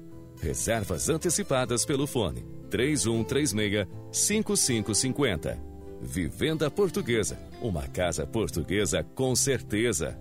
Reservas 0.40 1.08
antecipadas 1.08 1.84
pelo 1.84 2.06
fone 2.06 2.46
3136-5550. 2.70 5.58
Vivenda 6.00 6.70
Portuguesa. 6.70 7.36
Uma 7.60 7.88
casa 7.88 8.24
portuguesa 8.26 9.02
com 9.02 9.34
certeza. 9.34 10.16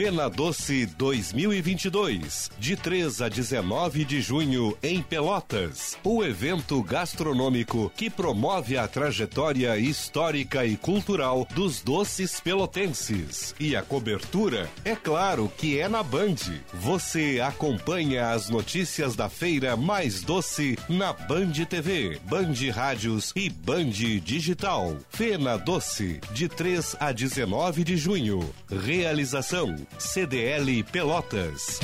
Fena 0.00 0.30
Doce 0.30 0.86
2022, 0.86 2.50
de 2.58 2.74
3 2.74 3.20
a 3.20 3.28
19 3.28 4.02
de 4.06 4.22
junho, 4.22 4.74
em 4.82 5.02
Pelotas. 5.02 5.98
O 6.02 6.24
evento 6.24 6.82
gastronômico 6.82 7.92
que 7.94 8.08
promove 8.08 8.78
a 8.78 8.88
trajetória 8.88 9.76
histórica 9.76 10.64
e 10.64 10.74
cultural 10.78 11.46
dos 11.54 11.82
doces 11.82 12.40
pelotenses. 12.40 13.54
E 13.60 13.76
a 13.76 13.82
cobertura, 13.82 14.70
é 14.86 14.96
claro 14.96 15.52
que 15.58 15.78
é 15.78 15.86
na 15.86 16.02
Band. 16.02 16.36
Você 16.72 17.38
acompanha 17.38 18.30
as 18.30 18.48
notícias 18.48 19.14
da 19.14 19.28
feira 19.28 19.76
mais 19.76 20.22
doce 20.22 20.78
na 20.88 21.12
Band 21.12 21.52
TV, 21.68 22.18
Band 22.24 22.54
Rádios 22.72 23.34
e 23.36 23.50
Band 23.50 23.90
Digital. 24.24 24.96
Fena 25.10 25.58
Doce, 25.58 26.22
de 26.32 26.48
3 26.48 26.96
a 26.98 27.12
19 27.12 27.84
de 27.84 27.98
junho. 27.98 28.48
Realização 28.66 29.76
CDL 29.98 30.82
Pelotas. 30.84 31.80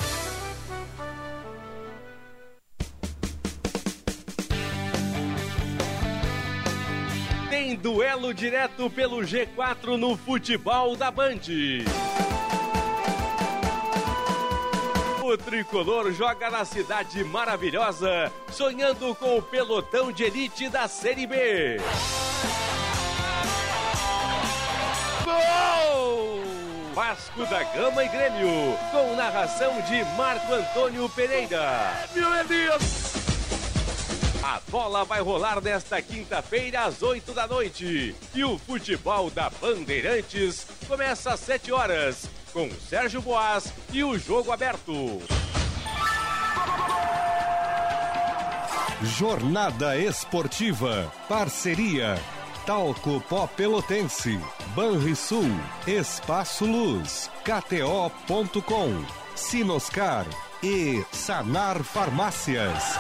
tem 7.66 7.74
duelo 7.74 8.32
direto 8.32 8.88
pelo 8.88 9.22
G4 9.22 9.96
no 9.96 10.16
futebol 10.16 10.94
da 10.94 11.10
Band. 11.10 11.40
O 15.20 15.36
tricolor 15.36 16.12
joga 16.12 16.48
na 16.48 16.64
cidade 16.64 17.24
maravilhosa, 17.24 18.32
sonhando 18.52 19.12
com 19.16 19.38
o 19.38 19.42
pelotão 19.42 20.12
de 20.12 20.22
elite 20.22 20.68
da 20.68 20.86
Série 20.86 21.26
B. 21.26 21.80
Gol! 25.24 26.45
Vasco 26.96 27.44
da 27.44 27.62
Gama 27.62 28.02
e 28.04 28.08
Grêmio, 28.08 28.48
com 28.90 29.14
narração 29.16 29.82
de 29.82 30.02
Marco 30.16 30.50
Antônio 30.50 31.06
Pereira. 31.10 31.92
Meu 32.14 32.42
Deus! 32.46 33.12
A 34.42 34.58
bola 34.70 35.04
vai 35.04 35.20
rolar 35.20 35.60
nesta 35.60 36.00
quinta-feira 36.00 36.84
às 36.86 37.02
8 37.02 37.34
da 37.34 37.46
noite. 37.46 38.14
E 38.34 38.42
o 38.42 38.56
futebol 38.56 39.28
da 39.28 39.50
Bandeirantes 39.50 40.66
começa 40.88 41.34
às 41.34 41.40
7 41.40 41.70
horas, 41.70 42.30
com 42.50 42.70
Sérgio 42.70 43.20
Boas 43.20 43.70
e 43.92 44.02
o 44.02 44.18
jogo 44.18 44.50
aberto. 44.50 45.20
Jornada 49.02 49.98
Esportiva. 49.98 51.12
Parceria. 51.28 52.18
Talco 52.66 53.20
Pó 53.28 53.46
Pelotense. 53.46 54.40
Banrisul. 54.74 55.48
Espaço 55.86 56.66
Luz. 56.66 57.30
KTO.com. 57.44 59.04
Sinoscar. 59.36 60.26
E 60.62 61.04
Sanar 61.12 61.84
Farmácias. 61.84 62.98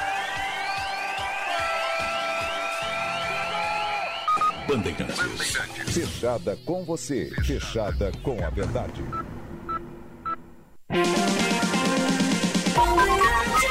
Bandeirantes. 4.68 5.56
Fechada 5.92 6.56
com 6.64 6.84
você. 6.84 7.32
Fechada 7.44 8.12
com 8.22 8.44
a 8.44 8.50
verdade. 8.50 9.02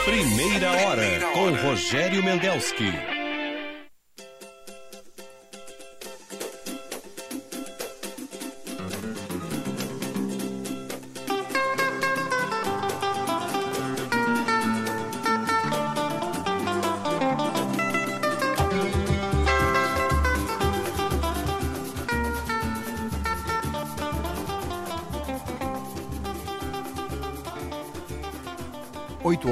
Primeira 0.04 0.72
hora 0.72 1.20
com 1.34 1.68
Rogério 1.68 2.22
Mendelski. 2.22 3.15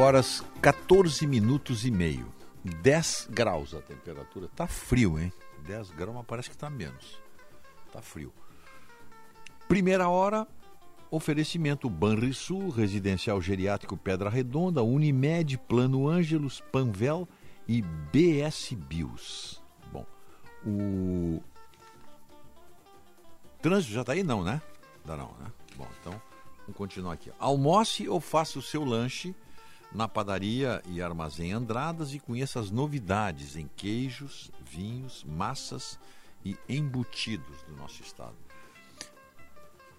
Horas, 0.04 0.44
14 0.62 1.26
minutos 1.26 1.86
e 1.86 1.92
meio. 1.92 2.28
10 2.82 3.30
graus 3.32 3.74
a 3.74 3.82
temperatura. 3.82 4.50
Tá 4.54 4.68
frio, 4.68 5.18
hein? 5.18 5.32
10 5.66 5.92
graus, 5.92 6.14
mas 6.14 6.26
parece 6.26 6.50
que 6.50 6.58
tá 6.58 6.70
menos. 6.70 7.22
Tá 7.90 8.02
frio. 8.02 8.34
Primeira 9.66 10.10
hora, 10.10 10.46
oferecimento 11.10 11.90
Banrisul, 11.90 12.70
Residencial 12.70 13.42
Geriátrico 13.42 13.96
Pedra 13.96 14.30
Redonda, 14.30 14.84
Unimed, 14.84 15.58
Plano 15.58 16.10
Ângelos, 16.10 16.62
Panvel 16.70 17.28
e 17.66 17.82
BS 17.82 18.74
Bios. 18.74 19.64
Bom, 19.90 20.06
o 20.66 21.42
trânsito 23.62 23.94
já 23.94 24.04
tá 24.04 24.12
aí 24.12 24.22
não, 24.22 24.44
né? 24.44 24.62
Ainda 25.00 25.16
não, 25.16 25.32
né? 25.40 25.50
Bom, 25.78 25.88
então 26.02 26.22
vamos 26.64 26.76
continuar 26.76 27.14
aqui. 27.14 27.32
Almoce 27.40 28.10
ou 28.10 28.20
faça 28.20 28.60
o 28.60 28.62
seu 28.62 28.84
lanche 28.84 29.34
na 29.94 30.08
padaria 30.08 30.82
e 30.88 31.02
armazém 31.02 31.52
Andradas 31.52 32.14
e 32.14 32.20
conheça 32.20 32.60
as 32.60 32.72
novidades 32.72 33.56
em 33.56 33.70
queijos, 33.76 34.52
vinhos, 34.66 35.24
massas 35.24 36.00
e 36.44 36.58
embutidos 36.68 37.62
do 37.64 37.76
nosso 37.76 38.02
estado. 38.02 38.36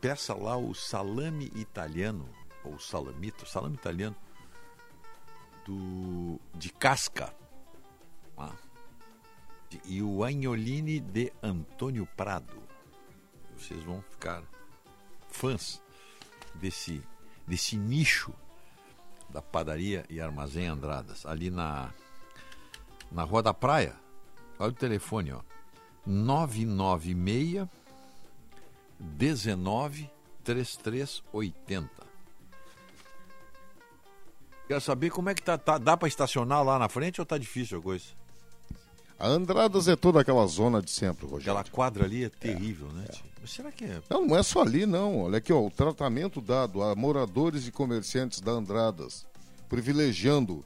Peça 0.00 0.34
lá 0.34 0.56
o 0.56 0.74
salame 0.74 1.50
italiano, 1.54 2.28
ou 2.64 2.78
salamito, 2.78 3.48
salame 3.48 3.76
italiano, 3.76 4.16
do, 5.64 6.38
de 6.54 6.70
casca. 6.70 7.34
Ah, 8.36 8.52
e 9.84 10.02
o 10.02 10.22
agnoline 10.22 11.00
de 11.00 11.32
Antônio 11.42 12.06
Prado. 12.16 12.62
Vocês 13.56 13.82
vão 13.84 14.02
ficar 14.02 14.42
fãs 15.28 15.80
desse, 16.54 17.02
desse 17.46 17.76
nicho 17.76 18.34
da 19.34 19.42
padaria 19.42 20.04
e 20.08 20.20
armazém 20.20 20.68
Andradas, 20.68 21.26
ali 21.26 21.50
na, 21.50 21.90
na 23.10 23.24
Rua 23.24 23.42
da 23.42 23.52
Praia. 23.52 23.96
Olha 24.60 24.70
o 24.70 24.72
telefone, 24.72 25.32
ó. 25.32 25.40
996 26.06 27.66
19 29.00 30.08
3380. 30.44 31.90
Quero 34.68 34.80
saber 34.80 35.10
como 35.10 35.28
é 35.30 35.34
que 35.34 35.42
tá, 35.42 35.58
tá- 35.58 35.78
dá 35.78 35.96
para 35.96 36.06
estacionar 36.06 36.62
lá 36.62 36.78
na 36.78 36.88
frente 36.88 37.20
ou 37.20 37.26
tá 37.26 37.36
difícil 37.36 37.80
a 37.80 37.82
coisa? 37.82 38.04
A 39.18 39.28
Andradas 39.28 39.86
é 39.88 39.94
toda 39.96 40.20
aquela 40.20 40.46
zona 40.46 40.82
de 40.82 40.90
sempre, 40.90 41.24
Rogério. 41.26 41.58
Aquela 41.58 41.64
quadra 41.74 42.04
ali 42.04 42.24
é 42.24 42.28
terrível, 42.28 42.88
né? 42.88 43.04
tio? 43.10 43.24
Mas 43.40 43.50
será 43.50 43.70
que 43.70 43.84
é? 43.84 44.02
Não, 44.10 44.26
não 44.26 44.36
é 44.36 44.42
só 44.42 44.62
ali, 44.62 44.86
não. 44.86 45.20
Olha 45.22 45.38
aqui, 45.38 45.52
ó, 45.52 45.64
o 45.64 45.70
tratamento 45.70 46.40
dado 46.40 46.82
a 46.82 46.94
moradores 46.96 47.66
e 47.66 47.70
comerciantes 47.72 48.40
da 48.40 48.52
Andradas, 48.52 49.24
privilegiando, 49.68 50.64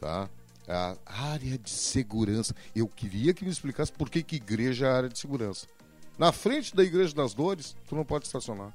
tá? 0.00 0.28
A 0.68 0.96
área 1.06 1.58
de 1.58 1.68
segurança. 1.70 2.54
Eu 2.74 2.86
queria 2.88 3.34
que 3.34 3.44
me 3.44 3.50
explicasse 3.50 3.92
por 3.92 4.08
que, 4.08 4.22
que 4.22 4.36
igreja 4.36 4.86
é 4.86 4.90
área 4.90 5.08
de 5.08 5.18
segurança. 5.18 5.66
Na 6.16 6.30
frente 6.30 6.74
da 6.76 6.84
Igreja 6.84 7.14
das 7.14 7.34
Dores, 7.34 7.74
tu 7.88 7.96
não 7.96 8.04
pode 8.04 8.26
estacionar. 8.26 8.72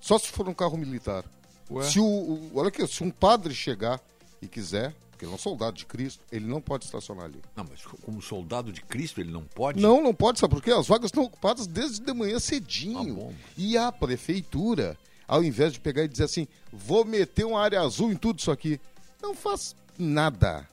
Só 0.00 0.18
se 0.18 0.28
for 0.28 0.48
um 0.48 0.54
carro 0.54 0.76
militar. 0.76 1.24
Ué? 1.70 1.84
Se 1.84 2.00
o, 2.00 2.04
o- 2.04 2.50
olha 2.54 2.68
aqui, 2.68 2.86
se 2.86 3.02
um 3.04 3.10
padre 3.10 3.54
chegar 3.54 4.00
e 4.42 4.48
quiser, 4.48 4.94
porque 5.18 5.24
ele 5.24 5.32
é 5.32 5.34
um 5.34 5.38
soldado 5.38 5.76
de 5.76 5.84
Cristo, 5.84 6.24
ele 6.30 6.46
não 6.46 6.60
pode 6.60 6.84
estacionar 6.84 7.24
ali. 7.24 7.42
Não, 7.56 7.66
mas 7.68 7.84
como 7.84 8.22
soldado 8.22 8.72
de 8.72 8.80
Cristo 8.82 9.20
ele 9.20 9.32
não 9.32 9.42
pode? 9.42 9.80
Não, 9.82 10.00
não 10.00 10.14
pode, 10.14 10.38
sabe 10.38 10.54
por 10.54 10.62
quê? 10.62 10.70
As 10.70 10.86
vagas 10.86 11.06
estão 11.06 11.24
ocupadas 11.24 11.66
desde 11.66 12.00
de 12.00 12.12
manhã 12.12 12.38
cedinho. 12.38 13.34
e 13.56 13.76
a 13.76 13.90
prefeitura, 13.90 14.96
ao 15.26 15.42
invés 15.42 15.72
de 15.72 15.80
pegar 15.80 16.04
e 16.04 16.08
dizer 16.08 16.24
assim, 16.24 16.46
vou 16.72 17.04
meter 17.04 17.44
uma 17.44 17.60
área 17.60 17.80
azul 17.80 18.12
em 18.12 18.16
tudo 18.16 18.38
isso 18.38 18.52
aqui, 18.52 18.80
não 19.20 19.34
faz 19.34 19.74
nada. 19.98 20.68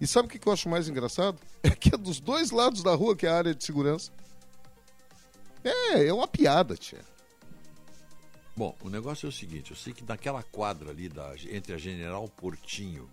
E 0.00 0.08
sabe 0.08 0.26
o 0.26 0.30
que 0.30 0.40
que 0.40 0.48
eu 0.48 0.52
acho 0.52 0.68
mais 0.68 0.88
engraçado? 0.88 1.38
É 1.64 1.70
que 1.70 1.94
é 1.94 1.96
dos 1.96 2.20
dois 2.20 2.50
lados 2.50 2.82
da 2.82 2.94
rua 2.94 3.16
que 3.16 3.26
é 3.26 3.30
a 3.30 3.36
área 3.38 3.54
de 3.54 3.64
segurança. 3.64 4.12
É, 5.64 6.08
é 6.08 6.12
uma 6.12 6.28
piada, 6.28 6.76
tia. 6.76 7.00
Bom, 8.54 8.76
o 8.82 8.90
negócio 8.90 9.24
é 9.24 9.30
o 9.30 9.32
seguinte, 9.32 9.70
eu 9.70 9.76
sei 9.76 9.94
que 9.94 10.04
naquela 10.04 10.42
quadra 10.42 10.90
ali 10.90 11.08
da, 11.08 11.34
entre 11.50 11.72
a 11.72 11.78
General 11.78 12.28
Portinho 12.28 13.08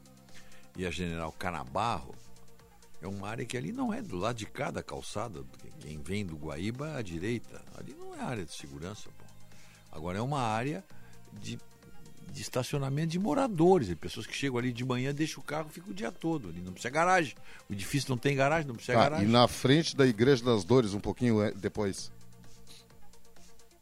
e 0.78 0.86
a 0.86 0.92
General 0.92 1.32
Canabarro, 1.32 2.16
é 3.02 3.08
uma 3.08 3.28
área 3.30 3.46
que 3.46 3.58
ali 3.58 3.72
não 3.72 3.94
é 3.94 4.02
do 4.02 4.16
lado 4.18 4.38
de 4.38 4.46
cada 4.46 4.84
calçada, 4.84 5.44
quem 5.80 6.00
vem 6.02 6.26
do 6.26 6.36
Guaíba 6.38 6.96
à 6.98 7.02
direita, 7.02 7.62
ali 7.78 7.96
não 8.00 8.14
é 8.16 8.22
área 8.22 8.46
de 8.46 8.54
segurança, 8.54 9.10
pô. 9.18 9.26
Agora 9.92 10.20
é 10.20 10.22
uma 10.22 10.40
área 10.42 10.84
de, 11.34 11.58
de 12.32 12.42
estacionamento 12.42 13.10
de 13.10 13.20
moradores, 13.20 13.88
de 13.88 13.96
pessoas 13.96 14.26
que 14.28 14.34
chegam 14.36 14.58
ali 14.60 14.72
de 14.72 14.86
manhã, 14.86 15.14
deixam 15.14 15.42
o 15.42 15.46
carro, 15.46 15.68
fica 15.70 15.90
o 15.90 15.94
dia 15.94 16.12
todo 16.12 16.48
ali, 16.50 16.62
não 16.62 16.72
precisa 16.72 16.92
garagem. 16.92 17.36
O 17.70 17.74
edifício 17.74 18.10
não 18.10 18.18
tem 18.18 18.36
garagem, 18.36 18.68
não 18.68 18.76
precisa 18.76 18.98
Tá, 18.98 19.04
garagem. 19.04 19.28
e 19.28 19.32
na 19.32 19.48
frente 19.48 19.96
da 19.98 20.06
Igreja 20.06 20.46
das 20.46 20.64
Dores, 20.64 20.94
um 20.94 21.00
pouquinho 21.00 21.42
é, 21.42 21.52
depois. 21.52 22.12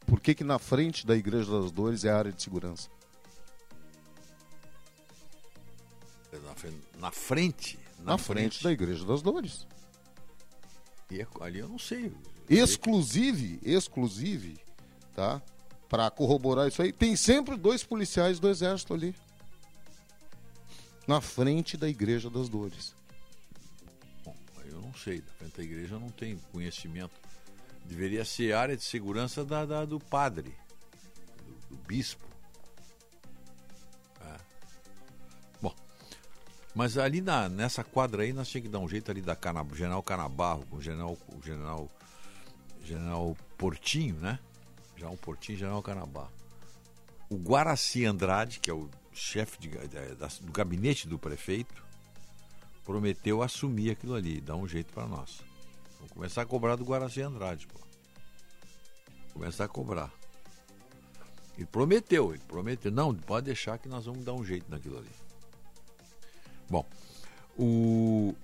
Por 0.06 0.18
que 0.18 0.34
que 0.34 0.42
na 0.42 0.58
frente 0.58 1.06
da 1.06 1.14
Igreja 1.16 1.50
das 1.60 1.70
Dores 1.70 2.04
é 2.04 2.10
área 2.10 2.32
de 2.32 2.42
segurança? 2.42 2.88
Na 6.32 6.54
frente, 6.54 6.78
na 6.98 7.10
frente, 7.10 7.78
Na, 7.98 8.16
frente, 8.18 8.62
da 8.62 8.70
Igreja 8.72 9.04
das 9.04 9.20
Dores. 9.22 9.66
E 11.10 11.20
é- 11.20 11.26
ali 11.40 11.58
eu 11.58 11.68
não 11.68 11.78
sei. 11.78 12.12
Exclusive, 12.48 13.58
exclusive, 13.62 14.58
tá? 15.14 15.42
Para 15.88 16.08
corroborar 16.10 16.68
isso 16.68 16.80
aí, 16.82 16.92
tem 16.92 17.16
sempre 17.16 17.56
dois 17.56 17.82
policiais 17.82 18.38
do 18.38 18.48
exército 18.48 18.94
ali. 18.94 19.14
Na 21.06 21.20
frente 21.20 21.76
da 21.76 21.88
Igreja 21.88 22.30
das 22.30 22.48
Dores. 22.48 22.94
Bom, 24.24 24.36
eu 24.64 24.80
não 24.80 24.94
sei, 24.94 25.20
da 25.20 25.32
frente 25.32 25.56
da 25.56 25.62
igreja 25.64 25.94
eu 25.96 26.00
não 26.00 26.10
tenho 26.10 26.38
conhecimento. 26.52 27.10
Deveria 27.84 28.24
ser 28.24 28.52
área 28.52 28.76
de 28.76 28.84
segurança 28.84 29.44
da, 29.44 29.64
da- 29.66 29.84
do 29.84 29.98
padre, 29.98 30.54
do, 31.68 31.74
do 31.76 31.82
bispo. 31.82 32.24
Mas 36.74 36.96
ali 36.96 37.20
na, 37.20 37.48
nessa 37.48 37.82
quadra 37.82 38.22
aí 38.22 38.32
nós 38.32 38.48
tínhamos 38.48 38.68
que 38.68 38.72
dar 38.72 38.78
um 38.78 38.88
jeito 38.88 39.10
ali 39.10 39.20
da 39.20 39.34
Cana, 39.34 39.66
General 39.74 40.02
Canabarro 40.02 40.64
com 40.66 40.76
o 40.76 40.82
General, 40.82 41.16
General, 41.44 41.90
General 42.84 43.36
Portinho, 43.58 44.14
né? 44.16 44.38
General 44.96 45.16
Portinho 45.16 45.58
General 45.58 45.82
Canabarro. 45.82 46.30
O 47.28 47.36
Guaraci 47.36 48.04
Andrade, 48.04 48.60
que 48.60 48.70
é 48.70 48.74
o 48.74 48.88
chefe 49.12 49.58
de 49.58 49.68
da- 49.68 50.28
do 50.40 50.52
gabinete 50.52 51.08
do 51.08 51.18
prefeito, 51.18 51.82
prometeu 52.84 53.42
assumir 53.42 53.90
aquilo 53.90 54.14
ali, 54.14 54.40
dar 54.40 54.56
um 54.56 54.66
jeito 54.66 54.92
para 54.92 55.06
nós. 55.06 55.42
Vamos 55.96 56.12
começar 56.12 56.42
a 56.42 56.46
cobrar 56.46 56.76
do 56.76 56.84
Guaraci 56.84 57.20
Andrade, 57.20 57.66
pô. 57.66 57.80
Começar 59.32 59.64
a 59.64 59.68
cobrar. 59.68 60.10
Ele 61.56 61.66
prometeu, 61.66 62.32
ele 62.32 62.42
prometeu. 62.48 62.90
Não, 62.90 63.14
pode 63.14 63.46
deixar 63.46 63.78
que 63.78 63.88
nós 63.88 64.06
vamos 64.06 64.24
dar 64.24 64.32
um 64.32 64.44
jeito 64.44 64.70
naquilo 64.70 64.98
ali. 64.98 65.10
Bom, 66.70 66.86
o... 67.58 68.34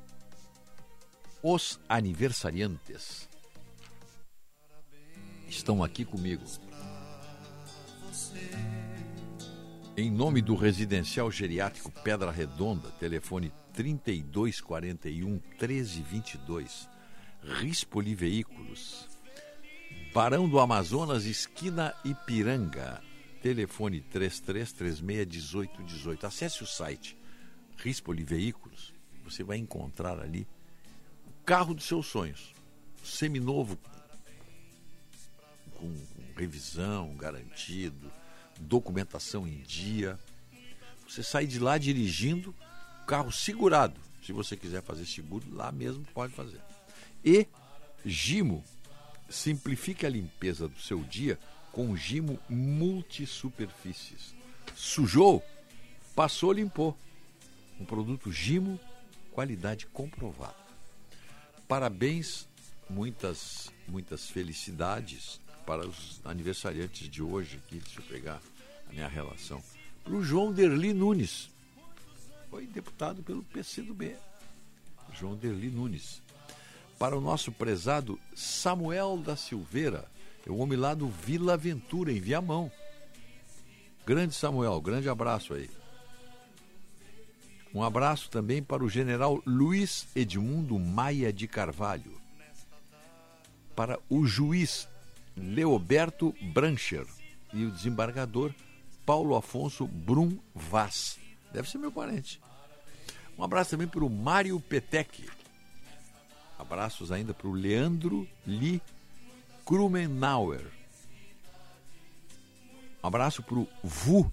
os 1.40 1.78
aniversariantes 1.88 3.28
estão 5.48 5.84
aqui 5.84 6.04
comigo. 6.04 6.42
Em 9.96 10.10
nome 10.10 10.42
do 10.42 10.56
Residencial 10.56 11.30
Geriátrico 11.30 11.92
Pedra 12.02 12.32
Redonda, 12.32 12.90
telefone 12.98 13.52
3241 13.72 15.40
1322, 15.58 16.88
Rispoli 17.60 18.16
Veículos, 18.16 19.08
Barão 20.12 20.48
do 20.48 20.58
Amazonas, 20.58 21.26
esquina 21.26 21.94
Ipiranga, 22.04 23.00
telefone 23.40 24.04
33361818. 24.12 26.24
Acesse 26.24 26.64
o 26.64 26.66
site 26.66 27.16
Rispoli 27.76 28.24
Veículos, 28.24 28.92
você 29.24 29.42
vai 29.42 29.56
encontrar 29.56 30.18
ali 30.18 30.46
o 31.26 31.44
carro 31.44 31.74
dos 31.74 31.84
seus 31.84 32.06
sonhos, 32.06 32.54
seminovo, 33.04 33.78
com 35.74 35.94
revisão, 36.36 37.14
garantido, 37.16 38.10
documentação 38.60 39.46
em 39.46 39.60
dia. 39.62 40.18
Você 41.08 41.22
sai 41.22 41.46
de 41.46 41.58
lá 41.58 41.78
dirigindo, 41.78 42.54
carro 43.06 43.30
segurado. 43.30 44.00
Se 44.22 44.32
você 44.32 44.56
quiser 44.56 44.82
fazer 44.82 45.06
seguro, 45.06 45.44
lá 45.52 45.70
mesmo 45.70 46.04
pode 46.12 46.32
fazer. 46.32 46.60
E 47.24 47.46
Gimo, 48.04 48.64
simplifique 49.28 50.06
a 50.06 50.10
limpeza 50.10 50.68
do 50.68 50.80
seu 50.80 51.02
dia 51.04 51.38
com 51.72 51.96
Gimo 51.96 52.38
Multisuperfícies. 52.48 54.34
Sujou? 54.74 55.44
Passou, 56.14 56.52
limpou. 56.52 56.96
Um 57.78 57.84
produto 57.84 58.32
Gimo, 58.32 58.80
qualidade 59.32 59.86
comprovada. 59.86 60.56
Parabéns, 61.68 62.48
muitas, 62.88 63.72
muitas 63.88 64.30
felicidades 64.30 65.40
para 65.66 65.86
os 65.86 66.20
aniversariantes 66.24 67.08
de 67.08 67.22
hoje 67.22 67.58
aqui. 67.58 67.78
Deixa 67.78 68.00
eu 68.00 68.04
pegar 68.04 68.40
a 68.88 68.92
minha 68.92 69.08
relação. 69.08 69.62
Para 70.04 70.14
o 70.14 70.22
João 70.22 70.52
Derli 70.52 70.94
Nunes. 70.94 71.50
Foi 72.48 72.66
deputado 72.66 73.22
pelo 73.22 73.42
PCdoB. 73.42 74.16
João 75.12 75.34
Derli 75.34 75.68
Nunes. 75.68 76.22
Para 76.98 77.16
o 77.16 77.20
nosso 77.20 77.50
prezado 77.50 78.18
Samuel 78.34 79.18
da 79.18 79.36
Silveira. 79.36 80.08
É 80.46 80.50
o 80.50 80.58
homem 80.58 80.78
lá 80.78 80.94
do 80.94 81.08
Vila 81.08 81.54
Aventura, 81.54 82.12
em 82.12 82.20
Viamão. 82.20 82.70
Grande 84.06 84.34
Samuel, 84.34 84.80
grande 84.80 85.08
abraço 85.08 85.52
aí. 85.52 85.68
Um 87.76 87.82
abraço 87.82 88.30
também 88.30 88.62
para 88.62 88.82
o 88.82 88.88
general 88.88 89.42
Luiz 89.44 90.06
Edmundo 90.16 90.78
Maia 90.78 91.30
de 91.30 91.46
Carvalho. 91.46 92.18
Para 93.74 94.00
o 94.08 94.24
juiz 94.24 94.88
Leoberto 95.36 96.34
Brancher 96.54 97.06
e 97.52 97.66
o 97.66 97.70
desembargador 97.70 98.54
Paulo 99.04 99.36
Afonso 99.36 99.86
Brum 99.86 100.38
Vaz. 100.54 101.18
Deve 101.52 101.68
ser 101.68 101.76
meu 101.76 101.92
parente. 101.92 102.40
Um 103.36 103.44
abraço 103.44 103.72
também 103.72 103.86
para 103.86 104.06
o 104.06 104.08
Mário 104.08 104.58
Petec. 104.58 105.28
Abraços 106.58 107.12
ainda 107.12 107.34
para 107.34 107.46
o 107.46 107.52
Leandro 107.52 108.26
Lee 108.46 108.80
Krumenauer. 109.66 110.64
Um 113.04 113.06
abraço 113.06 113.42
para 113.42 113.58
o 113.58 113.68
Vu 113.84 114.32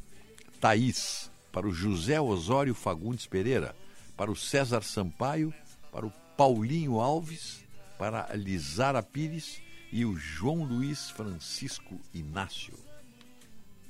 Thaís, 0.62 1.30
para 1.54 1.68
o 1.68 1.72
José 1.72 2.20
Osório 2.20 2.74
Fagundes 2.74 3.28
Pereira, 3.28 3.76
para 4.18 4.32
o 4.32 4.36
César 4.36 4.82
Sampaio, 4.82 5.54
para 5.92 6.08
o 6.08 6.12
Paulinho 6.36 7.00
Alves, 7.00 7.64
para 7.96 8.26
a 8.28 8.36
Lisara 8.36 9.04
Pires 9.04 9.62
e 9.92 10.04
o 10.04 10.18
João 10.18 10.64
Luiz 10.64 11.12
Francisco 11.12 12.02
Inácio. 12.12 12.74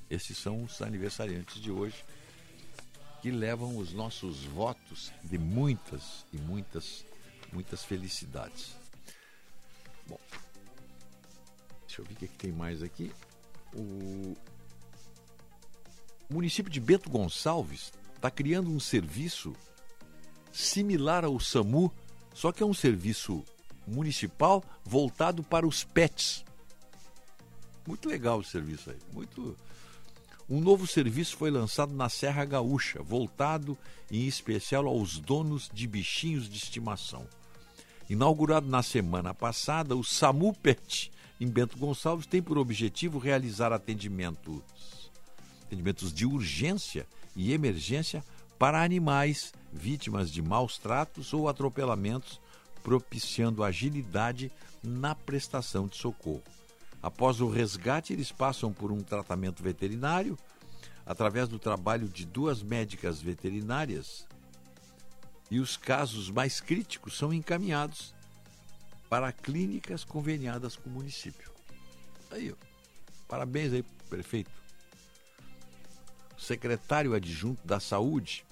Esses 0.10 0.38
são 0.38 0.66
os 0.66 0.82
aniversariantes 0.82 1.62
de 1.62 1.72
hoje 1.72 2.04
que 3.22 3.32
levam 3.32 3.78
os 3.78 3.94
nossos 3.94 4.44
votos 4.44 5.14
de 5.24 5.38
muitas 5.38 6.26
e 6.34 6.38
muitas, 6.38 7.06
muitas 7.54 7.82
felicidades. 7.86 8.76
Bom, 10.06 10.20
deixa 11.88 12.02
eu 12.02 12.06
ver 12.06 12.14
o 12.14 12.18
que, 12.18 12.26
é 12.26 12.28
que 12.28 12.38
tem 12.38 12.52
mais 12.52 12.84
aqui. 12.84 13.10
O 13.74 14.36
município 16.34 16.72
de 16.72 16.80
Bento 16.80 17.10
Gonçalves 17.10 17.94
está 18.16 18.30
criando 18.32 18.70
um 18.70 18.80
serviço 18.80 19.54
similar 20.52 21.24
ao 21.24 21.40
SAMU, 21.40 21.92
só 22.34 22.52
que 22.52 22.64
é 22.64 22.66
um 22.66 22.74
serviço 22.74 23.44
municipal 23.86 24.64
voltado 24.84 25.44
para 25.44 25.68
os 25.68 25.84
pets. 25.84 26.44
Muito 27.86 28.10
legal 28.10 28.40
o 28.40 28.44
serviço 28.44 28.90
aí, 28.90 28.98
muito. 29.12 29.56
Um 30.50 30.60
novo 30.60 30.88
serviço 30.88 31.38
foi 31.38 31.52
lançado 31.52 31.94
na 31.94 32.10
Serra 32.10 32.46
Gaúcha, 32.46 33.02
voltado 33.02 33.78
em 34.12 34.26
especial 34.26 34.88
aos 34.88 35.20
donos 35.20 35.70
de 35.74 35.88
bichinhos 35.88 36.50
de 36.50 36.58
estimação. 36.58 37.28
Inaugurado 38.10 38.68
na 38.68 38.84
semana 38.84 39.34
passada, 39.34 39.96
o 39.96 40.04
SAMU 40.04 40.54
Pet 40.54 41.12
em 41.40 41.48
Bento 41.48 41.78
Gonçalves 41.78 42.26
tem 42.26 42.42
por 42.42 42.58
objetivo 42.58 43.18
realizar 43.20 43.74
atendimentos, 43.74 45.03
atendimentos 45.74 46.14
de 46.14 46.26
urgência 46.26 47.08
e 47.36 47.52
emergência 47.52 48.24
para 48.60 48.82
animais 48.82 49.52
vítimas 49.72 50.32
de 50.32 50.42
maus 50.42 50.78
tratos 50.78 51.34
ou 51.34 51.50
atropelamentos, 51.50 52.40
propiciando 52.84 53.64
agilidade 53.64 54.52
na 54.84 55.16
prestação 55.16 55.88
de 55.88 55.98
socorro. 55.98 56.44
Após 57.02 57.42
o 57.42 57.50
resgate, 57.50 58.14
eles 58.14 58.32
passam 58.32 58.72
por 58.72 58.92
um 58.92 59.02
tratamento 59.02 59.64
veterinário 59.64 60.38
através 61.06 61.50
do 61.50 61.60
trabalho 61.60 62.08
de 62.08 62.26
duas 62.26 62.62
médicas 62.62 63.20
veterinárias 63.22 64.26
e 65.52 65.60
os 65.60 65.76
casos 65.76 66.30
mais 66.30 66.62
críticos 66.62 67.18
são 67.18 67.34
encaminhados 67.34 68.14
para 69.10 69.32
clínicas 69.32 70.04
conveniadas 70.04 70.76
com 70.76 70.90
o 70.90 70.94
município. 70.94 71.52
Aí, 72.32 72.56
parabéns 73.28 73.74
aí, 73.74 73.84
prefeito. 74.10 74.63
Secretário 76.44 77.14
adjunto 77.14 77.66
da 77.66 77.80
Saúde, 77.80 78.46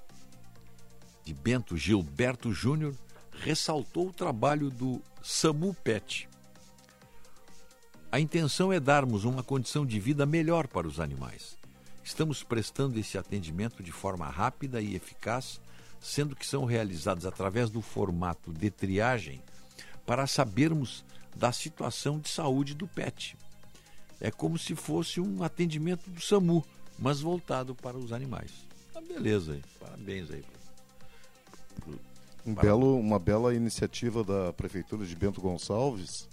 de 1.25 1.33
Bento 1.33 1.75
Gilberto 1.75 2.53
Júnior, 2.53 2.95
ressaltou 3.31 4.07
o 4.07 4.13
trabalho 4.13 4.69
do 4.69 5.01
SAMU 5.21 5.73
PET. 5.73 6.29
A 8.09 8.17
intenção 8.17 8.71
é 8.71 8.79
darmos 8.79 9.25
uma 9.25 9.43
condição 9.43 9.85
de 9.85 9.99
vida 9.99 10.25
melhor 10.25 10.67
para 10.67 10.87
os 10.87 11.01
animais. 11.01 11.57
Estamos 12.01 12.43
prestando 12.43 12.97
esse 12.97 13.17
atendimento 13.17 13.83
de 13.83 13.91
forma 13.91 14.27
rápida 14.29 14.81
e 14.81 14.95
eficaz, 14.95 15.59
sendo 15.99 16.35
que 16.35 16.47
são 16.47 16.63
realizados 16.63 17.25
através 17.25 17.69
do 17.69 17.81
formato 17.81 18.53
de 18.53 18.71
triagem 18.71 19.41
para 20.05 20.25
sabermos 20.27 21.03
da 21.35 21.51
situação 21.51 22.19
de 22.19 22.29
saúde 22.29 22.73
do 22.73 22.87
pet. 22.87 23.37
É 24.19 24.31
como 24.31 24.57
se 24.57 24.75
fosse 24.75 25.19
um 25.19 25.43
atendimento 25.43 26.09
do 26.09 26.21
SAMU, 26.21 26.65
mas 27.01 27.19
voltado 27.19 27.73
para 27.73 27.97
os 27.97 28.13
animais. 28.13 28.51
Tá 28.93 29.01
beleza 29.01 29.53
aí, 29.53 29.63
parabéns 29.79 30.29
aí. 30.29 30.45
Um 32.45 32.53
belo, 32.53 32.97
uma 32.99 33.17
bela 33.17 33.55
iniciativa 33.55 34.23
da 34.23 34.53
Prefeitura 34.53 35.05
de 35.05 35.15
Bento 35.15 35.41
Gonçalves, 35.41 36.29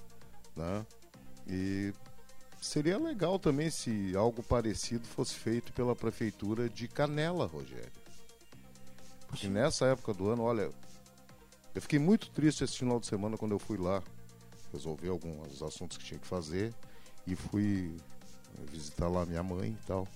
né? 0.54 0.84
E 1.46 1.92
seria 2.60 2.98
legal 2.98 3.38
também 3.38 3.70
se 3.70 4.14
algo 4.14 4.42
parecido 4.42 5.06
fosse 5.06 5.34
feito 5.34 5.72
pela 5.72 5.96
Prefeitura 5.96 6.68
de 6.68 6.86
Canela, 6.86 7.46
Rogério. 7.46 7.90
Porque 9.26 9.48
nessa 9.48 9.86
época 9.86 10.12
do 10.12 10.28
ano, 10.28 10.42
olha, 10.42 10.70
eu 11.74 11.82
fiquei 11.82 11.98
muito 11.98 12.30
triste 12.30 12.64
esse 12.64 12.76
final 12.76 13.00
de 13.00 13.06
semana 13.06 13.38
quando 13.38 13.52
eu 13.52 13.58
fui 13.58 13.78
lá 13.78 14.02
resolver 14.70 15.08
alguns 15.08 15.62
assuntos 15.62 15.96
que 15.96 16.04
tinha 16.04 16.20
que 16.20 16.26
fazer 16.26 16.74
e 17.26 17.34
fui 17.34 17.96
visitar 18.70 19.08
lá 19.08 19.24
minha 19.24 19.42
mãe 19.42 19.70
e 19.70 19.86
tal. 19.86 20.06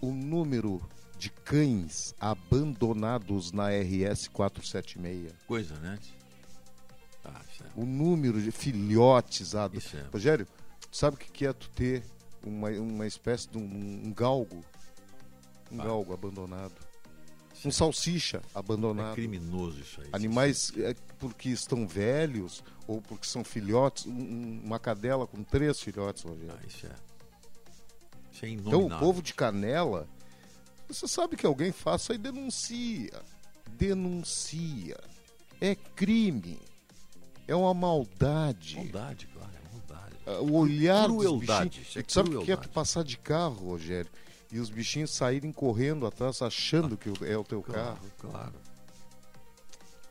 O 0.00 0.12
número 0.12 0.80
de 1.18 1.30
cães 1.30 2.14
abandonados 2.20 3.52
na 3.52 3.68
RS 3.70 4.28
476. 4.28 5.32
Coisa, 5.46 5.74
né? 5.76 5.98
Ah, 7.24 7.40
é. 7.60 7.64
O 7.80 7.84
número 7.84 8.40
de 8.40 8.50
filhotes. 8.50 9.54
Ad... 9.54 9.76
É. 9.76 10.06
Rogério, 10.12 10.46
sabe 10.92 11.16
o 11.16 11.18
que 11.18 11.46
é 11.46 11.52
tu 11.52 11.68
ter 11.70 12.02
uma, 12.44 12.70
uma 12.70 13.06
espécie 13.06 13.48
de 13.48 13.58
um, 13.58 13.62
um 14.06 14.12
galgo? 14.14 14.64
Um 15.70 15.80
Ah. 15.80 15.84
galgo 15.84 16.14
abandonado. 16.14 16.74
Um 17.64 17.72
salsicha 17.72 18.40
abandonado. 18.54 19.10
É 19.12 19.14
criminoso 19.16 19.80
isso 19.80 20.00
aí. 20.00 20.08
Animais 20.12 20.72
é, 20.76 20.94
porque 21.18 21.48
estão 21.48 21.86
velhos 21.88 22.62
ou 22.86 23.02
porque 23.02 23.26
são 23.26 23.42
filhotes. 23.42 24.06
um- 24.06 24.12
um- 24.12 24.60
uma 24.64 24.78
cadela 24.78 25.26
com 25.26 25.42
três 25.42 25.80
filhotes, 25.80 26.22
Rogério. 26.22 26.56
isso 26.66 26.86
é. 26.86 26.94
É 28.46 28.48
Então 28.50 28.86
o 28.86 28.98
povo 28.98 29.22
de 29.22 29.34
Canela, 29.34 30.06
você 30.88 31.06
sabe 31.08 31.36
que 31.36 31.46
alguém 31.46 31.72
faça 31.72 32.14
e 32.14 32.18
denuncia. 32.18 33.12
Denuncia. 33.70 34.98
É 35.60 35.74
crime. 35.74 36.58
É 37.46 37.54
uma 37.54 37.72
maldade. 37.74 38.76
Maldade, 38.76 39.26
claro, 39.28 39.50
é 39.54 39.72
maldade. 39.72 40.16
Ah, 40.26 40.40
O 40.40 40.54
olhar 40.56 41.06
Crueldade, 41.06 41.68
dos 41.70 41.78
bichinhos. 41.88 41.96
é 42.08 42.12
sabe 42.12 42.36
o 42.36 42.42
que 42.44 42.52
é 42.52 42.56
tu 42.56 42.68
passar 42.68 43.02
de 43.04 43.16
carro, 43.16 43.70
Rogério, 43.70 44.10
e 44.52 44.58
os 44.60 44.68
bichinhos 44.70 45.10
saírem 45.10 45.50
correndo 45.52 46.06
atrás 46.06 46.40
achando 46.42 46.96
que 46.96 47.08
é 47.24 47.36
o 47.36 47.44
teu 47.44 47.62
Claro, 47.62 47.82
carro? 47.96 48.10
claro. 48.18 48.54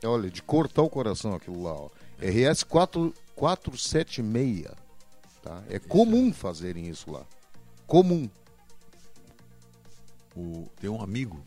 Olha, 0.03 0.29
de 0.29 0.41
cortar 0.43 0.83
o 0.83 0.89
coração 0.89 1.33
aquilo 1.33 1.61
lá, 1.63 1.73
ó. 1.73 1.89
RS 2.19 2.63
4, 2.63 3.13
476. 3.35 4.67
Tá? 5.41 5.63
É 5.69 5.79
comum 5.79 6.31
fazerem 6.33 6.87
isso 6.87 7.11
lá. 7.11 7.25
Comum. 7.87 8.29
O, 10.35 10.69
tem 10.79 10.89
um 10.89 11.01
amigo. 11.01 11.41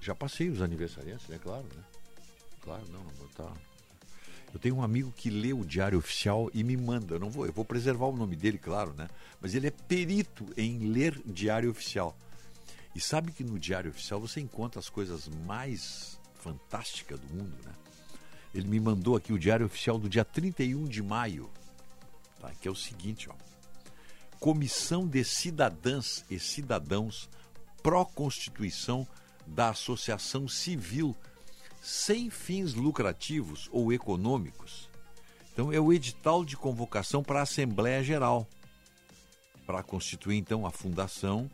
Já 0.00 0.14
passei 0.14 0.50
os 0.50 0.60
aniversariantes, 0.62 1.28
é 1.30 1.38
claro, 1.38 1.66
né? 1.74 1.82
Claro, 2.60 2.86
não, 2.90 3.02
não 3.02 3.28
tá. 3.34 3.52
Eu 4.52 4.60
tenho 4.60 4.76
um 4.76 4.82
amigo 4.82 5.12
que 5.12 5.30
lê 5.30 5.52
o 5.52 5.64
Diário 5.64 5.98
Oficial 5.98 6.50
e 6.54 6.62
me 6.62 6.76
manda. 6.76 7.14
Eu 7.14 7.18
não 7.18 7.30
vou, 7.30 7.46
eu 7.46 7.52
vou 7.52 7.64
preservar 7.64 8.06
o 8.06 8.16
nome 8.16 8.36
dele, 8.36 8.58
claro, 8.58 8.92
né? 8.92 9.08
Mas 9.40 9.54
ele 9.54 9.66
é 9.66 9.70
perito 9.70 10.46
em 10.56 10.90
ler 10.90 11.20
Diário 11.24 11.70
Oficial. 11.70 12.16
E 12.94 13.00
sabe 13.00 13.32
que 13.32 13.44
no 13.44 13.58
Diário 13.58 13.90
Oficial 13.90 14.20
você 14.20 14.40
encontra 14.40 14.78
as 14.78 14.88
coisas 14.88 15.28
mais 15.28 16.18
fantásticas 16.34 17.18
do 17.20 17.34
mundo, 17.34 17.56
né? 17.64 17.72
Ele 18.54 18.68
me 18.68 18.80
mandou 18.80 19.16
aqui 19.16 19.32
o 19.32 19.38
Diário 19.38 19.66
Oficial 19.66 19.98
do 19.98 20.08
dia 20.08 20.24
31 20.24 20.84
de 20.84 21.02
maio, 21.02 21.50
tá? 22.40 22.50
que 22.60 22.68
é 22.68 22.70
o 22.70 22.74
seguinte, 22.74 23.28
ó. 23.28 23.34
Comissão 24.38 25.06
de 25.06 25.24
Cidadãs 25.24 26.24
e 26.30 26.38
Cidadãos 26.38 27.28
pró-constituição 27.82 29.06
da 29.46 29.70
Associação 29.70 30.46
Civil 30.46 31.16
sem 31.82 32.30
fins 32.30 32.74
lucrativos 32.74 33.68
ou 33.72 33.92
econômicos. 33.92 34.88
Então 35.52 35.72
é 35.72 35.80
o 35.80 35.92
edital 35.92 36.44
de 36.44 36.56
convocação 36.56 37.22
para 37.22 37.40
a 37.40 37.42
Assembleia 37.42 38.02
Geral 38.02 38.46
para 39.66 39.82
constituir 39.82 40.38
então 40.38 40.64
a 40.66 40.70
fundação 40.70 41.50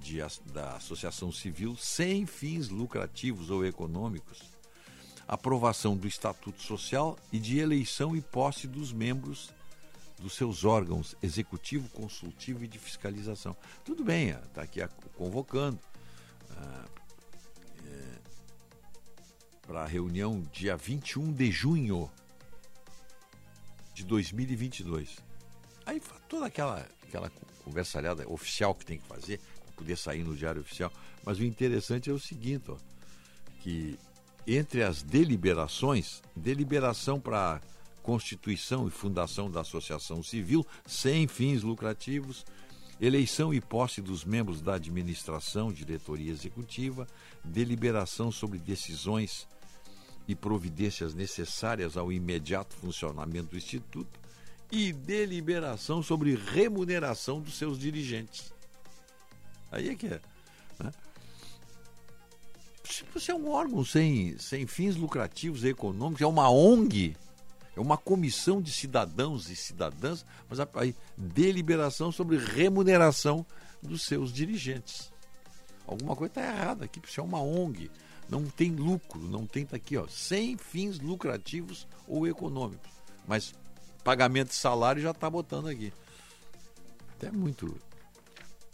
de 0.00 0.18
da 0.52 0.76
Associação 0.76 1.30
Civil 1.30 1.76
sem 1.76 2.26
fins 2.26 2.68
lucrativos 2.68 3.50
ou 3.50 3.64
econômicos, 3.64 4.42
aprovação 5.28 5.96
do 5.96 6.08
Estatuto 6.08 6.60
Social 6.60 7.16
e 7.32 7.38
de 7.38 7.58
eleição 7.58 8.16
e 8.16 8.20
posse 8.20 8.66
dos 8.66 8.92
membros 8.92 9.50
dos 10.22 10.34
seus 10.34 10.64
órgãos 10.64 11.16
executivo, 11.22 11.88
consultivo 11.90 12.64
e 12.64 12.68
de 12.68 12.78
fiscalização. 12.78 13.56
Tudo 13.84 14.04
bem, 14.04 14.30
está 14.30 14.62
aqui 14.62 14.80
a- 14.80 14.88
convocando 15.16 15.78
para 19.66 19.82
a 19.82 19.86
reunião 19.86 20.40
dia 20.52 20.76
21 20.76 21.32
de 21.32 21.50
junho 21.50 22.10
de 23.94 24.04
2022. 24.04 25.16
Aí 25.86 26.00
toda 26.28 26.46
aquela, 26.46 26.86
aquela 27.02 27.30
conversalhada 27.64 28.28
oficial 28.28 28.74
que 28.74 28.84
tem 28.84 28.98
que 28.98 29.06
fazer, 29.06 29.40
poder 29.76 29.96
sair 29.96 30.22
no 30.24 30.36
diário 30.36 30.60
oficial. 30.60 30.92
Mas 31.24 31.38
o 31.38 31.44
interessante 31.44 32.10
é 32.10 32.12
o 32.12 32.18
seguinte, 32.18 32.70
ó, 32.70 32.76
que 33.60 33.98
entre 34.46 34.82
as 34.82 35.02
deliberações, 35.02 36.20
deliberação 36.34 37.20
para 37.20 37.60
constituição 38.02 38.86
e 38.86 38.90
fundação 38.90 39.50
da 39.50 39.60
associação 39.60 40.22
civil 40.22 40.66
sem 40.84 41.26
fins 41.28 41.62
lucrativos, 41.62 42.44
eleição 43.00 43.52
e 43.52 43.60
posse 43.60 44.00
dos 44.00 44.24
membros 44.24 44.60
da 44.60 44.74
administração, 44.74 45.72
diretoria 45.72 46.30
executiva, 46.30 47.06
deliberação 47.44 48.30
sobre 48.30 48.58
decisões 48.58 49.46
e 50.28 50.34
providências 50.34 51.14
necessárias 51.14 51.96
ao 51.96 52.12
imediato 52.12 52.74
funcionamento 52.76 53.50
do 53.50 53.56
instituto 53.56 54.20
e 54.70 54.92
deliberação 54.92 56.02
sobre 56.02 56.34
remuneração 56.34 57.40
dos 57.40 57.58
seus 57.58 57.78
dirigentes. 57.78 58.52
Aí 59.70 59.88
é 59.88 59.94
que 59.94 60.06
é. 60.06 60.20
né? 60.78 60.92
Se 62.84 63.04
você 63.12 63.32
é 63.32 63.34
um 63.34 63.50
órgão 63.50 63.84
sem, 63.84 64.36
sem 64.38 64.66
fins 64.66 64.96
lucrativos 64.96 65.64
e 65.64 65.68
econômicos, 65.68 66.22
é 66.22 66.26
uma 66.26 66.50
ONG, 66.50 67.16
é 67.76 67.80
uma 67.80 67.96
comissão 67.96 68.60
de 68.60 68.70
cidadãos 68.72 69.48
e 69.48 69.56
cidadãs, 69.56 70.24
mas 70.48 70.60
a- 70.60 70.68
aí, 70.74 70.94
deliberação 71.16 72.12
sobre 72.12 72.36
remuneração 72.38 73.44
dos 73.82 74.02
seus 74.02 74.32
dirigentes. 74.32 75.10
Alguma 75.86 76.14
coisa 76.14 76.30
está 76.30 76.42
errada 76.42 76.84
aqui, 76.84 77.00
isso 77.06 77.20
é 77.20 77.22
uma 77.24 77.40
ONG, 77.40 77.90
não 78.28 78.44
tem 78.44 78.70
lucro, 78.70 79.20
não 79.20 79.46
tem, 79.46 79.66
tá 79.66 79.76
aqui, 79.76 79.96
ó, 79.96 80.06
sem 80.06 80.56
fins 80.56 80.98
lucrativos 80.98 81.86
ou 82.06 82.26
econômicos. 82.26 82.90
Mas 83.26 83.54
pagamento 84.04 84.48
de 84.48 84.54
salário 84.54 85.00
já 85.02 85.10
está 85.10 85.28
botando 85.28 85.68
aqui. 85.68 85.92
É 87.20 87.30
muito. 87.30 87.76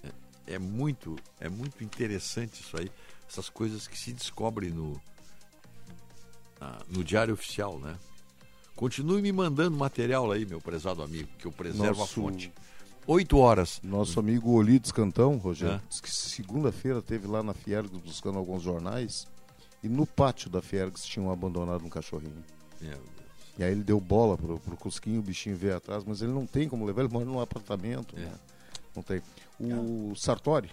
É, 0.02 0.55
é 0.55 0.59
muito. 0.59 1.17
É 1.39 1.49
muito 1.49 1.85
interessante 1.85 2.62
isso 2.62 2.77
aí. 2.78 2.91
Essas 3.28 3.49
coisas 3.51 3.86
que 3.86 3.99
se 3.99 4.12
descobrem 4.12 4.70
no, 4.70 4.99
no 6.89 7.05
Diário 7.05 7.35
Oficial, 7.35 7.78
né? 7.78 7.99
Continue 8.78 9.20
me 9.20 9.32
mandando 9.32 9.76
material 9.76 10.31
aí, 10.31 10.47
meu 10.47 10.60
prezado 10.60 11.02
amigo, 11.02 11.28
que 11.36 11.47
eu 11.47 11.50
preservo 11.50 11.98
Nosso- 11.98 12.02
a 12.05 12.07
fonte. 12.23 12.52
Oito 13.08 13.36
horas. 13.36 13.81
Nosso 13.82 14.20
amigo 14.20 14.52
Olides 14.52 14.92
Cantão, 14.92 15.36
Rogério, 15.36 15.74
É. 15.84 15.89
disse 15.89 16.00
que 16.00 16.08
segunda-feira 16.15 17.02
teve 17.02 17.26
lá 17.26 17.42
na 17.42 17.52
Fiergs 17.52 17.90
buscando 18.00 18.39
alguns 18.39 18.62
jornais 18.62 19.26
e 19.82 19.89
no 19.89 20.07
pátio 20.07 20.48
da 20.48 20.62
Fiergs 20.62 21.05
tinham 21.05 21.28
abandonado 21.28 21.84
um 21.84 21.89
cachorrinho. 21.89 22.44
Meu 22.81 23.00
E 23.58 23.65
aí 23.65 23.73
ele 23.73 23.82
deu 23.82 24.00
bola 24.00 24.39
pro, 24.39 24.60
pro 24.60 24.76
Cusquinho, 24.76 25.18
o 25.18 25.23
bichinho 25.24 25.57
veio 25.57 25.76
atrás, 25.76 26.05
mas 26.05 26.23
ele 26.23 26.31
não 26.31 26.47
tem 26.47 26.68
como 26.68 26.84
levar, 26.84 27.02
ele 27.02 27.12
mora 27.12 27.24
num 27.24 27.40
apartamento. 27.40 28.15
É. 28.16 28.20
né? 28.20 28.34
Não 28.94 29.02
tem. 29.02 29.20
O 29.58 30.15
Sartori, 30.15 30.70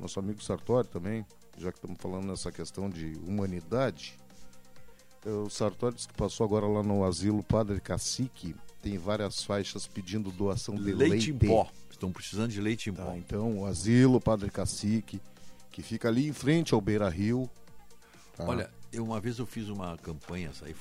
nosso 0.00 0.18
amigo 0.18 0.42
Sartori 0.42 0.88
também, 0.88 1.26
já 1.58 1.70
que 1.70 1.76
estamos 1.76 1.98
falando 2.00 2.24
nessa 2.26 2.50
questão 2.50 2.88
de 2.88 3.12
humanidade, 3.26 4.16
o 5.26 5.48
Sartori 5.48 5.96
que 5.96 6.12
passou 6.14 6.44
agora 6.44 6.66
lá 6.66 6.82
no 6.82 7.04
asilo 7.04 7.42
Padre 7.42 7.80
Cacique, 7.80 8.54
tem 8.82 8.98
várias 8.98 9.42
faixas 9.42 9.86
pedindo 9.86 10.30
doação 10.30 10.74
de 10.74 10.92
Leite 10.92 11.10
leite. 11.10 11.30
em 11.30 11.38
pó. 11.48 11.68
Estão 11.90 12.12
precisando 12.12 12.50
de 12.50 12.60
leite 12.60 12.90
em 12.90 12.92
Tá, 12.92 13.04
pó. 13.04 13.14
então, 13.14 13.58
o 13.60 13.66
asilo 13.66 14.20
Padre 14.20 14.50
Cacique, 14.50 15.20
que 15.70 15.82
fica 15.82 16.08
ali 16.08 16.28
em 16.28 16.32
frente 16.32 16.74
ao 16.74 16.80
Beira 16.80 17.08
Rio. 17.08 17.48
tá? 18.36 18.44
Olha, 18.44 18.70
eu, 18.92 19.04
uma 19.04 19.20
vez 19.20 19.38
eu 19.38 19.46
fiz 19.46 19.68
uma 19.68 19.96
campanha, 19.98 20.52
saí, 20.52 20.74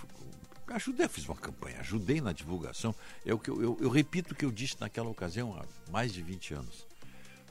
ajudei, 0.68 1.08
fiz 1.08 1.26
uma 1.28 1.36
campanha, 1.36 1.80
ajudei 1.80 2.20
na 2.20 2.34
divulgação. 2.34 2.94
É 3.26 3.34
o 3.34 3.40
que 3.40 3.50
eu, 3.50 3.62
eu, 3.62 3.78
eu 3.80 3.90
repito 3.90 4.34
o 4.34 4.36
que 4.36 4.44
eu 4.44 4.52
disse 4.52 4.76
naquela 4.80 5.10
ocasião 5.10 5.54
há 5.56 5.92
mais 5.92 6.12
de 6.12 6.22
20 6.22 6.56
anos. 6.56 6.86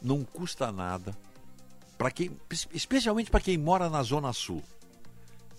Não 0.03 0.25
custa 0.25 0.71
nada 0.73 1.17
para 1.97 2.11
quem, 2.11 2.37
especialmente 2.75 3.31
para 3.31 3.41
quem 3.41 3.57
mora 3.57 3.89
na 3.89 4.03
zona 4.03 4.33
sul 4.33 4.63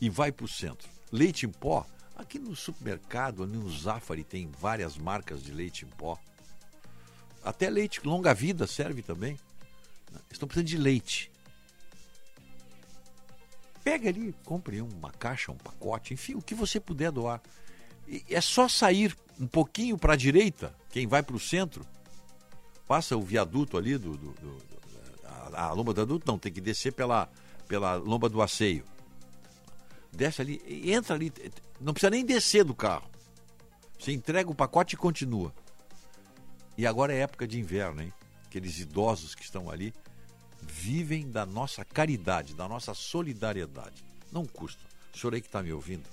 e 0.02 0.10
vai 0.10 0.32
para 0.32 0.46
o 0.46 0.48
centro. 0.50 0.90
Leite 1.14 1.46
em 1.46 1.50
pó, 1.50 1.86
aqui 2.16 2.40
no 2.40 2.56
supermercado, 2.56 3.46
no 3.46 3.70
Zafari 3.70 4.24
tem 4.24 4.50
várias 4.60 4.98
marcas 4.98 5.44
de 5.44 5.52
leite 5.52 5.86
em 5.86 5.88
pó. 5.90 6.18
Até 7.44 7.70
leite 7.70 8.02
longa 8.04 8.34
vida 8.34 8.66
serve 8.66 9.04
também. 9.04 9.38
Estão 10.32 10.48
precisando 10.48 10.68
de 10.70 10.78
leite. 10.78 11.32
Pega 13.84 14.10
ali, 14.10 14.34
compre 14.44 14.82
uma 14.82 15.12
caixa, 15.12 15.52
um 15.52 15.58
pacote, 15.58 16.16
enfim, 16.16 16.34
o 16.34 16.42
que 16.42 16.56
você 16.56 16.80
puder 16.80 17.12
doar. 17.12 17.40
E 18.08 18.24
é 18.30 18.42
só 18.42 18.68
sair 18.68 19.16
um 19.40 19.46
pouquinho 19.46 20.00
para 20.00 20.14
a 20.14 20.18
direita, 20.18 20.76
quem 20.90 21.06
vai 21.06 21.22
para 21.22 21.36
o 21.36 21.40
centro, 21.40 21.86
passa 22.88 23.16
o 23.16 23.22
viaduto 23.22 23.78
ali 23.78 24.00
do. 24.00 24.18
do- 24.18 24.32
do- 24.34 24.74
a, 25.54 25.66
a 25.66 25.74
lomba 25.74 25.94
do 25.94 25.98
viaduto, 25.98 26.26
não, 26.26 26.40
tem 26.40 26.52
que 26.52 26.60
descer 26.60 26.92
pela, 26.94 27.30
pela 27.68 27.94
lomba 27.96 28.28
do 28.28 28.42
asseio. 28.42 28.84
Desce 30.16 30.42
ali, 30.42 30.62
entra 30.92 31.16
ali, 31.16 31.34
não 31.82 31.94
precisa 31.94 32.10
nem 32.10 32.24
descer 32.26 32.64
do 32.64 32.76
carro. 32.76 33.10
Você 33.98 34.12
entrega 34.12 34.50
o 34.50 34.56
pacote 34.56 34.96
e 34.96 34.98
continua. 34.98 35.54
E 36.78 36.86
agora 36.86 37.14
é 37.14 37.20
época 37.20 37.48
de 37.48 37.60
inverno, 37.60 38.02
hein? 38.02 38.14
Aqueles 38.46 38.80
idosos 38.80 39.34
que 39.34 39.44
estão 39.44 39.70
ali 39.70 39.94
vivem 40.62 41.30
da 41.30 41.46
nossa 41.46 41.84
caridade, 41.84 42.54
da 42.54 42.68
nossa 42.68 42.94
solidariedade. 42.94 44.04
Não 44.32 44.46
custa. 44.46 44.84
O 45.14 45.18
senhor 45.18 45.34
aí 45.34 45.42
que 45.42 45.48
está 45.48 45.62
me 45.62 45.72
ouvindo, 45.72 46.08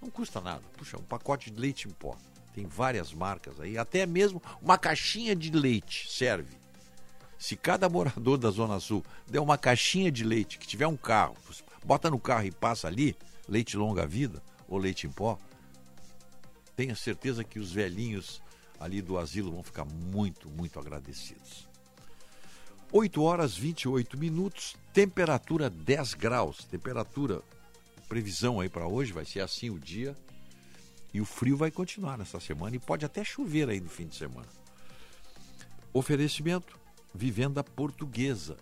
não 0.00 0.10
custa 0.10 0.40
nada. 0.40 0.62
Puxa, 0.76 0.98
um 0.98 1.04
pacote 1.04 1.50
de 1.50 1.60
leite 1.60 1.88
em 1.88 1.90
pó. 1.90 2.16
Tem 2.54 2.66
várias 2.66 3.12
marcas 3.12 3.60
aí, 3.60 3.76
até 3.76 4.06
mesmo 4.06 4.40
uma 4.62 4.78
caixinha 4.78 5.34
de 5.34 5.50
leite 5.50 6.10
serve. 6.10 6.56
Se 7.38 7.56
cada 7.56 7.88
morador 7.88 8.38
da 8.38 8.50
Zona 8.50 8.78
Sul 8.78 9.04
der 9.26 9.40
uma 9.40 9.58
caixinha 9.58 10.10
de 10.10 10.22
leite, 10.22 10.58
que 10.58 10.66
tiver 10.66 10.86
um 10.86 10.96
carro, 10.96 11.36
bota 11.84 12.10
no 12.10 12.18
carro 12.18 12.46
e 12.46 12.52
passa 12.52 12.86
ali, 12.86 13.16
leite 13.48 13.76
longa 13.76 14.06
vida 14.06 14.42
ou 14.68 14.78
leite 14.78 15.06
em 15.06 15.10
pó, 15.10 15.38
tenha 16.76 16.94
certeza 16.94 17.44
que 17.44 17.58
os 17.58 17.72
velhinhos 17.72 18.42
ali 18.80 19.00
do 19.00 19.18
asilo 19.18 19.52
vão 19.52 19.62
ficar 19.62 19.84
muito, 19.84 20.50
muito 20.50 20.78
agradecidos. 20.78 21.68
8 22.92 23.22
horas 23.22 23.56
28 23.56 24.16
minutos, 24.16 24.76
temperatura 24.92 25.68
10 25.68 26.14
graus. 26.14 26.64
Temperatura, 26.64 27.42
previsão 28.08 28.60
aí 28.60 28.68
para 28.68 28.86
hoje 28.86 29.12
vai 29.12 29.24
ser 29.24 29.40
assim 29.40 29.70
o 29.70 29.78
dia. 29.78 30.16
E 31.12 31.20
o 31.20 31.24
frio 31.24 31.56
vai 31.56 31.70
continuar 31.70 32.18
nessa 32.18 32.38
semana 32.38 32.76
e 32.76 32.78
pode 32.78 33.04
até 33.04 33.24
chover 33.24 33.68
aí 33.68 33.80
no 33.80 33.88
fim 33.88 34.06
de 34.06 34.14
semana. 34.14 34.48
Oferecimento: 35.92 36.78
vivenda 37.14 37.64
portuguesa. 37.64 38.56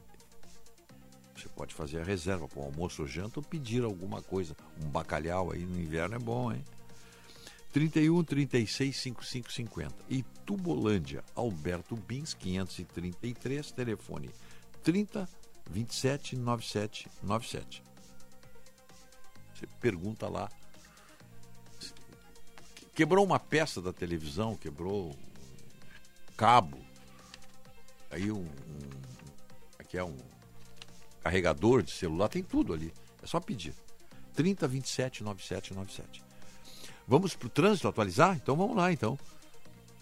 Você 1.35 1.49
pode 1.49 1.75
fazer 1.75 2.01
a 2.01 2.05
reserva 2.05 2.47
para 2.47 2.61
o 2.61 2.65
almoço 2.65 3.02
ou 3.02 3.09
janta 3.09 3.41
ou 3.41 3.43
pedir 3.44 3.83
alguma 3.83 4.23
coisa. 4.23 4.57
Um 4.83 4.89
bacalhau 4.89 5.51
aí 5.51 5.65
no 5.65 5.81
inverno 5.81 6.15
é 6.15 6.19
bom, 6.19 6.52
hein? 6.52 6.65
31 7.73 8.23
36 8.23 8.97
55 8.97 9.52
50. 9.52 9.94
E 10.11 10.23
Tubolândia, 10.44 11.25
Alberto 11.35 11.97
Bins 11.97 12.35
533, 12.35 13.73
telefone 13.73 14.31
30 14.83 15.28
27 15.70 16.36
97 16.36 17.09
97. 17.23 17.83
Você 19.55 19.67
pergunta 19.81 20.28
lá. 20.28 20.51
Quebrou 22.94 23.25
uma 23.25 23.39
peça 23.39 23.81
da 23.81 23.93
televisão, 23.93 24.55
quebrou 24.55 25.17
cabo. 26.36 26.78
Aí 28.11 28.31
um, 28.31 28.43
um 28.43 28.91
aqui 29.78 29.97
é 29.97 30.05
um 30.05 30.17
carregador 31.23 31.83
de 31.83 31.92
celular, 31.92 32.28
tem 32.28 32.42
tudo 32.42 32.73
ali. 32.73 32.92
É 33.23 33.26
só 33.26 33.41
pedir. 33.41 33.75
30 34.34 34.67
27 34.67 35.23
97 35.23 35.75
97. 35.75 36.23
Vamos 37.07 37.34
para 37.34 37.47
o 37.47 37.51
trânsito 37.51 37.89
atualizar? 37.89 38.36
Então 38.36 38.57
vamos 38.57 38.76
lá, 38.76 38.92
então. 38.92 39.18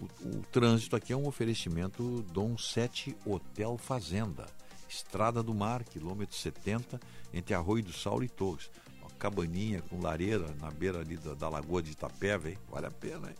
O, 0.00 0.04
o, 0.28 0.42
trânsito 0.50 0.96
aqui 0.96 1.12
é 1.12 1.16
um 1.16 1.26
oferecimento 1.26 2.22
Dom 2.32 2.56
7 2.56 3.16
Hotel 3.26 3.76
Fazenda. 3.76 4.46
Estrada 4.88 5.42
do 5.42 5.54
Mar, 5.54 5.84
quilômetro 5.84 6.36
70, 6.36 7.00
entre 7.32 7.54
Arroio 7.54 7.84
do 7.84 7.92
Sauro 7.92 8.24
e 8.24 8.28
Torres. 8.28 8.70
Uma 9.00 9.10
cabaninha 9.10 9.82
com 9.82 10.00
lareira 10.00 10.52
na 10.60 10.70
beira 10.70 11.00
ali 11.00 11.16
da, 11.16 11.34
da 11.34 11.48
Lagoa 11.48 11.82
de 11.82 11.92
Itapeva, 11.92 12.50
hein? 12.50 12.58
Vale 12.68 12.86
a 12.86 12.90
pena, 12.90 13.28
hein? 13.28 13.36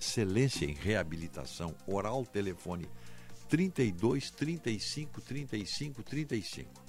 excelência 0.02 0.66
em 0.66 0.74
reabilitação 0.74 1.76
oral, 1.86 2.26
telefone 2.26 2.90
32 3.48 4.32
35 4.32 5.22
35 5.22 6.04
35. 6.04 6.82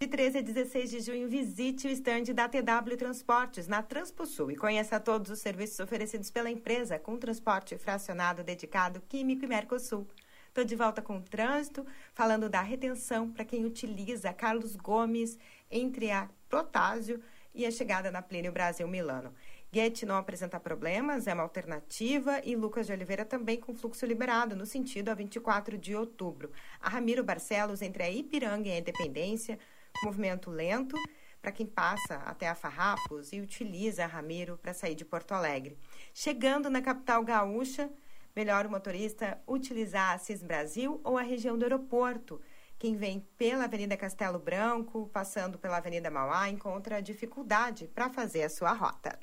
De 0.00 0.06
13 0.08 0.38
a 0.38 0.40
16 0.42 0.90
de 0.90 1.00
junho, 1.00 1.28
visite 1.28 1.86
o 1.86 1.90
estande 1.90 2.32
da 2.32 2.48
TW 2.48 2.96
Transportes 2.98 3.68
na 3.68 3.82
Transposul 3.82 4.50
e 4.50 4.56
conheça 4.56 4.98
todos 4.98 5.30
os 5.30 5.40
serviços 5.40 5.78
oferecidos 5.78 6.30
pela 6.30 6.50
empresa 6.50 6.98
com 6.98 7.16
transporte 7.16 7.76
fracionado 7.78 8.42
dedicado 8.42 9.02
Químico 9.08 9.44
e 9.44 9.48
Mercosul. 9.48 10.06
Estou 10.48 10.64
de 10.64 10.76
volta 10.76 11.02
com 11.02 11.18
o 11.18 11.22
trânsito, 11.22 11.84
falando 12.12 12.48
da 12.48 12.62
retenção 12.62 13.30
para 13.30 13.44
quem 13.44 13.64
utiliza 13.64 14.32
Carlos 14.32 14.76
Gomes 14.76 15.38
entre 15.70 16.10
a 16.10 16.28
Protásio 16.48 17.20
e 17.54 17.64
a 17.64 17.70
chegada 17.70 18.10
na 18.10 18.20
Plínio 18.20 18.52
Brasil 18.52 18.88
Milano. 18.88 19.32
Guete 19.72 20.06
não 20.06 20.16
apresenta 20.16 20.60
problemas, 20.60 21.26
é 21.26 21.34
uma 21.34 21.42
alternativa, 21.42 22.40
e 22.44 22.54
Lucas 22.54 22.86
de 22.86 22.92
Oliveira 22.92 23.24
também 23.24 23.58
com 23.58 23.74
fluxo 23.74 24.06
liberado, 24.06 24.54
no 24.54 24.64
sentido 24.64 25.08
a 25.08 25.14
24 25.14 25.76
de 25.76 25.96
outubro. 25.96 26.52
A 26.80 26.88
Ramiro 26.88 27.24
Barcelos 27.24 27.82
entre 27.82 28.02
a 28.02 28.10
Ipiranga 28.10 28.68
e 28.68 28.72
a 28.72 28.78
Independência, 28.78 29.58
movimento 30.04 30.50
lento, 30.50 30.96
para 31.40 31.52
quem 31.52 31.66
passa 31.66 32.16
até 32.24 32.48
a 32.48 32.54
Farrapos 32.54 33.32
e 33.32 33.40
utiliza 33.40 34.04
a 34.04 34.06
Ramiro 34.06 34.58
para 34.62 34.72
sair 34.72 34.94
de 34.94 35.04
Porto 35.04 35.32
Alegre. 35.32 35.76
Chegando 36.14 36.70
na 36.70 36.80
capital 36.80 37.22
gaúcha, 37.22 37.90
melhor 38.34 38.66
o 38.66 38.70
motorista 38.70 39.38
utilizar 39.46 40.14
a 40.14 40.18
CIS 40.18 40.42
Brasil 40.42 41.00
ou 41.04 41.18
a 41.18 41.22
região 41.22 41.58
do 41.58 41.64
aeroporto. 41.64 42.40
Quem 42.84 42.96
vem 42.96 43.26
pela 43.38 43.64
Avenida 43.64 43.96
Castelo 43.96 44.38
Branco, 44.38 45.08
passando 45.10 45.58
pela 45.58 45.78
Avenida 45.78 46.10
Mauá, 46.10 46.50
encontra 46.50 47.00
dificuldade 47.00 47.88
para 47.88 48.10
fazer 48.10 48.42
a 48.42 48.50
sua 48.50 48.74
rota. 48.74 49.18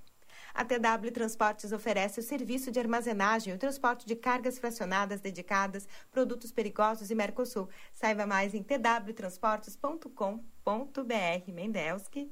A 0.52 0.66
TW 0.66 1.12
Transportes 1.14 1.72
oferece 1.72 2.20
o 2.20 2.24
serviço 2.24 2.72
de 2.72 2.80
armazenagem 2.80 3.54
e 3.54 3.56
o 3.56 3.60
transporte 3.60 4.08
de 4.08 4.16
cargas 4.16 4.58
fracionadas 4.58 5.22
dedicadas, 5.22 5.88
produtos 6.10 6.52
perigosos 6.52 7.12
e 7.12 7.16
Mercosul. 7.16 7.70
Saiba 7.94 8.26
mais 8.26 8.56
em 8.56 8.64
twtransportes.com.br. 8.64 11.52
Mendelski. 11.54 12.32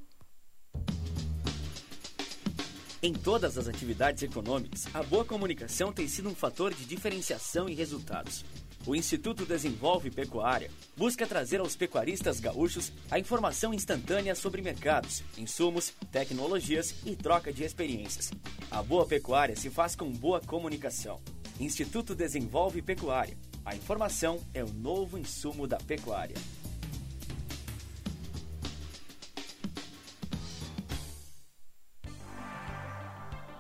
Em 3.04 3.14
todas 3.14 3.56
as 3.56 3.68
atividades 3.68 4.24
econômicas, 4.24 4.88
a 4.96 5.04
boa 5.04 5.24
comunicação 5.24 5.94
tem 5.94 6.08
sido 6.08 6.28
um 6.28 6.34
fator 6.34 6.74
de 6.74 6.86
diferenciação 6.86 7.70
e 7.70 7.76
resultados. 7.76 8.44
O 8.86 8.96
Instituto 8.96 9.46
Desenvolve 9.46 10.10
Pecuária 10.10 10.72
busca 10.96 11.28
trazer 11.28 11.60
aos 11.60 11.76
pecuaristas 11.76 12.40
gaúchos 12.40 12.92
a 13.12 13.20
informação 13.20 13.74
instantânea 13.74 14.34
sobre 14.34 14.62
mercados, 14.62 15.22
insumos, 15.38 15.94
tecnologias 16.12 16.96
e 17.06 17.16
troca 17.16 17.52
de 17.52 17.64
experiências. 17.64 18.32
A 18.72 18.82
boa 18.82 19.06
pecuária 19.06 19.56
se 19.56 19.70
faz 19.70 19.96
com 19.96 20.10
boa 20.10 20.40
comunicação. 20.40 21.20
Instituto 21.60 22.16
Desenvolve 22.16 22.82
Pecuária. 22.82 23.38
A 23.66 23.76
informação 23.76 24.40
é 24.54 24.64
o 24.64 24.70
novo 24.72 25.18
insumo 25.18 25.68
da 25.68 25.78
pecuária. 25.78 26.36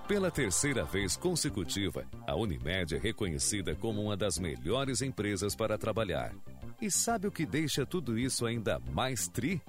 Pela 0.10 0.32
terceira 0.32 0.84
vez 0.84 1.16
consecutiva, 1.16 2.04
a 2.26 2.36
Unimed 2.36 2.96
é 2.96 2.98
reconhecida 2.98 3.76
como 3.76 4.02
uma 4.02 4.18
das 4.18 4.40
melhores 4.40 5.04
empresas 5.04 5.56
para 5.56 5.78
trabalhar. 5.78 6.34
E 6.82 6.90
sabe 6.90 7.28
o 7.28 7.32
que 7.32 7.46
deixa 7.46 7.86
tudo 7.86 8.18
isso 8.18 8.48
ainda 8.48 8.80
mais 8.92 9.28
tri? 9.28 9.62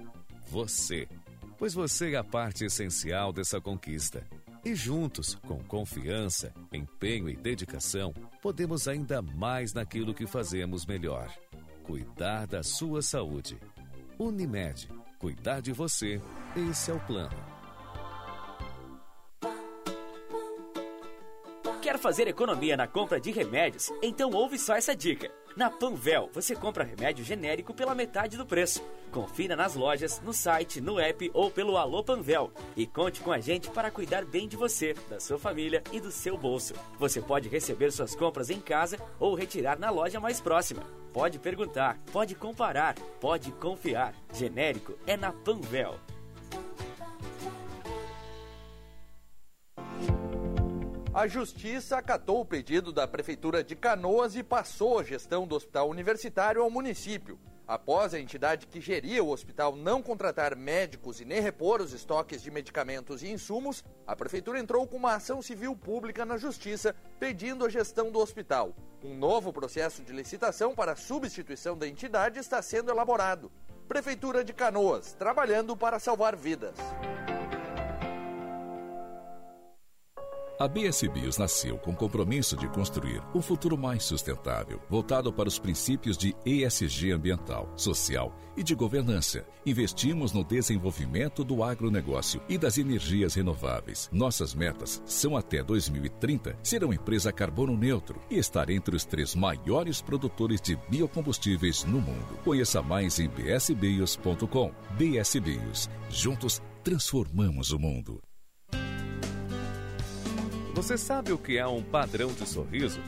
Você. 0.48 1.06
Pois 1.58 1.74
você 1.74 2.12
é 2.12 2.16
a 2.16 2.24
parte 2.24 2.64
essencial 2.64 3.34
dessa 3.34 3.60
conquista. 3.60 4.26
E 4.64 4.74
juntos, 4.74 5.34
com 5.46 5.62
confiança, 5.62 6.54
empenho 6.72 7.28
e 7.28 7.36
dedicação, 7.36 8.14
podemos 8.40 8.88
ainda 8.88 9.20
mais 9.20 9.74
naquilo 9.74 10.14
que 10.14 10.26
fazemos 10.26 10.86
melhor: 10.86 11.30
cuidar 11.82 12.46
da 12.46 12.62
sua 12.62 13.02
saúde. 13.02 13.58
Unimed. 14.18 14.88
Cuidar 15.18 15.60
de 15.60 15.70
você. 15.70 16.18
Esse 16.56 16.90
é 16.90 16.94
o 16.94 17.00
plano. 17.00 17.49
Quer 21.80 21.98
fazer 21.98 22.28
economia 22.28 22.76
na 22.76 22.86
compra 22.86 23.18
de 23.18 23.30
remédios? 23.30 23.90
Então 24.02 24.30
ouve 24.32 24.58
só 24.58 24.74
essa 24.74 24.94
dica. 24.94 25.32
Na 25.56 25.70
Panvel, 25.70 26.28
você 26.30 26.54
compra 26.54 26.84
remédio 26.84 27.24
genérico 27.24 27.72
pela 27.72 27.94
metade 27.94 28.36
do 28.36 28.44
preço. 28.44 28.82
Confira 29.10 29.56
nas 29.56 29.74
lojas, 29.74 30.20
no 30.20 30.32
site, 30.32 30.78
no 30.78 31.00
app 31.00 31.30
ou 31.32 31.50
pelo 31.50 31.78
Alô 31.78 32.04
Panvel. 32.04 32.52
E 32.76 32.86
conte 32.86 33.22
com 33.22 33.32
a 33.32 33.40
gente 33.40 33.70
para 33.70 33.90
cuidar 33.90 34.26
bem 34.26 34.46
de 34.46 34.58
você, 34.58 34.94
da 35.08 35.18
sua 35.18 35.38
família 35.38 35.82
e 35.90 35.98
do 35.98 36.10
seu 36.10 36.36
bolso. 36.36 36.74
Você 36.98 37.22
pode 37.22 37.48
receber 37.48 37.90
suas 37.90 38.14
compras 38.14 38.50
em 38.50 38.60
casa 38.60 38.98
ou 39.18 39.34
retirar 39.34 39.78
na 39.78 39.88
loja 39.88 40.20
mais 40.20 40.38
próxima. 40.38 40.82
Pode 41.14 41.38
perguntar, 41.38 41.98
pode 42.12 42.34
comparar, 42.34 42.94
pode 43.18 43.50
confiar. 43.52 44.14
Genérico 44.34 44.98
é 45.06 45.16
na 45.16 45.32
Panvel. 45.32 45.98
A 51.12 51.26
Justiça 51.26 51.96
acatou 51.96 52.40
o 52.40 52.44
pedido 52.44 52.92
da 52.92 53.06
Prefeitura 53.06 53.64
de 53.64 53.74
Canoas 53.74 54.36
e 54.36 54.44
passou 54.44 55.00
a 55.00 55.02
gestão 55.02 55.44
do 55.44 55.56
hospital 55.56 55.90
universitário 55.90 56.62
ao 56.62 56.70
município. 56.70 57.36
Após 57.66 58.14
a 58.14 58.20
entidade 58.20 58.68
que 58.68 58.80
geria 58.80 59.22
o 59.22 59.28
hospital 59.28 59.74
não 59.74 60.02
contratar 60.02 60.54
médicos 60.54 61.20
e 61.20 61.24
nem 61.24 61.40
repor 61.40 61.80
os 61.80 61.92
estoques 61.92 62.40
de 62.40 62.48
medicamentos 62.48 63.24
e 63.24 63.28
insumos, 63.28 63.82
a 64.06 64.14
Prefeitura 64.14 64.60
entrou 64.60 64.86
com 64.86 64.98
uma 64.98 65.14
ação 65.14 65.42
civil 65.42 65.74
pública 65.74 66.24
na 66.24 66.36
Justiça 66.36 66.94
pedindo 67.18 67.66
a 67.66 67.68
gestão 67.68 68.12
do 68.12 68.20
hospital. 68.20 68.72
Um 69.02 69.16
novo 69.16 69.52
processo 69.52 70.04
de 70.04 70.12
licitação 70.12 70.76
para 70.76 70.92
a 70.92 70.96
substituição 70.96 71.76
da 71.76 71.88
entidade 71.88 72.38
está 72.38 72.62
sendo 72.62 72.88
elaborado. 72.88 73.50
Prefeitura 73.88 74.44
de 74.44 74.52
Canoas, 74.52 75.12
trabalhando 75.12 75.76
para 75.76 75.98
salvar 75.98 76.36
vidas. 76.36 76.76
A 80.60 80.68
BS 80.68 81.08
Bios 81.08 81.38
nasceu 81.38 81.78
com 81.78 81.92
o 81.92 81.96
compromisso 81.96 82.54
de 82.54 82.68
construir 82.68 83.22
um 83.34 83.40
futuro 83.40 83.78
mais 83.78 84.04
sustentável, 84.04 84.78
voltado 84.90 85.32
para 85.32 85.48
os 85.48 85.58
princípios 85.58 86.18
de 86.18 86.36
ESG 86.44 87.12
ambiental, 87.12 87.72
social 87.74 88.36
e 88.54 88.62
de 88.62 88.74
governança. 88.74 89.46
Investimos 89.64 90.34
no 90.34 90.44
desenvolvimento 90.44 91.42
do 91.42 91.64
agronegócio 91.64 92.42
e 92.46 92.58
das 92.58 92.76
energias 92.76 93.32
renováveis. 93.36 94.10
Nossas 94.12 94.54
metas 94.54 95.02
são 95.06 95.34
até 95.34 95.62
2030 95.62 96.54
ser 96.62 96.84
uma 96.84 96.94
empresa 96.94 97.32
carbono 97.32 97.74
neutro 97.74 98.20
e 98.30 98.36
estar 98.36 98.68
entre 98.68 98.94
os 98.94 99.06
três 99.06 99.34
maiores 99.34 100.02
produtores 100.02 100.60
de 100.60 100.76
biocombustíveis 100.90 101.84
no 101.84 102.02
mundo. 102.02 102.38
Conheça 102.44 102.82
mais 102.82 103.18
em 103.18 103.30
bsbios.com. 103.30 104.72
BS 104.90 105.36
Bios. 105.38 105.88
Juntos 106.10 106.60
transformamos 106.84 107.72
o 107.72 107.78
mundo. 107.78 108.20
Você 110.74 110.96
sabe 110.96 111.32
o 111.32 111.38
que 111.38 111.58
é 111.58 111.66
um 111.66 111.82
padrão 111.82 112.32
de 112.32 112.46
sorriso? 112.46 113.00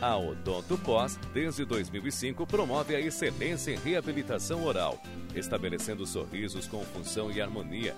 A 0.00 0.16
Odonto 0.16 0.78
Pós, 0.78 1.18
desde 1.34 1.64
2005, 1.64 2.46
promove 2.46 2.94
a 2.94 3.00
excelência 3.00 3.72
em 3.72 3.76
reabilitação 3.76 4.64
oral, 4.64 4.98
estabelecendo 5.34 6.06
sorrisos 6.06 6.66
com 6.66 6.82
função 6.84 7.30
e 7.30 7.40
harmonia. 7.40 7.94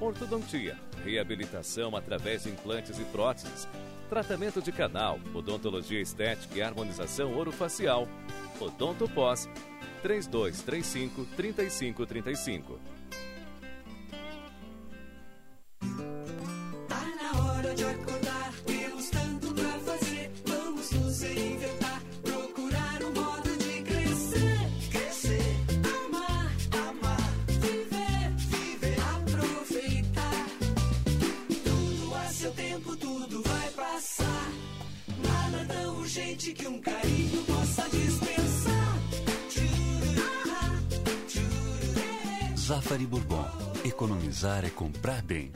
Ortodontia, 0.00 0.76
reabilitação 1.04 1.96
através 1.96 2.42
de 2.42 2.50
implantes 2.50 2.98
e 2.98 3.04
próteses, 3.04 3.66
tratamento 4.10 4.60
de 4.60 4.70
canal, 4.72 5.18
odontologia 5.32 6.00
estética 6.00 6.58
e 6.58 6.62
harmonização 6.62 7.34
orofacial. 7.38 8.06
Odonto 8.60 9.08
Pós, 9.08 9.48
3235 10.02 11.24
3535. 11.36 12.95
Tão 36.46 36.52
urgente 36.52 36.52
que 36.52 36.68
um 36.68 36.80
carinho 36.80 37.42
possa 37.44 37.88
dispensar. 37.88 38.96
Zafari 42.56 43.06
Bourbon. 43.06 43.46
Economizar 43.84 44.64
é 44.64 44.70
comprar 44.70 45.22
bem. 45.22 45.52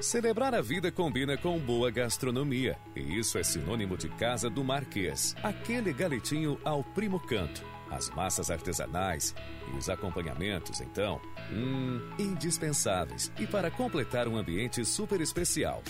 Celebrar 0.00 0.54
a 0.54 0.60
vida 0.60 0.92
combina 0.92 1.36
com 1.36 1.58
boa 1.58 1.90
gastronomia. 1.90 2.76
E 2.94 3.18
isso 3.18 3.38
é 3.38 3.42
sinônimo 3.42 3.96
de 3.96 4.08
Casa 4.10 4.48
do 4.48 4.62
Marquês. 4.62 5.34
Aquele 5.42 5.92
galetinho 5.92 6.60
ao 6.64 6.84
primo 6.84 7.18
canto. 7.18 7.64
As 7.90 8.10
massas 8.10 8.50
artesanais 8.50 9.34
e 9.72 9.76
os 9.76 9.88
acompanhamentos, 9.88 10.80
então, 10.80 11.20
hum, 11.52 12.00
indispensáveis. 12.18 13.32
E 13.38 13.46
para 13.46 13.70
completar 13.70 14.26
um 14.26 14.36
ambiente 14.36 14.84
super 14.84 15.20
especial. 15.20 15.82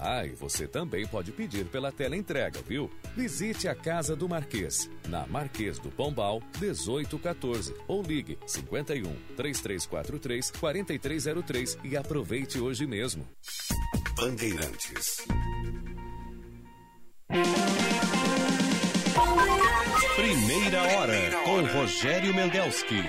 Ah, 0.00 0.24
e 0.24 0.30
você 0.30 0.66
também 0.66 1.06
pode 1.06 1.32
pedir 1.32 1.64
pela 1.66 1.90
tela 1.92 2.16
entrega, 2.16 2.60
viu? 2.66 2.90
Visite 3.16 3.68
a 3.68 3.74
Casa 3.74 4.14
do 4.14 4.28
Marquês, 4.28 4.90
na 5.08 5.26
Marquês 5.26 5.78
do 5.78 5.90
Pombal, 5.90 6.42
1814, 6.60 7.74
ou 7.86 8.02
ligue 8.02 8.38
51 8.46 9.14
3343 9.36 10.50
4303 10.52 11.78
e 11.84 11.96
aproveite 11.96 12.58
hoje 12.58 12.86
mesmo. 12.86 13.26
Bandeirantes. 14.16 15.26
Primeira 20.16 20.82
hora 20.82 21.30
com 21.44 21.60
Rogério 21.78 22.32
Mendelski. 22.34 23.02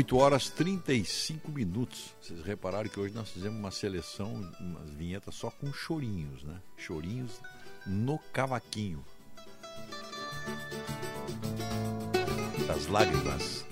Oito 0.00 0.16
horas 0.16 0.48
35 0.48 1.52
minutos. 1.52 2.14
Vocês 2.22 2.42
repararam 2.42 2.88
que 2.88 2.98
hoje 2.98 3.12
nós 3.12 3.28
fizemos 3.28 3.58
uma 3.58 3.70
seleção, 3.70 4.50
umas 4.58 4.88
vinhetas 4.94 5.34
só 5.34 5.50
com 5.50 5.70
chorinhos, 5.74 6.42
né? 6.42 6.58
Chorinhos 6.78 7.38
no 7.86 8.18
cavaquinho. 8.32 9.04
Das 12.66 12.86
lágrimas. 12.86 13.66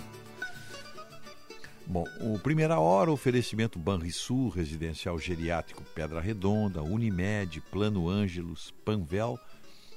Bom, 1.86 2.05
o 2.20 2.39
Primeira 2.39 2.78
Hora, 2.78 3.10
oferecimento 3.10 3.78
Banrisul, 3.78 4.50
Residencial 4.50 5.18
Geriátrico 5.18 5.82
Pedra 5.94 6.20
Redonda, 6.20 6.82
Unimed, 6.82 7.62
Plano 7.70 8.07
Ângelos, 8.07 8.70
Panvel 8.84 9.39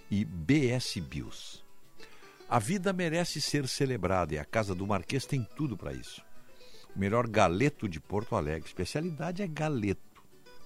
e 0.10 0.24
BS 0.24 0.98
Bios. 1.02 1.61
A 2.52 2.60
vida 2.60 2.92
merece 2.92 3.40
ser 3.40 3.66
celebrada 3.66 4.36
e 4.36 4.38
a 4.38 4.44
Casa 4.44 4.76
do 4.76 4.86
Marquês 4.86 5.26
tem 5.26 5.48
tudo 5.56 5.78
para 5.78 5.94
isso. 5.94 6.22
O 6.94 7.00
melhor 7.00 7.26
galeto 7.26 7.88
de 7.88 7.98
Porto 7.98 8.36
Alegre, 8.36 8.68
especialidade 8.68 9.42
é 9.42 9.48
galeto, 9.48 10.22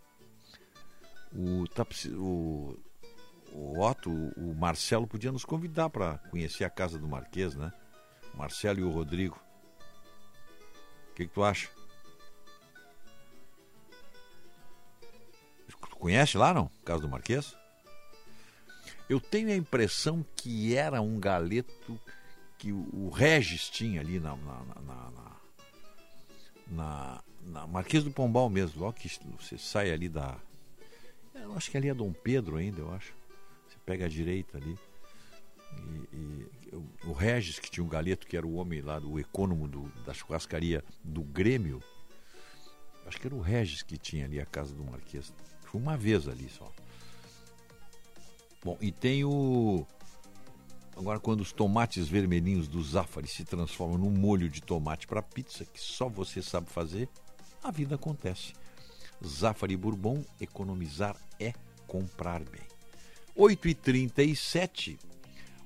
O, 1.35 1.67
tá, 1.67 1.83
o 2.15 2.77
o 3.53 3.79
Otto, 3.79 4.09
o 4.11 4.53
Marcelo 4.55 5.07
podia 5.07 5.31
nos 5.31 5.45
convidar 5.45 5.89
para 5.89 6.17
conhecer 6.29 6.63
a 6.63 6.69
casa 6.69 6.97
do 6.97 7.07
Marquês, 7.07 7.55
né? 7.55 7.71
O 8.33 8.37
Marcelo 8.37 8.79
e 8.79 8.83
o 8.83 8.89
Rodrigo. 8.89 9.39
O 11.11 11.13
que, 11.15 11.27
que 11.27 11.33
tu 11.33 11.43
acha? 11.43 11.69
Tu 15.67 15.77
conhece 15.97 16.37
lá, 16.37 16.53
não? 16.53 16.69
Casa 16.83 17.01
do 17.01 17.09
Marquês? 17.09 17.55
Eu 19.09 19.19
tenho 19.19 19.49
a 19.49 19.55
impressão 19.55 20.25
que 20.35 20.75
era 20.75 21.01
um 21.01 21.19
galeto 21.19 21.99
que 22.57 22.71
o, 22.71 23.09
Regis 23.09 23.69
tinha 23.69 23.99
ali 24.01 24.19
na, 24.19 24.35
na, 24.35 24.63
na, 24.65 24.81
na, 24.81 25.11
na- 26.67 27.23
na, 27.41 27.67
Marquês 27.67 28.03
do 28.03 28.11
Pombal 28.11 28.49
mesmo. 28.49 28.81
Logo 28.81 28.93
que 28.93 29.09
você 29.39 29.57
sai 29.57 29.91
ali 29.91 30.07
da. 30.09 30.37
Eu 31.35 31.53
acho 31.53 31.69
que 31.69 31.77
ali 31.77 31.89
é 31.89 31.93
Dom 31.93 32.13
Pedro 32.13 32.55
ainda, 32.55 32.79
eu 32.79 32.93
acho. 32.93 33.13
Pega 33.85 34.05
a 34.05 34.09
direita 34.09 34.57
ali. 34.57 34.77
E, 35.73 36.15
e 36.15 36.75
o, 36.75 37.09
o 37.09 37.13
Regis, 37.13 37.59
que 37.59 37.69
tinha 37.69 37.83
um 37.83 37.89
galeto, 37.89 38.27
que 38.27 38.37
era 38.37 38.45
o 38.45 38.55
homem 38.55 38.81
lá, 38.81 38.99
o 38.99 39.19
econômico 39.19 39.67
do, 39.67 40.03
da 40.03 40.13
churrascaria 40.13 40.83
do 41.03 41.21
Grêmio. 41.23 41.81
Acho 43.05 43.19
que 43.19 43.27
era 43.27 43.35
o 43.35 43.41
Regis 43.41 43.81
que 43.81 43.97
tinha 43.97 44.25
ali 44.25 44.39
a 44.39 44.45
casa 44.45 44.73
do 44.73 44.83
Marquês. 44.83 45.33
Foi 45.63 45.81
uma 45.81 45.97
vez 45.97 46.27
ali 46.27 46.49
só. 46.49 46.71
Bom, 48.63 48.77
e 48.79 48.91
tem 48.91 49.25
o. 49.25 49.85
Agora, 50.95 51.19
quando 51.19 51.41
os 51.41 51.51
tomates 51.51 52.07
vermelhinhos 52.07 52.67
do 52.67 52.81
Zafari 52.81 53.27
se 53.27 53.43
transformam 53.43 53.97
num 53.97 54.11
molho 54.11 54.47
de 54.47 54.61
tomate 54.61 55.07
para 55.07 55.21
pizza, 55.21 55.65
que 55.65 55.79
só 55.79 56.07
você 56.07 56.41
sabe 56.41 56.69
fazer, 56.69 57.09
a 57.63 57.71
vida 57.71 57.95
acontece. 57.95 58.53
Zafari 59.25 59.75
Bourbon, 59.75 60.23
economizar 60.39 61.17
é 61.39 61.53
comprar 61.87 62.43
bem. 62.43 62.72
8h37, 63.37 64.97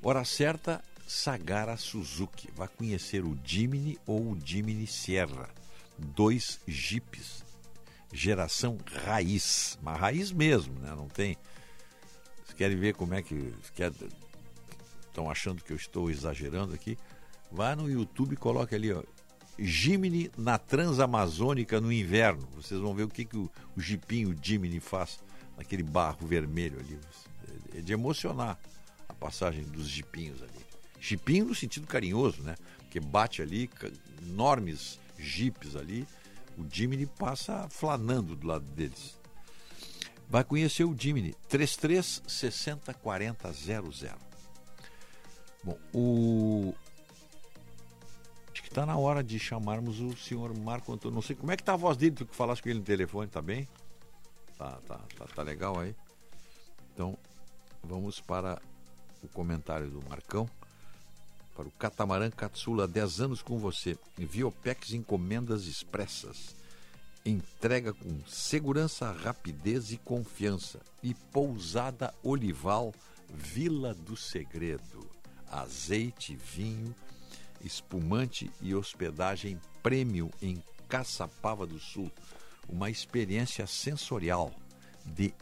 hora 0.01 0.23
certa, 0.23 0.81
Sagara 1.05 1.75
Suzuki. 1.77 2.49
Vai 2.55 2.67
conhecer 2.67 3.23
o 3.25 3.37
Jimny 3.43 3.97
ou 4.05 4.31
o 4.31 4.39
Jimny 4.43 4.87
Sierra. 4.87 5.49
Dois 5.97 6.59
jipes. 6.67 7.43
Geração 8.13 8.77
raiz. 9.05 9.77
Mas 9.81 9.99
raiz 9.99 10.31
mesmo, 10.31 10.79
né? 10.79 10.93
Não 10.95 11.07
tem. 11.07 11.37
Vocês 12.37 12.53
querem 12.55 12.77
ver 12.77 12.93
como 12.93 13.13
é 13.13 13.21
que. 13.21 13.53
Estão 15.07 15.29
achando 15.29 15.63
que 15.63 15.73
eu 15.73 15.77
estou 15.77 16.11
exagerando 16.11 16.75
aqui, 16.75 16.95
vá 17.51 17.75
no 17.75 17.89
YouTube 17.89 18.33
e 18.33 18.37
coloque 18.37 18.75
ali, 18.75 18.93
ó, 18.93 19.01
Jimny 19.57 20.29
na 20.37 20.59
Transamazônica 20.59 21.81
no 21.81 21.91
inverno. 21.91 22.47
Vocês 22.55 22.79
vão 22.79 22.93
ver 22.93 23.03
o 23.03 23.09
que, 23.09 23.25
que 23.25 23.35
o, 23.35 23.49
o 23.75 23.81
jipinho 23.81 24.37
Jimny 24.39 24.79
faz 24.79 25.19
naquele 25.57 25.81
barro 25.81 26.27
vermelho 26.27 26.79
ali. 26.79 26.99
É 27.73 27.81
de 27.81 27.93
emocionar 27.93 28.59
a 29.07 29.13
passagem 29.13 29.63
dos 29.63 29.87
jipinhos 29.87 30.41
ali. 30.41 30.65
Jipinho 30.99 31.45
no 31.45 31.55
sentido 31.55 31.87
carinhoso, 31.87 32.41
né? 32.41 32.55
Porque 32.79 32.99
bate 32.99 33.41
ali, 33.41 33.69
enormes 34.21 34.99
jipes 35.17 35.75
ali, 35.75 36.07
o 36.57 36.65
Jimny 36.69 37.05
passa 37.05 37.67
flanando 37.69 38.35
do 38.35 38.47
lado 38.47 38.65
deles. 38.71 39.15
Vai 40.29 40.43
conhecer 40.43 40.83
o 40.83 40.95
Jimny, 40.97 41.33
33 41.47 42.23
60 42.27 42.93
40 42.93 43.53
00. 43.53 43.91
Bom, 45.63 45.77
o. 45.93 46.73
Acho 48.51 48.63
que 48.63 48.69
está 48.69 48.85
na 48.85 48.97
hora 48.97 49.23
de 49.23 49.37
chamarmos 49.39 49.99
o 49.99 50.15
senhor 50.17 50.57
Marco 50.57 50.91
Antônio. 50.91 51.15
Não 51.15 51.21
sei 51.21 51.35
como 51.35 51.51
é 51.51 51.57
que 51.57 51.63
tá 51.63 51.73
a 51.73 51.77
voz 51.77 51.95
dele, 51.95 52.15
tu 52.15 52.25
que 52.25 52.35
falaste 52.35 52.63
com 52.63 52.69
ele 52.69 52.79
no 52.79 52.85
telefone, 52.85 53.27
tá 53.27 53.41
bem? 53.41 53.67
Tá, 54.57 54.79
tá, 54.87 54.99
tá, 55.15 55.25
tá 55.25 55.43
legal 55.43 55.79
aí? 55.79 55.95
Então, 56.93 57.17
vamos 57.87 58.19
para 58.19 58.61
o 59.23 59.27
comentário 59.29 59.89
do 59.89 60.03
Marcão. 60.07 60.47
Para 61.55 61.67
o 61.67 61.71
Catamarã 61.71 62.29
Catsula, 62.29 62.87
10 62.87 63.21
anos 63.21 63.41
com 63.41 63.57
você. 63.57 63.97
Viopex 64.17 64.91
Encomendas 64.91 65.65
Expressas. 65.65 66.55
Entrega 67.25 67.93
com 67.93 68.19
segurança, 68.27 69.11
rapidez 69.11 69.91
e 69.91 69.97
confiança. 69.97 70.79
E 71.01 71.13
Pousada 71.13 72.13
Olival, 72.21 72.93
Vila 73.29 73.93
do 73.93 74.15
Segredo. 74.15 75.09
Azeite, 75.49 76.35
vinho, 76.35 76.93
espumante 77.61 78.51
e 78.61 78.75
hospedagem 78.75 79.59
premium 79.81 80.29
em 80.41 80.61
Caçapava 80.87 81.65
do 81.65 81.79
Sul. 81.79 82.11
Uma 82.69 82.89
experiência 82.89 83.65
sensorial 83.65 84.53
de 85.05 85.33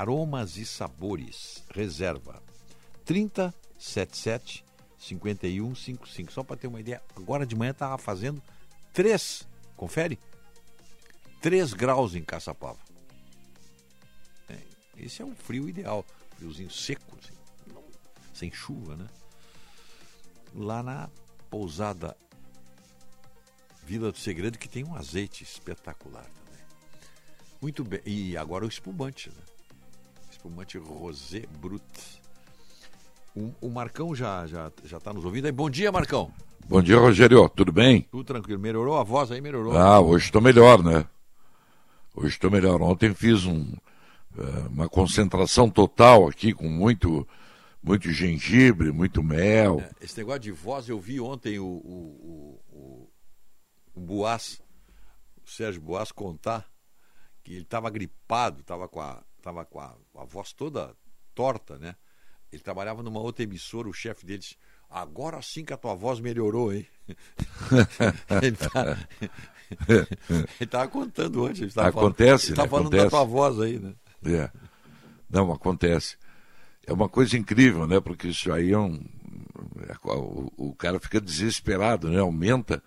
aromas 0.00 0.56
e 0.56 0.64
sabores. 0.66 1.62
Reserva 1.74 2.42
3077 3.04 4.64
5155. 4.98 6.32
Só 6.32 6.42
para 6.44 6.56
ter 6.56 6.66
uma 6.68 6.80
ideia, 6.80 7.02
agora 7.16 7.44
de 7.44 7.56
manhã 7.56 7.72
estava 7.72 7.98
fazendo 7.98 8.40
3, 8.92 9.46
confere? 9.76 10.18
3 11.40 11.72
graus 11.74 12.14
em 12.14 12.22
Caçapava. 12.22 12.78
É, 14.48 14.58
esse 14.96 15.20
é 15.20 15.24
um 15.24 15.34
frio 15.34 15.68
ideal, 15.68 16.04
friozinho 16.36 16.70
seco, 16.70 17.18
assim, 17.20 17.34
não- 17.74 17.82
sem 18.32 18.52
chuva, 18.52 18.96
né? 18.96 19.08
Lá 20.54 20.82
na 20.82 21.10
pousada 21.50 22.16
Vila 23.84 24.12
do 24.12 24.18
Segredo, 24.18 24.56
que 24.58 24.68
tem 24.68 24.84
um 24.84 24.94
azeite 24.94 25.42
espetacular 25.42 26.22
também. 26.24 26.64
Muito 27.60 27.82
bem. 27.82 28.00
E 28.06 28.36
agora 28.36 28.64
o 28.64 28.68
espumante, 28.68 29.28
né? 29.30 29.42
Espumante 30.42 30.76
Rosé 30.76 31.44
Brut. 31.60 31.84
O, 33.32 33.54
o 33.60 33.70
Marcão 33.70 34.12
já 34.12 34.44
já 34.44 34.72
já 34.82 34.98
está 34.98 35.12
nos 35.12 35.24
ouvindo 35.24 35.44
aí. 35.46 35.52
Bom 35.52 35.70
dia, 35.70 35.92
Marcão. 35.92 36.32
Bom 36.66 36.82
dia, 36.82 36.98
Rogério. 36.98 37.48
Tudo 37.48 37.70
bem? 37.70 38.02
Tudo 38.10 38.24
tranquilo. 38.24 38.58
Melhorou 38.58 38.98
a 38.98 39.04
voz 39.04 39.30
aí? 39.30 39.40
Melhorou. 39.40 39.76
Ah, 39.78 40.00
hoje 40.00 40.24
estou 40.24 40.42
melhor, 40.42 40.82
né? 40.82 41.06
Hoje 42.12 42.30
estou 42.30 42.50
melhor. 42.50 42.82
Ontem 42.82 43.14
fiz 43.14 43.44
um, 43.46 43.72
eh, 44.36 44.66
uma 44.68 44.88
concentração 44.88 45.70
total 45.70 46.26
aqui 46.26 46.52
com 46.52 46.68
muito, 46.68 47.26
muito 47.80 48.10
gengibre, 48.10 48.90
muito 48.90 49.22
mel. 49.22 49.78
É, 49.78 50.04
Esse 50.04 50.18
negócio 50.18 50.40
de 50.40 50.50
voz, 50.50 50.88
eu 50.88 50.98
vi 50.98 51.20
ontem 51.20 51.60
o, 51.60 51.66
o, 51.66 52.60
o, 52.68 52.76
o, 52.76 53.10
o 53.94 54.00
Boas, 54.00 54.60
o 55.46 55.48
Sérgio 55.48 55.80
Boas 55.80 56.10
contar 56.10 56.68
que 57.44 57.52
ele 57.52 57.62
estava 57.62 57.88
gripado, 57.90 58.60
estava 58.60 58.88
com, 58.88 59.00
a, 59.00 59.22
tava 59.40 59.64
com 59.64 59.80
a, 59.80 59.96
a 60.16 60.24
voz 60.24 60.52
toda 60.52 60.94
torta, 61.34 61.78
né? 61.78 61.94
Ele 62.52 62.62
trabalhava 62.62 63.02
numa 63.02 63.20
outra 63.20 63.42
emissora, 63.44 63.88
o 63.88 63.92
chefe 63.94 64.26
dele 64.26 64.40
disse, 64.40 64.56
agora 64.90 65.40
sim 65.40 65.64
que 65.64 65.72
a 65.72 65.76
tua 65.76 65.94
voz 65.94 66.20
melhorou, 66.20 66.72
hein? 66.72 66.86
ele 68.42 68.56
tá- 68.56 68.98
ele 69.88 70.48
estava 70.60 70.88
contando 70.88 71.44
ontem. 71.44 71.62
Ele 71.62 71.72
tava 71.72 71.88
acontece, 71.88 72.46
falando, 72.46 72.48
ele 72.48 72.56
tava 72.56 72.62
né? 72.66 72.70
falando 72.70 72.86
acontece. 72.88 73.04
da 73.04 73.10
tua 73.10 73.24
voz 73.24 73.60
aí, 73.60 73.78
né? 73.78 73.94
É. 74.24 74.50
Não, 75.30 75.50
acontece. 75.50 76.16
É 76.86 76.92
uma 76.92 77.08
coisa 77.08 77.38
incrível, 77.38 77.86
né? 77.86 78.00
Porque 78.00 78.28
isso 78.28 78.52
aí 78.52 78.72
é 78.72 78.78
um. 78.78 79.02
é- 79.88 79.96
O, 80.04 80.52
o 80.58 80.74
cara 80.74 81.00
fica 81.00 81.20
desesperado, 81.20 82.10
né? 82.10 82.18
Aumenta 82.20 82.82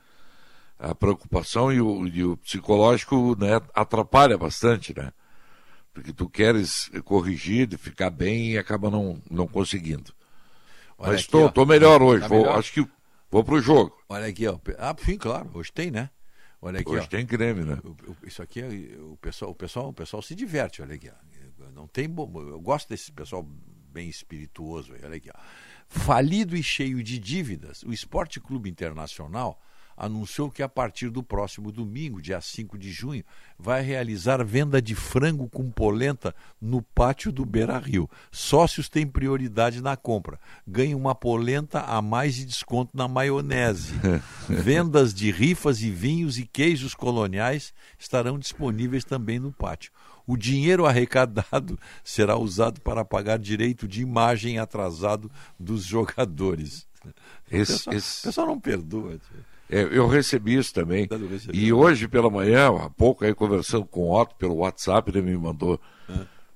a 0.77 0.93
preocupação 0.93 1.71
e 1.73 1.81
o, 1.81 2.05
e 2.07 2.23
o 2.23 2.37
psicológico 2.37 3.35
né, 3.39 3.59
atrapalha 3.73 4.37
bastante, 4.37 4.93
né? 4.95 5.11
Porque 5.95 6.11
tu 6.11 6.29
queres 6.29 6.89
corrigir, 7.05 7.69
ficar 7.77 8.09
bem 8.09 8.51
e 8.51 8.57
acaba 8.57 8.91
não, 8.91 9.19
não 9.31 9.47
conseguindo. 9.47 10.13
Olha 10.97 11.13
Mas 11.13 11.21
estou 11.21 11.49
tô 11.49 11.65
melhor 11.65 12.01
hoje. 12.01 12.21
Tá 12.23 12.27
vou- 12.27 12.39
melhor? 12.41 12.59
acho 12.59 12.73
que 12.73 12.85
vou 13.31 13.43
pro 13.45 13.61
jogo. 13.61 13.97
Olha 14.09 14.27
aqui, 14.27 14.45
ó. 14.45 14.59
Ah, 14.77 14.93
sim, 15.03 15.17
claro. 15.17 15.49
Hoje 15.53 15.71
tem, 15.71 15.89
né? 15.89 16.09
Olha 16.61 16.81
aqui, 16.81 16.89
Hoje 16.89 17.05
ó. 17.05 17.07
tem 17.07 17.25
creme, 17.25 17.63
né? 17.63 17.77
Isso 18.23 18.41
aqui, 18.41 18.59
é- 18.61 18.99
o 19.01 19.17
pessoal, 19.21 19.51
o 19.51 19.55
pessoal, 19.55 19.87
o 19.89 19.93
pessoal 19.93 20.21
se 20.21 20.35
diverte, 20.35 20.81
olha 20.81 20.95
aqui. 20.95 21.09
Ó. 21.09 21.71
Não 21.73 21.87
tem 21.87 22.09
bom, 22.09 22.29
eu 22.41 22.59
gosto 22.59 22.89
desse 22.89 23.09
pessoal 23.11 23.41
bem 23.93 24.09
espirituoso, 24.09 24.93
olha 25.01 25.15
aqui. 25.15 25.29
Ó. 25.33 25.39
Falido 25.87 26.57
e 26.57 26.61
cheio 26.63 27.01
de 27.01 27.17
dívidas, 27.17 27.83
o 27.83 27.93
Esporte 27.93 28.41
Clube 28.41 28.69
Internacional 28.69 29.61
anunciou 29.97 30.49
que 30.51 30.61
a 30.61 30.69
partir 30.69 31.09
do 31.09 31.23
próximo 31.23 31.71
domingo, 31.71 32.21
dia 32.21 32.41
5 32.41 32.77
de 32.77 32.91
junho, 32.91 33.23
vai 33.57 33.81
realizar 33.81 34.43
venda 34.43 34.81
de 34.81 34.93
frango 34.95 35.47
com 35.49 35.69
polenta 35.71 36.35
no 36.61 36.81
pátio 36.81 37.31
do 37.31 37.45
Beira 37.45 37.77
Rio. 37.77 38.09
Sócios 38.31 38.89
têm 38.89 39.07
prioridade 39.07 39.81
na 39.81 39.95
compra. 39.95 40.39
Ganham 40.67 40.99
uma 40.99 41.15
polenta 41.15 41.81
a 41.81 42.01
mais 42.01 42.35
de 42.35 42.45
desconto 42.45 42.91
na 42.95 43.07
maionese. 43.07 43.93
Vendas 44.49 45.13
de 45.13 45.31
rifas 45.31 45.81
e 45.81 45.89
vinhos 45.89 46.37
e 46.37 46.45
queijos 46.45 46.93
coloniais 46.93 47.73
estarão 47.97 48.37
disponíveis 48.37 49.03
também 49.03 49.39
no 49.39 49.51
pátio. 49.51 49.91
O 50.27 50.35
dinheiro 50.35 50.85
arrecadado 50.87 51.77
será 52.03 52.35
usado 52.35 52.81
para 52.81 53.05
pagar 53.05 53.37
direito 53.37 53.87
de 53.87 54.01
imagem 54.01 54.57
atrasado 54.57 55.31
dos 55.59 55.83
jogadores. 55.83 56.87
Esse- 57.51 57.73
o, 57.73 57.75
pessoal, 57.75 57.95
esse- 57.95 58.19
o 58.19 58.23
pessoal 58.23 58.47
não 58.47 58.59
perdoa. 58.59 59.11
tio. 59.19 59.45
É, 59.69 59.81
eu 59.81 60.07
recebi 60.07 60.55
isso 60.55 60.73
também. 60.73 61.07
Recebi. 61.29 61.57
E 61.57 61.73
hoje 61.73 62.07
pela 62.07 62.29
manhã, 62.29 62.67
há 62.69 62.89
pouco 62.89 63.25
aí 63.25 63.33
conversando 63.33 63.85
com 63.85 64.01
o 64.09 64.19
Otto 64.19 64.35
pelo 64.35 64.55
WhatsApp, 64.57 65.09
ele 65.09 65.21
me 65.21 65.35
mandou. 65.37 65.79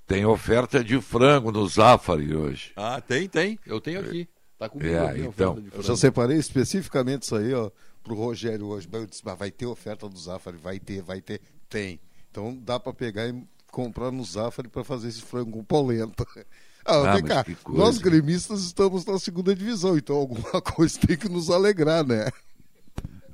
Tem 0.06 0.26
oferta 0.26 0.84
de 0.84 1.00
frango 1.02 1.52
no 1.52 1.68
Zafari 1.68 2.36
hoje. 2.36 2.72
Ah, 2.76 3.00
tem, 3.00 3.28
tem. 3.30 3.60
Eu 3.66 3.80
tenho 3.80 4.00
aqui. 4.00 4.28
Tá 4.58 4.68
comigo 4.68 4.90
É, 4.94 5.00
aqui 5.10 5.22
a 5.22 5.26
então. 5.26 5.52
oferta 5.52 5.62
de 5.62 5.68
Eu 5.68 5.72
frango. 5.72 5.88
já 5.88 5.96
separei 5.96 6.38
especificamente 6.38 7.24
isso 7.24 7.36
aí, 7.36 7.54
ó, 7.54 7.70
pro 8.04 8.16
Rogério 8.16 8.66
hoje. 8.68 8.88
Eu 8.92 9.06
disse, 9.06 9.22
mas 9.24 9.38
vai 9.38 9.52
ter 9.52 9.66
oferta 9.68 10.10
do 10.10 10.18
Zafari, 10.20 10.58
vai 10.58 10.80
ter, 10.80 11.02
vai 11.02 11.22
ter. 11.22 11.40
Tem. 11.70 12.00
Então 12.32 12.58
dá 12.64 12.80
para 12.80 12.94
pegar 12.94 13.28
e 13.28 13.44
comprar 13.72 14.12
no 14.12 14.24
Zafari 14.24 14.68
para 14.68 14.84
fazer 14.84 15.10
esse 15.10 15.22
frango 15.22 15.52
com 15.52 15.64
polenta. 15.64 16.26
Ah, 16.86 17.12
Ah, 17.12 17.16
vem 17.16 17.24
cá, 17.26 17.46
nós 17.68 17.98
gremistas 18.00 18.62
estamos 18.64 19.06
na 19.06 19.20
segunda 19.20 19.54
divisão, 19.54 19.96
então 19.98 20.16
alguma 20.16 20.60
coisa 20.74 20.98
tem 21.06 21.18
que 21.18 21.30
nos 21.30 21.50
alegrar, 21.52 22.08
né? 22.08 22.32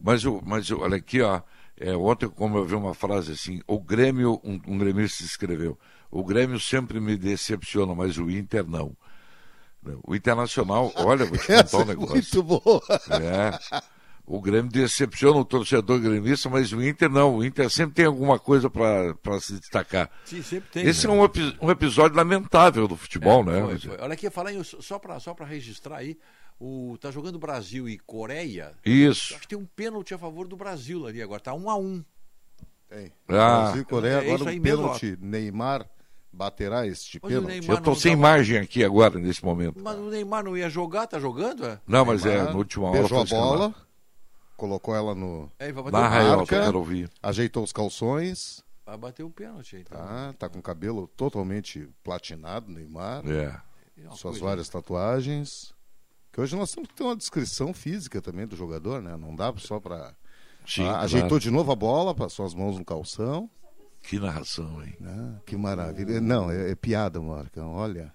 Mas, 0.06 0.24
o- 0.24 0.42
mas 0.46 0.70
olha 0.72 0.98
aqui, 0.98 1.22
ó. 1.22 1.42
é, 1.80 1.96
ontem, 1.96 2.30
como 2.30 2.58
eu 2.60 2.66
vi 2.66 2.76
uma 2.76 2.94
frase 2.94 3.32
assim, 3.32 3.62
o 3.68 3.80
Grêmio, 3.80 4.40
um, 4.44 4.62
um 4.68 4.78
gremista 4.78 5.24
escreveu, 5.24 5.78
o 6.12 6.24
Grêmio 6.24 6.60
sempre 6.60 7.00
me 7.00 7.18
decepciona, 7.18 7.96
mas 7.96 8.18
o 8.18 8.30
Inter 8.30 8.66
não. 8.68 8.96
O 10.04 10.16
Internacional, 10.16 10.92
olha, 10.98 11.26
vou 11.26 11.38
te 11.38 11.48
contar 11.48 11.60
Essa 11.66 11.78
um 11.78 11.82
é 11.82 11.86
negócio. 11.86 12.14
muito 12.14 12.44
boa. 12.44 12.82
É. 13.22 13.82
O 14.28 14.42
Grêmio 14.42 14.72
decepciona 14.72 15.38
o 15.40 15.46
torcedor 15.46 16.00
gremista, 16.00 16.50
mas 16.50 16.72
o 16.74 16.82
Inter 16.82 17.10
não. 17.10 17.36
O 17.38 17.44
Inter 17.46 17.70
sempre 17.70 17.94
tem 17.96 18.06
alguma 18.06 18.40
coisa 18.40 18.70
para 18.72 19.40
se 19.40 19.60
destacar. 19.60 20.10
Sim, 20.26 20.42
sempre 20.42 20.70
tem. 20.72 20.84
Esse 20.88 21.08
né? 21.08 21.14
é 21.14 21.18
um, 21.18 21.24
epi- 21.24 21.56
um 21.62 21.70
episódio 21.70 22.18
lamentável 22.18 22.88
do 22.88 22.96
futebol, 22.98 23.42
É, 23.42 23.46
né? 23.46 23.62
foi, 23.62 23.78
foi. 23.80 23.98
Olha 24.00 24.14
aqui, 24.14 24.28
falar 24.32 24.52
em, 24.52 24.64
só 24.64 24.98
para 24.98 25.20
só 25.20 25.36
pra 25.36 25.46
registrar 25.46 25.98
aí, 25.98 26.18
o, 26.60 26.98
tá 27.00 27.12
jogando 27.12 27.38
Brasil 27.40 27.88
e 27.90 27.98
Coreia. 28.00 28.74
Isso. 28.86 29.34
Acho 29.34 29.42
que 29.42 29.48
tem 29.48 29.58
um 29.58 29.66
pênalti 29.66 30.14
a 30.14 30.18
favor 30.18 30.48
do 30.48 30.56
Brasil 30.56 31.06
ali 31.06 31.22
agora, 31.22 31.40
tá 31.40 31.54
um 31.54 31.70
a 31.70 31.76
um. 31.76 32.04
Tem. 32.88 33.12
Ah. 33.28 33.64
Brasil 33.64 33.82
e 33.82 33.86
Coreia, 33.86 34.14
É 34.14 34.18
agora 34.20 34.36
isso 34.36 34.50
aí 34.50 34.60
um 34.60 34.64
mesmo, 34.64 34.84
pênalti. 34.84 35.18
Neymar 35.22 35.90
baterá 36.32 36.86
este 36.86 37.20
Mas 37.22 37.34
pênalti. 37.34 37.70
Eu 37.70 37.82
tô 37.82 37.90
não 37.92 37.96
sem 37.96 38.12
tava- 38.12 38.20
imagem 38.20 38.58
aqui 38.58 38.84
agora, 38.84 39.18
nesse 39.20 39.44
momento. 39.44 39.82
Mas 39.82 39.98
o 39.98 40.10
Neymar 40.10 40.44
não 40.44 40.56
ia 40.58 40.70
jogar, 40.70 41.08
tá 41.08 41.20
jogando? 41.20 41.66
É? 41.66 41.80
Não, 41.88 42.06
mas 42.06 42.26
é, 42.26 42.30
Neymar 42.36 42.52
na 42.52 42.58
última 42.58 42.90
hora 42.90 43.00
Beijou 43.00 43.22
a 43.22 43.26
bola, 43.26 43.56
escalado. 43.68 43.76
colocou 44.56 44.96
ela 44.96 45.16
no. 45.16 45.52
É, 45.60 45.72
vai 45.72 45.84
bater, 45.92 46.26
o... 46.26 46.38
ó, 46.38 46.42
eu 46.42 46.48
quero 46.48 46.78
ouvir. 46.78 47.10
ajeitou 47.22 47.64
os 47.64 47.72
calções. 47.74 48.64
vai 48.86 48.98
bater 48.98 49.24
o 49.24 49.30
pênalti 49.30 49.78
aí. 49.78 49.84
Tá? 49.84 49.98
Tá, 49.98 50.34
tá 50.40 50.50
com 50.50 50.60
o 50.60 50.62
cabelo 50.62 51.08
totalmente 51.18 51.90
platinado, 52.04 52.72
Neymar. 52.72 53.24
É. 53.28 53.60
É 53.98 54.04
Suas 54.10 54.22
coisa- 54.22 54.40
várias 54.46 54.70
tatuagens. 54.70 55.74
Porque 56.36 56.42
hoje 56.42 56.56
nós 56.58 56.70
temos 56.74 56.90
que 56.90 56.96
ter 56.96 57.04
uma 57.04 57.16
descrição 57.16 57.74
física 57.74 58.22
também 58.22 58.46
do 58.46 58.58
jogador, 58.58 59.02
né? 59.02 59.16
Não 59.16 59.34
dá 59.34 59.54
só 59.56 59.80
para. 59.80 59.96
Ah, 60.08 60.14
claro. 60.76 60.98
Ajeitou 60.98 61.40
de 61.40 61.50
novo 61.50 61.72
a 61.72 61.76
bola, 61.78 62.14
passou 62.14 62.46
as 62.46 62.54
mãos 62.54 62.78
no 62.78 62.84
calção. 62.84 63.50
Que 64.02 64.20
narração, 64.20 64.84
hein? 64.84 64.98
Ah, 65.02 65.40
que 65.46 65.56
maravilha. 65.56 66.20
Não, 66.20 66.52
é, 66.52 66.72
é 66.72 66.76
piada, 66.76 67.22
Marcão. 67.22 67.72
Olha. 67.72 68.12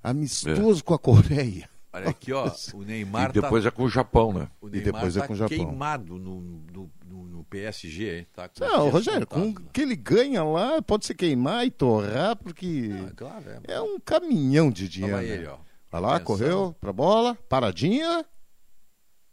Amistoso 0.00 0.84
com 0.84 0.94
a 0.94 0.98
Coreia. 0.98 1.68
Olha 1.92 2.10
aqui, 2.10 2.32
ó, 2.32 2.48
o 2.72 2.84
Neymar 2.84 3.30
E 3.30 3.32
depois 3.32 3.64
tá... 3.64 3.68
é 3.68 3.72
com 3.72 3.82
o 3.82 3.90
Japão, 3.90 4.32
né? 4.32 4.48
O 4.60 4.68
E 4.68 4.70
Neymar 4.70 4.92
depois 4.92 5.16
é 5.16 5.20
tá 5.20 5.26
com 5.26 5.32
o 5.32 5.36
Japão. 5.36 5.56
queimado 5.58 6.18
no, 6.20 6.40
no, 6.40 6.90
no- 7.04 7.24
no 7.26 7.44
PSG, 7.46 8.18
hein? 8.18 8.26
Tá 8.32 8.48
Não, 8.60 8.90
Rogério, 8.90 9.26
com 9.26 9.48
o 9.48 9.54
que 9.72 9.80
ele 9.80 9.96
ganha 9.96 10.44
lá, 10.44 10.80
pode 10.80 11.04
se 11.04 11.16
queimar 11.16 11.66
e 11.66 11.70
torrar, 11.72 12.36
porque 12.36 12.90
claro, 13.16 13.44
é, 13.64 13.80
um 13.80 13.98
caminhão 13.98 14.70
de 14.70 14.88
dinheiro. 14.88 15.16
Olha 15.16 15.26
né? 15.26 15.34
ele, 15.34 15.46
ó. 15.48 15.58
Vai 15.90 16.00
lá, 16.00 16.16
Atenção. 16.16 16.24
correu 16.36 16.76
pra 16.80 16.92
bola, 16.92 17.34
paradinha. 17.48 18.24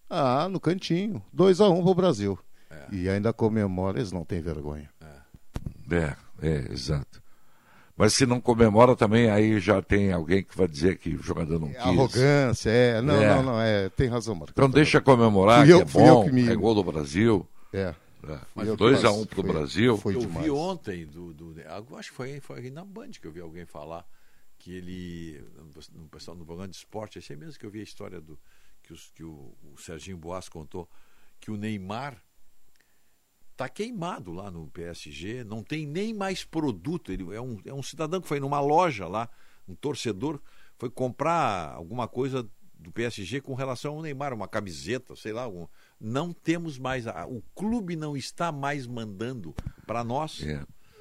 Ah, 0.10 0.48
no 0.50 0.60
cantinho. 0.60 1.22
2 1.34 1.60
a 1.61 1.69
1 1.69 1.80
um 1.80 1.84
pro 1.84 1.94
Brasil. 1.94 2.40
É. 2.69 2.95
E 2.95 3.10
ainda 3.10 3.32
comemora, 3.34 4.00
eles 4.00 4.11
não 4.11 4.24
têm 4.24 4.42
vergonha. 4.42 4.90
É, 5.92 6.16
é, 6.42 6.72
exato. 6.72 7.22
Mas 7.95 8.14
se 8.14 8.26
não 8.26 8.40
comemora 8.40 8.95
também, 8.95 9.30
aí 9.30 9.60
já 9.60 9.82
tem 9.82 10.11
alguém 10.11 10.44
que 10.44 10.56
vai 10.56 10.68
dizer 10.68 10.98
que 10.98 11.16
o 11.16 11.22
jogador 11.24 11.60
não 11.60 11.69
quis. 11.69 11.77
Arrogância, 11.77 12.69
é. 12.69 13.02
Não, 13.02 13.16
É. 13.22 13.36
não, 13.36 13.44
não, 13.44 13.61
é. 13.61 13.90
Tem 13.90 14.08
razão, 14.08 14.36
Marcos. 14.36 14.52
Então 14.52 14.69
deixa 14.69 15.02
comemorar, 15.02 15.60
Fui 15.60 15.68
que 15.68 15.74
eu- 15.74 15.80
é 15.80 15.82
eu 15.82 15.86
bom, 16.16 16.26
que 16.26 16.32
me- 16.32 16.50
é 16.50 16.56
gol 16.56 16.76
do 16.76 16.84
Brasil. 16.84 17.48
É. 17.74 17.94
Mas 18.53 18.68
eu 18.68 18.76
2 18.76 19.00
a 19.00 19.10
quase- 19.10 19.22
1 19.22 19.26
pro 19.26 19.42
foi- 19.42 19.52
Brasil. 19.53 20.00
eu 20.06 20.19
vi 20.42 20.50
ontem, 20.50 21.06
do, 21.06 21.34
do, 21.34 21.56
acho 21.98 22.10
que 22.11 22.16
foi, 22.16 22.40
foi 22.42 22.69
na 22.69 22.84
Band 22.84 23.11
que 23.22 23.26
eu 23.26 23.32
vi 23.32 23.40
alguém 23.40 23.66
falar 23.66 24.06
que 24.58 24.74
ele, 24.74 25.44
no, 25.56 26.02
no 26.02 26.10
pessoal 26.10 26.36
no 26.36 26.45
programa 26.45 26.68
de 26.69 26.76
esporte, 26.77 27.18
achei 27.18 27.36
mesmo 27.36 27.60
que 27.60 27.66
eu 27.66 27.69
vi 27.72 27.80
a 27.80 27.84
história 27.84 28.19
do 28.19 28.40
que, 28.84 28.92
os, 28.94 29.11
que 29.11 29.24
o, 29.24 29.56
o 29.64 29.77
Serginho 29.77 30.18
Boas 30.18 30.50
contou, 30.50 30.90
que 31.40 31.52
o 31.52 31.58
Neymar 31.58 32.22
tá 33.56 33.68
queimado 33.68 34.32
lá 34.32 34.52
no 34.52 34.68
PSG, 34.69 35.44
não 35.44 35.64
tem 35.64 35.86
nem 35.86 36.14
mais 36.14 36.44
produto. 36.44 37.11
Ele 37.11 37.36
é 37.36 37.42
um, 37.42 37.60
é 37.66 37.74
um 37.74 37.82
cidadão 37.84 38.22
que 38.22 38.27
foi 38.27 38.40
numa 38.40 38.60
loja 38.60 39.08
lá, 39.08 39.30
um 39.68 39.76
torcedor, 39.76 40.40
foi 40.77 40.90
comprar 40.90 41.74
alguma 41.74 42.08
coisa 42.08 42.48
do 42.80 42.92
PSG 42.92 43.42
com 43.42 43.56
relação 43.56 43.95
ao 43.95 44.02
Neymar, 44.03 44.34
uma 44.34 44.48
camiseta, 44.48 45.16
sei 45.16 45.34
lá, 45.34 45.48
um, 45.48 45.68
não 46.00 46.32
temos 46.32 46.77
mais, 46.77 47.08
a- 47.08 47.26
o 47.26 47.42
clube 47.56 47.95
não 47.95 48.16
está 48.16 48.52
mais 48.52 48.86
mandando 48.86 49.56
para 49.88 50.03
nós 50.03 50.42
É. 50.44 50.58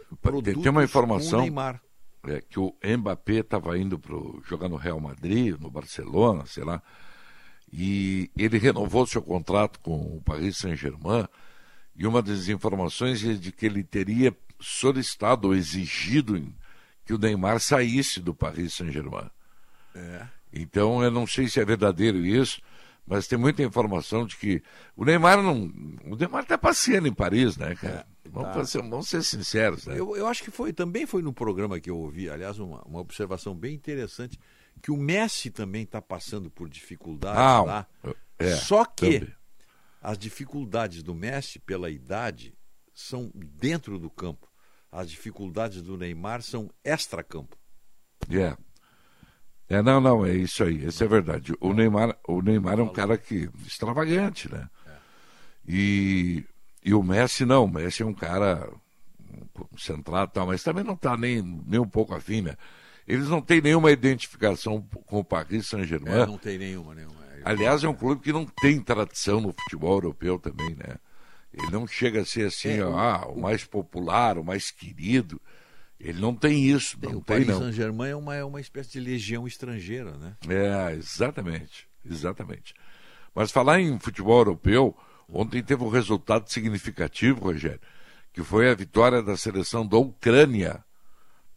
Tem, 0.08 0.16
produtos 0.22 0.62
tem 0.62 0.70
uma 0.72 0.84
informação 0.84 1.38
o 1.38 1.42
Neymar. 1.42 1.82
É, 2.28 2.40
que 2.40 2.58
o 2.58 2.74
Mbappé 2.84 3.40
estava 3.40 3.78
indo 3.78 3.98
pro, 3.98 4.42
jogar 4.46 4.68
no 4.68 4.76
Real 4.76 5.00
Madrid, 5.00 5.58
no 5.58 5.70
Barcelona, 5.70 6.44
sei 6.46 6.64
lá, 6.64 6.82
e 7.72 8.30
ele 8.36 8.58
renovou 8.58 9.06
seu 9.06 9.22
contrato 9.22 9.80
com 9.80 10.16
o 10.16 10.22
Paris 10.24 10.58
Saint-Germain, 10.58 11.26
e 11.94 12.06
uma 12.06 12.22
das 12.22 12.48
informações 12.48 13.24
é 13.24 13.34
de 13.34 13.50
que 13.50 13.66
ele 13.66 13.82
teria 13.82 14.36
solicitado 14.60 15.48
ou 15.48 15.54
exigido 15.54 16.52
que 17.04 17.14
o 17.14 17.18
Neymar 17.18 17.60
saísse 17.60 18.20
do 18.20 18.34
Paris 18.34 18.74
Saint-Germain. 18.74 19.30
É. 19.94 20.26
Então, 20.52 21.02
eu 21.02 21.10
não 21.10 21.26
sei 21.26 21.48
se 21.48 21.60
é 21.60 21.64
verdadeiro 21.64 22.18
isso, 22.24 22.60
mas 23.06 23.26
tem 23.28 23.38
muita 23.38 23.62
informação 23.62 24.26
de 24.26 24.36
que 24.36 24.62
o 24.96 25.04
Neymar 25.04 25.42
não. 25.42 25.64
O 26.04 26.16
Neymar 26.16 26.42
está 26.42 26.58
passeando 26.58 27.06
em 27.08 27.12
Paris, 27.14 27.56
né, 27.56 27.74
cara? 27.76 28.06
vamos, 28.28 28.48
tá. 28.48 28.54
fazer- 28.54 28.82
vamos 28.82 29.08
ser 29.08 29.22
sinceros, 29.22 29.86
né? 29.86 29.98
Eu, 29.98 30.16
eu 30.16 30.26
acho 30.26 30.42
que 30.42 30.50
foi 30.50 30.72
também 30.72 31.06
foi 31.06 31.22
no 31.22 31.32
programa 31.32 31.78
que 31.80 31.88
eu 31.90 31.96
ouvi, 31.98 32.28
aliás, 32.28 32.58
uma, 32.58 32.82
uma 32.82 33.00
observação 33.00 33.54
bem 33.54 33.74
interessante, 33.74 34.38
que 34.82 34.90
o 34.90 34.96
Messi 34.96 35.50
também 35.50 35.84
está 35.84 36.02
passando 36.02 36.50
por 36.50 36.68
dificuldades 36.68 37.40
Ah, 37.40 37.62
lá. 37.62 37.86
é, 38.38 38.54
Só 38.56 38.84
que 38.84 39.20
também. 39.20 39.34
as 40.02 40.18
dificuldades 40.18 41.02
do 41.02 41.14
Messi, 41.14 41.58
pela 41.58 41.88
idade, 41.90 42.52
são 42.92 43.30
dentro 43.34 43.98
do 43.98 44.10
campo. 44.10 44.46
As 44.90 45.10
dificuldades 45.10 45.80
do 45.82 45.96
Neymar 45.96 46.42
são 46.42 46.70
extra-campo. 46.84 47.56
É. 48.30 48.56
É, 49.68 49.82
não, 49.82 50.00
não, 50.00 50.24
é 50.24 50.32
isso 50.34 50.62
aí, 50.62 50.86
isso 50.86 51.02
é 51.02 51.08
verdade. 51.08 51.52
O 51.60 51.72
Neymar, 51.72 52.16
o 52.28 52.40
Neymar 52.40 52.78
é 52.78 52.82
um 52.82 52.88
cara 52.92 53.18
que 53.18 53.48
extravagante, 53.66 54.50
né? 54.52 54.68
E, 55.68 56.44
e 56.84 56.94
o 56.94 57.02
Messi 57.02 57.44
não, 57.44 57.64
o 57.64 57.68
Messi 57.68 58.02
é 58.02 58.06
um 58.06 58.14
cara 58.14 58.68
centrado 59.76 60.30
e 60.30 60.34
tal, 60.34 60.46
mas 60.46 60.62
também 60.62 60.84
não 60.84 60.94
está 60.94 61.16
nem, 61.16 61.42
nem 61.66 61.80
um 61.80 61.88
pouco 61.88 62.14
afim, 62.14 62.42
né? 62.42 62.54
Eles 63.08 63.28
não 63.28 63.40
têm 63.40 63.60
nenhuma 63.60 63.90
identificação 63.90 64.80
com 65.06 65.20
o 65.20 65.24
Paris 65.24 65.66
Saint-Germain. 65.66 66.12
É, 66.22 66.26
não 66.26 66.38
tem 66.38 66.58
nenhuma, 66.58 66.94
nenhuma. 66.94 67.16
Aliás, 67.44 67.84
é 67.84 67.88
um 67.88 67.94
clube 67.94 68.22
que 68.22 68.32
não 68.32 68.44
tem 68.44 68.80
tradição 68.80 69.40
no 69.40 69.52
futebol 69.52 69.94
europeu 69.94 70.38
também, 70.38 70.74
né? 70.74 70.96
Ele 71.52 71.70
não 71.70 71.86
chega 71.86 72.20
a 72.20 72.24
ser 72.24 72.46
assim, 72.48 72.70
É, 72.78 72.84
ó, 72.84 72.90
o- 72.90 72.98
ah, 72.98 73.26
o 73.28 73.40
mais 73.40 73.64
popular, 73.64 74.36
o 74.38 74.44
mais 74.44 74.70
querido. 74.70 75.40
Ele 75.98 76.20
não 76.20 76.34
tem 76.34 76.64
isso, 76.64 76.98
não 77.02 77.10
o 77.10 77.14
tem 77.14 77.22
Paris 77.22 77.46
não. 77.46 77.58
Saint-Germain 77.60 78.10
é 78.10 78.16
uma, 78.16 78.34
é 78.34 78.44
uma 78.44 78.60
espécie 78.60 78.92
de 78.92 79.00
legião 79.00 79.46
estrangeira, 79.46 80.12
né? 80.18 80.36
É, 80.48 80.94
exatamente, 80.94 81.88
exatamente. 82.04 82.74
Mas 83.34 83.50
falar 83.50 83.80
em 83.80 83.98
futebol 83.98 84.38
europeu, 84.38 84.96
ontem 85.28 85.62
teve 85.62 85.82
um 85.82 85.88
resultado 85.88 86.50
significativo, 86.50 87.40
Rogério, 87.44 87.80
que 88.32 88.42
foi 88.42 88.70
a 88.70 88.74
vitória 88.74 89.22
da 89.22 89.36
seleção 89.36 89.86
da 89.86 89.96
Ucrânia, 89.96 90.84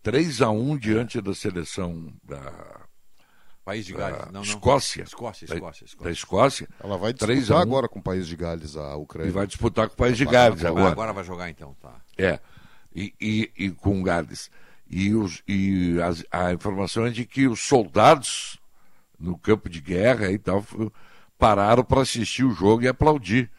3 0.02 0.42
a 0.42 0.50
1 0.50 0.78
diante 0.78 1.22
da 1.22 1.34
seleção 1.34 2.14
da 2.24 2.88
País 3.70 3.86
de 3.86 3.94
da 3.94 4.00
Gales. 4.00 4.26
Não, 4.28 4.32
não. 4.32 4.42
Escócia. 4.42 5.04
Escócia, 5.04 5.46
Escócia, 5.46 5.86
Escócia. 5.86 6.04
Da 6.04 6.12
Escócia. 6.12 6.70
Ela 6.84 6.98
vai 6.98 7.14
3 7.14 7.40
disputar 7.40 7.58
a 7.58 7.60
1. 7.60 7.64
agora 7.64 7.88
com 7.88 8.00
o 8.00 8.02
país 8.02 8.28
de 8.28 8.36
Gales, 8.36 8.76
a 8.76 8.96
Ucrânia. 8.96 9.30
E 9.30 9.32
vai 9.32 9.46
disputar 9.46 9.88
com 9.88 9.94
o 9.94 9.98
País 9.98 10.18
de 10.18 10.26
Gales 10.26 10.66
agora. 10.66 10.92
Agora 10.92 11.14
vai 11.14 11.24
jogar 11.24 11.50
então, 11.50 11.76
tá. 11.76 12.02
É, 12.18 12.40
e, 12.94 13.14
e, 13.20 13.52
e 13.58 13.70
com 13.72 14.02
Gales. 14.04 14.50
E, 14.90 15.14
os, 15.14 15.44
e 15.48 16.00
as- 16.02 16.26
a 16.32 16.52
informação 16.54 17.06
é 17.06 17.10
de 17.12 17.26
que 17.26 17.48
os 17.48 17.60
soldados 17.62 18.60
no 19.20 19.38
campo 19.38 19.70
de 19.70 19.82
guerra 19.82 20.32
e 20.32 20.38
tal 20.40 20.66
pararam 21.38 21.84
para 21.84 22.02
assistir 22.02 22.44
o 22.44 22.52
jogo 22.52 22.84
e 22.84 22.88
aplaudir 22.88 23.50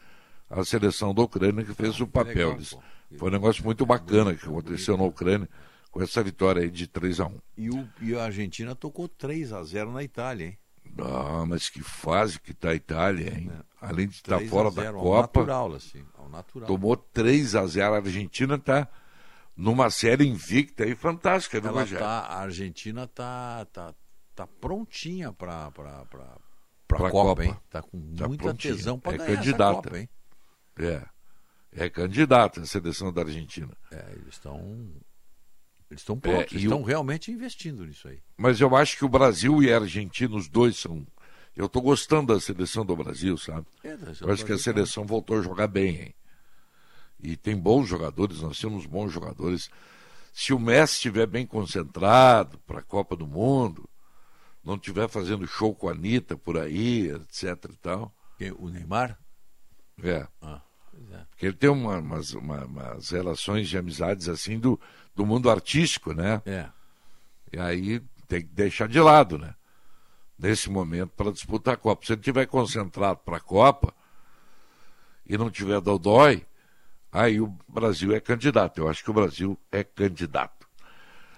a 0.49 0.63
seleção 0.65 1.13
da 1.13 1.21
Ucrânia 1.21 1.63
que 1.63 1.73
fez 1.73 1.99
o 2.01 2.07
papel. 2.07 2.49
legal, 2.57 2.83
foi 3.17 3.29
um 3.29 3.31
negócio 3.31 3.63
muito 3.63 3.85
bacana 3.85 4.33
que 4.35 4.45
aconteceu 4.45 4.97
na 4.97 5.03
Ucrânia 5.03 5.47
com 5.91 6.01
essa 6.01 6.23
vitória 6.23 6.61
aí 6.63 6.69
de 6.69 6.87
3 6.87 7.19
a 7.19 7.25
1 7.27 7.37
E, 7.57 7.69
o, 7.69 7.87
e 8.01 8.15
a 8.15 8.23
Argentina 8.23 8.73
tocou 8.75 9.07
3 9.07 9.51
a 9.53 9.63
0 9.63 9.91
na 9.91 10.03
Itália, 10.03 10.45
hein? 10.47 10.57
Ah, 10.99 11.45
mas 11.47 11.69
que 11.69 11.81
fase 11.81 12.39
que 12.39 12.51
está 12.51 12.69
a 12.69 12.75
Itália, 12.75 13.33
hein? 13.37 13.51
Além 13.79 14.07
de 14.07 14.15
estar 14.15 14.37
3 14.37 14.49
a 14.49 14.53
fora 14.53 14.71
da 14.71 14.81
0, 14.83 14.97
ao 14.97 15.03
Copa, 15.03 15.39
natural, 15.41 15.73
assim, 15.75 16.03
ao 16.17 16.29
natural. 16.29 16.67
tomou 16.67 16.95
3 16.97 17.55
a 17.55 17.65
0 17.65 17.93
A 17.93 17.97
Argentina 17.97 18.55
está 18.55 18.87
numa 19.61 19.89
série 19.89 20.25
invicta 20.27 20.85
e 20.85 20.95
fantástica, 20.95 21.59
viu, 21.59 21.69
Ela 21.69 21.81
Rogério? 21.81 22.05
tá, 22.05 22.19
a 22.21 22.39
Argentina 22.41 23.07
tá, 23.07 23.65
tá, 23.71 23.93
tá 24.35 24.47
prontinha 24.47 25.31
para 25.31 25.69
para 25.71 26.05
para 26.05 26.37
Pra 26.87 26.97
Copa, 26.97 27.11
Copa. 27.11 27.45
hein? 27.45 27.57
Tá 27.69 27.81
com 27.81 28.15
Tá 28.15 28.27
muita 28.27 28.43
prontinha. 28.45 28.75
tesão 28.75 28.99
para 28.99 29.13
É 29.13 29.17
ganhar 29.17 29.35
candidata. 29.37 29.63
essa 29.71 29.75
Copa, 29.83 29.97
hein? 29.99 30.09
É. 30.77 31.05
É 31.73 31.89
candidata 31.89 32.61
a 32.61 32.65
seleção 32.65 33.13
da 33.13 33.21
Argentina. 33.21 33.71
É, 33.91 34.11
eles 34.13 34.27
estão 34.33 34.89
eles 35.89 36.01
estão 36.01 36.19
prontos, 36.19 36.51
É, 36.51 36.55
e 36.55 36.57
eles 36.57 36.63
estão 36.63 36.81
o- 36.81 36.85
realmente 36.85 37.31
investindo 37.31 37.85
nisso 37.85 38.07
aí. 38.07 38.19
Mas 38.37 38.59
eu 38.59 38.75
acho 38.75 38.97
que 38.97 39.05
o 39.05 39.09
Brasil 39.09 39.61
e 39.63 39.71
a 39.71 39.77
Argentina, 39.77 40.35
os 40.35 40.49
dois 40.49 40.77
são. 40.77 41.05
Eu 41.55 41.65
estou 41.67 41.81
gostando 41.81 42.33
da 42.33 42.39
seleção 42.39 42.85
do 42.85 42.95
Brasil, 42.95 43.37
sabe? 43.37 43.67
É, 43.83 43.93
eu 44.21 44.31
acho 44.31 44.45
que 44.45 44.53
a 44.53 44.57
seleção 44.57 45.05
voltou 45.05 45.37
a 45.39 45.41
jogar 45.41 45.67
bem, 45.67 45.95
hein? 46.01 46.15
E 47.21 47.35
tem 47.37 47.55
bons 47.57 47.87
jogadores, 47.87 48.41
nós 48.41 48.59
temos 48.59 48.85
bons 48.85 49.11
jogadores. 49.11 49.69
Se 50.33 50.53
o 50.53 50.59
Messi 50.59 50.93
estiver 50.95 51.27
bem 51.27 51.45
concentrado 51.45 52.57
para 52.59 52.79
a 52.79 52.83
Copa 52.83 53.15
do 53.15 53.27
Mundo, 53.27 53.87
não 54.63 54.75
estiver 54.75 55.07
fazendo 55.09 55.45
show 55.47 55.73
com 55.75 55.87
a 55.89 55.91
Anitta 55.91 56.37
por 56.37 56.57
aí, 56.57 57.09
etc 57.09 57.65
e 57.71 57.77
tal. 57.77 58.13
O 58.57 58.69
Neymar? 58.69 59.19
É. 60.01 60.27
Ah, 60.41 60.61
é. 61.11 61.17
Porque 61.29 61.45
ele 61.45 61.55
tem 61.55 61.69
uma- 61.69 61.99
umas, 61.99 62.33
uma- 62.33 62.65
umas 62.65 63.09
relações 63.11 63.69
de 63.69 63.77
amizades 63.77 64.27
assim 64.27 64.57
do, 64.59 64.79
do 65.15 65.25
mundo 65.25 65.49
artístico, 65.49 66.11
né? 66.13 66.41
É. 66.45 66.67
E 67.53 67.59
aí 67.59 67.99
tem 68.27 68.41
que 68.41 68.47
deixar 68.47 68.87
de 68.87 68.99
lado, 68.99 69.37
né? 69.37 69.53
Nesse 70.39 70.71
momento, 70.71 71.11
para 71.15 71.31
disputar 71.31 71.75
a 71.75 71.77
Copa. 71.77 72.03
Se 72.05 72.13
ele 72.13 72.21
estiver 72.21 72.47
concentrado 72.47 73.19
para 73.19 73.37
a 73.37 73.41
Copa 73.41 73.93
e 75.27 75.37
não 75.37 75.51
tiver 75.51 75.79
dodói, 75.81 76.43
aí 77.11 77.39
o 77.41 77.53
Brasil 77.67 78.13
é 78.15 78.19
candidato. 78.19 78.79
Eu 78.79 78.89
acho 78.89 79.03
que 79.03 79.09
o 79.09 79.13
Brasil 79.13 79.57
é 79.71 79.83
candidato. 79.83 80.61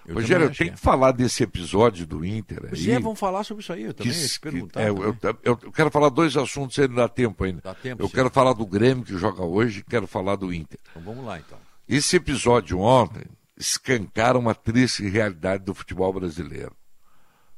Eu 0.06 0.16
Rogério, 0.16 0.44
eu 0.46 0.54
tenho 0.54 0.70
que 0.72 0.76
que 0.76 0.82
falar 0.82 1.12
desse 1.12 1.42
episódio 1.42 2.06
do 2.06 2.22
Inter 2.24 2.58
aí. 2.64 2.68
Pois 2.68 2.88
é, 2.88 2.98
vamos 3.00 3.18
falar 3.18 3.42
sobre 3.42 3.62
isso 3.62 3.72
aí, 3.72 3.84
eu 3.84 3.94
também 3.94 4.12
que- 4.12 4.18
ia 4.20 4.28
te 4.28 4.38
perguntar. 4.40 4.80
é, 4.82 4.90
eu, 4.90 5.14
também. 5.16 5.40
eu- 5.42 5.58
eu 5.62 5.72
quero 5.72 5.90
falar 5.90 6.10
dois 6.10 6.36
assuntos 6.36 6.76
não 6.76 6.94
dá 6.96 7.08
tempo 7.08 7.42
ainda. 7.42 7.62
Dá 7.64 7.74
tempo, 7.74 8.02
eu 8.02 8.08
sim. 8.08 8.14
quero 8.14 8.28
falar 8.30 8.52
do 8.52 8.66
Grêmio 8.66 9.02
que 9.02 9.16
joga 9.16 9.42
hoje, 9.42 9.82
quero 9.82 10.06
falar 10.06 10.36
do 10.36 10.52
Inter. 10.52 10.78
Então 10.90 11.00
vamos 11.02 11.24
lá 11.24 11.38
então. 11.38 11.58
Esse 11.88 12.16
episódio 12.16 12.78
ontem 12.80 13.24
escancara 13.56 14.38
uma 14.38 14.54
triste 14.54 15.08
realidade 15.08 15.64
do 15.64 15.72
futebol 15.74 16.12
brasileiro. 16.12 16.76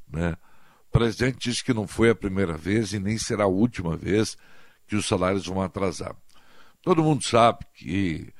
Né? 0.09 0.35
O 0.87 0.91
presidente 0.91 1.49
disse 1.49 1.61
que 1.61 1.73
não 1.73 1.85
foi 1.85 2.11
a 2.11 2.15
primeira 2.15 2.55
vez 2.55 2.93
e 2.93 2.99
nem 2.99 3.17
será 3.17 3.43
a 3.43 3.47
última 3.47 3.97
vez 3.97 4.37
que 4.87 4.95
os 4.95 5.05
salários 5.05 5.45
vão 5.45 5.61
atrasar. 5.61 6.15
Todo 6.81 7.03
mundo 7.03 7.23
sabe 7.23 7.65
que 7.73 8.33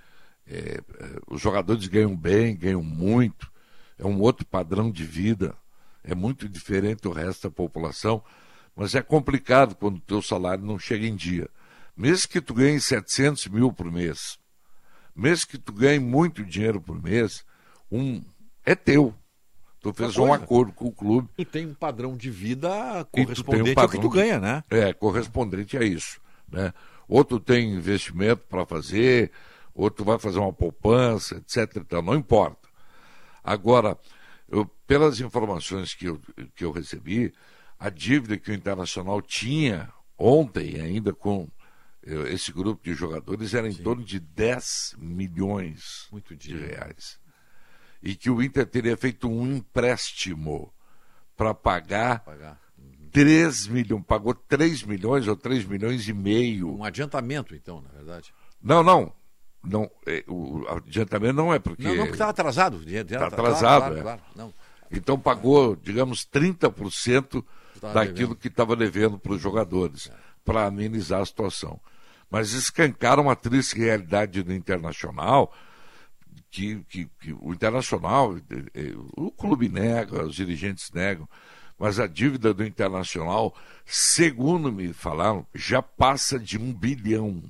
é, 0.48 0.57
é, 0.57 0.82
os 1.27 1.41
jogadores 1.41 1.88
ganham 1.88 2.16
bem, 2.16 2.56
ganham 2.56 2.82
muito, 2.82 3.51
é 3.98 4.06
um 4.06 4.19
outro 4.22 4.45
padrão 4.45 4.91
de 4.91 5.03
vida, 5.03 5.56
é 6.03 6.16
muito 6.16 6.48
diferente 6.48 7.01
do 7.01 7.11
resto 7.11 7.49
da 7.49 7.53
população, 7.53 8.24
mas 8.75 8.95
é 8.95 9.01
complicado 9.01 9.75
quando 9.75 9.98
o 9.98 10.01
teu 10.01 10.22
salário 10.22 10.64
não 10.64 10.80
chega 10.80 11.06
em 11.06 11.16
dia. 11.16 11.49
Mesmo 11.95 12.30
que 12.30 12.40
tu 12.40 12.53
ganhe 12.53 12.80
700 12.80 13.48
mil 13.48 13.74
por 13.74 13.91
mês, 13.91 14.38
mesmo 15.16 15.48
que 15.48 15.57
tu 15.57 15.74
ganhe 15.74 15.99
muito 15.99 16.45
dinheiro 16.45 16.80
por 16.80 17.01
mês, 17.01 17.43
um 17.91 18.24
é 18.64 18.75
teu. 18.75 19.14
Tu 19.82 19.93
fez 19.93 20.17
um 20.17 20.32
acordo 20.32 20.72
com 20.74 20.85
o 20.85 20.91
clube. 20.91 21.30
Tu 21.35 21.45
tem 21.45 21.66
um 21.66 21.74
padrão 21.74 22.16
de 22.16 22.30
vida 22.30 22.69
e 22.99 23.24
correspondente 23.25 23.80
um 23.80 23.82
ao 23.82 23.90
que 23.90 23.98
tu 23.98 24.01
padrão 24.01 24.09
ganha, 24.09 24.40
né? 24.40 24.64
É, 24.69 24.93
correspondente 24.93 25.77
a 25.77 25.83
isso. 25.83 26.19
Né? 26.51 26.74
Outro 27.08 27.40
tem 27.40 27.74
investimento 27.74 28.44
para 28.50 28.66
fazer, 28.66 29.32
outro 29.74 30.03
vai 30.03 30.19
fazer 30.19 30.40
uma 30.40 30.52
poupança, 30.53 31.36
etc. 31.38 31.77
Então, 31.77 32.02
não 32.02 32.16
importa. 32.16 32.68
Agora, 33.44 33.98
eu- 34.50 34.66
pelas 34.86 35.19
informações 35.19 35.94
que 35.94 36.06
eu, 36.06 36.22
que 36.56 36.66
eu 36.66 36.72
recebi, 36.72 37.34
a 37.80 37.90
dívida 37.90 38.38
que 38.38 38.52
o 38.52 38.53
Internacional 38.53 39.22
tinha 39.22 39.92
ontem, 40.18 40.82
ainda 40.82 41.14
com 41.14 41.48
eh, 42.03 42.34
esse 42.34 42.52
grupo 42.52 42.84
de 42.84 42.94
jogadores, 42.94 43.53
era 43.53 43.68
em 43.68 43.74
torno 43.74 44.03
de 44.03 44.19
10 44.19 44.95
milhões 44.98 46.08
de 46.38 46.56
reais. 46.56 47.19
E 48.02 48.16
que 48.16 48.30
o 48.30 48.42
Inter 48.42 48.66
teria 48.66 48.95
feito 48.95 49.30
um 49.30 49.56
empréstimo 49.56 50.74
para 51.36 51.53
pagar, 51.53 52.24
3 53.24 53.68
milhões, 53.68 54.04
pagou 54.06 54.34
3 54.34 54.84
milhões 54.84 55.28
ou 55.28 55.36
3 55.36 55.66
milhões 55.66 56.08
e 56.08 56.14
meio. 56.14 56.76
Um 56.78 56.84
adiantamento, 56.84 57.56
então, 57.56 57.82
na 57.82 57.90
verdade. 57.90 58.32
Não, 58.62 58.84
não. 58.84 59.12
não 59.64 59.90
é, 60.06 60.24
o 60.28 60.66
adiantamento 60.68 61.34
não 61.34 61.54
é 61.54 61.60
porque. 61.60 61.84
Não, 61.84 61.92
não, 61.92 61.98
porque 62.04 62.14
estava 62.14 62.32
atrasado. 62.32 62.82
Está 62.88 63.28
atrasado, 63.28 63.82
claro, 63.82 63.98
é. 63.98 64.02
claro. 64.02 64.54
Então 64.92 65.20
pagou, 65.20 65.76
digamos, 65.76 66.26
30% 66.26 67.44
Estava 67.76 67.94
daquilo 67.94 68.16
devendo. 68.16 68.36
que 68.36 68.48
estava 68.48 68.76
devendo 68.76 69.20
para 69.20 69.34
os 69.34 69.42
jogadores, 69.42 70.10
para 70.46 70.66
amenizar 70.66 71.22
a 71.22 71.26
situação. 71.26 71.80
Mas 72.30 72.52
escancaram 72.54 73.24
uma 73.24 73.36
triste 73.36 73.78
realidade 73.78 74.44
do 74.44 74.54
Internacional, 74.54 75.54
que, 76.50 76.84
que- 76.90 77.10
que 77.20 77.34
o 77.34 77.54
Internacional, 77.54 78.38
eh, 78.38 78.42
eh, 78.74 78.94
o 79.16 79.32
clube 79.32 79.70
nega, 79.70 80.24
os 80.26 80.36
dirigentes 80.36 80.92
negam, 80.92 81.28
mas 81.78 82.00
a 82.00 82.08
dívida 82.08 82.54
do 82.54 82.66
Internacional, 82.66 83.56
segundo 83.86 84.72
me 84.72 84.94
falaram, 84.94 85.46
já 85.54 85.82
passa 85.82 86.40
de 86.40 86.58
um 86.58 86.74
bilhão. 86.74 87.44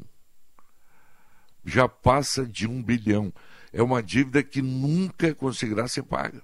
Já 1.63 1.87
passa 1.87 2.45
de 2.45 2.67
um 2.67 2.83
bilhão. 2.83 3.33
É 3.71 3.81
uma 3.81 4.03
dívida 4.03 4.43
que 4.43 4.61
nunca 4.61 5.33
conseguirá 5.33 5.87
ser 5.87 6.03
paga. 6.03 6.41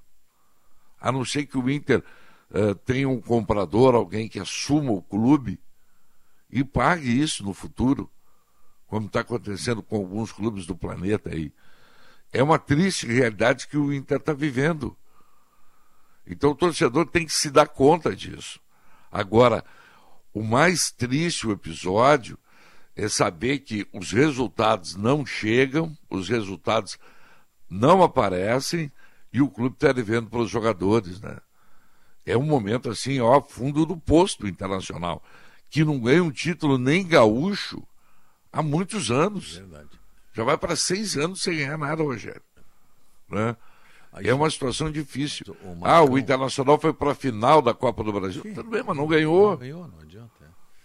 A 1.00 1.12
não 1.12 1.26
ser 1.26 1.46
que 1.46 1.58
o 1.58 1.70
Inter 1.70 2.04
eh, 2.54 2.74
tenha 2.86 3.10
um 3.10 3.20
comprador, 3.20 3.96
alguém 3.96 4.30
que 4.30 4.40
assuma 4.40 4.92
o 4.92 5.02
clube 5.02 5.60
e 6.50 6.64
pague 6.64 7.20
isso 7.20 7.44
no 7.44 7.54
futuro, 7.54 8.10
como 8.88 9.08
está 9.08 9.22
acontecendo 9.22 9.82
com 9.82 9.98
alguns 9.98 10.32
clubes 10.32 10.66
do 10.66 10.76
planeta 10.76 11.32
aí. 11.32 11.52
É 12.32 12.42
uma 12.42 12.60
triste 12.60 13.08
realidade 13.08 13.68
que 13.68 13.78
o 13.78 13.92
Inter 13.92 14.18
está 14.18 14.34
vivendo. 14.34 14.96
Então 16.26 16.52
o 16.52 16.56
torcedor 16.56 17.06
tem 17.08 17.26
que 17.26 17.34
se 17.34 17.50
dar 17.50 17.68
conta 17.68 18.16
disso. 18.16 18.60
Agora, 19.12 19.64
o 20.34 20.42
mais 20.42 20.92
triste 20.92 21.46
o 21.46 21.52
episódio 21.52 22.38
é 22.96 23.08
saber 23.08 23.60
que 23.60 23.88
os 23.92 24.12
resultados 24.12 24.96
não 24.96 25.26
chegam, 25.26 25.96
os 26.10 26.30
resultados 26.30 26.98
não 27.70 28.04
aparecem 28.04 28.92
e 29.32 29.42
o 29.42 29.50
clube 29.50 29.76
está 29.76 29.92
devendo 29.92 30.30
para 30.30 30.40
os 30.40 30.50
jogadores, 30.50 31.20
né? 31.20 31.38
É 32.26 32.38
um 32.38 32.44
momento 32.44 32.90
assim, 32.90 33.20
ó, 33.20 33.42
fundo 33.42 33.86
do 33.86 33.98
posto 33.98 34.48
internacional, 34.48 35.22
que 35.70 35.84
não 35.84 36.00
ganha 36.00 36.24
um 36.24 36.32
título 36.32 36.78
nem 36.78 37.06
gaúcho 37.06 37.86
há 38.52 38.62
muitos 38.62 39.12
anos. 39.12 39.62
Já 40.32 40.44
vai 40.44 40.58
para 40.58 40.76
seis 40.76 41.18
anos 41.18 41.42
sem 41.42 41.58
ganhar 41.58 41.78
nada, 41.78 42.02
Rogério. 42.02 42.42
Né? 43.30 43.58
É 44.24 44.34
uma 44.34 44.50
situação 44.50 44.92
difícil. 44.92 45.56
Ah, 45.82 46.04
o 46.04 46.18
Internacional 46.18 46.80
foi 46.80 46.94
para 46.94 47.12
a 47.12 47.16
final 47.16 47.62
da 47.62 47.74
Copa 47.74 48.04
do 48.04 48.12
Brasil. 48.14 48.42
Tudo 48.44 48.70
bem, 48.70 48.84
mas 48.84 48.96
não 48.96 49.08
ganhou. 49.08 49.52
Não 49.52 49.58
ganhou, 49.58 49.88
não 49.88 50.00
adianta. 50.00 50.32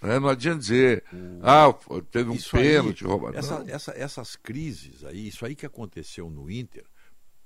é. 0.02 0.06
né? 0.06 0.18
Não 0.18 0.28
adianta 0.28 0.58
dizer, 0.60 1.04
ah, 1.42 1.74
teve 2.10 2.30
um 2.30 2.34
Isso 2.34 2.56
aí, 2.56 2.62
pênalti 2.62 3.04
roubado. 3.04 3.36
essa- 3.36 3.58
Não. 3.58 3.68
essa- 3.68 3.92
essas 3.96 4.36
crises 4.36 5.04
aí, 5.04 5.28
isso 5.28 5.44
aí 5.44 5.54
que 5.56 5.66
aconteceu 5.66 6.30
no 6.30 6.50
Inter, 6.50 6.84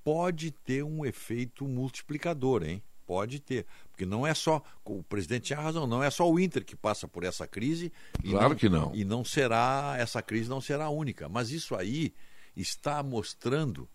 pode 0.05 0.51
ter 0.51 0.83
um 0.83 1.05
efeito 1.05 1.67
multiplicador, 1.67 2.63
hein? 2.63 2.83
Pode 3.07 3.41
ter. 3.41 3.67
Porque 3.91 4.07
não 4.07 4.27
é 4.27 4.33
só. 4.33 4.63
O 4.85 5.03
presidente 5.03 5.47
tinha 5.47 5.61
razão, 5.61 5.87
não 5.87 6.03
é 6.03 6.11
só 6.11 6.31
o 6.31 6.39
Inter 6.39 6.65
que 6.65 6.77
passa 6.77 7.07
por 7.09 7.25
essa 7.25 7.47
crise. 7.47 7.93
Claro 8.23 8.55
que 8.57 8.69
não. 8.69 8.95
E 8.95 9.05
não 9.05 9.25
será. 9.25 9.97
Essa 9.99 10.23
crise 10.23 10.49
não 10.49 10.61
será 10.61 10.85
a 10.87 10.91
única. 10.91 11.29
Mas 11.29 11.51
isso 11.51 11.75
aí 11.75 12.15
está 12.57 13.03
mostrando 13.03 13.89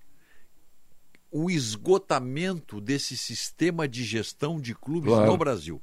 o 1.31 1.49
esgotamento 1.49 2.79
desse 2.79 3.17
sistema 3.17 3.87
de 3.87 4.03
gestão 4.03 4.59
de 4.59 4.73
clubes 4.73 5.11
Claro. 5.13 5.31
no 5.31 5.37
Brasil. 5.37 5.81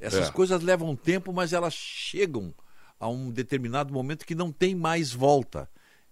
Essas 0.00 0.28
É. 0.28 0.32
coisas 0.32 0.62
levam 0.62 0.94
tempo, 0.94 1.32
mas 1.32 1.52
elas 1.52 1.74
chegam 1.74 2.54
a 3.00 3.08
um 3.08 3.30
determinado 3.30 3.92
momento 3.92 4.24
que 4.26 4.34
não 4.34 4.52
tem 4.52 4.74
mais 4.74 5.12
volta. 5.12 5.68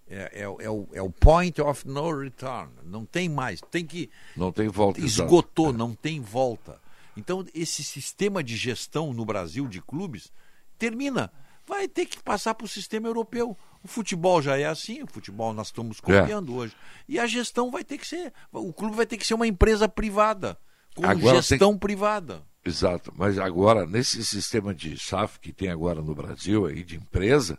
É, 0.06 0.42
é 0.42 0.48
o- 0.48 0.60
é 0.60 0.68
o, 0.70 0.88
é 0.92 1.02
o 1.02 1.10
point 1.10 1.60
of 1.62 1.86
no 1.88 2.18
return. 2.18 2.70
Não 2.84 3.06
tem 3.06 3.28
mais. 3.28 3.60
Tem 3.70 3.86
que. 3.86 4.10
Não 4.36 4.52
tem 4.52 4.68
volta. 4.68 5.00
exato. 5.00 5.22
Esgotou, 5.24 5.72
não 5.72 5.94
tem 5.94 6.20
volta. 6.20 6.78
Então, 7.16 7.44
esse 7.54 7.82
sistema 7.84 8.42
de 8.42 8.56
gestão 8.56 9.12
no 9.14 9.24
Brasil 9.24 9.66
de 9.66 9.80
clubes 9.80 10.30
termina. 10.78 11.32
Vai 11.66 11.88
ter 11.88 12.04
que 12.04 12.22
passar 12.22 12.54
para 12.54 12.66
o 12.66 12.68
sistema 12.68 13.08
europeu. 13.08 13.56
O 13.84 13.88
futebol 13.88 14.40
já 14.40 14.56
é 14.58 14.64
assim, 14.64 15.02
o 15.02 15.06
futebol 15.06 15.52
nós 15.52 15.66
estamos 15.66 15.98
É. 15.98 16.20
copiando 16.20 16.54
hoje. 16.54 16.74
E 17.06 17.18
a 17.20 17.26
gestão 17.26 17.70
vai 17.70 17.84
ter 17.84 17.98
que 17.98 18.06
ser. 18.06 18.32
O 18.50 18.72
clube 18.72 18.96
vai 18.96 19.04
ter 19.04 19.18
que 19.18 19.26
ser 19.26 19.34
uma 19.34 19.46
empresa 19.46 19.86
privada, 19.86 20.58
com 20.96 21.04
Agora 21.04 21.42
gestão 21.42 21.72
tem- 21.72 21.78
privada. 21.78 22.42
Exato, 22.64 23.12
mas 23.14 23.38
agora, 23.38 23.84
nesse 23.84 24.24
sistema 24.24 24.74
de 24.74 24.98
SAF 24.98 25.38
que 25.38 25.52
tem 25.52 25.68
agora 25.68 26.00
no 26.00 26.14
Brasil, 26.14 26.64
aí, 26.64 26.82
de 26.82 26.96
empresa, 26.96 27.58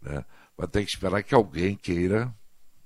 né, 0.00 0.24
vai 0.56 0.68
ter 0.68 0.84
que 0.84 0.90
esperar 0.90 1.24
que 1.24 1.34
alguém 1.34 1.74
queira 1.74 2.32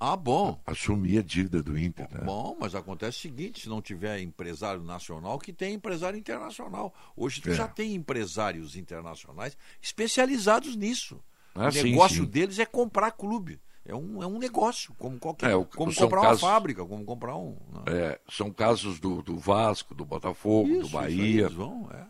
Ah, 0.00 0.16
bom. 0.16 0.58
assumir 0.64 1.18
a 1.18 1.22
dívida 1.22 1.62
do 1.62 1.78
Inter. 1.78 2.08
Né? 2.10 2.22
Bom, 2.24 2.56
mas 2.58 2.74
acontece 2.74 3.18
o 3.18 3.20
seguinte: 3.20 3.60
se 3.64 3.68
não 3.68 3.82
tiver 3.82 4.18
empresário 4.20 4.82
nacional, 4.82 5.38
que 5.38 5.52
tem 5.52 5.74
empresário 5.74 6.18
internacional. 6.18 6.94
Hoje 7.14 7.42
tu 7.42 7.50
É. 7.50 7.54
já 7.54 7.68
tem 7.68 7.94
empresários 7.94 8.76
internacionais 8.76 9.58
especializados 9.82 10.74
nisso. 10.74 11.22
Ah, 11.54 11.68
o 11.68 11.72
negócio 11.72 12.24
sim. 12.24 12.30
deles 12.30 12.58
é 12.58 12.66
comprar 12.66 13.10
clube. 13.12 13.60
É 13.84 13.94
um, 13.94 14.22
é 14.22 14.26
um 14.26 14.38
negócio, 14.38 14.94
como 14.98 15.18
qualquer. 15.18 15.50
É, 15.50 15.56
o- 15.56 15.64
como 15.64 15.92
comprar 15.94 16.20
casos- 16.20 16.42
uma 16.42 16.50
fábrica, 16.50 16.84
como 16.84 17.04
comprar 17.04 17.36
um. 17.36 17.56
né? 17.72 17.82
É, 17.88 18.20
são 18.30 18.52
casos 18.52 19.00
do, 19.00 19.20
do 19.22 19.36
Vasco, 19.38 19.94
do 19.94 20.04
Botafogo, 20.04 20.68
Isso, 20.68 20.80
do 20.80 20.86
isso 20.86 20.94
Bahia. 20.96 21.40
eles 21.46 21.52
vão, 21.54 21.88
é. 21.92 22.06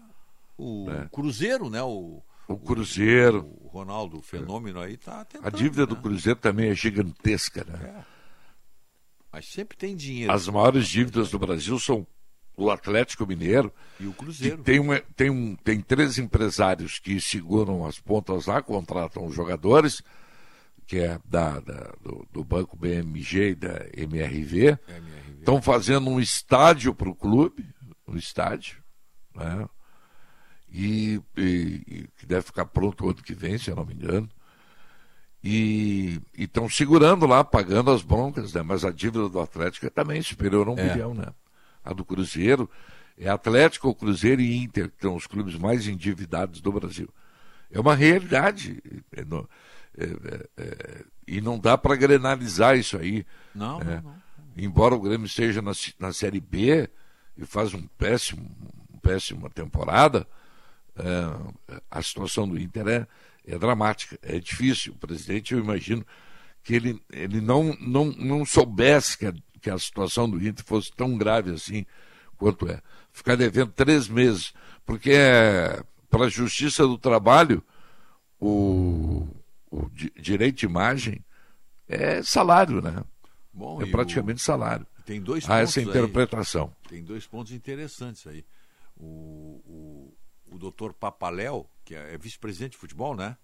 O 0.58 0.90
É. 0.90 1.08
Cruzeiro, 1.10 1.70
né? 1.70 1.82
O, 1.82 2.22
O 2.46 2.58
Cruzeiro. 2.58 3.48
o 3.62 3.68
Ronaldo 3.68 4.18
o 4.18 4.22
Fenômeno 4.22 4.80
aí 4.80 4.96
tá 4.98 5.24
tentando. 5.24 5.46
A 5.46 5.50
dívida 5.50 5.86
do 5.86 5.94
né? 5.94 6.02
Cruzeiro 6.02 6.38
também 6.38 6.68
é 6.70 6.74
gigantesca. 6.74 7.64
Né? 7.64 8.04
Mas 9.32 9.46
sempre 9.46 9.76
tem 9.76 9.94
dinheiro. 9.96 10.32
As 10.32 10.48
maiores 10.48 10.86
dívidas 10.88 11.30
do 11.30 11.38
Brasil 11.38 11.78
são 11.78 12.06
o 12.64 12.70
Atlético 12.70 13.26
Mineiro. 13.26 13.72
E 13.98 14.06
o 14.06 14.12
Cruzeiro. 14.12 14.58
tem, 14.62 14.78
uma- 14.80 15.00
tem, 15.16 15.30
um, 15.30 15.54
tem 15.56 15.80
três 15.80 16.18
empresários 16.18 16.98
que 16.98 17.20
seguram 17.20 17.86
as 17.86 17.98
pontas 17.98 18.46
lá, 18.46 18.60
contratam 18.62 19.26
os 19.26 19.34
jogadores, 19.34 20.02
que 20.86 20.98
é 20.98 21.18
da, 21.24 21.60
da- 21.60 21.92
do, 22.02 22.26
do 22.32 22.44
Banco 22.44 22.76
BMG 22.76 23.50
e 23.50 23.54
da 23.54 23.86
MRV. 23.96 24.78
Estão 25.38 25.62
fazendo 25.62 26.10
um 26.10 26.18
estádio 26.20 26.94
para 26.94 27.08
o 27.08 27.14
clube, 27.14 27.64
um 28.08 28.16
estádio, 28.16 28.76
né? 29.34 29.68
E, 30.72 31.20
e- 31.36 31.82
e 31.86 32.08
que 32.16 32.26
deve 32.26 32.42
ficar 32.42 32.64
pronto 32.66 33.04
o 33.04 33.10
ano 33.10 33.22
que 33.22 33.34
vem, 33.34 33.56
se 33.58 33.70
eu 33.70 33.76
não 33.76 33.84
me 33.84 33.94
engano. 33.94 34.28
E 35.42 36.20
estão 36.36 36.68
segurando 36.68 37.26
lá, 37.26 37.42
pagando 37.42 37.90
as 37.90 38.02
broncas, 38.02 38.52
né? 38.52 38.62
Mas 38.62 38.84
a 38.84 38.90
dívida 38.90 39.26
do 39.28 39.40
Atlético 39.40 39.86
é 39.86 39.90
também 39.90 40.20
superior 40.20 40.68
a 40.68 40.72
um 40.72 40.78
É. 40.78 40.92
bilhão, 40.92 41.14
né? 41.14 41.26
A 41.90 41.94
do 41.94 42.04
Cruzeiro 42.04 42.70
é 43.18 43.28
Atlético, 43.28 43.94
Cruzeiro 43.94 44.40
e 44.40 44.56
Inter, 44.56 44.88
que 44.90 45.02
são 45.02 45.16
os 45.16 45.26
clubes 45.26 45.56
mais 45.56 45.86
endividados 45.86 46.60
do 46.60 46.72
Brasil. 46.72 47.08
É 47.70 47.78
uma 47.80 47.94
realidade. 47.94 48.80
É 49.12 49.24
no- 49.24 49.48
é- 49.98 50.04
é- 50.04 50.48
é- 50.56 51.04
e 51.26 51.40
não 51.40 51.58
dá 51.58 51.76
para 51.76 51.96
grenalizar 51.96 52.76
isso 52.78 52.96
aí. 52.96 53.26
Não, 53.54 53.78
né? 53.80 54.00
não, 54.02 54.14
Embora 54.56 54.94
o 54.94 55.00
Grêmio 55.00 55.26
esteja 55.26 55.60
na, 55.62 55.72
na 55.98 56.12
Série 56.12 56.40
B 56.40 56.88
e 57.36 57.44
faz 57.44 57.72
um 57.74 57.86
péssimo, 57.98 58.50
um 58.92 58.98
péssima 58.98 59.48
temporada, 59.50 60.26
é, 60.96 61.74
a 61.90 62.02
situação 62.02 62.48
do 62.48 62.58
Inter 62.58 62.86
é, 62.88 63.06
é 63.46 63.58
dramática, 63.58 64.18
é 64.22 64.38
difícil. 64.38 64.92
O 64.92 64.96
presidente, 64.96 65.54
eu 65.54 65.60
imagino 65.60 66.04
que 66.62 66.74
ele, 66.74 67.02
ele 67.12 67.40
não, 67.40 67.76
não, 67.80 68.06
não 68.06 68.44
soubesse 68.44 69.16
que 69.16 69.26
a, 69.26 69.32
que 69.60 69.70
a 69.70 69.78
situação 69.78 70.28
do 70.28 70.36
Inter 70.44 70.64
fosse 70.64 70.90
tão 70.92 71.16
grave 71.16 71.50
assim 71.52 71.84
quanto 72.36 72.68
é. 72.68 72.80
Ficar 73.12 73.36
devendo 73.36 73.72
três 73.72 74.08
meses, 74.08 74.52
porque 74.86 75.10
é, 75.12 75.82
para 76.08 76.24
a 76.24 76.28
Justiça 76.28 76.86
do 76.86 76.96
Trabalho, 76.98 77.62
o, 78.40 79.26
o 79.70 79.88
di- 79.90 80.12
direito 80.16 80.58
de 80.60 80.66
imagem 80.66 81.24
é 81.88 82.22
salário, 82.22 82.80
né? 82.80 83.02
Bom, 83.52 83.82
é 83.82 83.86
praticamente 83.86 84.40
o- 84.40 84.44
salário. 84.44 84.86
Tem 85.04 85.20
dois 85.20 85.44
Há 85.44 85.58
pontos 85.58 85.62
essa 85.76 85.80
aí. 85.80 85.86
interpretação. 85.86 86.72
Tem 86.88 87.02
dois 87.02 87.26
pontos 87.26 87.52
interessantes 87.52 88.26
aí. 88.26 88.44
O, 88.96 89.60
o, 89.66 90.54
o 90.54 90.58
doutor 90.58 90.92
Papaléu, 90.94 91.68
que 91.84 91.94
é 91.94 92.16
vice-presidente 92.16 92.72
de 92.72 92.78
futebol, 92.78 93.16
né? 93.16 93.36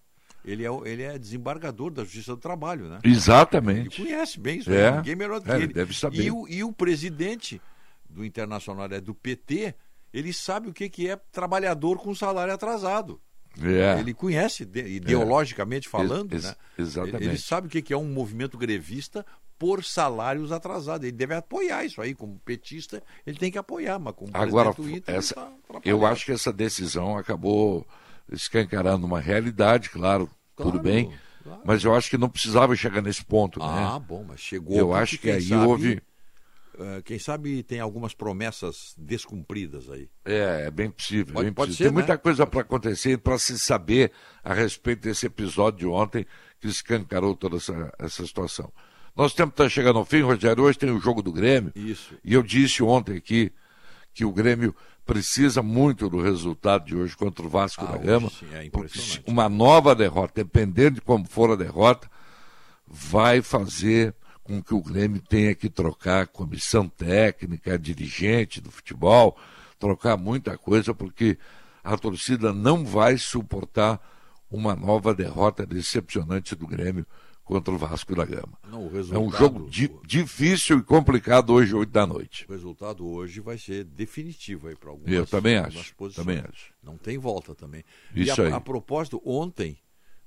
Ele 0.47 0.65
é, 0.65 0.69
ele 0.85 1.03
é 1.03 1.17
desembargador 1.19 1.91
da 1.91 2.03
Justiça 2.03 2.31
do 2.31 2.41
Trabalho, 2.41 2.87
né? 2.87 2.99
Exatamente. 3.03 4.01
Ele 4.01 4.09
conhece 4.09 4.39
bem 4.39 4.59
isso, 4.59 4.71
É. 4.71 4.95
ninguém 4.95 5.15
melhor 5.15 5.39
do 5.39 5.45
que 5.45 5.51
É, 5.51 5.55
ele 5.55 5.63
ele. 5.65 5.73
deve 5.73 5.93
saber. 5.93 6.23
E 6.23 6.31
o, 6.31 6.47
e 6.47 6.63
o 6.63 6.71
presidente 6.71 7.61
do 8.09 8.23
Internacional, 8.23 8.85
é 8.91 9.01
do 9.01 9.13
PT, 9.13 9.75
ele 10.13 10.31
sabe 10.31 10.69
o 10.69 10.73
que, 10.73 10.89
que 10.89 11.09
é 11.09 11.17
trabalhador 11.31 11.97
com 11.97 12.15
salário 12.15 12.53
atrasado. 12.53 13.19
É. 13.61 13.99
Ele 13.99 14.13
conhece, 14.13 14.63
de- 14.65 14.87
ideologicamente 14.87 15.89
falando, 15.89 16.31
Ex- 16.33 16.43
né? 16.45 16.55
exatamente. 16.77 17.23
Ele, 17.25 17.37
sabe 17.37 17.67
o 17.67 17.69
que, 17.69 17.81
que 17.81 17.91
é 17.93 17.97
um 17.97 18.05
movimento 18.07 18.57
grevista 18.57 19.25
por 19.59 19.83
salários 19.83 20.51
atrasados. 20.51 21.07
Ele 21.07 21.17
deve 21.17 21.33
apoiar 21.33 21.83
isso 21.83 21.99
aí, 22.01 22.13
como 22.13 22.39
petista, 22.45 23.01
ele 23.25 23.37
tem 23.37 23.51
que 23.51 23.57
apoiar, 23.57 23.97
mas 23.99 24.13
como 24.15 24.29
Agora, 24.33 24.71
presidente 24.71 24.93
do 24.93 24.97
Inter, 24.99 25.15
essa, 25.15 25.33
tá 25.35 25.51
eu 25.83 26.05
acho 26.05 26.25
que 26.25 26.31
essa 26.31 26.53
decisão 26.53 27.17
acabou 27.17 27.85
escancarando 28.31 29.05
uma 29.07 29.19
realidade, 29.19 29.89
claro, 29.89 30.29
tudo 30.57 30.71
Claro, 30.71 30.83
bem, 30.83 31.13
mas 31.63 31.83
eu 31.83 31.95
acho 31.95 32.09
que 32.09 32.17
não 32.17 32.27
precisava 32.29 32.75
chegar 32.75 33.01
nesse 33.01 33.23
ponto. 33.23 33.61
Ah, 33.61 33.93
né? 33.99 34.05
bom, 34.05 34.25
mas 34.27 34.39
chegou. 34.41 34.75
Eu 34.77 34.93
acho 34.93 35.17
que 35.17 35.29
aí 35.29 35.41
sabe, 35.41 35.65
houve. 35.65 36.01
eh, 36.79 37.01
quem 37.05 37.17
sabe 37.19 37.63
tem 37.63 37.79
algumas 37.79 38.13
promessas 38.13 38.93
descumpridas 38.97 39.89
aí. 39.89 40.09
É, 40.25 40.65
é 40.67 40.71
bem 40.71 40.89
possível. 40.91 41.33
Pode- 41.33 41.45
bem 41.45 41.53
pode 41.53 41.71
possível. 41.71 41.85
ser, 41.85 41.89
Tem 41.89 41.93
muita 41.93 42.13
né? 42.13 42.17
coisa 42.17 42.45
para 42.45 42.61
acontecer 42.61 43.11
e 43.13 43.17
para 43.17 43.37
se 43.39 43.57
saber 43.59 44.11
a 44.43 44.53
respeito 44.53 45.01
desse 45.03 45.25
episódio 45.27 45.79
de 45.79 45.87
ontem 45.87 46.25
que 46.59 46.67
escancarou 46.67 47.35
toda 47.35 47.57
essa, 47.57 47.93
essa 47.99 48.25
situação. 48.25 48.71
Nosso 49.15 49.35
tempo 49.35 49.49
está 49.51 49.67
chegando 49.69 49.97
ao 49.99 50.05
fim, 50.05 50.21
Rogério. 50.21 50.63
Hoje 50.63 50.77
tem 50.77 50.91
o 50.91 50.99
jogo 50.99 51.21
do 51.23 51.31
Grêmio. 51.31 51.71
Isso. 51.75 52.15
E 52.23 52.33
eu 52.33 52.43
disse 52.43 52.83
ontem 52.83 53.15
aqui 53.17 53.51
que 54.13 54.25
o 54.25 54.31
Grêmio 54.31 54.75
precisa 55.07 55.63
muito 55.63 56.09
do 56.09 56.21
resultado 56.21 56.85
de 56.85 56.95
hoje 56.95 57.15
contra 57.15 57.45
o 57.45 57.49
Vasco 57.49 57.83
Ah, 57.87 57.93
da 57.93 57.97
Gama. 57.97 58.29
sim, 58.29 58.45
é 58.53 58.69
porque 58.69 58.99
uma 59.25 59.47
nova 59.47 59.95
derrota, 59.95 60.33
dependendo 60.43 60.95
de 60.95 61.01
como 61.01 61.25
for 61.27 61.51
a 61.51 61.55
derrota, 61.55 62.09
vai 62.85 63.41
fazer 63.41 64.13
com 64.43 64.61
que 64.61 64.73
o 64.73 64.81
Grêmio 64.81 65.21
tenha 65.21 65.55
que 65.55 65.69
trocar 65.69 66.23
a 66.23 66.27
comissão 66.27 66.87
técnica, 66.87 67.79
dirigente 67.79 68.61
do 68.61 68.69
futebol, 68.69 69.37
trocar 69.79 70.17
muita 70.17 70.57
coisa, 70.57 70.93
porque 70.93 71.37
a 71.83 71.97
torcida 71.97 72.53
não 72.53 72.85
vai 72.85 73.17
suportar 73.17 73.99
uma 74.51 74.75
nova 74.75 75.13
derrota 75.13 75.65
decepcionante 75.65 76.55
do 76.55 76.67
Grêmio 76.67 77.05
contra 77.47 77.73
o 77.73 77.77
Vasco 77.77 78.13
da 78.13 78.25
Gama. 78.25 78.59
Não, 78.69 78.81
o 78.81 78.85
É 78.87 78.87
um 78.87 78.91
resultado- 78.91 79.37
jogo 79.37 79.69
di- 79.69 79.91
difícil 80.05 80.79
e 80.79 80.83
complicado 80.83 81.53
hoje, 81.53 81.73
8 81.73 81.89
da 81.89 82.05
noite. 82.05 82.45
O 82.47 82.51
resultado 82.51 83.07
hoje 83.07 83.39
vai 83.39 83.57
ser 83.57 83.85
definitivo 83.85 84.67
aí 84.67 84.75
para 84.75 84.89
algumas 84.89 85.11
Eu 85.13 85.25
também 85.25 85.55
acho, 85.57 85.95
também 86.13 86.39
acho. 86.39 86.73
Não 86.83 86.97
tem 86.97 87.17
volta 87.17 87.55
também. 87.55 87.83
Isso 88.13 88.41
e 88.41 88.43
a, 88.43 88.47
aí. 88.47 88.53
a 88.53 88.59
propósito, 88.59 89.21
ontem, 89.25 89.77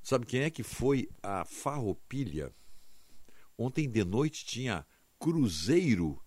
sabe 0.02 0.24
quem 0.24 0.40
é 0.40 0.50
que 0.50 0.62
foi 0.62 1.08
a 1.22 1.44
Farroupilha? 1.44 2.50
Ontem 3.58 3.86
de 3.88 4.02
noite 4.02 4.44
tinha 4.46 4.86
Cruzeiro 5.18 6.18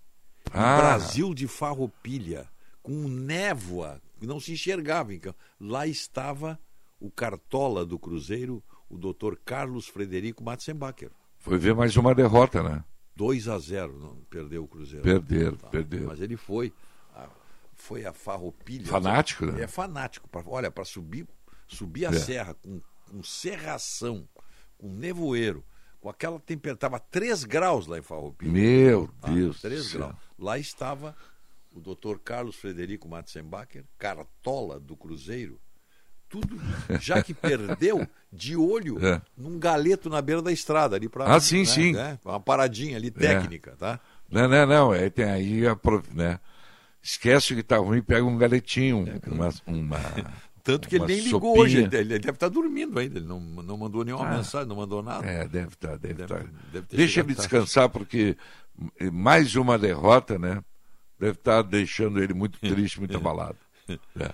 Ah. 0.51 0.77
Brasil 0.77 1.33
de 1.33 1.47
Farroupilha, 1.47 2.47
com 2.83 3.07
névoa, 3.07 3.99
não 4.21 4.39
se 4.39 4.51
enxergava. 4.53 5.11
Lá 5.59 5.87
estava 5.87 6.59
o 6.99 7.09
cartola 7.09 7.83
do 7.85 7.97
Cruzeiro, 7.97 8.63
o 8.93 8.97
doutor 8.97 9.39
Carlos 9.43 9.87
Frederico 9.87 10.43
Matzenbacher. 10.43 11.09
Foi 11.39 11.57
ver 11.57 11.73
mais 11.75 11.95
uma 11.97 12.13
derrota, 12.13 12.61
né? 12.63 12.83
2 13.15 13.47
a 13.47 13.57
0 13.59 13.99
não 13.99 14.15
perdeu 14.29 14.63
o 14.63 14.67
Cruzeiro. 14.67 15.03
Perderam, 15.03 15.57
perderam. 15.57 16.07
Mas 16.07 16.19
ele 16.21 16.35
foi 16.37 16.73
a, 17.15 17.27
foi 17.75 18.05
a 18.05 18.13
farroupilha. 18.13 18.85
Fanático, 18.85 19.45
né? 19.45 19.63
É 19.63 19.67
fanático. 19.67 20.27
Pra, 20.29 20.41
olha, 20.45 20.71
para 20.71 20.85
subir, 20.85 21.27
subir 21.67 22.05
a 22.05 22.09
É. 22.09 22.13
serra 22.13 22.53
com, 22.55 22.81
com 23.09 23.23
serração, 23.23 24.27
com 24.77 24.87
nevoeiro, 24.89 25.63
com 25.99 26.09
aquela 26.09 26.39
temperatura. 26.39 26.87
Estava 26.87 26.99
3 26.99 27.43
graus 27.43 27.87
lá 27.87 27.97
em 27.99 28.01
Farroupilha. 28.01 28.51
Meu 28.51 29.07
Tá? 29.21 29.29
Deus 29.29 29.57
do 29.57 29.61
3 29.61 29.85
céu. 29.85 29.99
graus. 29.99 30.15
Lá 30.39 30.57
estava 30.57 31.15
o 31.75 31.79
doutor 31.79 32.19
Carlos 32.19 32.55
Frederico 32.55 33.07
Matzenbacher, 33.07 33.85
cartola 33.97 34.79
do 34.79 34.95
Cruzeiro, 34.95 35.59
tudo, 36.33 36.59
já 36.99 37.21
que 37.21 37.31
perdeu, 37.33 38.07
de 38.31 38.55
olho 38.55 38.97
É. 39.05 39.21
num 39.37 39.59
galeto 39.59 40.09
na 40.09 40.19
beira 40.19 40.41
da 40.41 40.51
estrada 40.51 40.95
ali 40.95 41.07
para 41.07 41.25
Ah, 41.35 41.39
sim, 41.39 41.63
sim. 41.63 41.93
uma 42.25 42.39
paradinha 42.39 42.97
ali 42.97 43.11
técnica, 43.11 43.75
tá? 43.77 43.99
Não, 44.31 44.47
não, 44.47 44.65
não. 44.65 44.93
É, 44.93 45.09
tem 45.11 45.25
aí 45.25 45.67
a, 45.67 45.77
né? 46.11 46.39
Esquece 47.03 47.53
que 47.53 47.61
tá 47.61 47.77
ruim, 47.77 48.01
pega 48.01 48.25
um 48.25 48.35
galetinho, 48.37 49.05
uma, 49.27 49.49
uma 49.67 49.99
Tanto 50.63 50.87
que 50.87 50.95
ele 50.95 51.05
nem 51.05 51.19
ligou 51.19 51.41
sopinha. 51.57 51.61
hoje, 51.61 51.77
ele, 51.83 52.17
deve 52.19 52.29
estar 52.31 52.47
dormindo 52.49 52.97
ainda, 52.97 53.19
ele 53.19 53.27
não, 53.27 53.39
não 53.39 53.77
mandou 53.77 54.03
nenhuma 54.03 54.25
Ah. 54.27 54.37
mensagem, 54.37 54.67
não 54.67 54.77
mandou 54.77 55.03
nada. 55.03 55.25
É, 55.27 55.45
deve 55.47 55.67
estar, 55.73 55.97
deve 55.97 56.23
estar. 56.23 56.43
deve 56.71 56.87
Deixa 56.89 57.19
ele 57.19 57.27
tarde. 57.35 57.41
descansar, 57.41 57.89
porque 57.89 58.35
mais 59.11 59.55
uma 59.55 59.77
derrota, 59.77 60.39
né? 60.39 60.63
Deve 61.19 61.33
estar 61.33 61.61
deixando 61.61 62.23
ele 62.23 62.33
muito 62.33 62.57
triste, 62.61 62.97
muito 62.99 63.15
abalado. 63.17 63.57
É. 64.17 64.31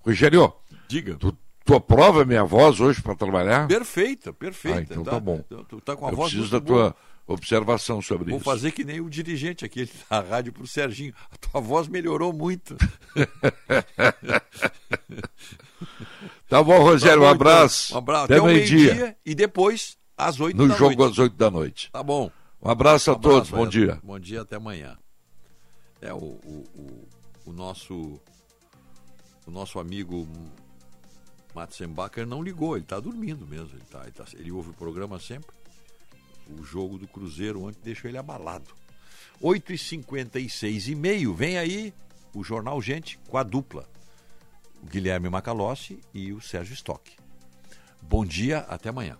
Rogério, 0.00 0.52
Diga. 0.88 1.16
Tu, 1.16 1.36
tu 1.64 1.74
aprova 1.74 2.22
a 2.22 2.24
minha 2.24 2.44
voz 2.44 2.80
hoje 2.80 3.02
para 3.02 3.14
trabalhar? 3.14 3.66
Perfeita, 3.68 4.32
perfeita. 4.32 4.78
Ah, 4.78 4.82
então 4.82 5.04
tá, 5.04 5.18
bom. 5.20 5.42
Tu 5.68 5.80
tá 5.80 5.96
com 5.96 6.06
a 6.06 6.10
Eu 6.10 6.16
voz 6.16 6.30
preciso 6.32 6.52
da 6.52 6.60
tua 6.64 6.76
boa. 6.90 6.96
observação 7.26 8.00
sobre 8.00 8.30
Vou 8.30 8.36
isso. 8.36 8.44
fazer 8.44 8.70
que 8.72 8.84
nem 8.84 9.00
o 9.00 9.10
dirigente 9.10 9.64
aqui 9.64 9.88
da 10.08 10.20
rádio 10.20 10.52
pro 10.52 10.66
Serginho. 10.66 11.12
A 11.30 11.36
tua 11.36 11.60
voz 11.60 11.88
melhorou 11.88 12.32
muito. 12.32 12.76
Tá 16.48 16.62
bom, 16.62 16.78
Rogério, 16.80 17.20
Tá 17.22 17.26
um 17.26 17.30
bom, 17.30 17.34
então. 17.34 17.48
abraço. 17.48 17.94
Um 17.94 17.98
abraço. 17.98 18.24
Até, 18.24 18.34
Até 18.34 18.42
o 18.42 18.46
meio-dia. 18.46 18.78
meio-dia 18.94 19.16
e 19.26 19.34
depois 19.34 19.96
às 20.16 20.38
oito 20.40 20.56
No 20.56 20.68
da 20.68 20.76
jogo 20.76 20.94
noite. 20.96 21.12
às 21.12 21.18
8 21.18 21.36
da 21.36 21.50
noite. 21.50 21.90
Tá 21.92 22.02
bom. 22.02 22.30
Um 22.62 22.70
abraço 22.70 23.10
a 23.10 23.14
Um 23.14 23.18
todos, 23.18 23.48
abraço, 23.48 23.56
bom 23.56 23.66
é. 23.66 23.68
dia. 23.68 23.98
Bom 24.02 24.18
dia, 24.18 24.42
até 24.42 24.56
amanhã. 24.56 24.96
É 26.00 26.12
o, 26.14 26.16
o, 26.18 26.64
o, 26.74 27.08
o 27.46 27.52
nosso 27.52 28.20
o 29.46 29.50
nosso 29.50 29.78
amigo 29.78 30.26
Matzenbacher 31.56 32.26
não 32.26 32.42
ligou, 32.42 32.76
ele 32.76 32.84
está 32.84 33.00
dormindo 33.00 33.46
mesmo. 33.46 33.70
Ele, 33.72 33.84
tá, 33.90 34.02
ele, 34.02 34.12
tá- 34.12 34.26
ele 34.34 34.52
ouve 34.52 34.70
o 34.70 34.74
programa 34.74 35.18
sempre. 35.18 35.54
O 36.50 36.62
jogo 36.62 36.98
do 36.98 37.08
Cruzeiro 37.08 37.64
ontem 37.64 37.78
deixou 37.82 38.10
ele 38.10 38.18
abalado. 38.18 38.70
8h56 39.42 40.88
e 40.88 40.94
meio, 40.94 41.34
vem 41.34 41.56
aí 41.56 41.94
o 42.34 42.44
Jornal 42.44 42.80
Gente 42.82 43.18
com 43.28 43.38
a 43.38 43.42
dupla. 43.42 43.88
O 44.82 44.86
Guilherme 44.86 45.30
Macalossi 45.30 45.98
e 46.12 46.30
o 46.32 46.40
Sérgio 46.42 46.74
Stock. 46.74 47.10
Bom 48.02 48.24
dia, 48.24 48.58
até 48.68 48.90
amanhã. 48.90 49.16